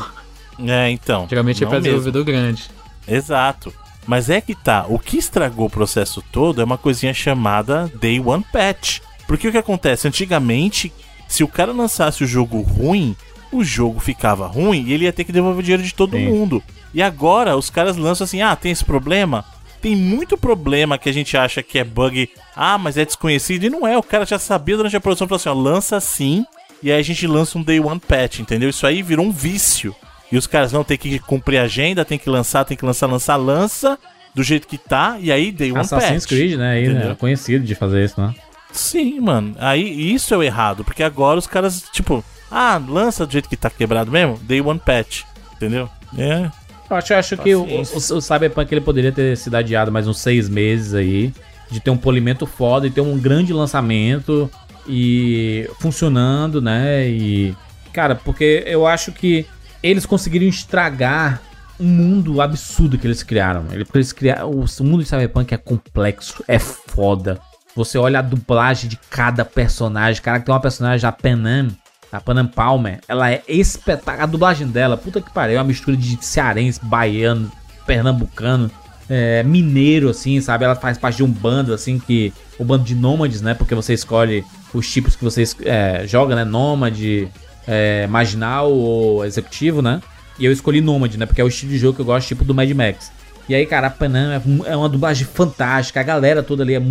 É, 0.67 0.89
então. 0.89 1.25
Geralmente 1.29 1.63
é 1.63 1.67
pra 1.67 1.79
mesmo. 1.79 1.83
desenvolvedor 1.83 2.25
grande. 2.25 2.69
Exato. 3.07 3.73
Mas 4.05 4.29
é 4.29 4.41
que 4.41 4.53
tá, 4.53 4.85
o 4.89 4.99
que 4.99 5.17
estragou 5.17 5.67
o 5.67 5.69
processo 5.69 6.21
todo 6.29 6.59
é 6.59 6.63
uma 6.65 6.77
coisinha 6.77 7.13
chamada 7.13 7.89
Day 7.95 8.19
One 8.19 8.43
Patch. 8.51 8.99
Porque 9.25 9.47
o 9.47 9.51
que 9.53 9.57
acontece? 9.57 10.05
Antigamente, 10.05 10.91
se 11.29 11.45
o 11.45 11.47
cara 11.47 11.71
lançasse 11.71 12.25
o 12.25 12.27
jogo 12.27 12.59
ruim, 12.59 13.15
o 13.51 13.63
jogo 13.63 13.99
ficava 13.99 14.47
ruim 14.47 14.85
e 14.87 14.93
ele 14.93 15.05
ia 15.05 15.13
ter 15.13 15.23
que 15.23 15.31
devolver 15.31 15.59
o 15.59 15.63
dinheiro 15.63 15.83
de 15.83 15.93
todo 15.93 16.17
Sim. 16.17 16.27
mundo. 16.27 16.63
E 16.93 17.01
agora 17.01 17.55
os 17.55 17.69
caras 17.69 17.97
lançam 17.97 18.25
assim: 18.25 18.41
ah, 18.41 18.55
tem 18.55 18.71
esse 18.71 18.85
problema? 18.85 19.45
Tem 19.81 19.95
muito 19.95 20.37
problema 20.37 20.97
que 20.97 21.09
a 21.09 21.13
gente 21.13 21.35
acha 21.35 21.63
que 21.63 21.79
é 21.79 21.83
bug, 21.83 22.29
ah, 22.55 22.77
mas 22.77 22.97
é 22.97 23.05
desconhecido. 23.05 23.63
E 23.63 23.69
não 23.69 23.87
é, 23.87 23.97
o 23.97 24.03
cara 24.03 24.25
já 24.25 24.37
sabia 24.37 24.77
durante 24.77 24.95
a 24.95 25.01
produção, 25.01 25.27
falou 25.27 25.37
assim: 25.37 25.49
ó, 25.49 25.53
lança 25.53 25.97
assim, 25.97 26.45
e 26.83 26.91
aí 26.91 26.99
a 26.99 27.03
gente 27.03 27.25
lança 27.25 27.57
um 27.57 27.63
Day 27.63 27.79
One 27.79 27.99
Patch, 27.99 28.39
entendeu? 28.39 28.69
Isso 28.69 28.85
aí 28.85 29.01
virou 29.01 29.25
um 29.25 29.31
vício. 29.31 29.95
E 30.31 30.37
os 30.37 30.47
caras 30.47 30.71
não 30.71 30.83
tem 30.83 30.97
que 30.97 31.19
cumprir 31.19 31.57
a 31.57 31.63
agenda, 31.63 32.05
tem 32.05 32.17
que 32.17 32.29
lançar, 32.29 32.63
tem 32.63 32.77
que 32.77 32.85
lançar, 32.85 33.07
lançar, 33.07 33.35
lança 33.35 33.99
do 34.33 34.43
jeito 34.43 34.65
que 34.65 34.77
tá, 34.77 35.17
e 35.19 35.29
aí 35.29 35.51
Day 35.51 35.71
One 35.71 35.81
Assassin's 35.81 36.23
Patch. 36.23 36.29
Creed, 36.29 36.57
né? 36.57 36.71
Aí, 36.71 36.87
né? 36.87 37.15
Conhecido 37.19 37.65
de 37.65 37.75
fazer 37.75 38.05
isso, 38.05 38.19
né? 38.19 38.33
Sim, 38.71 39.19
mano. 39.19 39.55
Aí 39.59 40.13
isso 40.13 40.33
é 40.33 40.37
o 40.37 40.43
errado, 40.43 40.85
porque 40.85 41.03
agora 41.03 41.37
os 41.37 41.47
caras, 41.47 41.83
tipo, 41.91 42.23
ah, 42.51 42.81
lança 42.85 43.25
do 43.25 43.31
jeito 43.31 43.47
que 43.47 43.55
tá 43.55 43.69
quebrado 43.69 44.11
mesmo, 44.11 44.37
Day 44.43 44.59
One 44.59 44.79
Patch, 44.79 45.23
entendeu? 45.53 45.89
É. 46.17 46.51
Eu 46.89 46.97
acho, 46.97 47.13
eu 47.13 47.17
acho 47.17 47.37
que 47.37 47.55
o, 47.55 47.63
o, 47.63 47.81
o 47.81 48.21
Cyberpunk 48.21 48.73
ele 48.73 48.81
poderia 48.81 49.13
ter 49.13 49.37
sido 49.37 49.55
adiado 49.55 49.91
mais 49.91 50.07
uns 50.07 50.19
seis 50.19 50.49
meses 50.49 50.93
aí. 50.93 51.33
De 51.69 51.79
ter 51.79 51.89
um 51.89 51.95
polimento 51.95 52.45
foda 52.45 52.85
e 52.85 52.91
ter 52.91 52.99
um 52.99 53.17
grande 53.17 53.53
lançamento 53.53 54.51
e 54.85 55.69
funcionando, 55.79 56.61
né? 56.61 57.07
E. 57.07 57.55
Cara, 57.93 58.13
porque 58.13 58.63
eu 58.65 58.85
acho 58.85 59.13
que 59.13 59.45
eles 59.81 60.05
conseguiriam 60.05 60.49
estragar 60.49 61.41
um 61.79 61.87
mundo 61.87 62.41
absurdo 62.41 62.97
que 62.97 63.07
eles 63.07 63.23
criaram. 63.23 63.65
Eles 63.71 64.11
criaram, 64.11 64.51
o 64.51 64.83
mundo 64.83 65.01
de 65.01 65.07
Cyberpunk 65.07 65.53
é 65.53 65.57
complexo, 65.57 66.43
é 66.45 66.59
foda. 66.59 67.39
Você 67.73 67.97
olha 67.97 68.19
a 68.19 68.21
dublagem 68.21 68.89
de 68.89 68.97
cada 69.09 69.45
personagem. 69.45 70.21
Cara, 70.21 70.41
tem 70.41 70.53
uma 70.53 70.59
personagem, 70.59 71.07
a 71.07 71.11
Panam, 71.11 71.69
a 72.11 72.19
Panam 72.19 72.47
Palmer, 72.47 72.99
ela 73.07 73.31
é 73.31 73.41
espetacular. 73.47 74.23
A 74.23 74.25
dublagem 74.25 74.67
dela, 74.67 74.97
puta 74.97 75.21
que 75.21 75.31
pariu, 75.31 75.57
é 75.57 75.59
uma 75.59 75.67
mistura 75.67 75.95
de 75.95 76.17
cearense, 76.23 76.79
baiano, 76.83 77.51
pernambucano, 77.85 78.69
é, 79.09 79.43
mineiro, 79.43 80.09
assim, 80.09 80.39
sabe? 80.41 80.65
Ela 80.65 80.75
faz 80.75 80.97
parte 80.97 81.17
de 81.17 81.23
um 81.23 81.31
bando, 81.31 81.73
assim, 81.73 81.99
que. 81.99 82.33
O 82.59 82.63
bando 82.63 82.83
de 82.83 82.93
nômades, 82.93 83.41
né? 83.41 83.53
Porque 83.53 83.73
você 83.73 83.93
escolhe 83.93 84.43
os 84.73 84.91
tipos 84.91 85.15
que 85.15 85.23
você 85.23 85.43
é, 85.65 86.05
joga, 86.05 86.35
né? 86.35 86.43
Nômade, 86.43 87.27
é, 87.67 88.07
marginal 88.07 88.71
ou 88.71 89.25
executivo, 89.25 89.81
né? 89.81 90.01
E 90.39 90.45
eu 90.45 90.51
escolhi 90.51 90.81
Nômade, 90.81 91.17
né? 91.17 91.25
Porque 91.25 91.41
é 91.41 91.43
o 91.43 91.47
estilo 91.47 91.71
de 91.71 91.77
jogo 91.77 91.95
que 91.95 92.01
eu 92.01 92.05
gosto, 92.05 92.27
tipo 92.27 92.43
do 92.43 92.53
Mad 92.53 92.69
Max. 92.71 93.11
E 93.47 93.55
aí, 93.55 93.65
cara, 93.65 93.87
a 93.87 93.89
Panam 93.89 94.31
é, 94.31 94.71
é 94.71 94.75
uma 94.75 94.89
dublagem 94.89 95.25
fantástica. 95.25 95.99
A 95.99 96.03
galera 96.03 96.41
toda 96.41 96.63
ali 96.63 96.75
é. 96.75 96.81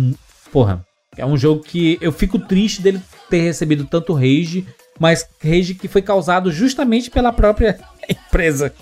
Porra. 0.51 0.85
É 1.17 1.25
um 1.25 1.35
jogo 1.35 1.61
que 1.61 1.97
eu 1.99 2.11
fico 2.11 2.39
triste 2.39 2.81
dele 2.81 3.01
ter 3.29 3.41
recebido 3.41 3.83
tanto 3.83 4.13
rage, 4.13 4.65
mas 4.99 5.25
rage 5.43 5.73
que 5.73 5.87
foi 5.87 6.01
causado 6.01 6.51
justamente 6.51 7.09
pela 7.09 7.31
própria 7.33 7.79
empresa. 8.09 8.73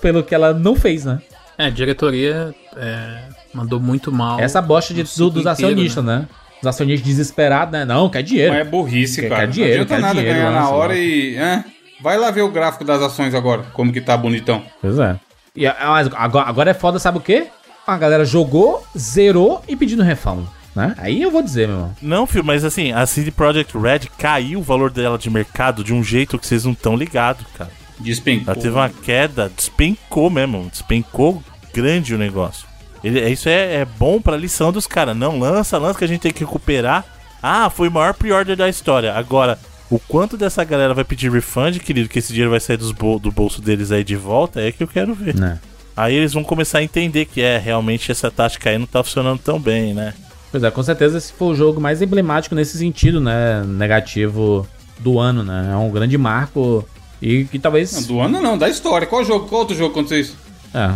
Pelo 0.00 0.22
que 0.24 0.34
ela 0.34 0.52
não 0.52 0.74
fez, 0.74 1.04
né? 1.04 1.20
É, 1.56 1.66
a 1.66 1.70
diretoria 1.70 2.52
é, 2.76 3.18
mandou 3.54 3.78
muito 3.78 4.10
mal. 4.10 4.40
Essa 4.40 4.60
bosta 4.60 4.92
de, 4.92 5.02
do- 5.02 5.08
dos 5.30 5.42
inteiro, 5.42 5.48
acionistas, 5.50 6.04
né? 6.04 6.26
Os 6.60 6.66
acionistas 6.66 7.06
desesperados, 7.06 7.72
né? 7.72 7.84
Não, 7.84 8.08
quer 8.08 8.22
dinheiro. 8.22 8.52
Mas 8.52 8.60
é 8.60 8.64
burrice, 8.68 9.20
Quer- 9.20 9.28
cara. 9.28 9.40
quer 9.42 9.48
dinheiro, 9.52 9.76
não 9.76 9.82
adianta 9.82 9.94
quer 9.96 10.00
nada 10.02 10.14
dinheiro, 10.20 10.38
ganhar 10.38 10.50
na 10.52 10.68
hora 10.70 10.96
e. 10.96 11.36
é. 11.36 11.64
Vai 12.00 12.18
lá 12.18 12.32
ver 12.32 12.42
o 12.42 12.50
gráfico 12.50 12.84
das 12.84 13.00
ações 13.00 13.32
agora, 13.32 13.62
como 13.72 13.92
que 13.92 14.00
tá 14.00 14.16
bonitão. 14.16 14.64
Pois 14.80 14.98
é. 14.98 15.16
E, 15.54 15.64
a- 15.66 15.76
mas 15.80 16.08
agora, 16.14 16.48
agora 16.48 16.70
é 16.70 16.74
foda, 16.74 16.98
sabe 16.98 17.18
o 17.18 17.20
quê? 17.20 17.46
A 17.86 17.96
galera 17.96 18.24
jogou, 18.24 18.84
zerou 18.98 19.62
e 19.68 19.76
pedindo 19.76 20.02
refund, 20.02 20.44
né? 20.74 20.94
Aí 20.98 21.20
eu 21.22 21.30
vou 21.30 21.42
dizer, 21.42 21.66
meu 21.68 21.76
irmão. 21.76 21.96
Não, 22.00 22.26
filho, 22.26 22.44
mas 22.44 22.64
assim, 22.64 22.92
a 22.92 23.04
CD 23.06 23.30
Projekt 23.30 23.76
Red 23.76 24.00
caiu 24.18 24.60
o 24.60 24.62
valor 24.62 24.90
dela 24.90 25.18
de 25.18 25.28
mercado 25.30 25.82
de 25.84 25.92
um 25.92 26.02
jeito 26.02 26.38
que 26.38 26.46
vocês 26.46 26.64
não 26.64 26.72
estão 26.72 26.96
ligados, 26.96 27.44
cara. 27.56 27.70
Despencou. 28.00 28.52
Ela 28.52 28.62
teve 28.62 28.74
uma 28.74 28.88
queda, 28.88 29.50
despencou 29.54 30.28
mesmo, 30.30 30.68
despencou 30.70 31.42
grande 31.72 32.14
o 32.14 32.18
negócio. 32.18 32.66
Ele, 33.04 33.20
isso 33.28 33.48
é, 33.48 33.76
é 33.80 33.84
bom 33.84 34.20
pra 34.20 34.36
lição 34.36 34.72
dos 34.72 34.86
caras. 34.86 35.16
Não, 35.16 35.38
lança, 35.38 35.78
lança 35.78 35.98
que 35.98 36.04
a 36.04 36.08
gente 36.08 36.20
tem 36.20 36.32
que 36.32 36.40
recuperar. 36.44 37.04
Ah, 37.42 37.68
foi 37.70 37.88
o 37.88 37.92
maior 37.92 38.14
pre-order 38.14 38.56
da 38.56 38.68
história. 38.68 39.12
Agora, 39.14 39.58
o 39.90 39.98
quanto 39.98 40.36
dessa 40.36 40.62
galera 40.64 40.94
vai 40.94 41.04
pedir 41.04 41.30
refund, 41.30 41.78
querido, 41.80 42.08
que 42.08 42.18
esse 42.20 42.28
dinheiro 42.32 42.50
vai 42.52 42.60
sair 42.60 42.76
dos 42.76 42.92
bol- 42.92 43.18
do 43.18 43.30
bolso 43.32 43.60
deles 43.60 43.90
aí 43.90 44.04
de 44.04 44.14
volta, 44.16 44.60
é 44.60 44.70
que 44.72 44.82
eu 44.82 44.88
quero 44.88 45.14
ver. 45.14 45.34
Né? 45.34 45.58
Aí 45.96 46.14
eles 46.14 46.32
vão 46.32 46.42
começar 46.44 46.78
a 46.78 46.82
entender 46.82 47.24
que 47.26 47.42
é, 47.42 47.58
realmente 47.58 48.10
essa 48.10 48.30
tática 48.30 48.70
aí 48.70 48.78
não 48.78 48.86
tá 48.86 49.02
funcionando 49.02 49.38
tão 49.40 49.58
bem, 49.60 49.92
né? 49.92 50.14
Pois 50.52 50.62
é, 50.62 50.70
com 50.70 50.82
certeza 50.82 51.18
esse 51.18 51.32
foi 51.32 51.48
o 51.48 51.54
jogo 51.54 51.80
mais 51.80 52.00
emblemático 52.02 52.54
nesse 52.54 52.78
sentido, 52.78 53.20
né? 53.20 53.64
Negativo 53.66 54.68
do 55.00 55.18
ano, 55.18 55.42
né? 55.42 55.70
É 55.72 55.76
um 55.76 55.90
grande 55.90 56.16
marco 56.18 56.86
e 57.20 57.44
que 57.44 57.58
talvez. 57.58 57.92
Não, 57.92 58.02
do 58.02 58.20
ano 58.20 58.40
não, 58.40 58.56
da 58.58 58.68
história. 58.68 59.06
Qual 59.06 59.24
jogo? 59.24 59.48
Qual 59.48 59.62
outro 59.62 59.74
jogo 59.74 59.90
aconteceu 59.92 60.20
isso? 60.20 60.36
É, 60.74 60.90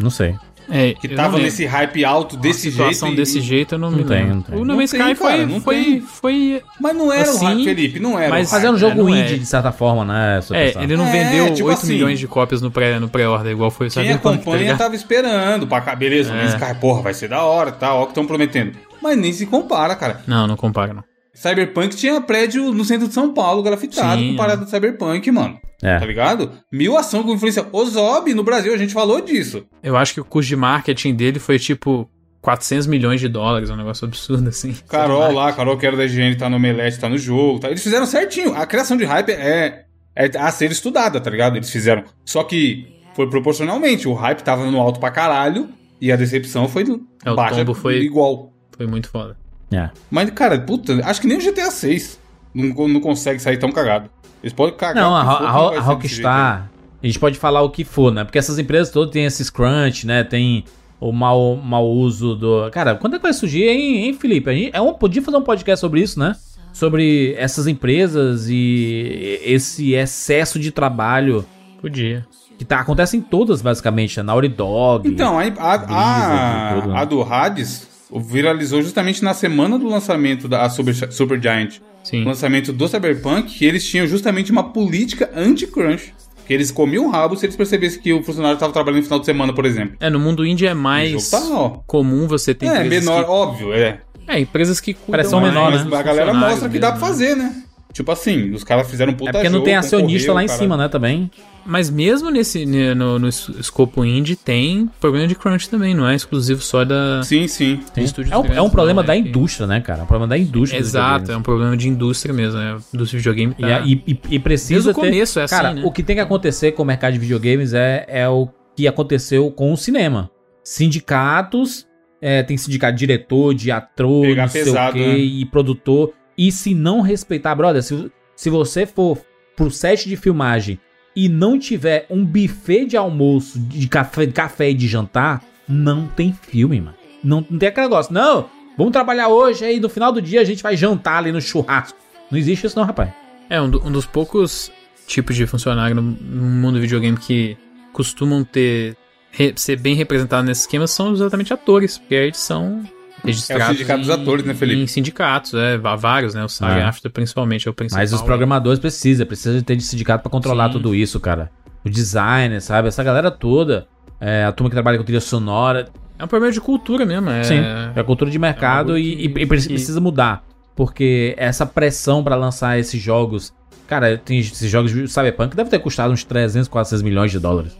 não 0.00 0.10
sei. 0.10 0.34
É, 0.70 0.94
Que 0.94 1.08
tava 1.08 1.38
nesse 1.38 1.66
hype 1.66 2.04
alto 2.04 2.36
desse 2.36 2.68
Uma 2.68 2.72
situação 2.72 3.08
jeito. 3.08 3.20
e- 3.20 3.22
desse 3.22 3.40
jeito 3.40 3.74
eu 3.74 3.78
não, 3.78 3.90
Não 3.90 3.98
me 3.98 4.04
tem, 4.04 4.16
lembro. 4.18 4.34
não 4.36 4.42
tem. 4.42 4.54
O 4.54 4.58
No 4.60 4.64
Não 4.64 4.76
Man's 4.76 4.92
Sky 4.94 5.14
foi, 5.16 5.44
não 5.44 5.60
foi, 5.60 5.82
tem. 5.84 6.00
foi... 6.00 6.62
Mas 6.80 6.96
não 6.96 7.12
era 7.12 7.28
o 7.28 7.32
Assim, 7.34 7.44
hype, 7.46 7.64
Felipe, 7.64 8.00
não 8.00 8.18
era. 8.18 8.30
mas 8.30 8.48
o 8.48 8.54
Mas 8.54 8.64
é 8.64 8.70
um 8.70 8.78
jogo 8.78 8.96
não 9.02 9.08
indie, 9.10 9.34
é. 9.34 9.38
de 9.38 9.44
certa 9.44 9.72
forma, 9.72 10.04
né? 10.04 10.38
É, 10.38 10.40
Superstar? 10.40 10.82
ele 10.84 10.96
não 10.96 11.06
É, 11.08 11.10
vendeu 11.10 11.52
tipo 11.52 11.68
8 11.68 11.78
assim, 11.78 11.92
milhões 11.94 12.18
de 12.18 12.28
cópias 12.28 12.62
no 12.62 12.70
pré- 12.70 12.98
no 13.00 13.08
pré-order, 13.08 13.52
igual 13.52 13.70
foi 13.72 13.90
Quem 13.90 14.02
Cyberpunk, 14.04 14.22
tá 14.22 14.30
acompanha 14.40 14.58
ligado? 14.62 14.78
tava 14.78 14.94
esperando. 14.94 15.66
Pra 15.66 15.80
cá, 15.80 15.96
beleza, 15.96 16.32
É. 16.32 16.46
esse 16.46 16.56
cara, 16.56 16.74
porra, 16.76 17.02
vai 17.02 17.12
ser 17.12 17.28
da 17.28 17.42
hora, 17.42 17.72
tá? 17.72 17.92
Ó, 17.94 18.02
o 18.02 18.06
que 18.06 18.12
estão 18.12 18.24
prometendo. 18.24 18.72
Mas 19.02 19.18
nem 19.18 19.32
se 19.32 19.46
compara, 19.46 19.94
cara. 19.96 20.22
Não, 20.26 20.46
não 20.46 20.56
compara, 20.56 20.94
não. 20.94 21.04
Cyberpunk 21.34 21.96
tinha 21.96 22.20
prédio 22.20 22.72
no 22.72 22.84
centro 22.84 23.08
de 23.08 23.14
São 23.14 23.32
Paulo, 23.32 23.62
grafitado, 23.62 24.20
Sim, 24.20 24.30
comparado 24.32 24.62
ao 24.64 24.68
Cyberpunk, 24.68 25.30
mano. 25.30 25.58
É. 25.82 25.98
Tá 25.98 26.04
ligado? 26.06 26.52
Mil 26.70 26.96
ação 26.96 27.22
com 27.22 27.32
influência. 27.32 27.66
O 27.72 27.84
Zob, 27.86 28.32
no 28.34 28.44
Brasil, 28.44 28.72
a 28.72 28.76
gente 28.76 28.92
falou 28.92 29.20
disso. 29.20 29.64
Eu 29.82 29.96
acho 29.96 30.14
que 30.14 30.20
o 30.20 30.24
custo 30.24 30.48
de 30.50 30.56
marketing 30.56 31.14
dele 31.14 31.38
foi 31.40 31.58
tipo 31.58 32.08
400 32.42 32.86
milhões 32.86 33.20
de 33.20 33.28
dólares, 33.28 33.70
um 33.70 33.76
negócio 33.76 34.06
absurdo 34.06 34.48
assim. 34.48 34.76
Carol 34.88 35.32
lá, 35.32 35.52
Carol 35.52 35.76
que 35.76 35.86
era 35.86 35.96
da 35.96 36.04
higiene, 36.04 36.36
tá 36.36 36.48
no 36.48 36.56
Omelete, 36.56 37.00
tá 37.00 37.08
no 37.08 37.18
jogo. 37.18 37.58
Tá? 37.60 37.68
Eles 37.68 37.82
fizeram 37.82 38.06
certinho. 38.06 38.54
A 38.54 38.66
criação 38.66 38.96
de 38.96 39.04
hype 39.04 39.30
é, 39.32 39.86
é 40.14 40.30
a 40.38 40.50
ser 40.52 40.70
estudada, 40.70 41.20
tá 41.20 41.30
ligado? 41.30 41.56
Eles 41.56 41.70
fizeram. 41.70 42.04
Só 42.24 42.44
que 42.44 42.86
foi 43.14 43.28
proporcionalmente. 43.28 44.06
O 44.06 44.14
hype 44.14 44.42
tava 44.42 44.70
no 44.70 44.80
alto 44.80 45.00
pra 45.00 45.10
caralho 45.10 45.68
e 46.00 46.12
a 46.12 46.16
decepção 46.16 46.68
foi 46.68 46.84
É, 47.24 47.30
o 47.30 47.34
baixa 47.34 47.56
tombo 47.56 47.74
foi- 47.74 48.00
igual. 48.02 48.51
Foi 48.76 48.86
muito 48.86 49.08
foda. 49.08 49.36
É. 49.72 49.90
Mas, 50.10 50.30
cara, 50.30 50.58
puta, 50.58 51.00
acho 51.04 51.20
que 51.20 51.26
nem 51.26 51.38
o 51.38 51.40
GTA 51.40 51.70
6 51.70 52.20
não, 52.54 52.88
não 52.88 53.00
consegue 53.00 53.40
sair 53.40 53.58
tão 53.58 53.72
cagado. 53.72 54.10
Eles 54.42 54.52
podem 54.52 54.76
cagar. 54.76 55.02
Não, 55.02 55.16
a, 55.16 55.24
for, 55.24 55.32
a, 55.36 55.52
não 55.52 55.68
a 55.68 55.80
Rockstar, 55.80 56.70
a 57.02 57.06
gente 57.06 57.18
pode 57.18 57.38
falar 57.38 57.62
o 57.62 57.70
que 57.70 57.84
for, 57.84 58.12
né? 58.12 58.24
Porque 58.24 58.38
essas 58.38 58.58
empresas 58.58 58.92
todas 58.92 59.12
têm 59.12 59.24
esses 59.24 59.48
crunch, 59.48 60.06
né? 60.06 60.24
Tem 60.24 60.64
o 61.00 61.12
mau, 61.12 61.56
mau 61.56 61.88
uso 61.88 62.34
do. 62.34 62.70
Cara, 62.70 62.94
quando 62.96 63.14
é 63.14 63.18
que 63.18 63.22
vai 63.22 63.32
surgir, 63.32 63.64
hein, 63.64 64.04
hein 64.04 64.14
Felipe? 64.14 64.50
A 64.50 64.52
gente, 64.52 64.70
é 64.74 64.80
um, 64.80 64.92
podia 64.94 65.22
fazer 65.22 65.36
um 65.36 65.42
podcast 65.42 65.80
sobre 65.80 66.00
isso, 66.00 66.18
né? 66.18 66.36
Sobre 66.72 67.34
essas 67.36 67.66
empresas 67.66 68.48
e 68.48 69.38
esse 69.44 69.92
excesso 69.92 70.58
de 70.58 70.70
trabalho 70.70 71.44
Podia. 71.82 72.26
que 72.56 72.64
tá, 72.64 72.80
acontece 72.80 73.14
em 73.14 73.20
todas, 73.20 73.60
basicamente, 73.60 74.16
né? 74.16 74.22
Naughty 74.22 74.48
Dog. 74.48 75.06
Então, 75.06 75.38
a, 75.38 75.44
a, 75.44 75.78
tudo, 75.78 75.92
a, 75.92 76.86
né? 76.86 76.98
a 76.98 77.04
do 77.04 77.22
Hades 77.22 77.91
viralizou 78.20 78.82
justamente 78.82 79.22
na 79.22 79.34
semana 79.34 79.78
do 79.78 79.88
lançamento 79.88 80.48
da 80.48 80.68
Super, 80.68 80.94
Super 81.12 81.40
Giant. 81.40 81.80
Sim. 82.04 82.24
lançamento 82.24 82.72
do 82.72 82.88
Cyberpunk, 82.88 83.58
que 83.58 83.64
eles 83.64 83.86
tinham 83.88 84.06
justamente 84.08 84.50
uma 84.50 84.72
política 84.72 85.30
anti-crunch. 85.34 86.12
Que 86.44 86.52
eles 86.52 86.72
comiam 86.72 87.06
o 87.06 87.10
rabo 87.10 87.36
se 87.36 87.46
eles 87.46 87.54
percebessem 87.54 88.02
que 88.02 88.12
o 88.12 88.22
funcionário 88.22 88.54
estava 88.54 88.72
trabalhando 88.72 88.98
no 88.98 89.04
final 89.04 89.20
de 89.20 89.26
semana, 89.26 89.52
por 89.52 89.64
exemplo. 89.64 89.96
É, 90.00 90.10
no 90.10 90.18
mundo 90.18 90.44
indie 90.44 90.66
é 90.66 90.74
mais 90.74 91.30
tá, 91.30 91.40
comum 91.86 92.26
você 92.26 92.52
ter 92.52 92.66
É, 92.66 92.82
menor, 92.82 93.24
que... 93.24 93.30
óbvio, 93.30 93.72
é. 93.72 94.00
É, 94.26 94.40
empresas 94.40 94.80
que 94.80 94.94
cuidam 94.94 95.12
Pressão 95.12 95.40
mais 95.40 95.54
menor, 95.54 95.70
né? 95.72 95.96
A 95.96 96.02
galera 96.02 96.34
mostra 96.34 96.68
que 96.68 96.78
dá 96.80 96.90
pra 96.90 97.00
mesmo, 97.00 97.08
fazer, 97.08 97.36
né? 97.36 97.62
Tipo 97.92 98.10
assim, 98.10 98.50
os 98.52 98.64
caras 98.64 98.88
fizeram 98.90 99.12
um 99.12 99.16
puta 99.16 99.30
é 99.30 99.32
porque 99.34 99.48
não 99.48 99.56
jogo, 99.58 99.64
tem 99.66 99.76
acionista 99.76 100.32
lá 100.32 100.42
em 100.42 100.46
cara. 100.46 100.58
cima, 100.58 100.76
né? 100.76 100.88
Também. 100.88 101.30
Mas 101.64 101.90
mesmo 101.90 102.30
nesse 102.30 102.64
no, 102.94 103.18
no 103.18 103.28
es- 103.28 103.48
escopo 103.60 104.04
indie 104.04 104.34
tem 104.34 104.90
problema 105.00 105.28
de 105.28 105.34
crunch 105.34 105.68
também, 105.68 105.94
não 105.94 106.08
é 106.08 106.14
exclusivo 106.14 106.60
só 106.60 106.84
da 106.84 107.22
Sim, 107.22 107.46
sim. 107.46 107.78
de 107.94 108.02
estúdios 108.02 108.32
É 108.32 108.36
um, 108.38 108.46
é 108.46 108.60
um 108.62 108.70
problema 108.70 109.02
não, 109.02 109.06
da 109.06 109.12
que- 109.14 109.20
indústria, 109.28 109.66
né, 109.66 109.80
cara? 109.80 110.00
É 110.00 110.02
um 110.02 110.06
problema 110.06 110.28
da 110.28 110.38
indústria. 110.38 110.78
Exato, 110.80 111.30
é 111.30 111.36
um 111.36 111.42
problema 111.42 111.76
de 111.76 111.88
indústria 111.88 112.34
mesmo, 112.34 112.58
né? 112.58 112.72
A 112.72 112.96
indústria 112.96 113.20
de 113.20 113.28
videogame 113.28 113.54
E, 113.58 113.62
tá... 113.62 113.80
e, 113.80 113.92
e- 114.06 114.20
e 114.36 114.38
precisa 114.38 114.74
Desde 114.74 114.90
o 114.90 114.94
ter... 114.94 115.00
começo 115.10 115.38
é 115.38 115.42
assim, 115.44 115.54
Cara, 115.54 115.74
né? 115.74 115.82
o 115.84 115.92
que 115.92 116.02
tem 116.02 116.16
que 116.16 116.22
acontecer 116.22 116.72
com 116.72 116.82
o 116.82 116.86
mercado 116.86 117.12
de 117.12 117.18
videogames 117.20 117.74
é, 117.74 118.06
é 118.08 118.28
o 118.28 118.48
que 118.74 118.88
aconteceu 118.88 119.50
com 119.50 119.72
o 119.72 119.76
cinema. 119.76 120.30
Sindicatos, 120.64 121.86
é, 122.20 122.42
tem 122.42 122.56
sindicato 122.56 122.94
de 122.94 122.98
diretor, 123.00 123.54
de 123.54 123.70
ator, 123.70 124.22
Pegar 124.22 124.42
não 124.42 124.48
sei 124.48 124.64
pesado, 124.64 124.90
o 124.90 125.00
quê, 125.00 125.06
né? 125.06 125.18
e 125.18 125.44
produtor. 125.46 126.12
E 126.36 126.50
se 126.52 126.74
não 126.74 127.00
respeitar, 127.00 127.54
brother, 127.54 127.82
se, 127.82 128.10
se 128.36 128.48
você 128.50 128.86
for 128.86 129.18
pro 129.56 129.70
set 129.70 130.08
de 130.08 130.16
filmagem 130.16 130.78
e 131.14 131.28
não 131.28 131.58
tiver 131.58 132.06
um 132.08 132.24
buffet 132.24 132.86
de 132.86 132.96
almoço, 132.96 133.58
de 133.58 133.86
café, 133.88 134.24
de 134.26 134.32
café 134.32 134.70
e 134.70 134.74
de 134.74 134.88
jantar, 134.88 135.42
não 135.68 136.06
tem 136.06 136.32
filme, 136.32 136.80
mano. 136.80 136.96
Não, 137.22 137.46
não 137.48 137.58
tem 137.58 137.68
aquele 137.68 137.86
negócio, 137.86 138.12
não, 138.12 138.48
vamos 138.76 138.92
trabalhar 138.92 139.28
hoje, 139.28 139.64
aí 139.64 139.78
no 139.78 139.88
final 139.88 140.10
do 140.10 140.20
dia 140.22 140.40
a 140.40 140.44
gente 140.44 140.62
vai 140.62 140.76
jantar 140.76 141.18
ali 141.18 141.30
no 141.30 141.40
churrasco. 141.40 141.98
Não 142.30 142.38
existe 142.38 142.66
isso 142.66 142.78
não, 142.78 142.84
rapaz. 142.86 143.10
É, 143.50 143.60
um, 143.60 143.68
do- 143.68 143.86
um 143.86 143.92
dos 143.92 144.06
poucos 144.06 144.72
tipos 145.06 145.36
de 145.36 145.46
funcionário 145.46 145.94
no, 145.94 146.02
no 146.02 146.42
mundo 146.44 146.74
do 146.76 146.80
videogame 146.80 147.16
que 147.18 147.56
costumam 147.92 148.42
ter 148.42 148.96
re- 149.30 149.52
ser 149.56 149.78
bem 149.78 149.94
representados 149.94 150.46
nesse 150.46 150.62
esquema 150.62 150.86
são 150.86 151.12
exatamente 151.12 151.52
atores, 151.52 151.98
porque 151.98 152.14
eles 152.14 152.38
são 152.38 152.82
registrados 153.24 153.66
É 153.66 153.70
o 153.70 153.72
sindicato 153.74 154.00
dos 154.00 154.08
em- 154.08 154.12
atores, 154.12 154.44
né, 154.44 154.54
Felipe? 154.54 154.82
Em 154.82 154.86
sindicatos, 154.86 155.54
é, 155.54 155.80
há 155.82 155.96
vários, 155.96 156.34
né? 156.34 156.44
O 156.44 156.48
SAG 156.48 156.80
É. 156.80 157.08
Principalmente 157.10 157.68
é 157.68 157.70
o 157.70 157.74
principal. 157.74 158.00
Mas 158.02 158.12
os 158.12 158.22
programadores 158.22 158.78
precisam, 158.78 159.26
precisam 159.26 159.58
de 159.58 159.62
ter 159.64 159.76
de 159.76 159.82
sindicato 159.82 160.22
pra 160.22 160.30
controlar 160.30 160.66
Sim. 160.68 160.72
tudo 160.74 160.94
isso, 160.94 161.18
cara. 161.20 161.50
O 161.84 161.90
designer, 161.90 162.60
sabe? 162.60 162.88
Essa 162.88 163.02
galera 163.02 163.30
toda. 163.30 163.86
é, 164.24 164.44
a 164.44 164.52
turma 164.52 164.70
que 164.70 164.76
trabalha 164.76 164.96
com 164.98 165.02
trilha 165.04 165.20
sonora. 165.20 165.88
É 166.16 166.22
um 166.24 166.28
problema 166.28 166.52
de 166.52 166.60
cultura 166.60 167.04
mesmo, 167.04 167.28
é... 167.28 167.42
Sim. 167.42 167.58
É 167.96 168.02
cultura 168.04 168.30
de 168.30 168.38
mercado 168.38 168.88
bagulho 168.92 168.98
e, 168.98 169.26
e- 169.26 169.42
e 169.42 169.46
precisa 169.46 170.00
mudar. 170.00 170.44
Porque 170.76 171.34
essa 171.36 171.66
pressão 171.66 172.22
pra 172.22 172.36
lançar 172.36 172.78
esses 172.78 173.02
jogos. 173.02 173.52
Cara, 173.88 174.16
tem 174.16 174.38
esses 174.38 174.70
jogos 174.70 174.92
de 174.92 175.08
Cyberpunk 175.08 175.56
deve 175.56 175.68
ter 175.70 175.80
custado 175.80 176.12
uns 176.12 176.22
300, 176.22 176.68
400 176.68 177.02
milhões 177.02 177.32
de 177.32 177.40
dólares. 177.40 177.76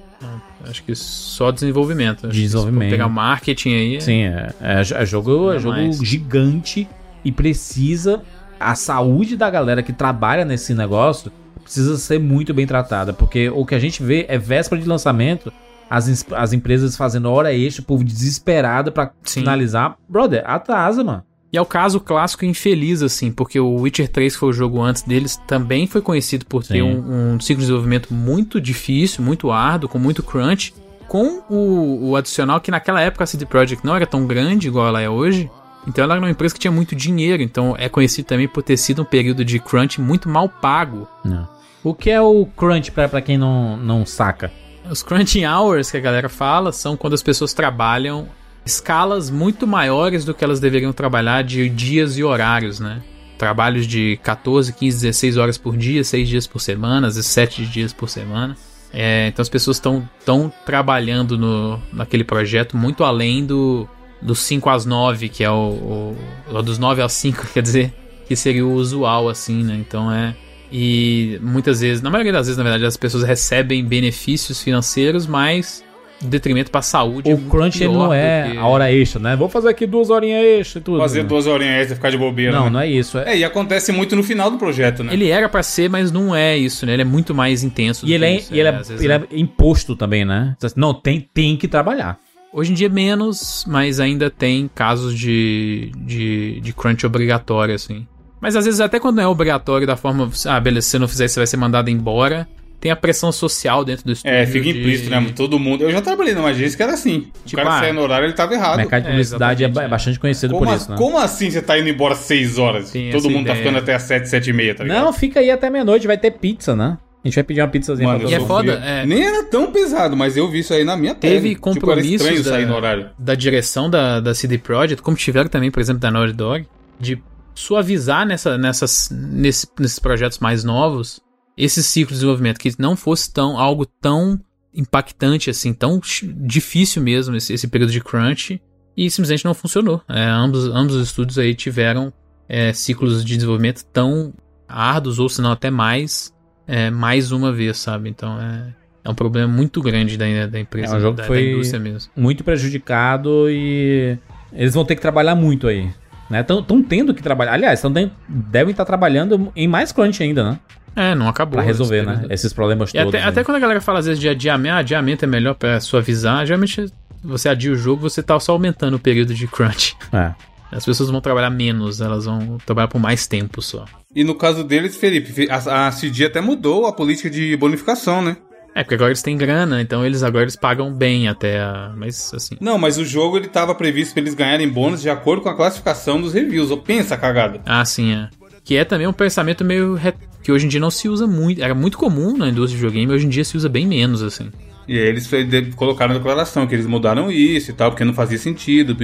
Acho 0.68 0.82
que 0.82 0.94
só 0.94 1.50
desenvolvimento. 1.50 2.26
Acho 2.26 2.34
Desenvolvimento. 2.36 2.90
Pegar 2.90 3.08
marketing 3.08 3.74
aí... 3.74 4.00
Sim, 4.00 4.22
é, 4.22 4.54
é, 4.60 4.80
é 4.80 5.06
jogo, 5.06 5.48
é 5.50 5.56
Ainda 5.56 5.58
jogo 5.58 5.76
mais. 5.76 5.98
gigante 5.98 6.88
e 7.24 7.32
precisa. 7.32 8.22
A 8.58 8.74
saúde 8.74 9.36
da 9.36 9.50
galera 9.50 9.82
que 9.82 9.92
trabalha 9.92 10.44
nesse 10.44 10.74
negócio 10.74 11.32
precisa 11.62 11.96
ser 11.96 12.18
muito 12.18 12.52
bem 12.54 12.66
tratada. 12.66 13.12
Porque 13.12 13.48
o 13.50 13.64
que 13.64 13.74
a 13.74 13.78
gente 13.78 14.02
vê 14.02 14.26
é 14.28 14.38
véspera 14.38 14.80
de 14.80 14.88
lançamento, 14.88 15.52
as, 15.90 16.24
as 16.32 16.52
empresas 16.52 16.96
fazendo 16.96 17.30
hora 17.30 17.52
extra, 17.52 17.82
o 17.82 17.86
povo 17.86 18.04
desesperado 18.04 18.92
pra 18.92 19.12
Sim. 19.22 19.40
finalizar. 19.40 19.96
Brother, 20.08 20.42
atrasa, 20.46 21.02
mano. 21.02 21.24
E 21.52 21.58
é 21.58 21.60
o 21.60 21.66
caso 21.66 22.00
clássico 22.00 22.46
infeliz, 22.46 23.02
assim, 23.02 23.30
porque 23.30 23.60
o 23.60 23.74
Witcher 23.74 24.08
3, 24.08 24.32
que 24.32 24.40
foi 24.40 24.48
o 24.48 24.52
jogo 24.54 24.80
antes 24.80 25.02
deles, 25.02 25.36
também 25.46 25.86
foi 25.86 26.00
conhecido 26.00 26.46
por 26.46 26.64
ter 26.64 26.82
um, 26.82 27.34
um 27.34 27.40
ciclo 27.40 27.60
de 27.60 27.66
desenvolvimento 27.66 28.14
muito 28.14 28.58
difícil, 28.58 29.22
muito 29.22 29.50
árduo, 29.50 29.88
com 29.88 29.98
muito 29.98 30.22
crunch, 30.22 30.74
com 31.06 31.42
o, 31.50 32.08
o 32.08 32.16
adicional 32.16 32.58
que 32.58 32.70
naquela 32.70 33.02
época 33.02 33.24
a 33.24 33.26
CD 33.26 33.44
Projekt 33.44 33.84
não 33.84 33.94
era 33.94 34.06
tão 34.06 34.26
grande 34.26 34.68
igual 34.68 34.88
ela 34.88 35.02
é 35.02 35.10
hoje, 35.10 35.50
então 35.86 36.02
ela 36.02 36.14
era 36.14 36.22
uma 36.22 36.30
empresa 36.30 36.54
que 36.54 36.60
tinha 36.60 36.72
muito 36.72 36.96
dinheiro, 36.96 37.42
então 37.42 37.74
é 37.78 37.86
conhecido 37.86 38.24
também 38.24 38.48
por 38.48 38.62
ter 38.62 38.78
sido 38.78 39.02
um 39.02 39.04
período 39.04 39.44
de 39.44 39.58
crunch 39.58 40.00
muito 40.00 40.30
mal 40.30 40.48
pago. 40.48 41.06
Não. 41.22 41.46
O 41.84 41.92
que 41.92 42.10
é 42.10 42.20
o 42.20 42.46
crunch 42.56 42.90
pra, 42.92 43.10
pra 43.10 43.20
quem 43.20 43.36
não, 43.36 43.76
não 43.76 44.06
saca? 44.06 44.50
Os 44.88 45.02
crunching 45.02 45.44
hours 45.44 45.90
que 45.90 45.98
a 45.98 46.00
galera 46.00 46.30
fala 46.30 46.72
são 46.72 46.96
quando 46.96 47.12
as 47.12 47.22
pessoas 47.22 47.52
trabalham 47.52 48.28
escalas 48.64 49.30
muito 49.30 49.66
maiores 49.66 50.24
do 50.24 50.32
que 50.34 50.44
elas 50.44 50.60
deveriam 50.60 50.92
trabalhar 50.92 51.42
de 51.42 51.68
dias 51.68 52.16
e 52.16 52.24
horários, 52.24 52.78
né? 52.80 53.02
Trabalhos 53.38 53.86
de 53.86 54.18
14, 54.22 54.72
15, 54.72 54.96
16 55.02 55.36
horas 55.36 55.58
por 55.58 55.76
dia, 55.76 56.04
6 56.04 56.28
dias 56.28 56.46
por 56.46 56.60
semana, 56.60 57.08
às 57.08 57.16
vezes 57.16 57.30
7 57.30 57.66
dias 57.66 57.92
por 57.92 58.08
semana. 58.08 58.56
É, 58.92 59.28
então 59.28 59.42
as 59.42 59.48
pessoas 59.48 59.78
estão 59.78 60.08
tão 60.24 60.52
trabalhando 60.66 61.36
no, 61.38 61.80
naquele 61.92 62.24
projeto 62.24 62.76
muito 62.76 63.02
além 63.02 63.44
do, 63.44 63.88
dos 64.20 64.38
5 64.40 64.68
às 64.68 64.84
9, 64.86 65.28
que 65.30 65.42
é 65.42 65.50
o, 65.50 66.14
o- 66.52 66.62
dos 66.62 66.78
9 66.78 67.00
às 67.02 67.12
5, 67.14 67.46
quer 67.52 67.62
dizer, 67.62 67.92
que 68.28 68.36
seria 68.36 68.64
o 68.64 68.72
usual, 68.74 69.28
assim, 69.28 69.64
né? 69.64 69.74
Então 69.76 70.12
é. 70.12 70.36
E 70.70 71.38
muitas 71.42 71.80
vezes, 71.80 72.00
na 72.02 72.10
maioria 72.10 72.32
das 72.32 72.46
vezes, 72.46 72.56
na 72.56 72.62
verdade, 72.62 72.86
as 72.86 72.96
pessoas 72.96 73.24
recebem 73.24 73.84
benefícios 73.84 74.62
financeiros, 74.62 75.26
mas 75.26 75.82
detrimento 76.22 76.70
para 76.70 76.78
a 76.80 76.82
saúde. 76.82 77.30
é 77.30 77.34
O 77.34 77.38
crunch 77.38 77.82
ele 77.82 77.92
não 77.92 78.12
é 78.12 78.50
que- 78.52 78.58
a 78.58 78.66
hora 78.66 78.92
extra, 78.92 79.20
né? 79.20 79.36
Vou 79.36 79.48
fazer 79.48 79.68
aqui 79.68 79.86
duas 79.86 80.10
horinhas 80.10 80.44
extra 80.44 80.78
e 80.80 80.82
tudo. 80.82 80.98
Fazer 80.98 81.22
né? 81.22 81.28
duas 81.28 81.46
horinhas 81.46 81.80
extra 81.80 81.92
e 81.94 81.96
ficar 81.96 82.10
de 82.10 82.18
bobeira. 82.18 82.52
Não, 82.52 82.64
né? 82.64 82.70
não 82.70 82.80
é 82.80 82.88
isso. 82.88 83.18
É, 83.18 83.32
É, 83.32 83.38
e 83.38 83.44
acontece 83.44 83.92
muito 83.92 84.14
no 84.16 84.22
final 84.22 84.50
do 84.50 84.56
projeto, 84.58 85.02
né? 85.02 85.12
Ele 85.12 85.28
era 85.28 85.48
pra 85.48 85.62
ser, 85.62 85.88
mas 85.90 86.10
não 86.12 86.34
é 86.34 86.56
isso, 86.56 86.86
né? 86.86 86.92
Ele 86.94 87.02
é 87.02 87.04
muito 87.04 87.34
mais 87.34 87.62
intenso. 87.62 88.06
do 88.06 88.10
E 88.10 88.14
ele 88.14 88.26
que 88.26 88.32
é, 88.32 88.36
isso, 88.36 88.54
e 88.54 88.60
ele, 88.60 88.68
é, 88.68 88.82
ele 89.00 89.12
é 89.12 89.22
imposto 89.32 89.94
também, 89.96 90.24
né? 90.24 90.56
Não, 90.76 90.94
tem, 90.94 91.28
tem 91.32 91.56
que 91.56 91.66
trabalhar. 91.68 92.18
Hoje 92.52 92.72
em 92.72 92.74
dia 92.74 92.88
menos, 92.88 93.64
mas 93.66 93.98
ainda 93.98 94.28
tem 94.30 94.70
casos 94.74 95.18
de, 95.18 95.90
de, 95.96 96.60
de 96.60 96.72
crunch 96.74 97.04
obrigatório, 97.06 97.74
assim. 97.74 98.06
Mas 98.40 98.56
às 98.56 98.64
vezes 98.64 98.80
até 98.80 98.98
quando 99.00 99.16
não 99.16 99.22
é 99.22 99.26
obrigatório 99.26 99.86
da 99.86 99.96
forma, 99.96 100.28
ah, 100.46 100.60
beleza, 100.60 100.84
se 100.86 100.90
você 100.90 100.98
não 100.98 101.08
fizer, 101.08 101.28
você 101.28 101.40
vai 101.40 101.46
ser 101.46 101.56
mandado 101.56 101.88
embora. 101.88 102.46
Tem 102.82 102.90
a 102.90 102.96
pressão 102.96 103.30
social 103.32 103.84
dentro 103.84 104.04
do 104.04 104.12
estúdio. 104.12 104.34
É, 104.36 104.44
fica 104.44 104.64
de- 104.64 104.70
implícito, 104.80 105.08
né? 105.08 105.24
Todo 105.36 105.58
mundo. 105.58 105.84
Eu 105.84 105.90
já 105.92 106.02
trabalhei 106.02 106.34
numa 106.34 106.48
agência 106.48 106.76
que 106.76 106.82
era 106.82 106.92
assim. 106.92 107.28
Tipo, 107.46 107.62
o 107.62 107.64
cara 107.64 107.76
ah, 107.76 107.80
saia 107.80 107.92
no 107.92 108.02
horário, 108.02 108.26
ele 108.26 108.32
tava 108.34 108.50
O 108.52 108.54
errado. 108.56 108.76
mercado 108.76 109.02
de 109.02 109.06
É, 109.06 109.10
publicidade 109.12 109.64
é, 109.64 109.68
ba- 109.68 109.84
é. 109.84 109.88
bastante 109.88 110.18
conhecido 110.18 110.52
Como, 110.52 110.66
por 110.66 110.72
a- 110.72 110.76
isso, 110.76 110.90
né? 110.90 110.96
como 110.98 111.16
assim 111.16 111.48
você 111.50 111.62
tá 111.62 111.78
indo 111.78 111.88
embora 111.88 112.14
6 112.16 112.58
horas? 112.58 112.90
Tem 112.90 113.10
Todo 113.12 113.30
mundo 113.30 113.46
tá 113.46 113.52
ideia. 113.52 113.56
ficando 113.56 113.78
até 113.78 113.94
as 113.94 114.02
7, 114.02 114.28
7 114.28 114.50
e 114.50 114.52
meia, 114.52 114.74
tá 114.74 114.82
ligado? 114.82 115.04
Não, 115.04 115.12
fica 115.12 115.38
aí 115.40 115.48
até 115.50 115.70
meia-noite, 115.70 116.06
vai 116.08 116.18
ter 116.18 116.32
pizza, 116.32 116.74
né? 116.74 116.98
A 117.24 117.28
gente 117.28 117.36
vai 117.36 117.44
pedir 117.44 117.60
uma 117.60 117.68
pizzazinha 117.68 118.08
Mano, 118.08 118.20
pra 118.22 118.28
E 118.30 118.34
é 118.34 118.38
todo 118.38 118.50
eu 118.50 118.56
mundo. 118.56 118.72
foda, 118.72 118.84
é. 118.84 119.06
Nem 119.06 119.24
era 119.24 119.44
tão 119.44 119.70
pesado, 119.70 120.16
mas 120.16 120.36
eu 120.36 120.50
vi 120.50 120.58
isso 120.58 120.74
aí 120.74 120.82
na 120.82 120.96
minha 120.96 121.14
pele. 121.14 121.34
Teve 121.36 121.48
Tipo, 121.50 121.60
compromissos 121.60 122.12
estranho 122.26 122.42
da, 122.42 122.50
sair 122.50 122.66
no 122.66 122.74
horário. 122.74 123.10
da 123.16 123.36
direção 123.36 123.88
da, 123.88 124.18
da 124.18 124.34
CD 124.34 124.58
Projekt, 124.58 125.00
como 125.00 125.16
tiveram 125.16 125.48
também, 125.48 125.70
por 125.70 125.78
exemplo, 125.78 126.00
da 126.00 126.10
Naughty 126.10 126.32
Dog, 126.32 126.66
de 126.98 127.22
suavizar 127.54 128.26
nessa, 128.26 128.58
nessas, 128.58 129.08
nesse- 129.12 129.68
nesses 129.78 130.00
projetos 130.00 130.40
mais 130.40 130.64
novos 130.64 131.20
esse 131.56 131.82
ciclo 131.82 132.08
de 132.08 132.14
desenvolvimento, 132.14 132.58
que 132.58 132.72
não 132.78 132.96
fosse 132.96 133.32
tão 133.32 133.58
algo 133.58 133.84
tão 133.86 134.40
impactante 134.74 135.50
assim, 135.50 135.72
tão 135.74 136.00
difícil 136.46 137.02
mesmo 137.02 137.36
esse, 137.36 137.52
esse 137.52 137.68
período 137.68 137.92
de 137.92 138.00
crunch, 138.00 138.60
e 138.96 139.10
simplesmente 139.10 139.44
não 139.44 139.54
funcionou. 139.54 140.02
É, 140.08 140.24
ambos, 140.24 140.66
ambos 140.66 140.94
os 140.96 141.08
estúdios 141.08 141.38
aí 141.38 141.54
tiveram 141.54 142.12
é, 142.48 142.72
ciclos 142.72 143.24
de 143.24 143.34
desenvolvimento 143.36 143.84
tão 143.86 144.32
árduos, 144.68 145.18
ou 145.18 145.28
se 145.28 145.40
não 145.42 145.52
até 145.52 145.70
mais, 145.70 146.32
é, 146.66 146.90
mais 146.90 147.32
uma 147.32 147.52
vez, 147.52 147.78
sabe? 147.78 148.08
Então 148.10 148.40
é, 148.40 148.74
é 149.04 149.10
um 149.10 149.14
problema 149.14 149.50
muito 149.52 149.80
grande 149.82 150.16
da, 150.16 150.46
da 150.46 150.60
empresa, 150.60 150.94
É 150.94 150.98
um 150.98 151.00
jogo 151.00 151.16
da, 151.16 151.24
foi- 151.24 151.42
da 151.44 151.50
indústria 151.52 151.80
mesmo. 151.80 152.10
Muito 152.16 152.42
prejudicado 152.44 153.46
e 153.50 154.16
eles 154.52 154.74
vão 154.74 154.84
ter 154.84 154.94
que 154.94 155.02
trabalhar 155.02 155.34
muito 155.34 155.66
aí. 155.68 155.90
Estão 156.30 156.82
tendo 156.82 157.12
que 157.12 157.22
trabalhar. 157.22 157.52
Aliás, 157.52 157.80
tão 157.82 157.92
ten- 157.92 158.10
devem 158.26 158.70
estar 158.70 158.86
trabalhando 158.86 159.52
em 159.54 159.68
mais 159.68 159.92
crunch 159.92 160.22
ainda, 160.22 160.50
né? 160.52 160.60
É, 160.94 161.14
não 161.14 161.28
acabou. 161.28 161.54
Pra 161.54 161.62
resolver, 161.62 162.04
né? 162.04 162.26
Esses 162.30 162.52
problemas 162.52 162.90
E 162.90 162.92
todos. 162.92 163.08
até, 163.08 163.20
né? 163.20 163.28
até 163.28 163.44
quando 163.44 163.56
a 163.56 163.60
galera 163.60 163.80
fala 163.80 163.98
às 163.98 164.06
vezes 164.06 164.20
de 164.20 164.28
adiamento, 164.28 164.74
ah, 164.74 164.78
adiamento 164.78 165.24
é 165.24 165.28
melhor 165.28 165.54
pra 165.54 165.80
suavizar, 165.80 166.44
geralmente 166.46 166.92
você 167.22 167.48
adia 167.48 167.72
o 167.72 167.76
jogo, 167.76 168.08
você 168.08 168.22
tá 168.22 168.38
só 168.40 168.52
aumentando 168.52 168.94
o 168.94 168.98
período 168.98 169.34
de 169.34 169.46
crunch. 169.46 169.96
É. 170.12 170.32
As 170.70 170.84
pessoas 170.84 171.10
vão 171.10 171.20
trabalhar 171.20 171.50
menos, 171.50 172.00
elas 172.00 172.24
vão 172.24 172.56
trabalhar 172.64 172.88
por 172.88 172.98
mais 172.98 173.26
tempo 173.26 173.60
só. 173.60 173.84
E 174.14 174.24
no 174.24 174.34
caso 174.34 174.64
deles, 174.64 174.96
Felipe, 174.96 175.48
a, 175.50 175.86
a 175.86 175.92
CD 175.92 176.24
até 176.24 176.40
mudou 176.40 176.86
a 176.86 176.92
política 176.92 177.28
de 177.28 177.54
bonificação, 177.56 178.22
né? 178.22 178.36
É, 178.74 178.82
porque 178.82 178.94
agora 178.94 179.10
eles 179.10 179.20
têm 179.20 179.36
grana, 179.36 179.82
então 179.82 180.04
eles 180.04 180.22
agora 180.22 180.44
eles 180.44 180.56
pagam 180.56 180.90
bem 180.94 181.28
até 181.28 181.60
a... 181.60 181.92
Mas 181.94 182.32
assim. 182.32 182.56
Não, 182.58 182.78
mas 182.78 182.96
o 182.96 183.04
jogo 183.04 183.36
ele 183.36 183.48
tava 183.48 183.74
previsto 183.74 184.14
pra 184.14 184.22
eles 184.22 184.32
ganharem 184.32 184.66
bônus 184.66 185.02
de 185.02 185.10
acordo 185.10 185.42
com 185.42 185.50
a 185.50 185.54
classificação 185.54 186.18
dos 186.18 186.32
reviews. 186.32 186.70
Ô, 186.70 186.78
Pensa, 186.78 187.18
cagada. 187.18 187.60
Ah, 187.66 187.84
sim, 187.84 188.14
é. 188.14 188.30
Que 188.64 188.76
é 188.76 188.84
também 188.84 189.06
um 189.06 189.12
pensamento 189.12 189.64
meio. 189.64 189.94
re- 189.94 190.14
que 190.42 190.50
hoje 190.50 190.66
em 190.66 190.68
dia 190.68 190.80
não 190.80 190.90
se 190.90 191.08
usa 191.08 191.26
muito. 191.26 191.62
Era 191.62 191.74
muito 191.74 191.96
comum 191.98 192.36
na 192.36 192.48
indústria 192.48 192.76
de 192.80 192.84
videogame, 192.86 193.12
hoje 193.12 193.26
em 193.26 193.28
dia 193.28 193.44
se 193.44 193.56
usa 193.56 193.68
bem 193.68 193.86
menos, 193.86 194.22
assim. 194.22 194.50
E 194.88 194.98
aí 194.98 195.06
eles 195.06 195.28
colocaram 195.76 196.12
na 196.12 196.18
declaração 196.18 196.66
que 196.66 196.74
eles 196.74 196.86
mudaram 196.86 197.30
isso 197.30 197.70
e 197.70 197.74
tal, 197.74 197.90
porque 197.92 198.04
não 198.04 198.12
fazia 198.12 198.36
sentido. 198.38 198.96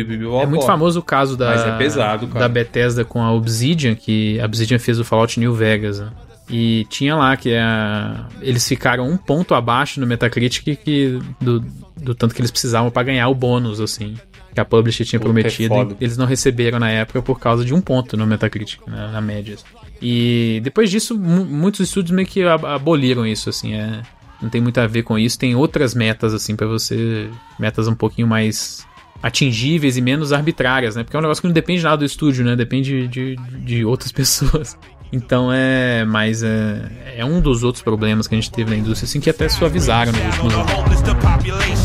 É 0.42 0.46
muito 0.46 0.66
famoso 0.66 0.98
o 0.98 1.02
caso 1.02 1.36
da, 1.36 1.50
Mas 1.50 1.64
é 1.66 1.78
pesado, 1.78 2.26
cara. 2.26 2.40
da 2.40 2.48
Bethesda 2.48 3.04
com 3.04 3.22
a 3.22 3.32
Obsidian, 3.32 3.94
que 3.94 4.40
a 4.40 4.44
Obsidian 4.46 4.78
fez 4.80 4.98
o 4.98 5.04
Fallout 5.04 5.38
New 5.38 5.54
Vegas. 5.54 6.00
né? 6.00 6.10
E 6.50 6.84
tinha 6.88 7.14
lá 7.14 7.36
que 7.36 7.54
a, 7.54 8.26
eles 8.40 8.66
ficaram 8.66 9.08
um 9.08 9.16
ponto 9.16 9.54
abaixo 9.54 10.00
no 10.00 10.06
Metacritic 10.06 10.76
que, 10.82 11.18
do, 11.40 11.60
do 11.96 12.14
tanto 12.14 12.34
que 12.34 12.40
eles 12.40 12.50
precisavam 12.50 12.90
pra 12.90 13.02
ganhar 13.04 13.28
o 13.28 13.34
bônus, 13.34 13.80
assim. 13.80 14.16
Que 14.58 14.62
a 14.62 14.64
Publisher 14.64 15.04
tinha 15.06 15.20
Puta, 15.20 15.30
é 15.30 15.32
prometido. 15.34 15.74
foda. 15.74 15.96
eles 16.00 16.16
não 16.16 16.26
receberam 16.26 16.80
na 16.80 16.90
época 16.90 17.22
por 17.22 17.38
causa 17.38 17.64
de 17.64 17.72
um 17.72 17.80
ponto 17.80 18.16
no 18.16 18.26
Metacritic, 18.26 18.80
né, 18.88 19.10
na 19.12 19.20
média. 19.20 19.56
E 20.02 20.60
depois 20.64 20.90
disso, 20.90 21.16
mu- 21.16 21.44
muitos 21.44 21.78
estúdios 21.80 22.10
meio 22.10 22.26
que 22.26 22.42
ab- 22.42 22.64
aboliram 22.66 23.24
isso, 23.24 23.48
assim. 23.48 23.74
É, 23.74 24.02
não 24.42 24.48
tem 24.48 24.60
muito 24.60 24.78
a 24.80 24.86
ver 24.88 25.02
com 25.04 25.16
isso. 25.18 25.38
Tem 25.38 25.54
outras 25.54 25.94
metas, 25.94 26.34
assim, 26.34 26.56
pra 26.56 26.66
você. 26.66 27.28
Metas 27.58 27.86
um 27.86 27.94
pouquinho 27.94 28.26
mais 28.26 28.84
atingíveis 29.22 29.96
e 29.96 30.00
menos 30.00 30.32
arbitrárias, 30.32 30.96
né? 30.96 31.02
Porque 31.04 31.16
é 31.16 31.18
um 31.18 31.22
negócio 31.22 31.40
que 31.40 31.46
não 31.48 31.54
depende 31.54 31.82
nada 31.82 31.96
do 31.98 32.04
estúdio, 32.04 32.44
né? 32.44 32.54
Depende 32.56 33.06
de, 33.08 33.36
de 33.64 33.84
outras 33.84 34.10
pessoas. 34.12 34.76
Então 35.12 35.50
é. 35.52 36.04
Mas 36.04 36.42
é, 36.42 37.14
é 37.16 37.24
um 37.24 37.40
dos 37.40 37.62
outros 37.64 37.82
problemas 37.82 38.26
que 38.26 38.34
a 38.34 38.38
gente 38.38 38.50
teve 38.50 38.70
na 38.70 38.76
indústria, 38.76 39.06
assim, 39.08 39.20
que 39.20 39.30
até 39.30 39.48
suavizaram 39.48 40.10
nos 40.12 40.20
últimos 40.24 40.54
anos. 40.54 41.77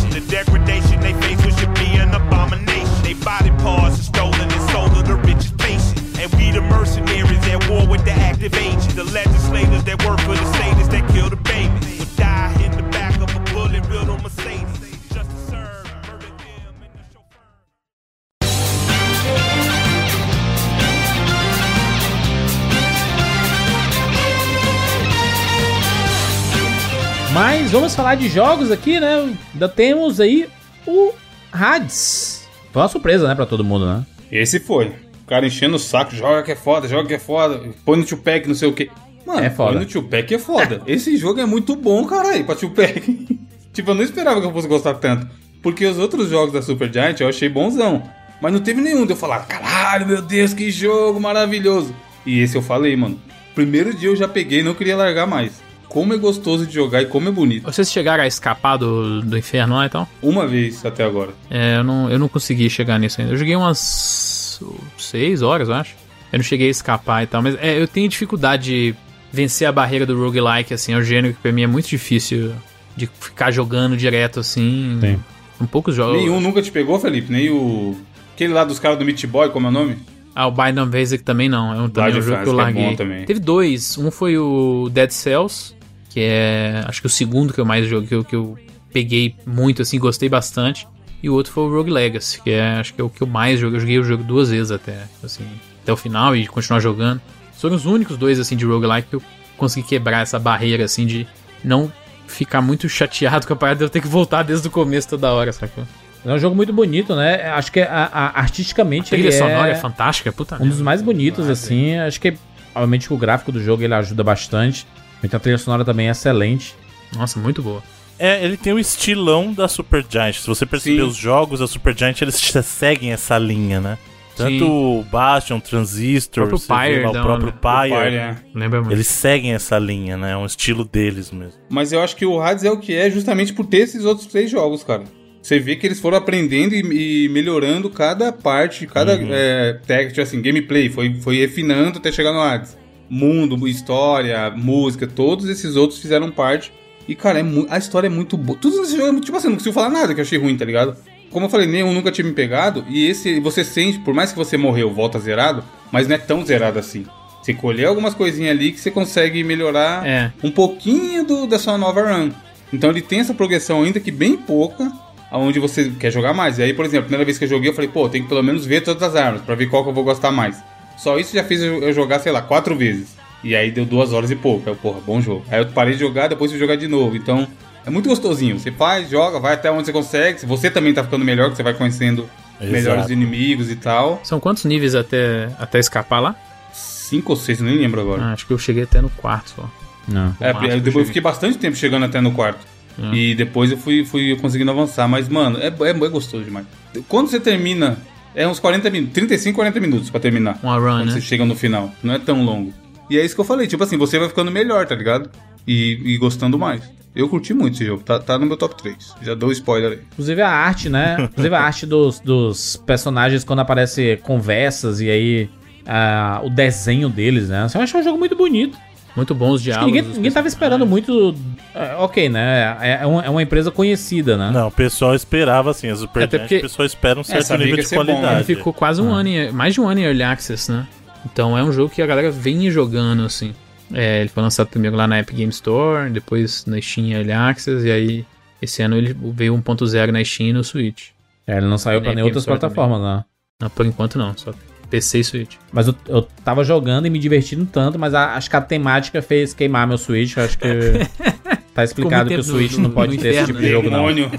Mas 27.33 27.71
vamos 27.71 27.95
falar 27.95 28.15
de 28.15 28.29
jogos 28.29 28.71
aqui, 28.71 28.99
né? 28.99 29.33
Ainda 29.53 29.67
temos 29.67 30.19
aí 30.19 30.47
o 30.85 31.11
Hades. 31.51 32.47
Foi 32.71 32.81
uma 32.81 32.87
surpresa, 32.87 33.27
né, 33.27 33.35
pra 33.35 33.45
todo 33.45 33.63
mundo, 33.63 33.85
né? 33.85 34.05
Esse 34.31 34.59
foi. 34.59 34.87
O 34.87 35.25
cara 35.27 35.45
enchendo 35.45 35.75
o 35.75 35.79
saco, 35.79 36.15
joga 36.15 36.43
que 36.43 36.51
é 36.51 36.55
foda, 36.55 36.87
joga 36.87 37.07
que 37.07 37.13
é 37.13 37.19
foda, 37.19 37.61
põe 37.85 37.97
no 37.97 38.05
Tupac, 38.05 38.47
não 38.47 38.55
sei 38.55 38.67
o 38.69 38.73
quê. 38.73 38.89
Mano, 39.25 39.39
É 39.43 39.49
foda. 39.49 39.71
põe 39.73 39.79
no 39.81 39.85
Tupac 39.85 40.33
é 40.33 40.39
foda. 40.39 40.81
Esse 40.87 41.15
jogo 41.17 41.39
é 41.39 41.45
muito 41.45 41.75
bom, 41.75 42.05
caralho, 42.05 42.43
pra 42.45 42.55
Tupac. 42.55 43.01
tipo, 43.73 43.91
eu 43.91 43.95
não 43.95 44.03
esperava 44.03 44.39
que 44.41 44.47
eu 44.47 44.51
fosse 44.53 44.67
gostar 44.67 44.95
tanto. 44.95 45.27
Porque 45.61 45.85
os 45.85 45.97
outros 45.97 46.29
jogos 46.29 46.53
da 46.53 46.61
Super 46.61 46.91
Giant 46.91 47.19
eu 47.19 47.29
achei 47.29 47.47
bonzão. 47.47 48.03
Mas 48.41 48.51
não 48.51 48.59
teve 48.59 48.81
nenhum 48.81 49.05
de 49.05 49.13
eu 49.13 49.17
falar, 49.17 49.39
caralho, 49.47 50.05
meu 50.05 50.21
Deus, 50.21 50.53
que 50.53 50.69
jogo 50.69 51.19
maravilhoso. 51.19 51.95
E 52.25 52.39
esse 52.41 52.55
eu 52.57 52.61
falei, 52.61 52.95
mano. 52.95 53.19
Primeiro 53.55 53.93
dia 53.93 54.09
eu 54.09 54.15
já 54.15 54.27
peguei 54.27 54.59
e 54.59 54.63
não 54.63 54.73
queria 54.73 54.97
largar 54.97 55.25
mais. 55.25 55.61
Como 55.93 56.11
é 56.11 56.17
gostoso 56.17 56.65
de 56.65 56.73
jogar 56.73 57.03
e 57.03 57.05
como 57.05 57.29
é 57.29 57.31
bonito. 57.31 57.71
Vocês 57.71 57.91
chegaram 57.91 58.23
a 58.23 58.27
escapar 58.27 58.77
do, 58.77 59.21
do 59.21 59.37
inferno 59.37 59.75
lá 59.75 59.85
então? 59.85 60.07
Uma 60.23 60.47
vez 60.47 60.83
até 60.83 61.03
agora. 61.03 61.29
É, 61.51 61.77
eu 61.77 61.83
não, 61.83 62.09
eu 62.09 62.17
não 62.17 62.27
consegui 62.27 62.67
chegar 62.67 62.97
nisso 62.97 63.21
ainda. 63.21 63.31
Eu 63.31 63.37
joguei 63.37 63.55
umas 63.55 64.59
seis 64.97 65.43
horas, 65.43 65.69
eu 65.69 65.75
acho. 65.75 65.95
Eu 66.31 66.39
não 66.39 66.43
cheguei 66.43 66.67
a 66.67 66.71
escapar 66.71 67.23
e 67.23 67.27
tal, 67.27 67.43
mas 67.43 67.55
é, 67.61 67.79
eu 67.79 67.87
tenho 67.87 68.09
dificuldade 68.09 68.63
de 68.63 68.95
vencer 69.31 69.67
a 69.67 69.71
barreira 69.71 70.03
do 70.03 70.17
roguelike, 70.17 70.73
assim, 70.73 70.93
é 70.93 70.97
um 70.97 71.03
gênero 71.03 71.35
que 71.35 71.39
pra 71.39 71.51
mim 71.51 71.61
é 71.61 71.67
muito 71.67 71.87
difícil 71.87 72.53
de 72.95 73.05
ficar 73.05 73.51
jogando 73.51 73.95
direto, 73.95 74.39
assim. 74.39 74.97
Sim. 74.99 75.19
Um 75.61 75.67
poucos 75.67 75.93
jogos. 75.93 76.17
Nenhum 76.17 76.41
nunca 76.41 76.59
te 76.59 76.71
pegou, 76.71 76.99
Felipe? 76.99 77.31
Nem 77.31 77.51
o. 77.51 77.95
Aquele 78.33 78.51
lá 78.51 78.63
dos 78.63 78.79
caras 78.79 78.97
do 78.97 79.05
Meat 79.05 79.27
Boy, 79.27 79.49
como 79.49 79.67
é 79.67 79.69
o 79.69 79.73
nome? 79.73 79.97
Ah, 80.35 80.47
o 80.47 80.51
Bind 80.51 80.77
of 80.79 80.97
Isaac 80.97 81.23
também 81.23 81.47
não. 81.47 81.71
É 81.71 81.81
um, 81.81 81.89
também 81.89 82.11
Bind 82.11 82.19
um 82.19 82.25
jogo 82.25 82.43
que 82.43 82.49
eu 82.49 82.53
é 82.53 82.55
larguei. 82.55 82.83
bom 82.83 82.95
também. 82.95 83.25
Teve 83.25 83.39
dois. 83.39 83.97
Um 83.97 84.09
foi 84.09 84.37
o 84.37 84.89
Dead 84.91 85.11
Cells, 85.11 85.75
que 86.13 86.19
é 86.21 86.83
acho 86.87 87.01
que 87.01 87.07
o 87.07 87.09
segundo 87.09 87.53
que 87.53 87.59
eu 87.59 87.65
mais 87.65 87.87
joguei, 87.87 88.07
que 88.07 88.15
eu, 88.15 88.23
que 88.23 88.35
eu 88.35 88.57
peguei 88.91 89.35
muito, 89.45 89.81
assim, 89.81 89.97
gostei 89.99 90.29
bastante. 90.29 90.87
E 91.21 91.29
o 91.29 91.33
outro 91.33 91.51
foi 91.53 91.63
o 91.63 91.69
Rogue 91.73 91.89
Legacy, 91.89 92.41
que 92.41 92.51
é 92.51 92.73
acho 92.79 92.93
que 92.93 93.01
é 93.01 93.03
o 93.03 93.09
que 93.09 93.21
eu 93.23 93.27
mais 93.27 93.59
joguei. 93.59 93.77
Eu 93.77 93.81
joguei 93.81 93.99
o 93.99 94.03
jogo 94.03 94.23
duas 94.23 94.49
vezes 94.49 94.71
até, 94.71 95.03
assim, 95.23 95.43
até 95.81 95.91
o 95.91 95.97
final 95.97 96.35
e 96.35 96.45
continuar 96.47 96.79
jogando. 96.79 97.21
Foram 97.57 97.75
os 97.75 97.85
únicos 97.85 98.17
dois, 98.17 98.39
assim, 98.39 98.55
de 98.57 98.65
roguelike 98.65 99.07
que 99.09 99.15
eu 99.15 99.23
consegui 99.57 99.87
quebrar 99.87 100.21
essa 100.21 100.37
barreira, 100.37 100.83
assim, 100.83 101.05
de 101.05 101.25
não 101.63 101.91
ficar 102.27 102.61
muito 102.61 102.89
chateado 102.89 103.47
com 103.47 103.53
a 103.53 103.55
parada 103.55 103.77
de 103.79 103.83
eu 103.85 103.89
ter 103.89 104.01
que 104.01 104.07
voltar 104.07 104.43
desde 104.43 104.67
o 104.67 104.71
começo 104.71 105.07
toda 105.09 105.31
hora, 105.31 105.51
sacou? 105.53 105.85
É 106.25 106.31
um 106.33 106.39
jogo 106.39 106.55
muito 106.55 106.73
bonito, 106.73 107.15
né? 107.15 107.43
Acho 107.51 107.71
que 107.71 107.79
a- 107.81 108.09
a- 108.11 108.39
artisticamente 108.39 109.07
A 109.07 109.17
trilha 109.17 109.27
ele 109.29 109.31
sonora 109.37 109.69
é 109.69 109.71
é 109.71 109.75
fantástica, 109.75 110.31
puta 110.31 110.61
um 110.61 110.67
dos 110.67 110.81
mais 110.81 111.01
bonitos, 111.01 111.49
assim. 111.49 111.97
Acho 111.97 112.19
que, 112.19 112.33
obviamente, 112.75 113.11
o 113.13 113.17
gráfico 113.17 113.51
do 113.51 113.61
jogo 113.63 113.83
ele 113.83 113.93
ajuda 113.93 114.23
bastante. 114.23 114.85
Então 115.23 115.37
a 115.37 115.41
trilha 115.41 115.57
sonora 115.57 115.85
também 115.85 116.07
é 116.07 116.11
excelente. 116.11 116.75
Nossa, 117.15 117.39
muito 117.39 117.61
boa. 117.61 117.81
É, 118.19 118.43
ele 118.43 118.57
tem 118.57 118.73
o 118.73 118.79
estilão 118.79 119.53
da 119.53 119.67
Supergiant. 119.67 120.33
Se 120.35 120.47
você 120.47 120.65
perceber 120.65 121.01
Sim. 121.01 121.07
os 121.07 121.15
jogos 121.15 121.59
da 121.59 121.67
Supergiant, 121.67 122.21
eles 122.21 122.35
seguem 122.63 123.11
essa 123.11 123.37
linha, 123.37 123.81
né? 123.81 123.97
Tanto 124.35 124.49
Sim. 124.49 124.63
o 124.63 125.05
Bastion, 125.11 125.59
Transistor, 125.59 126.45
O 126.45 126.47
próprio 126.47 126.57
você 126.57 126.73
vê 126.73 126.79
Pyre, 126.79 127.03
lá, 127.03 127.09
o 127.09 127.23
próprio 127.23 127.47
né? 127.47 127.59
Pyre. 127.61 127.89
Pai, 127.89 128.11
né? 128.11 128.37
Lembra 128.53 128.79
muito. 128.81 128.93
Eles 128.93 129.07
seguem 129.07 129.53
essa 129.53 129.77
linha, 129.77 130.17
né? 130.17 130.31
É 130.31 130.37
um 130.37 130.45
estilo 130.45 130.83
deles 130.83 131.31
mesmo. 131.31 131.59
Mas 131.69 131.91
eu 131.91 132.01
acho 132.01 132.15
que 132.15 132.25
o 132.25 132.41
Hades 132.41 132.63
é 132.63 132.71
o 132.71 132.77
que 132.77 132.95
é 132.95 133.11
justamente 133.11 133.53
por 133.53 133.65
ter 133.65 133.77
esses 133.77 134.05
outros 134.05 134.27
três 134.27 134.49
jogos, 134.49 134.83
cara. 134.83 135.03
Você 135.41 135.59
vê 135.59 135.75
que 135.75 135.85
eles 135.85 135.99
foram 135.99 136.17
aprendendo 136.17 136.73
e, 136.73 137.25
e 137.25 137.29
melhorando 137.29 137.89
cada 137.89 138.31
parte, 138.31 138.87
cada 138.87 139.13
é, 139.13 139.73
técnica, 139.85 140.23
assim, 140.23 140.41
gameplay. 140.41 140.89
Foi, 140.89 141.13
foi 141.19 141.37
refinando 141.37 141.99
até 141.99 142.11
chegar 142.11 142.31
no 142.31 142.39
Hades. 142.39 142.77
Mundo, 143.13 143.67
história, 143.67 144.49
música, 144.49 145.05
todos 145.05 145.47
esses 145.47 145.75
outros 145.75 145.99
fizeram 145.99 146.31
parte. 146.31 146.71
E, 147.07 147.13
cara, 147.15 147.39
é 147.39 147.43
a 147.69 147.77
história 147.77 148.07
é 148.07 148.09
muito 148.09 148.35
boa. 148.37 148.57
Tudo 148.59 148.77
nesse 148.81 148.97
jogo 148.97 149.19
tipo 149.19 149.37
assim, 149.37 149.49
não 149.49 149.55
consigo 149.57 149.73
falar 149.73 149.89
nada 149.89 150.13
que 150.13 150.19
eu 150.19 150.23
achei 150.23 150.39
ruim, 150.39 150.57
tá 150.57 150.65
ligado? 150.65 150.95
como 151.29 151.47
eu 151.47 151.49
falei, 151.49 151.65
nenhum 151.65 151.91
nunca 151.93 152.11
tinha 152.11 152.25
me 152.25 152.31
pegado. 152.33 152.85
E 152.87 153.07
esse, 153.07 153.39
você 153.39 153.63
sente, 153.63 153.97
por 153.99 154.13
mais 154.13 154.31
que 154.31 154.37
você 154.37 154.55
morreu, 154.55 154.93
volta 154.93 155.17
zerado, 155.19 155.63
mas 155.91 156.07
não 156.07 156.13
é 156.15 156.19
tão 156.19 156.45
zerado 156.45 156.77
assim. 156.77 157.07
Você 157.41 157.55
colher 157.55 157.87
algumas 157.87 158.13
coisinhas 158.13 158.51
ali 158.51 158.71
que 158.71 158.79
você 158.79 158.91
consegue 158.91 159.43
melhorar 159.43 160.05
É. 160.07 160.31
um 160.43 160.51
pouquinho 160.51 161.25
do, 161.25 161.47
da 161.47 161.57
sua 161.57 161.75
nova 161.75 162.01
run. 162.03 162.29
Então 162.71 162.91
ele 162.91 163.01
tem 163.01 163.19
essa 163.19 163.33
progressão 163.33 163.81
ainda 163.81 163.99
que 163.99 164.11
bem 164.11 164.37
pouca, 164.37 164.91
aonde 165.31 165.59
você 165.59 165.91
quer 165.99 166.11
jogar 166.11 166.33
mais. 166.33 166.59
E 166.59 166.63
aí, 166.63 166.73
por 166.73 166.85
exemplo, 166.85 167.05
a 167.05 167.07
primeira 167.07 167.25
vez 167.25 167.39
que 167.39 167.45
eu 167.45 167.49
joguei, 167.49 167.69
eu 167.69 167.73
falei, 167.73 167.89
pô, 167.89 168.07
tem 168.07 168.21
que 168.21 168.29
pelo 168.29 168.43
menos 168.43 168.63
ver 168.65 168.81
todas 168.81 169.01
as 169.01 169.15
armas, 169.15 169.41
pra 169.41 169.55
ver 169.55 169.65
qual 169.65 169.83
que 169.83 169.89
eu 169.89 169.93
vou 169.93 170.03
gostar 170.03 170.31
mais. 170.31 170.61
Só 170.97 171.17
isso 171.17 171.33
já 171.35 171.43
fez 171.43 171.61
eu 171.61 171.83
eu 171.83 171.93
jogar, 171.93 172.19
sei 172.19 172.31
lá, 172.31 172.41
quatro 172.41 172.75
vezes. 172.75 173.15
E 173.43 173.55
aí 173.55 173.71
deu 173.71 173.85
duas 173.85 174.13
horas 174.13 174.31
e 174.31 174.35
pouco. 174.35 174.69
Aí 174.69 174.73
eu, 174.73 174.77
porra, 174.77 175.01
bom 175.01 175.19
jogo. 175.19 175.43
Aí 175.49 175.59
eu 175.59 175.65
parei 175.67 175.93
de 175.93 175.99
jogar, 175.99 176.27
depois 176.27 176.51
fui 176.51 176.59
jogar 176.59 176.77
de 176.77 176.87
novo. 176.87 177.15
Então, 177.15 177.47
é 177.85 177.89
muito 177.89 178.07
gostosinho. 178.07 178.57
Você 178.57 178.71
faz, 178.71 179.09
joga, 179.09 179.39
vai 179.39 179.53
até 179.53 179.69
onde 179.69 179.85
você 179.85 179.91
consegue. 179.91 180.39
Se 180.39 180.45
você 180.45 180.69
também 180.69 180.93
tá 180.93 181.03
ficando 181.03 181.25
melhor, 181.25 181.49
que 181.49 181.57
você 181.57 181.63
vai 181.63 181.73
conhecendo 181.73 182.29
Exato. 182.59 182.71
melhores 182.71 183.09
inimigos 183.09 183.69
e 183.69 183.75
tal. 183.75 184.21
São 184.23 184.39
quantos 184.39 184.63
níveis 184.63 184.95
até, 184.95 185.49
até 185.59 185.79
escapar 185.79 186.19
lá? 186.21 186.35
Cinco 186.73 187.33
ou 187.33 187.35
seis, 187.35 187.59
eu 187.59 187.65
nem 187.65 187.77
lembro 187.77 187.99
agora. 187.99 188.23
Ah, 188.23 188.33
acho 188.33 188.47
que 188.47 188.53
eu 188.53 188.57
cheguei 188.57 188.83
até 188.83 189.01
no 189.01 189.09
quarto 189.09 189.51
só. 189.55 189.69
Não. 190.07 190.35
É, 190.39 190.49
eu 190.49 190.53
depois 190.53 190.73
eu 190.73 190.83
cheguei. 190.83 191.05
fiquei 191.05 191.21
bastante 191.21 191.57
tempo 191.57 191.75
chegando 191.75 192.05
até 192.05 192.21
no 192.21 192.31
quarto. 192.31 192.65
Hum. 192.97 193.13
E 193.13 193.35
depois 193.35 193.71
eu 193.71 193.77
fui, 193.77 194.05
fui 194.05 194.35
conseguindo 194.37 194.71
avançar. 194.71 195.07
Mas, 195.07 195.27
mano, 195.27 195.59
é, 195.59 195.67
é, 195.67 195.89
é 195.89 196.09
gostoso 196.09 196.43
demais. 196.43 196.65
Quando 197.07 197.27
você 197.27 197.39
termina, 197.39 197.97
é 198.35 198.47
uns 198.47 198.59
40 198.59 198.89
minutos, 198.89 199.13
35, 199.13 199.55
40 199.55 199.79
minutos 199.79 200.09
pra 200.09 200.19
terminar. 200.19 200.59
Uma 200.63 200.75
run, 200.75 200.99
Quando 200.99 201.05
né? 201.07 201.11
você 201.13 201.21
chega 201.21 201.45
no 201.45 201.55
final. 201.55 201.91
Não 202.01 202.13
é 202.13 202.19
tão 202.19 202.43
longo. 202.43 202.73
E 203.09 203.17
é 203.17 203.25
isso 203.25 203.35
que 203.35 203.41
eu 203.41 203.45
falei, 203.45 203.67
tipo 203.67 203.83
assim, 203.83 203.97
você 203.97 204.17
vai 204.17 204.27
ficando 204.27 204.51
melhor, 204.51 204.85
tá 204.87 204.95
ligado? 204.95 205.29
E, 205.67 205.99
e 206.03 206.17
gostando 206.17 206.57
mais. 206.57 206.83
Eu 207.15 207.29
curti 207.29 207.53
muito 207.53 207.75
esse 207.75 207.85
jogo, 207.85 208.01
tá, 208.01 208.19
tá 208.19 208.39
no 208.39 208.45
meu 208.45 208.57
top 208.57 208.75
3. 208.81 209.15
Já 209.21 209.35
dou 209.35 209.51
spoiler 209.51 209.91
aí. 209.91 209.99
Inclusive 210.13 210.41
a 210.41 210.49
arte, 210.49 210.89
né? 210.89 211.17
Inclusive 211.31 211.55
a 211.55 211.61
arte 211.61 211.85
dos, 211.85 212.19
dos 212.19 212.75
personagens 212.75 213.43
quando 213.43 213.59
aparece 213.59 214.19
conversas 214.23 214.99
e 214.99 215.09
aí 215.09 215.49
ah, 215.85 216.41
o 216.43 216.49
desenho 216.49 217.09
deles, 217.09 217.49
né? 217.49 217.67
Eu 217.73 217.81
acho 217.81 217.97
um 217.97 218.03
jogo 218.03 218.17
muito 218.17 218.35
bonito. 218.35 218.77
Muito 219.15 219.35
bons 219.35 219.55
Acho 219.55 219.63
que 219.63 219.69
diálogos. 219.69 219.93
ninguém, 219.93 220.13
ninguém 220.15 220.31
tava 220.31 220.47
esperando 220.47 220.85
muito. 220.87 221.35
é, 221.75 221.95
ok, 221.97 222.29
né? 222.29 222.75
É, 222.81 222.99
é 223.03 223.05
uma, 223.05 223.23
é 223.23 223.29
uma 223.29 223.43
empresa 223.43 223.69
conhecida, 223.69 224.35
né? 224.37 224.49
Não, 224.51 224.67
o 224.67 224.71
pessoal 224.71 225.13
esperava 225.13 225.69
assim, 225.71 225.87
as 225.89 225.99
Super 225.99 226.23
Até 226.23 226.39
porque- 226.39 226.57
o 226.57 226.61
pessoal 226.61 226.85
espera 226.85 227.19
um 227.19 227.23
certo 227.23 227.55
nível 227.57 227.75
de 227.77 227.83
bom, 227.83 227.89
né? 227.89 227.95
qualidade. 228.13 228.35
Ele 228.37 228.43
ficou 228.55 228.73
quase 228.73 229.01
um 229.01 229.13
ano, 229.13 229.29
em, 229.29 229.51
mais 229.51 229.73
de 229.75 229.81
um 229.81 229.87
ano 229.87 229.99
em 229.99 230.03
Early 230.03 230.23
Access, 230.23 230.71
né? 230.71 230.87
Então 231.25 231.57
é 231.57 231.63
um 231.63 231.71
jogo 231.71 231.93
que 231.93 232.01
a 232.01 232.05
galera 232.07 232.31
vem 232.31 232.69
jogando, 232.71 233.23
assim. 233.23 233.53
É, 233.93 234.21
ele 234.21 234.29
foi 234.29 234.41
lançado 234.41 234.67
primeiro 234.67 234.95
lá 234.95 235.05
na 235.07 235.19
Epic 235.19 235.35
Game 235.35 235.51
Store, 235.51 236.09
depois 236.09 236.65
na 236.65 236.81
Steam 236.81 237.09
Early 237.11 237.31
Access, 237.31 237.85
e 237.87 237.91
aí 237.91 238.25
esse 238.61 238.81
ano 238.81 238.95
ele 238.97 239.15
veio 239.33 239.53
1.0 239.55 240.11
na 240.11 240.23
Steam 240.25 240.49
e 240.49 240.53
no 240.53 240.63
Switch. 240.63 241.09
É, 241.45 241.57
ele 241.57 241.67
não 241.67 241.77
saiu 241.77 242.01
pra 242.01 242.15
Nem 242.15 242.23
outras 242.23 242.45
plataformas, 242.45 242.99
né? 243.01 243.23
Não, 243.61 243.69
por 243.69 243.85
enquanto 243.85 244.17
não, 244.17 244.35
só 244.35 244.51
PC 244.93 245.19
e 245.19 245.23
Switch. 245.23 245.55
Mas 245.71 245.87
eu, 245.87 245.95
eu 246.07 246.21
tava 246.45 246.63
jogando 246.63 247.07
e 247.07 247.09
me 247.09 247.17
divertindo 247.17 247.65
tanto, 247.65 247.97
mas 247.97 248.13
a- 248.13 248.35
acho 248.35 248.47
que 248.47 248.55
a 248.55 248.61
temática 248.61 249.21
fez 249.23 249.51
queimar 249.53 249.87
meu 249.87 249.97
Switch. 249.97 250.37
Acho 250.37 250.55
que 250.59 250.67
tá 251.73 251.83
explicado 251.83 252.29
que 252.29 252.35
o 252.35 252.43
Switch 252.43 252.73
no- 252.73 252.83
não 252.83 252.91
pode 252.91 253.17
ter 253.17 253.29
esse 253.29 253.45
tipo 253.47 253.57
de 253.59 253.65
né? 253.65 253.71
jogo, 253.71 253.89
não. 253.89 253.97
Demônio. 254.05 254.31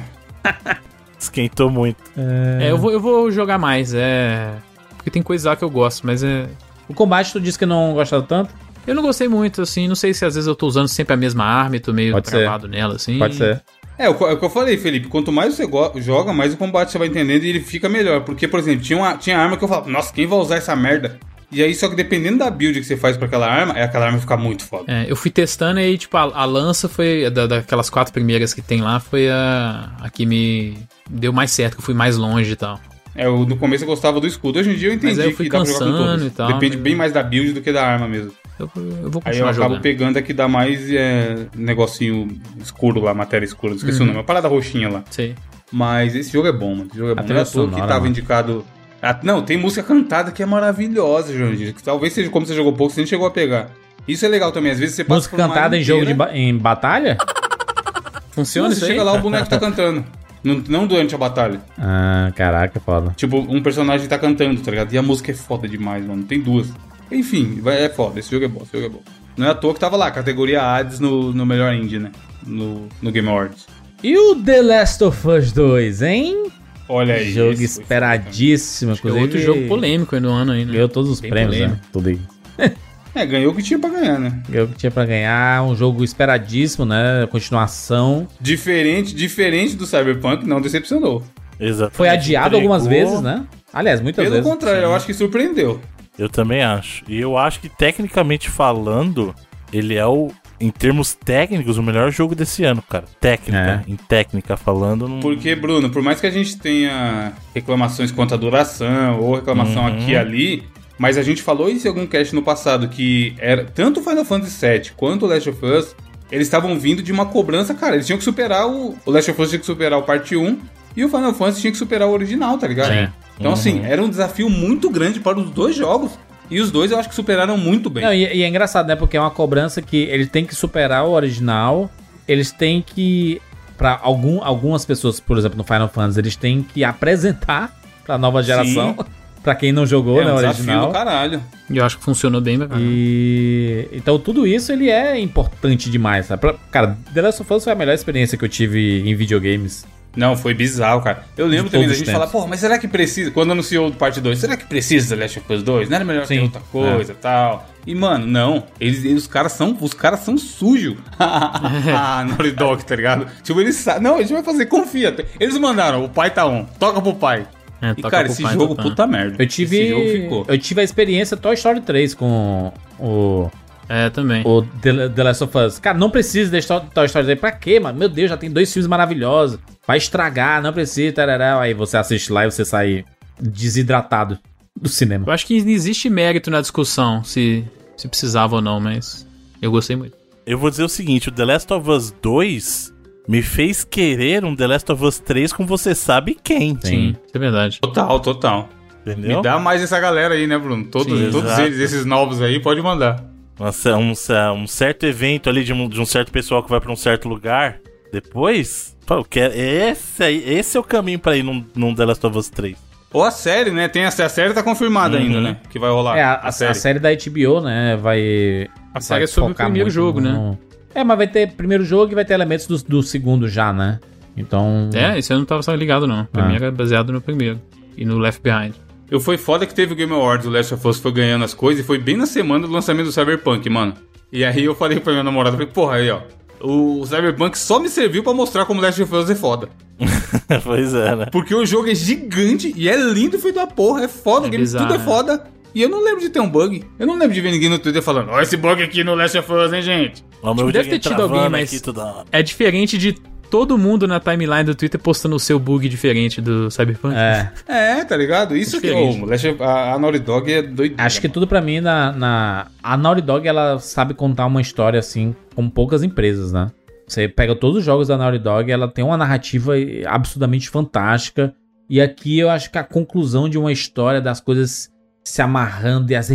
Esquentou 1.19 1.71
muito. 1.71 1.99
É, 2.17 2.71
eu, 2.71 2.79
vou, 2.79 2.93
eu 2.93 3.01
vou 3.01 3.31
jogar 3.33 3.59
mais, 3.59 3.93
é. 3.95 4.53
Porque 4.97 5.11
tem 5.11 5.23
coisas 5.23 5.45
lá 5.45 5.57
que 5.57 5.65
eu 5.65 5.71
gosto, 5.71 6.07
mas 6.07 6.23
é. 6.23 6.47
O 6.89 6.95
combate 6.95 7.33
tu 7.33 7.41
disse 7.41 7.59
que 7.59 7.67
não 7.67 7.95
gostava 7.95 8.23
tanto? 8.23 8.55
Eu 8.87 8.95
não 8.95 9.03
gostei 9.03 9.27
muito, 9.27 9.63
assim. 9.63 9.89
Não 9.89 9.95
sei 9.95 10.13
se 10.15 10.25
às 10.25 10.35
vezes 10.35 10.47
eu 10.47 10.55
tô 10.55 10.67
usando 10.67 10.87
sempre 10.89 11.15
a 11.15 11.17
mesma 11.17 11.45
arma 11.45 11.77
e 11.77 11.81
tô 11.81 11.93
meio 11.93 12.13
Pode 12.13 12.29
ser. 12.29 12.41
travado 12.43 12.69
nela, 12.69 12.95
assim. 12.97 13.19
Pode 13.19 13.35
ser. 13.35 13.63
É, 13.99 14.09
o, 14.09 14.13
é 14.27 14.33
o 14.33 14.39
que 14.39 14.45
eu 14.45 14.51
falei, 14.51 14.77
Felipe. 14.77 15.09
Quanto 15.09 15.31
mais 15.31 15.55
você 15.55 15.69
joga, 16.01 16.33
mais 16.33 16.53
o 16.53 16.57
combate 16.57 16.91
você 16.91 16.99
vai 16.99 17.09
entendendo 17.09 17.45
e 17.45 17.49
ele 17.49 17.61
fica 17.61 17.89
melhor. 17.89 18.23
Porque, 18.23 18.49
por 18.49 18.59
exemplo, 18.59 18.83
tinha, 18.83 18.99
uma, 18.99 19.17
tinha 19.17 19.39
arma 19.39 19.57
que 19.57 19.65
eu 19.65 19.69
falava, 19.69 19.89
nossa, 19.91 20.13
quem 20.13 20.27
vai 20.27 20.39
usar 20.39 20.57
essa 20.57 20.75
merda? 20.75 21.19
E 21.53 21.63
aí, 21.63 21.73
só 21.73 21.89
que 21.89 21.95
dependendo 21.95 22.39
da 22.39 22.51
build 22.51 22.81
que 22.81 22.85
você 22.87 22.97
faz 22.97 23.17
pra 23.17 23.27
aquela 23.27 23.47
arma, 23.47 23.75
é 23.79 23.85
aquela 23.85 24.07
arma 24.07 24.19
ficar 24.19 24.37
muito 24.37 24.65
foda. 24.65 24.85
É, 24.89 25.07
eu 25.09 25.15
fui 25.15 25.31
testando 25.31 25.79
e 25.79 25.85
aí, 25.85 25.97
tipo, 25.97 26.17
a, 26.17 26.23
a 26.23 26.45
lança 26.45 26.89
foi. 26.89 27.31
Da, 27.31 27.47
daquelas 27.47 27.89
quatro 27.89 28.13
primeiras 28.13 28.53
que 28.53 28.61
tem 28.61 28.81
lá, 28.81 28.99
foi 28.99 29.31
a, 29.31 29.93
a 30.01 30.11
que 30.11 30.27
me 30.27 30.77
deu 31.09 31.33
mais 31.33 31.53
certo, 31.53 31.75
que 31.75 31.81
eu 31.81 31.85
fui 31.85 31.95
mais 31.95 32.17
longe 32.17 32.51
e 32.53 32.57
tal. 32.57 32.81
É, 33.15 33.27
eu, 33.27 33.47
no 33.47 33.57
começo 33.57 33.85
eu 33.85 33.89
gostava 33.89 34.19
do 34.19 34.27
escudo. 34.27 34.59
Hoje 34.59 34.71
em 34.71 34.75
dia 34.75 34.89
eu 34.89 34.95
entendi 34.95 35.15
Mas 35.15 35.25
eu 35.25 35.31
fui 35.37 35.45
que 35.47 35.53
dá 35.53 35.63
pra 35.63 35.73
jogar 35.73 35.85
com 35.87 35.97
todas. 35.97 36.25
e 36.25 36.31
tal, 36.31 36.49
Depende 36.55 36.77
mas- 36.77 36.83
bem 36.83 36.97
mais 36.97 37.13
da 37.13 37.23
build 37.23 37.53
do 37.53 37.61
que 37.63 37.73
da 37.73 37.87
arma 37.87 38.09
mesmo. 38.09 38.33
Eu, 38.59 38.71
eu 38.77 39.11
vou 39.11 39.23
Aí 39.25 39.39
eu 39.39 39.45
continuar 39.45 39.51
acabo 39.51 39.63
jogando. 39.65 39.81
pegando 39.81 40.17
a 40.19 40.23
que 40.23 40.33
dá 40.33 40.47
mais 40.47 40.89
é, 40.93 41.47
negocinho 41.57 42.29
escuro 42.61 43.01
lá, 43.01 43.13
matéria 43.15 43.45
escura. 43.45 43.75
Esqueci 43.75 43.99
Uhum. 43.99 44.05
o 44.05 44.07
nome, 44.07 44.19
uma 44.19 44.25
parada 44.25 44.47
roxinha 44.49 44.89
lá. 44.89 45.03
Sei. 45.11 45.35
Mas 45.73 46.15
esse 46.15 46.33
jogo 46.33 46.47
é 46.47 46.53
bom, 46.53 46.71
mano. 46.75 46.87
Esse 46.89 46.99
jogo 46.99 47.11
é 47.11 47.15
bom. 47.17 47.23
trilha 47.23 47.35
Não 47.35 47.43
é 47.43 47.45
toa 47.45 47.65
que 47.65 47.71
sonora, 47.73 47.87
tava 47.89 48.01
mano. 48.01 48.11
indicado. 48.11 48.65
Ah, 49.03 49.19
não, 49.23 49.43
tem 49.43 49.57
música 49.57 49.83
cantada 49.83 50.31
que 50.31 50.43
é 50.43 50.47
maravilhosa, 50.47 51.37
Jandir. 51.37 51.75
Que 51.75 51.83
talvez 51.83 52.13
seja 52.13 52.31
como 52.31 52.47
você 52.47 52.55
jogou 52.55 52.73
pouco, 52.73 52.93
você 52.95 53.01
nem 53.01 53.07
chegou 53.09 53.27
a 53.27 53.31
pegar. 53.31 53.71
Isso 54.07 54.25
é 54.25 54.29
legal 54.29 54.53
também. 54.53 54.71
Às 54.71 54.79
vezes 54.79 54.95
você 54.95 55.05
passa 55.05 55.17
Música 55.19 55.37
por 55.37 55.43
uma 55.43 55.49
cantada 55.49 55.77
em 55.77 55.83
jogo 55.83 56.07
de 56.07 56.15
ba- 56.15 56.31
em 56.33 56.57
batalha? 56.57 57.17
Funciona 58.31 58.69
Não, 58.69 58.73
isso 58.73 58.81
você 58.81 58.87
aí? 58.87 58.93
chega 58.93 59.03
lá, 59.05 59.13
o 59.15 59.21
boneco 59.21 59.49
tá 59.49 59.59
cantando. 59.59 60.05
Não, 60.43 60.63
não 60.69 60.87
durante 60.87 61.15
a 61.15 61.19
batalha. 61.19 61.61
Ah, 61.79 62.31
caraca, 62.37 62.79
foda. 62.81 63.13
Tipo, 63.17 63.39
um 63.39 63.63
personagem 63.63 64.07
tá 64.07 64.19
cantando, 64.19 64.61
tá 64.61 64.71
ligado? 64.71 64.93
E 64.93 64.99
a 64.99 65.03
música 65.03 65.31
é 65.31 65.35
foda 65.35 65.67
demais, 65.67 66.05
mano. 66.05 66.23
Tem 66.25 66.39
duas. 66.41 66.69
Enfim, 67.15 67.61
vai- 67.61 67.83
é 67.85 67.89
foda. 67.89 68.19
Esse 68.21 68.31
jogo 68.31 68.45
é 68.45 68.49
bom, 68.49 68.63
esse 68.63 68.73
jogo 68.73 68.87
é 68.87 68.89
bom. 68.89 69.03
Não 69.37 69.47
é 69.47 69.51
à 69.51 69.55
toa 69.55 69.75
que 69.75 69.81
tava 69.81 69.97
lá, 69.97 70.11
categoria 70.11 70.63
Hades 70.63 71.01
no, 71.01 71.33
no 71.33 71.45
melhor 71.47 71.75
indie, 71.75 71.99
né? 71.99 72.11
No, 72.47 72.89
no 73.03 73.11
Game 73.11 73.29
Awards. 73.29 73.67
E 74.03 74.17
o 74.17 74.37
The 74.37 74.63
Last 74.63 75.03
of 75.05 75.27
Us 75.29 75.51
2, 75.53 76.03
hein? 76.03 76.45
Olha 76.89 77.15
aí. 77.15 77.33
jogo 77.33 77.53
esse 77.53 77.81
esperadíssimo, 77.81 78.93
É 78.93 78.95
inclusive. 78.95 79.23
outro 79.23 79.41
jogo 79.41 79.67
polêmico 79.67 80.15
aí 80.15 80.21
no 80.21 80.31
ano 80.31 80.53
aí, 80.53 80.65
né? 80.65 80.73
Ganhou 80.75 80.89
todos 80.89 81.11
os 81.11 81.19
Bem 81.21 81.31
prêmios, 81.31 81.59
né? 81.59 81.67
polêmico. 81.67 81.87
Tudo 81.93 82.09
aí. 82.09 82.75
É, 83.17 83.25
ganhou 83.25 83.53
o 83.53 83.55
que 83.55 83.63
tinha 83.63 83.79
pra 83.79 83.91
ganhar, 83.91 84.19
né? 84.19 84.43
Ganhou 84.49 84.67
o 84.67 84.71
que 84.71 84.77
tinha 84.77 84.91
pra 84.91 85.07
ganhar. 85.07 85.63
Um 85.63 85.77
jogo 85.77 86.03
esperadíssimo, 86.03 86.85
né? 86.85 87.25
Continuação. 87.31 88.27
Diferente, 88.41 89.15
diferente 89.15 89.77
do 89.77 89.87
Cyberpunk, 89.87 90.45
não 90.45 90.61
decepcionou. 90.61 91.23
Exatamente. 91.61 91.97
Foi 91.97 92.09
adiado 92.09 92.57
Entregou. 92.57 92.75
algumas 92.75 92.89
vezes, 92.89 93.21
né? 93.21 93.45
Aliás, 93.73 94.01
muitas 94.01 94.21
Pelo 94.25 94.35
vezes. 94.35 94.51
contrário, 94.51 94.83
eu 94.83 94.93
acho 94.97 95.07
que 95.07 95.15
surpreendeu. 95.15 95.81
Eu 96.19 96.29
também 96.29 96.63
acho. 96.63 97.03
E 97.09 97.21
eu 97.21 97.37
acho 97.37 97.61
que, 97.61 97.69
tecnicamente 97.69 98.49
falando, 98.49 99.35
ele 99.73 99.95
é 99.97 100.07
o, 100.07 100.31
em 100.61 100.71
termos 100.71 101.13
técnicos, 101.15 101.77
o 101.77 101.83
melhor 101.83 102.11
jogo 102.13 102.35
desse 102.35 102.65
ano, 102.65 102.81
cara. 102.83 103.05
Técnica. 103.21 103.85
Em 103.89 103.97
técnica 103.97 104.57
falando. 104.57 105.09
Não... 105.09 105.21
Porque, 105.21 105.55
Bruno, 105.55 105.91
por 105.91 106.03
mais 106.03 106.21
que 106.21 106.27
a 106.27 106.31
gente 106.31 106.57
tenha 106.57 107.33
reclamações 107.55 108.13
quanto 108.13 108.35
à 108.35 108.37
duração 108.37 109.21
ou 109.21 109.35
reclamação 109.35 109.83
Uhum. 109.87 109.95
aqui 109.95 110.13
e 110.13 110.17
ali, 110.17 110.63
mas 110.97 111.19
a 111.19 111.23
gente 111.23 111.43
falou 111.43 111.69
isso 111.69 111.87
em 111.87 111.91
algum 111.91 112.07
cast 112.07 112.33
no 112.35 112.43
passado 112.43 112.89
que 112.89 113.35
era 113.39 113.65
tanto 113.65 114.01
Final 114.01 114.25
Fantasy 114.25 114.65
VII 114.67 114.91
quanto 114.97 115.27
o 115.27 115.29
Last 115.29 115.51
of 115.51 115.67
Us, 115.67 115.97
eles 116.31 116.47
estavam 116.47 116.79
vindo 116.79 117.03
de 117.03 117.11
uma 117.13 117.27
cobrança, 117.27 117.75
cara. 117.75 117.95
Eles 117.97 118.07
tinham 118.07 118.19
que 118.19 118.25
superar 118.25 118.67
o. 118.69 118.97
O 119.05 119.11
Last 119.11 119.31
of 119.31 119.43
Us 119.43 119.49
tinha 119.51 119.59
que 119.61 119.67
superar 119.67 119.99
o 119.99 120.03
parte 120.03 120.37
1 120.37 120.59
e 120.97 121.05
o 121.05 121.09
Final 121.09 121.35
Fantasy 121.35 121.61
tinha 121.61 121.73
que 121.73 121.77
superar 121.79 122.07
o 122.09 122.13
original, 122.13 122.57
tá 122.57 122.69
ligado? 122.69 122.93
Sim. 122.93 123.13
Então, 123.39 123.53
assim, 123.53 123.83
era 123.85 124.03
um 124.03 124.09
desafio 124.09 124.49
muito 124.49 124.89
grande 124.91 125.21
para 125.21 125.39
os 125.39 125.51
dois 125.51 125.75
jogos. 125.77 126.13
E 126.51 126.61
os 126.61 126.71
dois 126.71 126.91
eu 126.93 126.99
acho 126.99 127.09
que 127.09 127.15
superaram 127.15 127.57
muito 127.57 127.89
bem. 127.91 128.05
Não, 128.05 128.13
e, 128.13 128.21
e 128.37 128.43
é 128.43 128.49
engraçado, 128.49 128.87
né? 128.87 128.95
Porque 128.95 129.17
é 129.17 129.21
uma 129.21 129.31
cobrança 129.31 129.81
que 129.83 129.97
ele 129.97 130.27
tem 130.27 130.45
que 130.45 130.55
superar 130.55 131.05
o 131.05 131.11
original. 131.13 131.91
Eles 132.29 132.51
têm 132.53 132.83
que. 132.83 133.41
Pra 133.77 133.99
algum, 134.03 134.43
algumas 134.43 134.85
pessoas, 134.85 135.19
por 135.19 135.37
exemplo, 135.37 135.59
no 135.59 135.65
Final 135.65 135.89
Fantasy, 135.89 136.21
eles 136.21 136.37
têm 136.37 136.63
que 136.63 136.85
apresentar 136.85 137.77
pra 138.05 138.17
nova 138.17 138.43
geração. 138.43 138.97
Pra 139.43 139.55
quem 139.55 139.73
não 139.73 139.85
jogou, 139.85 140.23
é 140.23 140.25
né? 140.25 140.33
um 140.33 140.37
original. 140.37 140.87
do 140.87 140.93
caralho. 140.95 141.43
E 141.69 141.77
eu 141.77 141.85
acho 141.85 141.99
que 141.99 142.05
funcionou 142.05 142.41
bem 142.41 142.59
pra. 142.59 142.79
E 142.81 143.87
então 143.93 144.19
tudo 144.19 144.47
isso 144.47 144.73
ele 144.73 144.89
é 144.89 145.21
importante 145.21 145.91
demais, 145.91 146.25
sabe? 146.25 146.41
Pra- 146.41 146.55
Cara, 146.71 146.97
The 147.13 147.21
Last 147.21 147.43
of 147.43 147.53
Us 147.53 147.65
foi 147.65 147.75
a 147.75 147.77
melhor 147.77 147.93
experiência 147.93 148.39
que 148.39 148.45
eu 148.47 148.49
tive 148.49 149.03
em 149.07 149.15
videogames. 149.15 149.85
Não, 150.17 150.37
foi 150.37 150.55
bizarro, 150.55 151.03
cara. 151.03 151.25
Eu 151.37 151.47
lembro 151.47 151.71
também 151.71 151.89
da 151.89 151.95
gente 151.95 152.11
falar, 152.11 152.27
porra, 152.29 152.47
mas 152.47 152.61
será 152.61 152.79
que 152.79 152.87
precisa? 152.89 153.31
Quando 153.31 153.51
anunciou 153.53 153.89
o 153.89 153.93
parte 153.93 154.21
2, 154.21 154.39
será 154.39 154.57
que 154.57 154.65
precisa 154.67 155.15
da 155.17 155.23
Last 155.23 155.39
of 155.39 155.53
Us 155.53 155.63
2? 155.63 155.89
Não 155.89 155.97
era 155.97 156.05
melhor 156.05 156.27
Sim, 156.27 156.37
ter 156.37 156.43
outra 156.43 156.61
coisa 156.71 157.13
e 157.13 157.17
tal? 157.17 157.67
E, 157.87 157.95
mano, 157.95 158.27
não. 158.27 158.65
Eles, 158.81 159.05
eles- 159.05 159.23
os 159.23 159.27
caras 159.27 159.53
são, 159.53 159.77
os 159.81 159.93
caras 159.93 160.21
são 160.21 160.39
sujos. 160.39 160.97
ah, 161.19 162.25
Naughty 162.27 162.53
Dog, 162.53 162.85
tá 162.85 162.97
ligado? 162.97 163.27
Tipo, 163.43 163.61
eles 163.61 163.77
sabem. 163.77 164.03
Não, 164.03 164.17
a 164.17 164.21
gente 164.23 164.33
vai 164.33 164.43
fazer, 164.43 164.67
confia. 164.67 165.15
Eles 165.39 165.57
mandaram, 165.59 166.05
o 166.05 166.09
pai 166.09 166.31
tá 166.31 166.47
on, 166.47 166.65
toca 166.79 167.01
pro 167.03 167.15
pai. 167.15 167.47
É, 167.83 167.93
E, 167.97 168.03
cara, 168.03 168.29
esse 168.29 168.43
pai, 168.43 168.55
jogo, 168.55 168.75
tá. 168.75 168.83
puta 168.83 169.07
merda. 169.07 169.37
Eu 169.39 169.47
tive 169.47 169.77
Esse 169.77 169.91
jogo 169.91 170.09
ficou. 170.23 170.45
eu 170.49 170.59
tive 170.59 170.81
a 170.81 170.85
experiência 170.85 171.37
Toy 171.37 171.55
Story 171.55 171.81
3 171.83 172.15
com 172.15 172.73
o 172.99 173.51
É, 173.89 174.09
também. 174.09 174.43
o 174.47 174.63
The, 174.63 175.11
The 175.11 175.23
Last 175.23 175.45
of 175.45 175.59
Us. 175.59 175.79
Cara, 175.79 175.99
não 175.99 176.09
precisa 176.09 176.51
de 176.59 176.67
Toy 176.67 176.81
Toy 176.95 177.05
Story 177.07 177.25
3 177.27 177.39
pra 177.39 177.53
quê, 177.53 177.79
mano? 177.79 177.99
Meu 177.99 178.09
Deus, 178.09 178.31
já 178.31 178.37
tem 178.39 178.51
dois 178.51 178.73
filmes 178.73 178.87
maravilhosos. 178.87 179.59
Vai 179.87 179.99
estragar, 179.99 180.63
não 180.63 180.73
precisa, 180.73 181.13
tarará. 181.15 181.61
Aí 181.61 181.75
você 181.75 181.97
assiste 181.97 182.33
lá 182.33 182.47
e 182.47 182.51
você 182.51 182.65
sai 182.65 183.05
desidratado 183.41 184.39
do 184.75 184.89
cinema. 184.89 185.25
Eu 185.27 185.33
acho 185.33 185.47
que 185.47 185.57
existe 185.57 186.09
mérito 186.09 186.51
na 186.51 186.61
discussão 186.61 187.23
se, 187.23 187.65
se 187.97 188.09
precisava 188.09 188.57
ou 188.57 188.63
não, 188.63 188.81
mas 188.81 189.27
eu 189.61 189.71
gostei 189.71 189.97
muito. 189.97 190.17
Eu 190.47 190.59
vou 190.59 190.71
dizer 190.71 190.85
o 190.85 190.89
seguinte: 190.89 191.29
o 191.29 191.33
The 191.33 191.45
Last 191.45 191.73
of 191.73 191.91
Us 191.91 192.15
2 192.23 192.95
me 193.27 193.43
fez 193.43 193.85
querer 193.85 194.45
um 194.45 194.55
The 194.55 194.67
Last 194.67 194.93
of 194.93 195.05
Us 195.05 195.19
3 195.19 195.53
com 195.53 195.67
você 195.67 195.95
sabe 195.95 196.37
quem. 196.43 196.79
Sim, 196.83 197.17
isso 197.27 197.35
é 197.35 197.39
verdade. 197.39 197.81
Total, 197.81 198.21
total. 198.21 198.69
Entendeu? 199.07 199.39
Me 199.39 199.43
dá 199.43 199.59
mais 199.59 199.83
essa 199.83 199.99
galera 200.01 200.35
aí, 200.35 200.47
né, 200.47 200.59
Bruno? 200.59 200.87
Todos, 200.87 201.19
Sim, 201.19 201.31
todos 201.31 201.59
eles, 201.59 201.79
esses 201.79 202.05
novos 202.05 202.41
aí, 202.41 202.61
pode 202.61 202.81
mandar. 202.81 203.23
Nossa, 203.59 203.97
um, 203.97 204.13
um 204.57 204.67
certo 204.67 205.05
evento 205.07 205.49
ali 205.49 205.63
de 205.63 205.73
um, 205.73 205.89
de 205.89 206.01
um 206.01 206.07
certo 206.07 206.33
pessoal 206.33 206.63
que 206.63 206.71
vai 206.71 206.81
pra 206.81 206.91
um 206.91 206.97
certo 206.97 207.29
lugar. 207.29 207.81
Depois, 208.13 208.94
pô, 209.07 209.15
eu 209.15 209.25
quero, 209.25 209.55
esse, 209.55 210.23
aí, 210.23 210.43
esse 210.47 210.77
é 210.77 210.81
o 210.81 210.85
caminho 210.85 211.19
pra 211.19 211.37
ir 211.37 211.43
num, 211.43 211.65
num 211.75 211.95
The 211.95 212.05
Last 212.05 212.27
of 212.27 212.37
Us 212.39 212.49
3. 212.51 212.77
Ou 213.13 213.23
a 213.23 213.31
série, 213.31 213.71
né? 213.71 213.87
Tem 213.89 214.05
a, 214.05 214.09
a 214.09 214.29
série 214.29 214.53
tá 214.53 214.63
confirmada 214.63 215.17
Uhum. 215.17 215.23
ainda, 215.23 215.41
né? 215.41 215.57
Que 215.71 215.79
vai 215.79 215.91
rolar. 215.91 216.17
É, 216.19 216.23
a, 216.23 216.33
a- 216.35 216.49
a 216.49 216.53
série. 216.75 216.99
da 216.99 217.11
HBO, 217.15 217.61
né, 217.61 217.97
vai... 217.97 218.67
A 218.93 219.01
série 219.01 219.25
é 219.25 219.27
vai 219.27 219.33
sobre 219.33 219.53
o 219.53 219.55
primeiro 219.55 219.89
jogo, 219.91 220.21
né? 220.21 220.33
no- 220.33 220.59
É, 220.95 221.05
mas 221.05 221.17
vai 221.17 221.27
ter 221.29 221.53
primeiro 221.53 221.85
jogo 221.85 222.11
e 222.13 222.15
vai 222.15 222.25
ter 222.25 222.35
elementos 222.35 222.67
do, 222.67 222.77
do 222.79 223.03
segundo 223.03 223.49
já, 223.49 223.73
né? 223.73 224.01
Então... 224.37 224.91
É, 224.93 225.17
esse 225.19 225.33
eu 225.33 225.39
não 225.39 225.45
tava 225.45 225.75
ligado, 225.77 226.07
não. 226.07 226.23
O 226.23 226.27
primeiro 226.27 226.65
é 226.65 226.71
baseado 226.71 227.13
no 227.13 227.21
primeiro. 227.21 227.61
E 227.97 228.05
no 228.05 228.19
Left 228.19 228.43
Behind. 228.43 228.75
Eu 229.09 229.21
foi 229.21 229.37
foda 229.39 229.65
que 229.65 229.73
teve 229.75 229.93
o 229.93 229.97
Game 229.97 230.13
Awards, 230.13 230.47
o 230.47 230.51
Last 230.51 230.75
of 230.75 230.89
Us 230.89 230.99
foi 230.99 231.13
ganhando 231.13 231.45
as 231.45 231.55
coisas 231.55 231.85
e 231.85 231.87
foi 231.87 231.99
bem 231.99 232.17
na 232.17 232.27
semana 232.27 232.67
do 232.67 232.73
lançamento 232.73 233.07
do 233.07 233.13
Cyberpunk, 233.13 233.69
mano. 233.71 233.95
E 234.33 234.45
aí 234.45 234.65
eu 234.65 234.75
falei 234.75 234.99
pra 234.99 235.13
minha 235.13 235.23
namorada, 235.23 235.57
falei, 235.57 235.71
porra, 235.73 235.97
aí 235.97 236.11
ó, 236.11 236.19
o 236.67 237.05
Cyberpunk 237.07 237.59
só 237.59 237.79
me 237.79 237.89
serviu 237.89 238.23
pra 238.23 238.33
mostrar 238.33 238.65
como 238.65 238.81
Last 238.81 239.03
of 239.03 239.15
Us 239.15 239.31
é 239.31 239.35
foda. 239.35 239.69
pois 240.65 240.95
é, 240.95 241.15
né? 241.15 241.27
Porque 241.31 241.55
o 241.55 241.65
jogo 241.67 241.89
é 241.91 241.95
gigante 241.95 242.73
e 242.77 242.89
é 242.89 242.97
lindo, 242.97 243.39
filho 243.39 243.55
da 243.55 243.67
porra, 243.67 244.05
é 244.05 244.09
foda, 244.09 244.47
É 244.47 244.51
game, 244.51 244.63
bizarro, 244.65 244.87
tudo 244.87 244.95
é 244.95 244.99
né? 244.99 245.05
foda. 245.05 245.45
E 245.75 245.83
eu 245.83 245.89
não 245.89 246.03
lembro 246.03 246.21
de 246.21 246.31
ter 246.31 246.41
um 246.41 246.49
bug. 246.49 246.85
Eu 246.99 247.07
não 247.07 247.15
lembro 247.19 247.35
de 247.35 247.41
ver 247.41 247.51
ninguém 247.51 247.69
no 247.69 247.79
Twitter 247.79 248.01
falando, 248.03 248.31
ó, 248.31 248.41
esse 248.41 248.57
bug 248.57 248.83
aqui 248.83 249.03
no 249.03 249.15
Last 249.15 249.37
of 249.37 249.53
Us, 249.53 249.73
hein, 249.73 249.83
gente? 249.83 250.25
Ó, 250.43 250.53
o 250.53 250.55
meu 250.55 250.71
deve 250.73 250.89
ter 250.91 250.99
tido 251.01 251.21
alguém, 251.21 251.49
mas- 251.49 251.69
aqui, 251.73 251.83
toda 251.83 252.05
hora. 252.05 252.25
É 252.31 252.43
diferente 252.43 252.97
de 252.97 253.17
todo 253.55 253.79
mundo 253.79 254.09
na 254.09 254.19
timeline 254.19 254.65
do 254.65 254.75
Twitter 254.75 255.01
postando 255.01 255.37
o 255.37 255.39
seu 255.39 255.61
bug 255.61 255.89
diferente 255.89 256.41
do 256.41 256.69
Cyberpunk. 256.73 257.15
É, 257.15 257.53
É, 257.69 258.05
tá 258.05 258.17
ligado? 258.17 258.57
Isso 258.57 258.81
que 258.81 258.89
Diferente. 258.89 259.23
o 259.23 259.27
Last 259.27 259.47
of- 259.49 259.63
a, 259.63 259.93
a 259.95 259.99
Naughty 259.99 260.19
Dog 260.19 260.53
é 260.53 260.61
doido. 260.61 260.97
acho 260.99 261.21
que 261.21 261.29
tudo 261.29 261.47
pra 261.47 261.61
mim 261.61 261.81
na, 261.81 262.11
na... 262.11 262.67
A 262.83 262.97
Naughty 262.97 263.23
Dog, 263.23 263.47
ela 263.47 263.79
sabe 263.79 264.13
contar 264.13 264.47
uma 264.47 264.61
história, 264.61 264.99
assim, 264.99 265.37
com 265.55 265.71
poucas 265.71 266.03
empresas, 266.03 266.53
né? 266.53 266.73
Você 267.07 267.29
pega 267.29 267.55
todos 267.55 267.79
os 267.79 267.85
jogos 267.85 268.09
da 268.09 268.19
Naughty 268.19 268.41
Dog, 268.41 268.73
ela 268.73 268.89
tem 268.89 269.05
uma 269.05 269.17
narrativa 269.17 269.75
absurdamente 270.07 270.69
fantástica. 270.69 271.55
E 271.89 272.01
aqui 272.01 272.39
eu 272.41 272.51
acho 272.51 272.73
que 272.73 272.79
a 272.79 272.83
conclusão 272.83 273.49
de 273.49 273.57
uma 273.57 273.71
história 273.71 274.21
das 274.21 274.41
coisas 274.41 274.91
se 275.23 275.41
amarrando 275.41 276.11
e 276.11 276.17
as, 276.17 276.29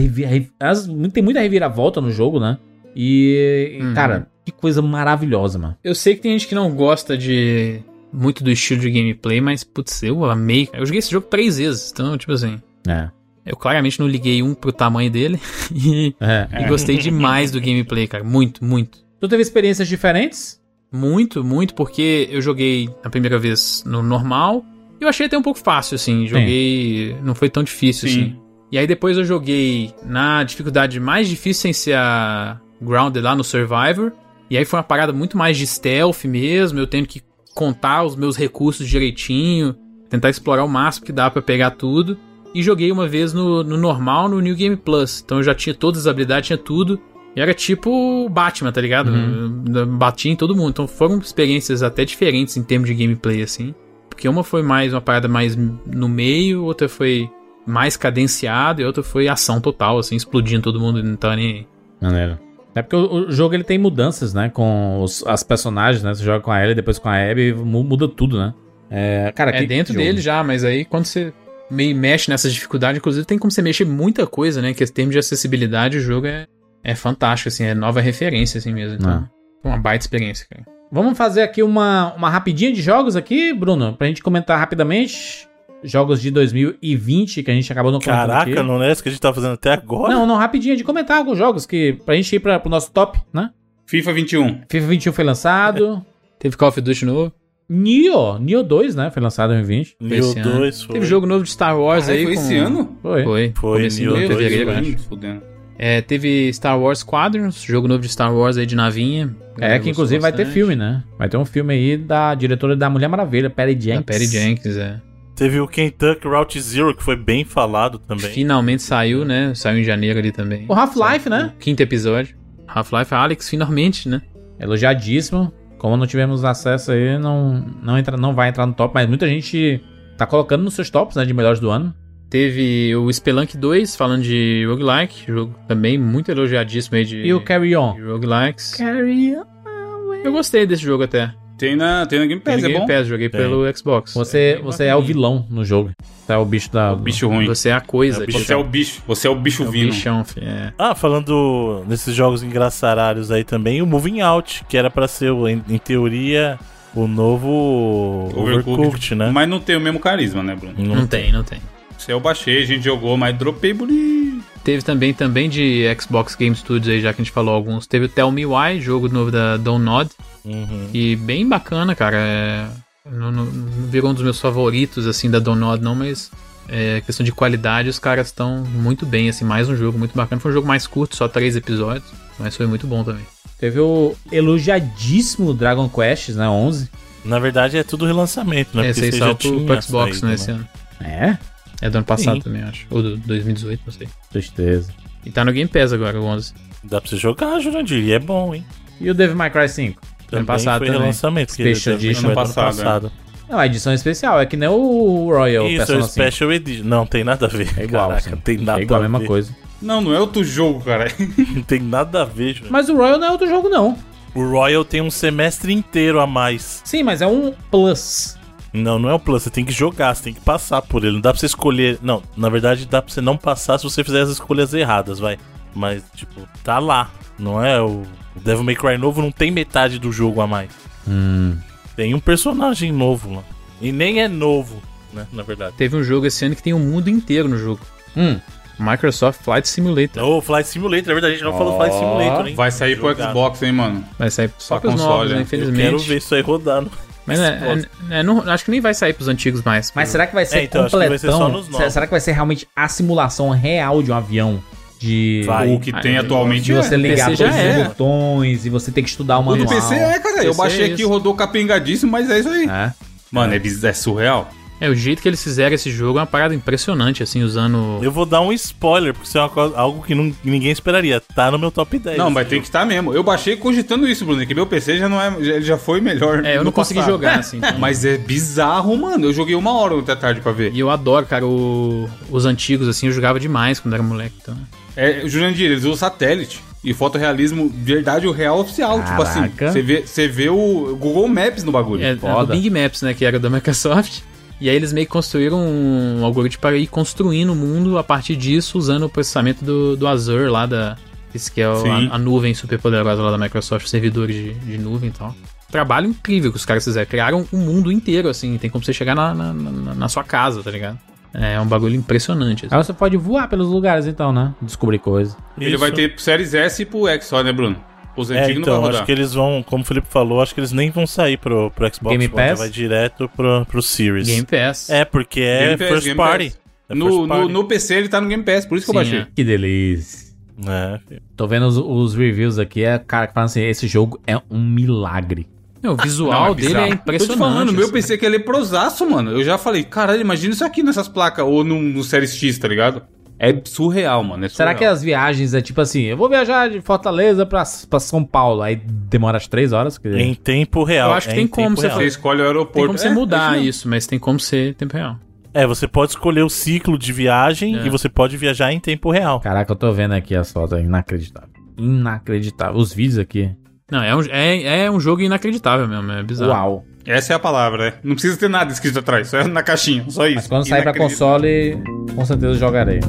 as 0.58 0.88
tem 1.12 1.22
muita 1.22 1.42
reviravolta 1.42 2.00
no 2.00 2.12
jogo, 2.12 2.40
né? 2.40 2.58
E, 2.96 3.78
e, 3.80 3.84
Uhum. 3.84 3.94
cara, 3.94 4.28
que 4.52 4.58
coisa 4.58 4.82
maravilhosa, 4.82 5.58
mano. 5.60 5.78
Eu 5.84 5.94
sei 5.96 6.16
que 6.16 6.22
tem 6.22 6.32
gente 6.32 6.48
que 6.48 6.56
não 6.56 6.72
gosta 6.72 7.18
de 7.18 7.80
muito 8.12 8.44
do 8.44 8.50
estilo 8.52 8.82
de 8.82 8.90
gameplay, 8.92 9.40
mas 9.42 9.64
putz, 9.64 10.02
eu 10.04 10.26
amei. 10.26 10.68
Eu 10.74 10.86
joguei 10.86 11.00
esse 11.00 11.12
jogo 11.12 11.28
três 11.30 11.58
vezes, 11.58 11.92
então, 11.92 12.18
tipo 12.18 12.32
assim, 12.32 12.60
É. 12.88 13.10
eu 13.46 13.56
claramente 13.56 14.00
não 14.00 14.08
liguei 14.08 14.42
um 14.42 14.54
pro 14.56 14.72
tamanho 14.72 15.12
dele 15.12 15.40
e, 15.74 16.16
É. 16.20 16.48
e 16.62 16.68
gostei 16.68 16.98
demais 16.98 17.52
do 17.52 17.60
gameplay, 17.62 18.08
cara. 18.08 18.24
Muito, 18.24 18.64
muito. 18.66 19.00
Tu 19.20 19.28
teve 19.28 19.42
experiências 19.42 19.88
diferentes? 19.88 20.60
Muito, 20.92 21.44
muito, 21.44 21.76
porque 21.76 22.28
eu 22.32 22.42
joguei 22.42 22.90
a 23.04 23.10
primeira 23.10 23.38
vez 23.38 23.84
no 23.86 24.02
normal. 24.02 24.66
e 25.00 25.04
Eu 25.04 25.10
achei 25.10 25.28
até 25.28 25.38
um 25.38 25.42
pouco 25.44 25.60
fácil, 25.60 25.94
assim. 25.96 26.26
Joguei. 26.26 27.16
Não 27.24 27.36
foi 27.36 27.48
tão 27.50 27.62
difícil, 27.64 28.10
Sim. 28.10 28.22
assim. 28.22 28.36
E 28.72 28.78
aí 28.78 28.88
depois 28.88 29.18
eu 29.18 29.24
joguei 29.24 29.94
na 30.04 30.44
dificuldade 30.44 31.00
mais 31.00 31.28
difícil 31.30 31.62
sem 31.62 31.74
ser 31.74 31.96
a 31.96 32.60
Grounded 32.82 33.24
lá 33.24 33.36
no 33.36 33.44
Survivor. 33.44 34.12
E 34.50 34.58
aí 34.58 34.66
foi 34.66 34.78
uma 34.78 34.84
parada 34.84 35.14
muito 35.14 35.38
mais 35.38 35.58
de 35.58 35.68
stealth 35.68 36.26
mesmo. 36.26 36.80
Eu 36.80 36.88
tendo 36.88 37.08
que 37.08 37.22
contar 37.54 38.04
os 38.04 38.16
meus 38.16 38.36
recursos 38.36 38.88
direitinho. 38.88 39.76
Tentar 40.10 40.30
explorar 40.30 40.64
o 40.64 40.70
máximo 40.70 41.06
que 41.06 41.12
dá 41.12 41.30
pra 41.30 41.42
pegar 41.42 41.72
tudo. 41.72 42.18
E 42.54 42.64
joguei 42.64 42.92
uma 42.92 43.08
vez 43.08 43.32
no, 43.32 43.64
no 43.64 43.78
normal, 43.78 44.28
no 44.28 44.40
New 44.40 44.56
Game 44.56 44.76
Plus. 44.76 45.22
Então 45.24 45.38
eu 45.38 45.44
já 45.44 45.54
tinha 45.54 45.74
todas 45.74 46.02
as 46.02 46.08
habilidades, 46.08 46.48
tinha 46.48 46.58
tudo. 46.58 47.00
E 47.36 47.42
era 47.42 47.54
tipo 47.54 48.28
Batman, 48.28 48.72
tá 48.72 48.82
ligado? 48.82 49.12
Eu 49.16 49.86
Batia 49.86 50.32
em 50.32 50.36
todo 50.36 50.56
mundo. 50.56 50.70
Então 50.70 50.88
foram 50.88 51.20
experiências 51.20 51.84
até 51.84 52.04
diferentes 52.04 52.58
em 52.58 52.64
termos 52.64 52.90
de 52.90 52.96
gameplay, 52.96 53.44
assim. 53.44 53.76
Porque 54.10 54.28
uma 54.28 54.44
foi 54.44 54.64
mais 54.64 54.94
uma 54.94 55.02
parada 55.02 55.28
mais 55.28 55.56
no 55.56 56.10
meio, 56.10 56.64
outra 56.64 56.90
foi 56.90 57.30
mais 57.66 57.96
cadenciada 57.96 58.82
e 58.82 58.86
outra 58.86 59.04
foi 59.04 59.28
ação 59.28 59.62
total, 59.62 60.00
assim, 60.00 60.16
explodindo 60.16 60.64
todo 60.64 60.80
mundo 60.80 61.00
e 61.00 61.04
não 61.04 61.16
tava 61.16 61.36
nem. 61.36 61.68
Maneiro. 62.02 62.40
É 62.80 62.82
porque 62.82 62.96
o, 62.96 63.28
o 63.28 63.32
jogo 63.32 63.54
ele 63.54 63.64
tem 63.64 63.78
mudanças, 63.78 64.34
né? 64.34 64.50
Com 64.50 65.02
os, 65.02 65.26
as 65.28 65.44
personagens, 65.44 66.04
né? 66.04 66.14
Você 66.14 66.24
joga 66.24 66.42
com 66.44 66.52
a 66.52 66.62
Ellie, 66.62 66.76
depois 66.76 66.98
com 67.00 67.10
a 67.10 67.16
Abby, 67.32 67.54
mu- 67.54 67.84
muda 67.84 68.08
tudo, 68.08 68.38
né? 68.40 68.54
É, 68.90 69.32
cara, 69.36 69.52
É 69.56 69.60
que 69.62 69.68
dentro 69.68 69.94
jogo. 69.94 70.06
dele 70.06 70.20
já, 70.22 70.44
mas 70.44 70.64
aí 70.64 70.84
quando 70.86 71.06
você 71.06 71.32
meio 71.70 71.96
mexe 71.96 72.32
nessas 72.32 72.52
dificuldades, 72.54 72.98
inclusive 72.98 73.26
tem 73.26 73.38
como 73.38 73.52
você 73.52 73.62
mexer 73.62 73.86
muita 73.86 74.26
coisa, 74.26 74.62
né? 74.62 74.74
Que 74.74 74.84
em 74.84 74.88
termos 74.88 75.14
de 75.14 75.20
acessibilidade 75.20 75.98
o 75.98 76.02
jogo 76.02 76.26
é, 76.26 76.48
é 76.84 76.96
fantástico, 76.96 77.50
assim, 77.50 77.66
é 77.66 77.74
nova 77.76 78.02
referência, 78.02 78.58
assim 78.58 78.74
mesmo. 78.74 78.96
Então, 78.96 79.12
Ah. 79.12 79.30
uma 79.68 79.78
baita 79.78 80.04
experiência, 80.04 80.48
cara. 80.50 80.64
Vamos 80.92 81.16
fazer 81.18 81.44
aqui 81.44 81.62
uma, 81.62 82.16
uma 82.16 82.30
rapidinha 82.32 82.72
de 82.74 82.82
jogos 82.82 83.16
aqui, 83.16 83.54
Bruno, 83.54 83.94
pra 83.96 84.08
gente 84.08 84.24
comentar 84.24 84.58
rapidamente. 84.58 85.48
Jogos 85.84 86.22
de 86.22 86.30
2020 86.32 87.44
que 87.44 87.50
a 87.52 87.54
gente 87.54 87.72
acabou 87.72 87.92
não 87.92 88.00
comentando 88.00 88.28
Caraca, 88.28 88.52
aqui. 88.52 88.64
não 88.64 88.82
é 88.84 88.92
isso 88.92 89.02
que 89.02 89.10
a 89.10 89.12
gente 89.12 89.22
tá 89.22 89.34
fazendo 89.34 89.54
até 89.54 89.72
agora? 89.74 90.14
Não, 90.14 90.26
não, 90.26 90.36
rapidinho 90.36 90.76
de 90.76 90.84
comentar 90.84 91.18
alguns 91.18 91.38
jogos 91.38 91.66
que 91.66 91.94
pra 92.06 92.16
gente 92.16 92.36
ir 92.36 92.40
pra, 92.40 92.60
pro 92.60 92.70
nosso 92.70 92.92
top, 92.92 93.20
né? 93.34 93.52
FIFA 93.86 94.14
21. 94.14 94.62
FIFA 94.70 94.88
21 94.88 95.14
foi 95.14 95.24
lançado. 95.24 96.06
Teve 96.38 96.56
Call 96.56 96.70
of 96.70 96.80
Duty 96.82 97.06
novo, 97.06 97.34
Nioh, 97.70 98.40
Nioh 98.40 98.64
2, 98.64 98.96
né? 98.96 99.12
Foi 99.12 99.22
lançado 99.22 99.54
em 99.54 99.58
2020. 99.58 99.96
Neo 100.02 100.20
esse 100.20 100.40
ano. 100.40 100.52
2 100.60 100.84
foi. 100.84 100.94
teve 100.94 101.06
jogo 101.06 101.26
novo 101.28 101.44
de 101.44 101.50
Star 101.52 101.80
Wars 101.80 102.06
Caralho, 102.06 102.20
aí. 102.20 102.26
foi 102.26 102.36
com- 102.36 102.42
esse 102.42 102.56
ano? 102.58 102.98
Foi. 103.02 103.24
Foi. 103.24 103.54
Foi, 103.56 103.88
de 103.88 104.06
2 104.06 104.28
fevereiro, 104.28 104.66
foi. 104.72 104.80
acho. 104.80 104.98
Fudendo. 105.08 105.42
É, 105.78 106.02
teve 106.02 106.52
Star 106.54 106.80
Wars 106.80 107.00
Squadrons, 107.00 107.62
jogo 107.62 107.88
novo 107.88 108.02
de 108.02 108.10
Star 108.10 108.36
Wars 108.36 108.58
aí 108.58 108.66
de 108.66 108.76
navinha. 108.76 109.34
É, 109.60 109.78
que 109.80 109.90
inclusive 109.90 110.20
vai 110.20 110.32
ter 110.32 110.40
bastante. 110.40 110.54
filme, 110.54 110.76
né? 110.76 111.04
Vai 111.18 111.30
ter 111.30 111.38
um 111.38 111.46
filme 111.46 111.74
aí 111.74 111.98
da 111.98 112.34
diretora 112.36 112.76
da 112.76 112.90
Mulher 112.90 113.08
Maravilha, 113.08 113.50
Perry 113.50 113.74
Jenkins. 113.80 113.98
Da 114.00 114.04
Perry 114.04 114.26
Jenkins, 114.26 114.78
é. 114.78 115.00
Teve 115.40 115.62
o 115.62 115.68
Kentucky 115.70 116.28
Route 116.28 116.60
Zero, 116.60 116.94
que 116.94 117.02
foi 117.02 117.16
bem 117.16 117.46
falado 117.46 117.98
também. 117.98 118.30
Finalmente 118.30 118.84
saiu, 118.84 119.24
né? 119.24 119.54
Saiu 119.56 119.80
em 119.80 119.86
janeiro 119.86 120.20
ali 120.20 120.34
também. 120.34 120.66
O 120.68 120.74
Half-Life, 120.74 121.30
né? 121.30 121.54
o 121.56 121.58
Quinto 121.58 121.82
episódio. 121.82 122.36
Half-Life 122.68 123.14
Alex, 123.14 123.50
finalmente, 123.50 124.10
né? 124.10 124.22
Elogiadíssimo. 124.60 125.54
Como 125.78 125.96
não 125.96 126.06
tivemos 126.06 126.44
acesso 126.44 126.92
aí, 126.92 127.18
não, 127.18 127.66
não, 127.82 127.98
entra, 127.98 128.18
não 128.18 128.36
vai 128.36 128.50
entrar 128.50 128.66
no 128.66 128.74
top, 128.74 128.94
mas 128.94 129.08
muita 129.08 129.26
gente 129.30 129.82
tá 130.18 130.26
colocando 130.26 130.66
nos 130.66 130.74
seus 130.74 130.90
tops, 130.90 131.16
né? 131.16 131.24
De 131.24 131.34
melhores 131.34 131.62
do 131.62 131.70
ano. 131.70 131.96
Teve 132.30 132.94
o 132.98 133.10
Spelunk 133.10 133.56
2, 133.56 133.96
falando 133.96 134.24
de 134.24 134.66
roguelike. 134.68 135.26
Jogo 135.26 135.56
também 135.70 135.98
muito 135.98 136.30
elogiadíssimo 136.30 136.98
aí 136.98 137.06
de, 137.06 137.16
E 137.16 137.34
o 137.34 137.40
Carry 137.40 137.78
On. 137.78 137.94
de 137.94 138.02
roguelikes. 138.02 138.74
Carry 138.74 139.38
On. 139.38 140.14
Eu 140.22 140.34
gostei 140.34 140.68
desse 140.68 140.84
jogo 140.84 141.06
até. 141.06 141.34
Tem 141.60 141.76
na, 141.76 142.06
tem 142.06 142.20
na 142.20 142.26
Game 142.26 142.40
Pass, 142.40 142.62
Joguei 142.62 142.70
é 142.76 142.80
bom? 142.80 142.86
no 142.86 142.88
Pass, 142.88 143.08
joguei 143.08 143.30
Tem. 143.30 143.42
pelo 143.42 143.78
Xbox. 143.78 144.14
Você, 144.14 144.54
bem 144.56 144.64
você 144.64 144.86
é 144.86 144.96
o 144.96 145.02
vilão 145.02 145.46
no 145.50 145.66
jogo. 145.66 145.92
Você 146.26 146.32
é 146.32 146.38
o 146.38 146.46
bicho 146.46 146.72
da. 146.72 146.94
O 146.94 146.96
bicho 146.96 147.28
ruim. 147.28 147.46
Você 147.48 147.68
é 147.68 147.74
a 147.74 147.82
coisa. 147.82 148.24
É 148.24 148.26
bicho. 148.26 148.40
Você 148.40 148.54
é 148.54 148.56
o 148.56 148.64
bicho. 148.64 149.02
Você 149.06 149.28
é 149.28 149.30
o 149.30 149.36
bicho 149.36 149.64
é 149.64 149.68
o 149.68 149.72
bichão, 149.72 150.24
filho. 150.24 150.48
É. 150.48 150.74
Ah, 150.78 150.96
falando 150.96 151.84
nesses 151.86 152.16
jogos 152.16 152.44
engraçaralhos 152.44 153.30
aí 153.30 153.44
também, 153.44 153.82
o 153.82 153.86
Moving 153.86 154.22
Out, 154.22 154.64
que 154.70 154.78
era 154.78 154.90
pra 154.90 155.06
ser, 155.06 155.34
em, 155.34 155.62
em 155.68 155.78
teoria, 155.78 156.58
o 156.96 157.08
novo 157.08 158.32
Overcooked, 158.34 159.16
né? 159.16 159.30
Mas 159.34 159.50
não 159.50 159.60
tem 159.60 159.76
o 159.76 159.82
mesmo 159.82 160.00
carisma, 160.00 160.42
né, 160.42 160.56
Bruno? 160.56 160.76
Não 160.78 161.06
tem, 161.06 161.30
não 161.30 161.44
tem. 161.44 161.60
Você 161.98 162.14
eu 162.14 162.22
baixei, 162.22 162.64
a 162.64 162.66
gente 162.66 162.86
jogou, 162.86 163.18
mas 163.18 163.38
dropei 163.38 163.74
bonito. 163.74 164.46
Teve 164.64 164.84
também, 164.84 165.14
também 165.14 165.50
de 165.50 165.84
Xbox 166.00 166.36
Game 166.36 166.56
Studios 166.56 166.88
aí, 166.94 167.02
já 167.02 167.14
que 167.14 167.22
a 167.22 167.24
gente 167.24 167.34
falou 167.34 167.54
alguns. 167.56 167.88
Teve 167.88 168.06
o 168.06 168.10
Tell 168.10 168.32
Me 168.32 168.46
Why, 168.46 168.80
jogo 168.80 169.08
novo 169.10 169.32
da 169.32 169.58
Don't 169.58 169.84
Nod. 169.84 170.10
Uhum. 170.46 170.90
E 170.94 171.16
bem 171.16 171.48
bacana, 171.48 171.96
cara. 171.96 172.18
É, 172.18 172.68
não, 173.10 173.32
não- 173.32 173.46
não 173.46 173.88
virou 173.88 174.12
um 174.12 174.14
dos 174.14 174.24
meus 174.24 174.40
favoritos, 174.40 175.08
assim, 175.08 175.30
da 175.30 175.40
Don't 175.40 175.60
Nod, 175.60 175.82
não, 175.84 175.96
mas 175.96 176.30
é, 176.68 177.02
questão 177.06 177.24
de 177.24 177.32
qualidade, 177.32 177.90
os 177.90 177.98
caras 178.00 178.28
estão 178.28 178.64
muito 178.66 179.06
bem, 179.06 179.30
assim. 179.30 179.44
Mais 179.46 179.68
um 179.70 179.76
jogo 179.76 179.98
muito 179.98 180.16
bacana. 180.16 180.40
Foi 180.42 180.52
um 180.52 180.54
jogo 180.54 180.68
mais 180.68 180.86
curto, 180.86 181.16
só 181.16 181.28
três 181.28 181.56
episódios, 181.56 182.06
mas 182.38 182.56
foi 182.56 182.68
muito 182.68 182.86
bom 182.86 183.04
também. 183.04 183.24
Teve 183.58 183.80
o 183.80 184.16
elogiadíssimo 184.32 185.54
Dragon 185.54 185.90
Quest, 185.90 186.30
né? 186.30 186.48
11. 186.48 186.90
Na 187.26 187.40
verdade 187.40 187.78
é 187.78 187.84
tudo 187.84 188.06
relançamento, 188.06 188.76
né? 188.78 188.90
Esse 188.90 189.04
aí 189.06 189.12
você 189.12 189.18
saiu 189.18 189.30
já 189.32 189.36
pro, 189.36 189.52
tinha 189.52 189.66
pro 189.66 189.82
Xbox, 189.82 190.12
saído, 190.12 190.28
né, 190.28 190.34
esse 190.36 190.52
ano. 190.52 190.68
É? 191.02 191.38
É 191.82 191.90
do 191.90 191.98
ano 191.98 192.06
passado 192.06 192.36
Sim. 192.36 192.42
também, 192.42 192.64
acho. 192.64 192.86
Ou 192.90 193.02
do 193.02 193.18
2018, 193.18 193.82
não 193.86 193.94
sei. 193.94 194.08
Tristeza. 194.32 194.92
E 195.26 195.32
tá 195.32 195.44
no 195.46 195.52
Game 195.52 195.70
Pass 195.70 195.94
agora, 195.94 196.20
o 196.20 196.24
11. 196.26 196.54
Dá 196.84 197.00
pra 197.02 197.10
você 197.10 197.18
jogar, 197.18 197.60
Jurandir, 197.60 198.04
e 198.04 198.12
é 198.12 198.20
bom, 198.20 198.54
hein? 198.56 198.66
E 199.00 199.10
o 199.10 199.14
Devil 199.14 199.36
May 199.36 199.50
Cry 199.50 199.68
5? 199.70 200.02
Também 200.30 200.46
passado 200.46 200.80
foi 200.80 200.88
também. 200.88 201.02
relançamento. 201.02 201.54
Special 201.54 201.96
Edition 201.96 202.26
ano 202.28 202.36
passado, 202.36 202.66
passado. 202.78 203.12
Não, 203.50 203.58
a 203.58 203.66
edição 203.66 203.94
especial. 203.94 204.40
É 204.40 204.46
que 204.46 204.56
nem 204.56 204.70
o 204.70 205.26
Royal 205.32 205.66
Isso, 205.66 205.74
é 205.74 205.78
Persona 205.86 206.00
o 206.00 206.04
5. 206.08 206.12
Special 206.14 206.52
Edition. 206.52 206.84
Não, 206.86 207.06
tem 207.06 207.24
nada 207.24 207.48
a 207.48 207.50
ver. 207.50 207.68
É 207.78 207.84
igual, 207.86 208.10
Caraca, 208.10 208.30
assim. 208.30 208.38
tem 208.42 208.58
nada 208.60 208.80
É 208.80 208.84
igual 208.84 209.00
a 209.00 209.04
mesma 209.04 209.20
ver. 209.20 209.26
coisa. 209.28 209.56
Não, 209.82 210.02
não 210.02 210.14
é 210.14 210.20
outro 210.20 210.44
jogo, 210.44 210.82
cara. 210.82 211.08
Não 211.56 211.62
tem 211.64 211.80
nada 211.80 212.22
a 212.22 212.26
ver, 212.26 212.54
Jurandir. 212.54 212.72
Mas 212.72 212.90
o 212.90 212.96
Royal 212.96 213.18
não 213.18 213.28
é 213.28 213.32
outro 213.32 213.48
jogo, 213.48 213.70
não. 213.70 213.98
O 214.36 214.48
Royal 214.48 214.86
tem 214.86 215.02
um 215.02 215.10
semestre 215.10 215.74
inteiro 215.74 216.20
a 216.20 216.28
mais. 216.28 216.82
Sim, 216.84 217.02
mas 217.04 217.22
é 217.22 217.28
um 217.28 217.54
plus. 217.72 218.38
Não, 218.72 219.00
não 219.00 219.10
é 219.10 219.14
o 219.14 219.20
Plus, 219.20 219.44
você 219.44 219.50
tem 219.50 219.66
que 219.66 219.72
jogar, 219.72 220.16
você 220.16 220.24
tem 220.24 220.34
que 220.34 220.42
passar 220.42 220.82
por 220.82 221.04
ele. 221.04 221.14
Não 221.14 221.22
dá 221.22 221.32
pra 221.32 221.40
você 221.40 221.48
escolher. 221.48 221.98
Não, 222.02 222.22
na 222.38 222.50
verdade 222.50 222.86
dá 222.86 223.02
pra 223.02 223.12
você 223.12 223.22
não 223.22 223.36
passar 223.38 223.78
se 223.78 223.84
você 223.84 224.04
fizer 224.04 224.22
as 224.22 224.30
escolhas 224.30 224.74
erradas, 224.74 225.20
vai. 225.20 225.38
Mas, 225.74 226.04
tipo, 226.16 226.48
tá 226.64 226.80
lá. 226.80 227.12
Não 227.38 227.64
é 227.64 227.82
o. 227.82 228.04
O 228.36 228.40
Devil 228.40 228.64
May 228.64 228.76
Cry 228.76 228.98
novo 228.98 229.22
não 229.22 229.32
tem 229.32 229.50
metade 229.50 229.98
do 229.98 230.12
jogo 230.12 230.40
a 230.42 230.48
mais. 230.48 230.70
Hum. 231.08 231.58
Tem 231.96 232.14
um 232.14 232.20
personagem 232.20 232.92
novo 232.92 233.36
lá. 233.36 233.44
E 233.82 233.92
nem 233.92 234.22
é 234.22 234.28
novo, 234.28 234.82
né? 235.12 235.26
Na 235.34 235.42
verdade. 235.44 235.76
Teve 235.76 235.98
um 235.98 236.04
jogo 236.04 236.26
esse 236.28 236.46
ano 236.46 236.56
que 236.56 236.62
tem 236.64 236.74
um 236.74 236.80
mundo 236.80 237.10
inteiro 237.10 237.50
no 237.50 237.58
jogo. 237.58 237.82
Hum. 238.16 238.40
Microsoft 238.80 239.42
Flight 239.44 239.68
Simulator. 239.68 240.24
Ô, 240.24 240.42
Flight 240.42 240.70
Simulator, 240.70 241.10
é 241.12 241.14
verdade, 241.14 241.34
a 241.34 241.38
gente 241.38 241.44
não 241.44 241.58
falou 241.58 241.76
Flight 241.76 241.96
Simulator, 241.96 242.48
hein? 242.48 242.56
Vai 242.56 242.72
sair 242.72 242.98
pro. 242.98 243.14
Xbox, 243.14 243.62
hein, 243.64 243.72
mano? 243.74 244.06
Vai 244.18 244.30
sair 244.32 244.52
só 244.58 244.80
Pra 244.80 244.92
console, 244.92 245.10
novos, 245.10 245.28
né, 245.30 245.34
eu 245.34 245.40
Eu 245.40 245.42
infelizmente. 245.44 245.82
quero 245.82 246.00
ver 246.00 246.18
isso 246.18 246.36
aí 246.36 246.42
rodando. 246.42 246.90
Mas 247.30 247.40
é, 247.40 247.88
é- 248.12 248.20
é, 248.20 248.24
não- 248.24 248.42
acho 248.50 248.66
que 248.66 248.72
nem 248.72 248.82
vai 248.82 248.94
sair 248.94 249.14
pros 249.14 249.28
antigos 249.28 249.62
mais. 249.64 249.92
Mas 249.96 250.10
será 250.10 250.28
que 250.28 250.34
vai 250.34 250.46
ser 250.46 250.58
É, 250.60 250.64
então, 250.64 250.82
acho 250.86 250.92
que 250.92 251.08
vai 251.08 251.18
ser 251.18 251.28
completão? 251.28 251.38
só 251.40 251.50
nos 251.58 251.70
novos. 251.70 251.94
será 251.94 252.06
que 252.06 252.12
vai 252.12 252.20
ser 252.20 252.32
realmente 252.34 252.68
a 252.76 252.88
simulação 252.88 253.50
real 253.52 254.02
de 254.04 254.12
um 254.12 254.16
avião? 254.16 254.62
De, 255.00 255.44
Vai. 255.46 255.74
O 255.74 255.80
que 255.80 255.92
Ah, 255.96 256.02
tem 256.02 256.16
eu- 256.16 256.22
atualmente 256.22 256.64
de 256.64 256.74
é. 256.74 256.76
você 256.76 256.98
ligar 256.98 257.28
todos 257.28 257.56
é. 257.56 257.78
os 257.82 257.88
botões 257.88 258.66
e 258.66 258.70
você 258.70 258.92
ter 258.92 259.02
que 259.02 259.08
estudar 259.08 259.38
o 259.38 259.42
O 259.42 259.46
manual. 259.46 259.66
do 259.66 259.74
PC 259.74 259.96
é, 259.96 260.20
cara. 260.20 260.44
Eu 260.44 260.54
baixei 260.54 260.90
é 260.90 260.94
aqui, 260.94 261.04
rodou 261.06 261.34
capengadíssimo, 261.36 262.12
mas 262.12 262.30
é 262.30 262.40
isso 262.40 262.50
aí. 262.50 262.68
É. 262.68 262.92
Mano, 263.32 263.54
é, 263.54 263.58
é 263.88 263.94
surreal. 263.94 264.50
É, 264.82 264.90
o 264.90 264.96
jeito 264.96 265.22
que 265.22 265.28
eles 265.28 265.44
fizeram 265.44 265.76
esse 265.76 265.92
jogo 265.92 266.20
é 266.20 266.22
uma 266.22 266.28
parada 266.28 266.56
impressionante, 266.56 267.22
assim, 267.22 267.44
usando. 267.44 268.00
Eu 268.02 268.12
vou 268.12 268.26
dar 268.26 268.42
um 268.42 268.52
spoiler, 268.54 269.14
porque 269.14 269.28
isso 269.28 269.38
é 269.38 269.50
coisa, 269.50 269.78
algo 269.78 270.02
que 270.04 270.16
não- 270.16 270.32
ninguém 270.44 270.72
esperaria. 270.72 271.22
Tá 271.36 271.52
no 271.52 271.60
meu 271.60 271.70
top 271.72 272.00
10. 272.00 272.18
Não, 272.18 272.30
mas 272.30 272.48
tem 272.48 272.60
que 272.62 272.68
estar 272.68 272.86
mesmo. 272.86 273.14
Eu 273.14 273.22
baixei 273.24 273.56
cogitando 273.58 274.08
isso, 274.08 274.26
Bruno, 274.26 274.46
que 274.46 274.54
meu 274.56 274.66
PC 274.66 274.98
já 274.98 275.10
não 275.10 275.22
é. 275.22 275.34
Ele 275.40 275.62
já 275.62 275.78
foi 275.78 276.00
melhor. 276.00 276.46
É, 276.46 276.56
eu 276.58 276.64
não 276.64 276.72
consegui 276.72 277.00
passado. 277.00 277.12
jogar, 277.14 277.40
assim. 277.40 277.58
então- 277.58 277.78
Mas 277.80 278.06
é 278.06 278.18
bizarro, 278.18 278.96
mano. 278.98 279.26
Eu 279.26 279.34
joguei 279.34 279.56
uma 279.56 279.74
hora 279.74 279.98
até 280.00 280.16
tarde 280.16 280.42
pra 280.42 280.52
ver. 280.52 280.72
E 280.74 280.80
eu 280.80 280.90
adoro, 280.90 281.26
cara, 281.26 281.46
o- 281.46 282.10
os 282.30 282.46
antigos, 282.46 282.88
assim, 282.88 283.08
eu 283.08 283.12
jogava 283.14 283.40
demais 283.40 283.80
quando 283.80 283.94
era 283.94 284.04
moleque. 284.04 284.36
Então. 284.42 284.58
É, 284.96 285.22
Jurandir, 285.28 285.66
eles 285.66 285.84
usam 285.84 285.96
satélite. 285.96 286.62
E 286.82 286.94
fotorrealismo, 286.94 287.70
verdade, 287.76 288.26
o 288.26 288.32
real 288.32 288.60
oficial. 288.60 289.04
Tipo 289.04 289.22
assim, 289.22 289.42
Caraca. 289.42 289.72
você 289.74 289.82
vê, 289.82 290.02
você 290.06 290.28
vê 290.30 290.48
o 290.50 290.96
Google 290.98 291.28
Maps 291.28 291.64
no 291.66 291.74
bagulho. 291.74 292.02
É, 292.02 292.12
é 292.12 292.16
foda. 292.16 292.56
do 292.56 292.62
Bing 292.62 292.70
Maps, 292.70 293.02
né, 293.02 293.14
que 293.14 293.26
era 293.26 293.38
da 293.38 293.50
Microsoft. 293.50 294.20
E 294.62 294.70
aí 294.70 294.76
eles 294.76 294.92
meio 294.92 295.06
que 295.08 295.12
construíram 295.14 295.58
um 295.60 296.24
algoritmo 296.26 296.62
para 296.62 296.76
ir 296.78 296.88
construindo 296.88 297.52
o 297.54 297.56
mundo 297.56 297.98
a 297.98 298.04
partir 298.04 298.36
disso, 298.36 298.78
usando 298.78 299.04
o 299.06 299.10
processamento 299.10 299.64
do, 299.64 299.96
do 299.96 300.08
Azure 300.08 300.50
lá 300.50 300.66
da... 300.66 300.98
Esse 301.34 301.52
que 301.52 301.62
é 301.62 301.70
o- 301.70 301.76
a, 302.12 302.16
a 302.16 302.18
nuvem 302.18 302.54
super 302.54 302.80
poderosa 302.80 303.22
lá 303.22 303.32
da 303.32 303.38
Microsoft, 303.38 303.88
servidores 303.88 304.36
de, 304.36 304.54
de 304.56 304.78
nuvem 304.78 305.10
e 305.10 305.14
tal. 305.14 305.36
Trabalho 305.72 306.08
incrível 306.08 306.50
que 306.52 306.58
os 306.58 306.66
caras 306.66 306.84
fizeram. 306.84 307.06
Criaram 307.08 307.48
um 307.54 307.58
mundo 307.58 307.92
inteiro, 307.92 308.28
assim. 308.28 308.58
Tem 308.58 308.70
como 308.70 308.84
você 308.84 308.92
chegar 308.92 309.16
na, 309.16 309.34
na, 309.34 309.54
na- 309.54 309.94
na 309.96 310.10
sua 310.10 310.24
casa, 310.24 310.64
tá 310.64 310.72
ligado? 310.72 310.98
É 311.32 311.62
um 311.62 311.68
bagulho 311.68 311.94
impressionante. 311.96 312.66
assim. 312.66 312.76
Aí 312.76 312.84
você 312.84 312.92
pode 312.92 313.16
voar 313.16 313.48
pelos 313.48 313.68
lugares 313.70 314.08
então, 314.08 314.34
né? 314.34 314.52
Descobrir 314.60 314.98
coisa. 314.98 315.38
Ele 315.60 315.78
vai 315.78 315.92
ter 315.92 316.16
pro 316.16 316.22
Series 316.24 316.56
S 316.56 316.82
e 316.82 316.86
pro 316.86 317.08
X 317.08 317.28
só, 317.28 317.44
né, 317.44 317.54
Bruno? 317.54 317.76
Os 318.22 318.32
É, 318.32 318.54
não 318.54 318.62
então, 318.62 318.82
vai 318.82 318.92
acho 318.92 319.06
que 319.06 319.12
eles 319.12 319.34
vão, 319.34 319.64
como 319.64 319.84
o 319.84 319.86
Felipe 319.86 320.08
falou, 320.10 320.42
acho 320.42 320.54
que 320.54 320.60
eles 320.60 320.72
nem 320.72 320.90
vão 320.92 321.08
sair 321.08 321.38
pro, 321.38 321.72
pro 321.72 321.88
Xbox 321.94 322.12
Game 322.18 322.26
One, 322.26 322.36
já 322.44 322.50
Pass? 322.50 322.60
vai 322.60 322.70
direto 322.70 323.30
pro, 323.36 323.66
pro 323.66 323.82
Series. 323.82 324.28
Game 324.28 324.46
Pass. 324.46 324.90
É, 324.90 325.06
porque 325.06 325.42
é 325.42 325.60
Game 325.60 325.78
Pass, 325.78 325.88
first 325.90 326.04
Game 326.06 326.18
party. 326.18 326.46
Pass. 326.50 326.60
É 326.90 326.96
No, 326.96 327.06
first 327.06 327.20
no, 327.22 327.28
party. 327.28 327.54
no 327.54 327.64
PC 327.66 327.94
ele 327.96 328.10
tá 328.10 328.20
no 328.22 328.28
Game 328.28 328.44
Pass, 328.44 328.66
por 328.66 328.78
isso 328.78 328.92
que 328.92 328.98
eu 328.98 329.04
Sim, 329.06 329.12
baixei. 329.12 329.20
é. 329.20 329.28
Que 329.36 329.44
delícia. 329.44 330.30
É. 330.68 331.00
Tô 331.38 331.48
vendo 331.48 331.68
os, 331.68 331.78
os 331.78 332.16
reviews 332.16 332.60
aqui, 332.60 332.84
é 332.84 333.00
cara 333.00 333.28
que 333.28 333.34
fala 333.34 333.46
assim, 333.46 333.62
esse 333.62 333.88
jogo 333.88 334.20
é 334.28 334.38
um 334.52 334.60
milagre. 334.64 335.48
Não, 335.82 335.94
o 335.94 335.96
visual 335.96 336.48
Não, 336.48 336.56
dele 336.56 336.68
bizarro. 336.68 336.86
é 336.86 336.90
impressionante. 336.90 337.28
Tô 337.28 337.34
te 337.36 337.40
falando, 337.40 337.72
meu 337.72 337.84
assim. 337.84 337.94
PC 337.94 338.18
que 338.18 338.26
é 338.26 338.30
leprosaço, 338.30 339.10
mano. 339.10 339.32
Eu 339.32 339.42
já 339.46 339.58
falei, 339.58 339.84
caralho, 339.86 340.20
imagina 340.20 340.54
isso 340.54 340.66
aqui 340.66 340.84
nessas 340.84 341.08
placas 341.08 341.46
ou 341.46 341.64
no, 341.64 341.82
no 341.82 342.04
Series 342.04 342.36
X, 342.36 342.58
tá 342.58 342.68
ligado? 342.68 343.02
É 343.40 343.58
surreal, 343.64 344.22
mano. 344.24 344.46
É 344.46 344.50
Será 344.50 344.72
surreal. 344.72 344.78
que 344.78 344.86
as 344.86 345.02
viagens 345.02 345.54
é 345.54 345.62
tipo 345.62 345.80
assim, 345.80 346.02
eu 346.04 346.18
vou 346.18 346.28
viajar 346.28 346.70
de 346.70 346.82
Fortaleza 346.82 347.46
pra, 347.46 347.64
pra 347.90 348.00
São 348.00 348.24
Paulo, 348.24 348.62
aí 348.62 348.76
demora 348.76 349.38
as 349.38 349.48
três 349.48 349.72
horas? 349.72 349.98
Que... 349.98 350.10
Em 350.10 350.34
tempo 350.36 350.84
real. 350.84 351.12
Eu 351.12 351.16
acho 351.16 351.28
que 351.28 351.34
é 351.34 351.36
tem 351.38 351.46
em 351.46 351.48
como 351.48 351.76
você. 351.78 351.90
Você 351.90 352.06
escolhe 352.06 352.42
o 352.42 352.46
aeroporto. 352.46 352.74
Tem 352.78 352.86
como 352.88 352.98
você 352.98 353.08
É, 353.08 353.12
mudar 353.14 353.56
é 353.56 353.60
isso. 353.60 353.70
isso, 353.70 353.90
mas 353.90 354.06
tem 354.06 354.20
como 354.20 354.40
ser 354.40 354.76
tempo 354.76 354.96
real. 354.98 355.16
É, 355.54 355.66
você 355.66 355.88
pode 355.88 356.12
escolher 356.12 356.44
o 356.44 356.50
ciclo 356.50 356.98
de 356.98 357.12
viagem 357.14 357.80
É. 357.80 357.86
e 357.86 357.90
você 357.90 358.08
pode 358.10 358.36
viajar 358.38 358.72
em 358.74 358.80
tempo 358.80 359.10
real. 359.10 359.40
Caraca, 359.40 359.72
eu 359.72 359.76
tô 359.76 359.92
vendo 359.92 360.14
aqui 360.14 360.36
as 360.36 360.52
fotos, 360.52 360.78
é 360.78 360.82
inacreditável. 360.82 361.50
Inacreditável. 361.78 362.76
Os 362.80 362.94
vídeos 362.94 363.18
aqui, 363.18 363.50
Não, 363.92 364.04
é 364.04 364.16
um, 364.16 364.22
é, 364.30 364.84
é 364.86 364.92
um 364.92 365.00
jogo 365.00 365.22
inacreditável 365.22 365.88
mesmo, 365.88 366.12
é 366.12 366.22
bizarro. 366.22 366.52
uau. 366.52 366.86
Essa 367.06 367.34
é 367.34 367.36
a 367.36 367.40
palavra, 367.40 367.86
né? 367.86 367.94
Não 368.04 368.14
precisa 368.14 368.38
ter 368.38 368.50
nada 368.50 368.72
escrito 368.72 369.00
atrás, 369.00 369.30
só 369.30 369.40
é 369.40 369.48
na 369.48 369.64
caixinha, 369.64 370.06
só 370.10 370.28
isso. 370.28 370.36
Mas 370.36 370.48
quando 370.48 370.68
sair 370.68 370.84
pra 370.84 370.94
console, 370.94 371.78
com 372.16 372.26
certeza 372.26 372.56
jogarei. 372.56 373.00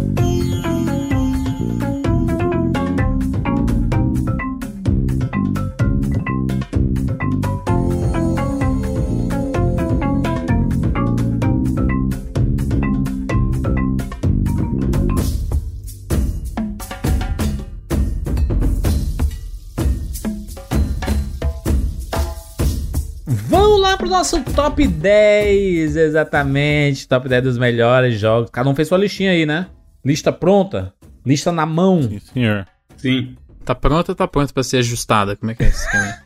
Pro 24.00 24.08
nosso 24.08 24.42
top 24.42 24.86
10, 24.86 25.94
exatamente. 25.94 27.06
Top 27.06 27.28
10 27.28 27.42
dos 27.42 27.58
melhores 27.58 28.18
jogos. 28.18 28.50
Cada 28.50 28.68
um 28.68 28.74
fez 28.74 28.88
sua 28.88 28.96
listinha 28.96 29.30
aí, 29.30 29.44
né? 29.44 29.66
Lista 30.02 30.32
pronta? 30.32 30.94
Lista 31.24 31.52
na 31.52 31.66
mão. 31.66 32.02
Sim, 32.02 32.18
senhor. 32.18 32.66
Sim. 32.96 33.36
Tá 33.62 33.74
pronta 33.74 34.12
ou 34.12 34.16
tá 34.16 34.26
pronta 34.26 34.52
pra 34.54 34.62
ser 34.62 34.78
ajustada? 34.78 35.36
Como 35.36 35.52
é 35.52 35.54
que 35.54 35.64
é 35.64 35.68
esquema? 35.68 36.16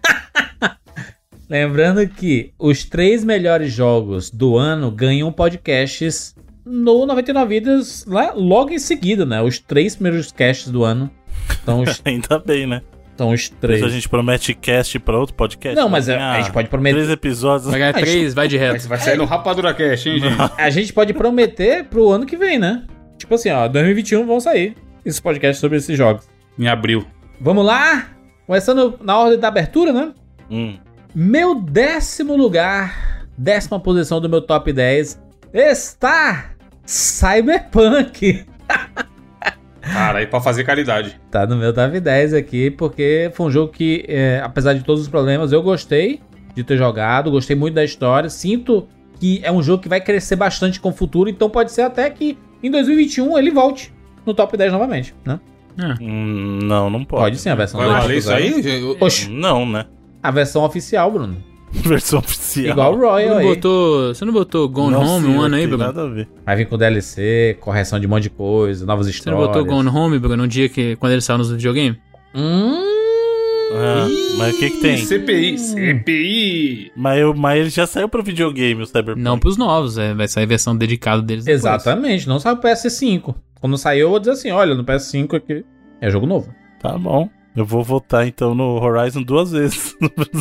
Lembrando 1.51 2.09
que 2.09 2.55
os 2.59 2.85
três 2.85 3.25
melhores 3.25 3.73
jogos 3.73 4.31
do 4.31 4.57
ano 4.57 4.91
ganham 4.91 5.33
podcasts 5.33 6.35
no 6.65 7.05
99 7.05 7.49
Vidas 7.49 8.05
lá, 8.07 8.33
logo 8.35 8.71
em 8.71 8.79
seguida, 8.79 9.27
né? 9.27 9.43
Os 9.43 9.59
três 9.59 9.97
primeiros 9.97 10.31
casts 10.31 10.71
do 10.71 10.85
ano. 10.85 11.11
Então 11.61 11.83
os, 11.83 12.01
Ainda 12.07 12.39
bem, 12.39 12.69
né? 12.69 12.83
Então 13.15 13.31
os 13.31 13.49
três. 13.49 13.79
isso 13.79 13.87
a 13.87 13.91
gente 13.91 14.09
promete 14.09 14.53
cast 14.55 14.99
pra 14.99 15.19
outro 15.19 15.35
podcast. 15.35 15.77
Não, 15.77 15.89
mas 15.89 16.07
Vai 16.07 16.17
a, 16.17 16.19
ganhar 16.19 16.33
a 16.33 16.41
gente 16.43 16.53
pode 16.53 16.69
prometer. 16.69 16.97
Três 16.97 17.11
episódios. 17.11 17.71
Vai 17.71 17.79
ganhar 17.79 17.93
Mas- 17.93 18.03
três, 18.03 18.35
vai 18.35 18.49
de 18.49 18.57
reto. 18.57 18.89
vai 18.89 18.99
sair 18.99 19.17
no 19.17 19.25
Rapadura 19.25 19.73
Cash, 19.73 20.07
hein, 20.07 20.19
gente? 20.21 20.37
A 20.59 20.71
gente 20.71 20.93
pode 20.93 21.15
prometer 21.15 21.85
pro 21.85 22.11
ano 22.11 22.27
que 22.27 22.37
vem, 22.37 22.59
né? 22.59 22.83
Tipo 23.17 23.35
assim, 23.37 23.51
ó, 23.51 23.69
2021 23.69 24.27
vão 24.27 24.41
sair 24.41 24.75
esses 25.05 25.21
podcasts 25.21 25.61
sobre 25.61 25.79
esses 25.79 25.97
jogos. 25.97 26.27
em 26.59 26.67
abril. 26.69 27.07
Vamos 27.41 27.65
lá? 27.65 28.09
Começando 28.47 28.99
na 29.03 29.19
ordem 29.19 29.39
da 29.39 29.49
abertura, 29.49 29.93
né? 29.93 30.13
Hum. 30.51 30.77
Meu 31.15 31.55
décimo 31.55 32.37
lugar, 32.37 33.27
décima 33.39 33.79
posição 33.81 34.21
do 34.21 34.29
meu 34.29 34.41
top 34.43 34.73
10 34.73 35.21
está 35.53 36.47
Cyberpunk. 36.85 38.45
Cara, 39.93 40.19
aí 40.19 40.27
pra 40.27 40.41
fazer 40.41 40.65
caridade. 40.65 41.21
Tá 41.31 41.47
no 41.47 41.57
meu 41.57 41.73
top 41.73 42.01
10 42.01 42.35
aqui, 42.35 42.71
porque 42.71 43.31
foi 43.35 43.47
um 43.47 43.51
jogo 43.51 43.73
que, 43.73 44.05
é, 44.09 44.41
apesar 44.43 44.73
de 44.75 44.83
todos 44.83 45.03
os 45.03 45.09
problemas, 45.09 45.53
eu 45.53 45.63
gostei 45.63 46.21
de 46.55 46.65
ter 46.65 46.77
jogado, 46.77 47.31
gostei 47.31 47.55
muito 47.57 47.75
da 47.75 47.85
história. 47.85 48.29
Sinto 48.31 48.87
que 49.21 49.41
é 49.43 49.53
um 49.53 49.63
jogo 49.63 49.83
que 49.83 49.89
vai 49.89 50.01
crescer 50.01 50.37
bastante 50.37 50.81
com 50.81 50.89
o 50.89 50.93
futuro, 50.93 51.29
então 51.29 51.49
pode 51.51 51.73
ser 51.73 51.83
até 51.83 52.09
que 52.11 52.39
em 52.63 52.71
2021 52.71 53.37
ele 53.39 53.51
volte 53.51 53.93
no 54.25 54.33
top 54.35 54.57
10 54.57 54.73
novamente, 54.73 55.15
né? 55.25 55.39
Hum, 56.01 56.61
Não, 56.63 56.89
não 56.89 57.05
pode. 57.05 57.23
Pode 57.23 57.39
sim, 57.39 57.49
a 57.49 57.55
versão 57.55 57.81
Vai 57.81 57.89
valer 57.89 58.19
isso 58.19 58.33
aí? 58.33 58.53
Não, 59.31 59.67
né? 59.67 59.87
a 60.23 60.31
versão 60.31 60.65
oficial, 60.65 61.11
Bruno. 61.11 61.37
Versão 61.89 62.19
oficial. 62.21 62.73
Igual 62.73 62.95
o 62.95 62.99
Você 62.99 63.05
Royal 63.07 63.29
não, 63.31 63.37
aí. 63.39 63.47
botou, 63.47 64.15
você 64.15 64.25
não 64.25 64.33
botou 64.33 64.69
Gone 64.69 64.93
Não, 64.93 65.03
Home 65.17 65.27
um 65.29 65.41
ano 65.41 65.55
aí, 65.57 65.61
tem 65.63 65.69
Bruno? 65.69 65.85
Nada 65.85 66.03
a 66.03 66.09
ver. 66.09 66.29
Vai 66.47 66.57
vir 66.57 66.67
com 66.69 66.79
DLC, 66.79 67.57
correção 67.61 67.99
de 68.01 68.07
um 68.07 68.11
monte 68.11 68.25
de 68.25 68.31
coisa, 68.31 68.87
novas 68.87 69.07
Você 69.07 69.13
histórias. 69.13 69.41
não 69.41 69.47
botou 69.47 69.65
Gone 69.65 69.89
Home, 69.89 70.19
Bruno, 70.19 70.37
no 70.37 70.49
dia 70.49 70.69
que 70.69 70.97
quando 70.97 71.13
ele 71.13 71.21
saiu 71.21 71.39
nos 71.39 71.51
videogame? 71.51 71.99
Hum, 72.35 72.81
Ah, 73.77 74.07
mas 74.39 74.55
o 74.55 74.59
que 74.59 74.71
que 74.71 74.81
tem? 74.81 74.97
CPI. 74.99 75.59
CPI. 75.59 76.93
Mas, 76.97 77.19
eu, 77.21 77.35
mas 77.35 77.61
ele 77.61 77.71
já 77.71 77.87
saiu 77.87 78.09
pro 78.09 78.23
videogame, 78.23 78.83
o 78.83 78.87
Cyberpunk. 78.87 79.21
Não 79.21 79.39
pros 79.39 79.57
novos, 79.57 79.99
é, 79.99 80.15
vai 80.15 80.29
sair 80.29 80.47
versão 80.47 80.77
dedicada 80.77 81.21
deles 81.23 81.45
depois. 81.45 81.61
exatamente, 81.61 82.29
não 82.29 82.39
saiu 82.39 82.57
o 82.57 82.61
PS5. 82.61 83.35
Quando 83.61 83.79
saiu, 83.79 84.03
eu 84.07 84.11
vou 84.11 84.19
dizer 84.21 84.33
assim: 84.33 84.51
olha, 84.51 84.75
no 84.75 84.85
PS5 84.85 85.35
aqui 85.35 85.65
é 86.01 86.11
jogo 86.11 86.27
novo. 86.27 86.53
Tá 86.81 86.97
bom. 86.99 87.29
Eu 87.57 87.65
vou 87.65 87.85
votar 87.85 88.27
então 88.27 88.55
no 88.55 88.83
Horizon 88.83 89.23
duas 89.23 89.53
vezes. 89.53 89.97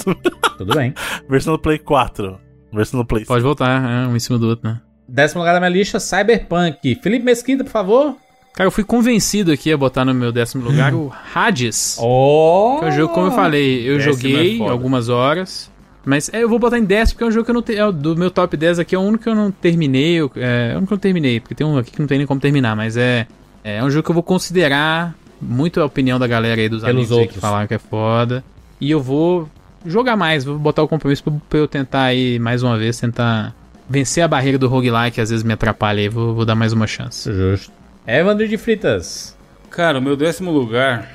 Tudo 0.57 0.75
bem. 0.75 0.93
Versão 1.29 1.53
do 1.53 1.59
Play 1.59 1.77
4. 1.77 2.39
Versão 2.71 2.99
do 2.99 3.05
Play 3.05 3.21
5. 3.21 3.27
Pode 3.27 3.43
voltar, 3.43 3.83
é, 3.89 4.07
um 4.07 4.15
em 4.15 4.19
cima 4.19 4.39
do 4.39 4.47
outro, 4.47 4.67
né? 4.67 4.81
Décimo 5.07 5.41
lugar 5.41 5.53
da 5.53 5.59
minha 5.59 5.69
lista, 5.69 5.99
Cyberpunk. 5.99 6.95
Felipe 7.01 7.23
Mesquita, 7.23 7.63
por 7.63 7.69
favor. 7.69 8.15
Cara, 8.53 8.67
eu 8.67 8.71
fui 8.71 8.83
convencido 8.83 9.51
aqui 9.51 9.71
a 9.71 9.77
botar 9.77 10.05
no 10.05 10.13
meu 10.13 10.31
décimo 10.31 10.63
lugar 10.63 10.93
o 10.93 11.11
Hades. 11.33 11.97
Oh! 11.99 12.77
Que 12.79 12.85
é 12.85 12.87
um 12.89 12.91
jogo, 12.91 13.13
como 13.13 13.27
eu 13.27 13.31
falei, 13.31 13.87
eu 13.87 13.97
Décimo 13.97 14.13
joguei 14.13 14.61
é 14.61 14.69
algumas 14.69 15.09
horas. 15.09 15.71
Mas 16.05 16.29
é, 16.33 16.43
eu 16.43 16.49
vou 16.49 16.59
botar 16.59 16.77
em 16.77 16.83
décimo 16.83 17.15
porque 17.15 17.23
é 17.23 17.27
um 17.27 17.31
jogo 17.31 17.45
que 17.45 17.51
eu 17.51 17.55
não 17.55 17.61
tenho. 17.61 17.91
Do 17.91 18.15
meu 18.15 18.29
top 18.29 18.55
10 18.55 18.79
aqui 18.79 18.93
é 18.93 18.99
o 18.99 19.01
único 19.01 19.23
que 19.23 19.29
eu 19.29 19.35
não 19.35 19.49
terminei. 19.51 20.19
É, 20.35 20.71
é 20.71 20.73
o 20.73 20.77
único 20.77 20.87
que 20.87 20.93
eu 20.93 20.95
não 20.95 21.01
terminei, 21.01 21.39
porque 21.39 21.55
tem 21.55 21.65
um 21.65 21.77
aqui 21.77 21.91
que 21.91 21.99
não 21.99 22.07
tem 22.07 22.17
nem 22.17 22.27
como 22.27 22.39
terminar. 22.39 22.75
Mas 22.75 22.95
é, 22.97 23.25
é 23.63 23.83
um 23.83 23.89
jogo 23.89 24.03
que 24.03 24.11
eu 24.11 24.15
vou 24.15 24.23
considerar 24.23 25.15
muito 25.43 25.81
a 25.81 25.85
opinião 25.85 26.17
da 26.19 26.27
galera 26.27 26.59
aí, 26.59 26.69
dos 26.69 26.81
Pelos 26.81 26.95
amigos 26.95 27.11
aí 27.11 27.17
que 27.17 27.21
outros. 27.23 27.41
falaram 27.41 27.67
que 27.67 27.73
é 27.73 27.79
foda. 27.79 28.43
E 28.79 28.89
eu 28.89 29.01
vou 29.01 29.49
jogar 29.85 30.15
mais, 30.15 30.43
vou 30.43 30.57
botar 30.57 30.83
o 30.83 30.87
compromisso 30.87 31.23
pra, 31.23 31.33
pra 31.49 31.59
eu 31.59 31.67
tentar 31.67 32.03
aí, 32.03 32.39
mais 32.39 32.63
uma 32.63 32.77
vez, 32.77 32.99
tentar 32.99 33.53
vencer 33.89 34.23
a 34.23 34.27
barreira 34.27 34.57
do 34.57 34.67
roguelike, 34.67 35.15
que 35.15 35.21
às 35.21 35.29
vezes 35.29 35.43
me 35.43 35.53
atrapalha 35.53 35.99
aí. 36.01 36.09
Vou, 36.09 36.33
vou 36.33 36.45
dar 36.45 36.55
mais 36.55 36.73
uma 36.73 36.87
chance. 36.87 37.31
Justo. 37.31 37.71
Evandro 38.07 38.47
de 38.47 38.57
Fritas. 38.57 39.37
Cara, 39.69 39.99
o 39.99 40.01
meu 40.01 40.15
décimo 40.15 40.51
lugar 40.51 41.09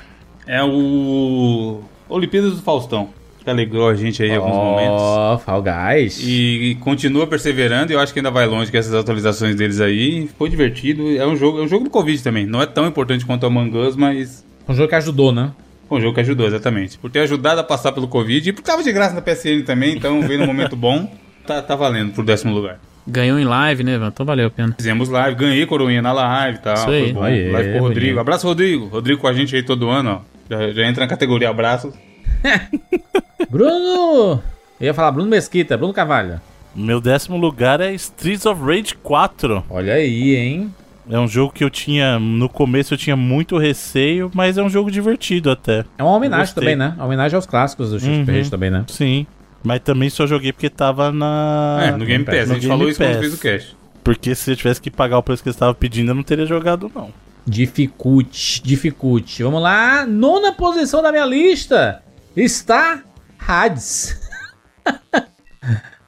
é 0.47 0.63
o 0.63 1.81
Olimpíadas 2.09 2.55
do 2.55 2.63
Faustão. 2.63 3.11
Que 3.49 3.53
alegrou 3.53 3.89
a 3.89 3.95
gente 3.95 4.23
aí 4.23 4.29
em 4.29 4.37
alguns 4.37 4.55
momentos. 4.55 5.01
Ó, 5.01 5.39
Fall 5.39 5.63
Guys. 5.63 6.21
E 6.23 6.77
continua 6.81 7.27
perseverando 7.27 7.91
e 7.91 7.95
eu 7.95 8.01
acho 8.01 8.13
que 8.13 8.19
ainda 8.19 8.31
vai 8.31 8.47
longe 8.47 8.71
com 8.71 8.77
essas 8.77 8.93
atualizações 8.93 9.57
deles 9.57 9.81
aí. 9.81 10.29
Foi 10.37 10.51
divertido. 10.51 11.17
É 11.17 11.27
um 11.27 11.35
jogo, 11.35 11.61
é 11.61 11.63
um 11.63 11.69
jogo 11.69 11.85
do 11.85 11.91
Covid 11.91 12.23
também. 12.23 12.45
Não 12.45 12.61
é 12.61 12.67
tão 12.67 12.87
importante 12.87 13.25
quanto 13.25 13.45
o 13.45 13.47
Among 13.47 13.75
Us, 13.79 13.97
mas 13.97 14.45
Um 14.69 14.75
jogo 14.75 14.87
que 14.87 14.95
ajudou, 14.97 15.33
né? 15.33 15.53
um 15.91 15.99
jogo 15.99 16.13
que 16.13 16.21
ajudou, 16.21 16.47
exatamente. 16.47 16.99
Por 16.99 17.11
ter 17.11 17.21
ajudado 17.21 17.59
a 17.63 17.65
passar 17.65 17.93
pelo 17.93 18.07
Covid 18.07 18.47
e 18.47 18.53
porque 18.53 18.71
tava 18.71 18.83
de 18.83 18.93
graça 18.93 19.15
na 19.15 19.23
PSN 19.23 19.63
também, 19.65 19.97
então 19.97 20.21
veio 20.21 20.41
num 20.41 20.47
momento 20.47 20.77
bom. 20.77 21.11
Tá, 21.47 21.63
tá 21.63 21.75
valendo 21.75 22.13
pro 22.13 22.23
décimo 22.23 22.53
lugar. 22.53 22.79
Ganhou 23.07 23.39
em 23.39 23.45
live, 23.45 23.83
né? 23.83 23.99
Então 24.07 24.27
valeu 24.27 24.49
a 24.49 24.51
pena. 24.51 24.75
Fizemos 24.77 25.09
live, 25.09 25.35
ganhei 25.35 25.65
coroinha 25.65 26.03
na 26.03 26.13
live 26.13 26.59
e 26.59 26.61
tal. 26.61 26.75
Isso 26.75 26.91
aí. 26.91 27.05
Foi 27.05 27.13
bom. 27.15 27.23
Aê, 27.23 27.51
live 27.51 27.73
com 27.73 27.79
o 27.79 27.81
Rodrigo. 27.81 28.21
Abraço, 28.21 28.47
Rodrigo. 28.47 28.87
Rodrigo 28.89 29.19
com 29.19 29.27
a 29.27 29.33
gente 29.33 29.57
aí 29.57 29.63
todo 29.63 29.89
ano, 29.89 30.23
ó. 30.23 30.39
Já, 30.51 30.71
já 30.73 30.87
entra 30.87 31.05
na 31.05 31.09
categoria 31.09 31.49
abraços. 31.49 31.95
Bruno! 33.49 34.43
Eu 34.81 34.87
ia 34.87 34.95
falar 34.95 35.11
Bruno 35.13 35.29
Mesquita, 35.29 35.77
Bruno 35.77 35.93
Carvalho. 35.93 36.41
Meu 36.75 37.01
décimo 37.01 37.37
lugar 37.37 37.81
é 37.81 37.93
Streets 37.95 38.47
of 38.47 38.63
Rage 38.63 38.95
4. 39.03 39.65
Olha 39.69 39.95
aí, 39.95 40.37
hein? 40.37 40.73
É 41.11 41.19
um 41.19 41.27
jogo 41.27 41.53
que 41.53 41.65
eu 41.65 41.71
tinha. 41.71 42.19
No 42.19 42.49
começo 42.49 42.95
eu 42.95 42.99
tinha 42.99 43.17
muito 43.17 43.57
receio, 43.57 44.31
mas 44.35 44.59
é 44.59 44.63
um 44.63 44.69
jogo 44.69 44.91
divertido 44.91 45.51
até. 45.51 45.85
É 45.97 46.03
uma 46.03 46.13
homenagem 46.13 46.55
também, 46.55 46.77
né? 46.77 46.93
Uma 46.97 47.07
homenagem 47.07 47.35
aos 47.35 47.47
clássicos 47.47 47.91
do 47.91 47.97
Street 47.97 48.29
Uhum. 48.45 48.51
Também, 48.51 48.71
né? 48.71 48.85
Sim. 48.89 49.27
Mas 49.65 49.81
também 49.81 50.11
só 50.11 50.27
joguei 50.27 50.53
porque 50.53 50.69
tava 50.71 51.11
na. 51.11 51.81
é, 51.83 51.91
no 51.93 52.05
Game 52.05 52.25
Pass. 52.25 52.49
no 52.49 52.53
a 52.53 52.55
gente 52.55 52.61
Game 52.61 52.69
falou 52.69 52.89
isso 52.89 53.01
quando 53.01 53.19
fez 53.19 53.35
o 53.35 53.39
cast. 53.39 53.77
Porque 54.05 54.35
se 54.35 54.51
eu 54.53 54.57
tivesse 54.57 54.81
que 54.81 54.91
pagar 54.91 55.19
o 55.19 55.23
preço 55.23 55.43
que 55.43 55.49
eles 55.49 55.57
estavam 55.57 55.75
pedindo, 55.75 56.11
eu 56.11 56.15
não 56.15 56.23
teria 56.23 56.47
jogado, 56.47 56.91
não. 56.95 57.11
Dificulte, 57.47 58.63
dificulte. 58.63 59.43
Vamos 59.43 59.63
lá. 59.63 60.07
Nona 60.07 60.53
posição 60.53 61.03
da 61.03 61.11
minha 61.11 61.25
lista 61.27 62.03
está 62.45 63.03
Hades. 63.47 64.19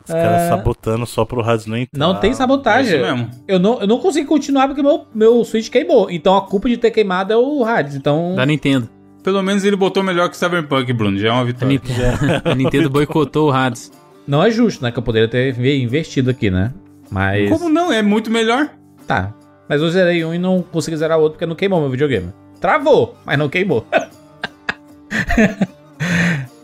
Os 0.05 0.13
caras 0.15 0.49
sabotando 0.49 1.07
só 1.07 1.25
pro 1.25 1.41
Hades 1.43 1.67
não 1.67 1.77
entrar. 1.77 1.99
Não 1.99 2.19
tem 2.19 2.31
É 2.31 2.35
sabotagem. 2.35 2.95
isso 2.97 3.05
mesmo. 3.05 3.31
Eu 3.47 3.59
não, 3.59 3.81
eu 3.81 3.87
não 3.87 3.99
consegui 3.99 4.27
continuar 4.27 4.67
porque 4.67 4.83
meu, 4.83 5.07
meu 5.15 5.45
Switch 5.45 5.69
queimou. 5.71 6.11
Então 6.11 6.37
a 6.37 6.43
culpa 6.43 6.69
de 6.69 6.77
ter 6.77 6.91
queimado 6.91 7.33
é 7.33 7.37
o 7.37 7.65
Hades. 7.65 7.95
Então. 7.95 8.35
Da 8.35 8.45
Nintendo. 8.45 8.89
Pelo 9.23 9.43
menos 9.43 9.65
ele 9.65 9.77
botou 9.77 10.03
melhor 10.03 10.29
que 10.31 10.37
Cyberpunk, 10.37 10.93
Bruno. 10.93 11.19
Já 11.19 11.29
é 11.29 11.31
uma 11.33 11.43
A 11.43 11.45
vitória. 11.45 11.69
Nintendo, 11.69 12.43
a 12.45 12.55
Nintendo 12.55 12.91
boicotou 12.91 13.49
o 13.51 13.53
Hades. 13.53 13.93
Não 14.27 14.43
é 14.43 14.51
justo, 14.51 14.83
né? 14.83 14.91
Que 14.91 14.99
eu 14.99 15.03
poderia 15.03 15.29
ter 15.29 15.57
investido 15.77 16.31
aqui, 16.31 16.51
né? 16.51 16.73
Mas. 17.11 17.49
Como 17.51 17.69
não? 17.69 17.93
É 17.93 18.03
muito 18.03 18.31
melhor. 18.31 18.71
Tá. 19.07 19.33
Mas 19.69 19.81
eu 19.81 19.91
zerei 19.91 20.25
um 20.25 20.35
e 20.35 20.39
não 20.39 20.63
consegui 20.63 20.97
zerar 20.97 21.19
o 21.19 21.23
outro 21.23 21.35
porque 21.35 21.47
não 21.47 21.55
queimou 21.55 21.81
meu 21.81 21.91
videogame. 21.91 22.33
Travou, 22.61 23.15
mas 23.25 23.39
não 23.39 23.49
queimou. 23.49 23.87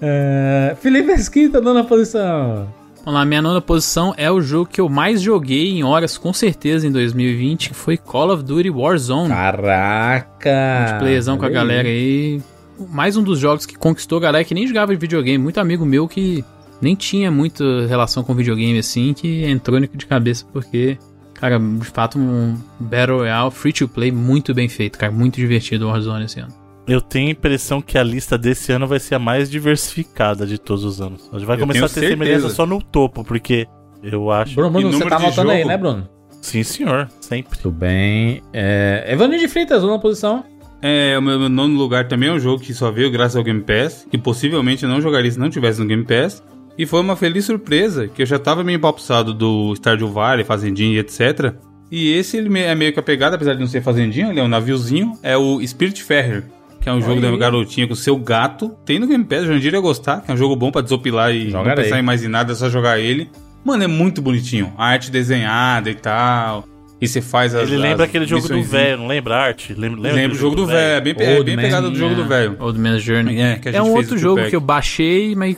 É, 0.00 0.76
Felipe 0.80 1.12
Esquita, 1.12 1.60
nona 1.60 1.84
posição. 1.84 2.68
Vamos 3.06 3.20
lá, 3.20 3.24
minha 3.24 3.40
nona 3.40 3.60
posição 3.60 4.12
é 4.16 4.28
o 4.30 4.40
jogo 4.40 4.66
que 4.66 4.80
eu 4.80 4.88
mais 4.88 5.22
joguei 5.22 5.70
em 5.70 5.84
horas, 5.84 6.18
com 6.18 6.32
certeza, 6.32 6.88
em 6.88 6.90
2020, 6.90 7.68
que 7.68 7.74
foi 7.74 7.96
Call 7.96 8.32
of 8.32 8.42
Duty 8.42 8.68
Warzone. 8.68 9.28
Caraca! 9.28 10.80
Multiplayerzão 10.80 11.38
com 11.38 11.44
a 11.44 11.48
galera 11.48 11.86
aí. 11.86 12.42
Mais 12.90 13.16
um 13.16 13.22
dos 13.22 13.38
jogos 13.38 13.64
que 13.64 13.76
conquistou 13.76 14.18
a 14.18 14.22
galera 14.22 14.44
que 14.44 14.54
nem 14.54 14.66
jogava 14.66 14.92
de 14.92 15.00
videogame. 15.00 15.38
Muito 15.38 15.60
amigo 15.60 15.86
meu 15.86 16.08
que 16.08 16.44
nem 16.82 16.96
tinha 16.96 17.30
muita 17.30 17.86
relação 17.86 18.24
com 18.24 18.34
videogame 18.34 18.78
assim, 18.78 19.14
que 19.14 19.44
entrou 19.44 19.78
de 19.78 20.06
cabeça 20.06 20.44
porque, 20.52 20.98
cara, 21.34 21.58
de 21.58 21.86
fato, 21.86 22.18
um 22.18 22.56
Battle 22.80 23.18
Royale 23.18 23.52
free 23.52 23.72
to 23.72 23.86
play 23.86 24.10
muito 24.10 24.52
bem 24.52 24.68
feito, 24.68 24.98
cara. 24.98 25.12
Muito 25.12 25.36
divertido 25.36 25.86
o 25.86 25.88
Warzone 25.90 26.24
esse 26.24 26.40
ano. 26.40 26.65
Eu 26.86 27.00
tenho 27.00 27.28
a 27.28 27.32
impressão 27.32 27.82
que 27.82 27.98
a 27.98 28.02
lista 28.02 28.38
desse 28.38 28.70
ano 28.72 28.86
vai 28.86 29.00
ser 29.00 29.16
a 29.16 29.18
mais 29.18 29.50
diversificada 29.50 30.46
de 30.46 30.56
todos 30.58 30.84
os 30.84 31.00
anos. 31.00 31.28
A 31.32 31.38
gente 31.38 31.46
vai 31.46 31.56
Eu 31.56 31.60
começar 31.60 31.86
a 31.86 31.88
ter 31.88 31.94
certeza. 31.94 32.12
semelhança 32.12 32.48
só 32.50 32.64
no 32.64 32.80
topo, 32.80 33.24
porque 33.24 33.66
eu 34.02 34.30
acho. 34.30 34.54
Bruno, 34.54 34.70
Bruno 34.70 34.92
você 34.92 35.08
tá 35.08 35.16
anotando 35.16 35.50
aí, 35.50 35.64
né, 35.64 35.76
Bruno? 35.76 36.08
Sim, 36.40 36.62
senhor. 36.62 37.08
Sempre. 37.20 37.58
Tudo 37.58 37.72
bem. 37.74 38.40
É... 38.52 39.04
Evandro 39.08 39.36
de 39.38 39.48
Freitas, 39.48 39.82
nona 39.82 39.98
posição. 39.98 40.44
É, 40.80 41.18
o 41.18 41.22
meu, 41.22 41.40
meu 41.40 41.48
nono 41.48 41.76
lugar 41.76 42.06
também 42.06 42.28
é 42.28 42.32
um 42.32 42.38
jogo 42.38 42.62
que 42.62 42.72
só 42.72 42.92
veio 42.92 43.10
graças 43.10 43.34
ao 43.34 43.42
Game 43.42 43.62
Pass, 43.62 44.06
que 44.08 44.16
possivelmente 44.16 44.84
eu 44.84 44.88
não 44.88 45.00
jogaria 45.00 45.30
se 45.30 45.38
não 45.38 45.50
tivesse 45.50 45.80
no 45.80 45.86
Game 45.86 46.04
Pass. 46.04 46.42
E 46.78 46.86
foi 46.86 47.00
uma 47.00 47.16
feliz 47.16 47.46
surpresa, 47.46 48.06
que 48.06 48.22
eu 48.22 48.26
já 48.26 48.38
tava 48.38 48.62
meio 48.62 48.76
empapuçado 48.76 49.32
do 49.34 49.74
Stardew 49.74 50.12
Valley, 50.12 50.44
Fazendinha 50.44 50.94
e 50.94 50.98
etc. 50.98 51.54
E 51.90 52.12
esse 52.12 52.36
ele 52.36 52.56
é 52.60 52.74
meio 52.74 52.92
que 52.92 53.00
a 53.00 53.02
pegada, 53.02 53.36
apesar 53.36 53.54
de 53.54 53.60
não 53.60 53.66
ser 53.66 53.82
fazendinha, 53.82 54.28
ele 54.28 54.40
é 54.40 54.42
um 54.42 54.48
naviozinho, 54.48 55.12
é 55.22 55.36
o 55.36 55.64
Spirit 55.66 56.02
Ferrer, 56.02 56.44
que 56.86 56.90
é 56.90 56.92
um 56.92 57.00
jogo 57.00 57.14
Aí. 57.14 57.20
da 57.32 57.36
garotinha 57.36 57.84
com 57.84 57.94
o 57.94 57.96
seu 57.96 58.16
gato. 58.16 58.70
Tem 58.84 59.00
no 59.00 59.08
Game 59.08 59.24
Pass, 59.24 59.42
o 59.42 59.46
Jandir 59.46 59.74
ia 59.74 59.80
gostar, 59.80 60.20
que 60.20 60.30
é 60.30 60.34
um 60.34 60.36
jogo 60.36 60.54
bom 60.54 60.70
pra 60.70 60.80
desopilar 60.82 61.34
e 61.34 61.50
Jogarei. 61.50 61.74
não 61.74 61.82
pensar 61.82 61.98
em 61.98 62.02
mais 62.02 62.22
em 62.22 62.28
nada, 62.28 62.52
é 62.52 62.54
só 62.54 62.70
jogar 62.70 63.00
ele. 63.00 63.28
Mano, 63.64 63.82
é 63.82 63.88
muito 63.88 64.22
bonitinho. 64.22 64.72
A 64.78 64.86
arte 64.86 65.10
desenhada 65.10 65.90
e 65.90 65.96
tal. 65.96 66.64
E 67.00 67.08
você 67.08 67.20
faz 67.20 67.56
as 67.56 67.68
Ele 67.68 67.76
lembra 67.76 68.04
as 68.04 68.08
aquele 68.08 68.24
jogo 68.24 68.46
do 68.48 68.62
velho, 68.62 68.98
não 68.98 69.08
lembra 69.08 69.34
a 69.34 69.42
arte? 69.46 69.74
Lembra, 69.74 70.00
lembra 70.00 70.12
Lembra 70.12 70.36
o 70.36 70.38
jogo 70.38 70.54
do 70.54 70.64
velho, 70.64 70.78
é 70.78 71.00
bem, 71.00 71.14
é 71.18 71.42
bem 71.42 71.56
pegada 71.56 71.90
do 71.90 71.96
jogo 71.96 72.14
do 72.14 72.24
velho. 72.24 72.56
Old 72.60 72.78
Man's 72.78 73.02
Journey. 73.02 73.40
É, 73.40 73.56
que 73.56 73.68
a 73.68 73.72
gente 73.72 73.80
É 73.80 73.82
um 73.82 73.86
fez 73.86 73.96
outro 73.96 74.14
o 74.14 74.18
jogo 74.18 74.48
que 74.48 74.54
eu 74.54 74.60
baixei, 74.60 75.34
mas 75.34 75.56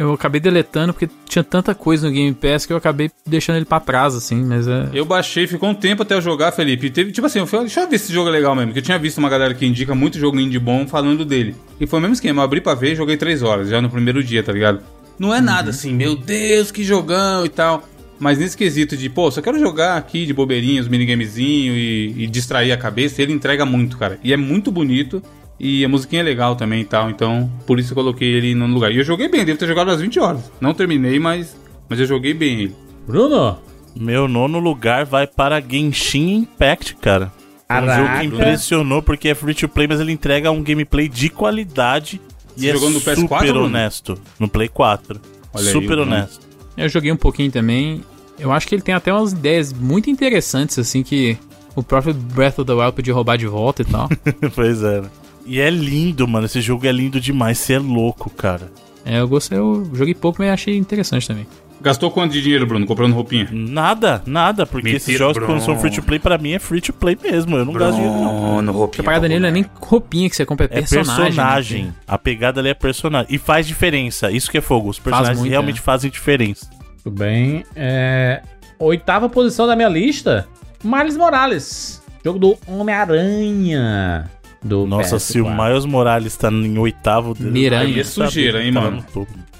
eu 0.00 0.14
acabei 0.14 0.40
deletando 0.40 0.92
porque 0.92 1.08
tinha 1.26 1.44
tanta 1.44 1.74
coisa 1.74 2.08
no 2.08 2.12
Game 2.12 2.34
Pass 2.34 2.64
que 2.64 2.72
eu 2.72 2.76
acabei 2.76 3.10
deixando 3.26 3.56
ele 3.56 3.64
pra 3.64 3.78
trás, 3.78 4.14
assim, 4.14 4.42
mas 4.42 4.66
é... 4.66 4.88
Eu 4.94 5.04
baixei, 5.04 5.46
ficou 5.46 5.68
um 5.68 5.74
tempo 5.74 6.02
até 6.02 6.14
eu 6.14 6.22
jogar, 6.22 6.52
Felipe. 6.52 6.86
E 6.86 6.90
teve, 6.90 7.12
tipo 7.12 7.26
assim, 7.26 7.38
eu 7.38 7.46
falei, 7.46 7.66
deixa 7.66 7.80
eu 7.80 7.88
ver 7.88 7.98
se 7.98 8.04
esse 8.06 8.12
jogo 8.12 8.28
é 8.28 8.32
legal 8.32 8.54
mesmo. 8.54 8.68
Porque 8.68 8.78
eu 8.78 8.84
tinha 8.84 8.98
visto 8.98 9.18
uma 9.18 9.28
galera 9.28 9.52
que 9.52 9.66
indica 9.66 9.94
muito 9.94 10.18
jogo 10.18 10.40
indie 10.40 10.58
bom 10.58 10.86
falando 10.86 11.24
dele. 11.24 11.54
E 11.78 11.86
foi 11.86 11.98
o 11.98 12.02
mesmo 12.02 12.14
esquema, 12.14 12.40
eu 12.40 12.44
abri 12.44 12.60
pra 12.60 12.74
ver 12.74 12.92
e 12.92 12.96
joguei 12.96 13.16
três 13.16 13.42
horas, 13.42 13.68
já 13.68 13.80
no 13.82 13.90
primeiro 13.90 14.24
dia, 14.24 14.42
tá 14.42 14.52
ligado? 14.52 14.80
Não 15.18 15.34
é 15.34 15.40
nada 15.40 15.68
assim, 15.68 15.92
meu 15.92 16.16
Deus, 16.16 16.72
que 16.72 16.82
jogão 16.82 17.44
e 17.44 17.50
tal. 17.50 17.86
Mas 18.18 18.38
nesse 18.38 18.56
quesito 18.56 18.96
de, 18.96 19.08
pô, 19.08 19.30
só 19.30 19.40
quero 19.40 19.58
jogar 19.58 19.96
aqui 19.96 20.24
de 20.24 20.32
bobeirinhos, 20.32 20.88
minigamezinho 20.88 21.74
e, 21.74 22.24
e 22.24 22.26
distrair 22.26 22.72
a 22.72 22.76
cabeça, 22.76 23.20
ele 23.20 23.32
entrega 23.32 23.66
muito, 23.66 23.98
cara. 23.98 24.18
E 24.22 24.32
é 24.32 24.36
muito 24.36 24.70
bonito. 24.70 25.22
E 25.62 25.84
a 25.84 25.88
musiquinha 25.88 26.22
é 26.22 26.24
legal 26.24 26.56
também 26.56 26.80
e 26.80 26.84
tal. 26.86 27.10
Então, 27.10 27.50
por 27.66 27.78
isso 27.78 27.92
eu 27.92 27.94
coloquei 27.94 28.26
ele 28.32 28.54
no 28.54 28.66
lugar. 28.66 28.90
E 28.90 28.96
eu 28.96 29.04
joguei 29.04 29.28
bem, 29.28 29.44
devo 29.44 29.58
ter 29.58 29.66
jogado 29.68 29.90
às 29.90 30.00
20 30.00 30.18
horas. 30.18 30.50
Não 30.58 30.72
terminei, 30.72 31.18
mas, 31.18 31.54
mas 31.86 32.00
eu 32.00 32.06
joguei 32.06 32.32
bem 32.32 32.60
ele. 32.62 32.76
Bruno? 33.06 33.58
Meu 33.94 34.26
nono 34.26 34.58
lugar 34.58 35.04
vai 35.04 35.26
para 35.26 35.60
Genshin 35.60 36.36
Impact, 36.38 36.96
cara. 36.96 37.30
É 37.68 37.74
um 37.74 37.80
jogo 37.80 37.88
Caraca. 37.88 38.20
que 38.20 38.26
impressionou 38.26 39.02
porque 39.02 39.28
é 39.28 39.34
free 39.34 39.54
to 39.54 39.68
play, 39.68 39.86
mas 39.86 40.00
ele 40.00 40.12
entrega 40.12 40.50
um 40.50 40.62
gameplay 40.62 41.08
de 41.08 41.28
qualidade 41.28 42.20
e 42.56 42.60
Você 42.62 42.70
é 42.70 42.72
jogou 42.72 42.90
no 42.90 43.00
PS4, 43.00 43.16
super 43.16 43.46
Bruno? 43.46 43.64
honesto. 43.66 44.18
No 44.38 44.48
Play 44.48 44.68
4. 44.68 45.20
Olha 45.52 45.66
aí, 45.66 45.72
super 45.72 45.88
Bruno. 45.88 46.02
honesto. 46.02 46.40
Eu 46.76 46.88
joguei 46.88 47.12
um 47.12 47.16
pouquinho 47.16 47.50
também. 47.50 48.00
Eu 48.38 48.50
acho 48.50 48.66
que 48.66 48.74
ele 48.74 48.82
tem 48.82 48.94
até 48.94 49.12
umas 49.12 49.32
ideias 49.32 49.72
muito 49.72 50.08
interessantes, 50.08 50.78
assim, 50.78 51.02
que 51.02 51.36
o 51.76 51.82
próprio 51.82 52.14
Breath 52.14 52.58
of 52.58 52.66
the 52.66 52.72
Wild 52.72 52.92
podia 52.92 53.12
roubar 53.14 53.36
de 53.36 53.46
volta 53.46 53.82
e 53.82 53.84
tal. 53.84 54.08
pois 54.54 54.82
é. 54.82 55.02
Né? 55.40 55.46
E 55.46 55.60
é 55.60 55.70
lindo, 55.70 56.26
mano. 56.28 56.46
Esse 56.46 56.60
jogo 56.60 56.86
é 56.86 56.92
lindo 56.92 57.20
demais. 57.20 57.58
Você 57.58 57.74
é 57.74 57.78
louco, 57.78 58.30
cara. 58.30 58.70
é, 59.04 59.20
eu 59.20 59.28
gostei, 59.28 59.58
eu 59.58 59.88
joguei 59.94 60.14
pouco, 60.14 60.40
mas 60.42 60.50
achei 60.50 60.76
interessante 60.76 61.26
também. 61.26 61.46
Gastou 61.82 62.10
quanto 62.10 62.32
de 62.32 62.42
dinheiro, 62.42 62.66
Bruno, 62.66 62.84
comprando 62.84 63.14
roupinha? 63.14 63.48
Nada, 63.50 64.22
nada. 64.26 64.66
Porque 64.66 64.88
Mentira, 64.88 64.96
esses 64.98 65.18
jogos, 65.18 65.38
quando 65.42 65.60
são 65.60 65.72
Bruno. 65.74 65.80
free 65.80 65.90
to 65.90 66.02
play, 66.02 66.18
pra 66.18 66.36
mim 66.36 66.52
é 66.52 66.58
free 66.58 66.80
to 66.82 66.92
play 66.92 67.16
mesmo. 67.22 67.56
Eu 67.56 67.64
não 67.64 67.72
gasto 67.72 67.94
dinheiro, 67.94 68.14
não. 68.20 68.60
no 68.60 68.70
A 68.70 68.74
roupinha. 68.74 69.02
parada 69.02 69.26
nele 69.26 69.40
não 69.40 69.48
é 69.48 69.52
nem 69.52 69.64
roupinha 69.80 70.28
que 70.28 70.36
você 70.36 70.44
compra, 70.44 70.66
é 70.66 70.68
É 70.78 70.82
personagem. 70.82 71.24
personagem. 71.24 71.84
né? 71.84 71.94
A 72.06 72.18
pegada 72.18 72.60
ali 72.60 72.68
é 72.68 72.74
personagem. 72.74 73.34
E 73.34 73.38
faz 73.38 73.66
diferença. 73.66 74.30
Isso 74.30 74.50
que 74.50 74.58
é 74.58 74.60
fogo. 74.60 74.90
Os 74.90 74.98
personagens 74.98 75.38
muito, 75.38 75.50
realmente 75.50 75.78
é. 75.78 75.82
fazem 75.82 76.10
diferença. 76.10 76.68
Tudo 77.02 77.16
bem. 77.18 77.64
É... 77.74 78.42
Oitava 78.78 79.26
posição 79.30 79.66
da 79.66 79.74
minha 79.74 79.88
lista: 79.88 80.46
Miles 80.84 81.16
Morales. 81.16 82.02
Jogo 82.22 82.38
do 82.38 82.58
Homem-Aranha. 82.66 84.30
Do 84.62 84.86
Nossa, 84.86 85.16
PS4. 85.16 85.20
se 85.20 85.40
o 85.40 85.48
Miles 85.50 85.84
Morales 85.86 86.36
tá 86.36 86.50
em 86.50 86.76
oitavo... 86.78 87.34
Miranha. 87.38 87.82
Aí 87.94 88.00
é 88.00 88.04
sujeira, 88.04 88.62
hein, 88.62 88.72
Tá 88.72 88.80
mano? 88.82 89.04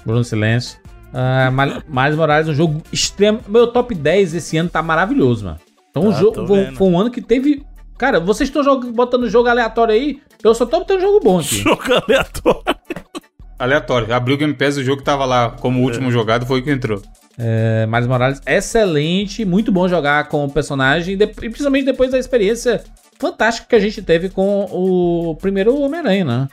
Bruno 0.05 0.23
Silêncio. 0.23 0.79
Ah, 1.13 1.49
Mal- 1.51 1.81
Miles 1.87 2.15
Morales 2.15 2.47
é 2.47 2.51
um 2.51 2.55
jogo 2.55 2.81
extremo. 2.93 3.39
Meu 3.47 3.67
top 3.67 3.95
10 3.95 4.35
esse 4.35 4.57
ano 4.57 4.69
tá 4.69 4.81
maravilhoso, 4.83 5.45
mano. 5.45 5.57
Então, 5.89 6.03
um 6.07 6.11
Tá, 6.11 6.19
jogo, 6.19 6.47
foi, 6.47 6.65
foi 6.71 6.87
um 6.87 6.99
ano 6.99 7.09
que 7.11 7.21
teve 7.21 7.63
Cara, 7.97 8.19
vocês 8.19 8.49
estão 8.49 8.63
jog- 8.63 8.91
botando 8.91 9.29
jogo 9.29 9.47
aleatório 9.47 9.93
aí, 9.93 10.19
eu 10.43 10.55
só 10.55 10.65
tô 10.65 10.79
botando 10.79 11.01
jogo 11.01 11.19
bom 11.19 11.39
aqui. 11.39 11.57
Jogo 11.61 11.81
aleatório. 12.07 12.63
Aleatório. 13.59 14.13
Abriu 14.13 14.35
o 14.35 14.39
Game 14.39 14.53
Pass, 14.55 14.77
o 14.77 14.83
jogo 14.83 14.97
que 14.99 15.03
tava 15.03 15.23
lá 15.23 15.51
como 15.51 15.81
último 15.83 16.09
jogado 16.11 16.45
foi 16.47 16.61
o 16.61 16.63
que 16.63 16.71
entrou. 16.71 16.99
É, 17.37 17.85
Miles 17.85 18.07
Morales, 18.07 18.41
excelente, 18.47 19.45
muito 19.45 19.71
bom 19.71 19.87
jogar 19.87 20.27
com 20.29 20.43
o 20.45 20.49
personagem, 20.49 21.13
e 21.13 21.17
de- 21.17 21.25
e 21.25 21.49
principalmente 21.49 21.85
depois 21.85 22.09
da 22.11 22.17
experiência 22.17 22.83
fantástica 23.21 23.67
que 23.69 23.75
a 23.75 23.79
gente 23.79 24.01
teve 24.01 24.29
com 24.29 24.65
o 24.71 25.35
primeiro 25.35 25.79
Homem-Aranha, 25.79 26.25
né? 26.25 26.47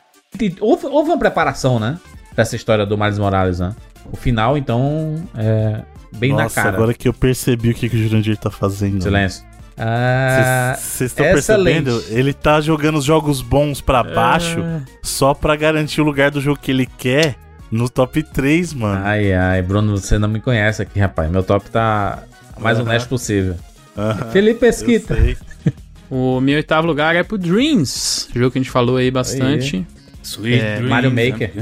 Houve, 0.60 0.86
houve 0.86 1.10
uma 1.10 1.18
preparação, 1.18 1.80
né? 1.80 1.98
Dessa 2.36 2.54
história 2.54 2.84
do 2.86 2.96
Miles 2.96 3.18
Morales, 3.18 3.58
né? 3.58 3.74
O 4.12 4.16
final, 4.16 4.56
então, 4.56 5.16
é 5.36 5.80
bem 6.16 6.32
na 6.34 6.44
Nossa, 6.44 6.54
cara. 6.62 6.76
agora 6.76 6.94
que 6.94 7.08
eu 7.08 7.12
percebi 7.14 7.70
o 7.70 7.74
que, 7.74 7.88
que 7.88 7.96
o 7.96 8.08
Jurandir 8.08 8.36
tá 8.36 8.50
fazendo. 8.50 9.02
Silêncio. 9.02 9.44
Ah, 9.76 10.74
Vocês 10.76 11.10
estão 11.12 11.24
excelente. 11.26 11.84
percebendo? 11.84 12.04
Ele 12.18 12.32
tá 12.32 12.60
jogando 12.60 12.98
os 12.98 13.04
jogos 13.04 13.40
bons 13.40 13.80
pra 13.80 14.02
baixo 14.02 14.58
só 15.02 15.34
pra 15.34 15.54
garantir 15.56 16.00
o 16.00 16.04
lugar 16.04 16.30
do 16.30 16.40
jogo 16.40 16.58
que 16.60 16.70
ele 16.70 16.84
quer 16.86 17.36
no 17.70 17.88
top 17.88 18.22
3, 18.22 18.74
mano. 18.74 19.00
Ai, 19.04 19.32
ai, 19.32 19.62
Bruno, 19.62 19.96
você 19.96 20.18
não 20.18 20.28
me 20.28 20.40
conhece 20.40 20.82
aqui, 20.82 20.98
rapaz. 20.98 21.30
Meu 21.30 21.42
top 21.42 21.70
tá 21.70 22.22
o 22.56 22.60
mais 22.62 22.78
Aham. 22.78 22.88
honesto 22.88 23.08
possível. 23.08 23.54
Aham, 23.96 24.30
Felipe 24.30 24.64
eu 24.66 24.70
Esquita. 24.70 25.14
sei. 25.14 25.36
O 26.10 26.40
meu 26.40 26.56
oitavo 26.56 26.86
lugar 26.86 27.14
é 27.14 27.22
pro 27.22 27.36
Dreams, 27.36 28.28
jogo 28.34 28.50
que 28.52 28.58
a 28.58 28.62
gente 28.62 28.70
falou 28.70 28.96
aí 28.96 29.10
bastante. 29.10 29.86
Sweet 30.22 30.60
É, 30.60 30.74
dreams 30.76 30.90
Mario 30.90 31.10
Maker. 31.10 31.52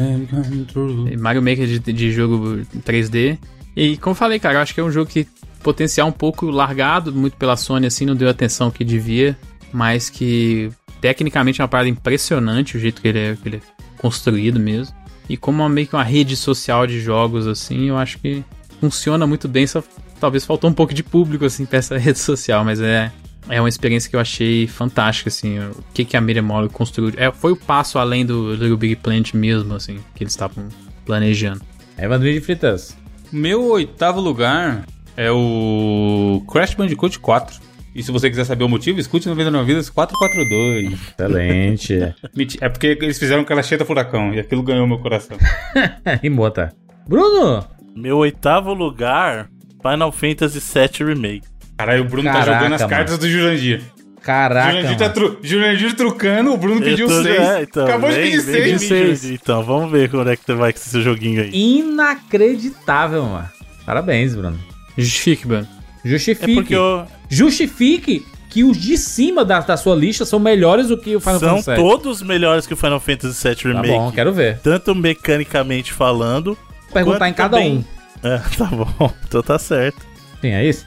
Mario 1.18 1.42
Maker 1.42 1.66
de, 1.66 1.92
de 1.92 2.12
jogo 2.12 2.60
3D. 2.78 3.38
E 3.76 3.96
como 3.98 4.12
eu 4.12 4.16
falei, 4.16 4.38
cara, 4.38 4.56
eu 4.56 4.60
acho 4.60 4.74
que 4.74 4.80
é 4.80 4.84
um 4.84 4.90
jogo 4.90 5.10
que 5.10 5.26
potencial 5.62 6.08
um 6.08 6.12
pouco 6.12 6.46
largado, 6.46 7.12
muito 7.12 7.36
pela 7.36 7.56
Sony, 7.56 7.86
assim, 7.86 8.06
não 8.06 8.14
deu 8.14 8.28
a 8.28 8.30
atenção 8.30 8.70
que 8.70 8.84
devia, 8.84 9.36
mas 9.72 10.08
que 10.08 10.70
tecnicamente 11.00 11.60
é 11.60 11.64
uma 11.64 11.68
parada 11.68 11.88
impressionante 11.88 12.76
o 12.76 12.80
jeito 12.80 13.02
que 13.02 13.08
ele 13.08 13.18
é, 13.18 13.36
que 13.36 13.48
ele 13.48 13.56
é 13.56 13.60
construído 13.98 14.60
mesmo. 14.60 14.94
E 15.28 15.36
como 15.36 15.62
uma, 15.62 15.68
meio 15.68 15.86
que 15.86 15.94
uma 15.96 16.04
rede 16.04 16.36
social 16.36 16.86
de 16.86 17.00
jogos, 17.00 17.46
assim, 17.46 17.88
eu 17.88 17.98
acho 17.98 18.18
que 18.18 18.44
funciona 18.80 19.26
muito 19.26 19.48
bem, 19.48 19.66
só 19.66 19.82
talvez 20.20 20.44
faltou 20.44 20.70
um 20.70 20.72
pouco 20.72 20.94
de 20.94 21.02
público, 21.02 21.44
assim, 21.44 21.66
pra 21.66 21.78
essa 21.78 21.98
rede 21.98 22.18
social, 22.18 22.64
mas 22.64 22.80
é, 22.80 23.10
é 23.48 23.60
uma 23.60 23.68
experiência 23.68 24.10
que 24.10 24.16
eu 24.16 24.20
achei 24.20 24.66
fantástica, 24.66 25.28
assim, 25.28 25.58
o 25.58 25.84
que, 25.94 26.04
que 26.04 26.16
a 26.16 26.20
Miriam 26.20 26.42
Moller 26.42 26.70
construiu. 26.70 27.12
É, 27.16 27.30
foi 27.32 27.52
o 27.52 27.56
passo 27.56 27.98
além 27.98 28.24
do 28.26 28.54
Little 28.54 28.76
Big 28.76 28.96
Planet 28.96 29.34
mesmo, 29.34 29.74
assim, 29.74 29.98
que 30.14 30.24
eles 30.24 30.32
estavam 30.32 30.68
planejando. 31.04 31.60
Evandrinho 31.98 32.38
de 32.38 32.44
Fritas. 32.44 32.96
Meu 33.32 33.64
oitavo 33.64 34.20
lugar 34.20 34.84
é 35.16 35.30
o 35.30 36.44
Crash 36.50 36.74
Bandicoot 36.74 37.18
4. 37.18 37.66
E 37.94 38.02
se 38.02 38.12
você 38.12 38.28
quiser 38.28 38.44
saber 38.44 38.62
o 38.62 38.68
motivo, 38.68 39.00
escute 39.00 39.26
99 39.26 39.66
Vidas 39.66 39.88
442. 39.88 40.92
Excelente. 40.92 42.14
É 42.60 42.68
porque 42.68 42.98
eles 43.00 43.18
fizeram 43.18 43.42
Calacheta 43.42 43.86
Furacão 43.86 44.34
e 44.34 44.38
aquilo 44.38 44.62
ganhou 44.62 44.86
meu 44.86 44.98
coração. 44.98 45.38
Rimou, 46.22 46.50
tá? 46.50 46.72
Bruno! 47.08 47.66
Meu 47.96 48.18
oitavo 48.18 48.74
lugar, 48.74 49.48
Final 49.80 50.12
Fantasy 50.12 50.60
VII 50.60 51.08
Remake. 51.08 51.55
Caralho, 51.76 52.02
o 52.02 52.04
Bruno 52.08 52.24
Caraca, 52.30 52.44
tá 52.46 52.52
jogando 52.58 52.72
as 52.74 52.80
mano. 52.80 52.90
cartas 52.90 53.18
do 53.18 53.28
Jurandir. 53.28 53.82
Caraca, 54.22 54.72
Jurandir, 54.72 54.96
tá 54.98 55.08
tru... 55.10 55.38
Jurandir 55.42 55.94
trucando, 55.94 56.52
o 56.52 56.56
Bruno 56.56 56.80
pediu 56.80 57.06
Eu 57.08 57.16
tô- 57.16 57.22
6. 57.22 57.38
é, 57.38 57.62
então, 57.62 57.84
Acabou 57.84 58.10
de 58.10 58.16
pedir 58.16 58.40
vem 58.40 58.54
6. 58.54 58.80
de 58.80 58.94
mim, 58.94 59.00
Jurandir. 59.04 59.32
Então, 59.40 59.62
vamos 59.62 59.90
ver 59.92 60.10
quando 60.10 60.30
é 60.30 60.36
que 60.36 60.52
vai 60.54 60.72
com 60.72 60.78
esse 60.78 60.88
seu 60.90 61.02
joguinho 61.02 61.42
aí. 61.42 61.50
Inacreditável, 61.52 63.24
mano. 63.24 63.48
Parabéns, 63.84 64.34
Bruno. 64.34 64.58
Justifique, 64.98 65.46
mano. 65.46 65.68
Justifique. 66.04 66.50
É 66.52 66.54
porque 66.54 66.74
eu- 66.74 67.06
Justifique 67.28 68.24
que 68.50 68.64
os 68.64 68.76
de 68.80 68.96
cima 68.96 69.44
da, 69.44 69.60
da 69.60 69.76
sua 69.76 69.94
lista 69.94 70.24
são 70.24 70.38
melhores 70.38 70.88
do 70.88 70.96
que 70.96 71.14
o 71.14 71.20
Final 71.20 71.38
são 71.38 71.48
Fantasy 71.62 71.70
VII. 71.72 71.76
todos 71.90 72.22
melhores 72.22 72.66
que 72.66 72.72
o 72.72 72.76
Final 72.76 72.98
Fantasy 73.00 73.48
VII 73.48 73.54
Tá 73.56 73.68
Remake. 73.68 73.88
bom, 73.88 74.12
quero 74.12 74.32
ver. 74.32 74.58
Tanto 74.60 74.94
mecanicamente 74.94 75.92
falando. 75.92 76.56
Vou 76.84 76.92
perguntar 76.92 77.28
em 77.28 77.32
cada 77.34 77.56
também- 77.58 77.78
um. 77.78 77.84
É, 78.26 78.38
tá 78.56 78.64
bom, 78.64 79.12
então 79.28 79.42
tá 79.42 79.58
certo. 79.58 79.98
Sim, 80.40 80.48
é 80.48 80.64
isso? 80.64 80.86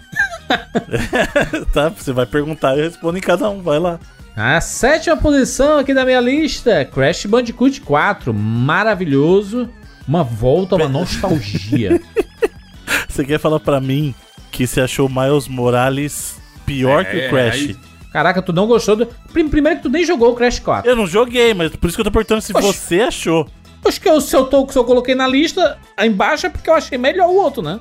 Tá, 1.73 1.89
você 1.89 2.11
vai 2.11 2.25
perguntar 2.25 2.75
e 2.75 2.79
eu 2.79 2.85
respondo 2.85 3.17
em 3.17 3.21
cada 3.21 3.49
um, 3.49 3.61
vai 3.61 3.79
lá. 3.79 3.99
A 4.35 4.61
sétima 4.61 5.17
posição 5.17 5.77
aqui 5.79 5.93
da 5.93 6.05
minha 6.05 6.19
lista, 6.21 6.85
Crash 6.85 7.25
Bandicoot 7.25 7.81
4. 7.81 8.33
Maravilhoso. 8.33 9.69
Uma 10.07 10.23
volta, 10.23 10.75
uma 10.75 10.87
nostalgia. 10.87 12.01
Você 13.07 13.25
quer 13.25 13.39
falar 13.39 13.59
pra 13.59 13.79
mim 13.81 14.15
que 14.51 14.65
você 14.65 14.81
achou 14.81 15.07
Miles 15.09 15.47
Morales 15.47 16.37
pior 16.65 17.05
que 17.05 17.19
É, 17.19 17.27
o 17.27 17.29
Crash? 17.29 17.55
aí- 17.55 17.77
Caraca, 18.11 18.41
tu 18.41 18.51
não 18.51 18.65
gostou 18.65 18.95
do... 18.95 19.05
Prim- 19.31 19.49
Primeiro 19.49 19.77
que 19.77 19.83
tu 19.83 19.89
nem 19.89 20.03
jogou 20.03 20.31
o 20.31 20.35
Crash 20.35 20.57
4. 20.59 20.89
Eu 20.89 20.95
não 20.95 21.05
joguei, 21.05 21.53
mas 21.53 21.75
por 21.75 21.87
isso 21.87 21.95
que 21.97 22.01
eu 22.01 22.05
tô 22.05 22.11
perguntando 22.11 22.41
se 22.41 22.51
Oxi. 22.55 22.65
você 22.73 23.01
achou. 23.01 23.47
Acho 23.85 24.01
que 24.01 24.09
eu, 24.09 24.19
se, 24.19 24.35
eu 24.35 24.45
tô, 24.45 24.67
se 24.69 24.77
eu 24.77 24.83
coloquei 24.83 25.13
na 25.13 25.27
lista 25.27 25.77
aí 25.95 26.09
embaixo 26.09 26.47
é 26.47 26.49
porque 26.49 26.69
eu 26.69 26.73
achei 26.73 26.97
melhor 26.97 27.27
o 27.29 27.35
outro, 27.35 27.61
né? 27.61 27.79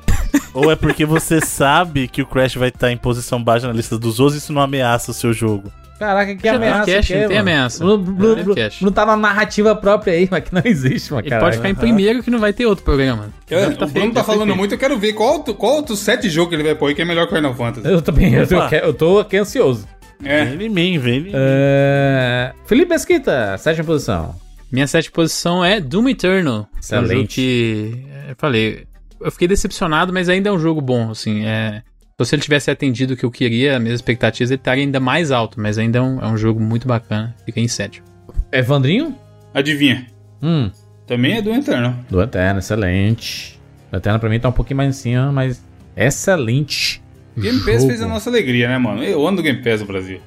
Ou 0.58 0.70
é 0.70 0.76
porque 0.76 1.04
você 1.04 1.40
sabe 1.40 2.08
que 2.08 2.22
o 2.22 2.26
Crash 2.26 2.54
vai 2.56 2.68
estar 2.68 2.90
em 2.90 2.96
posição 2.96 3.42
baixa 3.42 3.66
na 3.66 3.72
lista 3.72 3.98
dos 3.98 4.18
outros 4.20 4.36
e 4.40 4.44
isso 4.44 4.52
não 4.52 4.62
ameaça 4.62 5.10
o 5.10 5.14
seu 5.14 5.32
jogo. 5.32 5.72
Caraca, 5.98 6.36
que 6.36 6.46
Já 6.46 6.54
ameaça. 6.54 6.84
tem 6.84 6.94
cash, 6.94 7.06
que 7.08 7.12
é, 7.14 7.20
não 7.22 7.28
tem 7.28 7.36
mano? 7.38 7.50
ameaça. 7.50 7.78
Tem 7.84 8.44
não, 8.46 8.54
cash. 8.54 8.80
não 8.82 8.92
tá 8.92 9.04
na 9.04 9.16
narrativa 9.16 9.74
própria 9.74 10.12
aí, 10.14 10.28
mas 10.30 10.44
que 10.44 10.54
não 10.54 10.62
existe, 10.64 11.10
mano. 11.12 11.22
Ele 11.22 11.30
caralho. 11.30 11.46
pode 11.46 11.56
ficar 11.56 11.70
em 11.70 11.74
primeiro 11.74 12.22
que 12.22 12.30
não 12.30 12.38
vai 12.38 12.52
ter 12.52 12.66
outro 12.66 12.84
programa. 12.84 13.30
Eu- 13.50 13.58
Já 13.58 13.66
o 13.66 13.70
Bruno 13.74 13.88
feito, 13.88 14.14
tá 14.14 14.20
já 14.20 14.24
falando 14.24 14.44
feito. 14.44 14.56
muito, 14.58 14.74
eu 14.74 14.78
quero 14.78 14.96
ver 14.96 15.12
qual, 15.14 15.32
outro- 15.34 15.54
qual 15.54 15.74
outro 15.74 15.96
sete 15.96 16.30
jogos 16.30 16.50
que 16.50 16.54
ele 16.54 16.62
vai 16.62 16.74
pôr 16.76 16.86
aí 16.86 16.94
que 16.94 17.02
é 17.02 17.04
melhor 17.04 17.26
que 17.26 17.32
o 17.32 17.36
Final 17.36 17.52
Fantasy. 17.54 17.88
Eu 17.88 18.00
também, 18.00 18.32
eu, 18.32 18.46
tô- 18.46 18.62
eu 18.76 18.94
tô 18.94 19.18
aqui 19.18 19.36
ansioso. 19.38 19.88
É. 20.24 20.44
Vem 20.44 20.66
em 20.66 20.70
mim, 20.70 20.98
vem 20.98 21.18
em 21.18 21.20
mim. 21.24 21.30
É... 21.34 22.52
Felipe 22.66 22.94
Esquita, 22.94 23.56
sétima 23.58 23.84
posição. 23.84 24.34
Minha 24.70 24.86
sétima 24.86 25.14
posição 25.14 25.64
é 25.64 25.80
Doom 25.80 26.08
Eternal. 26.10 26.68
é 26.74 26.76
um 26.76 26.78
Excelente. 26.78 27.12
jogo 27.12 27.26
que. 27.28 28.04
Eu 28.28 28.34
falei. 28.36 28.86
Eu 29.20 29.30
fiquei 29.30 29.48
decepcionado, 29.48 30.12
mas 30.12 30.28
ainda 30.28 30.48
é 30.48 30.52
um 30.52 30.58
jogo 30.58 30.80
bom, 30.80 31.10
assim. 31.10 31.44
É, 31.44 31.82
se 32.22 32.34
ele 32.34 32.42
tivesse 32.42 32.70
atendido 32.70 33.14
o 33.14 33.16
que 33.16 33.24
eu 33.24 33.30
queria, 33.30 33.76
as 33.76 33.82
minhas 33.82 33.96
expectativas, 33.96 34.50
ele 34.50 34.58
estaria 34.60 34.84
ainda 34.84 35.00
mais 35.00 35.30
alto, 35.30 35.60
mas 35.60 35.78
ainda 35.78 35.98
é 35.98 36.02
um, 36.02 36.20
é 36.22 36.26
um 36.26 36.36
jogo 36.36 36.60
muito 36.60 36.86
bacana. 36.88 37.34
Fica 37.44 37.60
em 37.60 37.68
sétimo. 37.68 38.06
Evandrinho? 38.52 39.14
Adivinha? 39.54 40.06
Hum, 40.42 40.70
Também 41.06 41.36
é 41.38 41.42
do 41.42 41.50
Eterno. 41.50 41.98
do 42.08 42.20
Eterno, 42.22 42.58
excelente. 42.60 43.58
O 43.92 43.96
Eterno 43.96 44.18
pra 44.20 44.28
mim 44.28 44.38
tá 44.38 44.48
um 44.48 44.52
pouquinho 44.52 44.76
mais 44.76 44.90
em 44.96 44.98
cima, 45.00 45.32
mas 45.32 45.62
excelente. 45.96 47.02
Game 47.36 47.58
Pass 47.60 47.76
Jogo. 47.76 47.86
fez 47.88 48.02
a 48.02 48.06
nossa 48.08 48.28
alegria, 48.30 48.68
né, 48.68 48.78
mano? 48.78 49.02
Eu 49.02 49.26
ando 49.26 49.42
Game 49.42 49.62
Pass 49.62 49.80
no 49.80 49.86
Brasil. 49.86 50.20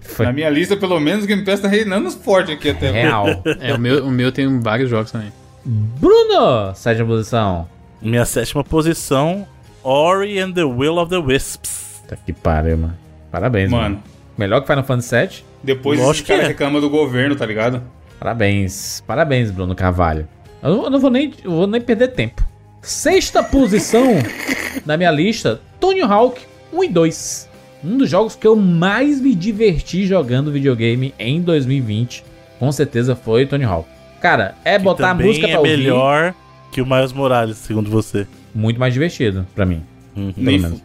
Foi 0.00 0.26
Na 0.26 0.32
minha 0.32 0.50
lista, 0.50 0.76
pelo 0.76 0.98
menos, 0.98 1.24
o 1.24 1.26
Game 1.26 1.44
Pass 1.44 1.60
tá 1.60 1.68
reinando 1.68 2.10
forte 2.10 2.50
aqui 2.52 2.70
até 2.70 2.88
agora. 2.88 3.02
real. 3.02 3.42
É, 3.60 3.72
o 3.74 3.78
meu, 3.78 4.04
o 4.06 4.10
meu 4.10 4.32
tem 4.32 4.60
vários 4.60 4.90
jogos 4.90 5.12
também. 5.12 5.32
Bruno, 5.64 6.74
sétima 6.74 7.06
posição. 7.06 7.68
Minha 8.02 8.24
sétima 8.24 8.64
posição, 8.64 9.46
Ori 9.82 10.38
and 10.40 10.52
the 10.52 10.64
Will 10.64 10.98
of 10.98 11.08
the 11.10 11.18
Wisps. 11.18 12.02
Tá 12.08 12.16
que 12.16 12.32
pariu, 12.32 12.76
mano. 12.76 12.98
Parabéns, 13.30 13.70
mano. 13.70 13.82
Mano, 13.96 14.02
Melhor 14.36 14.60
que 14.60 14.66
Final 14.66 14.84
Fantasy 14.84 15.16
VII? 15.16 15.44
depois 15.62 16.00
Lógico 16.00 16.12
esse 16.14 16.24
cara 16.24 16.40
que 16.40 16.44
é. 16.46 16.48
reclama 16.48 16.80
do 16.80 16.90
governo, 16.90 17.36
tá 17.36 17.46
ligado? 17.46 17.82
Parabéns. 18.18 19.02
Parabéns, 19.06 19.50
Bruno 19.50 19.74
Carvalho. 19.74 20.26
Eu 20.62 20.70
não, 20.76 20.84
eu 20.84 20.90
não 20.90 20.98
vou, 20.98 21.10
nem, 21.10 21.32
eu 21.44 21.50
vou 21.50 21.66
nem 21.66 21.80
perder 21.80 22.08
tempo. 22.08 22.42
Sexta 22.80 23.42
posição 23.42 24.04
na 24.84 24.96
minha 24.96 25.10
lista, 25.10 25.60
Tony 25.78 26.00
Hawk 26.00 26.40
1 26.72 26.84
e 26.84 26.88
2. 26.88 27.48
Um 27.84 27.98
dos 27.98 28.08
jogos 28.08 28.34
que 28.36 28.46
eu 28.46 28.56
mais 28.56 29.20
me 29.20 29.34
diverti 29.34 30.06
jogando 30.06 30.52
videogame 30.52 31.14
em 31.18 31.40
2020. 31.40 32.24
Com 32.58 32.70
certeza 32.72 33.14
foi 33.16 33.44
Tony 33.46 33.64
Hawk. 33.64 33.88
Cara, 34.20 34.54
é 34.64 34.78
Que 34.78 34.84
botar 34.84 35.10
a 35.10 35.14
música 35.14 35.46
é 35.46 35.50
pra 35.50 35.58
ouvir. 35.60 35.76
melhor 35.78 36.34
que 36.72 36.80
o 36.82 36.86
Miles 36.86 37.12
Morales, 37.12 37.58
segundo 37.58 37.90
você. 37.90 38.26
Muito 38.54 38.80
mais 38.80 38.92
divertido 38.92 39.46
pra 39.54 39.64
mim. 39.64 39.82
Uhum. 40.16 40.32
Pelo 40.32 40.44
menos. 40.60 40.82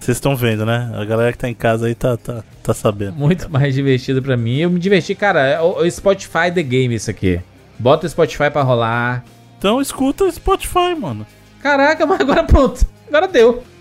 Vocês 0.00 0.16
estão 0.16 0.34
vendo, 0.36 0.64
né? 0.64 0.90
A 0.94 1.04
galera 1.04 1.32
que 1.32 1.38
tá 1.38 1.48
em 1.48 1.54
casa 1.54 1.86
aí 1.86 1.94
tá, 1.94 2.16
tá, 2.16 2.42
tá 2.62 2.72
sabendo. 2.74 3.12
Muito 3.14 3.50
mais 3.50 3.74
divertido 3.74 4.22
pra 4.22 4.36
mim. 4.36 4.58
Eu 4.58 4.70
me 4.70 4.78
diverti, 4.80 5.14
cara. 5.14 5.40
é 5.40 5.60
O, 5.60 5.78
o 5.82 5.90
Spotify 5.90 6.50
The 6.54 6.62
Game 6.62 6.94
isso 6.94 7.10
aqui. 7.10 7.40
Bota 7.78 8.06
o 8.06 8.10
Spotify 8.10 8.50
pra 8.50 8.62
rolar. 8.62 9.24
Então 9.58 9.80
escuta 9.80 10.24
o 10.24 10.32
Spotify, 10.32 10.94
mano. 10.98 11.26
Caraca, 11.62 12.06
mas 12.06 12.20
agora 12.20 12.44
pronto. 12.44 12.84
Agora 13.08 13.28
deu. 13.28 13.62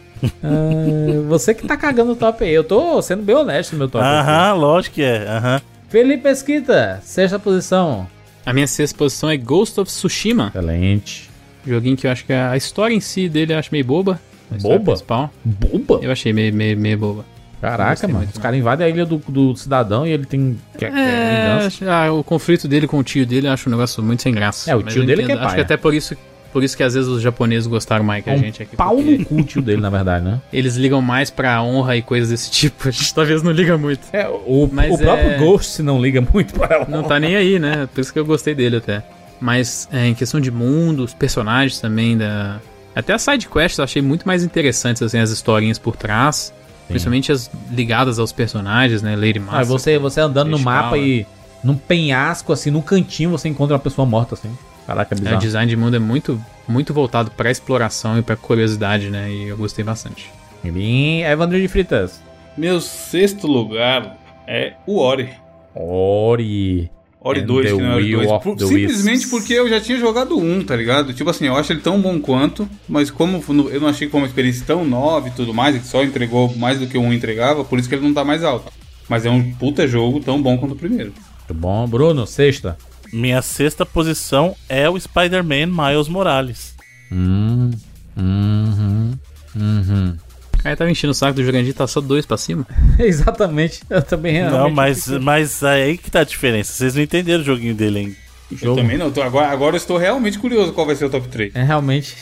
Ah, 0.43 1.22
você 1.30 1.53
que 1.53 1.67
tá 1.67 1.77
cagando 1.77 2.14
o 2.14 2.16
top 2.16 2.43
aí. 2.43 2.51
Eu 2.51 2.64
tô 2.64 2.99
sendo 3.03 3.22
bem 3.22 3.35
honesto 3.35 3.74
no 3.74 3.77
meu 3.77 3.88
top. 3.88 4.03
aqui. 4.03 4.16
Aham, 4.16 4.53
lógico 4.53 4.95
que 4.95 5.03
é. 5.03 5.27
Aham. 5.27 5.61
Felipe 5.90 6.27
Esquita, 6.27 6.99
sexta 7.03 7.38
posição. 7.38 8.07
A 8.48 8.53
minha 8.53 8.66
sexta 8.66 8.98
posição 8.98 9.30
é 9.30 9.35
Ghost 9.35 9.77
of 9.77 9.92
Tsushima. 9.92 10.48
Excelente. 10.56 11.30
Joguinho 11.66 11.98
que 11.98 12.08
eu 12.08 12.11
acho 12.11 12.24
que 12.26 12.32
a 12.32 12.56
história 12.56 12.93
em 12.93 13.00
si 13.01 13.27
dele 13.27 13.53
eu 13.53 13.58
acho 13.59 13.67
meio 13.74 13.84
boba. 13.84 14.22
Boba? 14.61 14.80
Principal. 14.93 15.34
Boba? 15.43 16.00
Eu 16.01 16.09
achei 16.14 16.32
meio, 16.32 16.53
meio, 16.53 16.77
meio 16.77 16.98
boba. 16.98 17.26
Caraca, 17.59 18.08
mano. 18.08 18.19
muito, 18.19 18.34
Os 18.35 18.38
caras 18.38 18.58
invadem 18.58 18.88
a 18.88 18.90
ilha 18.90 19.06
do, 19.06 19.17
do 19.27 19.53
cidadão 19.58 20.08
e 20.08 20.11
ele 20.11 20.26
tem. 20.26 20.58
Quer, 20.77 20.93
quer 20.93 20.98
É, 20.98 21.66
acho- 21.66 21.90
ah, 21.90 22.09
o 22.14 22.24
conflito 22.24 22.67
dele 22.69 22.88
com 22.88 23.00
o 23.00 23.03
tio 23.03 23.26
dele 23.26 23.48
eu 23.48 23.51
acho 23.51 23.67
um 23.67 23.72
negócio 23.72 24.01
muito 24.01 24.22
sem 24.22 24.32
graça. 24.34 24.72
É, 24.72 24.76
o 24.76 24.82
tio 24.84 25.06
dele 25.06 25.26
que 25.26 25.32
é 25.32 25.35
Acho 25.35 25.43
paia. 25.43 25.56
que 25.56 25.61
até 25.61 25.76
por 25.76 25.93
isso, 25.93 26.16
por 26.58 26.64
isso 26.64 26.76
que 26.76 26.82
às 26.82 26.95
vezes 26.95 27.08
os 27.08 27.22
japoneses 27.22 27.68
gostaram 27.68 28.03
mais 28.03 28.24
que 28.24 28.32
É 28.32 28.34
a 28.34 28.36
um 28.36 28.40
gente 28.40 28.64
aqui. 28.64 28.76
pau 28.76 28.95
porque 28.95 29.18
no 29.19 29.26
cu 29.26 29.44
tio 29.44 29.61
dele, 29.61 29.80
na 29.80 29.92
verdade, 29.92 30.26
né? 30.26 30.42
Eles 30.52 30.76
ligam 30.76 31.03
mais 31.03 31.30
pra 31.30 31.61
honra 31.61 31.95
e 31.95 32.02
coisas 32.02 32.30
desse 32.32 32.50
tipo. 32.50 32.88
A 32.88 32.92
gente 32.92 33.14
talvez 33.14 33.44
não 33.44 33.52
liga 33.52 33.77
muito. 33.77 34.02
É, 34.11 34.27
o, 34.27 34.68
Mas 34.72 34.92
o 34.92 34.98
próprio 34.98 35.30
é- 35.34 35.38
Ghost 35.38 35.84
não 35.84 36.02
liga 36.02 36.19
muito 36.34 36.56
para 36.56 36.76
ela. 36.77 36.86
Não 36.90 37.03
tá 37.03 37.19
nem 37.19 37.36
aí, 37.36 37.60
né? 37.60 37.88
Por 37.94 38.02
isso 38.02 38.11
que 38.11 38.18
eu 38.18 38.26
gostei 38.26 38.56
dele 38.56 38.77
até. 38.77 39.03
Mas 39.40 39.88
é, 39.94 40.08
em 40.08 40.16
questão 40.16 40.40
de 40.42 40.50
mundo, 40.50 41.03
os 41.03 41.14
personagens 41.14 41.80
também, 41.80 42.18
da... 42.18 42.58
até 42.95 43.14
as 43.14 43.22
side 43.22 43.48
quests 43.48 43.77
eu 43.77 43.84
achei 43.84 44.02
muito 44.02 44.27
mais 44.27 44.44
interessantes, 44.44 45.03
assim, 45.03 45.19
as 45.19 45.30
historinhas 45.30 45.77
por 45.77 45.95
trás. 45.95 46.52
Principalmente 46.88 47.32
as 47.32 47.52
ligadas 47.69 48.18
aos 48.18 48.32
personagens, 48.32 49.02
né? 49.03 49.16
Lady 49.16 49.38
Ah, 49.40 49.42
Master. 49.52 49.66
você, 49.66 50.00
você 50.00 50.22
andando 50.22 50.50
no 50.50 50.58
mapa 50.58 50.98
e 50.98 51.24
num 51.64 51.76
penhasco, 51.76 52.53
assim, 52.53 52.72
num 52.72 52.82
cantinho, 52.82 53.30
você 53.30 53.48
encontra 53.50 53.76
uma 53.76 53.80
pessoa 53.80 54.06
morta, 54.08 54.36
assim. 54.36 54.50
Caraca, 54.88 55.14
é 55.14 55.16
É, 55.16 55.19
o 55.19 55.22
bizarro. 55.24 55.41
design 55.41 55.69
de 55.69 55.75
mundo 55.77 55.95
é 55.95 55.99
muito, 55.99 56.41
muito 56.67 56.93
voltado 56.93 57.30
pra 57.30 57.51
exploração 57.51 58.17
e 58.17 58.22
pra 58.24 58.35
curiosidade, 58.35 59.09
né? 59.09 59.30
E 59.30 59.49
eu 59.49 59.57
gostei 59.57 59.83
bastante. 59.85 60.32
Bem, 60.64 61.24
Evandro 61.24 61.59
de 61.61 61.67
Fritas. 61.67 62.22
Meu 62.57 62.82
sexto 62.82 63.45
lugar 63.48 64.17
é 64.48 64.74
o 64.88 64.98
Ori. 64.99 65.30
Ori. 65.75 66.90
Ori 67.19 67.41
And 67.41 67.45
2, 67.45 67.66
the 67.72 67.75
que 67.75 67.82
não 67.82 67.91
é 67.91 67.95
Ori 67.95 68.03
Will 68.16 68.19
2. 68.19 68.32
of 68.32 68.43
Por- 68.43 68.59
simplesmente 68.67 69.17
Wisps. 69.19 69.30
porque 69.32 69.53
eu 69.53 69.67
já 69.69 69.82
tinha 69.82 69.98
jogado 69.99 70.38
um, 70.38 70.64
tá 70.64 70.75
ligado? 70.75 71.14
Tipo 71.14 71.30
assim, 71.30 71.45
eu 71.48 71.56
acho 71.57 71.74
ele 71.74 71.82
tão 71.82 71.99
bom 72.01 72.19
quanto, 72.19 72.67
mas 72.88 73.11
como 73.11 73.43
eu 73.69 73.82
não 73.82 73.88
achei 73.90 74.07
que 74.07 74.11
foi 74.11 74.22
uma 74.22 74.27
experiência 74.27 74.64
tão 74.66 74.85
nova 74.85 75.27
e 75.27 75.32
tudo 75.32 75.53
mais, 75.53 75.75
e 75.75 75.80
que 75.80 75.88
só 75.88 76.03
entregou 76.03 76.56
mais 76.56 76.80
do 76.80 76.88
que 76.88 76.98
o 76.98 77.01
um 77.01 77.11
entregava, 77.11 77.66
por 77.66 77.77
isso 77.80 77.90
que 77.90 77.95
ele 77.95 78.06
não 78.06 78.14
tá 78.14 78.24
mais 78.24 78.43
alto. 78.43 78.72
Mas 79.09 79.25
é 79.25 79.30
um 79.30 79.51
puta 79.53 79.85
jogo 79.88 80.19
tão 80.22 80.41
bom 80.41 80.57
quanto 80.57 80.74
o 80.74 80.77
primeiro. 80.77 81.11
Muito 81.49 81.53
bom. 81.61 81.88
Bruno, 81.88 82.25
sexta. 82.27 82.77
Minha 83.14 83.42
sexta 83.42 83.86
posição 83.86 84.56
é 84.68 84.90
o 84.90 85.00
Spider-Man 85.00 85.68
Miles 85.68 86.08
Morales. 86.08 86.76
Hum. 87.11 87.72
Uhum. 88.16 89.14
Uhum. 89.56 90.18
Aí 90.64 90.76
tava 90.76 90.90
enchendo 90.92 91.11
o 91.11 91.16
saco 91.16 91.34
do 91.36 91.44
Jurandir, 91.44 91.74
tá 91.74 91.88
só 91.88 92.02
dois 92.02 92.26
pra 92.26 92.36
cima. 92.38 92.66
Exatamente. 93.00 93.82
Eu 93.90 94.02
também 94.02 94.42
Não, 94.44 94.50
realmente 94.52 94.76
mas, 94.76 95.03
fiquei- 95.06 95.19
mas 95.19 95.64
é 95.64 95.84
aí 95.84 95.98
que 95.98 96.11
tá 96.11 96.22
a 96.22 96.24
diferença. 96.26 96.74
Vocês 96.74 96.95
não 96.95 97.02
entenderam 97.02 97.42
o 97.42 97.45
joguinho 97.45 97.76
dele 97.76 98.00
ainda. 98.00 98.16
Eu 98.52 98.58
Jogo. 98.58 98.82
também 98.82 98.98
não. 98.98 99.11
tô- 99.11 99.22
agora, 99.22 99.50
agora 99.50 99.76
eu 99.76 99.77
estou 99.77 99.98
realmente 99.98 100.40
curioso 100.40 100.72
qual 100.74 100.88
vai 100.88 100.95
ser 100.95 101.06
o 101.06 101.10
top 101.10 101.27
3. 101.27 101.53
É 101.56 101.64
realmente. 101.64 102.16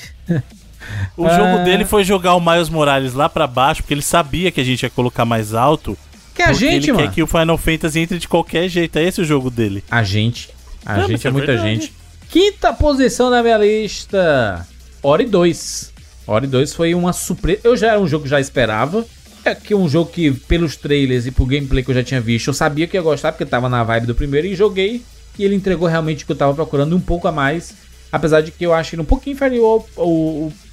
O 1.18 1.26
Ah. 1.26 1.36
jogo 1.36 1.64
dele 1.64 1.86
foi 1.86 2.04
jogar 2.04 2.36
o 2.36 2.40
Miles 2.42 2.70
Morales 2.70 3.14
lá 3.14 3.30
pra 3.30 3.48
baixo, 3.48 3.82
porque 3.82 3.94
ele 3.94 4.02
sabia 4.02 4.52
que 4.52 4.60
a 4.60 4.64
gente 4.64 4.84
ia 4.84 4.90
colocar 4.90 5.24
mais 5.26 5.54
alto. 5.54 5.98
Que 6.34 6.42
a 6.42 6.52
gente, 6.52 6.90
ele 6.90 6.94
mano. 6.94 7.08
quer 7.08 7.14
que 7.14 7.24
o 7.24 7.28
Final 7.28 7.58
Fantasy 7.58 8.00
entre 8.00 8.20
de 8.20 8.28
qualquer 8.28 8.68
jeito. 8.68 8.98
É 8.98 9.04
esse 9.04 9.22
o 9.22 9.26
jogo 9.26 9.50
dele. 9.50 9.84
A 9.90 10.04
gente. 10.04 10.50
A 10.86 10.98
Não, 10.98 11.08
gente 11.08 11.26
é 11.26 11.30
é 11.30 11.32
muita 11.34 11.48
verdade. 11.54 11.70
gente. 11.82 11.94
Quinta 12.30 12.74
posição 12.74 13.30
na 13.30 13.42
minha 13.42 13.58
lista. 13.58 14.66
Ori 15.02 15.26
2. 15.26 15.94
Ori 16.28 16.48
2 16.48 16.74
foi 16.74 16.94
uma 16.96 17.14
surpresa. 17.14 17.62
Eu 17.64 17.76
já 17.78 17.92
era 17.92 18.00
um 18.00 18.08
jogo 18.08 18.24
que 18.24 18.30
já 18.30 18.40
esperava. 18.40 19.06
É 19.44 19.54
que 19.54 19.76
um 19.76 19.88
jogo 19.88 20.10
que, 20.12 20.32
pelos 20.32 20.76
trailers 20.76 21.26
e 21.28 21.32
por 21.32 21.46
gameplay 21.46 21.84
que 21.84 21.92
eu 21.92 21.96
já 21.96 22.04
tinha 22.04 22.20
visto, 22.20 22.48
eu 22.48 22.54
sabia 22.54 22.88
que 22.88 22.98
ia 22.98 23.02
gostar, 23.02 23.32
porque 23.32 23.46
tava 23.46 23.70
na 23.70 23.84
vibe 23.84 24.08
do 24.08 24.16
primeiro 24.16 24.48
e 24.48 24.56
joguei. 24.56 25.04
E 25.38 25.44
ele 25.44 25.54
entregou 25.56 25.88
realmente 25.88 26.24
o 26.24 26.26
que 26.26 26.32
eu 26.32 26.36
tava 26.36 26.54
procurando 26.54 26.96
um 26.96 27.00
pouco 27.02 27.28
a 27.28 27.32
mais. 27.32 27.74
Apesar 28.12 28.42
de 28.42 28.52
que 28.52 28.66
eu 28.66 28.74
acho 28.74 28.96
ele 28.96 29.02
um 29.02 29.06
pouquinho 29.06 29.36
inferior 29.36 29.86
ao, 29.96 30.04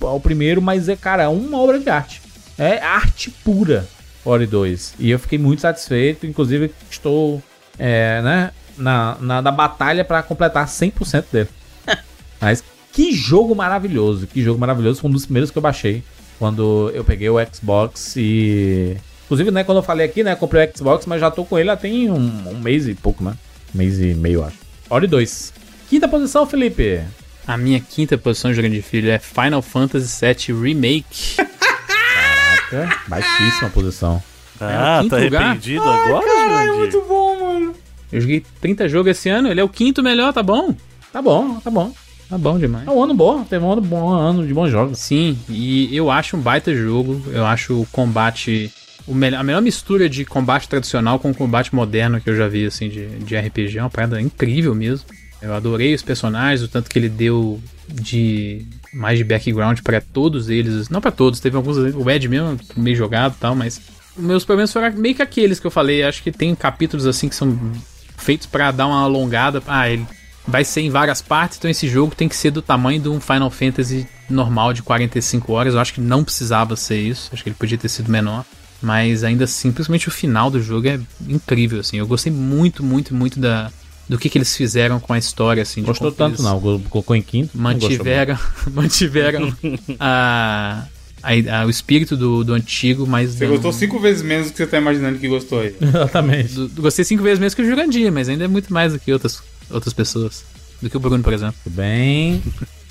ao- 0.01 0.09
ao 0.09 0.21
primeiro, 0.21 0.63
mas 0.63 0.89
é, 0.89 0.97
cara, 0.97 1.29
uma 1.29 1.59
obra 1.59 1.79
de 1.79 1.89
arte. 1.91 2.23
É 2.57 2.79
arte 2.79 3.31
pura, 3.31 3.87
Ori 4.25 4.47
2. 4.47 4.95
E 4.99 5.11
eu 5.11 5.19
fiquei 5.19 5.39
muito 5.39 5.61
satisfeito, 5.61 6.27
inclusive 6.27 6.71
estou, 6.91 7.43
é, 7.79 8.23
né, 8.23 8.51
na, 8.77 9.17
na, 9.21 9.43
na 9.43 9.51
batalha 9.51 10.05
para 10.05 10.23
completar 10.23 10.67
100% 10.67 11.25
dele. 11.33 11.49
Mas 12.41 12.63
que 12.93 13.13
jogo 13.13 13.55
maravilhoso, 13.55 14.27
que 14.27 14.43
jogo 14.43 14.61
maravilhoso. 14.61 15.01
Foi 15.01 15.11
um 15.11 15.13
dos 15.13 15.25
primeiros 15.25 15.51
que 15.51 15.59
eu 15.59 15.63
baixei 15.63 16.03
quando 16.39 16.91
eu 16.95 17.05
peguei 17.05 17.31
o 17.31 17.37
Xbox 17.53 18.15
e... 18.17 18.97
Inclusive, 19.25 19.51
né, 19.51 19.65
quando 19.65 19.79
eu 19.79 19.83
falei 19.83 20.05
aqui, 20.05 20.23
né, 20.23 20.35
comprei 20.35 20.67
o 20.67 20.77
Xbox, 20.77 21.07
mas 21.07 21.21
já 21.21 21.31
tô 21.31 21.45
com 21.45 21.59
ele 21.59 21.71
há 21.71 21.77
tem 21.77 22.11
um, 22.11 22.51
um 22.51 22.59
mês 22.59 22.87
e 22.87 22.95
pouco, 22.95 23.25
né? 23.25 23.35
Um 23.75 23.79
mês 23.79 23.99
e 23.99 24.13
meio, 24.15 24.45
acho. 24.45 24.59
Ori 24.91 25.07
2. 25.07 25.55
Quinta 25.89 26.07
posição, 26.07 26.47
Felipe. 26.47 27.01
A 27.47 27.57
minha 27.57 27.81
quinta 27.81 28.19
posição, 28.19 28.53
Jurandir 28.53 28.83
Filho, 28.83 29.11
é 29.11 29.19
Final 29.19 29.63
Fantasy 29.63 30.21
VII 30.21 30.61
Remake. 30.61 31.37
É, 32.73 32.89
baixíssima 33.07 33.69
posição. 33.69 34.23
Ah, 34.59 35.01
quinto 35.03 35.17
tá 35.17 35.23
lugar? 35.23 35.43
arrependido 35.43 35.83
agora, 35.83 36.27
Jurandir? 36.27 37.01
bom, 37.07 37.41
mano. 37.41 37.75
Eu 38.13 38.21
joguei 38.21 38.45
30 38.61 38.89
jogos 38.89 39.11
esse 39.13 39.29
ano, 39.29 39.49
ele 39.49 39.61
é 39.61 39.65
o 39.65 39.69
quinto 39.69 40.03
melhor, 40.03 40.33
tá 40.33 40.43
bom? 40.43 40.75
Tá 41.13 41.23
bom, 41.23 41.59
tá 41.61 41.71
bom. 41.71 41.93
Tá 42.33 42.39
bom 42.39 42.59
demais. 42.59 42.89
É 42.89 42.91
um 42.91 43.03
ano 43.03 43.13
bom, 43.13 43.45
teve 43.45 43.63
um 43.63 43.71
ano 43.71 43.83
bom, 43.83 44.11
um 44.11 44.15
ano 44.15 44.47
de 44.47 44.55
bons 44.55 44.71
jogos. 44.71 44.99
Sim, 44.99 45.39
e 45.51 45.95
eu 45.95 46.11
acho 46.11 46.35
um 46.35 46.41
baita 46.41 46.75
jogo. 46.75 47.23
Eu 47.31 47.45
acho 47.45 47.83
o 47.83 47.87
combate. 47.93 48.73
O 49.07 49.15
melhor, 49.15 49.41
a 49.41 49.43
melhor 49.43 49.61
mistura 49.61 50.09
de 50.09 50.25
combate 50.25 50.67
tradicional 50.67 51.19
com 51.19 51.35
combate 51.35 51.75
moderno 51.75 52.21
que 52.21 52.31
eu 52.31 52.37
já 52.37 52.49
vi, 52.49 52.65
assim, 52.65 52.89
de, 52.89 53.07
de 53.19 53.37
RPG. 53.37 53.77
É 53.77 53.83
uma 53.83 53.91
parada 53.91 54.19
incrível 54.19 54.75
mesmo. 54.75 55.05
Eu 55.43 55.53
adorei 55.53 55.93
os 55.93 56.01
personagens, 56.01 56.63
o 56.63 56.69
tanto 56.69 56.89
que 56.89 56.99
ele 56.99 57.11
deu 57.11 57.61
de 57.87 58.65
mais 58.95 59.19
de 59.19 59.25
background 59.25 59.81
pra 59.81 60.01
todos 60.01 60.49
eles. 60.49 60.89
Não 60.89 61.03
pra 61.03 61.11
todos, 61.11 61.39
teve 61.39 61.57
alguns. 61.57 61.77
O 61.77 62.11
Ed 62.11 62.29
mesmo, 62.29 62.59
meio 62.77 62.97
jogado 62.97 63.35
e 63.37 63.41
tal, 63.41 63.55
mas. 63.55 63.79
Meus 64.17 64.45
problemas 64.45 64.73
foram 64.73 64.91
meio 64.93 65.15
que 65.15 65.23
aqueles 65.23 65.61
que 65.61 65.67
eu 65.67 65.71
falei. 65.71 66.03
Acho 66.03 66.23
que 66.23 66.33
tem 66.33 66.55
capítulos 66.55 67.07
assim 67.07 67.29
que 67.29 67.35
são 67.35 67.59
feitos 68.23 68.47
pra 68.47 68.71
dar 68.71 68.87
uma 68.87 69.03
alongada. 69.03 69.63
Ah, 69.67 69.89
ele 69.89 70.07
vai 70.47 70.65
ser 70.65 70.81
em 70.81 70.91
várias 70.91 71.23
partes, 71.23 71.59
então 71.59 71.71
esse 71.71 71.89
jogo 71.89 72.15
tem 72.15 72.29
que 72.29 72.37
ser 72.37 72.51
do 72.51 72.63
tamanho 72.63 73.01
de 73.01 73.09
um 73.09 73.21
Final 73.21 73.51
Fantasy 73.51 74.07
normal 74.29 74.73
de 74.73 74.83
45 74.83 75.53
horas. 75.53 75.75
Eu 75.75 75.81
acho 75.81 75.95
que 75.95 76.01
não 76.01 76.25
precisava 76.25 76.77
ser 76.77 77.01
isso, 77.01 77.31
acho 77.33 77.43
que 77.43 77.49
ele 77.49 77.57
podia 77.57 77.79
ter 77.79 77.89
sido 77.89 78.11
menor. 78.11 78.45
Mas 78.81 79.23
ainda 79.23 79.45
assim, 79.45 79.71
principalmente 79.71 80.09
o 80.09 80.11
final 80.11 80.51
do 80.51 80.61
jogo 80.61 80.89
é 80.89 80.99
incrível, 81.29 81.79
assim. 81.79 81.99
Eu 81.99 82.07
gostei 82.07 82.33
muito, 82.33 82.83
muito, 82.83 83.15
muito 83.15 83.39
da, 83.39 83.71
do 84.09 84.19
que, 84.19 84.29
que 84.29 84.37
eles 84.37 84.57
fizeram 84.57 84.99
com 84.99 85.13
a 85.13 85.19
história, 85.19 85.63
assim. 85.63 85.83
Gostou 85.83 86.11
tanto 86.11 86.43
não, 86.43 86.61
colocou 86.61 87.15
em 87.15 87.23
quinto. 87.23 87.57
Mantiveram, 87.57 88.37
mantiveram 88.75 89.57
a, 90.01 90.85
a- 91.23 91.61
a- 91.63 91.67
o 91.67 91.71
espírito 91.71 92.17
do, 92.17 92.43
do 92.45 92.53
antigo, 92.55 93.07
mas... 93.07 93.31
Você 93.35 93.41
dando- 93.41 93.53
gostou 93.53 93.73
cinco 93.73 93.99
vezes 93.99 94.23
menos 94.23 94.49
do 94.49 94.53
que 94.53 94.59
você 94.59 94.67
tá 94.67 94.79
imaginando 94.79 95.19
que 95.19 95.29
gostou 95.29 95.61
aí. 95.61 95.75
Exatamente. 95.81 96.55
do- 96.55 96.69
do- 96.69 96.83
gostei 96.83 97.05
cinco 97.05 97.23
vezes 97.23 97.39
menos 97.39 97.55
que 97.55 97.63
o 97.63 97.65
Jurandir, 97.65 98.11
mas 98.13 98.29
ainda 98.29 98.45
é 98.45 98.49
muito 98.49 98.73
mais 98.73 98.93
do 98.93 98.99
que 98.99 99.13
outras, 99.13 99.43
outras 99.71 99.93
pessoas. 99.95 100.45
Do 100.81 100.91
que 100.91 100.97
o 100.97 101.01
Bruno, 101.01 101.23
por 101.23 101.33
exemplo. 101.33 101.55
Tudo 101.63 101.75
bem. 101.77 102.43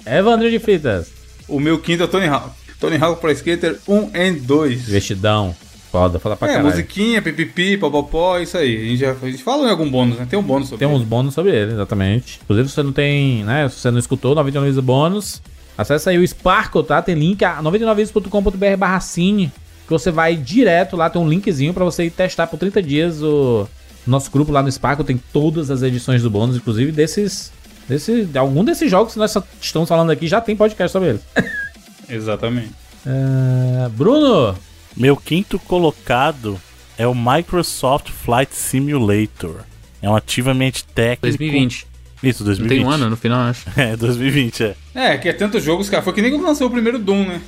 Evandro 0.05 0.49
de 0.49 0.59
Fritas. 0.59 1.07
O 1.47 1.59
meu 1.59 1.77
quinto 1.79 2.03
é 2.03 2.05
o 2.05 2.07
Tony 2.07 2.27
Hawk. 2.27 2.51
Tony 2.79 2.95
Hawk 2.97 3.19
Pro 3.21 3.31
Skater 3.31 3.77
1 3.87 4.09
e 4.15 4.31
2. 4.31 4.81
Vestidão. 4.87 5.55
Foda, 5.91 6.19
fala 6.19 6.37
pra 6.37 6.47
É, 6.47 6.51
caralho. 6.53 6.69
musiquinha, 6.69 7.21
pipipi, 7.21 7.75
popopó, 7.77 8.39
isso 8.39 8.57
aí. 8.57 8.77
A 8.77 8.85
gente 8.85 8.97
já 8.97 9.11
a 9.11 9.29
gente 9.29 9.43
falou 9.43 9.67
em 9.67 9.69
algum 9.69 9.91
bônus, 9.91 10.17
né? 10.17 10.25
Tem 10.27 10.39
um 10.39 10.41
bônus 10.41 10.69
sobre 10.69 10.85
Tem 10.85 10.87
uns 10.95 11.01
ele. 11.01 11.05
bônus 11.09 11.33
sobre 11.33 11.51
ele, 11.53 11.73
exatamente. 11.73 12.39
Inclusive, 12.41 12.69
se 12.69 12.75
você 12.75 12.81
não 12.83 12.93
tem, 12.93 13.43
né? 13.43 13.67
Se 13.67 13.75
você 13.81 13.91
não 13.91 13.99
escutou 13.99 14.33
99 14.33 14.67
vezes 14.71 14.81
bônus, 14.81 15.41
acessa 15.77 16.09
aí 16.09 16.17
o 16.17 16.27
Sparkle, 16.27 16.83
tá? 16.83 17.01
Tem 17.01 17.16
link 17.16 17.43
a 17.43 17.61
99vezes.com.br 17.61 18.77
barra 18.77 19.00
cine, 19.00 19.51
que 19.85 19.90
você 19.90 20.11
vai 20.11 20.35
direto 20.35 20.95
lá, 20.95 21.09
tem 21.09 21.22
um 21.22 21.27
linkzinho 21.27 21.74
pra 21.74 21.83
você 21.83 22.06
ir 22.06 22.11
testar 22.11 22.48
por 22.48 22.58
30 22.58 22.82
dias 22.82 23.22
o 23.22 23.67
nosso 24.06 24.32
grupo 24.32 24.51
lá 24.51 24.64
no 24.64 24.72
Sparkle, 24.72 25.06
tem 25.06 25.22
todas 25.32 25.69
as 25.69 25.82
edições 25.82 26.24
do 26.24 26.30
bônus, 26.30 26.56
inclusive 26.56 26.91
desses... 26.91 27.51
Desse, 27.90 28.25
de 28.25 28.38
algum 28.38 28.64
desses 28.64 28.90
jogos 28.90 29.14
que 29.14 29.19
nós 29.19 29.35
estamos 29.59 29.90
falando 29.90 30.11
aqui 30.11 30.27
já 30.27 30.40
tem 30.40 30.56
podcast 30.56 30.93
sobre 30.93 31.09
eles. 31.09 31.22
Exatamente. 32.08 32.72
É, 33.06 33.90
Bruno! 33.90 34.56
Meu 34.95 35.17
quinto 35.17 35.58
colocado 35.59 36.59
é 36.98 37.08
o 37.08 37.16
Microsoft 37.16 38.09
Flight 38.09 38.56
Simulator. 38.56 39.61
É 40.01 40.09
um 40.09 40.16
ativamente 40.16 40.83
técnico. 40.83 41.38
2020. 41.38 41.88
Isso, 42.24 42.43
Não 42.43 42.48
2020. 42.48 42.69
tem 42.77 42.85
um 42.85 42.90
ano 42.90 43.09
no 43.09 43.17
final, 43.17 43.41
acho. 43.41 43.66
É, 43.77 43.95
2020, 43.95 44.64
é. 44.64 44.75
É, 44.93 45.17
que 45.17 45.27
é 45.30 45.33
tantos 45.33 45.64
jogos, 45.64 45.90
cara. 45.90 46.03
Foi 46.03 46.14
que 46.14 46.22
nem 46.22 46.32
quando 46.32 46.43
lançou 46.43 46.67
o 46.67 46.72
primeiro 46.72 47.00
Doom, 47.00 47.25
né? 47.27 47.41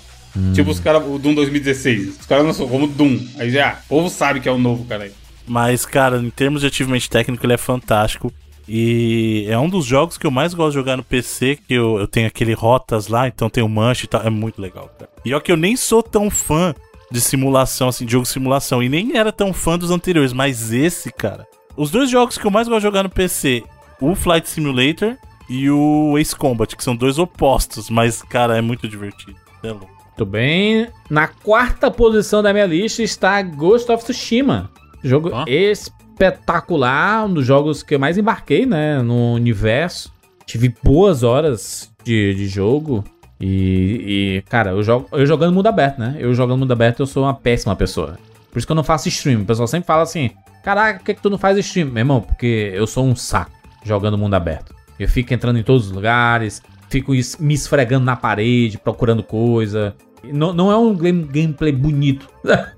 Tipo 0.56 0.72
os 0.72 0.80
caras, 0.80 1.04
o 1.06 1.20
Doom 1.20 1.36
2016. 1.36 2.20
Os 2.22 2.26
caras 2.26 2.44
lançou 2.46 2.68
como 2.68 2.88
Doom. 2.88 3.20
Aí 3.38 3.52
já, 3.52 3.80
o 3.86 3.88
povo 3.88 4.10
sabe 4.10 4.40
que 4.40 4.50
é 4.50 4.52
o 4.52 4.58
novo, 4.58 4.84
cara. 4.86 5.04
aí. 5.04 5.12
Mas, 5.48 5.86
cara, 5.86 6.18
em 6.18 6.30
termos 6.32 6.62
de 6.62 6.68
ativamente 6.68 7.08
técnico, 7.10 7.46
ele 7.46 7.54
é 7.54 7.58
fantástico. 7.58 8.34
E 8.68 9.46
é 9.50 9.60
um 9.60 9.70
dos 9.70 9.86
jogos 9.86 10.18
que 10.18 10.26
eu 10.26 10.32
mais 10.32 10.54
gosto 10.54 10.70
de 10.72 10.76
jogar 10.76 10.98
no 10.98 11.04
PC, 11.04 11.60
que 11.68 11.74
eu, 11.74 12.00
eu 12.00 12.08
tenho 12.08 12.28
aquele 12.28 12.54
rotas 12.54 13.08
lá, 13.10 13.28
então 13.28 13.50
tem 13.50 13.64
o 13.64 13.70
manche 13.70 14.06
e 14.06 14.08
tal. 14.08 14.22
É 14.22 14.30
muito 14.30 14.62
legal, 14.62 14.90
cara. 14.98 15.12
E 15.24 15.34
ó 15.34 15.40
que 15.40 15.52
eu 15.52 15.58
nem 15.58 15.76
sou 15.76 16.02
tão 16.02 16.30
fã 16.30 16.74
de 17.12 17.22
simulação, 17.22 17.90
assim, 17.90 18.06
de 18.06 18.14
jogo 18.14 18.24
de 18.24 18.30
simulação. 18.32 18.82
E 18.82 18.90
nem 18.90 19.16
era 19.18 19.32
tão 19.32 19.54
fã 19.54 19.78
dos 19.78 19.92
anteriores, 19.92 20.34
mas 20.34 20.72
esse, 20.72 21.12
cara. 21.12 21.46
Os 21.76 21.92
dois 21.92 22.10
jogos 22.10 22.38
que 22.38 22.46
eu 22.48 22.52
mais 22.52 22.68
gosto 22.68 22.80
de 22.80 22.84
jogar 22.88 23.04
no 23.04 23.10
PC, 23.10 23.64
o 24.04 24.16
Flight 24.16 24.50
Simulator 24.50 25.16
e 25.50 25.70
o 25.70 26.18
Ace 26.18 26.36
Combat, 26.36 26.76
que 26.76 26.84
são 26.84 26.94
dois 26.94 27.18
opostos, 27.18 27.90
mas, 27.90 28.22
cara, 28.22 28.58
é 28.58 28.62
muito 28.62 28.88
divertido. 28.88 29.38
É 29.64 29.70
louco. 29.70 29.90
Muito 30.08 30.26
bem. 30.26 30.90
Na 31.10 31.28
quarta 31.28 31.90
posição 31.90 32.44
da 32.44 32.52
minha 32.52 32.66
lista 32.66 33.02
está 33.02 33.42
Ghost 33.42 33.90
of 33.90 34.04
Tsushima. 34.04 34.70
Jogo 35.02 35.30
Ó. 35.32 35.46
espetacular, 35.48 37.26
um 37.26 37.34
dos 37.34 37.46
jogos 37.46 37.82
que 37.82 37.96
eu 37.96 38.00
mais 38.00 38.18
embarquei, 38.18 38.66
né, 38.66 39.02
no 39.02 39.34
universo. 39.34 40.12
Tive 40.46 40.76
boas 40.84 41.24
horas 41.24 41.90
de, 42.04 42.34
de 42.36 42.48
jogo. 42.48 43.04
E, 43.40 44.38
e, 44.38 44.42
cara, 44.50 44.72
eu, 44.72 44.84
jogo, 44.84 45.08
eu 45.14 45.26
jogando 45.26 45.54
mundo 45.54 45.68
aberto, 45.68 46.00
né? 46.00 46.16
Eu 46.20 46.34
jogando 46.34 46.60
mundo 46.60 46.72
aberto, 46.72 47.00
eu 47.00 47.06
sou 47.06 47.24
uma 47.24 47.34
péssima 47.34 47.76
pessoa. 47.76 48.20
Por 48.52 48.60
isso 48.60 48.68
que 48.68 48.72
eu 48.72 48.76
não 48.76 48.84
faço 48.84 49.08
stream. 49.08 49.42
O 49.42 49.46
pessoal 49.46 49.68
sempre 49.68 49.88
fala 49.88 50.04
assim: 50.04 50.30
Caraca, 50.64 51.00
por 51.00 51.06
que, 51.06 51.14
que 51.14 51.22
tu 51.22 51.30
não 51.30 51.38
faz 51.38 51.58
stream? 51.58 51.88
Meu 51.88 52.02
irmão, 52.02 52.22
porque 52.22 52.72
eu 52.74 52.86
sou 52.86 53.06
um 53.06 53.16
saco 53.16 53.63
jogando 53.84 54.18
mundo 54.18 54.34
aberto. 54.34 54.74
Eu 55.00 55.08
fico 55.08 55.34
entrando 55.34 55.58
em 55.60 55.64
todos 55.64 55.88
os 55.88 55.92
lugares, 55.92 56.62
fico 56.90 57.12
me 57.40 57.54
esfregando 57.54 58.06
na 58.06 58.16
parede, 58.16 58.78
procurando 58.78 59.24
coisa. 59.24 59.96
Não, 60.24 60.54
não 60.54 60.72
é 60.72 60.78
um 60.78 60.96
game- 60.96 61.24
gameplay 61.26 61.72
bonito. 61.72 62.28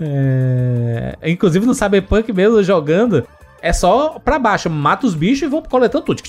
É, 0.00 1.16
Inclusive 1.24 1.64
no 1.66 1.74
Cyberpunk 1.74 2.32
mesmo, 2.32 2.62
jogando, 2.62 3.26
é 3.62 3.72
só 3.72 4.18
pra 4.18 4.38
baixo. 4.38 4.68
Mata 4.70 5.06
os 5.06 5.14
bichos 5.14 5.42
e 5.42 5.46
vou 5.50 5.62
coletando 5.62 6.04
tudo. 6.04 6.22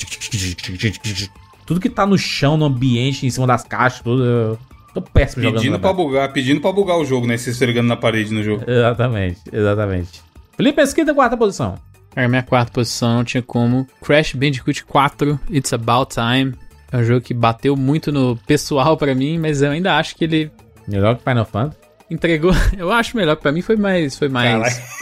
Tudo 1.65 1.79
que 1.79 1.89
tá 1.89 2.05
no 2.05 2.17
chão, 2.17 2.57
no 2.57 2.65
ambiente, 2.65 3.25
em 3.25 3.29
cima 3.29 3.45
das 3.45 3.63
caixas, 3.63 4.01
tudo. 4.01 4.23
Eu 4.23 4.59
tô 4.93 5.01
péssimo 5.01 5.43
jogando. 5.43 5.57
Pedindo 5.59 5.73
mundo 5.73 5.81
pra 5.81 5.93
bugar, 5.93 6.33
pedindo 6.33 6.61
pra 6.61 6.71
bugar 6.71 6.97
o 6.97 7.05
jogo, 7.05 7.27
né? 7.27 7.37
Se 7.37 7.49
esfregando 7.49 7.87
na 7.87 7.95
parede 7.97 8.33
no 8.33 8.41
jogo. 8.41 8.63
Exatamente, 8.65 9.41
exatamente. 9.51 10.21
Felipe 10.55 10.81
Esquita, 10.81 11.13
quarta 11.13 11.37
posição. 11.37 11.75
Cara, 12.13 12.27
minha 12.27 12.43
quarta 12.43 12.71
posição 12.71 13.15
não 13.17 13.23
tinha 13.23 13.41
como. 13.43 13.87
Crash 14.01 14.33
Bandicoot 14.33 14.83
4, 14.85 15.39
It's 15.51 15.71
About 15.73 16.13
Time. 16.15 16.53
É 16.91 16.97
um 16.97 17.03
jogo 17.03 17.21
que 17.21 17.33
bateu 17.33 17.75
muito 17.75 18.11
no 18.11 18.35
pessoal 18.47 18.97
pra 18.97 19.13
mim, 19.13 19.37
mas 19.37 19.61
eu 19.61 19.71
ainda 19.71 19.95
acho 19.97 20.15
que 20.15 20.23
ele 20.23 20.51
Melhor 20.87 21.15
que 21.17 21.23
Final 21.23 21.45
Fantasy. 21.45 21.77
entregou. 22.09 22.51
Eu 22.75 22.91
acho 22.91 23.15
melhor, 23.15 23.35
pra 23.35 23.51
mim 23.51 23.61
foi 23.61 23.75
mais. 23.75 24.17
Foi 24.17 24.27
mais. 24.27 24.51
Caralho. 24.51 24.99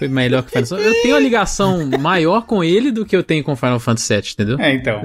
Foi 0.00 0.08
melhor 0.08 0.42
que 0.42 0.50
Final 0.50 0.66
Fantasy. 0.66 0.88
Eu 0.88 1.02
tenho 1.02 1.14
uma 1.14 1.20
ligação 1.20 1.88
maior 2.00 2.42
com 2.44 2.64
ele 2.64 2.90
do 2.90 3.06
que 3.06 3.14
eu 3.14 3.22
tenho 3.22 3.44
com 3.44 3.54
Final 3.54 3.78
Fantasy 3.78 4.12
VII, 4.14 4.32
entendeu? 4.32 4.58
É, 4.58 4.74
então. 4.74 5.00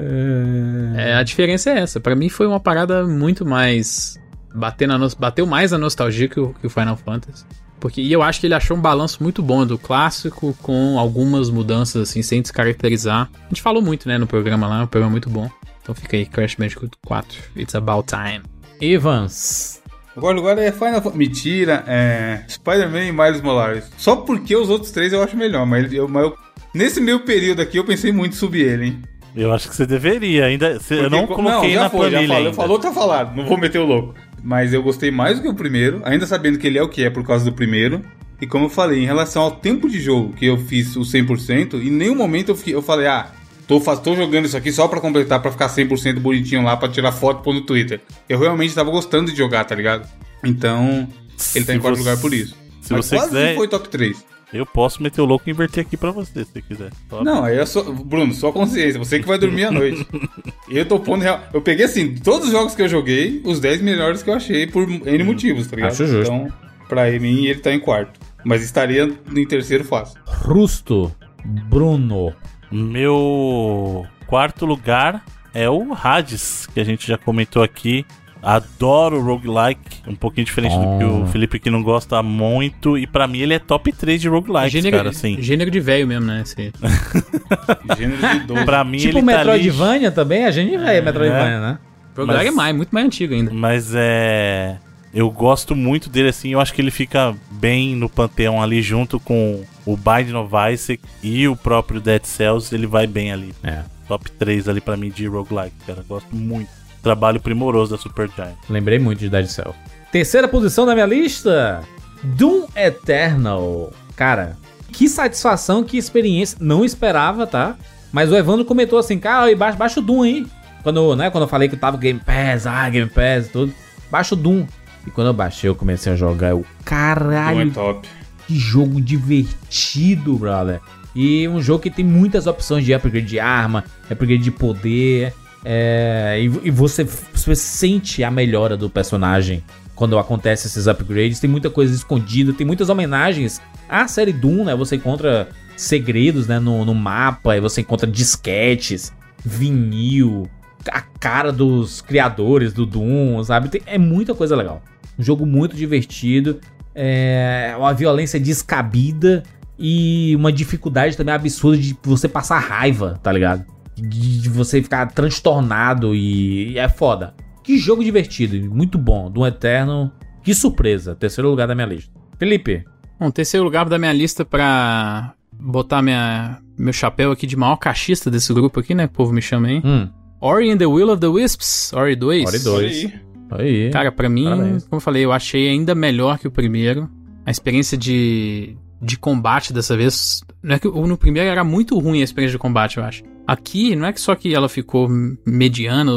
É, 0.96 1.14
a 1.14 1.22
diferença 1.22 1.70
é 1.70 1.78
essa. 1.78 2.00
Pra 2.00 2.16
mim 2.16 2.28
foi 2.28 2.48
uma 2.48 2.58
parada 2.58 3.06
muito 3.06 3.46
mais. 3.46 4.18
Bater 4.52 4.88
na, 4.88 4.98
nos- 4.98 5.14
bateu 5.14 5.46
mais 5.46 5.72
a 5.72 5.78
nostalgia 5.78 6.26
que 6.28 6.40
o, 6.40 6.52
que 6.54 6.66
o 6.66 6.70
Final 6.70 6.96
Fantasy. 6.96 7.44
Porque, 7.80 8.00
e 8.00 8.12
eu 8.12 8.22
acho 8.22 8.40
que 8.40 8.46
ele 8.46 8.54
achou 8.54 8.76
um 8.76 8.80
balanço 8.80 9.22
muito 9.22 9.42
bom 9.42 9.64
do 9.64 9.78
clássico 9.78 10.56
com 10.62 10.98
algumas 10.98 11.48
mudanças, 11.50 12.08
assim, 12.08 12.22
sem 12.22 12.42
descaracterizar. 12.42 13.30
A 13.44 13.48
gente 13.48 13.62
falou 13.62 13.80
muito, 13.80 14.08
né, 14.08 14.18
no 14.18 14.26
programa 14.26 14.66
lá, 14.66 14.82
um 14.82 14.86
programa 14.86 15.12
muito 15.12 15.30
bom. 15.30 15.48
Então 15.82 15.94
fica 15.94 16.16
aí, 16.16 16.26
Crash 16.26 16.56
Bandicoot 16.56 16.90
4, 17.06 17.38
It's 17.56 17.74
About 17.74 18.06
Time. 18.08 18.42
Evans. 18.80 19.80
Agora 20.16 20.34
lugar 20.36 20.58
é 20.58 20.72
Final 20.72 20.94
Fantasy. 21.00 21.16
Mentira, 21.16 21.84
é. 21.86 22.42
Spider-Man 22.48 23.04
e 23.04 23.12
Miles 23.12 23.40
Morales. 23.40 23.84
Só 23.96 24.16
porque 24.16 24.56
os 24.56 24.68
outros 24.68 24.90
três 24.90 25.12
eu 25.12 25.22
acho 25.22 25.36
melhor, 25.36 25.64
mas, 25.64 25.92
eu, 25.92 26.08
mas 26.08 26.24
eu- 26.24 26.36
nesse 26.74 27.00
meio 27.00 27.20
período 27.20 27.62
aqui 27.62 27.78
eu 27.78 27.84
pensei 27.84 28.10
muito 28.10 28.32
em 28.32 28.36
subir 28.36 28.66
ele, 28.66 28.86
hein? 28.86 29.02
Eu 29.36 29.52
acho 29.52 29.68
que 29.68 29.76
você 29.76 29.86
deveria. 29.86 30.46
Ainda, 30.46 30.80
você- 30.80 30.94
eu 30.94 31.02
Porque 31.02 31.16
não 31.16 31.26
co- 31.26 31.34
coloquei 31.36 31.72
já 31.74 31.80
na 31.82 31.90
foi, 31.90 32.10
já 32.10 32.16
planilha 32.18 32.28
falou, 32.34 32.44
ainda. 32.48 32.56
falou, 32.56 32.78
tá 32.80 32.92
falado. 32.92 33.36
Não 33.36 33.46
vou 33.46 33.56
meter 33.56 33.78
o 33.78 33.86
louco. 33.86 34.14
Mas 34.42 34.72
eu 34.72 34.82
gostei 34.82 35.10
mais 35.10 35.36
do 35.38 35.42
que 35.42 35.48
o 35.48 35.54
primeiro, 35.54 36.00
ainda 36.04 36.26
sabendo 36.26 36.58
que 36.58 36.66
ele 36.66 36.78
é 36.78 36.82
o 36.82 36.88
que 36.88 37.02
é 37.04 37.10
por 37.10 37.24
causa 37.26 37.44
do 37.44 37.52
primeiro. 37.52 38.02
E 38.40 38.46
como 38.46 38.66
eu 38.66 38.70
falei, 38.70 39.00
em 39.02 39.06
relação 39.06 39.42
ao 39.42 39.50
tempo 39.50 39.88
de 39.88 40.00
jogo, 40.00 40.32
que 40.32 40.46
eu 40.46 40.56
fiz 40.56 40.94
o 40.96 41.00
100%, 41.04 41.74
em 41.82 41.90
nenhum 41.90 42.14
momento 42.14 42.50
eu, 42.50 42.56
fiquei- 42.56 42.74
eu 42.74 42.80
falei, 42.82 43.08
ah, 43.08 43.32
tô, 43.66 43.80
tô 43.96 44.14
jogando 44.14 44.44
isso 44.46 44.56
aqui 44.56 44.70
só 44.70 44.86
pra 44.86 45.00
completar, 45.00 45.42
pra 45.42 45.50
ficar 45.50 45.68
100% 45.68 46.20
bonitinho 46.20 46.62
lá, 46.62 46.76
pra 46.76 46.88
tirar 46.88 47.10
foto 47.10 47.40
e 47.40 47.44
pôr 47.44 47.54
no 47.54 47.62
Twitter. 47.62 48.00
Eu 48.28 48.38
realmente 48.38 48.74
tava 48.74 48.90
gostando 48.92 49.30
de 49.32 49.36
jogar, 49.36 49.64
tá 49.64 49.74
ligado? 49.74 50.08
Então, 50.44 51.08
ele 51.54 51.64
tá 51.64 51.72
Se 51.72 51.78
em 51.78 51.80
quarto 51.80 51.96
você- 51.96 52.02
lugar 52.02 52.16
por 52.20 52.32
isso. 52.32 52.54
se 52.80 52.92
Mas 52.92 53.06
você 53.06 53.16
quase 53.16 53.30
quiser- 53.30 53.56
foi 53.56 53.66
top 53.68 53.88
3. 53.88 54.24
Eu 54.52 54.64
posso 54.64 55.02
meter 55.02 55.20
o 55.20 55.24
louco 55.26 55.48
e 55.48 55.52
inverter 55.52 55.84
aqui 55.84 55.96
pra 55.96 56.10
você, 56.10 56.44
se 56.44 56.50
você 56.52 56.62
quiser. 56.62 56.90
Só- 57.10 57.22
Não, 57.22 57.44
aí 57.44 57.58
é 57.58 57.66
só. 57.66 57.82
Bruno, 57.82 58.32
sua 58.32 58.52
consciência, 58.52 58.98
você 58.98 59.20
que 59.20 59.26
vai 59.28 59.38
dormir 59.38 59.64
à 59.64 59.70
noite. 59.70 60.06
eu 60.70 60.86
tô 60.86 60.98
pondo 60.98 61.22
real. 61.22 61.42
Eu 61.52 61.60
peguei 61.60 61.84
assim, 61.84 62.14
todos 62.14 62.46
os 62.46 62.52
jogos 62.52 62.74
que 62.74 62.80
eu 62.82 62.88
joguei, 62.88 63.42
os 63.44 63.60
10 63.60 63.82
melhores 63.82 64.22
que 64.22 64.30
eu 64.30 64.34
achei 64.34 64.66
por 64.66 64.88
N 64.88 65.22
motivos, 65.24 65.66
tá 65.66 65.76
ligado? 65.76 65.92
Acho 65.92 66.06
justo. 66.06 66.32
Então, 66.32 66.48
pra 66.88 67.10
mim, 67.10 67.44
ele 67.44 67.60
tá 67.60 67.72
em 67.72 67.80
quarto. 67.80 68.18
Mas 68.44 68.62
estaria 68.62 69.12
em 69.36 69.46
terceiro 69.46 69.84
fácil. 69.84 70.18
Rusto. 70.26 71.14
Bruno. 71.44 72.32
Meu 72.72 74.06
quarto 74.26 74.64
lugar 74.66 75.24
é 75.54 75.68
o 75.68 75.92
Hades, 75.92 76.66
que 76.72 76.80
a 76.80 76.84
gente 76.84 77.06
já 77.06 77.18
comentou 77.18 77.62
aqui. 77.62 78.04
Adoro 78.42 79.20
roguelike, 79.20 79.80
um 80.06 80.14
pouquinho 80.14 80.44
diferente 80.44 80.74
do 80.76 80.98
que 80.98 81.04
o 81.04 81.22
Oh. 81.22 81.26
Felipe 81.26 81.58
que 81.58 81.70
não 81.70 81.82
gosta 81.82 82.22
muito. 82.22 82.96
E 82.96 83.06
pra 83.06 83.26
mim 83.26 83.38
ele 83.40 83.54
é 83.54 83.58
top 83.58 83.92
3 83.92 84.20
de 84.20 84.28
roguelike, 84.28 84.70
gênero, 84.70 84.96
cara, 84.96 85.08
assim. 85.10 85.36
gênero 85.40 85.70
de 85.70 85.80
velho 85.80 86.06
mesmo, 86.06 86.26
né? 86.26 86.42
Esse, 86.42 86.72
Gênero 87.96 88.20
de 88.20 88.36
idoso. 88.44 88.64
Pra 88.64 88.84
mim 88.84 88.98
Tipo 88.98 89.18
ele 89.18 89.26
tá 89.26 89.40
ali... 89.40 89.48
Metroidvania 89.50 90.10
também, 90.12 90.44
a 90.44 90.50
gente 90.50 90.76
vai 90.76 91.00
Metroidvania, 91.00 91.60
né? 91.60 91.78
o 92.16 92.20
lugar 92.22 92.36
Mas- 92.38 92.46
é 92.46 92.50
mais, 92.50 92.76
muito 92.76 92.90
mais 92.90 93.06
antigo 93.06 93.34
ainda. 93.34 93.52
Mas 93.52 93.92
é. 93.94 94.76
Eu 95.14 95.30
gosto 95.30 95.74
muito 95.74 96.10
dele 96.10 96.28
assim. 96.28 96.50
Eu 96.50 96.60
acho 96.60 96.74
que 96.74 96.82
ele 96.82 96.90
fica 96.90 97.34
bem 97.52 97.94
no 97.96 98.08
panteão 98.08 98.62
ali, 98.62 98.82
junto 98.82 99.18
com 99.18 99.62
o 99.86 99.96
Binding 99.96 100.34
of 100.34 100.52
Isaac 100.72 101.00
e 101.22 101.48
o 101.48 101.56
próprio 101.56 102.00
Dead 102.00 102.24
Cells. 102.24 102.74
Ele 102.74 102.86
vai 102.86 103.06
bem 103.06 103.32
ali. 103.32 103.54
É. 103.62 103.82
Top 104.06 104.30
3 104.32 104.68
ali 104.68 104.80
pra 104.80 104.96
mim 104.96 105.10
de 105.10 105.26
roguelike, 105.26 105.74
cara. 105.86 106.04
Gosto 106.08 106.34
muito. 106.34 106.68
Trabalho 107.02 107.40
primoroso 107.40 107.92
da 107.92 107.98
Supergiant. 107.98 108.54
Lembrei 108.68 108.98
muito 108.98 109.20
de 109.20 109.28
Dead 109.28 109.46
Cell. 109.46 109.74
Terceira 110.10 110.48
posição 110.48 110.84
da 110.84 110.94
minha 110.94 111.06
lista: 111.06 111.82
Doom 112.22 112.66
Eternal. 112.74 113.92
Cara, 114.16 114.56
que 114.92 115.08
satisfação, 115.08 115.84
que 115.84 115.96
experiência. 115.96 116.58
Não 116.60 116.84
esperava, 116.84 117.46
tá? 117.46 117.76
Mas 118.12 118.30
o 118.30 118.36
Evandro 118.36 118.64
comentou 118.64 118.98
assim: 118.98 119.18
cara, 119.18 119.54
baixa, 119.54 119.76
baixa 119.76 120.00
o 120.00 120.02
Doom 120.02 120.22
aí. 120.22 120.46
Quando, 120.82 121.16
né, 121.16 121.30
quando 121.30 121.42
eu 121.44 121.48
falei 121.48 121.68
que 121.68 121.76
tava 121.76 121.96
Game 121.96 122.20
Pass, 122.20 122.66
ah, 122.66 122.88
Game 122.88 123.10
Pass 123.10 123.46
e 123.46 123.50
tudo. 123.50 123.74
Baixa 124.10 124.34
o 124.34 124.38
Doom. 124.38 124.66
E 125.06 125.10
quando 125.10 125.28
eu 125.28 125.34
baixei, 125.34 125.68
eu 125.68 125.74
comecei 125.74 126.12
a 126.12 126.16
jogar. 126.16 126.50
Eu, 126.50 126.64
caralho, 126.84 127.68
é 127.68 127.70
top. 127.70 128.08
que 128.46 128.56
jogo 128.58 129.00
divertido, 129.00 130.36
brother. 130.36 130.80
E 131.14 131.48
um 131.48 131.60
jogo 131.60 131.82
que 131.82 131.90
tem 131.90 132.04
muitas 132.04 132.46
opções 132.46 132.84
de 132.84 132.94
upgrade 132.94 133.26
de 133.26 133.40
arma, 133.40 133.84
upgrade 134.10 134.42
de 134.42 134.50
poder. 134.50 135.34
É, 135.70 136.38
e, 136.40 136.44
e 136.68 136.70
você, 136.70 137.04
você 137.04 137.54
sente 137.54 138.24
a 138.24 138.30
melhora 138.30 138.74
do 138.74 138.88
personagem 138.88 139.62
quando 139.94 140.18
acontece 140.18 140.66
esses 140.66 140.86
upgrades. 140.86 141.40
Tem 141.40 141.50
muita 141.50 141.68
coisa 141.68 141.94
escondida, 141.94 142.54
tem 142.54 142.66
muitas 142.66 142.88
homenagens 142.88 143.60
à 143.86 144.08
série 144.08 144.32
Doom, 144.32 144.64
né? 144.64 144.74
Você 144.74 144.96
encontra 144.96 145.50
segredos 145.76 146.46
né, 146.46 146.58
no, 146.58 146.86
no 146.86 146.94
mapa, 146.94 147.54
e 147.54 147.60
você 147.60 147.82
encontra 147.82 148.10
disquetes, 148.10 149.12
vinil, 149.44 150.48
a 150.90 151.02
cara 151.02 151.52
dos 151.52 152.00
criadores 152.00 152.72
do 152.72 152.86
Doom, 152.86 153.44
sabe? 153.44 153.68
Tem- 153.68 153.82
é 153.84 153.98
muita 153.98 154.34
coisa 154.34 154.56
legal. 154.56 154.82
Um 155.18 155.22
jogo 155.22 155.44
muito 155.44 155.76
divertido 155.76 156.58
é, 156.94 157.74
uma 157.78 157.92
violência 157.92 158.40
descabida 158.40 159.42
e 159.78 160.34
uma 160.34 160.50
dificuldade 160.50 161.14
também 161.16 161.34
absurda 161.34 161.76
de 161.76 161.96
você 162.02 162.26
passar 162.26 162.58
raiva, 162.58 163.20
tá 163.22 163.30
ligado? 163.30 163.64
De, 164.02 164.40
de 164.40 164.48
você 164.48 164.82
ficar 164.82 165.06
transtornado 165.12 166.14
e, 166.14 166.72
e 166.72 166.78
é 166.78 166.88
foda. 166.88 167.34
Que 167.64 167.76
jogo 167.76 168.02
divertido, 168.02 168.56
e 168.56 168.68
muito 168.68 168.96
bom. 168.98 169.30
Do 169.30 169.46
Eterno, 169.46 170.10
que 170.42 170.54
surpresa. 170.54 171.14
Terceiro 171.14 171.50
lugar 171.50 171.66
da 171.68 171.74
minha 171.74 171.86
lista. 171.86 172.12
Felipe, 172.38 172.84
Bom, 173.20 173.30
terceiro 173.32 173.64
lugar 173.64 173.88
da 173.88 173.98
minha 173.98 174.12
lista 174.12 174.44
pra 174.44 175.34
botar 175.52 176.00
minha, 176.00 176.58
meu 176.78 176.92
chapéu 176.92 177.32
aqui 177.32 177.48
de 177.48 177.56
maior 177.56 177.76
cachista 177.76 178.30
desse 178.30 178.52
grupo 178.54 178.78
aqui, 178.78 178.94
né? 178.94 179.08
Que 179.08 179.12
o 179.12 179.16
povo 179.16 179.32
me 179.32 179.42
chama 179.42 179.66
aí. 179.66 179.82
hum, 179.84 180.08
Ori 180.40 180.70
and 180.70 180.76
the 180.78 180.86
Will 180.86 181.10
of 181.10 181.20
the 181.20 181.26
Wisps, 181.26 181.92
Ori 181.92 182.14
2. 182.14 182.46
Ori 182.46 182.58
2. 182.60 183.12
Olha 183.50 183.64
aí. 183.64 183.90
Cara, 183.90 184.12
pra 184.12 184.28
mim, 184.28 184.44
Parabéns. 184.44 184.84
como 184.84 184.96
eu 184.98 185.00
falei, 185.00 185.24
eu 185.24 185.32
achei 185.32 185.68
ainda 185.68 185.94
melhor 185.96 186.38
que 186.38 186.46
o 186.46 186.50
primeiro. 186.50 187.10
A 187.44 187.50
experiência 187.50 187.98
de, 187.98 188.76
de 189.02 189.18
combate 189.18 189.72
dessa 189.72 189.96
vez. 189.96 190.42
Não 190.62 190.76
é 190.76 190.78
que 190.78 190.86
no 190.86 191.16
primeiro 191.16 191.48
era 191.48 191.64
muito 191.64 191.98
ruim 191.98 192.20
a 192.20 192.24
experiência 192.24 192.52
de 192.56 192.58
combate, 192.58 192.98
eu 192.98 193.04
acho. 193.04 193.24
Aqui, 193.48 193.96
não 193.96 194.06
é 194.06 194.12
que 194.12 194.20
só 194.20 194.34
que 194.34 194.54
ela 194.54 194.68
ficou 194.68 195.08
mediana, 195.46 196.12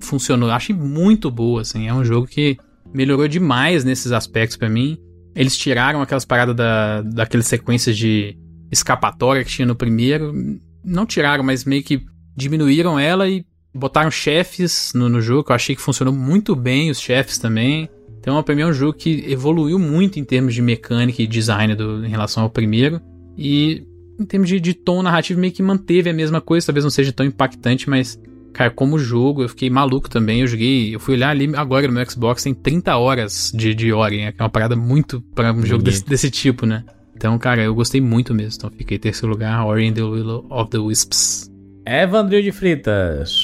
funcionou. 0.00 0.48
Eu 0.48 0.54
achei 0.56 0.74
muito 0.74 1.30
boa, 1.30 1.60
assim. 1.60 1.86
É 1.86 1.94
um 1.94 2.04
jogo 2.04 2.26
que 2.26 2.58
melhorou 2.92 3.28
demais 3.28 3.84
nesses 3.84 4.10
aspectos 4.10 4.56
pra 4.56 4.68
mim. 4.68 4.98
Eles 5.36 5.56
tiraram 5.56 6.02
aquelas 6.02 6.24
paradas 6.24 6.56
da, 6.56 7.00
daquelas 7.02 7.46
sequências 7.46 7.96
de 7.96 8.36
escapatória 8.72 9.44
que 9.44 9.50
tinha 9.52 9.66
no 9.66 9.76
primeiro. 9.76 10.32
Não 10.84 11.06
tiraram, 11.06 11.44
mas 11.44 11.64
meio 11.64 11.84
que 11.84 12.04
diminuíram 12.36 12.98
ela 12.98 13.28
e 13.28 13.46
botaram 13.72 14.10
chefes 14.10 14.90
no, 14.96 15.08
no 15.08 15.20
jogo, 15.20 15.48
eu 15.48 15.54
achei 15.54 15.76
que 15.76 15.82
funcionou 15.82 16.12
muito 16.12 16.56
bem, 16.56 16.90
os 16.90 17.00
chefes 17.00 17.38
também. 17.38 17.88
Então, 18.18 18.42
pra 18.42 18.52
mim 18.52 18.62
é 18.62 18.66
um 18.66 18.72
jogo 18.72 18.94
que 18.94 19.24
evoluiu 19.28 19.78
muito 19.78 20.18
em 20.18 20.24
termos 20.24 20.52
de 20.52 20.60
mecânica 20.60 21.22
e 21.22 21.26
design 21.28 21.76
do, 21.76 22.04
em 22.04 22.08
relação 22.08 22.42
ao 22.42 22.50
primeiro. 22.50 23.00
E 23.38 23.86
em 24.18 24.24
termos 24.24 24.48
de, 24.48 24.60
de 24.60 24.74
tom 24.74 25.02
narrativo, 25.02 25.40
meio 25.40 25.52
que 25.52 25.62
manteve 25.62 26.10
a 26.10 26.14
mesma 26.14 26.40
coisa. 26.40 26.66
Talvez 26.66 26.84
não 26.84 26.90
seja 26.90 27.12
tão 27.12 27.24
impactante, 27.26 27.88
mas, 27.88 28.20
cara, 28.52 28.70
como 28.70 28.98
jogo, 28.98 29.42
eu 29.42 29.48
fiquei 29.48 29.68
maluco 29.70 30.08
também. 30.08 30.40
Eu 30.40 30.46
joguei, 30.46 30.94
eu 30.94 31.00
fui 31.00 31.14
olhar 31.14 31.30
ali 31.30 31.50
agora 31.56 31.86
no 31.86 31.94
meu 31.94 32.08
Xbox, 32.08 32.42
tem 32.42 32.54
30 32.54 32.96
horas 32.96 33.52
de, 33.54 33.74
de 33.74 33.92
Ori, 33.92 34.18
né? 34.18 34.32
Que 34.32 34.40
é 34.40 34.44
uma 34.44 34.50
parada 34.50 34.76
muito 34.76 35.20
pra 35.34 35.52
um 35.52 35.64
jogo 35.64 35.82
desse, 35.82 36.04
desse 36.04 36.30
tipo, 36.30 36.66
né? 36.66 36.84
Então, 37.16 37.38
cara, 37.38 37.62
eu 37.62 37.74
gostei 37.74 38.00
muito 38.00 38.34
mesmo. 38.34 38.56
Então, 38.58 38.70
fiquei 38.70 38.96
em 38.96 39.00
terceiro 39.00 39.28
lugar, 39.28 39.64
Ori 39.64 39.88
and 39.88 39.92
the 39.92 40.02
Will 40.02 40.46
of 40.50 40.70
the 40.70 40.78
Wisps. 40.78 41.50
Evandro 41.86 42.42
de 42.42 42.50
Fritas. 42.50 43.34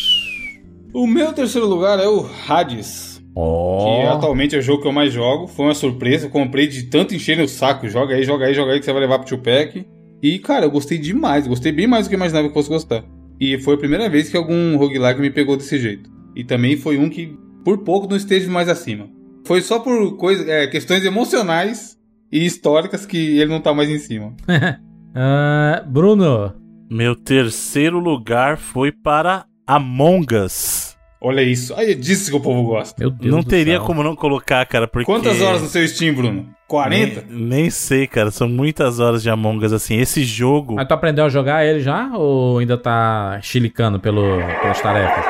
O 0.93 1.07
meu 1.07 1.33
terceiro 1.33 1.69
lugar 1.69 1.99
é 2.01 2.09
o 2.09 2.29
Hades. 2.49 3.21
Que 3.33 3.33
Ó. 3.37 4.13
atualmente 4.13 4.57
é 4.57 4.59
o 4.59 4.63
jogo 4.63 4.83
que 4.83 4.89
eu 4.89 4.93
mais 4.93 5.13
jogo. 5.13 5.47
Foi 5.47 5.67
uma 5.67 5.75
surpresa. 5.75 6.27
Eu 6.27 6.31
comprei 6.31 6.67
de 6.67 6.85
tanto 6.85 7.15
encher 7.15 7.39
o 7.41 7.49
saco. 7.49 7.89
Joga 7.89 8.15
aí, 8.15 8.25
joga 8.25 8.47
aí, 8.47 8.55
joga 8.55 8.73
aí 8.73 8.81
que 8.81 8.85
você 8.85 8.93
vai 8.93 9.03
levar 9.03 9.21
pro 9.21 9.29
Tupac. 9.29 9.87
E, 10.23 10.39
cara, 10.39 10.67
eu 10.67 10.71
gostei 10.71 10.99
demais. 10.99 11.47
Gostei 11.47 11.73
bem 11.73 11.87
mais 11.87 12.07
do 12.07 12.09
que 12.09 12.15
eu 12.15 12.19
imaginava 12.19 12.49
que 12.49 12.55
fosse 12.55 12.69
gostar. 12.69 13.05
E 13.41 13.59
foi 13.59 13.75
a 13.75 13.79
primeira 13.79 14.09
vez 14.09 14.29
que 14.29 14.37
algum 14.37 14.77
roguelike 14.77 15.21
me 15.21 15.31
pegou 15.31 15.57
desse 15.57 15.79
jeito. 15.79 16.11
E 16.37 16.45
também 16.45 16.77
foi 16.77 16.99
um 16.99 17.09
que, 17.09 17.37
por 17.65 17.79
pouco, 17.79 18.09
não 18.09 18.17
esteve 18.17 18.47
mais 18.49 18.69
acima. 18.69 19.09
Foi 19.47 19.63
só 19.63 19.79
por 19.79 20.17
coisa, 20.17 20.49
é, 20.51 20.67
questões 20.67 21.05
emocionais 21.05 21.99
e 22.31 22.45
históricas 22.45 23.07
que 23.07 23.39
ele 23.39 23.51
não 23.51 23.61
tá 23.61 23.73
mais 23.75 23.89
em 23.89 23.99
cima. 23.99 24.35
Ah, 25.13 25.85
Bruno. 25.89 26.55
Meu 26.89 27.17
terceiro 27.17 27.99
lugar 27.99 28.57
foi 28.57 28.93
para 28.93 29.45
Among 29.67 30.37
Us. 30.37 30.90
Olha 31.21 31.43
isso. 31.43 31.75
Aí 31.75 31.93
é 31.93 31.95
disso 31.95 32.31
que 32.31 32.37
o 32.37 32.41
povo 32.41 32.63
gosta. 32.63 32.95
Meu 32.99 33.11
Deus 33.11 33.31
não 33.31 33.41
do 33.43 33.49
teria 33.49 33.77
céu. 33.77 33.85
como 33.85 34.03
não 34.03 34.17
colocar, 34.17 34.65
cara, 34.65 34.89
porque... 34.89 35.05
Quantas 35.05 35.43
horas 35.43 35.61
no 35.61 35.69
seu 35.69 35.87
Steam, 35.87 36.15
Bruno? 36.15 36.49
40? 36.67 37.27
Nem, 37.29 37.41
nem 37.43 37.71
sei, 37.71 38.07
cara. 38.07 38.31
São 38.31 38.49
muitas 38.49 38.99
horas 39.01 39.23
de 39.23 39.29
Among 39.29 39.67
Us, 39.67 39.73
assim. 39.75 39.99
Esse 39.99 40.25
jogo... 40.25 40.77
Mas 40.77 40.89
tu 40.89 40.95
aprendeu 40.95 41.27
a 41.27 41.29
jogar 41.29 41.65
ele 41.67 41.81
já? 41.81 42.11
Ou 42.15 42.59
ainda 42.59 42.79
tá 42.79 43.39
chilicando 43.43 44.01
pelo, 44.01 44.39
pelas 44.63 44.81
tarefas? 44.81 45.25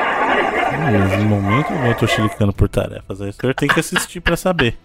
No 1.19 1.25
momento 1.25 1.73
eu 1.73 1.95
tô 1.95 2.07
chilicando 2.07 2.53
por 2.53 2.69
tarefas. 2.69 3.21
Aí 3.21 3.29
o 3.29 3.33
senhor 3.33 3.53
tem 3.53 3.67
que 3.67 3.79
assistir 3.79 4.21
pra 4.21 4.37
saber. 4.37 4.77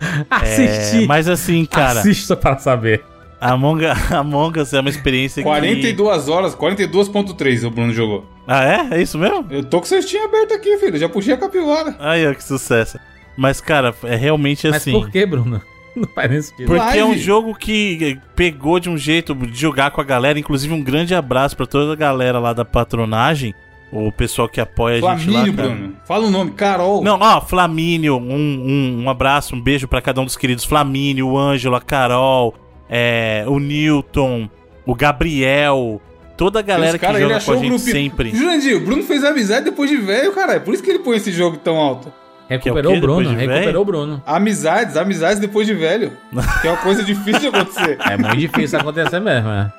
Assistir. 0.30 1.04
É, 1.04 1.06
mas 1.06 1.26
assim, 1.28 1.64
cara, 1.64 2.00
Assista 2.00 2.36
para 2.36 2.58
saber. 2.58 3.02
Among, 3.40 3.82
Among 4.12 4.58
Us 4.60 4.72
é 4.72 4.80
uma 4.80 4.90
experiência 4.90 5.42
que... 5.42 5.48
42 5.48 6.28
horas, 6.28 6.54
42.3 6.54 7.66
o 7.66 7.70
Bruno 7.70 7.92
jogou. 7.92 8.35
Ah, 8.46 8.64
é? 8.64 8.98
É 8.98 9.02
isso 9.02 9.18
mesmo? 9.18 9.46
Eu 9.50 9.64
tô 9.64 9.80
com 9.80 9.86
o 9.86 10.02
Steam 10.02 10.24
aberto 10.24 10.54
aqui, 10.54 10.76
filho. 10.78 10.96
Já 10.96 11.08
puxei 11.08 11.34
a 11.34 11.36
capivara. 11.36 11.96
Aí, 11.98 12.26
ó, 12.26 12.32
que 12.32 12.44
sucesso. 12.44 12.98
Mas, 13.36 13.60
cara, 13.60 13.94
é 14.04 14.16
realmente 14.16 14.66
Mas 14.68 14.76
assim... 14.76 14.92
por 14.92 15.10
que, 15.10 15.26
Bruno? 15.26 15.60
Não 15.96 16.08
nem 16.28 16.42
sentido. 16.42 16.66
Porque 16.66 16.98
é 16.98 17.04
um 17.04 17.16
jogo 17.16 17.54
que 17.54 18.18
pegou 18.34 18.78
de 18.78 18.90
um 18.90 18.98
jeito 18.98 19.34
de 19.34 19.58
jogar 19.58 19.90
com 19.90 20.00
a 20.00 20.04
galera. 20.04 20.38
Inclusive, 20.38 20.72
um 20.72 20.82
grande 20.82 21.14
abraço 21.14 21.56
pra 21.56 21.66
toda 21.66 21.92
a 21.92 21.96
galera 21.96 22.38
lá 22.38 22.52
da 22.52 22.64
patronagem. 22.64 23.54
O 23.90 24.12
pessoal 24.12 24.48
que 24.48 24.60
apoia 24.60 24.96
a 24.96 25.16
gente 25.16 25.30
lá. 25.30 25.44
Flamínio. 25.44 25.52
Bruno. 25.52 25.96
Fala 26.04 26.26
o 26.26 26.30
nome. 26.30 26.50
Carol. 26.50 27.02
Não, 27.02 27.18
ó, 27.20 27.40
Flamínio, 27.40 28.16
um, 28.16 28.34
um, 28.34 29.02
um 29.04 29.10
abraço, 29.10 29.54
um 29.54 29.60
beijo 29.60 29.88
pra 29.88 30.02
cada 30.02 30.20
um 30.20 30.24
dos 30.24 30.36
queridos. 30.36 30.64
Flamínio, 30.64 31.28
o 31.28 31.38
Ângelo, 31.38 31.76
a 31.76 31.80
Carol, 31.80 32.54
é, 32.90 33.44
o 33.46 33.58
Newton, 33.58 34.50
o 34.84 34.94
Gabriel, 34.94 36.00
toda 36.36 36.58
a 36.58 36.62
galera 36.62 36.98
cara, 36.98 37.14
que 37.14 37.20
joga 37.20 37.40
com 37.40 37.50
a 37.50 37.54
o 37.54 37.58
gente 37.58 37.68
grupo. 37.68 37.84
sempre. 37.84 38.30
Jurandir, 38.36 38.76
o 38.76 38.80
Bruno 38.80 39.02
fez 39.02 39.24
amizade 39.24 39.64
depois 39.64 39.88
de 39.90 39.96
velho, 39.96 40.32
cara. 40.32 40.54
É 40.54 40.58
por 40.60 40.74
isso 40.74 40.82
que 40.82 40.90
ele 40.90 40.98
põe 41.00 41.16
esse 41.16 41.32
jogo 41.32 41.56
tão 41.56 41.76
alto. 41.76 42.12
Recuperou 42.48 42.92
quê? 42.92 42.98
o 42.98 43.00
Bruno, 43.00 43.20
Depois 43.22 43.36
de 43.38 43.44
recuperou 43.46 43.64
velho? 43.66 43.80
o 43.80 43.84
Bruno. 43.84 44.22
Amizades, 44.24 44.96
amizades 44.96 45.40
depois 45.40 45.66
de 45.66 45.74
velho. 45.74 46.12
que 46.62 46.68
é 46.68 46.70
uma 46.70 46.76
coisa 46.80 47.02
difícil 47.02 47.40
de 47.40 47.46
acontecer. 47.48 47.98
É 48.08 48.16
muito 48.16 48.36
difícil 48.36 48.78
acontecer 48.78 49.18
mesmo, 49.20 49.48
é. 49.48 49.72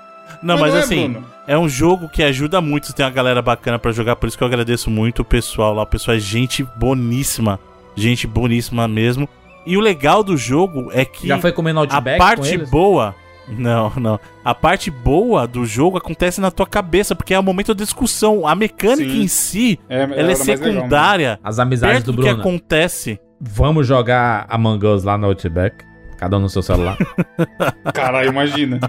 Não, 0.43 0.55
Mas 0.55 0.61
mas 0.61 0.71
não 0.73 0.79
é, 0.79 0.83
assim, 0.83 1.11
Bruno. 1.11 1.27
é 1.47 1.57
um 1.57 1.69
jogo 1.69 2.09
que 2.09 2.21
ajuda 2.21 2.59
muito. 2.59 2.93
Tem 2.93 3.05
uma 3.05 3.11
galera 3.11 3.41
bacana 3.41 3.79
pra 3.79 3.91
jogar, 3.93 4.17
por 4.17 4.27
isso 4.27 4.37
que 4.37 4.43
eu 4.43 4.47
agradeço 4.47 4.89
muito 4.91 5.21
o 5.21 5.25
pessoal 5.25 5.73
lá. 5.73 5.83
O 5.83 5.87
pessoal 5.87 6.17
é 6.17 6.19
gente 6.19 6.63
boníssima. 6.75 7.57
Gente 7.95 8.27
boníssima 8.27 8.85
mesmo. 8.87 9.27
E 9.65 9.75
o 9.77 9.79
legal 9.79 10.21
do 10.21 10.35
jogo 10.37 10.89
é 10.91 11.03
que 11.05 11.27
Já 11.27 11.39
foi 11.39 11.51
comendo 11.53 11.79
a 11.79 11.83
Outback 11.83 12.17
parte 12.17 12.53
eles? 12.53 12.69
boa. 12.69 13.15
Não, 13.47 13.91
não. 13.95 14.19
A 14.43 14.53
parte 14.53 14.91
boa 14.91 15.47
do 15.47 15.65
jogo 15.65 15.97
acontece 15.97 16.41
na 16.41 16.51
tua 16.51 16.67
cabeça, 16.67 17.15
porque 17.15 17.33
é 17.33 17.39
o 17.39 17.43
momento 17.43 17.73
da 17.73 17.83
discussão. 17.83 18.45
A 18.45 18.53
mecânica 18.55 19.09
Sim. 19.11 19.21
em 19.21 19.27
si, 19.27 19.79
É, 19.87 20.01
ela 20.03 20.13
é 20.15 20.17
era 20.19 20.27
mais 20.27 20.45
legal, 20.47 20.73
secundária. 20.73 21.39
As 21.43 21.57
amizades 21.59 21.95
perto 21.97 22.11
do 22.11 22.17
do, 22.17 22.21
que 22.23 22.27
Bruno. 22.27 22.41
acontece. 22.41 23.19
Vamos 23.39 23.87
jogar 23.87 24.45
Among 24.49 24.85
Us 24.85 25.03
lá 25.03 25.17
no 25.17 25.27
Outback. 25.27 25.85
Cada 26.17 26.37
um 26.37 26.41
no 26.41 26.49
seu 26.49 26.61
celular. 26.61 26.97
Caralho, 27.93 28.29
imagina. 28.29 28.79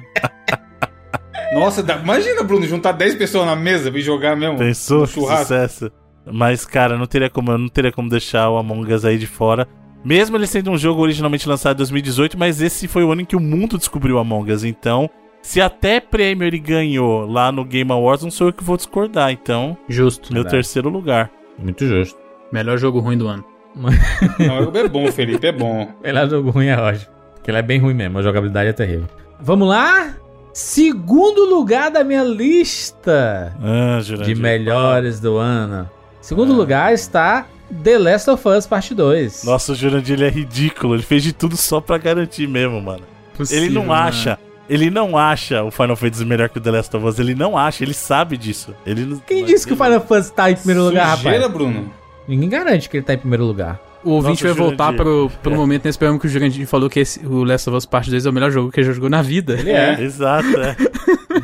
Nossa, 1.54 1.82
dá- 1.82 1.96
imagina, 1.96 2.42
Bruno, 2.42 2.66
juntar 2.66 2.92
10 2.92 3.14
pessoas 3.16 3.46
na 3.46 3.56
mesa 3.56 3.90
e 3.94 4.00
jogar 4.00 4.36
mesmo. 4.36 4.58
Pensou? 4.58 5.06
churrasco. 5.06 5.42
sucesso. 5.44 5.92
Mas, 6.30 6.64
cara, 6.66 6.98
não 6.98 7.06
teria 7.06 7.30
como, 7.30 7.52
eu 7.52 7.58
não 7.58 7.68
teria 7.68 7.92
como 7.92 8.08
deixar 8.08 8.50
o 8.50 8.58
Among 8.58 8.92
Us 8.92 9.04
aí 9.04 9.18
de 9.18 9.26
fora. 9.26 9.66
Mesmo 10.04 10.36
ele 10.36 10.46
sendo 10.46 10.70
um 10.70 10.78
jogo 10.78 11.02
originalmente 11.02 11.48
lançado 11.48 11.76
em 11.76 11.78
2018, 11.78 12.38
mas 12.38 12.60
esse 12.62 12.86
foi 12.88 13.04
o 13.04 13.12
ano 13.12 13.22
em 13.22 13.24
que 13.24 13.36
o 13.36 13.40
mundo 13.40 13.76
descobriu 13.76 14.18
Among 14.18 14.50
Us. 14.52 14.64
Então, 14.64 15.10
se 15.42 15.60
até 15.60 16.00
prêmio 16.00 16.46
ele 16.46 16.58
ganhou 16.58 17.26
lá 17.26 17.50
no 17.52 17.64
Game 17.64 17.90
Awards, 17.90 18.24
não 18.24 18.30
sou 18.30 18.48
eu 18.48 18.52
que 18.52 18.62
vou 18.64 18.76
discordar. 18.76 19.30
Então, 19.32 19.76
Justo. 19.88 20.32
meu 20.32 20.42
Verdade. 20.42 20.56
terceiro 20.56 20.88
lugar. 20.88 21.30
Muito 21.58 21.84
justo. 21.86 22.18
Melhor 22.52 22.78
jogo 22.78 23.00
ruim 23.00 23.18
do 23.18 23.26
ano. 23.28 23.44
Não, 23.76 24.80
é 24.80 24.88
bom, 24.88 25.10
Felipe, 25.12 25.46
é 25.46 25.52
bom. 25.52 25.88
Melhor 26.02 26.28
jogo 26.28 26.50
ruim 26.50 26.66
é 26.66 26.76
ótimo. 26.76 27.12
Porque 27.34 27.50
ele 27.50 27.58
é 27.58 27.62
bem 27.62 27.78
ruim 27.78 27.94
mesmo, 27.94 28.18
a 28.18 28.22
jogabilidade 28.22 28.70
é 28.70 28.72
terrível. 28.72 29.06
Vamos 29.40 29.68
lá? 29.68 30.14
Segundo 30.52 31.44
lugar 31.44 31.90
da 31.90 32.02
minha 32.02 32.24
lista 32.24 33.54
Ah, 33.62 34.00
de 34.24 34.34
melhores 34.34 35.20
do 35.20 35.36
ano. 35.36 35.88
Segundo 36.20 36.52
lugar 36.52 36.92
está 36.92 37.46
The 37.82 37.98
Last 37.98 38.30
of 38.30 38.48
Us 38.48 38.66
Parte 38.66 38.94
2. 38.94 39.44
Nossa, 39.44 39.72
o 39.72 39.74
Jurandir 39.74 40.14
ele 40.14 40.24
é 40.24 40.30
ridículo. 40.30 40.94
Ele 40.94 41.02
fez 41.02 41.22
de 41.22 41.32
tudo 41.32 41.56
só 41.56 41.80
pra 41.80 41.98
garantir 41.98 42.46
mesmo, 42.46 42.80
mano. 42.80 43.02
ele 43.50 43.68
não 43.68 43.92
acha. 43.92 44.38
Ele 44.68 44.90
não 44.90 45.16
acha 45.16 45.62
o 45.64 45.70
Final 45.70 45.96
Fantasy 45.96 46.24
melhor 46.26 46.48
que 46.50 46.58
o 46.58 46.60
The 46.60 46.70
Last 46.70 46.94
of 46.96 47.06
Us. 47.06 47.18
Ele 47.18 47.34
não 47.34 47.56
acha, 47.56 47.82
ele 47.84 47.94
sabe 47.94 48.36
disso. 48.36 48.74
Ele 48.84 49.04
não- 49.04 49.18
Quem 49.20 49.40
mas 49.42 49.50
disse 49.50 49.66
que 49.66 49.72
o 49.72 49.76
Final 49.76 50.00
Fantasy 50.00 50.32
tá 50.32 50.50
em 50.50 50.56
primeiro 50.56 50.82
lugar, 50.84 51.16
Sujeira, 51.16 51.38
rapaz? 51.38 51.52
Bruno. 51.54 51.90
Ninguém 52.26 52.48
garante 52.50 52.88
que 52.88 52.98
ele 52.98 53.04
tá 53.04 53.14
em 53.14 53.18
primeiro 53.18 53.44
lugar. 53.44 53.80
O 54.04 54.10
ouvinte 54.10 54.44
Nossa, 54.44 54.54
vai 54.54 54.66
voltar 54.68 54.92
pro, 54.92 55.30
pro 55.42 55.52
É. 55.52 55.56
momento 55.56 55.84
nesse 55.86 55.98
programa 55.98 56.20
que 56.20 56.26
o 56.26 56.30
Jurandir 56.30 56.66
falou 56.66 56.88
que 56.88 57.00
esse, 57.00 57.26
o 57.26 57.42
Last 57.44 57.68
of 57.68 57.76
Us 57.78 57.86
Part 57.86 58.08
2 58.10 58.26
é 58.26 58.30
o 58.30 58.32
melhor 58.32 58.50
jogo 58.50 58.70
que 58.70 58.78
ele 58.80 58.86
já 58.86 58.92
jogou 58.92 59.08
na 59.10 59.22
vida. 59.22 59.54
Ele 59.58 59.70
é. 59.70 59.98
Exato, 60.04 60.46
é. 60.60 60.76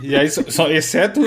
E 0.03 0.15
aí, 0.15 0.29
só, 0.31 0.43
só- 0.49 0.69
exceto. 0.71 1.21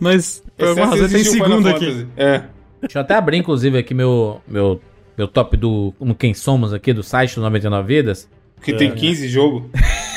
Mas, 0.00 0.42
por 0.56 0.68
alguma 0.68 0.86
razão, 0.86 1.08
tem 1.08 1.24
segundo 1.24 1.68
aqui. 1.68 2.06
É. 2.16 2.42
Deixa 2.82 2.98
eu 2.98 3.02
até 3.02 3.14
abrir, 3.14 3.38
inclusive, 3.38 3.78
aqui 3.78 3.94
meu, 3.94 4.40
meu, 4.46 4.80
meu 5.16 5.26
top 5.28 5.56
do 5.56 5.94
no 6.00 6.14
Quem 6.14 6.34
Somos 6.34 6.74
aqui, 6.74 6.92
do 6.92 7.02
site 7.02 7.36
do 7.36 7.40
99 7.40 7.86
Vidas. 7.86 8.28
Que 8.62 8.74
tem 8.74 8.90
15 8.90 9.28
jogos. 9.28 9.64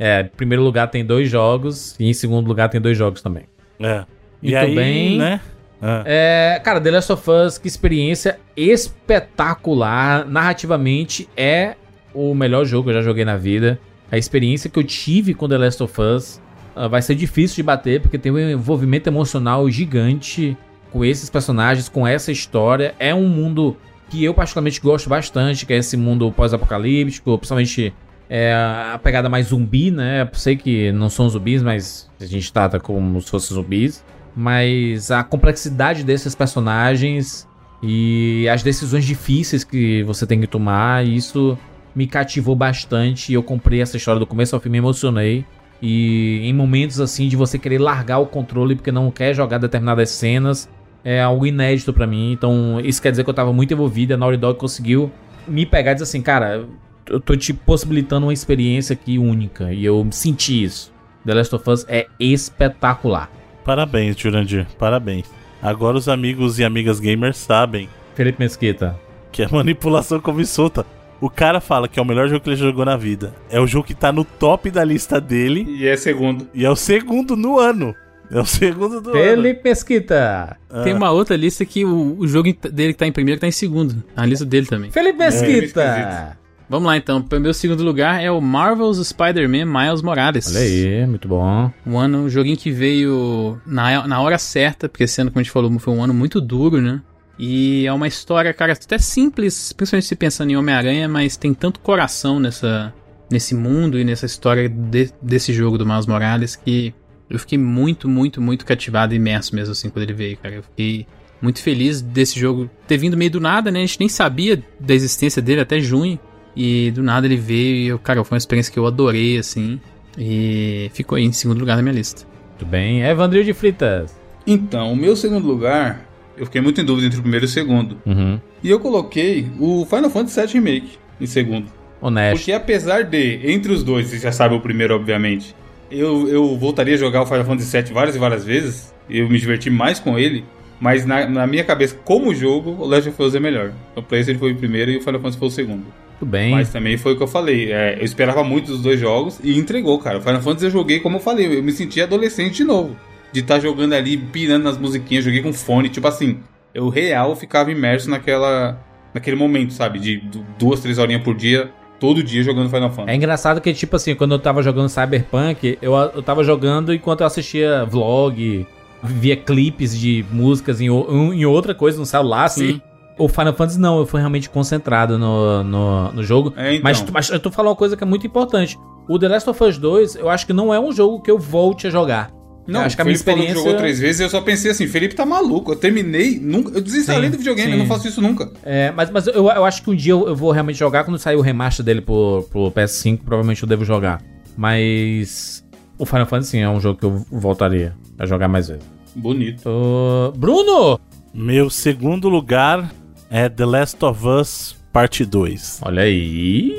É, 0.00 0.20
em 0.20 0.28
primeiro 0.28 0.62
lugar 0.62 0.86
tem 0.86 1.04
dois 1.04 1.28
jogos 1.28 1.96
e 1.98 2.08
em 2.08 2.12
segundo 2.12 2.46
lugar 2.46 2.68
tem 2.68 2.80
dois 2.80 2.96
jogos 2.96 3.20
também. 3.20 3.46
é. 3.80 4.04
E 4.40 4.52
Muito 4.52 4.64
aí, 4.64 4.74
bem. 4.76 5.18
né? 5.18 5.40
Ah. 5.82 6.04
É, 6.06 6.60
cara, 6.62 6.80
The 6.80 6.92
Last 6.92 7.12
of 7.12 7.28
Us, 7.28 7.58
que 7.58 7.66
experiência 7.66 8.38
espetacular. 8.56 10.24
Narrativamente 10.24 11.28
é 11.36 11.74
o 12.14 12.34
melhor 12.34 12.64
jogo 12.64 12.84
que 12.84 12.90
eu 12.90 12.94
já 12.94 13.02
joguei 13.02 13.24
na 13.24 13.36
vida. 13.36 13.80
A 14.10 14.16
experiência 14.16 14.70
que 14.70 14.78
eu 14.78 14.84
tive 14.84 15.34
com 15.34 15.48
The 15.48 15.58
Last 15.58 15.82
of 15.82 16.00
Us 16.00 16.40
ah, 16.76 16.86
vai 16.86 17.02
ser 17.02 17.16
difícil 17.16 17.56
de 17.56 17.62
bater, 17.64 18.00
porque 18.00 18.16
tem 18.16 18.30
um 18.30 18.38
envolvimento 18.38 19.08
emocional 19.08 19.68
gigante 19.68 20.56
com 20.92 21.04
esses 21.04 21.30
personagens, 21.30 21.88
com 21.88 22.06
essa 22.06 22.32
história. 22.32 22.94
É 22.98 23.14
um 23.14 23.28
mundo 23.28 23.76
que 24.08 24.24
eu 24.24 24.32
particularmente 24.32 24.80
gosto 24.80 25.08
bastante, 25.08 25.66
que 25.66 25.72
é 25.72 25.76
esse 25.76 25.96
mundo 25.96 26.32
pós-apocalíptico, 26.32 27.36
principalmente 27.36 27.92
é, 28.28 28.52
a 28.52 28.98
pegada 29.02 29.28
mais 29.28 29.48
zumbi, 29.48 29.90
né? 29.90 30.28
Sei 30.32 30.56
que 30.56 30.92
não 30.92 31.08
são 31.08 31.28
zumbis, 31.28 31.62
mas 31.62 32.10
a 32.20 32.26
gente 32.26 32.52
trata 32.52 32.78
como 32.78 33.20
se 33.20 33.30
fossem 33.30 33.54
zumbis. 33.54 34.04
Mas 34.34 35.10
a 35.10 35.24
complexidade 35.24 36.04
desses 36.04 36.34
personagens 36.34 37.48
e 37.82 38.48
as 38.48 38.62
decisões 38.62 39.04
difíceis 39.04 39.64
que 39.64 40.02
você 40.04 40.26
tem 40.26 40.40
que 40.40 40.46
tomar, 40.46 41.06
isso 41.06 41.58
me 41.94 42.06
cativou 42.06 42.54
bastante. 42.54 43.32
Eu 43.32 43.42
comprei 43.42 43.80
essa 43.80 43.96
história 43.96 44.20
do 44.20 44.26
começo 44.26 44.54
ao 44.54 44.60
fim, 44.60 44.68
me 44.68 44.78
emocionei. 44.78 45.44
E 45.80 46.40
em 46.44 46.52
momentos 46.52 47.00
assim 47.00 47.28
de 47.28 47.36
você 47.36 47.58
querer 47.58 47.78
largar 47.78 48.18
o 48.18 48.26
controle 48.26 48.74
porque 48.74 48.90
não 48.90 49.10
quer 49.10 49.34
jogar 49.34 49.58
determinadas 49.58 50.10
cenas, 50.10 50.68
é 51.04 51.20
algo 51.22 51.46
inédito 51.46 51.92
pra 51.92 52.06
mim. 52.06 52.32
Então, 52.32 52.80
isso 52.84 53.00
quer 53.00 53.10
dizer 53.10 53.24
que 53.24 53.30
eu 53.30 53.34
tava 53.34 53.52
muito 53.52 53.72
envolvido. 53.72 54.14
A 54.14 54.16
Naughty 54.16 54.36
Dog 54.36 54.58
conseguiu 54.58 55.10
me 55.46 55.64
pegar 55.64 55.92
e 55.92 55.94
dizer 55.94 56.04
assim, 56.04 56.20
cara, 56.22 56.64
eu 57.08 57.20
tô 57.20 57.34
te 57.36 57.52
possibilitando 57.54 58.26
uma 58.26 58.32
experiência 58.32 58.92
aqui 58.94 59.18
única. 59.18 59.72
E 59.72 59.84
eu 59.84 60.06
senti 60.10 60.62
isso. 60.64 60.92
The 61.24 61.34
Last 61.34 61.54
of 61.54 61.70
Us 61.70 61.84
é 61.88 62.06
espetacular. 62.18 63.30
Parabéns, 63.64 64.16
Jurandir. 64.16 64.66
Parabéns. 64.78 65.26
Agora 65.62 65.96
os 65.96 66.08
amigos 66.08 66.58
e 66.58 66.64
amigas 66.64 67.00
gamers 67.00 67.36
sabem 67.36 67.88
Felipe 68.14 68.38
Mesquita. 68.40 68.98
que 69.32 69.42
é 69.42 69.48
manipulação 69.48 70.20
come 70.20 70.44
solta. 70.46 70.86
O 71.20 71.28
cara 71.28 71.60
fala 71.60 71.88
que 71.88 71.98
é 71.98 72.02
o 72.02 72.04
melhor 72.04 72.28
jogo 72.28 72.40
que 72.42 72.50
ele 72.50 72.56
jogou 72.56 72.84
na 72.84 72.96
vida. 72.96 73.34
É 73.50 73.58
o 73.60 73.66
jogo 73.66 73.84
que 73.86 73.94
tá 73.94 74.12
no 74.12 74.24
top 74.24 74.70
da 74.70 74.84
lista 74.84 75.20
dele 75.20 75.64
E 75.68 75.86
é 75.86 75.96
segundo. 75.96 76.46
e 76.54 76.64
é 76.64 76.70
o 76.70 76.76
segundo 76.76 77.36
no 77.36 77.58
ano. 77.58 77.94
É 78.30 78.38
o 78.40 78.44
segundo 78.44 79.00
do 79.00 79.10
ano. 79.10 79.18
Felipe 79.18 79.60
Mesquita. 79.64 80.56
Tem 80.84 80.92
uma 80.94 81.10
outra 81.10 81.36
lista 81.36 81.64
que 81.64 81.84
o, 81.84 82.16
o 82.18 82.26
jogo 82.28 82.54
dele 82.70 82.92
que 82.92 82.98
tá 82.98 83.06
em 83.06 83.12
primeiro 83.12 83.40
tá 83.40 83.46
em 83.46 83.52
segundo. 83.52 84.02
A 84.16 84.26
lista 84.26 84.44
dele 84.44 84.66
também. 84.66 84.90
Felipe 84.90 85.18
Mesquita. 85.18 85.54
esquisito. 85.64 86.38
Vamos 86.70 86.86
lá 86.86 86.96
então. 86.98 87.24
O 87.32 87.40
meu 87.40 87.54
segundo 87.54 87.82
lugar 87.82 88.22
é 88.22 88.30
o 88.30 88.38
Marvel's 88.42 88.98
Spider-Man 89.06 89.64
Miles 89.64 90.02
Morales. 90.02 90.48
Olha 90.54 90.60
aí, 90.60 91.06
muito 91.06 91.26
bom. 91.26 91.72
Um 91.86 91.98
ano, 91.98 92.18
um 92.24 92.28
joguinho 92.28 92.58
que 92.58 92.70
veio 92.70 93.58
na, 93.64 94.06
na 94.06 94.20
hora 94.20 94.36
certa, 94.36 94.86
porque 94.88 95.04
esse 95.04 95.18
ano, 95.22 95.30
como 95.30 95.40
a 95.40 95.42
gente 95.42 95.50
falou, 95.52 95.78
foi 95.78 95.94
um 95.94 96.04
ano 96.04 96.12
muito 96.12 96.38
duro, 96.40 96.82
né? 96.82 97.00
E 97.38 97.86
é 97.86 97.92
uma 97.92 98.06
história, 98.06 98.52
cara, 98.52 98.72
até 98.74 98.98
simples, 98.98 99.72
principalmente 99.72 100.06
se 100.06 100.16
pensando 100.16 100.50
em 100.50 100.56
Homem-Aranha, 100.56 101.08
mas 101.08 101.36
tem 101.38 101.54
tanto 101.54 101.80
coração 101.80 102.38
nessa, 102.38 102.92
nesse 103.30 103.54
mundo 103.54 103.98
e 103.98 104.04
nessa 104.04 104.26
história 104.26 104.68
de- 104.68 105.10
desse 105.22 105.54
jogo 105.54 105.78
do 105.78 105.86
Miles 105.86 106.04
Morales 106.06 106.54
que 106.56 106.92
eu 107.30 107.38
fiquei 107.38 107.58
muito, 107.58 108.08
muito, 108.08 108.40
muito 108.40 108.64
cativado 108.64 109.12
e 109.12 109.16
imerso 109.16 109.54
mesmo 109.54 109.72
assim 109.72 109.90
quando 109.90 110.04
ele 110.04 110.14
veio, 110.14 110.36
cara. 110.36 110.56
Eu 110.56 110.62
fiquei 110.62 111.06
muito 111.40 111.62
feliz 111.62 112.00
desse 112.00 112.38
jogo 112.38 112.70
ter 112.86 112.96
vindo 112.96 113.16
meio 113.16 113.30
do 113.30 113.40
nada, 113.40 113.70
né? 113.70 113.80
A 113.80 113.86
gente 113.86 114.00
nem 114.00 114.08
sabia 114.08 114.62
da 114.80 114.94
existência 114.94 115.40
dele 115.40 115.60
até 115.60 115.80
junho. 115.80 116.18
E 116.56 116.90
do 116.90 117.02
nada 117.02 117.26
ele 117.26 117.36
veio 117.36 117.76
e, 117.76 117.86
eu, 117.86 117.98
cara, 117.98 118.24
foi 118.24 118.34
uma 118.34 118.38
experiência 118.38 118.72
que 118.72 118.78
eu 118.78 118.86
adorei, 118.86 119.38
assim. 119.38 119.80
E 120.18 120.90
ficou 120.92 121.16
aí 121.16 121.24
em 121.24 121.30
segundo 121.32 121.60
lugar 121.60 121.76
na 121.76 121.82
minha 121.82 121.94
lista. 121.94 122.26
Muito 122.50 122.66
bem. 122.66 123.02
Evandro 123.02 123.44
de 123.44 123.52
Fritas. 123.52 124.18
Então, 124.44 124.92
o 124.92 124.96
meu 124.96 125.14
segundo 125.14 125.46
lugar, 125.46 126.04
eu 126.36 126.46
fiquei 126.46 126.60
muito 126.60 126.80
em 126.80 126.84
dúvida 126.84 127.06
entre 127.06 127.18
o 127.18 127.22
primeiro 127.22 127.44
e 127.44 127.46
o 127.46 127.50
segundo. 127.50 127.98
Uhum. 128.04 128.40
E 128.62 128.70
eu 128.70 128.80
coloquei 128.80 129.48
o 129.60 129.84
Final 129.84 130.10
Fantasy 130.10 130.40
VII 130.40 130.54
Remake 130.54 130.98
em 131.20 131.26
segundo. 131.26 131.66
Honesto. 132.00 132.38
Porque 132.38 132.52
apesar 132.52 133.02
de, 133.02 133.40
entre 133.44 133.72
os 133.72 133.84
dois, 133.84 134.08
você 134.08 134.18
já 134.18 134.32
sabe 134.32 134.54
o 134.54 134.60
primeiro, 134.60 134.94
obviamente, 134.94 135.54
eu, 135.90 136.28
eu 136.28 136.56
voltaria 136.56 136.94
a 136.94 136.98
jogar 136.98 137.22
o 137.22 137.26
Final 137.26 137.44
Fantasy 137.44 137.82
VII 137.82 137.92
várias 137.92 138.16
e 138.16 138.18
várias 138.18 138.44
vezes. 138.44 138.94
Eu 139.08 139.28
me 139.28 139.38
diverti 139.38 139.70
mais 139.70 139.98
com 139.98 140.18
ele. 140.18 140.44
Mas 140.80 141.04
na, 141.04 141.28
na 141.28 141.46
minha 141.46 141.64
cabeça, 141.64 141.96
como 142.04 142.32
jogo, 142.34 142.70
o 142.78 142.86
Legend 142.86 143.08
of 143.10 143.22
Us 143.22 143.34
é 143.34 143.40
melhor. 143.40 143.72
O 143.96 144.02
PlayStation 144.02 144.38
foi 144.38 144.52
o 144.52 144.56
primeiro 144.56 144.90
e 144.92 144.96
o 144.98 145.00
Final 145.00 145.20
Fantasy 145.20 145.38
foi 145.38 145.48
o 145.48 145.50
segundo. 145.50 145.84
Muito 146.20 146.26
bem. 146.26 146.52
Mas 146.52 146.70
também 146.70 146.96
foi 146.96 147.14
o 147.14 147.16
que 147.16 147.22
eu 147.22 147.26
falei. 147.28 147.72
é, 147.72 147.96
eu 147.98 148.04
esperava 148.04 148.44
muito 148.44 148.66
dos 148.68 148.80
dois 148.82 148.98
jogos 149.00 149.40
e 149.42 149.58
entregou, 149.58 149.98
cara. 149.98 150.18
O 150.18 150.22
Final 150.22 150.40
Fantasy 150.40 150.66
eu 150.66 150.70
joguei, 150.70 151.00
como 151.00 151.16
eu 151.16 151.20
falei, 151.20 151.58
eu 151.58 151.62
me 151.62 151.72
senti 151.72 152.00
adolescente 152.00 152.56
de 152.58 152.64
novo. 152.64 152.96
De 153.32 153.40
estar 153.40 153.58
jogando 153.60 153.92
ali, 153.94 154.16
pirando 154.16 154.62
nas 154.64 154.78
musiquinhas, 154.78 155.24
joguei 155.24 155.42
com 155.42 155.52
fone, 155.52 155.88
tipo 155.88 156.06
assim. 156.06 156.38
Eu 156.72 156.88
real 156.88 157.34
ficava 157.34 157.70
imerso 157.72 158.08
naquela. 158.08 158.80
naquele 159.12 159.36
momento, 159.36 159.72
sabe? 159.72 159.98
De 159.98 160.16
du- 160.18 160.46
duas, 160.58 160.80
três 160.80 160.98
horinhas 160.98 161.22
por 161.22 161.34
dia, 161.34 161.70
todo 161.98 162.22
dia 162.22 162.42
jogando 162.42 162.68
Final 162.68 162.90
Fantasy. 162.90 163.10
É 163.10 163.14
engraçado 163.14 163.60
que, 163.60 163.72
tipo 163.72 163.96
assim, 163.96 164.14
quando 164.14 164.32
eu 164.32 164.38
tava 164.38 164.62
jogando 164.62 164.88
Cyberpunk, 164.88 165.78
eu, 165.80 165.94
eu 165.94 166.22
tava 166.22 166.44
jogando 166.44 166.92
enquanto 166.94 167.20
eu 167.20 167.26
assistia 167.26 167.84
vlog, 167.84 168.66
via 169.02 169.36
clipes 169.36 169.98
de 169.98 170.24
músicas 170.30 170.80
em, 170.80 170.86
em 170.86 171.44
outra 171.44 171.74
coisa 171.74 171.98
no 171.98 172.06
celular, 172.06 172.44
assim. 172.44 172.74
Sim. 172.74 172.82
O 173.18 173.28
Final 173.28 173.52
Fantasy 173.52 173.80
não, 173.80 173.98
eu 173.98 174.06
fui 174.06 174.20
realmente 174.20 174.48
concentrado 174.48 175.18
no, 175.18 175.64
no, 175.64 176.12
no 176.12 176.22
jogo. 176.22 176.52
É, 176.56 176.74
então. 176.74 176.84
mas, 176.84 177.04
mas 177.10 177.30
eu 177.30 177.40
tô 177.40 177.50
falando 177.50 177.70
uma 177.70 177.76
coisa 177.76 177.96
que 177.96 178.04
é 178.04 178.06
muito 178.06 178.26
importante. 178.26 178.78
O 179.08 179.18
The 179.18 179.28
Last 179.28 179.50
of 179.50 179.64
Us 179.64 179.78
2, 179.78 180.16
eu 180.16 180.28
acho 180.28 180.46
que 180.46 180.52
não 180.52 180.72
é 180.72 180.78
um 180.78 180.92
jogo 180.92 181.20
que 181.20 181.30
eu 181.30 181.38
volte 181.38 181.88
a 181.88 181.90
jogar. 181.90 182.30
Não, 182.68 182.80
eu 182.80 182.86
acho 182.86 182.96
que 182.96 183.02
a 183.02 183.04
o 183.04 183.06
minha 183.06 183.16
experiência... 183.16 183.54
jogou 183.54 183.76
três 183.76 183.98
vezes 183.98 184.20
e 184.20 184.24
eu 184.24 184.28
só 184.28 184.40
pensei 184.42 184.70
assim, 184.70 184.86
Felipe 184.86 185.14
tá 185.14 185.24
maluco. 185.24 185.72
Eu 185.72 185.76
terminei, 185.76 186.38
nunca, 186.38 186.70
eu 186.76 186.80
desinstalei 186.82 187.24
Sim, 187.24 187.30
do 187.30 187.38
videogame, 187.38 187.68
sim. 187.68 187.72
eu 187.72 187.78
não 187.78 187.86
faço 187.86 188.06
isso 188.06 188.20
nunca. 188.20 188.50
É, 188.62 188.92
mas, 188.92 189.10
mas 189.10 189.26
eu, 189.26 189.48
eu 189.48 189.64
acho 189.64 189.82
que 189.82 189.90
um 189.90 189.94
dia 189.94 190.12
eu, 190.12 190.28
eu 190.28 190.36
vou 190.36 190.50
realmente 190.52 190.78
jogar 190.78 191.04
quando 191.04 191.18
sair 191.18 191.36
o 191.36 191.40
remaster 191.40 191.84
dele 191.84 192.02
pro, 192.02 192.46
pro 192.50 192.70
PS5, 192.70 193.20
provavelmente 193.24 193.62
eu 193.62 193.68
devo 193.68 193.84
jogar. 193.84 194.22
Mas 194.56 195.64
o 195.98 196.04
Final 196.04 196.26
Fantasy 196.26 196.50
sim, 196.50 196.58
é 196.60 196.68
um 196.68 196.80
jogo 196.80 196.98
que 196.98 197.06
eu 197.06 197.24
voltaria 197.30 197.94
a 198.18 198.26
jogar 198.26 198.48
mais 198.48 198.68
vezes. 198.68 198.84
Bonito. 199.14 199.68
Ô, 199.68 200.32
Bruno! 200.36 201.00
Meu 201.32 201.70
segundo 201.70 202.28
lugar 202.28 202.90
é 203.30 203.48
The 203.48 203.64
Last 203.64 204.04
of 204.04 204.26
Us 204.26 204.76
Parte 204.92 205.24
2. 205.24 205.80
Olha 205.82 206.02
aí. 206.02 206.74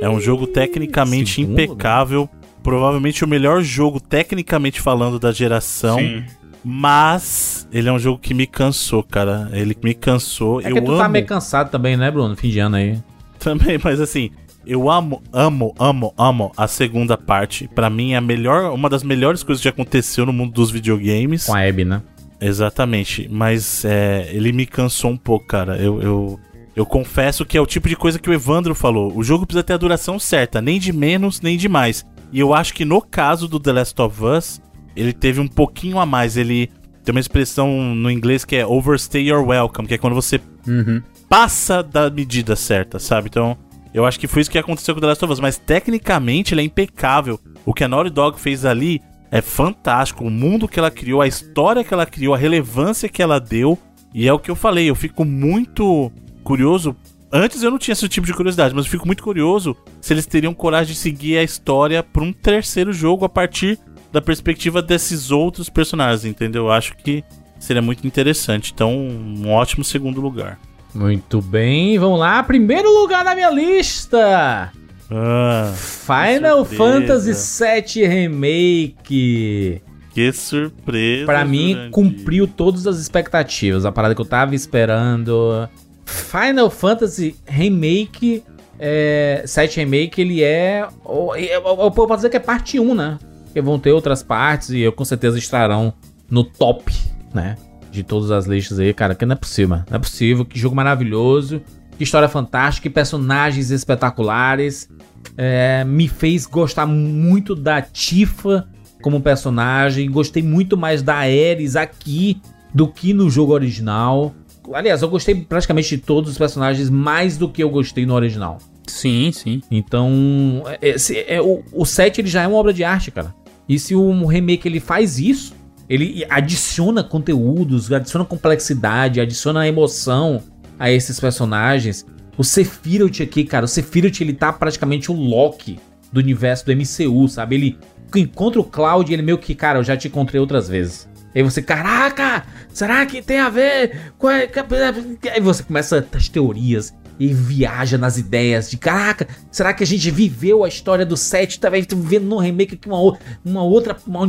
É 0.00 0.08
um 0.08 0.20
jogo 0.20 0.46
tecnicamente 0.46 1.36
Segundo 1.36 1.60
impecável. 1.60 2.28
Provavelmente 2.62 3.24
o 3.24 3.28
melhor 3.28 3.62
jogo, 3.62 4.00
tecnicamente 4.00 4.80
falando, 4.80 5.18
da 5.18 5.32
geração. 5.32 5.98
Sim. 5.98 6.24
Mas 6.64 7.66
ele 7.72 7.88
é 7.88 7.92
um 7.92 7.98
jogo 7.98 8.18
que 8.18 8.32
me 8.32 8.46
cansou, 8.46 9.02
cara. 9.02 9.50
Ele 9.52 9.76
me 9.82 9.94
cansou. 9.94 10.60
É 10.60 10.70
eu 10.70 10.74
que 10.74 10.80
tu 10.80 10.92
amo 10.92 10.98
tá 10.98 11.08
meio 11.08 11.26
cansado 11.26 11.70
também, 11.70 11.96
né, 11.96 12.10
Bruno? 12.10 12.36
Fim 12.36 12.50
de 12.50 12.60
ano 12.60 12.76
aí. 12.76 12.98
também, 13.38 13.78
mas 13.82 14.00
assim, 14.00 14.30
eu 14.64 14.88
amo, 14.88 15.22
amo, 15.32 15.74
amo, 15.78 16.14
amo 16.16 16.52
a 16.56 16.68
segunda 16.68 17.18
parte. 17.18 17.68
Pra 17.68 17.90
mim 17.90 18.12
é 18.12 18.16
a 18.16 18.20
melhor, 18.20 18.72
uma 18.72 18.88
das 18.88 19.02
melhores 19.02 19.42
coisas 19.42 19.60
que 19.60 19.64
já 19.64 19.70
aconteceu 19.70 20.24
no 20.24 20.32
mundo 20.32 20.52
dos 20.52 20.70
videogames. 20.70 21.46
Com 21.46 21.54
a 21.54 21.66
Abby, 21.66 21.84
né? 21.84 22.00
Exatamente, 22.40 23.28
mas 23.30 23.84
é, 23.84 24.28
ele 24.32 24.52
me 24.52 24.66
cansou 24.66 25.12
um 25.12 25.16
pouco, 25.16 25.46
cara. 25.46 25.76
Eu, 25.76 26.02
eu, 26.02 26.40
eu 26.74 26.84
confesso 26.84 27.44
que 27.44 27.56
é 27.56 27.60
o 27.60 27.66
tipo 27.66 27.88
de 27.88 27.94
coisa 27.94 28.18
que 28.18 28.28
o 28.28 28.32
Evandro 28.32 28.74
falou. 28.74 29.16
O 29.16 29.22
jogo 29.22 29.46
precisa 29.46 29.62
ter 29.62 29.74
a 29.74 29.76
duração 29.76 30.18
certa, 30.18 30.60
nem 30.60 30.80
de 30.80 30.92
menos, 30.92 31.40
nem 31.40 31.56
de 31.56 31.68
mais. 31.68 32.04
E 32.32 32.40
eu 32.40 32.54
acho 32.54 32.72
que 32.74 32.84
no 32.84 33.00
caso 33.02 33.46
do 33.46 33.60
The 33.60 33.72
Last 33.72 34.00
of 34.00 34.24
Us, 34.24 34.60
ele 34.96 35.12
teve 35.12 35.40
um 35.40 35.46
pouquinho 35.48 35.98
a 35.98 36.06
mais. 36.06 36.36
Ele 36.36 36.70
tem 37.04 37.12
uma 37.14 37.20
expressão 37.20 37.94
no 37.94 38.10
inglês 38.10 38.44
que 38.44 38.56
é 38.56 38.66
overstay 38.66 39.28
your 39.28 39.46
welcome, 39.46 39.86
que 39.86 39.94
é 39.94 39.98
quando 39.98 40.14
você 40.14 40.40
Uhum. 40.66 41.02
passa 41.28 41.82
da 41.82 42.08
medida 42.08 42.54
certa, 42.56 42.98
sabe? 42.98 43.28
Então, 43.28 43.56
eu 43.92 44.06
acho 44.06 44.18
que 44.18 44.26
foi 44.28 44.42
isso 44.42 44.50
que 44.50 44.58
aconteceu 44.58 44.94
com 44.94 45.00
The 45.00 45.06
Last 45.08 45.24
of 45.24 45.32
Us. 45.34 45.40
Mas 45.40 45.58
tecnicamente 45.58 46.54
ele 46.54 46.62
é 46.62 46.64
impecável. 46.64 47.38
O 47.66 47.74
que 47.74 47.84
a 47.84 47.88
Naughty 47.88 48.10
Dog 48.10 48.40
fez 48.40 48.64
ali 48.64 49.00
é 49.30 49.40
fantástico. 49.42 50.24
O 50.24 50.30
mundo 50.30 50.68
que 50.68 50.78
ela 50.78 50.90
criou, 50.90 51.20
a 51.20 51.26
história 51.26 51.82
que 51.84 51.92
ela 51.92 52.06
criou, 52.06 52.34
a 52.34 52.38
relevância 52.38 53.08
que 53.08 53.22
ela 53.22 53.38
deu. 53.40 53.78
E 54.14 54.28
é 54.28 54.32
o 54.32 54.38
que 54.38 54.50
eu 54.50 54.54
falei, 54.56 54.88
eu 54.88 54.94
fico 54.94 55.24
muito 55.24 56.10
curioso. 56.44 56.94
Antes 57.32 57.62
eu 57.62 57.70
não 57.70 57.78
tinha 57.78 57.92
esse 57.94 58.06
tipo 58.08 58.26
de 58.26 58.34
curiosidade, 58.34 58.74
mas 58.74 58.84
eu 58.84 58.90
fico 58.90 59.06
muito 59.06 59.22
curioso 59.22 59.74
se 60.00 60.12
eles 60.12 60.26
teriam 60.26 60.52
coragem 60.52 60.92
de 60.92 60.98
seguir 60.98 61.38
a 61.38 61.42
história 61.42 62.02
para 62.02 62.22
um 62.22 62.32
terceiro 62.32 62.92
jogo 62.92 63.24
a 63.24 63.28
partir 63.28 63.78
da 64.12 64.20
perspectiva 64.20 64.82
desses 64.82 65.30
outros 65.30 65.70
personagens, 65.70 66.26
entendeu? 66.26 66.64
Eu 66.66 66.72
acho 66.72 66.94
que 66.98 67.24
seria 67.58 67.80
muito 67.80 68.06
interessante. 68.06 68.72
Então, 68.74 68.92
um 68.94 69.50
ótimo 69.50 69.82
segundo 69.82 70.20
lugar. 70.20 70.58
Muito 70.94 71.40
bem, 71.40 71.98
vamos 71.98 72.18
lá. 72.20 72.42
Primeiro 72.42 72.90
lugar 72.92 73.24
na 73.24 73.34
minha 73.34 73.50
lista: 73.50 74.70
Ah, 75.10 75.72
Final. 75.74 76.66
Fantasy 76.66 77.32
VII 77.32 78.06
Remake. 78.06 79.80
que 80.12 80.32
surpresa. 80.34 81.24
Pra 81.24 81.46
mim, 81.46 81.70
Jurandir. 81.70 81.90
cumpriu 81.90 82.46
todas 82.46 82.86
as 82.86 82.98
expectativas. 82.98 83.86
A 83.86 83.92
parada 83.92 84.14
que 84.14 84.20
eu 84.20 84.26
tava 84.26 84.54
esperando. 84.54 85.66
Final 86.12 86.70
Fantasy 86.70 87.34
Remake. 87.46 88.44
É, 88.78 89.42
7 89.46 89.80
Remake, 89.80 90.20
ele 90.20 90.42
é. 90.42 90.86
o- 91.04 91.34
Eu, 91.36 91.62
eu, 91.64 91.90
posso 91.90 92.16
dizer 92.16 92.30
que 92.30 92.36
é 92.36 92.40
parte 92.40 92.78
1, 92.78 92.94
né? 92.94 93.18
Porque 93.44 93.60
vão 93.60 93.78
ter 93.78 93.92
outras 93.92 94.22
partes 94.22 94.70
e 94.70 94.80
eu 94.80 94.92
com 94.92 95.04
certeza 95.04 95.38
estarão 95.38 95.92
no 96.28 96.42
top, 96.42 96.92
né? 97.34 97.56
De 97.90 98.02
todas 98.02 98.30
as 98.30 98.46
listas 98.46 98.78
aí, 98.78 98.92
cara. 98.92 99.14
Que 99.14 99.24
não 99.26 99.34
é 99.34 99.36
possível. 99.36 99.76
Não 99.88 99.96
é 99.96 99.98
possível. 99.98 100.44
Que 100.44 100.58
jogo 100.58 100.74
maravilhoso. 100.74 101.60
Que 101.96 102.04
história 102.04 102.28
fantástica. 102.28 102.88
Que 102.88 102.94
personagens 102.94 103.70
espetaculares. 103.70 104.88
É, 105.36 105.84
me 105.84 106.08
fez 106.08 106.46
gostar 106.46 106.86
muito 106.86 107.54
da 107.54 107.80
Tifa 107.82 108.66
como 109.02 109.20
personagem. 109.20 110.10
Gostei 110.10 110.42
muito 110.42 110.76
mais 110.76 111.02
da 111.02 111.16
Ares 111.16 111.76
aqui 111.76 112.40
do 112.74 112.88
que 112.88 113.12
no 113.12 113.28
jogo 113.30 113.52
original. 113.52 114.34
Aliás, 114.72 115.02
eu 115.02 115.08
gostei 115.08 115.34
praticamente 115.34 115.96
de 115.96 116.02
todos 116.02 116.32
os 116.32 116.38
personagens 116.38 116.88
mais 116.88 117.36
do 117.36 117.48
que 117.48 117.62
eu 117.62 117.70
gostei 117.70 118.06
no 118.06 118.14
original. 118.14 118.58
Sim, 118.86 119.30
sim. 119.32 119.60
Então, 119.70 120.62
é- 120.80 120.90
esse, 120.90 121.18
é, 121.18 121.40
o, 121.40 121.62
o 121.72 121.84
7 121.84 122.20
ele 122.20 122.28
já 122.28 122.42
é 122.42 122.46
uma 122.46 122.56
obra 122.58 122.72
de 122.72 122.84
arte, 122.84 123.10
cara. 123.10 123.34
E 123.68 123.78
se 123.78 123.94
o 123.94 124.26
remake 124.26 124.68
ele 124.68 124.80
faz 124.80 125.18
isso, 125.18 125.54
ele 125.88 126.24
adiciona 126.28 127.02
conteúdos, 127.02 127.92
adiciona 127.92 128.24
complexidade, 128.24 129.20
adiciona 129.20 129.66
emoção 129.66 130.42
a 130.78 130.90
esses 130.90 131.18
personagens. 131.18 132.06
O 132.36 132.44
Sephiroth 132.44 133.20
aqui, 133.20 133.44
cara, 133.44 133.64
o 133.64 133.68
Sephiroth 133.68 134.20
ele 134.20 134.32
tá 134.32 134.52
praticamente 134.52 135.10
o 135.10 135.14
Loki 135.14 135.78
do 136.12 136.18
universo 136.20 136.66
do 136.66 136.72
MCU, 136.72 137.28
sabe? 137.28 137.56
Ele 137.56 137.78
encontra 138.14 138.60
o 138.60 138.64
Cloud 138.64 139.10
e 139.10 139.14
ele 139.14 139.22
meio 139.22 139.38
que, 139.38 139.54
cara, 139.54 139.78
eu 139.78 139.84
já 139.84 139.96
te 139.96 140.08
encontrei 140.08 140.40
outras 140.40 140.68
vezes. 140.68 141.08
Aí 141.34 141.42
você, 141.42 141.62
caraca, 141.62 142.44
será 142.72 143.04
que 143.06 143.22
tem 143.22 143.40
a 143.40 143.48
ver 143.48 144.12
com. 144.18 144.28
Aí 144.28 145.40
você 145.40 145.62
começa 145.62 146.06
as 146.14 146.28
teorias 146.28 146.94
e 147.18 147.28
viaja 147.28 147.96
nas 147.96 148.18
ideias 148.18 148.70
de 148.70 148.76
caraca, 148.76 149.28
será 149.50 149.72
que 149.72 149.84
a 149.84 149.86
gente 149.86 150.10
viveu 150.10 150.64
a 150.64 150.68
história 150.68 151.06
do 151.06 151.16
7 151.16 151.60
também 151.60 151.86
vivendo 151.88 152.24
num 152.24 152.38
remake 152.38 152.74
aqui 152.74 152.88
uma, 152.88 153.18
uma 153.44 153.62
outra 153.62 153.96
um 154.06 154.26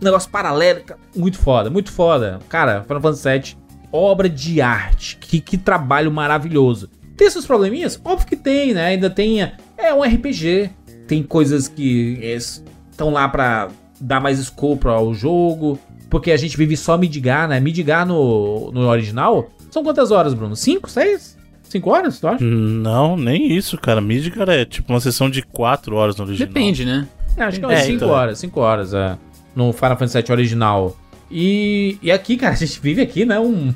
negócio 0.00 0.30
paralelo? 0.30 0.82
Muito 1.14 1.38
foda, 1.38 1.68
muito 1.68 1.92
foda. 1.92 2.38
Cara, 2.48 2.84
Final 2.84 3.02
Fantasy 3.02 3.22
7, 3.22 3.58
obra 3.92 4.28
de 4.28 4.60
arte. 4.60 5.18
Que, 5.18 5.40
que 5.40 5.58
trabalho 5.58 6.10
maravilhoso. 6.10 6.88
Tem 7.16 7.28
seus 7.28 7.46
probleminhas? 7.46 8.00
Óbvio 8.02 8.26
que 8.26 8.36
tem, 8.36 8.72
né? 8.72 8.86
Ainda 8.86 9.10
tem. 9.10 9.42
É 9.76 9.92
um 9.92 10.02
RPG. 10.02 10.70
Tem 11.06 11.22
coisas 11.22 11.68
que 11.68 12.18
estão 12.22 13.10
lá 13.10 13.28
pra 13.28 13.68
dar 14.00 14.20
mais 14.20 14.38
escopo 14.38 14.88
ao 14.88 15.12
jogo. 15.12 15.78
Porque 16.12 16.30
a 16.30 16.36
gente 16.36 16.58
vive 16.58 16.76
só 16.76 16.98
Midgar, 16.98 17.48
né? 17.48 17.58
Midgar 17.58 18.04
no, 18.06 18.70
no 18.70 18.86
original. 18.86 19.48
São 19.70 19.82
quantas 19.82 20.10
horas, 20.10 20.34
Bruno? 20.34 20.54
Cinco? 20.54 20.90
Seis? 20.90 21.38
Cinco 21.62 21.88
horas, 21.88 22.20
tu 22.20 22.28
acha? 22.28 22.44
Não, 22.44 23.16
nem 23.16 23.50
isso, 23.56 23.78
cara. 23.78 23.98
Midgar 23.98 24.46
é 24.50 24.66
tipo 24.66 24.92
uma 24.92 25.00
sessão 25.00 25.30
de 25.30 25.40
4 25.40 25.96
horas 25.96 26.14
no 26.18 26.24
original. 26.26 26.46
Depende, 26.46 26.84
né? 26.84 27.08
É, 27.34 27.44
acho 27.44 27.58
que 27.58 27.64
é 27.64 27.68
É, 27.68 27.72
umas 27.72 27.84
5 27.84 27.96
então. 27.96 28.08
horas, 28.10 28.38
5 28.38 28.60
horas, 28.60 28.92
é. 28.92 29.16
No 29.56 29.72
Final 29.72 29.96
Fantasy 29.96 30.18
VII 30.22 30.32
original. 30.32 30.94
E, 31.30 31.96
e 32.02 32.12
aqui, 32.12 32.36
cara, 32.36 32.52
a 32.52 32.56
gente 32.56 32.78
vive 32.78 33.00
aqui, 33.00 33.24
né? 33.24 33.40
Um, 33.40 33.72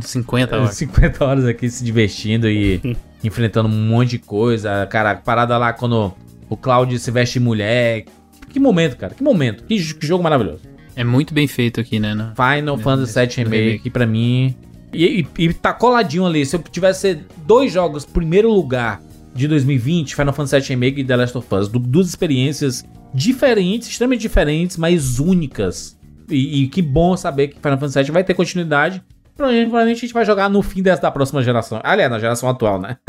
50 0.00 0.56
horas. 0.58 0.74
50 0.74 1.24
horas 1.24 1.44
aqui 1.44 1.70
se 1.70 1.84
divertindo 1.84 2.48
e 2.50 2.80
enfrentando 3.22 3.68
um 3.68 3.86
monte 3.86 4.10
de 4.10 4.18
coisa. 4.18 4.84
Cara, 4.86 5.14
parada 5.14 5.56
lá 5.56 5.72
quando 5.72 6.12
o 6.50 6.56
Cloud 6.56 6.98
se 6.98 7.10
veste 7.12 7.38
de 7.38 7.44
mulher. 7.44 8.04
Que 8.48 8.58
momento, 8.58 8.96
cara. 8.96 9.14
Que 9.14 9.22
momento. 9.22 9.62
Que, 9.62 9.94
que 9.94 10.06
jogo 10.08 10.24
maravilhoso. 10.24 10.62
É 10.98 11.04
muito 11.04 11.32
bem 11.32 11.46
feito 11.46 11.80
aqui, 11.80 12.00
né? 12.00 12.14
né? 12.14 12.32
Final 12.34 12.76
Fantasy 12.76 13.14
VII 13.20 13.44
Remake, 13.44 13.88
pra 13.90 14.04
mim. 14.04 14.56
E, 14.92 15.20
e- 15.38 15.44
e 15.44 15.52
tá 15.54 15.72
coladinho 15.72 16.26
ali. 16.26 16.44
Se 16.44 16.56
eu 16.56 16.60
tivesse 16.60 17.20
dois 17.46 17.72
jogos, 17.72 18.04
primeiro 18.04 18.50
lugar 18.52 19.00
de 19.34 19.46
2020, 19.46 20.16
Final 20.16 20.32
Fantasy 20.34 20.58
VII 20.60 20.68
Remake 20.70 21.00
e 21.00 21.04
The 21.04 21.14
Last 21.16 21.38
of 21.38 21.54
Us, 21.54 21.68
du- 21.68 21.78
duas 21.78 22.08
experiências 22.08 22.84
diferentes, 23.14 23.88
extremamente 23.88 24.22
diferentes, 24.22 24.76
mas 24.76 25.20
únicas. 25.20 25.96
E, 26.28 26.64
e 26.64 26.68
que 26.68 26.82
bom 26.82 27.16
saber 27.16 27.48
que 27.48 27.60
Final 27.60 27.78
Fantasy 27.78 28.02
VII 28.02 28.10
vai 28.12 28.24
ter 28.24 28.34
continuidade. 28.34 29.00
Provavelmente, 29.36 29.68
provavelmente 29.68 29.98
a 29.98 30.00
gente 30.00 30.14
vai 30.14 30.24
jogar 30.24 30.50
no 30.50 30.62
fim 30.62 30.82
dessa 30.82 31.02
da 31.02 31.10
próxima 31.12 31.42
geração. 31.44 31.80
Aliás, 31.84 32.10
na 32.10 32.18
geração 32.18 32.48
atual, 32.48 32.80
né? 32.80 32.96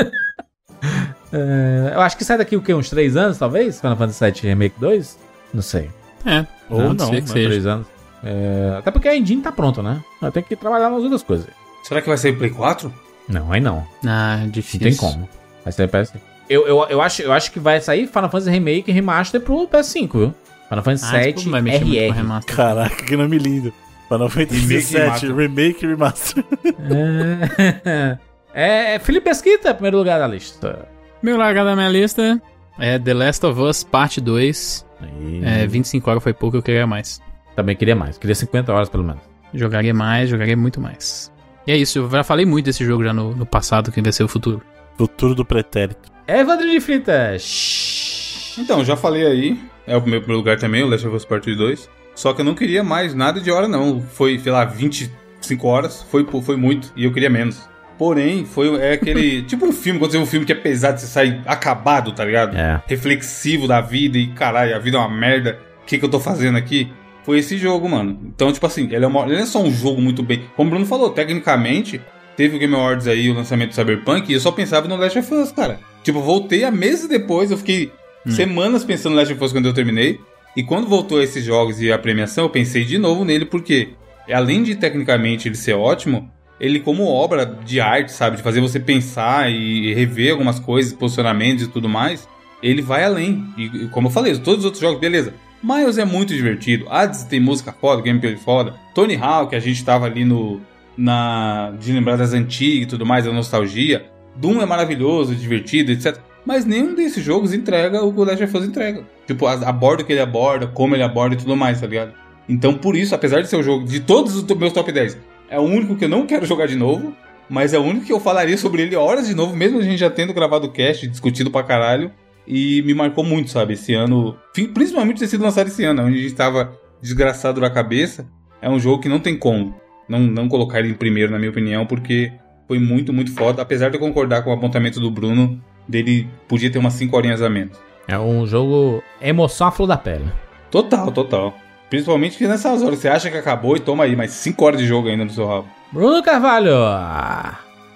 É, 1.32 1.92
eu 1.94 2.00
acho 2.00 2.16
que 2.16 2.24
sai 2.24 2.38
daqui 2.38 2.56
o 2.56 2.60
quê? 2.62 2.74
Uns 2.74 2.90
três 2.90 3.16
anos, 3.16 3.38
talvez? 3.38 3.80
Final 3.80 3.96
Fantasy 3.96 4.24
VII 4.24 4.50
Remake 4.50 4.80
2? 4.80 5.16
Não 5.54 5.62
sei. 5.62 5.88
É. 6.24 6.46
Ou 6.68 6.82
pode 6.82 6.98
não, 6.98 7.06
ser 7.06 7.14
que 7.16 7.20
né? 7.20 7.26
seja. 7.26 7.48
Três 7.48 7.66
anos. 7.66 7.86
É, 8.22 8.74
até 8.78 8.90
porque 8.90 9.08
a 9.08 9.16
engine 9.16 9.40
tá 9.42 9.50
pronta, 9.50 9.82
né? 9.82 10.02
Eu 10.20 10.30
tenho 10.30 10.44
que 10.44 10.54
trabalhar 10.56 10.90
nas 10.90 11.02
outras 11.02 11.22
coisas. 11.22 11.46
Será 11.82 12.02
que 12.02 12.08
vai 12.08 12.18
sair 12.18 12.34
Play 12.34 12.50
4? 12.50 12.92
Não, 13.28 13.50
aí 13.52 13.60
não. 13.60 13.86
Ah, 14.06 14.38
Não 14.40 14.48
difícil. 14.50 14.80
tem 14.80 14.94
como. 14.96 15.28
Vai 15.64 15.72
sair 15.72 15.88
PS5. 15.88 16.16
Eu, 16.48 16.66
eu, 16.66 16.86
eu, 16.90 17.00
acho, 17.00 17.22
eu 17.22 17.32
acho 17.32 17.50
que 17.52 17.60
vai 17.60 17.80
sair 17.80 18.06
Final 18.06 18.28
Fantasy 18.28 18.50
Remake 18.50 18.90
e 18.90 18.92
Remaster 18.94 19.40
pro 19.40 19.66
PS5, 19.68 20.12
viu? 20.12 20.34
Final 20.68 20.84
Fantasy 20.84 21.04
Ah, 21.16 21.18
VII 21.20 21.32
desculpa, 21.32 21.50
vai 21.50 21.62
mexer 21.62 21.84
muito 21.84 21.96
com 21.98 22.04
RR. 22.06 22.12
remaster. 22.16 22.56
Caraca, 22.56 23.04
que 23.04 23.16
nome 23.16 23.38
lindo. 23.38 23.72
Final 24.08 24.28
Fantasy 24.28 24.74
e 24.74 24.78
VII. 24.80 25.32
Remake 25.32 25.84
e 25.84 25.88
Remaster. 25.88 26.44
É, 28.52 28.94
é, 28.94 28.98
Felipe 28.98 29.28
Mesquita, 29.28 29.72
primeiro 29.72 29.98
lugar 29.98 30.18
da 30.18 30.26
lista. 30.26 30.88
Meu 31.22 31.36
largado 31.36 31.68
da 31.70 31.76
minha 31.76 31.88
lista 31.88 32.42
é 32.78 32.98
The 32.98 33.14
Last 33.14 33.46
of 33.46 33.60
Us 33.60 33.84
Parte 33.84 34.20
2. 34.20 34.84
Aí, 35.02 35.42
É, 35.44 35.66
25 35.66 36.10
horas 36.10 36.22
foi 36.22 36.32
pouco, 36.32 36.56
eu 36.56 36.62
queria 36.62 36.86
mais. 36.86 37.20
Também 37.56 37.76
queria 37.76 37.96
mais. 37.96 38.18
Queria 38.18 38.34
50 38.34 38.72
horas, 38.72 38.88
pelo 38.88 39.04
menos. 39.04 39.22
Jogaria 39.52 39.92
mais, 39.92 40.28
jogaria 40.28 40.56
muito 40.56 40.80
mais. 40.80 41.32
E 41.66 41.72
é 41.72 41.76
isso, 41.76 41.98
eu 41.98 42.10
já 42.10 42.24
falei 42.24 42.46
muito 42.46 42.66
desse 42.66 42.84
jogo 42.84 43.04
já 43.04 43.12
no, 43.12 43.34
no 43.34 43.44
passado, 43.44 43.92
que 43.92 44.00
vai 44.00 44.12
ser 44.12 44.24
o 44.24 44.28
futuro. 44.28 44.62
Futuro 44.96 45.34
do 45.34 45.44
pretérito. 45.44 46.10
Evandro 46.26 46.68
de 46.70 46.80
Fritas. 46.80 48.54
Então, 48.58 48.84
já 48.84 48.96
falei 48.96 49.26
aí. 49.26 49.60
É 49.86 49.96
o 49.96 50.00
meu 50.06 50.20
primeiro 50.20 50.36
lugar 50.36 50.58
também, 50.58 50.82
o 50.82 50.88
Last 50.88 51.06
of 51.06 51.16
Us 51.16 51.24
Part 51.24 51.52
2. 51.54 51.88
Só 52.14 52.32
que 52.32 52.40
eu 52.40 52.44
não 52.44 52.54
queria 52.54 52.84
mais 52.84 53.14
nada 53.14 53.40
de 53.40 53.50
hora, 53.50 53.66
não. 53.66 54.00
Foi, 54.00 54.38
sei 54.38 54.52
lá, 54.52 54.64
25 54.64 55.66
horas. 55.66 56.02
Foi, 56.02 56.26
foi 56.42 56.56
muito. 56.56 56.92
E 56.94 57.04
eu 57.04 57.12
queria 57.12 57.30
menos. 57.30 57.68
Porém, 58.00 58.46
foi 58.46 58.74
é 58.80 58.94
aquele. 58.94 59.42
tipo 59.46 59.66
um 59.66 59.72
filme, 59.72 59.98
quando 59.98 60.10
você 60.12 60.16
vê 60.16 60.24
um 60.24 60.26
filme 60.26 60.46
que 60.46 60.52
é 60.52 60.54
pesado, 60.54 60.98
você 60.98 61.06
sai 61.06 61.42
acabado, 61.44 62.12
tá 62.12 62.24
ligado? 62.24 62.56
É. 62.56 62.82
Reflexivo 62.86 63.68
da 63.68 63.82
vida 63.82 64.16
e 64.16 64.28
caralho, 64.28 64.74
a 64.74 64.78
vida 64.78 64.96
é 64.96 65.00
uma 65.00 65.10
merda. 65.14 65.58
O 65.82 65.84
que, 65.84 65.98
que 65.98 66.04
eu 66.06 66.08
tô 66.08 66.18
fazendo 66.18 66.56
aqui? 66.56 66.90
Foi 67.24 67.38
esse 67.38 67.58
jogo, 67.58 67.86
mano. 67.90 68.18
Então, 68.34 68.50
tipo 68.50 68.64
assim, 68.66 68.88
ele 68.90 69.04
é, 69.04 69.06
uma- 69.06 69.24
ele 69.26 69.34
não 69.34 69.42
é 69.42 69.46
só 69.46 69.62
um 69.62 69.70
jogo 69.70 70.00
muito 70.00 70.22
bem. 70.22 70.44
Como 70.56 70.68
o 70.68 70.70
Bruno 70.70 70.86
falou, 70.86 71.10
tecnicamente, 71.10 72.00
teve 72.38 72.56
o 72.56 72.58
Game 72.58 72.74
Awards 72.74 73.06
aí, 73.06 73.28
o 73.28 73.34
lançamento 73.34 73.68
do 73.68 73.74
Cyberpunk, 73.74 74.30
e 74.30 74.34
eu 74.34 74.40
só 74.40 74.50
pensava 74.50 74.88
no 74.88 74.96
Last 74.96 75.18
of 75.18 75.34
Us, 75.34 75.52
cara. 75.52 75.78
Tipo, 76.02 76.22
voltei 76.22 76.64
há 76.64 76.70
meses 76.70 77.06
depois, 77.06 77.50
eu 77.50 77.58
fiquei 77.58 77.92
semanas 78.28 78.82
pensando 78.82 79.12
no 79.12 79.18
Last 79.18 79.34
of 79.34 79.44
Us 79.44 79.52
quando 79.52 79.66
eu 79.66 79.74
terminei. 79.74 80.18
E 80.56 80.62
quando 80.62 80.88
voltou 80.88 81.22
esses 81.22 81.44
jogos 81.44 81.82
e 81.82 81.92
a 81.92 81.98
premiação, 81.98 82.44
eu 82.44 82.50
pensei 82.50 82.82
de 82.82 82.96
novo 82.96 83.26
nele, 83.26 83.44
porque 83.44 83.90
além 84.32 84.62
de 84.62 84.74
tecnicamente 84.74 85.46
ele 85.48 85.54
ser 85.56 85.74
ótimo, 85.74 86.30
ele 86.60 86.78
como 86.78 87.06
obra 87.06 87.46
de 87.46 87.80
arte, 87.80 88.12
sabe? 88.12 88.36
De 88.36 88.42
fazer 88.42 88.60
você 88.60 88.78
pensar 88.78 89.50
e 89.50 89.94
rever 89.94 90.32
algumas 90.32 90.60
coisas, 90.60 90.92
posicionamentos 90.92 91.64
e 91.64 91.68
tudo 91.68 91.88
mais, 91.88 92.28
ele 92.62 92.82
vai 92.82 93.02
além. 93.02 93.44
E 93.56 93.88
como 93.88 94.08
eu 94.08 94.12
falei, 94.12 94.36
todos 94.36 94.60
os 94.60 94.64
outros 94.66 94.80
jogos, 94.80 95.00
beleza. 95.00 95.32
Miles 95.62 95.98
é 95.98 96.04
muito 96.04 96.34
divertido. 96.34 96.86
Hades 96.88 97.24
tem 97.24 97.40
música 97.40 97.72
foda, 97.72 98.02
gameplay 98.02 98.36
foda. 98.36 98.74
Tony 98.94 99.16
Hawk, 99.16 99.54
a 99.56 99.60
gente 99.60 99.84
tava 99.84 100.06
ali 100.06 100.24
no. 100.24 100.60
Na, 100.96 101.72
de 101.78 101.92
lembrar 101.92 102.16
das 102.16 102.34
antigas 102.34 102.82
e 102.82 102.86
tudo 102.86 103.06
mais, 103.06 103.26
a 103.26 103.32
nostalgia. 103.32 104.10
Doom 104.36 104.60
é 104.60 104.66
maravilhoso, 104.66 105.34
divertido, 105.34 105.92
etc. 105.92 106.18
Mas 106.44 106.64
nenhum 106.64 106.94
desses 106.94 107.24
jogos 107.24 107.54
entrega 107.54 108.02
o 108.02 108.12
que 108.12 108.20
o 108.20 108.24
Last 108.24 108.44
of 108.44 108.56
Us 108.56 108.64
entrega. 108.64 109.06
Tipo, 109.26 109.46
aborda 109.46 110.02
o 110.02 110.06
que 110.06 110.12
ele 110.12 110.20
aborda, 110.20 110.66
como 110.66 110.94
ele 110.94 111.02
aborda 111.02 111.34
e 111.34 111.38
tudo 111.38 111.56
mais, 111.56 111.80
tá 111.80 111.86
ligado? 111.86 112.12
Então, 112.48 112.74
por 112.74 112.96
isso, 112.96 113.14
apesar 113.14 113.40
de 113.40 113.48
ser 113.48 113.56
o 113.56 113.62
jogo 113.62 113.86
de 113.86 114.00
todos 114.00 114.34
os 114.34 114.44
meus 114.44 114.72
top 114.72 114.90
10, 114.90 115.16
é 115.50 115.58
o 115.58 115.62
único 115.62 115.96
que 115.96 116.04
eu 116.04 116.08
não 116.08 116.26
quero 116.26 116.46
jogar 116.46 116.66
de 116.66 116.76
novo, 116.76 117.14
mas 117.48 117.74
é 117.74 117.78
o 117.78 117.82
único 117.82 118.06
que 118.06 118.12
eu 118.12 118.20
falaria 118.20 118.56
sobre 118.56 118.82
ele 118.82 118.96
horas 118.96 119.26
de 119.26 119.34
novo, 119.34 119.56
mesmo 119.56 119.80
a 119.80 119.82
gente 119.82 119.98
já 119.98 120.08
tendo 120.08 120.32
gravado 120.32 120.68
o 120.68 120.70
cast, 120.70 121.06
discutido 121.06 121.50
pra 121.50 121.62
caralho. 121.62 122.12
E 122.46 122.82
me 122.82 122.94
marcou 122.94 123.22
muito, 123.22 123.50
sabe? 123.50 123.74
Esse 123.74 123.94
ano, 123.94 124.36
principalmente 124.74 125.18
ter 125.18 125.26
sido 125.28 125.44
lançado 125.44 125.68
esse 125.68 125.84
ano, 125.84 126.02
onde 126.02 126.18
a 126.18 126.22
gente 126.22 126.34
tava 126.34 126.72
desgraçado 127.00 127.60
da 127.60 127.70
cabeça. 127.70 128.26
É 128.62 128.68
um 128.68 128.78
jogo 128.80 129.02
que 129.02 129.08
não 129.08 129.20
tem 129.20 129.36
como 129.36 129.74
não, 130.10 130.18
não 130.18 130.48
colocar 130.48 130.80
ele 130.80 130.90
em 130.90 130.94
primeiro, 130.94 131.30
na 131.30 131.38
minha 131.38 131.50
opinião, 131.50 131.86
porque 131.86 132.32
foi 132.66 132.80
muito, 132.80 133.12
muito 133.12 133.32
foda. 133.32 133.62
Apesar 133.62 133.88
de 133.88 133.96
eu 133.96 134.00
concordar 134.00 134.42
com 134.42 134.50
o 134.50 134.52
apontamento 134.52 134.98
do 134.98 135.10
Bruno, 135.10 135.62
dele 135.88 136.28
podia 136.48 136.70
ter 136.70 136.78
umas 136.78 136.94
5 136.94 137.16
horinhas 137.16 137.40
a 137.40 137.48
menos. 137.48 137.78
É 138.08 138.18
um 138.18 138.44
jogo 138.44 139.02
emoção 139.20 139.68
à 139.68 139.70
flor 139.70 139.86
da 139.86 139.96
pele. 139.96 140.24
Total, 140.70 141.12
total. 141.12 141.54
Principalmente 141.90 142.38
que 142.38 142.46
nessas 142.46 142.82
horas 142.82 143.00
você 143.00 143.08
acha 143.08 143.30
que 143.30 143.36
acabou 143.36 143.76
e 143.76 143.80
toma 143.80 144.04
aí 144.04 144.14
mais 144.14 144.30
5 144.30 144.64
horas 144.64 144.80
de 144.80 144.86
jogo 144.86 145.08
ainda 145.08 145.24
no 145.24 145.30
seu 145.30 145.46
rabo. 145.46 145.68
Bruno 145.92 146.22
Carvalho. 146.22 146.70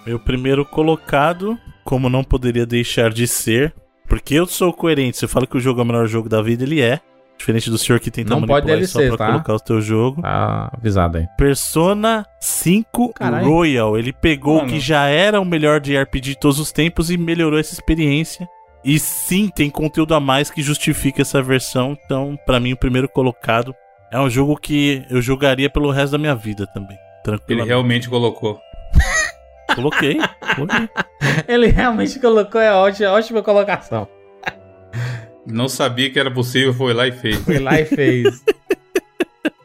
Meu 0.04 0.18
primeiro 0.18 0.64
colocado, 0.64 1.56
como 1.84 2.10
não 2.10 2.24
poderia 2.24 2.66
deixar 2.66 3.10
de 3.10 3.28
ser, 3.28 3.72
porque 4.08 4.34
eu 4.34 4.46
sou 4.46 4.72
coerente, 4.72 5.22
eu 5.22 5.28
falo 5.28 5.46
que 5.46 5.56
o 5.56 5.60
jogo 5.60 5.80
é 5.80 5.84
o 5.84 5.86
melhor 5.86 6.06
jogo 6.08 6.28
da 6.28 6.42
vida, 6.42 6.64
ele 6.64 6.80
é. 6.80 7.00
Diferente 7.38 7.70
do 7.70 7.78
senhor 7.78 7.98
que 7.98 8.10
tenta 8.10 8.30
Não 8.30 8.42
pode 8.42 8.66
manipular 8.66 8.86
só 8.88 8.98
DLC, 8.98 9.16
pra 9.16 9.26
tá? 9.26 9.32
colocar 9.32 9.54
o 9.54 9.60
teu 9.60 9.80
jogo. 9.80 10.22
Tá 10.22 10.70
avisado 10.72 11.18
aí. 11.18 11.26
Persona 11.36 12.24
5 12.40 13.12
Caralho. 13.12 13.46
Royal. 13.46 13.98
Ele 13.98 14.12
pegou 14.12 14.62
o 14.62 14.66
que 14.66 14.78
já 14.78 15.06
era 15.06 15.40
o 15.40 15.44
melhor 15.44 15.80
de 15.80 15.96
RPG 15.96 16.30
de 16.30 16.38
todos 16.38 16.60
os 16.60 16.70
tempos 16.70 17.10
e 17.10 17.16
melhorou 17.16 17.58
essa 17.58 17.74
experiência. 17.74 18.48
E 18.84 18.98
sim, 18.98 19.48
tem 19.48 19.68
conteúdo 19.68 20.14
a 20.14 20.20
mais 20.20 20.50
que 20.50 20.62
justifica 20.62 21.22
essa 21.22 21.42
versão. 21.42 21.98
Então, 22.04 22.38
pra 22.46 22.60
mim, 22.60 22.72
o 22.72 22.76
primeiro 22.76 23.08
colocado 23.08 23.74
é 24.14 24.20
um 24.20 24.30
jogo 24.30 24.56
que 24.56 25.04
eu 25.10 25.20
jogaria 25.20 25.68
pelo 25.68 25.90
resto 25.90 26.12
da 26.12 26.18
minha 26.18 26.34
vida 26.34 26.66
também. 26.68 26.96
Ele 26.96 27.22
Tranquilo. 27.24 27.64
realmente 27.64 28.08
colocou. 28.08 28.60
Coloquei, 29.74 30.18
coloquei. 30.54 30.88
Ele 31.48 31.66
realmente 31.66 32.20
colocou, 32.20 32.60
é 32.60 32.72
ótima, 32.72 33.10
ótima 33.10 33.42
colocação. 33.42 34.06
Não 35.46 35.68
sabia 35.68 36.10
que 36.10 36.18
era 36.20 36.30
possível, 36.30 36.72
foi 36.72 36.92
lá 36.94 37.08
e 37.08 37.12
fez. 37.12 37.38
Foi 37.38 37.58
lá 37.58 37.80
e 37.80 37.84
fez. 37.84 38.42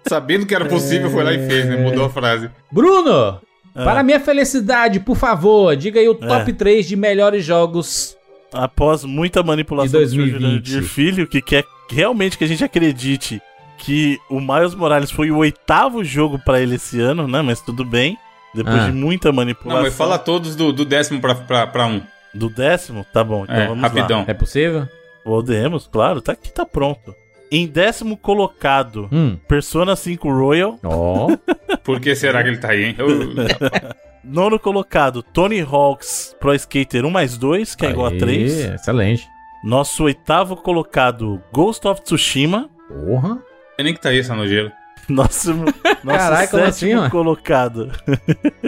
Sabendo 0.08 0.46
que 0.46 0.56
era 0.56 0.66
possível, 0.66 1.10
foi 1.12 1.24
lá 1.24 1.32
e 1.34 1.48
fez, 1.48 1.66
né? 1.68 1.78
Mudou 1.78 2.06
a 2.06 2.10
frase. 2.10 2.50
Bruno, 2.72 3.40
Ah. 3.76 3.84
para 3.84 4.02
minha 4.02 4.20
felicidade, 4.20 5.00
por 5.00 5.16
favor, 5.16 5.76
diga 5.76 6.00
aí 6.00 6.10
o 6.10 6.16
top 6.16 6.50
É. 6.50 6.54
3 6.54 6.88
de 6.88 6.96
melhores 6.96 7.46
jogos. 7.46 8.18
Após 8.52 9.04
muita 9.04 9.44
manipulação 9.44 10.00
De 10.00 10.06
do 10.08 10.10
senhor 10.12 10.24
2020. 10.30 10.68
Jurandir 10.70 10.84
Filho, 10.90 11.28
que 11.28 11.40
quer 11.42 11.64
realmente 11.92 12.36
que 12.38 12.44
a 12.44 12.48
gente 12.48 12.64
acredite 12.64 13.40
que 13.80 14.20
o 14.30 14.40
Miles 14.40 14.76
Morales 14.76 15.10
foi 15.12 15.32
o 15.32 15.38
oitavo 15.38 16.04
jogo 16.04 16.38
pra 16.40 16.60
ele 16.62 16.76
esse 16.76 17.00
ano, 17.00 17.28
né? 17.28 17.42
Mas 17.42 17.62
tudo 17.62 17.84
bem. 17.86 18.18
Depois 18.54 18.76
Ah. 18.82 18.86
de 18.88 18.92
muita 18.92 19.32
manipulação. 19.32 19.78
Não, 19.82 19.84
mas 19.90 19.96
fala 19.98 20.18
todos 20.20 20.56
do, 20.56 20.72
do 20.74 20.84
décimo 20.86 21.20
pra, 21.22 21.36
pra, 21.36 21.68
pra 21.68 21.86
um. 21.88 22.02
Do 22.34 22.50
décimo? 22.50 23.06
Tá 23.14 23.24
bom, 23.24 23.44
então 23.44 23.56
É, 23.56 23.68
vamos 23.68 23.82
rapidão. 23.82 24.20
lá. 24.20 24.26
É 24.28 24.34
possível? 24.34 24.88
Podemos, 25.24 25.88
claro, 25.92 26.22
tá 26.22 26.32
aqui, 26.34 26.52
tá 26.52 26.66
pronto. 26.66 27.14
Em 27.52 27.66
décimo 27.68 28.16
colocado, 28.18 29.08
Hum. 29.12 29.38
Persona 29.48 29.96
5 29.96 30.30
Royal. 30.32 30.80
Ó. 30.84 31.28
Por 31.84 32.00
que 32.00 32.16
será 32.16 32.44
que 32.44 32.50
ele 32.50 32.58
tá 32.58 32.70
aí, 32.72 32.86
hein? 32.86 32.96
Nono 34.24 34.60
colocado, 34.60 35.24
Tony 35.24 35.62
Hawk's 35.62 36.36
Pro 36.40 36.54
Skater 36.54 37.06
1 37.06 37.10
mais 37.10 37.38
2, 37.38 37.76
que 37.76 37.86
é 37.86 37.90
igual 37.90 38.08
a 38.08 38.10
Aí, 38.12 38.18
3. 38.20 38.60
Excelente. 38.76 39.28
Nosso 39.64 40.04
oitavo 40.04 40.56
colocado, 40.56 41.42
Ghost 41.52 41.88
of 41.88 42.02
Tsushima. 42.02 42.70
Porra. 42.88 43.40
É 43.80 43.84
nem 43.84 43.94
que 43.94 44.02
tá 44.02 44.10
aí 44.10 44.20
essa 44.20 44.36
nojeira. 44.36 44.74
Nosso, 45.08 45.54
nosso 45.54 45.74
Caralho, 46.06 46.50
como 46.50 46.64
assim, 46.66 46.88
sétimo 46.88 47.02
ó? 47.06 47.10
colocado. 47.10 47.90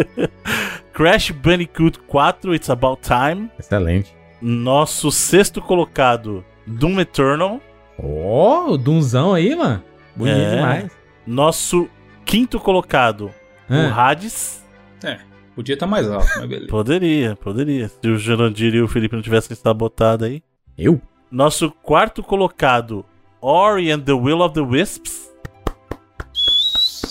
Crash 0.94 1.32
Bandicoot 1.32 2.00
4, 2.00 2.56
It's 2.56 2.70
About 2.70 3.02
Time. 3.02 3.50
Excelente. 3.60 4.16
Nosso 4.42 5.12
sexto 5.12 5.62
colocado, 5.62 6.44
Doom 6.66 7.00
Eternal. 7.02 7.60
Ó, 8.02 8.72
o 8.72 8.78
Dunzão 8.78 9.34
aí, 9.34 9.56
mano. 9.56 9.84
Bonito 10.16 10.38
É. 10.38 10.56
demais. 10.56 10.92
Nosso 11.28 11.88
quinto 12.26 12.60
colocado, 12.60 13.26
o 13.70 13.74
Ah, 13.74 14.10
Hades. 14.10 14.66
É, 15.04 15.20
podia 15.56 15.74
estar 15.74 15.86
mais 15.88 16.10
alto, 16.10 16.26
mas 16.38 16.46
beleza. 16.48 16.68
Poderia, 16.72 17.36
poderia. 17.36 17.88
Se 17.90 18.08
o 18.08 18.18
Jurandir 18.18 18.74
e 18.74 18.82
o 18.82 18.88
Felipe 18.88 19.16
não 19.16 19.22
tivessem 19.22 19.56
sabotado 19.56 20.26
aí. 20.26 20.42
eu? 20.78 21.00
Nosso 21.30 21.72
quarto 21.72 22.22
colocado, 22.24 23.06
Ori 23.42 23.92
and 23.92 24.02
the 24.02 24.14
Will 24.14 24.42
of 24.42 24.54
the 24.54 24.62
Wisps. 24.62 25.30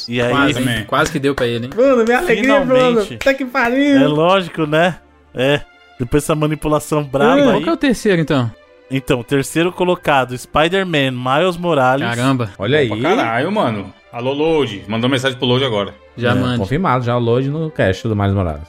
E 0.08 0.20
aí, 0.20 0.30
quase, 0.30 0.54
também. 0.54 0.84
quase 0.86 1.12
que 1.12 1.18
deu 1.18 1.34
pra 1.34 1.46
ele, 1.46 1.66
hein? 1.66 1.70
Bruno, 1.74 2.04
minha 2.04 2.18
alegria, 2.18 2.60
Bruno. 2.60 2.80
Finalmente. 3.02 3.14
Até 3.14 3.34
que 3.34 3.42
É 3.44 3.46
pariu. 3.46 4.08
lógico, 4.10 4.66
né? 4.66 4.98
É. 5.34 5.60
Depois 5.98 6.22
dessa 6.22 6.34
manipulação 6.34 7.04
braba 7.04 7.42
Qual 7.42 7.54
aí. 7.56 7.62
que 7.62 7.68
é 7.68 7.72
o 7.72 7.76
terceiro, 7.76 8.20
então? 8.20 8.50
Então, 8.90 9.22
terceiro 9.22 9.70
colocado, 9.70 10.36
Spider-Man, 10.36 11.12
Miles 11.12 11.56
Morales. 11.56 12.08
Caramba, 12.08 12.50
Olha 12.58 12.78
aí. 12.78 12.88
Pra 12.88 12.96
caralho, 13.16 13.52
mano. 13.52 13.94
Alô, 14.12 14.32
Load. 14.32 14.84
Mandou 14.88 15.08
mensagem 15.08 15.38
pro 15.38 15.46
Load 15.46 15.64
agora. 15.64 15.94
já 16.16 16.32
É, 16.32 16.34
mande. 16.34 16.58
Confirmado, 16.58 17.04
já 17.04 17.16
o 17.16 17.20
load 17.20 17.48
no 17.48 17.70
cast 17.70 18.08
do 18.08 18.16
Mais 18.16 18.32
Morales. 18.32 18.66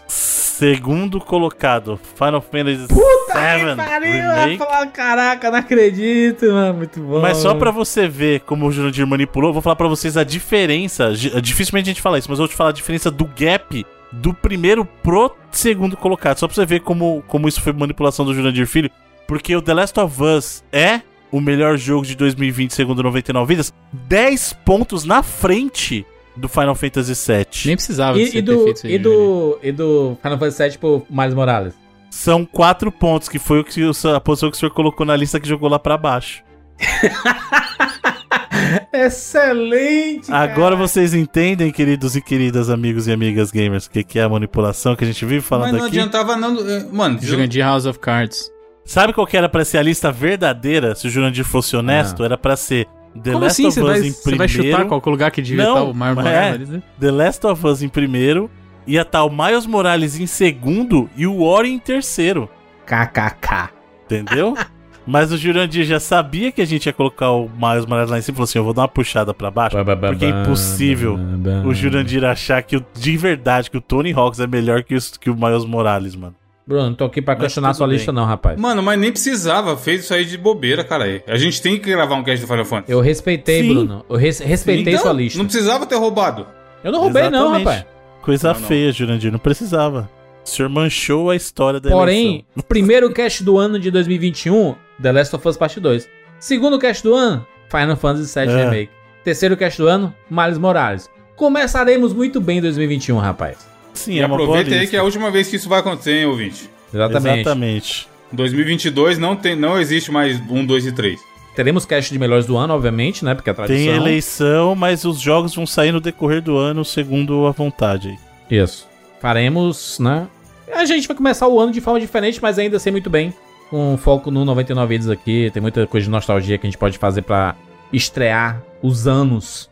Segundo 0.62 1.20
colocado, 1.20 2.00
Final 2.14 2.40
Fantasy 2.40 2.86
VII 2.86 4.10
Remake. 4.12 4.58
falar, 4.60 4.86
caraca, 4.92 5.50
não 5.50 5.58
acredito, 5.58 6.46
mano. 6.46 6.78
Muito 6.78 7.00
bom. 7.00 7.20
Mas 7.20 7.38
só 7.38 7.56
pra 7.56 7.72
você 7.72 8.08
ver 8.08 8.42
como 8.42 8.68
o 8.68 8.72
Jurandir 8.72 9.08
manipulou, 9.08 9.50
eu 9.50 9.54
vou 9.54 9.62
falar 9.64 9.76
pra 9.76 9.88
vocês 9.88 10.18
a 10.18 10.24
diferença. 10.24 11.14
Dificilmente 11.42 11.90
a 11.90 11.94
gente 11.94 12.02
fala 12.04 12.20
isso, 12.20 12.30
mas 12.30 12.38
eu 12.38 12.44
vou 12.44 12.48
te 12.48 12.56
falar 12.56 12.70
a 12.70 12.74
diferença 12.74 13.10
do 13.10 13.26
gap 13.26 13.84
do 14.12 14.36
primeiro 14.36 14.86
pro 14.86 15.36
segundo 15.52 15.98
colocado. 15.98 16.38
Só 16.38 16.48
pra 16.48 16.54
você 16.54 16.64
ver 16.64 16.82
como, 16.82 17.24
como 17.28 17.48
isso 17.48 17.60
foi 17.60 17.74
manipulação 17.74 18.24
do 18.24 18.32
Jurandir 18.32 18.68
Filho. 18.68 18.92
Porque 19.28 19.56
o 19.56 19.64
The 19.64 19.74
Last 19.74 20.00
of 20.00 20.22
Us 20.22 20.64
é 20.72 21.02
o 21.32 21.42
melhor 21.42 21.76
jogo 21.76 22.06
de 22.06 22.16
2020, 22.16 22.70
segundo 22.70 23.02
99 23.02 23.52
Vidas, 23.52 23.74
10 23.92 24.54
pontos 24.64 25.06
na 25.06 25.24
frente 25.24 26.06
do 26.36 26.48
Final 26.48 26.76
Fantasy 26.76 27.14
VII. 27.14 27.46
Nem 27.66 27.76
precisava 27.76 28.18
de 28.18 28.24
E, 28.24 28.28
e 28.28 28.32
ter 28.32 28.42
do, 28.42 28.74
e, 28.86 28.98
do, 28.98 29.60
e 29.64 29.72
do 29.72 30.18
Final 30.22 30.38
Fantasy 30.40 30.70
VII 30.70 30.78
pro 30.78 31.06
Miles 31.10 31.34
Morales? 31.34 31.74
São 32.10 32.46
4 32.46 32.92
pontos, 32.92 33.30
que 33.30 33.40
foi 33.40 33.60
o 33.60 33.64
que 33.64 33.84
o- 33.84 33.92
a 34.16 34.20
posição 34.20 34.50
que 34.52 34.58
o 34.58 34.60
senhor 34.60 34.72
colocou 34.74 35.06
na 35.06 35.16
lista 35.16 35.40
que 35.40 35.48
jogou 35.48 35.70
lá 35.70 35.80
pra 35.80 35.98
baixo. 35.98 36.44
Excelente! 38.94 40.32
Agora 40.32 40.76
vocês 40.76 41.14
entendem, 41.14 41.72
queridos 41.72 42.16
e 42.16 42.22
queridas 42.22 42.70
amigos 42.70 43.08
e 43.08 43.12
amigas 43.12 43.52
gamers, 43.52 43.86
o 43.86 43.92
que, 43.92 44.04
que 44.04 44.20
é 44.20 44.24
a 44.24 44.30
manipulação 44.30 44.96
que 44.96 45.04
a 45.04 45.08
gente 45.08 45.24
vive 45.26 45.38
Mas 45.42 45.46
falando 45.46 45.78
não 45.78 45.86
aqui? 45.86 45.98
adiantava 46.00 46.36
não... 46.36 46.58
é, 46.70 46.86
Mano, 46.92 47.20
Jurandir 47.22 47.64
House 47.64 47.86
of 47.86 48.00
Cards. 48.00 48.50
Sabe 48.86 49.14
qual 49.14 49.28
que 49.28 49.38
era 49.38 49.48
pra 49.48 49.64
ser 49.64 49.78
a 49.78 49.84
lista 49.84 50.12
verdadeira, 50.12 50.96
se 50.96 51.08
o 51.08 51.10
Jurandir 51.10 51.46
fosse 51.46 51.76
honesto? 51.76 52.24
Era 52.24 52.38
pra 52.38 52.56
ser 52.58 52.88
The 53.14 53.32
Como 53.34 53.44
Last 53.44 53.62
assim? 53.62 53.68
of 53.68 53.74
Você 53.76 53.82
Us 53.82 53.88
vai, 53.88 54.08
em 54.08 54.12
você 54.12 54.36
vai 54.36 54.48
chutar 54.48 54.62
primeiro, 54.64 54.88
qual 54.88 55.02
que 55.02 55.08
é 55.08 55.10
o 55.10 55.12
lugar 55.12 55.32
que 55.32 55.42
devia 55.42 55.64
Não, 55.64 55.72
estar 55.74 55.84
o 55.84 55.94
Miles 55.94 56.16
mas 56.16 56.26
Morales? 56.26 56.70
né? 56.70 56.84
The 57.00 57.12
Last 57.12 57.48
of 57.48 57.68
Us 57.68 57.82
em 57.82 57.90
primeiro, 57.90 58.50
ia 58.88 59.02
estar 59.02 59.24
o 59.24 59.30
Miles 59.30 59.66
Morales 59.66 60.20
em 60.20 60.26
segundo 60.28 61.10
e 61.16 61.28
o 61.28 61.42
Ori 61.42 61.70
em 61.72 61.80
terceiro, 61.80 62.50
KKK. 62.86 63.70
entendeu? 64.06 64.56
Mas 65.06 65.32
o 65.32 65.38
Jurandir 65.38 65.84
já 65.84 66.00
sabia 66.00 66.52
que 66.52 66.62
a 66.62 66.66
gente 66.66 66.86
ia 66.86 66.94
colocar 66.94 67.32
o 67.32 67.50
Miles 67.50 67.88
Morales 67.88 68.12
lá 68.12 68.20
em 68.20 68.22
cima 68.22 68.36
e 68.36 68.38
falou 68.38 68.44
assim, 68.44 68.60
eu 68.60 68.64
vou 68.64 68.72
dar 68.74 68.84
uma 68.84 68.88
puxada 68.88 69.34
pra 69.34 69.50
baixo, 69.50 69.76
porque 70.08 70.26
é 70.26 70.30
impossível 70.30 71.18
o 71.66 71.74
Jurandir 71.74 72.24
achar 72.24 72.62
que 72.62 72.78
o, 72.78 72.86
de 72.94 73.18
verdade 73.18 73.72
que 73.72 73.78
o 73.78 73.82
Tony 73.82 74.14
Hawks 74.14 74.40
é 74.40 74.46
melhor 74.46 74.84
que, 74.84 74.94
os- 74.94 75.18
que 75.18 75.30
o 75.32 75.36
Miles 75.36 75.66
Morales, 75.66 76.16
mano. 76.16 76.36
Bruno, 76.72 76.90
não 76.90 76.96
tô 76.96 77.06
aqui 77.06 77.22
pra 77.22 77.34
Mas 77.36 77.44
questionar 77.44 77.74
sua 77.74 77.88
bem. 77.88 77.98
lista 77.98 78.12
não, 78.12 78.26
rapaz. 78.26 78.60
Mano, 78.60 78.82
mas 78.82 79.00
nem 79.00 79.12
precisava. 79.12 79.76
Fez 79.78 80.04
isso 80.06 80.14
aí 80.14 80.26
de 80.26 80.38
bobeira, 80.38 80.84
cara. 80.84 81.04
aí. 81.06 81.22
A 81.28 81.38
gente 81.38 81.62
tem 81.62 81.78
que 81.78 81.90
gravar 81.90 82.16
um 82.16 82.24
cast 82.24 82.42
do 82.42 82.48
Final 82.48 82.66
Fantasy. 82.66 82.92
Eu 82.92 83.00
respeitei, 83.02 83.62
Sim. 83.64 83.74
Bruno. 83.74 84.06
Eu 84.10 84.16
res- 84.16 84.40
respeitei 84.40 84.94
Então, 84.94 85.04
sua 85.04 85.14
lista. 85.14 85.38
Não 85.38 85.46
precisava 85.46 85.86
ter 85.86 85.96
roubado. 85.96 86.48
Eu 86.84 86.92
não 86.92 87.00
roubei 87.02 87.30
não, 87.30 87.56
Exatamente. 87.56 87.66
rapaz. 87.66 87.86
Coisa 88.22 88.54
Não, 88.54 88.60
não. 88.60 88.68
feia, 88.68 88.92
Jurandir, 88.92 89.32
não 89.32 89.40
precisava. 89.40 90.10
O 90.46 90.50
senhor 90.50 90.70
manchou 90.70 91.30
a 91.30 91.36
história 91.36 91.80
da 91.80 91.90
Porém, 91.92 92.28
eleição. 92.28 92.64
primeiro 92.68 93.12
cast 93.12 93.44
do 93.44 93.58
ano 93.58 93.80
de 93.80 93.92
2021, 93.92 94.76
The 95.02 95.12
Last 95.12 95.36
of 95.36 95.48
Us 95.48 95.58
Part 95.58 95.80
2. 95.80 96.10
Segundo 96.40 96.80
cast 96.80 97.04
do 97.04 97.14
ano, 97.14 97.46
Final 97.70 97.96
Fantasy 97.96 98.40
VII 98.40 98.50
É. 98.52 98.64
Remake. 98.64 98.92
Terceiro 99.24 99.56
cast 99.56 99.78
do 99.80 99.88
ano, 99.88 100.14
Miles 100.30 100.58
Morales. 100.58 101.10
Começaremos 101.36 102.14
muito 102.14 102.40
bem 102.40 102.58
em 102.58 102.62
2021, 102.62 103.18
rapaz. 103.18 103.58
Sim, 103.94 104.14
E 104.14 104.20
é 104.20 104.24
aproveita 104.24 104.74
aí 104.74 104.88
que 104.88 104.96
é 104.96 105.00
a 105.00 105.04
última 105.04 105.30
vez 105.30 105.48
que 105.48 105.56
isso 105.56 105.70
vai 105.70 105.80
acontecer, 105.80 106.20
hein, 106.20 106.26
ouvinte. 106.26 106.70
Exatamente. 106.94 107.40
Exatamente. 107.42 108.08
2022 108.32 109.18
não, 109.18 109.36
tem, 109.36 109.56
não 109.56 109.80
existe 109.80 110.12
mais 110.12 110.40
um, 110.50 110.66
dois 110.66 110.86
e 110.86 110.92
três. 110.92 111.20
Teremos 111.56 111.86
cast 111.86 112.12
de 112.12 112.18
melhores 112.18 112.46
do 112.46 112.56
ano, 112.56 112.74
obviamente, 112.74 113.26
né? 113.26 113.36
Porque 113.36 113.50
é 113.50 113.52
a 113.52 113.56
tradição. 113.56 113.86
Tem 113.86 113.96
eleição, 113.96 114.74
mas 114.74 115.04
os 115.04 115.20
jogos 115.20 115.54
vão 115.54 115.68
sair 115.68 115.92
no 115.92 116.00
decorrer 116.00 116.42
do 116.42 116.58
ano, 116.58 116.86
segundo 116.86 117.46
a 117.46 117.52
vontade. 117.52 118.08
aí. 118.50 118.58
Isso. 118.60 118.88
Faremos, 119.20 120.00
né? 120.00 120.28
A 120.74 120.86
gente 120.86 121.08
vai 121.08 121.18
começar 121.18 121.48
o 121.48 121.60
ano 121.60 121.74
de 121.74 121.82
forma 121.82 122.00
diferente, 122.00 122.40
mas 122.42 122.58
ainda 122.58 122.80
sei 122.80 122.92
muito 122.92 123.10
bem. 123.10 123.34
Com 123.70 123.98
foco 123.98 124.32
no 124.32 124.46
99 124.46 124.88
vídeos 124.88 125.10
aqui. 125.10 125.52
Tem 125.54 125.62
muita 125.62 125.86
coisa 125.86 126.06
de 126.06 126.12
nostalgia 126.12 126.58
que 126.58 126.66
a 126.66 126.70
gente 126.70 126.78
pode 126.78 126.98
fazer 126.98 127.22
pra 127.24 127.56
estrear 127.92 128.64
os 128.82 129.06
anos. 129.06 129.70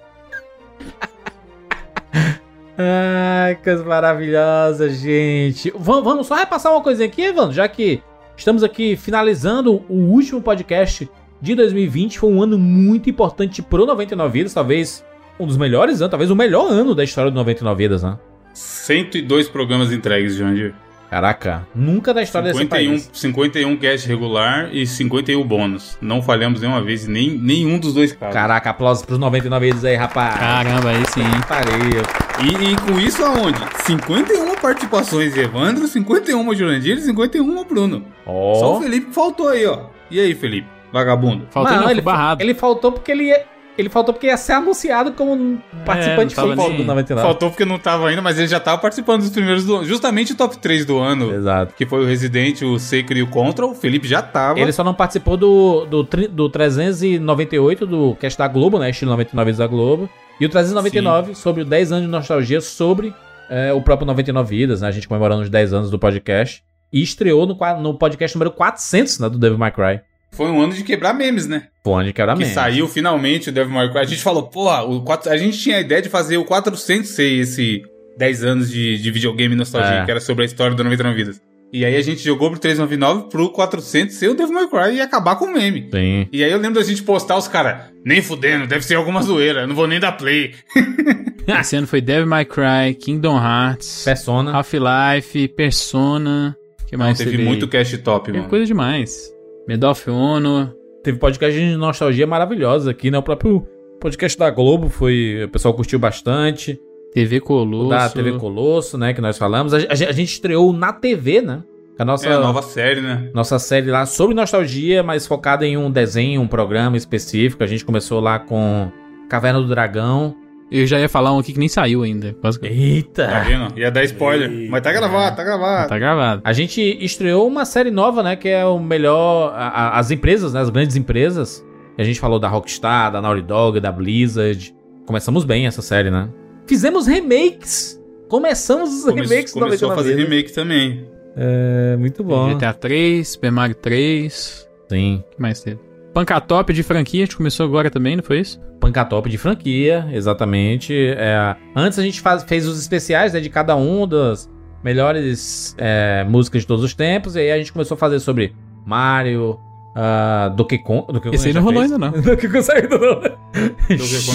Ai, 2.82 3.56
coisa 3.56 3.83
maravilhosa, 3.83 4.90
gente. 4.90 5.69
Va- 5.77 5.99
vamos 5.99 6.27
só 6.27 6.35
repassar 6.35 6.72
uma 6.72 6.82
coisinha 6.82 7.08
aqui, 7.09 7.24
Evandro, 7.24 7.51
já 7.53 7.67
que 7.67 8.01
estamos 8.38 8.64
aqui 8.64 8.95
finalizando 8.95 9.83
o 9.90 9.95
último 9.95 10.41
podcast 10.41 11.09
de 11.41 11.56
2020. 11.56 12.17
Foi 12.19 12.32
um 12.32 12.41
ano 12.41 12.58
muito 12.58 13.09
importante 13.09 13.61
pro 13.61 13.85
99 13.85 14.32
Vidas, 14.32 14.53
talvez 14.53 15.03
um 15.38 15.45
dos 15.45 15.58
melhores 15.58 15.99
anos, 15.99 16.09
talvez 16.09 16.32
o 16.32 16.35
melhor 16.38 16.72
ano 16.72 16.95
da 16.95 17.03
história 17.03 17.30
do 17.30 17.35
99 17.35 17.83
Vidas, 17.83 18.01
né? 18.01 18.17
102 18.53 19.49
programas 19.49 19.91
entregues, 19.91 20.35
Jandir. 20.35 20.74
Caraca, 21.09 21.67
nunca 21.75 22.14
na 22.14 22.22
história 22.22 22.48
desse 22.49 22.59
51, 22.61 22.91
país. 22.91 23.09
51 23.11 23.75
cast 23.77 24.08
regular 24.08 24.69
e 24.72 24.85
51 24.88 25.43
bônus. 25.45 25.98
Não 25.99 26.22
falhamos 26.22 26.61
nenhuma 26.61 26.82
vez 26.82 27.08
em 27.08 27.11
nem, 27.11 27.30
nenhum 27.32 27.77
dos 27.77 27.93
dois 27.93 28.14
casos. 28.14 28.33
Caraca, 28.33 28.69
aplausos 28.69 29.03
pros 29.03 29.19
99 29.19 29.66
vidas 29.66 29.83
aí, 29.83 29.95
rapaz. 29.95 30.35
Caramba, 30.35 30.90
aí 30.91 31.03
sim. 31.09 31.24
Pariu. 31.48 32.28
E, 32.43 32.72
e 32.72 32.76
com 32.77 32.98
isso 33.00 33.24
aonde? 33.24 33.59
51 33.85 34.56
participações 34.56 35.34
de 35.34 35.42
Evandro, 35.42 35.88
51 35.88 36.53
Jurandir 36.56 36.98
e 36.98 37.01
51 37.01 37.64
Bruno. 37.66 38.03
Só 38.26 38.77
o. 38.77 38.82
Felipe 38.82 39.14
faltou 39.14 39.50
aí, 39.50 39.66
ó. 39.66 39.88
E 40.09 40.19
aí, 40.19 40.34
Felipe? 40.34 40.68
Vagabundo. 40.92 41.45
Faltou 41.51 41.72
Não, 41.74 41.82
não, 41.82 41.88
ele, 41.90 42.00
ele 42.00 42.01
barrado. 42.01 42.42
ele 42.42 42.53
faltou 42.53 42.92
porque 42.92 43.11
ele 43.11 43.26
ia, 43.26 43.43
ele 43.77 43.90
faltou 43.90 44.14
porque 44.14 44.27
ia 44.27 44.38
ser 44.38 44.53
anunciado 44.53 45.11
como 45.11 45.34
um 45.34 45.59
participante 45.85 46.35
nem- 46.40 46.77
do 46.77 46.84
99. 46.84 47.27
Faltou 47.27 47.50
porque 47.50 47.64
não 47.66 47.77
tava 47.77 48.08
ainda, 48.08 48.22
mas 48.22 48.40
ele 48.40 48.48
já 48.48 48.59
tava 48.59 48.77
participando 48.82 49.19
dos 49.22 49.30
primeiros 49.30 49.66
do 49.66 49.76
ano. 49.76 49.85
Justamente 49.85 50.32
o 50.32 50.35
top 50.35 50.58
3 50.58 50.85
do 50.85 50.98
ano, 50.98 51.32
Exato. 51.34 51.74
que 51.76 51.85
foi 51.85 52.01
o 52.01 52.06
Resident, 52.08 52.61
o 52.64 52.80
Sacred 52.80 53.19
e 53.19 53.24
o 53.24 53.27
Contra. 53.27 53.68
O 53.68 53.76
Felipe 53.76 54.08
já 54.08 54.22
tava. 54.22 54.59
Ele 54.59 54.72
só 54.72 54.84
não 54.84 54.93
participou 54.93 55.35
do, 55.38 55.85
do, 55.85 56.03
do 56.03 56.50
398 56.50 57.85
do 57.85 58.16
cast 58.16 58.38
da 58.40 58.48
Globo, 58.48 58.80
né? 58.80 58.90
Estilo 58.90 59.11
99 59.11 59.51
da 59.53 59.68
Globo. 59.68 60.09
E 60.40 60.45
o 60.45 60.50
399 60.50 61.35
sobre 61.35 61.64
o 61.64 61.66
10 61.66 61.92
anos 61.92 62.06
de 62.06 62.11
nostalgia 62.11 62.61
sobre 62.61 63.14
é, 63.50 63.74
o 63.74 63.82
próprio 63.82 64.06
99 64.08 64.56
Vidas, 64.56 64.82
né? 64.82 64.88
A 64.88 64.92
gente 64.92 65.08
comemorando 65.08 65.42
os 65.42 65.50
10 65.50 65.74
anos 65.74 65.92
do 65.92 66.00
podcast. 66.00 66.64
E 66.92 67.01
estreou 67.03 67.45
no, 67.45 67.56
no 67.82 67.93
podcast 67.98 68.35
número 68.35 68.51
400, 68.51 69.19
né? 69.19 69.30
Do 69.30 69.38
Devil 69.38 69.58
May 69.58 69.72
Cry. 69.72 70.01
Foi 70.32 70.50
um 70.50 70.61
ano 70.61 70.74
de 70.74 70.84
quebrar 70.84 71.14
memes, 71.14 71.48
né? 71.48 71.68
Fone 71.84 72.14
quebra 72.14 72.34
Que 72.34 72.40
mente. 72.43 72.53
saiu 72.53 72.88
finalmente 72.88 73.50
o 73.50 73.51
Devil 73.51 73.74
May 73.74 73.90
Cry. 73.90 74.00
A 74.00 74.03
gente 74.06 74.22
falou, 74.22 74.43
porra, 74.43 74.84
o 74.84 75.01
4... 75.01 75.32
a 75.32 75.38
gente 75.38 75.58
tinha 75.58 75.77
a 75.77 75.82
ideia 75.82 76.01
de 76.01 76.09
fazer 76.09 76.38
o 76.38 76.45
400 76.45 77.09
ser 77.09 77.32
esse 77.40 77.82
10 78.18 78.43
anos 78.43 78.72
de, 78.72 78.98
de 79.00 79.11
videogame 79.11 79.56
nostalgia, 79.56 80.01
É. 80.01 80.06
que 80.06 80.11
era 80.11 80.19
sobre 80.19 80.43
a 80.43 80.45
história 80.45 80.76
do 80.76 80.84
99 80.84 81.16
Vidas. 81.16 81.42
E 81.72 81.85
aí 81.85 81.95
a 81.95 82.01
gente 82.01 82.23
jogou 82.23 82.49
pro 82.49 82.59
399 82.59 83.30
pro 83.30 83.49
400 83.51 84.15
ser 84.15 84.30
o 84.30 84.33
Devil 84.33 84.53
May 84.56 84.67
Cry 84.67 84.95
e 84.98 85.01
acabar 85.01 85.35
com 85.35 85.45
o 85.45 85.53
meme. 85.53 85.88
Sim. 85.93 86.27
E 86.31 86.43
aí 86.43 86.51
eu 86.51 86.57
lembro 86.57 86.80
da 86.80 86.85
gente 86.85 87.03
postar 87.03 87.38
os 87.38 87.48
caras, 87.48 87.91
nem 88.03 88.22
fudendo, 88.22 88.65
deve 88.65 88.83
ser 88.83 88.95
alguma 88.95 89.22
zoeira, 89.22 89.61
eu 89.61 89.67
não 89.67 89.75
vou 89.75 89.88
nem 89.88 89.99
dar 89.99 90.14
play. 90.14 90.53
Esse 91.48 91.75
ano 91.75 91.88
foi 91.88 92.01
Devil 92.01 92.27
May 92.27 92.45
Cry, 92.45 92.95
Kingdom 92.99 93.38
Hearts, 93.38 94.03
Persona. 94.03 94.51
Half-Life, 94.51 95.48
Persona. 95.49 96.56
que 96.88 96.98
Não, 96.98 97.06
mais 97.06 97.17
teve 97.17 97.31
teve 97.31 97.43
muito 97.43 97.67
cast 97.67 97.98
top, 97.99 98.25
Teve 98.25 98.38
mano. 98.39 98.49
coisa 98.49 98.65
demais. 98.65 99.31
Medal 99.67 99.91
of 99.91 100.09
Honor. 100.09 100.73
Teve 101.03 101.17
podcast 101.17 101.57
de 101.57 101.75
nostalgia 101.75 102.25
maravilhosa 102.27 102.91
aqui, 102.91 103.09
né? 103.09 103.17
O 103.17 103.23
próprio 103.23 103.65
podcast 104.01 104.38
da 104.38 104.49
Globo 104.49 104.89
foi. 104.89 105.43
O 105.45 105.49
pessoal 105.49 105.73
curtiu 105.73 105.98
bastante. 105.99 106.80
TV 107.14 107.40
Colosso. 107.40 107.90
Da 107.90 108.10
TV 108.10 108.34
Colosso, 108.34 108.98
né? 108.98 109.14
Que 109.14 109.22
nós 109.22 109.38
falamos. 109.38 109.74
A, 109.74 109.78
a 109.78 109.96
gente- 109.96 110.10
a 110.10 110.12
gente 110.14 110.30
estreou 110.34 110.72
na 110.74 110.94
TV, 110.94 111.42
né? 111.42 111.64
A 111.98 112.06
nossa, 112.06 112.30
É 112.30 112.34
a 112.34 112.40
nova 112.40 112.62
série, 112.62 113.02
né? 113.02 113.30
nossa 113.34 113.60
série 113.60 113.92
lá 113.92 114.06
sobre 114.06 114.34
nostalgia, 114.34 115.04
mas 115.04 115.28
focada 115.28 115.66
em 115.68 115.76
um 115.76 115.92
desenho, 115.92 116.40
um 116.42 116.48
programa 116.48 116.96
específico. 116.96 117.62
A 117.64 117.68
gente 117.68 117.84
começou 117.84 118.22
lá 118.22 118.40
com 118.40 118.90
Caverna 119.30 119.60
do 119.60 119.68
Dragão. 119.68 120.34
Eu 120.72 120.86
já 120.86 121.00
ia 121.00 121.10
falar 121.10 121.34
um 121.34 121.40
aqui 121.40 121.52
que 121.52 121.60
nem 121.60 121.68
saiu 121.68 122.04
ainda. 122.04 122.34
Quase 122.40 122.58
que- 122.60 122.68
Tá 122.70 122.74
Eita! 122.74 123.28
vendo? 123.46 123.78
Ia 123.78 123.90
dar 123.92 124.04
spoiler. 124.06 124.70
Mas 124.70 124.82
tá 124.82 124.94
gravado, 124.94 125.36
tá 125.36 125.44
gravado. 125.44 125.90
Tá 125.90 125.98
gravado. 126.00 126.42
A 126.46 126.54
gente 126.54 126.80
estreou 127.04 127.46
uma 127.48 127.66
série 127.66 127.92
nova, 127.92 128.22
né? 128.24 128.36
Que 128.38 128.48
é 128.50 128.64
o 128.66 128.80
melhor. 128.80 129.52
a- 129.54 129.68
a- 129.68 130.00
as 130.00 130.10
empresas, 130.12 130.54
né? 130.54 130.62
As 130.62 130.70
grandes 130.70 130.96
empresas. 130.96 131.66
A 131.98 132.04
gente 132.04 132.20
falou 132.20 132.40
da 132.40 132.48
Rockstar, 132.48 133.12
da 133.12 133.20
Naughty 133.22 133.42
Dog, 133.42 133.80
da 133.82 133.92
Blizzard. 133.92 134.74
Começamos 135.06 135.44
bem 135.44 135.66
essa 135.68 135.82
série, 135.82 136.10
né? 136.12 136.30
Fizemos 136.69 137.07
remakes. 137.07 137.99
Começamos 138.30 138.91
os 138.93 139.03
Come- 139.06 139.22
remakes 139.25 139.53
do 139.53 139.59
começou 139.59 139.88
a 139.91 139.95
99 139.95 139.95
fazer 139.95 140.15
Vidas. 140.15 140.30
remake 140.30 140.53
também. 140.53 141.09
É, 141.35 141.98
muito 141.98 142.23
bom. 142.23 142.53
GTA 142.53 142.73
3, 142.73 143.27
Super 143.27 143.51
Mario 143.51 143.75
3. 143.75 144.69
Sim. 144.88 145.23
O 145.27 145.35
que 145.35 145.41
mais 145.41 145.61
teve? 145.61 145.80
Pancatop 146.14 146.72
de 146.73 146.83
franquia, 146.83 147.23
a 147.23 147.25
gente 147.25 147.35
começou 147.38 147.65
agora 147.65 147.89
também, 147.89 148.15
não 148.15 148.23
foi 148.23 148.39
isso? 148.39 148.59
Pancatop 148.80 149.30
de 149.30 149.38
franquia, 149.38 150.07
exatamente. 150.11 150.93
É, 150.95 151.56
antes 151.75 151.98
a 151.99 152.03
gente 152.03 152.22
faz- 152.22 152.43
fez 152.43 152.67
os 152.67 152.80
especiais 152.80 153.33
né, 153.33 153.39
de 153.39 153.49
cada 153.49 153.75
um 153.75 154.07
das 154.07 154.49
melhores 154.83 155.75
é, 155.77 156.23
músicas 156.30 156.61
de 156.61 156.67
todos 156.67 156.83
os 156.83 156.93
tempos. 156.93 157.35
E 157.35 157.39
aí 157.39 157.51
a 157.51 157.57
gente 157.57 157.73
começou 157.73 157.95
a 157.95 157.98
fazer 157.98 158.19
sobre 158.19 158.53
Mario, 158.85 159.59
uh, 160.00 160.56
Donkey 160.56 160.78
Kong. 160.80 161.06
Donkey 161.08 161.30
Kong 161.30 161.36
Esse 161.36 161.48
aí 161.48 161.53
não 161.53 161.61
rolou 161.61 161.82
fez. 161.82 161.92
ainda, 161.92 162.06
não. 162.06 162.11
Donkey 162.22 162.48
Kong 162.48 162.64
saiu 162.64 162.84
ainda 162.84 162.98
não. 162.98 163.22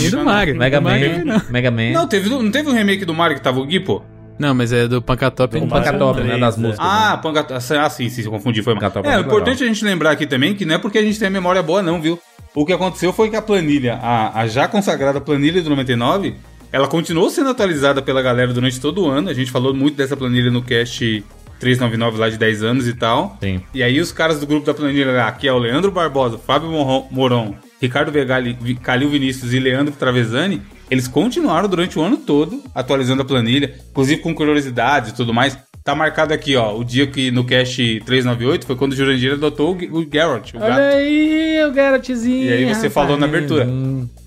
E 0.03 0.11
do 0.11 0.25
Mario. 0.25 0.57
Mega 0.57 0.81
do 0.81 0.85
Man, 0.85 0.91
Mario, 0.91 1.25
não. 1.25 1.43
Mega 1.51 1.71
Man. 1.71 1.91
Não, 1.93 2.07
teve, 2.07 2.29
não 2.29 2.51
teve 2.51 2.69
um 2.69 2.73
remake 2.73 3.05
do 3.05 3.15
Mario 3.15 3.37
que 3.37 3.43
tava 3.43 3.61
o 3.61 3.67
Gui, 3.67 3.81
pô? 3.81 4.03
Não, 4.39 4.53
mas 4.55 4.73
é 4.73 4.89
do 4.89 5.01
Pancatop. 5.01 5.55
Com 5.55 5.61
não. 5.61 5.69
Pancatop, 5.69 6.21
né, 6.21 6.27
três, 6.27 6.41
das 6.41 6.59
é. 6.59 6.61
músicas. 6.61 6.87
Ah, 6.87 7.17
Pancatop. 7.23 7.61
Ah, 7.79 7.91
sim, 7.91 8.09
sim, 8.09 8.23
eu 8.25 8.31
confundi, 8.31 8.63
foi. 8.63 8.75
Pancatop 8.75 9.07
é 9.07 9.13
É, 9.13 9.15
o 9.15 9.17
muito 9.19 9.29
importante 9.29 9.63
a 9.63 9.67
gente 9.67 9.85
lembrar 9.85 10.11
aqui 10.11 10.27
também 10.27 10.55
que 10.55 10.65
não 10.65 10.75
é 10.75 10.79
porque 10.79 10.99
a 10.99 11.03
gente 11.03 11.19
tem 11.19 11.29
a 11.29 11.31
memória 11.31 11.63
boa, 11.63 11.83
não, 11.83 12.01
viu? 12.01 12.19
O 12.55 12.65
que 12.65 12.73
aconteceu 12.73 13.13
foi 13.13 13.31
que 13.31 13.37
a 13.37 13.43
planilha, 13.43 13.99
a, 14.01 14.41
a 14.41 14.47
já 14.47 14.69
consagrada 14.69 15.21
planilha 15.21 15.61
do 15.61 15.71
99, 15.71 16.35
ela 16.71 16.87
continuou 16.87 17.29
sendo 17.31 17.51
atualizada 17.51 18.01
pela 18.01 18.23
galera 18.23 18.53
durante 18.53 18.81
todo 18.81 19.05
o 19.05 19.09
ano. 19.09 19.29
A 19.29 19.35
gente 19.35 19.51
falou 19.51 19.75
muito 19.75 19.97
dessa 19.97 20.17
planilha 20.17 20.51
no 20.51 20.63
cast 20.63 21.25
399 21.61 22.19
lá 22.19 22.29
de 22.29 22.37
10 22.39 22.63
anos 22.63 22.89
e 22.89 22.95
tal. 22.95 23.37
Sim. 23.43 23.61
E 23.73 23.83
aí 23.83 24.01
os 24.01 24.13
caras 24.13 24.39
do 24.41 24.47
grupo 24.47 24.67
da 24.67 24.75
planilha 24.75 25.11
lá, 25.13 25.33
que 25.33 25.47
é 25.49 25.53
o 25.53 25.59
Leandro 25.59 25.91
Barbosa, 25.91 26.39
Fábio 26.39 26.71
Moron, 27.11 27.55
Ricardo 27.81 28.11
Vegali, 28.13 28.55
Calil 28.83 29.09
Vinícius 29.11 29.53
e 29.53 29.59
Leandro 29.59 29.95
Travesani, 29.95 30.63
eles 30.91 31.09
continuaram 31.09 31.69
durante 31.69 31.99
o 31.99 32.03
ano 32.03 32.17
todo 32.17 32.63
atualizando 32.75 33.23
a 33.23 33.25
planilha, 33.25 33.75
inclusive 33.91 34.21
com 34.21 34.35
curiosidades 34.35 35.11
e 35.11 35.15
tudo 35.15 35.33
mais. 35.33 35.57
Tá 35.83 35.95
marcado 35.95 36.33
aqui, 36.33 36.57
ó, 36.57 36.75
o 36.75 36.83
dia 36.83 37.07
que 37.07 37.31
no 37.31 37.45
cast 37.45 37.77
398 38.07 38.65
foi 38.67 38.75
quando 38.75 38.93
o 38.93 38.97
Jurandir 38.97 39.35
adotou 39.35 39.73
o, 39.91 40.07
Garrett, 40.07 40.57
o 40.57 40.59
Olha 40.59 40.69
gato. 40.71 40.81
aí, 40.97 41.63
o 41.69 41.73
Garrettzinho. 41.73 42.45
E 42.49 42.53
aí 42.55 42.75
você 42.75 42.89
falou 42.89 43.19
na 43.19 43.27
abertura. 43.27 43.69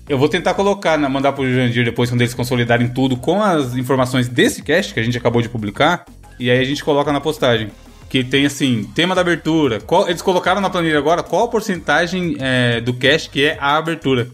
Eu 0.08 0.16
vou 0.16 0.28
tentar 0.28 0.54
colocar, 0.54 0.96
na- 0.96 1.08
mandar 1.08 1.32
pro 1.32 1.44
Jurandir 1.50 1.84
depois, 1.84 2.10
quando 2.10 2.20
eles 2.20 2.32
consolidarem 2.32 2.88
tudo 2.88 3.16
com 3.16 3.42
as 3.42 3.74
informações 3.76 4.28
desse 4.28 4.62
cast 4.62 4.94
que 4.94 5.00
a 5.00 5.02
gente 5.02 5.18
acabou 5.18 5.42
de 5.42 5.48
publicar. 5.48 6.04
E 6.38 6.50
aí 6.50 6.58
a 6.60 6.64
gente 6.64 6.82
coloca 6.84 7.12
na 7.12 7.20
postagem. 7.20 7.70
Que 8.08 8.24
tem 8.24 8.46
assim, 8.46 8.84
tema 8.94 9.14
da 9.14 9.20
abertura. 9.20 9.80
Qual- 9.80 10.08
eles 10.08 10.22
colocaram 10.22 10.62
na 10.62 10.70
planilha 10.70 10.96
agora 10.96 11.22
qual 11.22 11.44
a 11.44 11.48
porcentagem 11.48 12.36
é, 12.40 12.80
do 12.80 12.94
cast 12.94 13.28
que 13.28 13.44
é 13.44 13.58
a 13.60 13.76
abertura. 13.76 14.28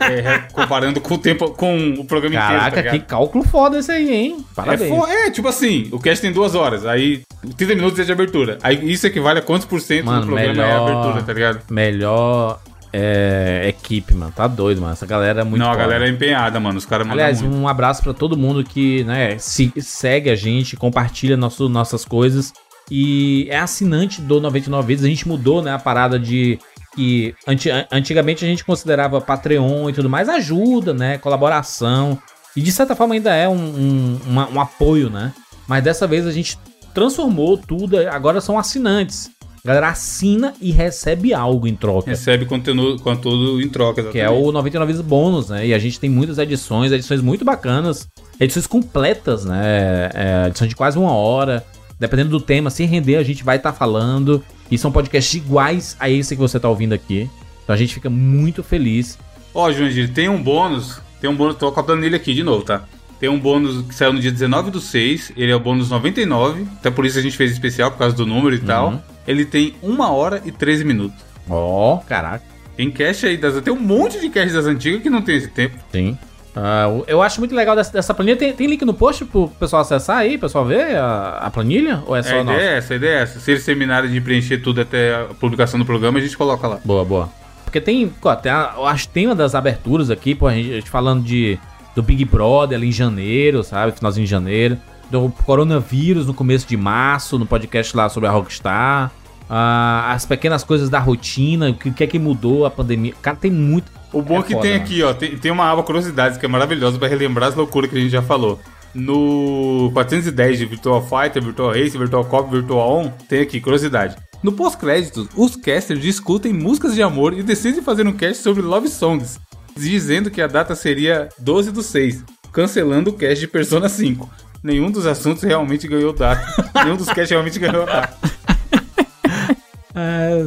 É, 0.00 0.40
comparando 0.52 1.00
com 1.00 1.14
o 1.14 1.18
tempo, 1.18 1.50
com 1.50 1.94
o 1.98 2.04
programa 2.04 2.36
inteiro. 2.36 2.60
Caraca, 2.60 2.82
tá 2.84 2.90
que 2.90 2.98
cálculo 3.00 3.42
foda 3.42 3.78
esse 3.78 3.90
aí, 3.90 4.14
hein? 4.14 4.36
É, 4.38 4.54
Parabéns. 4.54 4.90
fo- 4.94 5.06
é, 5.08 5.30
tipo 5.30 5.48
assim, 5.48 5.88
o 5.90 5.98
cast 5.98 6.20
tem 6.22 6.30
duas 6.30 6.54
horas, 6.54 6.84
aí 6.86 7.22
30 7.56 7.74
minutos 7.74 7.98
é 7.98 8.04
de 8.04 8.12
abertura. 8.12 8.58
Aí 8.62 8.78
isso 8.92 9.06
equivale 9.06 9.38
a 9.38 9.42
quantos 9.42 9.66
por 9.66 9.80
cento 9.80 10.04
Mano, 10.04 10.20
do 10.20 10.26
programa 10.28 10.62
é 10.62 10.64
a 10.64 10.68
melhor- 10.80 10.88
abertura, 11.00 11.22
tá 11.24 11.32
ligado? 11.32 11.62
Melhor 11.70 12.60
é, 12.98 13.68
equipe, 13.68 14.14
mano. 14.14 14.32
Tá 14.34 14.46
doido, 14.46 14.80
mano. 14.80 14.92
Essa 14.94 15.04
galera 15.06 15.42
é 15.42 15.44
muito 15.44 15.60
Não, 15.62 15.70
a 15.70 15.76
galera 15.76 16.06
é 16.06 16.10
empenhada, 16.10 16.58
mano. 16.58 16.78
Os 16.78 16.86
caras 16.86 17.06
Aliás, 17.08 17.42
muito. 17.42 17.56
um 17.56 17.68
abraço 17.68 18.02
pra 18.02 18.14
todo 18.14 18.36
mundo 18.36 18.64
que 18.64 19.04
né, 19.04 19.36
se- 19.38 19.72
segue 19.80 20.30
a 20.30 20.34
gente, 20.36 20.76
compartilha 20.76 21.36
nosso, 21.36 21.68
nossas 21.68 22.04
coisas 22.04 22.52
e 22.90 23.46
é 23.50 23.58
assinante 23.58 24.20
do 24.22 24.40
99 24.40 24.86
vezes. 24.88 25.04
A 25.04 25.08
gente 25.08 25.28
mudou 25.28 25.60
né, 25.60 25.72
a 25.72 25.78
parada 25.78 26.18
de 26.18 26.58
que 26.94 27.34
anti- 27.46 27.70
an- 27.70 27.86
antigamente 27.92 28.44
a 28.44 28.48
gente 28.48 28.64
considerava 28.64 29.20
Patreon 29.20 29.90
e 29.90 29.92
tudo 29.92 30.08
mais 30.08 30.28
ajuda, 30.30 30.94
né, 30.94 31.18
colaboração 31.18 32.18
e 32.56 32.62
de 32.62 32.72
certa 32.72 32.96
forma 32.96 33.14
ainda 33.14 33.34
é 33.34 33.46
um, 33.46 33.54
um, 33.54 34.20
uma- 34.26 34.48
um 34.48 34.58
apoio, 34.60 35.10
né? 35.10 35.32
Mas 35.68 35.84
dessa 35.84 36.06
vez 36.06 36.26
a 36.26 36.32
gente 36.32 36.56
transformou 36.94 37.58
tudo. 37.58 37.98
Agora 38.08 38.40
são 38.40 38.58
assinantes. 38.58 39.28
A 39.66 39.74
galera 39.74 39.88
assina 39.88 40.54
e 40.62 40.70
recebe 40.70 41.34
algo 41.34 41.66
em 41.66 41.74
troca. 41.74 42.08
Recebe 42.08 42.46
conteúdo, 42.46 43.02
conteúdo 43.02 43.60
em 43.60 43.68
troca, 43.68 44.04
Que 44.04 44.20
é 44.20 44.30
o 44.30 44.52
99 44.52 44.92
vezes 44.92 45.04
bônus, 45.04 45.48
né? 45.48 45.66
E 45.66 45.74
a 45.74 45.78
gente 45.80 45.98
tem 45.98 46.08
muitas 46.08 46.38
edições, 46.38 46.92
edições 46.92 47.20
muito 47.20 47.44
bacanas, 47.44 48.06
edições 48.38 48.64
completas, 48.64 49.44
né? 49.44 50.08
É, 50.14 50.46
edições 50.46 50.68
de 50.68 50.76
quase 50.76 50.96
uma 50.96 51.10
hora. 51.10 51.66
Dependendo 51.98 52.30
do 52.30 52.40
tema, 52.40 52.70
se 52.70 52.84
render, 52.84 53.16
a 53.16 53.24
gente 53.24 53.42
vai 53.42 53.56
estar 53.56 53.72
falando. 53.72 54.40
E 54.70 54.78
são 54.78 54.92
podcasts 54.92 55.34
iguais 55.34 55.96
a 55.98 56.08
esse 56.08 56.36
que 56.36 56.40
você 56.40 56.60
tá 56.60 56.68
ouvindo 56.68 56.92
aqui. 56.92 57.28
Então 57.64 57.74
a 57.74 57.76
gente 57.76 57.92
fica 57.92 58.08
muito 58.08 58.62
feliz. 58.62 59.18
Ó, 59.52 59.68
Jurandir, 59.72 60.12
tem 60.12 60.28
um 60.28 60.40
bônus. 60.40 61.00
Tem 61.20 61.28
um 61.28 61.34
bônus, 61.34 61.56
tô 61.56 61.72
com 61.72 61.80
a 61.80 61.82
planilha 61.82 62.14
aqui 62.14 62.32
de 62.32 62.44
novo, 62.44 62.64
tá? 62.64 62.84
Tem 63.18 63.28
um 63.28 63.38
bônus 63.38 63.82
que 63.86 63.94
saiu 63.94 64.12
no 64.12 64.20
dia 64.20 64.30
19 64.30 64.70
do 64.70 64.80
6. 64.80 65.32
Ele 65.36 65.50
é 65.50 65.56
o 65.56 65.60
bônus 65.60 65.88
99. 65.90 66.66
Até 66.78 66.90
por 66.90 67.06
isso 67.06 67.18
a 67.18 67.22
gente 67.22 67.36
fez 67.36 67.50
especial, 67.50 67.90
por 67.90 67.98
causa 67.98 68.14
do 68.14 68.26
número 68.26 68.54
e 68.54 68.58
tal. 68.60 69.02
Ele 69.26 69.44
tem 69.44 69.74
1 69.82 70.00
hora 70.12 70.42
e 70.44 70.52
13 70.52 70.84
minutos. 70.84 71.18
Ó, 71.48 71.98
caraca. 72.06 72.44
Tem 72.76 72.90
cast 72.90 73.24
aí 73.26 73.36
das. 73.36 73.60
Tem 73.62 73.72
um 73.72 73.80
monte 73.80 74.20
de 74.20 74.28
cast 74.28 74.52
das 74.52 74.66
antigas 74.66 75.00
que 75.02 75.08
não 75.08 75.22
tem 75.22 75.36
esse 75.36 75.48
tempo. 75.48 75.76
Sim. 75.90 76.16
Ah, 76.54 76.88
o- 76.88 77.04
eu 77.06 77.22
acho 77.22 77.38
muito 77.40 77.54
legal 77.54 77.74
dessa, 77.76 77.92
dessa 77.92 78.12
planilha. 78.14 78.36
Tem, 78.36 78.52
tem 78.52 78.66
link 78.66 78.82
no 78.84 78.94
post 78.94 79.24
pro 79.26 79.48
pessoal 79.48 79.82
acessar 79.82 80.18
aí, 80.18 80.36
pessoal 80.38 80.64
ver 80.64 80.96
a, 80.96 81.38
a 81.42 81.50
planilha? 81.50 82.02
Ou 82.06 82.14
é 82.16 82.22
só 82.22 82.38
a 82.38 82.42
ideia 82.42 82.58
é 82.60 82.76
essa, 82.78 82.92
a 82.94 82.96
ideia 82.96 83.18
é 83.18 83.22
essa. 83.22 83.40
Se 83.40 83.50
eles 83.50 83.64
terminarem 83.64 84.10
de 84.10 84.20
preencher 84.20 84.58
tudo 84.58 84.80
até 84.80 85.14
a 85.14 85.24
publicação 85.38 85.78
do 85.78 85.84
programa, 85.86 86.18
a 86.18 86.22
gente 86.22 86.36
coloca 86.36 86.66
lá. 86.66 86.78
Boa, 86.84 87.04
boa. 87.04 87.28
Porque 87.64 87.80
tem, 87.80 88.08
pô, 88.08 88.34
tem 88.36 88.50
a- 88.52 88.72
eu 88.76 88.86
acho 88.86 89.06
que 89.08 89.14
tem 89.14 89.26
uma 89.26 89.34
das 89.34 89.54
aberturas 89.54 90.10
aqui, 90.10 90.34
pô, 90.34 90.46
a 90.46 90.54
gente, 90.54 90.70
a 90.72 90.74
gente 90.76 90.90
falando 90.90 91.22
de 91.24 91.58
do 91.96 92.02
Big 92.02 92.24
Brother 92.24 92.78
ali 92.78 92.88
em 92.88 92.92
janeiro, 92.92 93.64
sabe? 93.64 93.90
Finalzinho 93.92 94.24
de 94.26 94.30
janeiro. 94.30 94.78
Do 95.10 95.28
coronavírus 95.44 96.26
no 96.26 96.34
começo 96.34 96.66
de 96.68 96.76
março, 96.76 97.38
no 97.38 97.46
podcast 97.46 97.96
lá 97.96 98.08
sobre 98.08 98.28
a 98.28 98.32
Rockstar. 98.32 99.10
Ah, 99.48 100.12
as 100.12 100.26
pequenas 100.26 100.62
coisas 100.64 100.88
da 100.90 100.98
rotina, 100.98 101.70
o 101.70 101.74
que, 101.74 101.90
que 101.92 102.04
é 102.04 102.06
que 102.06 102.18
mudou 102.18 102.66
a 102.66 102.70
pandemia. 102.70 103.14
Cara, 103.22 103.36
tem 103.36 103.50
muito. 103.50 103.90
O 104.12 104.20
bom 104.22 104.36
É 104.36 104.38
é 104.38 104.42
que 104.42 104.52
foda, 104.52 104.62
tem 104.62 104.72
mano. 104.72 104.84
aqui, 104.84 105.02
ó, 105.02 105.14
tem, 105.14 105.36
tem 105.36 105.50
uma 105.52 105.70
aba 105.70 105.82
curiosidades 105.82 106.36
que 106.38 106.44
é 106.46 106.48
maravilhosa 106.48 106.98
pra 106.98 107.08
relembrar 107.08 107.48
as 107.48 107.54
loucuras 107.54 107.88
que 107.90 107.96
a 107.96 108.00
gente 108.00 108.10
já 108.10 108.22
falou. 108.22 108.60
No 108.94 109.90
410 109.92 110.58
de 110.58 110.66
Virtual 110.66 111.02
Fighter, 111.02 111.42
Virtual 111.42 111.70
Race, 111.70 111.96
Virtual 111.96 112.24
Cop, 112.24 112.50
Virtual 112.50 112.98
On, 112.98 113.10
tem 113.28 113.40
aqui, 113.42 113.60
curiosidade. 113.60 114.16
No 114.42 114.52
pós-créditos, 114.52 115.28
os 115.36 115.54
casters 115.54 116.00
discutem 116.00 116.52
músicas 116.52 116.94
de 116.94 117.02
amor 117.02 117.32
e 117.32 117.42
decidem 117.42 117.82
fazer 117.82 118.06
um 118.06 118.12
cast 118.12 118.42
sobre 118.42 118.62
love 118.62 118.88
songs, 118.88 119.38
dizendo 119.76 120.30
que 120.30 120.40
a 120.40 120.46
data 120.46 120.74
seria 120.74 121.28
12 121.38 121.70
do 121.70 121.82
6, 121.82 122.24
cancelando 122.52 123.10
o 123.10 123.12
cast 123.12 123.38
de 123.40 123.46
Persona 123.46 123.88
5. 123.88 124.28
Nenhum 124.62 124.90
dos 124.90 125.06
assuntos 125.06 125.42
realmente 125.42 125.86
ganhou 125.86 126.12
data. 126.12 126.44
Nenhum 126.82 126.96
dos 126.96 127.06
casts 127.06 127.30
realmente 127.30 127.58
ganhou 127.58 127.86
data. 127.86 128.16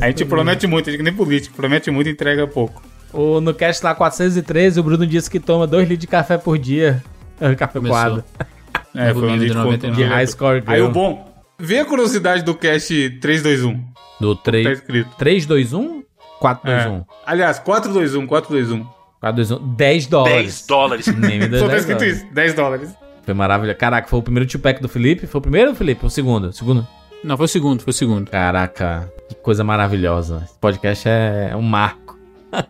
A 0.02 0.06
gente 0.08 0.26
promete 0.26 0.68
muito, 0.68 0.88
a 0.88 0.92
gente 0.92 1.00
que 1.00 1.04
nem 1.04 1.14
político, 1.14 1.56
promete 1.56 1.90
muito 1.90 2.08
e 2.08 2.12
entrega 2.12 2.46
pouco. 2.46 2.84
O, 3.12 3.42
no 3.42 3.52
cast 3.52 3.84
lá 3.84 3.96
413, 3.96 4.80
o 4.80 4.84
Bruno 4.84 5.08
disse 5.08 5.28
que 5.30 5.40
toma 5.40 5.66
2 5.66 5.84
litros 5.90 6.02
de 6.02 6.06
café 6.08 6.38
por 6.38 6.58
dia. 6.60 7.04
É, 7.42 7.54
Café 7.56 7.80
Começou. 7.80 7.98
coado. 7.98 8.24
É, 8.94 9.12
foi 9.12 9.30
gente 9.30 9.42
de 9.42 9.48
contou. 9.48 9.64
99. 9.66 10.04
De 10.04 10.04
High 10.08 10.28
Score. 10.28 10.64
Aí 10.68 10.82
o 10.82 10.92
bom, 10.92 11.44
vê 11.58 11.80
a 11.80 11.86
curiosidade 11.86 12.44
do 12.44 12.54
cast 12.54 13.10
321. 13.20 13.84
Do 14.22 14.36
Tá 14.36 14.44
3, 14.44 14.78
escrito. 14.78 15.10
321? 15.18 16.04
421. 16.40 16.98
É. 17.00 17.06
Aliás, 17.26 17.58
421, 17.58 18.28
421. 18.28 18.99
421. 19.22 19.76
10 19.76 20.08
dólares. 20.08 20.38
10 20.46 20.68
dólares. 20.68 21.08
Nem 21.18 21.40
me 21.40 21.48
deu 21.48 21.60
Só 21.60 21.66
tá 21.66 21.72
10 21.72 21.82
escrito 21.82 22.00
dólares. 22.00 22.18
isso, 22.24 22.34
10 22.34 22.54
dólares. 22.54 22.96
Foi 23.24 23.34
maravilhoso. 23.34 23.78
Caraca, 23.78 24.08
foi 24.08 24.20
o 24.20 24.24
primeiro 24.24 24.50
two-pack 24.50 24.82
do 24.82 24.90
Felipe? 24.90 25.28
Foi 25.28 25.40
o 25.40 25.42
primeiro, 25.42 25.76
Felipe? 25.76 26.00
Ou 26.04 26.08
o 26.08 26.12
segundo? 26.12 26.52
Segundo? 26.54 26.88
Não, 27.24 27.36
foi 27.36 27.46
o 27.46 27.50
segundo, 27.50 27.82
foi 27.84 27.92
o 27.92 27.94
segundo. 27.94 28.32
Caraca, 28.32 29.12
que 29.28 29.36
coisa 29.36 29.64
maravilhosa. 29.64 30.42
Esse 30.46 30.58
podcast 30.58 31.08
é 31.08 31.54
um 31.56 31.62
marco. 31.62 32.18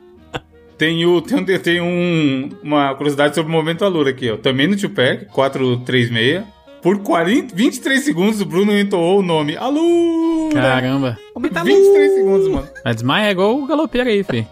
Tem, 0.77 1.05
o, 1.05 1.21
tem, 1.21 1.37
um, 1.37 1.45
tem 1.45 1.81
um- 1.81 2.49
uma 2.63 2.95
curiosidade 2.95 3.35
sobre 3.35 3.51
o 3.51 3.55
momento 3.55 3.83
Alura 3.83 4.11
aqui, 4.11 4.31
ó. 4.31 4.37
Também 4.37 4.65
no 4.65 4.77
Tupac, 4.77 5.25
436. 5.25 6.41
Por 6.81 6.99
40, 6.99 7.53
23 7.53 8.01
segundos, 8.01 8.39
o 8.39 8.45
Bruno 8.45 8.71
entoou 8.77 9.19
o 9.19 9.21
nome 9.21 9.57
Alura. 9.57 10.53
Caramba. 10.53 11.17
23 11.37 12.13
segundos, 12.13 12.47
mano. 12.47 12.67
Mas 12.85 12.95
desmaia 12.95 13.27
é 13.27 13.31
igual 13.31 13.59
o 13.59 13.67
galopeiro 13.67 14.07
aí, 14.09 14.23
fi. 14.23 14.47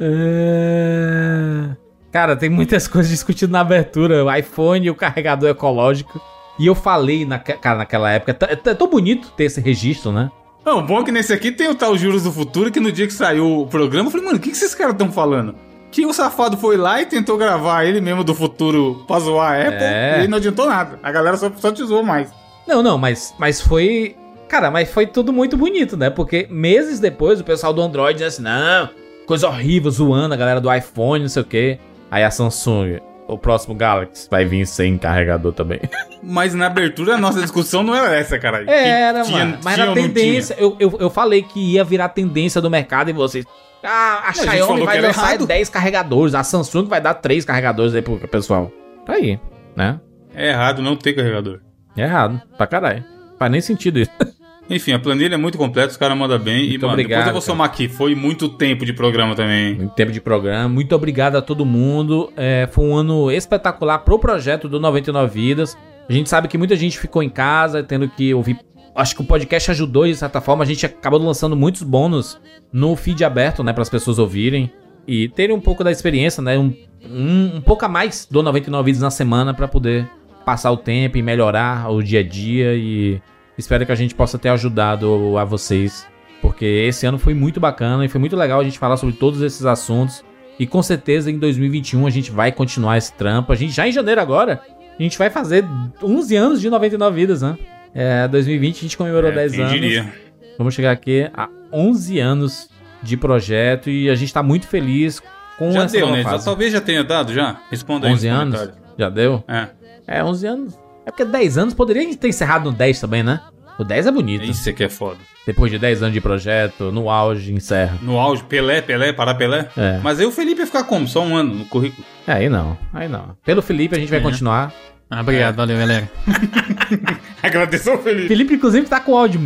É... 0.00 1.76
Cara, 2.10 2.36
tem 2.36 2.48
muitas 2.48 2.86
coisas 2.88 3.10
discutidas 3.10 3.50
na 3.50 3.60
abertura. 3.60 4.24
O 4.24 4.34
iPhone 4.34 4.86
e 4.86 4.90
o 4.90 4.94
carregador 4.94 5.48
ecológico. 5.50 6.20
E 6.58 6.66
eu 6.66 6.74
falei, 6.74 7.24
na, 7.24 7.38
cara, 7.38 7.78
naquela 7.78 8.10
época. 8.10 8.36
É, 8.48 8.56
tão 8.74 8.88
bonito 8.88 9.30
ter 9.36 9.44
esse 9.44 9.60
registro, 9.60 10.10
né? 10.10 10.30
Não, 10.64 10.84
bom 10.84 11.02
que 11.04 11.12
nesse 11.12 11.32
aqui 11.32 11.52
tem 11.52 11.68
o 11.68 11.74
tal 11.74 11.96
Juros 11.96 12.24
do 12.24 12.32
Futuro, 12.32 12.70
que 12.70 12.80
no 12.80 12.90
dia 12.92 13.06
que 13.06 13.12
saiu 13.12 13.60
o 13.60 13.66
programa, 13.66 14.08
eu 14.08 14.10
falei, 14.10 14.26
mano, 14.26 14.38
o 14.38 14.40
que, 14.40 14.50
que 14.50 14.56
esses 14.56 14.74
caras 14.74 14.92
estão 14.92 15.10
falando? 15.10 15.54
Que 15.90 16.04
o 16.04 16.12
safado 16.12 16.58
foi 16.58 16.76
lá 16.76 17.00
e 17.00 17.06
tentou 17.06 17.38
gravar 17.38 17.84
ele 17.84 18.00
mesmo 18.00 18.22
do 18.22 18.34
futuro 18.34 19.02
pra 19.06 19.18
zoar 19.18 19.52
a 19.54 19.68
Apple, 19.68 19.78
É. 19.84 20.24
e 20.24 20.28
não 20.28 20.36
adiantou 20.36 20.66
nada. 20.66 20.98
A 21.02 21.10
galera 21.10 21.36
só, 21.38 21.50
só 21.56 21.72
te 21.72 21.82
zoou 21.84 22.02
mais. 22.02 22.30
Não, 22.66 22.82
não, 22.82 22.98
mas, 22.98 23.34
mas 23.38 23.60
foi. 23.62 24.14
Cara, 24.48 24.70
mas 24.70 24.90
foi 24.90 25.06
tudo 25.06 25.32
muito 25.32 25.56
bonito, 25.56 25.96
né? 25.96 26.10
Porque 26.10 26.46
meses 26.50 27.00
depois 27.00 27.40
o 27.40 27.44
pessoal 27.44 27.72
do 27.72 27.80
Android 27.80 28.18
disse 28.18 28.26
assim: 28.28 28.42
não, 28.42 28.90
coisa 29.28 29.46
horrível, 29.46 29.90
zoando 29.90 30.34
a 30.34 30.36
galera 30.36 30.60
do 30.60 30.72
iPhone, 30.74 31.20
não 31.22 31.28
sei 31.28 31.42
o 31.42 31.44
quê. 31.44 31.78
Aí 32.10 32.24
a 32.24 32.30
Samsung. 32.30 32.98
o 33.28 33.36
próximo 33.36 33.74
Galaxy 33.74 34.26
vai 34.30 34.46
vir 34.46 34.66
sem 34.66 34.96
carregador 34.96 35.52
também. 35.52 35.80
Mas 36.22 36.54
na 36.54 36.66
abertura 36.66 37.14
a 37.14 37.18
nossa 37.18 37.40
discussão 37.40 37.82
não 37.82 37.94
era 37.94 38.16
essa, 38.16 38.38
cara. 38.38 38.64
Era, 38.68 39.22
Tinha- 39.22 39.38
mano. 39.44 39.58
Mas 39.62 39.74
tinha 39.74 39.86
não 39.86 39.94
tendência. 39.94 40.56
Eu, 40.58 40.74
eu, 40.80 40.96
eu 40.98 41.10
falei 41.10 41.42
que 41.42 41.60
ia 41.74 41.84
virar 41.84 42.08
tendência 42.08 42.60
do 42.60 42.70
mercado 42.70 43.10
e 43.10 43.12
vocês. 43.12 43.44
Ah, 43.84 44.22
a 44.26 44.32
Xiaomi 44.32 44.84
vai 44.84 45.00
lançar 45.00 45.28
errado. 45.28 45.46
10 45.46 45.68
carregadores. 45.68 46.34
A 46.34 46.42
Samsung 46.42 46.86
vai 46.88 47.00
dar 47.00 47.14
3 47.14 47.44
carregadores 47.44 47.94
aí 47.94 48.02
pro 48.02 48.16
pessoal. 48.26 48.72
Tá 49.06 49.12
aí, 49.12 49.38
né? 49.76 50.00
É 50.34 50.48
errado 50.48 50.82
não 50.82 50.96
ter 50.96 51.12
carregador. 51.12 51.60
É 51.96 52.02
errado. 52.02 52.40
Pra 52.56 52.66
caralho. 52.66 53.04
Faz 53.38 53.52
nem 53.52 53.60
sentido 53.60 53.98
isso. 54.00 54.10
Enfim, 54.70 54.92
a 54.92 54.98
planilha 54.98 55.34
é 55.34 55.38
muito 55.38 55.56
completa, 55.56 55.90
os 55.90 55.96
caras 55.96 56.16
mandam 56.16 56.38
bem. 56.38 56.64
e, 56.64 56.68
Muito 56.70 56.82
mano, 56.82 56.92
obrigado, 56.92 57.18
depois 57.20 57.26
eu 57.28 57.32
vou 57.32 57.40
somar 57.42 57.66
aqui. 57.66 57.88
Foi 57.88 58.14
muito 58.14 58.48
tempo 58.48 58.84
de 58.84 58.92
programa 58.92 59.34
também. 59.34 59.74
Muito 59.74 59.94
tempo 59.94 60.12
de 60.12 60.20
programa. 60.20 60.68
Muito 60.68 60.94
obrigado 60.94 61.36
a 61.36 61.42
todo 61.42 61.64
mundo. 61.64 62.30
É, 62.36 62.68
foi 62.70 62.84
um 62.84 62.94
ano 62.94 63.30
espetacular 63.30 63.98
pro 64.00 64.18
projeto 64.18 64.68
do 64.68 64.78
99 64.78 65.32
Vidas. 65.32 65.76
A 66.08 66.12
gente 66.12 66.28
sabe 66.28 66.48
que 66.48 66.58
muita 66.58 66.76
gente 66.76 66.98
ficou 66.98 67.22
em 67.22 67.30
casa, 67.30 67.82
tendo 67.82 68.08
que 68.08 68.32
ouvir. 68.34 68.58
Acho 68.94 69.14
que 69.14 69.22
o 69.22 69.24
podcast 69.24 69.70
ajudou 69.70 70.06
de 70.06 70.14
certa 70.14 70.40
forma. 70.40 70.64
A 70.64 70.66
gente 70.66 70.84
acabou 70.84 71.20
lançando 71.20 71.56
muitos 71.56 71.82
bônus 71.82 72.38
no 72.72 72.96
feed 72.96 73.24
aberto, 73.24 73.62
né, 73.62 73.72
para 73.72 73.82
as 73.82 73.88
pessoas 73.88 74.18
ouvirem 74.18 74.70
e 75.06 75.28
terem 75.28 75.56
um 75.56 75.60
pouco 75.60 75.82
da 75.82 75.90
experiência, 75.90 76.42
né, 76.42 76.58
um, 76.58 76.74
um, 77.08 77.56
um 77.56 77.60
pouco 77.62 77.84
a 77.84 77.88
mais 77.88 78.26
do 78.30 78.42
99 78.42 78.84
Vidas 78.84 79.00
na 79.00 79.10
semana 79.10 79.54
para 79.54 79.66
poder 79.66 80.06
passar 80.44 80.70
o 80.70 80.76
tempo 80.76 81.16
e 81.16 81.22
melhorar 81.22 81.90
o 81.90 82.02
dia 82.02 82.20
a 82.20 82.22
dia. 82.22 82.74
E 82.74 83.20
espero 83.58 83.84
que 83.84 83.92
a 83.92 83.96
gente 83.96 84.14
possa 84.14 84.38
ter 84.38 84.48
ajudado 84.48 85.36
a 85.36 85.44
vocês 85.44 86.06
porque 86.40 86.64
esse 86.64 87.04
ano 87.04 87.18
foi 87.18 87.34
muito 87.34 87.58
bacana 87.58 88.04
e 88.04 88.08
foi 88.08 88.20
muito 88.20 88.36
legal 88.36 88.60
a 88.60 88.64
gente 88.64 88.78
falar 88.78 88.96
sobre 88.96 89.14
todos 89.16 89.42
esses 89.42 89.66
assuntos. 89.66 90.24
E 90.58 90.66
com 90.66 90.82
certeza 90.82 91.30
em 91.30 91.38
2021 91.38 92.06
a 92.06 92.10
gente 92.10 92.30
vai 92.30 92.52
continuar 92.52 92.96
esse 92.96 93.12
trampo. 93.12 93.52
A 93.52 93.56
gente 93.56 93.72
já 93.72 93.86
em 93.88 93.92
janeiro 93.92 94.20
agora, 94.20 94.60
a 94.98 95.02
gente 95.02 95.18
vai 95.18 95.30
fazer 95.30 95.64
11 96.02 96.36
anos 96.36 96.60
de 96.60 96.70
99 96.70 97.14
vidas, 97.16 97.42
né? 97.42 97.58
É, 97.94 98.28
2020 98.28 98.76
a 98.76 98.80
gente 98.82 98.96
comemorou 98.96 99.30
É, 99.30 99.34
10 99.34 99.52
quem 99.52 99.60
anos. 99.62 99.72
diria? 99.72 100.12
Vamos 100.56 100.74
chegar 100.74 100.92
aqui 100.92 101.28
a 101.34 101.48
11 101.72 102.18
anos 102.20 102.68
de 103.02 103.16
projeto 103.16 103.90
e 103.90 104.08
a 104.08 104.14
gente 104.14 104.32
tá 104.32 104.42
muito 104.42 104.66
feliz 104.66 105.20
com 105.58 105.70
Já 105.72 105.84
essa 105.84 105.96
deu, 105.96 106.06
nova 106.06 106.16
né? 106.18 106.22
Já, 106.24 106.30
fase. 106.30 106.44
talvez 106.44 106.72
já 106.72 106.80
tenha 106.80 107.02
dado, 107.04 107.32
já? 107.32 107.60
Responda 107.70 108.06
aí 108.06 108.12
11 108.12 108.28
nos 108.28 108.38
anos? 108.40 108.70
Já 108.96 109.08
deu? 109.08 109.44
É. 109.48 109.68
É, 110.06 110.24
11 110.24 110.46
anos. 110.46 110.78
É 111.08 111.10
porque 111.10 111.24
10 111.24 111.56
anos 111.56 111.72
poderia 111.72 112.14
ter 112.14 112.28
encerrado 112.28 112.70
no 112.70 112.76
10 112.76 113.00
também, 113.00 113.22
né? 113.22 113.40
O 113.78 113.84
10 113.84 114.08
é 114.08 114.10
bonito. 114.10 114.44
Isso 114.44 114.68
aqui 114.68 114.84
é 114.84 114.90
foda. 114.90 115.16
Depois 115.46 115.72
de 115.72 115.78
10 115.78 116.02
anos 116.02 116.12
de 116.12 116.20
projeto, 116.20 116.92
no 116.92 117.08
auge, 117.08 117.50
encerra. 117.54 117.96
No 118.02 118.18
auge, 118.18 118.44
Pelé, 118.44 118.82
Pelé, 118.82 119.10
para 119.14 119.34
Pelé. 119.34 119.68
É. 119.74 119.98
Mas 120.02 120.20
aí 120.20 120.26
o 120.26 120.30
Felipe 120.30 120.60
ia 120.60 120.66
ficar 120.66 120.84
como? 120.84 121.08
Só 121.08 121.22
um 121.24 121.34
ano 121.34 121.54
no 121.54 121.64
currículo. 121.64 122.06
É, 122.26 122.32
aí 122.32 122.50
não, 122.50 122.76
aí 122.92 123.08
não. 123.08 123.34
Pelo 123.42 123.62
Felipe 123.62 123.96
a 123.96 123.98
gente 123.98 124.10
vai 124.10 124.18
É. 124.18 124.22
continuar. 124.22 124.70
Ah, 125.10 125.22
obrigado, 125.22 125.56
valeu, 125.56 125.78
galera. 125.78 126.10
Agradeço 127.42 127.88
ao 127.90 127.96
Felipe. 128.02 128.28
Felipe, 128.28 128.52
inclusive, 128.54 128.86
tá 128.86 129.00
com 129.00 129.16
áudio 129.16 129.40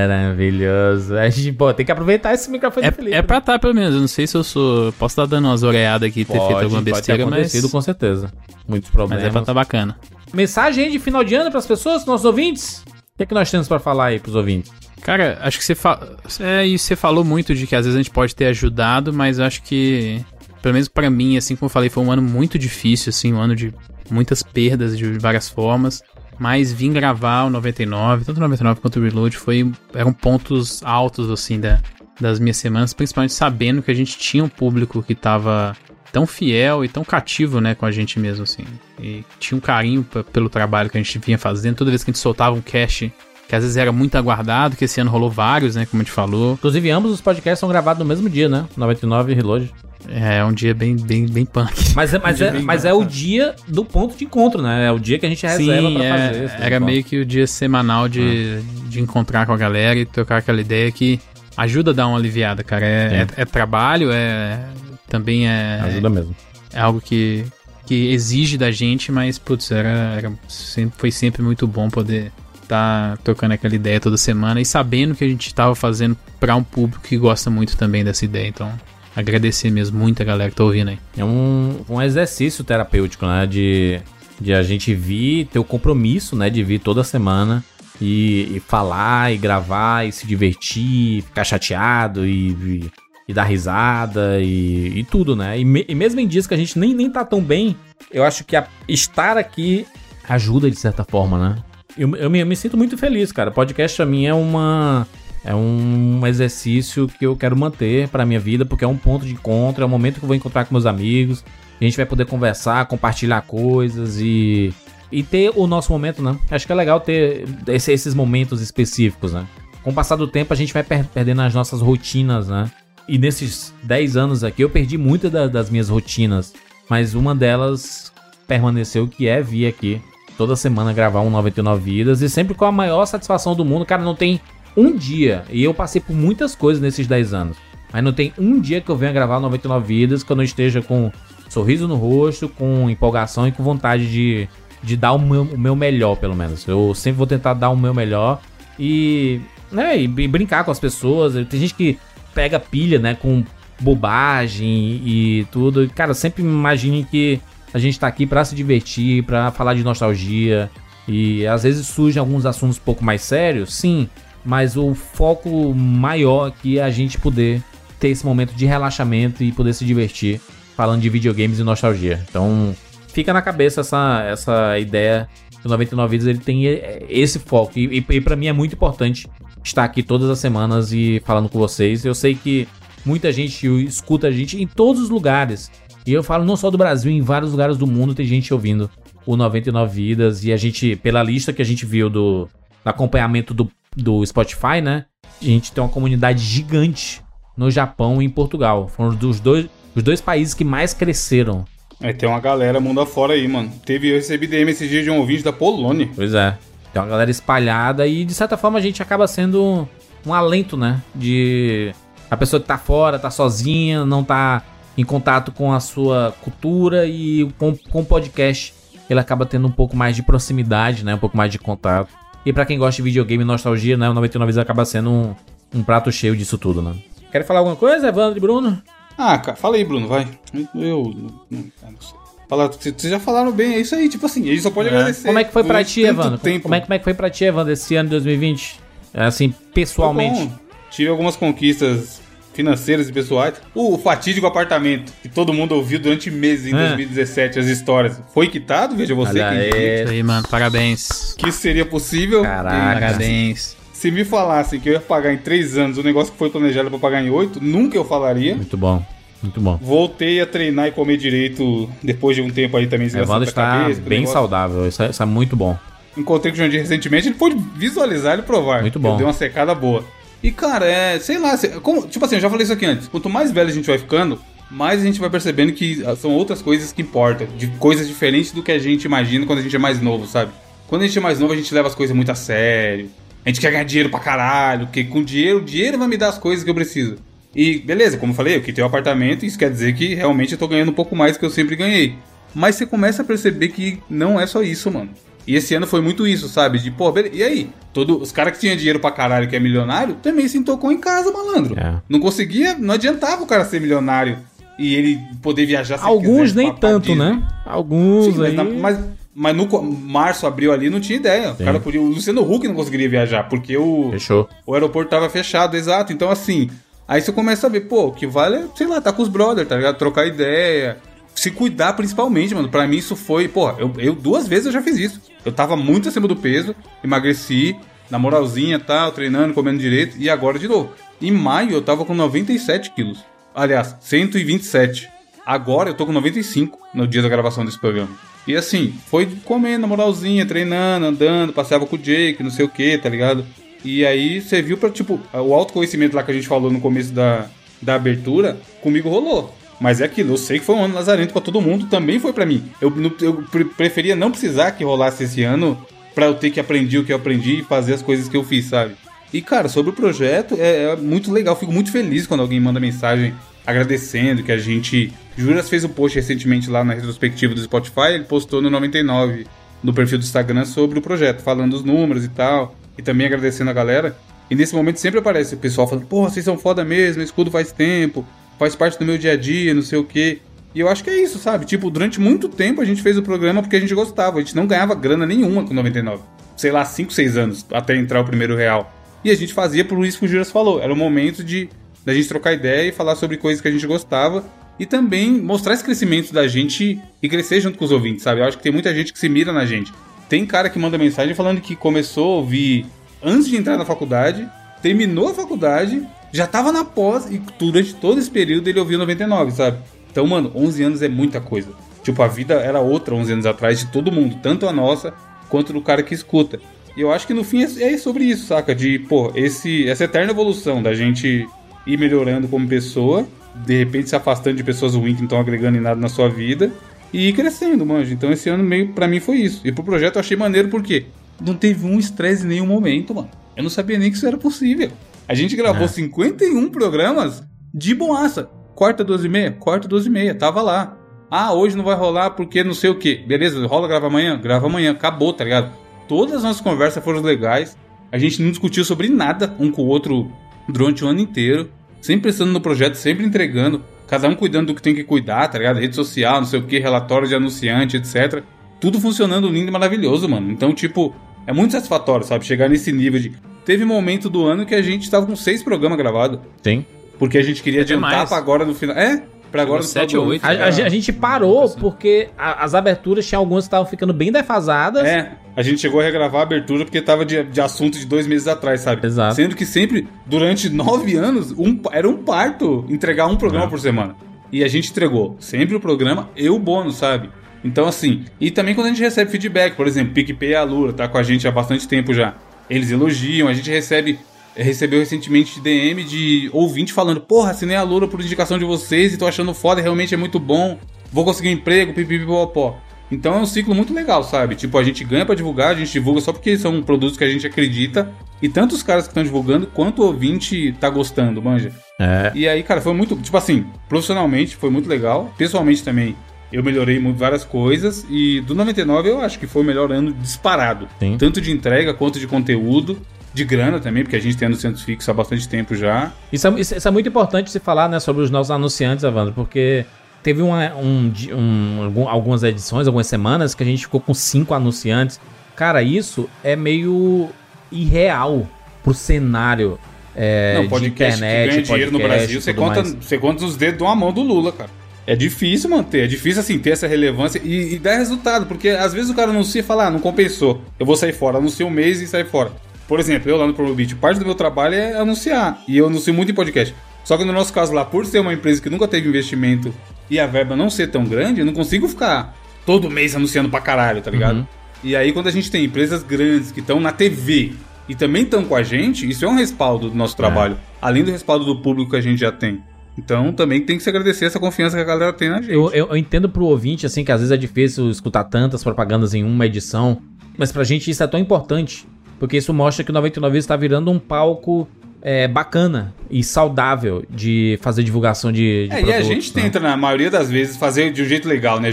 maravilhoso. 0.00 1.14
A 1.18 1.28
gente, 1.28 1.52
pô, 1.52 1.74
tem 1.74 1.84
que 1.84 1.92
aproveitar 1.92 2.32
esse 2.32 2.50
microfone 2.50 2.88
do 2.88 2.94
Felipe. 2.94 3.14
É, 3.14 3.18
é 3.18 3.22
pra 3.22 3.36
estar, 3.36 3.58
pelo 3.58 3.74
menos. 3.74 3.94
Eu 3.94 4.00
não 4.00 4.08
sei 4.08 4.26
se 4.26 4.34
eu 4.34 4.42
sou. 4.42 4.90
Posso 4.92 5.12
estar 5.12 5.26
dando 5.26 5.44
umas 5.48 5.62
oreadas 5.62 6.08
aqui 6.08 6.20
e 6.20 6.24
ter 6.24 6.38
feito 6.38 6.44
alguma 6.54 6.68
pode 6.80 6.84
ter 6.86 6.92
besteira, 6.92 7.26
mas. 7.26 7.70
com 7.70 7.80
certeza. 7.82 8.32
Muitos 8.68 8.90
Mas 8.90 8.94
problemas. 8.94 9.24
é 9.24 9.30
pra 9.30 9.40
estar 9.40 9.54
bacana. 9.54 9.98
Mensagem 10.32 10.84
aí 10.84 10.90
de 10.92 10.98
final 10.98 11.24
de 11.24 11.34
ano 11.34 11.50
pras 11.50 11.66
pessoas, 11.66 12.04
nossos 12.04 12.26
ouvintes? 12.26 12.84
O 12.86 13.16
que, 13.16 13.22
é 13.22 13.26
que 13.26 13.34
nós 13.34 13.50
temos 13.50 13.66
pra 13.66 13.80
falar 13.80 14.06
aí 14.06 14.20
pros 14.20 14.34
ouvintes? 14.34 14.70
Cara, 15.00 15.38
acho 15.40 15.58
que 15.58 15.64
você 15.64 15.74
fa... 15.74 15.98
é, 16.38 16.66
e 16.66 16.78
você 16.78 16.94
falou 16.94 17.24
muito 17.24 17.54
de 17.54 17.66
que 17.66 17.74
às 17.74 17.86
vezes 17.86 17.96
a 17.96 18.02
gente 18.02 18.10
pode 18.10 18.34
ter 18.34 18.46
ajudado, 18.46 19.12
mas 19.12 19.38
eu 19.38 19.44
acho 19.44 19.62
que, 19.62 20.22
pelo 20.60 20.74
menos 20.74 20.88
pra 20.88 21.08
mim, 21.08 21.36
assim 21.36 21.56
como 21.56 21.66
eu 21.66 21.70
falei, 21.70 21.88
foi 21.88 22.04
um 22.04 22.12
ano 22.12 22.22
muito 22.22 22.58
difícil, 22.58 23.10
assim, 23.10 23.32
um 23.32 23.40
ano 23.40 23.56
de 23.56 23.72
muitas 24.10 24.42
perdas 24.42 24.96
de 24.96 25.18
várias 25.18 25.48
formas. 25.48 26.02
Mas 26.38 26.72
vim 26.72 26.92
gravar 26.92 27.44
o 27.44 27.50
99, 27.50 28.24
tanto 28.24 28.36
o 28.36 28.40
99 28.40 28.80
quanto 28.80 29.00
o 29.00 29.02
Reload, 29.02 29.36
foi, 29.36 29.72
eram 29.92 30.12
pontos 30.12 30.82
altos, 30.84 31.30
assim, 31.30 31.58
da, 31.58 31.80
das 32.20 32.38
minhas 32.38 32.56
semanas, 32.56 32.92
principalmente 32.92 33.32
sabendo 33.32 33.82
que 33.82 33.90
a 33.90 33.94
gente 33.94 34.16
tinha 34.16 34.44
um 34.44 34.48
público 34.48 35.02
que 35.02 35.14
tava 35.14 35.76
tão 36.12 36.26
fiel 36.26 36.84
e 36.84 36.88
tão 36.88 37.04
cativo, 37.04 37.60
né, 37.60 37.74
com 37.74 37.86
a 37.86 37.90
gente 37.90 38.18
mesmo, 38.18 38.42
assim. 38.44 38.64
E 39.00 39.24
tinha 39.38 39.56
um 39.56 39.60
carinho 39.60 40.06
pelo 40.32 40.48
trabalho 40.48 40.90
que 40.90 40.98
a 40.98 41.02
gente 41.02 41.18
vinha 41.18 41.38
fazendo. 41.38 41.76
Toda 41.76 41.90
vez 41.90 42.02
que 42.02 42.10
a 42.10 42.12
gente 42.12 42.20
soltava 42.20 42.54
um 42.56 42.60
cast, 42.60 43.12
que 43.48 43.54
às 43.54 43.62
vezes 43.62 43.76
era 43.76 43.90
muito 43.92 44.16
aguardado, 44.16 44.76
que 44.76 44.84
esse 44.84 45.00
ano 45.00 45.10
rolou 45.10 45.30
vários, 45.30 45.76
né, 45.76 45.86
como 45.86 46.00
a 46.02 46.04
gente 46.04 46.12
falou. 46.12 46.54
Inclusive, 46.54 46.90
ambos 46.90 47.12
os 47.12 47.20
podcasts 47.20 47.60
são 47.60 47.68
gravados 47.68 47.98
no 48.00 48.04
mesmo 48.04 48.28
dia, 48.28 48.48
né? 48.48 48.66
99 48.76 49.32
e 49.32 49.34
Reload. 49.34 49.74
É 50.08 50.44
um 50.44 50.52
dia 50.52 50.74
bem, 50.74 50.96
bem, 50.96 51.26
bem 51.26 51.44
punk. 51.44 51.72
Mas, 51.94 52.14
é, 52.14 52.18
mas, 52.18 52.36
dia 52.38 52.46
é, 52.46 52.50
bem 52.52 52.62
mas 52.62 52.84
é 52.84 52.92
o 52.92 53.04
dia 53.04 53.54
do 53.66 53.84
ponto 53.84 54.16
de 54.16 54.24
encontro, 54.24 54.62
né? 54.62 54.86
É 54.86 54.92
o 54.92 54.98
dia 54.98 55.18
que 55.18 55.26
a 55.26 55.28
gente 55.28 55.44
reserva 55.46 55.88
Sim, 55.88 55.94
pra 55.94 56.04
é, 56.04 56.28
fazer. 56.28 56.44
esse 56.44 56.56
era 56.62 56.80
meio 56.80 57.02
que 57.02 57.18
o 57.18 57.24
dia 57.26 57.46
semanal 57.46 58.08
de, 58.08 58.60
de 58.88 59.00
encontrar 59.00 59.44
com 59.46 59.52
a 59.52 59.56
galera 59.56 59.98
e 59.98 60.06
trocar 60.06 60.38
aquela 60.38 60.60
ideia 60.60 60.90
que 60.92 61.20
ajuda 61.56 61.90
a 61.90 61.94
dar 61.94 62.06
uma 62.06 62.16
aliviada, 62.16 62.62
cara. 62.62 62.86
É, 62.86 63.26
é- 63.36 63.42
é 63.42 63.44
trabalho, 63.44 64.10
é 64.12 64.60
também 65.08 65.48
é, 65.48 65.80
Ajuda 65.82 66.10
mesmo. 66.10 66.36
é 66.72 66.80
algo 66.80 67.00
que, 67.00 67.44
que 67.86 68.12
exige 68.12 68.56
da 68.56 68.70
gente, 68.70 69.10
mas, 69.10 69.38
putz, 69.38 69.70
era, 69.70 70.14
era 70.16 70.32
sempre, 70.48 70.98
foi 70.98 71.10
sempre 71.10 71.42
muito 71.42 71.66
bom 71.66 71.88
poder 71.88 72.32
estar 72.62 73.16
trocando 73.18 73.54
aquela 73.54 73.74
ideia 73.74 73.98
toda 73.98 74.16
semana 74.16 74.60
e 74.60 74.64
sabendo 74.64 75.14
que 75.14 75.24
a 75.24 75.28
gente 75.28 75.46
estava 75.46 75.74
fazendo 75.74 76.16
para 76.38 76.54
um 76.54 76.62
público 76.62 77.02
que 77.02 77.16
gosta 77.16 77.50
muito 77.50 77.76
também 77.76 78.04
dessa 78.04 78.24
ideia. 78.24 78.48
Então, 78.48 78.70
agradecer 79.16 79.70
mesmo 79.70 79.98
muito 79.98 80.22
a 80.22 80.24
galera 80.24 80.50
que 80.50 80.56
tá 80.56 80.64
ouvindo 80.64 80.90
aí. 80.90 80.98
É 81.16 81.24
um, 81.24 81.80
um 81.88 82.00
exercício 82.00 82.62
terapêutico, 82.62 83.26
né? 83.26 83.46
De, 83.46 84.00
de 84.38 84.52
a 84.52 84.62
gente 84.62 84.94
vir, 84.94 85.46
ter 85.46 85.58
o 85.58 85.64
compromisso, 85.64 86.36
né? 86.36 86.50
De 86.50 86.62
vir 86.62 86.78
toda 86.78 87.02
semana 87.02 87.64
e, 88.00 88.56
e 88.56 88.60
falar, 88.60 89.32
e 89.32 89.38
gravar, 89.38 90.06
e 90.06 90.12
se 90.12 90.26
divertir, 90.26 91.22
ficar 91.22 91.44
chateado 91.44 92.26
e, 92.26 92.50
e, 92.50 92.90
e 93.28 93.32
dar 93.34 93.44
risada 93.44 94.40
e, 94.40 94.98
e 95.00 95.04
tudo, 95.04 95.36
né? 95.36 95.58
E, 95.60 95.64
me- 95.64 95.84
e 95.86 95.94
mesmo 95.94 96.18
em 96.18 96.26
dias 96.26 96.46
que 96.46 96.54
a 96.54 96.56
gente 96.56 96.78
nem, 96.78 96.94
nem 96.94 97.10
tá 97.10 97.24
tão 97.24 97.40
bem, 97.42 97.76
eu 98.10 98.24
acho 98.24 98.42
que 98.44 98.56
a- 98.56 98.66
estar 98.88 99.36
aqui 99.36 99.86
ajuda 100.28 100.70
de 100.70 100.76
certa 100.78 101.04
forma, 101.04 101.38
né? 101.38 101.56
Eu, 101.96 102.14
eu, 102.16 102.30
me, 102.30 102.38
eu 102.40 102.46
me 102.46 102.56
sinto 102.56 102.76
muito 102.76 102.96
feliz, 102.96 103.30
cara. 103.32 103.50
Podcast 103.50 103.96
pra 103.96 104.06
mim 104.06 104.24
é 104.26 104.32
uma. 104.34 105.06
É 105.44 105.54
um 105.54 106.26
exercício 106.26 107.06
que 107.06 107.24
eu 107.24 107.36
quero 107.36 107.56
manter 107.56 108.08
pra 108.08 108.26
minha 108.26 108.40
vida, 108.40 108.66
porque 108.66 108.84
é 108.84 108.88
um 108.88 108.96
ponto 108.96 109.24
de 109.24 109.32
encontro, 109.32 109.82
é 109.82 109.86
um 109.86 109.88
momento 109.90 110.18
que 110.18 110.24
eu 110.24 110.26
vou 110.26 110.34
encontrar 110.36 110.64
com 110.64 110.74
meus 110.74 110.84
amigos. 110.86 111.44
A 111.80 111.84
gente 111.84 111.96
vai 111.96 112.04
poder 112.06 112.26
conversar, 112.26 112.86
compartilhar 112.86 113.42
coisas 113.42 114.18
e. 114.20 114.72
E 115.10 115.22
ter 115.22 115.50
o 115.56 115.66
nosso 115.66 115.90
momento, 115.92 116.22
né? 116.22 116.36
Acho 116.50 116.66
que 116.66 116.72
é 116.72 116.74
legal 116.74 117.00
ter 117.00 117.44
esse- 117.68 117.92
esses 117.92 118.14
momentos 118.14 118.60
específicos, 118.60 119.32
né? 119.32 119.46
Com 119.82 119.90
o 119.90 119.94
passar 119.94 120.16
do 120.16 120.26
tempo, 120.28 120.52
a 120.52 120.56
gente 120.56 120.72
vai 120.72 120.82
per- 120.82 121.06
perdendo 121.06 121.40
as 121.40 121.54
nossas 121.54 121.80
rotinas, 121.80 122.48
né? 122.48 122.70
E 123.08 123.16
nesses 123.18 123.72
10 123.82 124.16
anos 124.16 124.44
aqui, 124.44 124.62
eu 124.62 124.70
perdi 124.70 124.98
muitas 124.98 125.30
da- 125.30 125.46
das 125.46 125.70
minhas 125.70 125.88
rotinas. 125.88 126.52
Mas 126.88 127.14
uma 127.14 127.34
delas 127.34 128.12
permaneceu, 128.46 129.06
que 129.08 129.26
é 129.26 129.42
vir 129.42 129.66
aqui 129.66 130.00
toda 130.36 130.54
semana 130.56 130.92
gravar 130.92 131.20
um 131.20 131.30
99 131.30 131.82
Vidas. 131.82 132.20
E 132.22 132.28
sempre 132.28 132.54
com 132.54 132.64
a 132.64 132.72
maior 132.72 133.04
satisfação 133.06 133.54
do 133.54 133.64
mundo. 133.64 133.84
Cara, 133.86 134.02
não 134.02 134.14
tem 134.14 134.40
um 134.76 134.94
dia. 134.96 135.44
E 135.50 135.64
eu 135.64 135.72
passei 135.74 136.00
por 136.00 136.14
muitas 136.14 136.54
coisas 136.54 136.82
nesses 136.82 137.06
10 137.06 137.32
anos. 137.34 137.56
Mas 137.92 138.04
não 138.04 138.12
tem 138.12 138.32
um 138.38 138.60
dia 138.60 138.80
que 138.80 138.90
eu 138.90 138.96
venha 138.96 139.12
gravar 139.12 139.40
99 139.40 139.86
Vidas 139.86 140.22
que 140.22 140.30
eu 140.30 140.36
não 140.36 140.44
esteja 140.44 140.82
com 140.82 141.10
sorriso 141.48 141.88
no 141.88 141.96
rosto, 141.96 142.48
com 142.48 142.88
empolgação 142.90 143.48
e 143.48 143.52
com 143.52 143.62
vontade 143.62 144.10
de, 144.10 144.46
de 144.82 144.96
dar 144.96 145.12
o 145.12 145.18
meu, 145.18 145.42
o 145.42 145.58
meu 145.58 145.74
melhor, 145.74 146.16
pelo 146.16 146.36
menos. 146.36 146.68
Eu 146.68 146.94
sempre 146.94 147.16
vou 147.16 147.26
tentar 147.26 147.54
dar 147.54 147.70
o 147.70 147.76
meu 147.76 147.94
melhor 147.94 148.40
e, 148.78 149.40
né, 149.72 149.98
e, 149.98 150.06
brincar 150.06 150.64
com 150.64 150.70
as 150.70 150.78
pessoas. 150.78 151.32
Tem 151.48 151.60
gente 151.60 151.74
que 151.74 151.98
pega 152.38 152.60
pilha, 152.60 153.00
né, 153.00 153.16
com 153.20 153.42
bobagem 153.80 155.02
e 155.04 155.44
tudo. 155.50 155.90
Cara, 155.92 156.14
sempre 156.14 156.40
imagine 156.40 157.04
que 157.04 157.40
a 157.74 157.80
gente 157.80 157.98
tá 157.98 158.06
aqui 158.06 158.26
pra 158.28 158.44
se 158.44 158.54
divertir, 158.54 159.24
pra 159.24 159.50
falar 159.50 159.74
de 159.74 159.82
nostalgia. 159.82 160.70
E 161.08 161.44
às 161.48 161.64
vezes 161.64 161.84
surgem 161.88 162.20
alguns 162.20 162.46
assuntos 162.46 162.78
um 162.78 162.82
pouco 162.82 163.02
mais 163.02 163.22
sérios, 163.22 163.74
sim, 163.74 164.08
mas 164.44 164.76
o 164.76 164.94
foco 164.94 165.74
maior 165.74 166.52
é 166.64 166.80
a 166.80 166.90
gente 166.90 167.18
poder 167.18 167.60
ter 167.98 168.10
esse 168.10 168.24
momento 168.24 168.54
de 168.54 168.66
relaxamento 168.66 169.42
e 169.42 169.50
poder 169.50 169.72
se 169.72 169.84
divertir 169.84 170.40
falando 170.76 171.00
de 171.00 171.08
videogames 171.08 171.58
e 171.58 171.64
nostalgia. 171.64 172.24
Então, 172.28 172.72
fica 173.08 173.32
na 173.32 173.42
cabeça 173.42 173.80
essa, 173.80 174.22
essa 174.30 174.78
ideia 174.78 175.28
que 175.60 175.66
o 175.66 175.70
99 175.70 176.10
Vidas 176.10 176.28
ele 176.28 176.38
tem 176.38 176.68
eh, 176.68 177.04
esse 177.08 177.40
foco. 177.40 177.76
E, 177.76 177.98
e, 177.98 178.14
e 178.16 178.20
para 178.20 178.36
mim 178.36 178.46
é 178.46 178.52
muito 178.52 178.74
importante 178.74 179.26
estar 179.68 179.84
aqui 179.84 180.02
todas 180.02 180.28
as 180.28 180.38
semanas 180.38 180.92
e 180.92 181.22
falando 181.24 181.48
com 181.48 181.58
vocês. 181.58 182.04
Eu 182.04 182.14
sei 182.14 182.34
que 182.34 182.66
muita 183.04 183.32
gente 183.32 183.66
escuta 183.84 184.28
a 184.28 184.30
gente 184.30 184.60
em 184.60 184.66
todos 184.66 185.02
os 185.02 185.10
lugares. 185.10 185.70
E 186.06 186.12
eu 186.12 186.22
falo 186.22 186.44
não 186.44 186.56
só 186.56 186.70
do 186.70 186.78
Brasil, 186.78 187.10
em 187.10 187.20
vários 187.20 187.52
lugares 187.52 187.76
do 187.76 187.86
mundo 187.86 188.14
tem 188.14 188.26
gente 188.26 188.52
ouvindo 188.52 188.90
o 189.26 189.36
99 189.36 189.94
Vidas. 189.94 190.44
E 190.44 190.52
a 190.52 190.56
gente, 190.56 190.96
pela 190.96 191.22
lista 191.22 191.52
que 191.52 191.62
a 191.62 191.64
gente 191.64 191.84
viu 191.84 192.08
do, 192.08 192.48
do 192.84 192.88
acompanhamento 192.88 193.52
do, 193.52 193.70
do 193.96 194.24
Spotify, 194.24 194.80
né? 194.82 195.04
A 195.40 195.44
gente 195.44 195.70
tem 195.70 195.82
uma 195.82 195.90
comunidade 195.90 196.42
gigante 196.42 197.22
no 197.56 197.70
Japão 197.70 198.22
e 198.22 198.24
em 198.24 198.30
Portugal. 198.30 198.88
Foram 198.88 199.14
dos 199.14 199.38
dois, 199.38 199.66
os 199.94 200.02
dois 200.02 200.20
países 200.20 200.54
que 200.54 200.64
mais 200.64 200.94
cresceram 200.94 201.64
É, 202.00 202.12
tem 202.12 202.28
uma 202.28 202.40
galera 202.40 202.80
mundo 202.80 203.00
afora 203.00 203.34
aí, 203.34 203.46
mano. 203.46 203.70
Teve, 203.84 204.08
eu 204.08 204.14
recebi 204.14 204.46
DM 204.46 204.70
esse 204.70 204.88
dia 204.88 205.02
de 205.02 205.10
um 205.10 205.18
ouvinte 205.18 205.42
da 205.42 205.52
Polônia. 205.52 206.08
Pois 206.14 206.32
é. 206.32 206.56
Tem 206.98 207.04
uma 207.04 207.10
galera 207.10 207.30
espalhada 207.30 208.06
e 208.08 208.24
de 208.24 208.34
certa 208.34 208.56
forma 208.56 208.78
a 208.78 208.82
gente 208.82 209.00
acaba 209.00 209.28
sendo 209.28 209.88
um 210.26 210.34
alento, 210.34 210.76
né? 210.76 211.00
De 211.14 211.94
a 212.28 212.36
pessoa 212.36 212.60
que 212.60 212.66
tá 212.66 212.76
fora, 212.76 213.18
tá 213.18 213.30
sozinha, 213.30 214.04
não 214.04 214.24
tá 214.24 214.62
em 214.96 215.04
contato 215.04 215.52
com 215.52 215.72
a 215.72 215.78
sua 215.78 216.34
cultura 216.42 217.06
e 217.06 217.48
com, 217.56 217.76
com 217.76 218.00
o 218.00 218.04
podcast 218.04 218.74
ele 219.08 219.20
acaba 219.20 219.46
tendo 219.46 219.68
um 219.68 219.70
pouco 219.70 219.96
mais 219.96 220.16
de 220.16 220.24
proximidade, 220.24 221.04
né? 221.04 221.14
Um 221.14 221.18
pouco 221.18 221.36
mais 221.36 221.52
de 221.52 221.58
contato. 221.58 222.10
E 222.44 222.52
pra 222.52 222.66
quem 222.66 222.78
gosta 222.78 222.96
de 222.96 223.02
videogame 223.02 223.42
e 223.44 223.46
nostalgia, 223.46 223.96
né? 223.96 224.10
O 224.10 224.14
99 224.14 224.46
vezes 224.46 224.58
acaba 224.58 224.84
sendo 224.84 225.10
um, 225.10 225.34
um 225.72 225.82
prato 225.84 226.10
cheio 226.10 226.36
disso 226.36 226.58
tudo, 226.58 226.82
né? 226.82 226.94
Quer 227.30 227.44
falar 227.44 227.60
alguma 227.60 227.76
coisa, 227.76 228.08
Evandro 228.08 228.38
e 228.38 228.40
Bruno? 228.40 228.82
Ah, 229.16 229.38
cara, 229.38 229.56
fala 229.56 229.76
aí, 229.76 229.84
Bruno, 229.84 230.08
vai. 230.08 230.26
Eu. 230.52 230.68
eu 230.74 231.14
não, 231.14 231.40
não 231.50 232.00
sei. 232.00 232.17
Fala, 232.48 232.68
vocês 232.68 232.94
já 233.02 233.20
falaram 233.20 233.52
bem, 233.52 233.74
é 233.74 233.80
isso 233.80 233.94
aí, 233.94 234.08
tipo 234.08 234.24
assim, 234.24 234.42
a 234.44 234.52
gente 234.52 234.62
só 234.62 234.70
pode 234.70 234.88
agradecer. 234.88 235.26
Como 235.26 235.38
é 235.38 235.44
que 235.44 235.52
foi 235.52 235.64
pra 235.64 235.84
ti, 235.84 236.02
Evandro? 236.02 236.38
Tempo. 236.38 236.62
Como 236.62 236.74
é, 236.74 236.80
como 236.80 236.94
é 236.94 236.98
que 236.98 237.04
foi 237.04 237.14
pra 237.14 237.28
ti, 237.28 237.44
Evandro, 237.44 237.72
esse 237.72 237.94
ano 237.94 238.08
de 238.08 238.14
2020? 238.14 238.80
É, 239.12 239.24
Assim, 239.24 239.52
pessoalmente. 239.74 240.50
Tive 240.90 241.10
algumas 241.10 241.36
conquistas 241.36 242.20
financeiras 242.54 243.08
e 243.08 243.12
pessoais. 243.12 243.54
O 243.74 243.98
fatídico 243.98 244.46
apartamento, 244.46 245.12
que 245.22 245.28
todo 245.28 245.52
mundo 245.52 245.72
ouviu 245.74 245.98
durante 245.98 246.30
meses 246.30 246.72
em 246.72 246.76
É. 246.76 246.88
2017, 246.88 247.58
as 247.58 247.66
histórias. 247.66 248.20
Foi 248.32 248.48
quitado, 248.48 248.96
veja 248.96 249.14
você 249.14 249.40
Olha 249.42 249.66
disse 249.66 250.02
Isso 250.02 250.10
aí, 250.12 250.22
mano. 250.22 250.48
Parabéns. 250.48 251.34
que 251.36 251.52
seria 251.52 251.84
possível. 251.84 252.42
Caraca. 252.42 253.00
Parabéns. 253.00 253.76
Se 253.92 254.10
me 254.10 254.24
falassem 254.24 254.80
que 254.80 254.88
eu 254.88 254.94
ia 254.94 255.00
pagar 255.00 255.32
em 255.34 255.38
3 255.38 255.76
anos 255.76 255.98
o 255.98 256.02
negócio 256.02 256.32
que 256.32 256.38
foi 256.38 256.48
planejado 256.50 256.88
pra 256.88 256.98
pagar 256.98 257.22
em 257.22 257.30
8, 257.30 257.62
nunca 257.62 257.96
eu 257.96 258.04
falaria. 258.04 258.56
Muito 258.56 258.76
bom. 258.76 259.04
Muito 259.42 259.60
bom. 259.60 259.78
Voltei 259.80 260.40
a 260.40 260.46
treinar 260.46 260.88
e 260.88 260.90
comer 260.90 261.16
direito 261.16 261.88
depois 262.02 262.36
de 262.36 262.42
um 262.42 262.50
tempo 262.50 262.76
aí 262.76 262.86
também. 262.86 263.08
sem 263.08 263.20
Evandro 263.20 263.42
essa 263.44 263.50
está 263.50 263.70
cabeça, 263.82 264.00
bem 264.00 264.18
negócio. 264.20 264.32
saudável. 264.32 264.86
Isso 264.88 265.02
é, 265.02 265.10
isso 265.10 265.22
é 265.22 265.26
muito 265.26 265.54
bom. 265.56 265.78
Encontrei 266.16 266.52
com 266.52 266.56
o 266.58 266.60
Jandir 266.60 266.80
recentemente, 266.80 267.28
ele 267.28 267.36
pôde 267.36 267.56
visualizar 267.76 268.38
e 268.38 268.42
provar. 268.42 268.80
Muito 268.82 268.98
bom. 268.98 269.16
Deu 269.16 269.26
uma 269.26 269.32
secada 269.32 269.74
boa. 269.74 270.04
E, 270.42 270.50
cara, 270.50 270.86
é, 270.86 271.18
sei 271.20 271.38
lá, 271.38 271.56
como- 271.82 272.06
tipo 272.06 272.24
assim, 272.24 272.36
eu 272.36 272.40
já 272.40 272.50
falei 272.50 272.64
isso 272.64 272.72
aqui 272.72 272.86
antes. 272.86 273.06
Quanto 273.08 273.28
mais 273.28 273.50
velho 273.52 273.68
a 273.68 273.72
gente 273.72 273.86
vai 273.86 273.98
ficando, 273.98 274.38
mais 274.70 275.00
a 275.00 275.04
gente 275.04 275.20
vai 275.20 275.30
percebendo 275.30 275.72
que 275.72 276.02
ah, 276.04 276.16
são 276.16 276.32
outras 276.32 276.60
coisas 276.60 276.92
que 276.92 277.02
importam. 277.02 277.46
De 277.56 277.68
coisas 277.78 278.06
diferentes 278.08 278.50
do 278.52 278.62
que 278.62 278.72
a 278.72 278.78
gente 278.78 279.04
imagina 279.04 279.46
quando 279.46 279.60
a 279.60 279.62
gente 279.62 279.74
é 279.74 279.78
mais 279.78 280.00
novo, 280.00 280.26
sabe? 280.26 280.50
Quando 280.88 281.02
a 281.02 281.06
gente 281.06 281.18
é 281.18 281.20
mais 281.20 281.38
novo, 281.38 281.52
a 281.52 281.56
gente 281.56 281.72
leva 281.72 281.86
as 281.88 281.94
coisas 281.94 282.14
muito 282.16 282.30
a 282.32 282.34
sério. 282.34 283.08
A 283.44 283.48
gente 283.48 283.60
quer 283.60 283.70
ganhar 283.70 283.84
dinheiro 283.84 284.10
pra 284.10 284.18
caralho, 284.20 284.86
porque 284.86 285.04
com 285.04 285.22
dinheiro, 285.22 285.58
o 285.58 285.64
dinheiro 285.64 285.96
vai 285.98 286.08
me 286.08 286.16
dar 286.16 286.28
as 286.28 286.38
coisas 286.38 286.64
que 286.64 286.70
eu 286.70 286.74
preciso. 286.74 287.16
E 287.60 287.78
beleza, 287.78 288.16
como 288.16 288.30
eu 288.30 288.36
falei, 288.36 288.54
eu 288.54 288.62
quitei 288.62 288.84
o 288.84 288.86
apartamento, 288.86 289.44
isso 289.44 289.58
quer 289.58 289.68
dizer 289.68 289.92
que 289.92 290.14
realmente 290.14 290.52
eu 290.52 290.58
tô 290.58 290.68
ganhando 290.68 290.90
um 290.92 290.94
pouco 290.94 291.16
mais 291.16 291.32
do 291.32 291.40
que 291.40 291.44
eu 291.44 291.50
sempre 291.50 291.74
ganhei. 291.74 292.14
Mas 292.54 292.76
você 292.76 292.86
começa 292.86 293.22
a 293.22 293.24
perceber 293.24 293.68
que 293.70 293.98
não 294.08 294.40
é 294.40 294.46
só 294.46 294.62
isso, 294.62 294.88
mano. 294.92 295.10
E 295.44 295.56
esse 295.56 295.74
ano 295.74 295.84
foi 295.84 296.00
muito 296.00 296.24
isso, 296.24 296.48
sabe? 296.48 296.78
De, 296.78 296.88
pô, 296.92 297.10
beleza. 297.10 297.34
E 297.34 297.42
aí? 297.42 297.70
Todo, 297.92 298.22
os 298.22 298.30
caras 298.30 298.52
que 298.52 298.60
tinham 298.60 298.76
dinheiro 298.76 299.00
pra 299.00 299.10
caralho, 299.10 299.48
que 299.48 299.56
é 299.56 299.58
milionário, 299.58 300.14
também 300.22 300.46
se 300.46 300.62
tocou 300.62 300.92
em 300.92 300.98
casa, 300.98 301.32
malandro. 301.32 301.74
É. 301.76 302.00
Não 302.08 302.20
conseguia, 302.20 302.76
não 302.78 302.94
adiantava 302.94 303.42
o 303.42 303.46
cara 303.46 303.64
ser 303.64 303.80
milionário 303.80 304.38
e 304.78 304.94
ele 304.94 305.18
poder 305.42 305.66
viajar 305.66 305.98
se 305.98 306.04
Alguns 306.04 306.52
quisesse 306.52 306.56
nem 306.56 306.72
tanto, 306.76 307.06
Disney. 307.08 307.18
né? 307.30 307.42
Alguns 307.66 308.26
Sim, 308.26 308.34
mas, 308.38 308.48
aí... 308.50 308.54
na- 308.54 308.64
mas, 308.64 308.98
mas 309.34 309.56
no 309.56 309.82
março, 309.82 310.46
abril 310.46 310.70
ali 310.72 310.88
não 310.88 311.00
tinha 311.00 311.16
ideia. 311.18 311.50
O 311.52 311.56
cara 311.56 311.80
podia. 311.80 312.00
O 312.00 312.06
Luciano 312.06 312.42
Huck 312.42 312.68
não 312.68 312.74
conseguiria 312.76 313.08
viajar, 313.08 313.48
porque 313.48 313.76
o, 313.76 314.10
Fechou. 314.12 314.48
o 314.64 314.74
aeroporto 314.74 315.10
tava 315.10 315.28
fechado, 315.28 315.76
exato. 315.76 316.12
Então, 316.12 316.30
assim, 316.30 316.70
aí 317.08 317.20
você 317.20 317.32
começa 317.32 317.66
a 317.66 317.70
ver, 317.70 317.80
pô, 317.82 318.12
que 318.12 318.26
vale 318.26 318.56
é, 318.56 318.64
sei 318.76 318.86
lá, 318.86 319.00
tá 319.00 319.12
com 319.12 319.22
os 319.22 319.28
brothers, 319.28 319.68
tá 319.68 319.76
ligado? 319.76 319.96
Trocar 319.96 320.26
ideia. 320.26 320.98
Se 321.34 321.50
cuidar 321.50 321.94
principalmente, 321.94 322.54
mano. 322.54 322.68
Pra 322.68 322.86
mim 322.86 322.98
isso 322.98 323.16
foi, 323.16 323.48
pô, 323.48 323.70
eu, 323.70 323.92
eu 323.96 324.14
duas 324.14 324.46
vezes 324.46 324.66
eu 324.66 324.72
já 324.72 324.82
fiz 324.82 324.98
isso. 324.98 325.20
Eu 325.44 325.52
tava 325.52 325.76
muito 325.76 326.08
acima 326.08 326.28
do 326.28 326.36
peso, 326.36 326.74
emagreci, 327.02 327.74
na 328.10 328.18
moralzinha 328.18 328.78
tal, 328.78 329.12
treinando, 329.12 329.54
comendo 329.54 329.78
direito, 329.78 330.16
e 330.18 330.28
agora 330.28 330.58
de 330.58 330.68
novo. 330.68 330.92
Em 331.20 331.30
maio 331.30 331.72
eu 331.72 331.82
tava 331.82 332.04
com 332.04 332.14
97 332.14 332.90
quilos. 332.90 333.24
Aliás, 333.54 333.96
127. 334.00 335.08
Agora 335.44 335.90
eu 335.90 335.94
tô 335.94 336.04
com 336.04 336.12
95 336.12 336.78
no 336.92 337.06
dia 337.06 337.22
da 337.22 337.28
gravação 337.28 337.64
desse 337.64 337.78
programa. 337.78 338.10
E 338.46 338.56
assim, 338.56 338.94
foi 339.06 339.26
comendo 339.44 339.82
na 339.82 339.86
moralzinha, 339.86 340.46
treinando, 340.46 341.06
andando, 341.06 341.52
passeava 341.52 341.86
com 341.86 341.96
o 341.96 341.98
Jake, 341.98 342.42
não 342.42 342.50
sei 342.50 342.64
o 342.64 342.68
que, 342.68 342.96
tá 342.96 343.08
ligado? 343.08 343.44
E 343.84 344.04
aí 344.04 344.40
você 344.40 344.60
viu 344.60 344.76
pra, 344.76 344.90
tipo, 344.90 345.20
o 345.32 345.54
autoconhecimento 345.54 346.16
lá 346.16 346.22
que 346.22 346.30
a 346.30 346.34
gente 346.34 346.48
falou 346.48 346.70
no 346.70 346.80
começo 346.80 347.12
da, 347.12 347.46
da 347.80 347.94
abertura, 347.94 348.58
comigo 348.80 349.08
rolou. 349.08 349.54
Mas 349.80 350.00
é 350.00 350.04
aquilo, 350.04 350.32
eu 350.32 350.36
sei 350.36 350.58
que 350.58 350.64
foi 350.64 350.74
um 350.74 350.84
ano 350.84 350.94
lazarento 350.94 351.32
pra 351.32 351.40
todo 351.40 351.60
mundo, 351.60 351.86
também 351.86 352.18
foi 352.18 352.32
pra 352.32 352.44
mim. 352.44 352.64
Eu, 352.80 352.92
eu 353.22 353.34
pre- 353.44 353.64
preferia 353.64 354.16
não 354.16 354.30
precisar 354.30 354.72
que 354.72 354.82
rolasse 354.82 355.22
esse 355.22 355.44
ano 355.44 355.78
pra 356.14 356.26
eu 356.26 356.34
ter 356.34 356.50
que 356.50 356.58
aprender 356.58 356.98
o 356.98 357.04
que 357.04 357.12
eu 357.12 357.16
aprendi 357.16 357.60
e 357.60 357.62
fazer 357.64 357.94
as 357.94 358.02
coisas 358.02 358.28
que 358.28 358.36
eu 358.36 358.42
fiz, 358.42 358.64
sabe? 358.66 358.94
E, 359.32 359.40
cara, 359.40 359.68
sobre 359.68 359.90
o 359.90 359.94
projeto, 359.94 360.56
é, 360.58 360.84
é 360.92 360.96
muito 360.96 361.30
legal. 361.30 361.54
Fico 361.54 361.70
muito 361.70 361.92
feliz 361.92 362.26
quando 362.26 362.40
alguém 362.40 362.58
manda 362.58 362.80
mensagem 362.80 363.32
agradecendo 363.64 364.42
que 364.42 364.50
a 364.50 364.58
gente. 364.58 365.12
Juras 365.36 365.68
fez 365.68 365.84
um 365.84 365.88
post 365.88 366.16
recentemente 366.18 366.68
lá 366.68 366.82
na 366.82 366.94
retrospectiva 366.94 367.54
do 367.54 367.60
Spotify, 367.62 368.14
ele 368.14 368.24
postou 368.24 368.60
no 368.60 368.68
99 368.70 369.46
no 369.80 369.92
perfil 369.92 370.18
do 370.18 370.24
Instagram 370.24 370.64
sobre 370.64 370.98
o 370.98 371.02
projeto, 371.02 371.42
falando 371.42 371.74
os 371.74 371.84
números 371.84 372.24
e 372.24 372.28
tal, 372.28 372.74
e 372.98 373.02
também 373.02 373.26
agradecendo 373.26 373.70
a 373.70 373.72
galera. 373.72 374.16
E 374.50 374.54
nesse 374.54 374.74
momento 374.74 374.98
sempre 374.98 375.20
aparece 375.20 375.54
o 375.54 375.58
pessoal 375.58 375.86
falando: 375.86 376.06
Pô, 376.06 376.28
vocês 376.28 376.44
são 376.44 376.58
foda 376.58 376.84
mesmo, 376.84 377.22
escudo 377.22 377.50
faz 377.50 377.72
tempo, 377.72 378.26
faz 378.58 378.74
parte 378.74 378.98
do 378.98 379.04
meu 379.04 379.16
dia 379.16 379.32
a 379.32 379.36
dia, 379.36 379.72
não 379.72 379.82
sei 379.82 379.98
o 379.98 380.04
quê. 380.04 380.40
E 380.74 380.80
eu 380.80 380.88
acho 380.88 381.02
que 381.02 381.10
é 381.10 381.22
isso, 381.22 381.38
sabe? 381.38 381.64
Tipo, 381.64 381.90
durante 381.90 382.20
muito 382.20 382.48
tempo 382.48 382.80
a 382.80 382.84
gente 382.84 383.00
fez 383.00 383.16
o 383.16 383.22
programa 383.22 383.62
porque 383.62 383.76
a 383.76 383.80
gente 383.80 383.94
gostava, 383.94 384.38
a 384.38 384.40
gente 384.40 384.54
não 384.54 384.66
ganhava 384.66 384.94
grana 384.94 385.24
nenhuma 385.24 385.64
com 385.64 385.72
99. 385.72 386.22
Sei 386.56 386.70
lá, 386.70 386.84
5, 386.84 387.12
6 387.12 387.36
anos 387.36 387.66
até 387.72 387.96
entrar 387.96 388.20
o 388.20 388.24
primeiro 388.24 388.56
real. 388.56 388.92
E 389.24 389.30
a 389.30 389.34
gente 389.34 389.54
fazia 389.54 389.84
por 389.84 390.04
isso 390.04 390.18
que 390.18 390.26
o 390.26 390.28
Juras 390.28 390.50
falou. 390.50 390.82
Era 390.82 390.92
o 390.92 390.96
momento 390.96 391.42
de 391.42 391.68
da 392.04 392.14
gente 392.14 392.28
trocar 392.28 392.52
ideia 392.52 392.88
e 392.88 392.92
falar 392.92 393.16
sobre 393.16 393.36
coisas 393.36 393.60
que 393.60 393.68
a 393.68 393.70
gente 393.70 393.86
gostava 393.86 394.44
e 394.78 394.86
também 394.86 395.30
mostrar 395.32 395.74
esse 395.74 395.84
crescimento 395.84 396.32
da 396.32 396.46
gente 396.46 396.98
e 397.22 397.28
crescer 397.28 397.60
junto 397.60 397.76
com 397.76 397.84
os 397.84 397.92
ouvintes, 397.92 398.22
sabe? 398.22 398.40
Eu 398.40 398.46
acho 398.46 398.56
que 398.56 398.62
tem 398.62 398.72
muita 398.72 398.94
gente 398.94 399.12
que 399.12 399.18
se 399.18 399.28
mira 399.28 399.52
na 399.52 399.66
gente. 399.66 399.92
Tem 400.28 400.44
cara 400.44 400.68
que 400.68 400.78
manda 400.78 400.98
mensagem 400.98 401.34
falando 401.34 401.60
que 401.60 401.74
começou 401.74 402.34
a 402.34 402.36
ouvir 402.36 402.86
antes 403.22 403.48
de 403.48 403.56
entrar 403.56 403.76
na 403.76 403.84
faculdade, 403.84 404.48
terminou 404.82 405.28
a 405.28 405.34
faculdade, 405.34 406.06
já 406.32 406.46
tava 406.46 406.70
na 406.70 406.84
pós 406.84 407.26
e 407.30 407.40
durante 407.58 407.94
todo 407.94 408.18
esse 408.18 408.30
período 408.30 408.68
ele 408.68 408.78
ouviu 408.78 408.98
99, 408.98 409.52
sabe? 409.52 409.78
Então, 410.10 410.26
mano, 410.26 410.52
11 410.54 410.82
anos 410.82 411.02
é 411.02 411.08
muita 411.08 411.40
coisa. 411.40 411.70
Tipo, 412.02 412.22
a 412.22 412.28
vida 412.28 412.54
era 412.54 412.80
outra 412.80 413.14
11 413.14 413.32
anos 413.32 413.46
atrás 413.46 413.80
de 413.80 413.86
todo 413.86 414.12
mundo, 414.12 414.38
tanto 414.42 414.68
a 414.68 414.72
nossa 414.72 415.14
quanto 415.48 415.72
do 415.72 415.80
cara 415.80 416.02
que 416.02 416.14
escuta. 416.14 416.60
E 416.96 417.00
eu 417.00 417.12
acho 417.12 417.26
que 417.26 417.34
no 417.34 417.44
fim 417.44 417.62
é 417.62 417.94
é 417.94 417.98
sobre 417.98 418.24
isso, 418.24 418.46
saca? 418.46 418.74
De, 418.74 418.98
pô, 418.98 419.32
esse, 419.34 419.88
essa 419.88 420.04
eterna 420.04 420.32
evolução 420.32 420.82
da 420.82 420.94
gente 420.94 421.46
ir 421.86 421.98
melhorando 421.98 422.48
como 422.48 422.68
pessoa, 422.68 423.26
de 423.54 423.78
repente 423.78 424.08
se 424.08 424.16
afastando 424.16 424.56
de 424.56 424.64
pessoas 424.64 424.94
ruins 424.94 425.14
que 425.14 425.20
não 425.20 425.26
estão 425.26 425.40
agregando 425.40 425.78
em 425.78 425.80
nada 425.80 426.00
na 426.00 426.08
sua 426.08 426.28
vida 426.28 426.70
e 427.12 427.28
ir 427.28 427.32
crescendo, 427.32 427.84
manjo. 427.86 428.12
Então 428.12 428.30
esse 428.30 428.48
ano 428.48 428.62
meio 428.64 428.92
pra 428.92 429.08
mim 429.08 429.20
foi 429.20 429.36
isso. 429.38 429.60
E 429.64 429.72
pro 429.72 429.84
projeto 429.84 430.16
eu 430.16 430.20
achei 430.20 430.36
maneiro 430.36 430.68
porque 430.68 431.06
não 431.40 431.54
teve 431.54 431.86
um 431.86 431.98
estresse 431.98 432.44
em 432.44 432.48
nenhum 432.48 432.66
momento, 432.66 433.14
mano. 433.14 433.30
Eu 433.56 433.62
não 433.62 433.70
sabia 433.70 433.98
nem 433.98 434.10
que 434.10 434.16
isso 434.16 434.26
era 434.26 434.36
possível. 434.36 434.90
A 435.26 435.34
gente 435.34 435.56
gravou 435.56 435.84
É. 435.84 435.88
51 435.88 436.68
programas 436.70 437.42
de 437.74 437.94
boaça. 437.94 438.48
Quarta 438.74 439.02
12 439.02 439.26
e 439.26 439.28
meia? 439.28 439.50
Quarta 439.52 439.88
12 439.88 440.08
e 440.08 440.10
meia, 440.10 440.34
tava 440.34 440.62
lá. 440.62 440.96
Ah, 441.30 441.52
hoje 441.52 441.76
não 441.76 441.84
vai 441.84 441.96
rolar 441.96 442.30
porque 442.30 442.62
não 442.64 442.72
sei 442.72 442.88
o 442.90 442.94
que. 442.94 443.16
Beleza, 443.16 443.66
rola, 443.66 443.86
grava 443.88 444.06
amanhã? 444.06 444.40
Grava 444.40 444.66
amanhã, 444.66 444.92
acabou, 444.92 445.32
tá 445.32 445.44
ligado? 445.44 445.70
Todas 446.08 446.36
as 446.36 446.42
nossas 446.42 446.60
conversas 446.62 447.02
foram 447.04 447.20
legais. 447.20 447.76
A 448.10 448.16
gente 448.16 448.40
não 448.40 448.48
discutiu 448.50 448.84
sobre 448.84 449.08
nada 449.08 449.54
um 449.58 449.70
com 449.70 449.82
o 449.82 449.86
outro 449.86 450.30
durante 450.68 451.04
o 451.04 451.08
ano 451.08 451.20
inteiro. 451.20 451.68
Sempre 452.00 452.30
pensando 452.30 452.52
no 452.52 452.60
projeto, 452.60 452.94
sempre 452.94 453.26
entregando. 453.26 453.84
Cada 454.08 454.26
um 454.28 454.34
cuidando 454.34 454.68
do 454.68 454.74
que 454.74 454.82
tem 454.82 454.94
que 454.94 455.04
cuidar, 455.04 455.46
tá 455.48 455.58
ligado? 455.58 455.78
Rede 455.78 455.94
social, 455.94 456.40
não 456.40 456.46
sei 456.46 456.58
o 456.58 456.62
que, 456.64 456.78
relatório 456.78 457.28
de 457.28 457.34
anunciante, 457.34 457.96
etc. 457.96 458.42
Tudo 458.80 458.98
funcionando 459.00 459.48
lindo 459.48 459.68
e 459.68 459.70
maravilhoso, 459.70 460.28
mano. 460.28 460.50
Então, 460.50 460.72
tipo, 460.72 461.14
é 461.46 461.52
muito 461.52 461.72
satisfatório, 461.72 462.24
sabe? 462.26 462.44
Chegar 462.46 462.68
nesse 462.68 462.90
nível 462.90 463.20
de. 463.20 463.32
Teve 463.64 463.84
momento 463.84 464.30
do 464.30 464.46
ano 464.46 464.64
que 464.64 464.74
a 464.74 464.80
gente 464.80 465.10
tava 465.10 465.26
com 465.26 465.36
seis 465.36 465.62
programas 465.62 465.98
gravados. 465.98 466.40
Sim. 466.62 466.84
Porque 467.18 467.36
a 467.36 467.42
gente 467.42 467.62
queria 467.62 467.80
É 467.80 467.82
adiantar 467.82 468.10
demais. 468.10 468.28
pra 468.28 468.38
agora 468.38 468.64
no 468.64 468.74
final. 468.74 468.96
É, 468.96 469.22
pra 469.50 469.62
agora 469.62 469.78
no 469.80 469.86
sete 469.86 470.16
ou 470.16 470.26
oito, 470.26 470.44
A, 470.44 470.48
a 470.48 470.70
gen- 470.70 470.84
a 470.84 470.88
gente 470.88 471.12
parou 471.12 471.68
porque 471.70 472.28
a- 472.38 472.64
as 472.64 472.74
aberturas 472.74 473.26
tinha 473.26 473.38
algumas 473.38 473.64
que 473.64 473.68
estavam 473.68 473.86
ficando 473.86 474.12
bem 474.12 474.30
defasadas. 474.30 475.04
É, 475.04 475.32
a 475.56 475.62
gente 475.62 475.80
chegou 475.80 476.00
a 476.00 476.04
regravar 476.04 476.40
a 476.40 476.44
abertura 476.44 476.84
porque 476.84 477.00
tava 477.00 477.24
de, 477.24 477.42
de 477.44 477.60
assunto 477.60 477.98
de 477.98 478.06
dois 478.06 478.26
meses 478.26 478.46
atrás, 478.48 478.80
sabe? 478.80 479.06
Exato. 479.06 479.34
Sendo 479.34 479.56
que 479.56 479.66
sempre, 479.66 480.06
durante 480.26 480.68
nove 480.68 481.16
anos, 481.16 481.52
um, 481.52 481.80
era 481.92 482.08
um 482.08 482.16
parto 482.22 482.84
entregar 482.88 483.26
um 483.26 483.36
programa 483.36 483.66
É. 483.66 483.68
por 483.68 483.80
semana. 483.80 484.14
E 484.52 484.64
a 484.64 484.68
gente 484.68 484.90
entregou 484.90 485.36
sempre 485.38 485.74
o 485.76 485.80
programa 485.80 486.30
e 486.36 486.48
o 486.48 486.58
bônus, 486.58 486.96
sabe? 486.96 487.28
Então, 487.64 487.86
assim, 487.88 488.24
e 488.40 488.50
também 488.50 488.74
quando 488.74 488.86
a 488.86 488.90
gente 488.90 489.00
recebe 489.02 489.30
feedback, 489.30 489.74
por 489.74 489.86
exemplo, 489.86 490.14
PicPay 490.14 490.50
e 490.50 490.54
a 490.54 490.62
Lura 490.62 490.92
tá 490.92 491.08
com 491.08 491.18
a 491.18 491.22
gente 491.22 491.46
há 491.46 491.50
bastante 491.50 491.86
tempo 491.88 492.14
já. 492.14 492.34
Eles 492.70 492.90
elogiam, 492.90 493.48
a 493.48 493.52
gente 493.54 493.68
recebe. 493.70 494.18
Recebeu 494.58 494.98
recentemente 494.98 495.60
DM 495.60 496.02
de 496.02 496.50
ouvinte 496.52 496.92
falando: 496.92 497.20
Porra, 497.20 497.52
assinei 497.52 497.76
a 497.76 497.82
Lura 497.82 498.08
por 498.08 498.20
indicação 498.20 498.58
de 498.58 498.64
vocês 498.64 499.14
e 499.14 499.16
tô 499.16 499.26
achando 499.26 499.54
foda, 499.54 499.80
realmente 499.80 500.12
é 500.12 500.16
muito 500.16 500.40
bom. 500.40 500.78
vou 501.12 501.24
conseguir 501.24 501.48
um 501.48 501.52
emprego, 501.52 501.94
pipipipopó. 501.94 502.76
Então 503.10 503.34
é 503.34 503.38
um 503.38 503.46
ciclo 503.46 503.74
muito 503.74 503.94
legal, 503.94 504.22
sabe? 504.22 504.54
Tipo, 504.54 504.76
a 504.76 504.82
gente 504.82 505.02
ganha 505.04 505.24
pra 505.24 505.34
divulgar, 505.34 505.70
a 505.70 505.74
gente 505.74 505.92
divulga 505.92 506.20
só 506.20 506.32
porque 506.32 506.58
são 506.58 506.82
produtos 506.82 507.16
que 507.16 507.24
a 507.24 507.28
gente 507.28 507.46
acredita. 507.46 508.12
E 508.42 508.48
tanto 508.48 508.74
os 508.74 508.82
caras 508.82 509.04
que 509.04 509.10
estão 509.10 509.22
divulgando, 509.22 509.66
quanto 509.68 510.02
o 510.02 510.06
ouvinte 510.06 510.72
tá 510.80 510.90
gostando, 510.90 511.40
manja. 511.40 511.72
É. 511.98 512.32
E 512.34 512.48
aí, 512.48 512.62
cara, 512.62 512.80
foi 512.80 512.92
muito. 512.92 513.16
Tipo 513.16 513.36
assim, 513.36 513.64
profissionalmente 513.88 514.56
foi 514.56 514.70
muito 514.70 514.88
legal. 514.88 515.32
Pessoalmente 515.38 515.82
também, 515.82 516.16
eu 516.52 516.62
melhorei 516.62 516.98
muito 516.98 517.16
várias 517.16 517.44
coisas. 517.44 518.04
E 518.10 518.40
do 518.40 518.54
99 518.54 519.08
eu 519.08 519.20
acho 519.20 519.38
que 519.38 519.46
foi 519.46 519.62
o 519.62 519.64
melhor 519.64 519.90
ano 519.90 520.12
disparado. 520.12 520.88
Sim. 520.98 521.16
Tanto 521.16 521.40
de 521.40 521.50
entrega 521.50 521.94
quanto 521.94 522.18
de 522.18 522.26
conteúdo. 522.26 523.00
De 523.34 523.44
grana 523.44 523.78
também, 523.78 524.02
porque 524.02 524.16
a 524.16 524.20
gente 524.20 524.36
tem 524.36 524.46
anunciantes 524.46 524.82
fixos 524.82 525.08
há 525.08 525.12
bastante 525.12 525.48
tempo 525.48 525.74
já. 525.74 526.12
Isso 526.32 526.46
é, 526.48 526.60
isso- 526.60 526.88
é 526.88 526.90
muito 526.90 527.08
importante 527.08 527.50
se 527.50 527.60
falar, 527.60 527.88
né, 527.88 528.00
sobre 528.00 528.22
os 528.22 528.30
nossos 528.30 528.50
anunciantes, 528.50 529.04
Evandro, 529.04 529.32
porque 529.34 529.84
teve 530.22 530.42
uma- 530.42 530.74
um, 530.74 531.12
um- 531.32 531.82
algum- 531.84 532.08
algumas 532.08 532.42
edições, 532.42 532.86
algumas 532.86 533.06
semanas, 533.06 533.54
que 533.54 533.62
a 533.62 533.66
gente 533.66 533.82
ficou 533.82 534.00
com 534.00 534.12
cinco 534.14 534.54
anunciantes. 534.54 535.20
Cara, 535.54 535.82
isso 535.82 536.28
é 536.42 536.56
meio 536.56 537.28
irreal 537.70 538.46
pro 538.82 538.94
cenário 538.94 539.78
é, 540.16 540.54
não, 540.56 540.62
de 540.62 540.68
podcast 540.68 541.16
internet, 541.18 541.44
que 541.48 541.50
ganha 541.54 541.62
dinheiro 541.62 541.92
no 541.92 541.98
Brasil, 541.98 542.40
você 542.40 542.52
conta, 542.54 542.82
mais. 542.82 542.92
você 542.94 543.18
conta 543.18 543.44
nos 543.44 543.56
dedos 543.56 543.78
de 543.78 543.84
uma 543.84 543.94
mão 543.94 544.12
do 544.12 544.20
Lula, 544.22 544.50
cara. 544.50 544.70
É 545.06 545.14
difícil 545.14 545.70
manter, 545.70 546.04
é 546.04 546.06
difícil 546.06 546.40
assim 546.40 546.58
ter 546.58 546.70
essa 546.70 546.86
relevância 546.86 547.40
e, 547.42 547.74
e 547.74 547.78
dar 547.78 547.96
resultado, 547.96 548.46
porque 548.46 548.68
às 548.70 548.92
vezes 548.92 549.10
o 549.10 549.14
cara 549.14 549.30
anuncia 549.30 549.60
e 549.60 549.64
fala, 549.64 549.86
ah, 549.86 549.90
não 549.90 550.00
compensou, 550.00 550.60
eu 550.78 550.84
vou 550.84 550.96
sair 550.96 551.12
fora, 551.12 551.38
anuncia 551.38 551.64
um 551.64 551.70
mês 551.70 552.00
e 552.02 552.06
sai 552.06 552.24
fora. 552.24 552.50
Por 552.88 552.98
exemplo, 552.98 553.30
eu 553.30 553.36
lá 553.36 553.46
no 553.46 553.52
Promobit, 553.52 553.94
parte 553.96 554.18
do 554.18 554.24
meu 554.24 554.34
trabalho 554.34 554.74
é 554.74 554.98
anunciar, 554.98 555.62
e 555.68 555.76
eu 555.76 555.86
anuncio 555.86 556.12
muito 556.12 556.32
em 556.32 556.34
podcast. 556.34 556.74
Só 557.04 557.16
que 557.16 557.24
no 557.24 557.32
nosso 557.32 557.52
caso 557.52 557.72
lá, 557.72 557.84
por 557.84 558.06
ser 558.06 558.18
uma 558.18 558.32
empresa 558.32 558.60
que 558.60 558.70
nunca 558.70 558.88
teve 558.88 559.08
investimento 559.08 559.72
e 560.10 560.18
a 560.18 560.26
verba 560.26 560.56
não 560.56 560.70
ser 560.70 560.88
tão 560.88 561.04
grande, 561.04 561.40
eu 561.40 561.46
não 561.46 561.52
consigo 561.52 561.86
ficar 561.86 562.34
todo 562.64 562.90
mês 562.90 563.14
anunciando 563.14 563.48
pra 563.48 563.60
caralho, 563.60 564.00
tá 564.00 564.10
ligado? 564.10 564.38
Uhum. 564.38 564.46
E 564.82 564.96
aí, 564.96 565.12
quando 565.12 565.26
a 565.26 565.30
gente 565.30 565.50
tem 565.50 565.64
empresas 565.64 566.02
grandes 566.02 566.50
que 566.50 566.60
estão 566.60 566.80
na 566.80 566.92
TV 566.92 567.52
e 567.88 567.94
também 567.94 568.22
estão 568.22 568.44
com 568.44 568.54
a 568.54 568.62
gente, 568.62 569.08
isso 569.08 569.24
é 569.24 569.28
um 569.28 569.34
respaldo 569.34 569.90
do 569.90 569.96
nosso 569.96 570.16
trabalho. 570.16 570.56
Além 570.80 571.02
do 571.02 571.10
respaldo 571.10 571.44
do 571.44 571.60
público 571.60 571.90
que 571.90 571.96
a 571.96 572.00
gente 572.00 572.20
já 572.20 572.30
tem. 572.30 572.62
Então, 572.96 573.32
também 573.32 573.60
tem 573.60 573.76
que 573.76 573.82
se 573.82 573.88
agradecer 573.88 574.24
essa 574.24 574.40
confiança 574.40 574.76
que 574.76 574.82
a 574.82 574.84
galera 574.84 575.12
tem 575.12 575.28
na 575.28 575.40
gente. 575.40 575.52
Eu, 575.52 575.70
eu, 575.72 575.86
eu 575.88 575.96
entendo 575.96 576.28
pro 576.28 576.44
ouvinte, 576.44 576.84
assim, 576.84 577.04
que 577.04 577.12
às 577.12 577.20
vezes 577.20 577.32
é 577.32 577.36
difícil 577.36 577.90
escutar 577.90 578.24
tantas 578.24 578.62
propagandas 578.62 579.14
em 579.14 579.24
uma 579.24 579.46
edição, 579.46 580.02
mas 580.36 580.50
pra 580.52 580.64
gente 580.64 580.90
isso 580.90 581.02
é 581.02 581.06
tão 581.06 581.18
importante, 581.18 581.86
porque 582.18 582.36
isso 582.36 582.52
mostra 582.54 582.84
que 582.84 582.90
o 582.90 582.94
99 582.94 583.32
Vidas 583.32 583.46
tá 583.46 583.56
virando 583.56 583.90
um 583.90 583.98
palco 583.98 584.68
é, 585.00 585.28
bacana 585.28 585.94
e 586.10 586.24
saudável 586.24 587.04
de 587.08 587.58
fazer 587.62 587.82
divulgação 587.84 588.32
de, 588.32 588.66
de 588.68 588.74
É, 588.74 588.78
e 588.80 588.82
a 588.82 588.86
produtos, 588.86 589.06
gente 589.06 589.36
né? 589.36 589.42
tenta, 589.42 589.60
na 589.60 589.76
maioria 589.76 590.10
das 590.10 590.28
vezes, 590.30 590.56
fazer 590.56 590.92
de 590.92 591.02
um 591.02 591.04
jeito 591.04 591.28
legal, 591.28 591.60
né, 591.60 591.70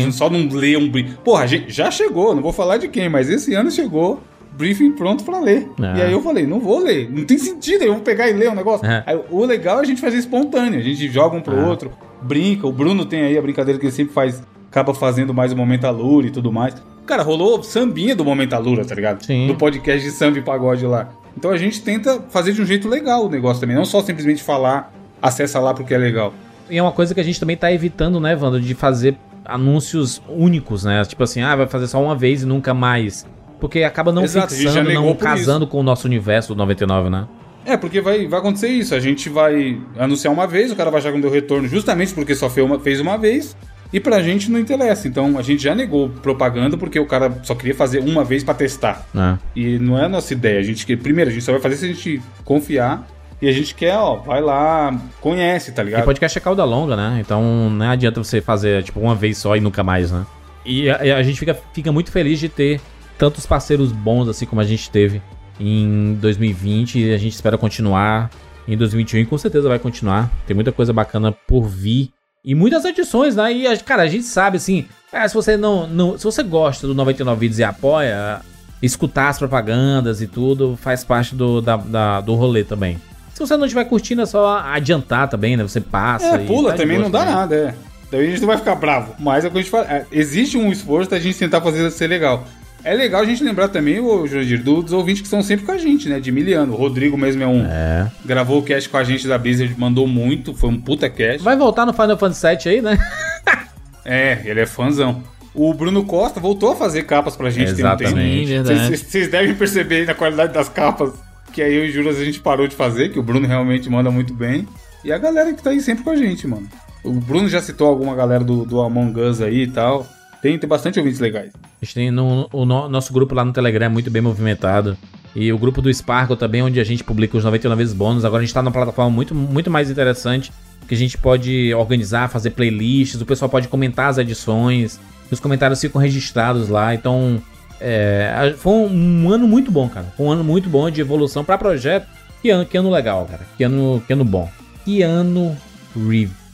gente 0.00 0.14
Só 0.14 0.30
não 0.30 0.48
ler 0.48 0.78
um 0.78 0.88
briefing. 0.88 1.14
Porra, 1.24 1.46
já 1.66 1.90
chegou, 1.90 2.34
não 2.34 2.42
vou 2.42 2.52
falar 2.52 2.76
de 2.76 2.88
quem, 2.88 3.08
mas 3.08 3.28
esse 3.28 3.54
ano 3.54 3.70
chegou 3.70 4.20
briefing 4.56 4.92
pronto 4.92 5.22
pra 5.24 5.38
ler. 5.40 5.68
É. 5.80 5.98
E 5.98 6.02
aí 6.02 6.12
eu 6.12 6.20
falei, 6.22 6.44
não 6.46 6.58
vou 6.60 6.80
ler, 6.82 7.08
não 7.10 7.24
tem 7.24 7.38
sentido, 7.38 7.82
eu 7.84 7.94
vou 7.94 8.02
pegar 8.02 8.28
e 8.28 8.32
ler 8.32 8.50
o 8.50 8.54
negócio. 8.54 8.84
É. 8.86 9.02
Aí, 9.06 9.18
o 9.30 9.44
legal 9.44 9.78
é 9.78 9.82
a 9.82 9.84
gente 9.84 10.00
fazer 10.00 10.18
espontâneo, 10.18 10.78
a 10.78 10.82
gente 10.82 11.08
joga 11.08 11.36
um 11.36 11.40
pro 11.40 11.56
É. 11.56 11.64
outro, 11.64 11.92
brinca. 12.22 12.66
O 12.66 12.72
Bruno 12.72 13.04
tem 13.04 13.22
aí 13.22 13.38
a 13.38 13.42
brincadeira 13.42 13.78
que 13.78 13.86
ele 13.86 13.92
sempre 13.92 14.12
faz, 14.12 14.42
acaba 14.78 14.94
fazendo 14.94 15.34
mais 15.34 15.52
o 15.52 15.56
Momento 15.56 15.84
Alura 15.86 16.28
e 16.28 16.30
tudo 16.30 16.52
mais. 16.52 16.74
Cara, 17.04 17.22
rolou 17.22 17.62
sambinha 17.62 18.14
do 18.14 18.24
Momento 18.24 18.52
Alura, 18.52 18.84
tá 18.84 18.94
ligado? 18.94 19.24
Sim. 19.24 19.48
Do 19.48 19.56
podcast 19.56 20.02
de 20.02 20.12
samba 20.12 20.38
e 20.38 20.42
pagode 20.42 20.86
lá. 20.86 21.08
Então 21.36 21.50
a 21.50 21.56
gente 21.56 21.82
tenta 21.82 22.20
fazer 22.30 22.52
de 22.52 22.62
um 22.62 22.64
jeito 22.64 22.88
legal 22.88 23.26
o 23.26 23.28
negócio 23.28 23.60
também, 23.60 23.74
não 23.74 23.84
só 23.84 24.00
simplesmente 24.02 24.42
falar, 24.42 24.92
acessa 25.20 25.58
lá 25.58 25.74
porque 25.74 25.94
é 25.94 25.98
legal. 25.98 26.32
E 26.70 26.78
é 26.78 26.82
uma 26.82 26.92
coisa 26.92 27.14
que 27.14 27.20
a 27.20 27.24
gente 27.24 27.40
também 27.40 27.56
tá 27.56 27.72
evitando, 27.72 28.20
né, 28.20 28.36
Wanda, 28.36 28.60
de 28.60 28.74
fazer 28.74 29.16
anúncios 29.44 30.22
únicos, 30.28 30.84
né? 30.84 31.02
Tipo 31.04 31.24
assim, 31.24 31.40
ah, 31.40 31.56
vai 31.56 31.66
fazer 31.66 31.88
só 31.88 32.02
uma 32.02 32.14
vez 32.14 32.42
e 32.42 32.46
nunca 32.46 32.74
mais. 32.74 33.26
Porque 33.58 33.82
acaba 33.82 34.12
não 34.12 34.22
Exato, 34.22 34.54
fixando, 34.54 34.92
não 34.92 35.14
casando 35.14 35.66
com 35.66 35.80
o 35.80 35.82
nosso 35.82 36.06
universo 36.06 36.54
do 36.54 36.58
99, 36.58 37.10
né? 37.10 37.26
É, 37.64 37.76
porque 37.76 38.00
vai, 38.00 38.26
vai 38.28 38.38
acontecer 38.38 38.68
isso. 38.68 38.94
A 38.94 39.00
gente 39.00 39.28
vai 39.28 39.80
anunciar 39.98 40.32
uma 40.32 40.46
vez, 40.46 40.70
o 40.70 40.76
cara 40.76 40.90
vai 40.90 41.00
achar 41.00 41.08
que 41.08 41.16
não 41.16 41.22
deu 41.22 41.30
retorno 41.30 41.66
justamente 41.66 42.14
porque 42.14 42.34
só 42.34 42.48
fez 42.48 42.64
uma, 42.64 42.78
fez 42.78 43.00
uma 43.00 43.16
vez. 43.16 43.56
E 43.92 43.98
pra 43.98 44.22
gente 44.22 44.50
não 44.50 44.58
interessa. 44.58 45.08
Então 45.08 45.38
a 45.38 45.42
gente 45.42 45.62
já 45.62 45.74
negou 45.74 46.08
propaganda 46.10 46.76
porque 46.76 46.98
o 47.00 47.06
cara 47.06 47.40
só 47.42 47.54
queria 47.54 47.74
fazer 47.74 48.00
uma 48.00 48.22
vez 48.24 48.44
pra 48.44 48.52
testar. 48.54 49.06
É. 49.16 49.38
E 49.56 49.78
não 49.78 49.98
é 49.98 50.04
a 50.04 50.08
nossa 50.08 50.32
ideia. 50.32 50.58
A 50.60 50.62
gente 50.62 50.84
quer, 50.84 50.98
primeiro, 50.98 51.30
a 51.30 51.32
gente 51.32 51.42
só 51.44 51.52
vai 51.52 51.60
fazer 51.60 51.76
se 51.76 51.84
a 51.86 51.88
gente 51.88 52.22
confiar. 52.44 53.06
E 53.40 53.48
a 53.48 53.52
gente 53.52 53.72
quer, 53.74 53.96
ó, 53.96 54.16
vai 54.16 54.40
lá, 54.42 55.00
conhece, 55.20 55.70
tá 55.70 55.82
E 55.82 55.86
ligado? 55.86 56.04
podcast 56.04 56.36
é 56.36 56.40
cauda 56.40 56.64
longa, 56.64 56.96
né? 56.96 57.18
Então 57.20 57.70
não 57.70 57.88
adianta 57.88 58.22
você 58.22 58.40
fazer, 58.40 58.82
tipo, 58.82 58.98
uma 58.98 59.14
vez 59.14 59.38
só 59.38 59.56
e 59.56 59.60
nunca 59.60 59.84
mais, 59.84 60.10
né? 60.10 60.26
E 60.66 60.90
a, 60.90 61.04
e 61.04 61.12
a 61.12 61.22
gente 61.22 61.38
fica, 61.38 61.56
fica 61.72 61.92
muito 61.92 62.10
feliz 62.10 62.40
de 62.40 62.48
ter 62.48 62.80
tantos 63.16 63.46
parceiros 63.46 63.92
bons, 63.92 64.28
assim 64.28 64.44
como 64.44 64.60
a 64.60 64.64
gente 64.64 64.90
teve 64.90 65.22
em 65.58 66.14
2020. 66.20 66.98
E 66.98 67.14
a 67.14 67.16
gente 67.16 67.32
espera 67.34 67.56
continuar 67.56 68.28
em 68.66 68.76
2021 68.76 69.20
e 69.20 69.24
com 69.26 69.38
certeza 69.38 69.68
vai 69.68 69.78
continuar. 69.78 70.28
Tem 70.46 70.54
muita 70.54 70.72
coisa 70.72 70.92
bacana 70.92 71.30
por 71.32 71.62
vir. 71.68 72.10
E 72.44 72.54
muitas 72.54 72.84
edições, 72.84 73.34
né? 73.36 73.52
E, 73.52 73.66
a- 73.66 73.76
cara, 73.78 74.02
a 74.02 74.06
gente 74.06 74.24
sabe, 74.24 74.56
assim, 74.56 74.86
é, 75.12 75.26
se 75.26 75.34
você 75.34 75.56
não, 75.56 75.86
não. 75.86 76.16
Se 76.18 76.24
você 76.24 76.42
gosta 76.42 76.86
do 76.86 76.94
99 76.94 77.40
Vídeos 77.40 77.58
e 77.58 77.64
apoia, 77.64 78.40
escutar 78.80 79.28
as 79.28 79.38
propagandas 79.38 80.20
e 80.22 80.26
tudo 80.26 80.78
faz 80.80 81.02
parte 81.04 81.34
do, 81.34 81.60
da, 81.60 81.76
da- 81.76 82.20
do 82.20 82.34
rolê 82.34 82.64
também. 82.64 82.98
Se 83.34 83.40
você 83.40 83.56
não 83.56 83.66
estiver 83.66 83.84
curtindo, 83.84 84.22
é 84.22 84.26
só 84.26 84.58
adiantar 84.58 85.28
também, 85.28 85.56
né? 85.56 85.62
Você 85.62 85.80
passa. 85.80 86.38
É, 86.38 86.42
e 86.42 86.46
pula 86.46 86.70
tá 86.72 86.78
também, 86.78 86.96
boa 86.96 87.04
não 87.04 87.10
dá 87.10 87.18
também. 87.20 87.34
nada, 87.34 87.54
é. 87.54 87.74
Daí 88.10 88.26
a 88.26 88.30
gente 88.30 88.40
não 88.40 88.48
vai 88.48 88.56
ficar 88.56 88.74
bravo. 88.74 89.14
Mas 89.18 89.44
é 89.44 89.48
o 89.48 89.50
que 89.50 89.58
a 89.58 89.60
gente 89.60 89.70
fala. 89.70 89.84
é, 89.84 90.06
existe 90.10 90.56
um 90.56 90.72
esforço 90.72 91.10
da 91.10 91.20
gente 91.20 91.38
tentar 91.38 91.60
fazer 91.60 91.90
ser 91.90 92.06
legal. 92.06 92.44
É 92.84 92.94
legal 92.94 93.20
a 93.22 93.24
gente 93.24 93.42
lembrar 93.42 93.68
também, 93.68 93.98
ô 94.00 94.26
Jurandir, 94.26 94.62
do- 94.62 94.82
dos 94.82 94.92
ouvintes 94.92 95.20
que 95.20 95.26
estão 95.26 95.42
sempre 95.42 95.66
com 95.66 95.72
a 95.72 95.78
gente, 95.78 96.08
né? 96.08 96.20
De 96.20 96.30
miliano. 96.30 96.72
O 96.72 96.76
Rodrigo 96.76 97.16
mesmo 97.18 97.42
é 97.42 97.46
um. 97.46 97.64
É. 97.66 98.10
Gravou 98.24 98.60
o 98.60 98.62
cast 98.62 98.88
com 98.88 98.96
a 98.96 99.04
gente 99.04 99.26
da 99.26 99.36
Blizzard, 99.36 99.74
mandou 99.78 100.06
muito, 100.06 100.54
foi 100.54 100.70
um 100.70 100.80
puta 100.80 101.10
cast. 101.10 101.42
Vai 101.42 101.56
voltar 101.56 101.84
no 101.84 101.92
Final 101.92 102.16
Fantasy 102.16 102.46
VII 102.64 102.72
aí, 102.74 102.80
né? 102.82 102.98
É, 104.04 104.40
ele 104.46 104.60
é 104.60 104.64
fãzão. 104.66 105.22
O 105.54 105.74
Bruno 105.74 106.02
Costa 106.04 106.40
voltou 106.40 106.72
a 106.72 106.76
fazer 106.76 107.02
capas 107.02 107.36
pra 107.36 107.50
gente 107.50 107.74
tem 107.74 107.84
um 107.84 107.88
Exatamente. 107.88 108.48
tempo. 108.64 108.96
Vocês 108.96 109.28
devem 109.28 109.54
perceber 109.54 109.96
aí 109.96 110.06
na 110.06 110.14
qualidade 110.14 110.54
das 110.54 110.68
capas 110.68 111.12
que 111.52 111.60
aí 111.60 111.74
eu 111.74 111.84
e 111.84 111.88
o 111.90 111.92
Juras 111.92 112.18
a 112.18 112.24
gente 112.24 112.40
parou 112.40 112.66
de 112.66 112.74
fazer, 112.74 113.10
que 113.10 113.18
o 113.18 113.22
Bruno 113.22 113.46
realmente 113.46 113.90
manda 113.90 114.10
muito 114.10 114.32
bem. 114.32 114.66
E 115.04 115.12
a 115.12 115.18
galera 115.18 115.52
que 115.52 115.62
tá 115.62 115.70
aí 115.70 115.80
sempre 115.82 116.04
com 116.04 116.10
a 116.10 116.16
gente, 116.16 116.46
mano. 116.46 116.66
O 117.04 117.12
Bruno 117.12 117.48
já 117.50 117.60
citou 117.60 117.86
alguma 117.88 118.14
galera 118.14 118.42
do, 118.44 118.64
do 118.64 118.80
Among 118.80 119.20
Us 119.20 119.40
aí 119.42 119.62
e 119.64 119.66
tal. 119.66 120.06
Tem, 120.40 120.58
tem 120.58 120.68
bastante 120.68 120.98
ouvintes 120.98 121.20
legais. 121.20 121.50
A 121.54 121.84
gente 121.84 121.94
tem 121.94 122.10
no, 122.10 122.48
o 122.52 122.64
no- 122.64 122.88
nosso 122.88 123.12
grupo 123.12 123.34
lá 123.34 123.44
no 123.44 123.52
Telegram 123.52 123.86
é 123.86 123.88
muito 123.88 124.10
bem 124.10 124.22
movimentado. 124.22 124.96
E 125.34 125.52
o 125.52 125.58
grupo 125.58 125.82
do 125.82 125.92
Sparkle 125.92 126.36
também, 126.36 126.62
onde 126.62 126.80
a 126.80 126.84
gente 126.84 127.04
publica 127.04 127.36
os 127.36 127.44
99 127.44 127.78
vezes 127.82 127.94
bônus. 127.94 128.24
Agora 128.24 128.42
a 128.42 128.44
gente 128.44 128.54
tá 128.54 128.62
numa 128.62 128.72
plataforma 128.72 129.10
muito, 129.10 129.34
muito 129.34 129.70
mais 129.70 129.90
interessante. 129.90 130.52
Que 130.88 130.94
a 130.94 130.98
gente 130.98 131.18
pode 131.18 131.74
organizar, 131.74 132.28
fazer 132.28 132.50
playlists. 132.50 133.20
O 133.20 133.26
pessoal 133.26 133.48
pode 133.48 133.68
comentar 133.68 134.08
as 134.08 134.18
edições. 134.18 134.98
Os 135.30 135.38
comentários 135.38 135.80
ficam 135.80 136.00
registrados 136.00 136.68
lá. 136.68 136.94
Então, 136.94 137.42
é, 137.80 138.54
foi 138.56 138.72
um, 138.72 139.30
ano 139.30 139.46
muito 139.46 139.70
bom, 139.70 139.88
cara. 139.88 140.06
Foi 140.16 140.26
um 140.26 140.30
ano 140.32 140.44
muito 140.44 140.68
bom 140.68 140.90
de 140.90 141.00
evolução 141.00 141.44
pra 141.44 141.58
projeto. 141.58 142.06
Que 142.40 142.50
ano, 142.50 142.64
que 142.64 142.76
ano 142.76 142.90
legal, 142.90 143.26
cara. 143.26 143.42
Que 143.56 143.64
ano, 143.64 144.02
que 144.06 144.12
ano 144.12 144.24
bom. 144.24 144.48
Que 144.84 145.02
ano 145.02 145.56
Reeves. 145.94 146.47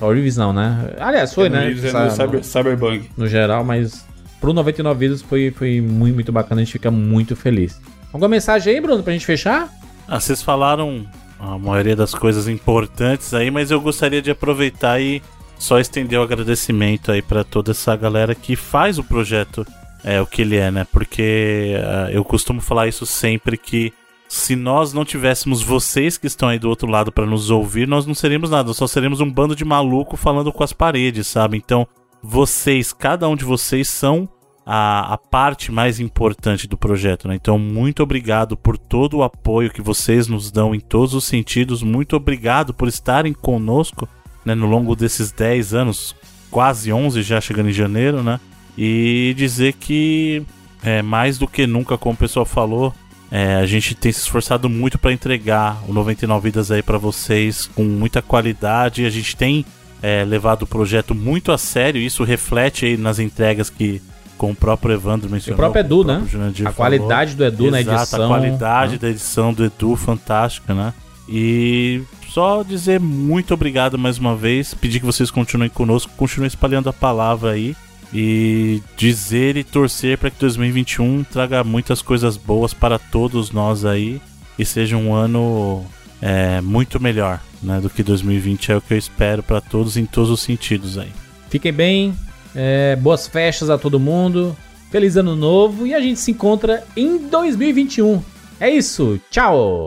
Ó, 0.00 0.10
Reeves 0.12 0.36
não, 0.36 0.52
né? 0.52 0.90
Aliás, 0.98 1.32
foi, 1.32 1.48
né? 1.48 1.68
No, 1.70 1.90
Sa- 1.90 2.04
no 2.04 2.10
Cyber, 2.10 2.44
Cyberbug. 2.44 3.10
no 3.16 3.26
geral, 3.26 3.64
mas 3.64 4.04
pro 4.40 4.52
99 4.52 4.98
Vidas 4.98 5.22
foi, 5.22 5.50
foi 5.50 5.80
muito, 5.80 6.14
muito 6.14 6.32
bacana, 6.32 6.60
a 6.60 6.64
gente 6.64 6.72
fica 6.72 6.90
muito 6.90 7.34
feliz. 7.34 7.80
Alguma 8.12 8.28
mensagem 8.28 8.74
aí, 8.74 8.80
Bruno, 8.80 9.02
pra 9.02 9.12
gente 9.12 9.24
fechar? 9.26 9.68
Ah, 10.06 10.20
vocês 10.20 10.42
falaram 10.42 11.06
a 11.40 11.58
maioria 11.58 11.96
das 11.96 12.14
coisas 12.14 12.46
importantes 12.48 13.32
aí, 13.34 13.50
mas 13.50 13.70
eu 13.70 13.80
gostaria 13.80 14.20
de 14.22 14.30
aproveitar 14.30 15.00
e 15.00 15.22
só 15.58 15.78
estender 15.80 16.18
o 16.18 16.22
agradecimento 16.22 17.10
aí 17.10 17.22
pra 17.22 17.42
toda 17.42 17.70
essa 17.72 17.96
galera 17.96 18.34
que 18.34 18.54
faz 18.56 18.98
o 18.98 19.04
projeto 19.04 19.66
é 20.04 20.20
o 20.20 20.26
que 20.26 20.42
ele 20.42 20.56
é, 20.56 20.70
né? 20.70 20.86
Porque 20.92 21.74
ah, 21.82 22.08
eu 22.12 22.22
costumo 22.24 22.60
falar 22.60 22.86
isso 22.86 23.04
sempre 23.06 23.56
que 23.56 23.92
se 24.28 24.56
nós 24.56 24.92
não 24.92 25.04
tivéssemos 25.04 25.62
vocês 25.62 26.18
que 26.18 26.26
estão 26.26 26.48
aí 26.48 26.58
do 26.58 26.68
outro 26.68 26.88
lado 26.90 27.12
pra 27.12 27.26
nos 27.26 27.50
ouvir, 27.50 27.86
nós 27.86 28.06
não 28.06 28.14
seríamos 28.14 28.50
nada, 28.50 28.72
só 28.74 28.86
seríamos 28.86 29.20
um 29.20 29.30
bando 29.30 29.54
de 29.54 29.64
maluco 29.64 30.16
falando 30.16 30.52
com 30.52 30.64
as 30.64 30.72
paredes, 30.72 31.26
sabe? 31.26 31.56
Então, 31.56 31.86
vocês, 32.22 32.92
cada 32.92 33.28
um 33.28 33.36
de 33.36 33.44
vocês 33.44 33.88
são 33.88 34.28
a, 34.64 35.14
a 35.14 35.18
parte 35.18 35.70
mais 35.70 36.00
importante 36.00 36.66
do 36.66 36.76
projeto, 36.76 37.28
né? 37.28 37.36
Então, 37.36 37.56
muito 37.56 38.02
obrigado 38.02 38.56
por 38.56 38.76
todo 38.76 39.18
o 39.18 39.22
apoio 39.22 39.70
que 39.70 39.80
vocês 39.80 40.26
nos 40.26 40.50
dão 40.50 40.74
em 40.74 40.80
todos 40.80 41.14
os 41.14 41.24
sentidos. 41.24 41.84
Muito 41.84 42.16
obrigado 42.16 42.74
por 42.74 42.88
estarem 42.88 43.32
conosco 43.32 44.08
né, 44.44 44.56
no 44.56 44.66
longo 44.66 44.96
desses 44.96 45.30
10 45.30 45.72
anos, 45.72 46.16
quase 46.50 46.92
11 46.92 47.22
já 47.22 47.40
chegando 47.40 47.68
em 47.68 47.72
janeiro, 47.72 48.24
né? 48.24 48.40
E 48.76 49.32
dizer 49.36 49.74
que 49.74 50.42
é, 50.82 51.00
mais 51.00 51.38
do 51.38 51.46
que 51.46 51.66
nunca, 51.66 51.96
como 51.96 52.14
o 52.14 52.18
pessoal 52.18 52.44
falou, 52.44 52.92
é, 53.30 53.56
a 53.56 53.66
gente 53.66 53.94
tem 53.94 54.12
se 54.12 54.20
esforçado 54.20 54.68
muito 54.68 54.98
para 54.98 55.12
entregar 55.12 55.82
o 55.88 55.92
99 55.92 56.44
Vidas 56.44 56.70
aí 56.70 56.82
para 56.82 56.98
vocês 56.98 57.68
com 57.74 57.82
muita 57.82 58.22
qualidade. 58.22 59.04
A 59.04 59.10
gente 59.10 59.36
tem 59.36 59.64
é, 60.02 60.24
levado 60.24 60.62
o 60.62 60.66
projeto 60.66 61.14
muito 61.14 61.50
a 61.50 61.58
sério. 61.58 62.00
Isso 62.00 62.22
reflete 62.22 62.86
aí 62.86 62.96
nas 62.96 63.18
entregas 63.18 63.68
que, 63.68 64.00
com 64.38 64.52
o 64.52 64.54
próprio 64.54 64.94
Evandro 64.94 65.28
mencionou. 65.28 65.54
O 65.54 65.58
próprio 65.58 65.80
Edu, 65.80 66.02
com 66.02 66.04
né? 66.04 66.24
Jurandir 66.28 66.66
A 66.66 66.72
falou. 66.72 66.76
qualidade 66.76 67.34
do 67.34 67.44
Edu 67.44 67.70
na 67.70 67.80
Exato, 67.80 68.02
edição. 68.02 68.24
a 68.24 68.28
qualidade 68.28 68.92
né? 68.92 68.98
da 68.98 69.08
edição 69.08 69.52
do 69.52 69.64
Edu, 69.64 69.96
fantástica, 69.96 70.72
né? 70.72 70.94
E 71.28 72.02
só 72.28 72.62
dizer 72.62 73.00
muito 73.00 73.52
obrigado 73.52 73.98
mais 73.98 74.18
uma 74.18 74.36
vez, 74.36 74.72
pedir 74.74 75.00
que 75.00 75.06
vocês 75.06 75.30
continuem 75.30 75.68
conosco, 75.68 76.12
continuem 76.16 76.46
espalhando 76.46 76.88
a 76.88 76.92
palavra 76.92 77.50
aí. 77.50 77.74
E 78.12 78.82
dizer 78.96 79.56
e 79.56 79.64
torcer 79.64 80.16
para 80.16 80.30
que 80.30 80.38
2021 80.38 81.24
traga 81.24 81.64
muitas 81.64 82.00
coisas 82.00 82.36
boas 82.36 82.72
para 82.72 82.98
todos 82.98 83.50
nós 83.50 83.84
aí 83.84 84.20
e 84.58 84.64
seja 84.64 84.96
um 84.96 85.12
ano 85.12 85.84
é, 86.22 86.60
muito 86.60 87.00
melhor 87.00 87.40
né, 87.62 87.80
do 87.80 87.90
que 87.90 88.02
2020 88.02 88.72
é 88.72 88.76
o 88.76 88.80
que 88.80 88.94
eu 88.94 88.98
espero 88.98 89.42
para 89.42 89.60
todos 89.60 89.96
em 89.96 90.06
todos 90.06 90.30
os 90.30 90.40
sentidos 90.40 90.96
aí. 90.96 91.12
Fiquem 91.50 91.72
bem, 91.72 92.14
é, 92.54 92.96
boas 92.96 93.26
festas 93.26 93.70
a 93.70 93.76
todo 93.76 94.00
mundo, 94.00 94.56
feliz 94.90 95.16
ano 95.16 95.36
novo 95.36 95.86
e 95.86 95.94
a 95.94 96.00
gente 96.00 96.20
se 96.20 96.30
encontra 96.30 96.84
em 96.96 97.18
2021. 97.28 98.22
É 98.58 98.70
isso, 98.70 99.20
tchau! 99.30 99.86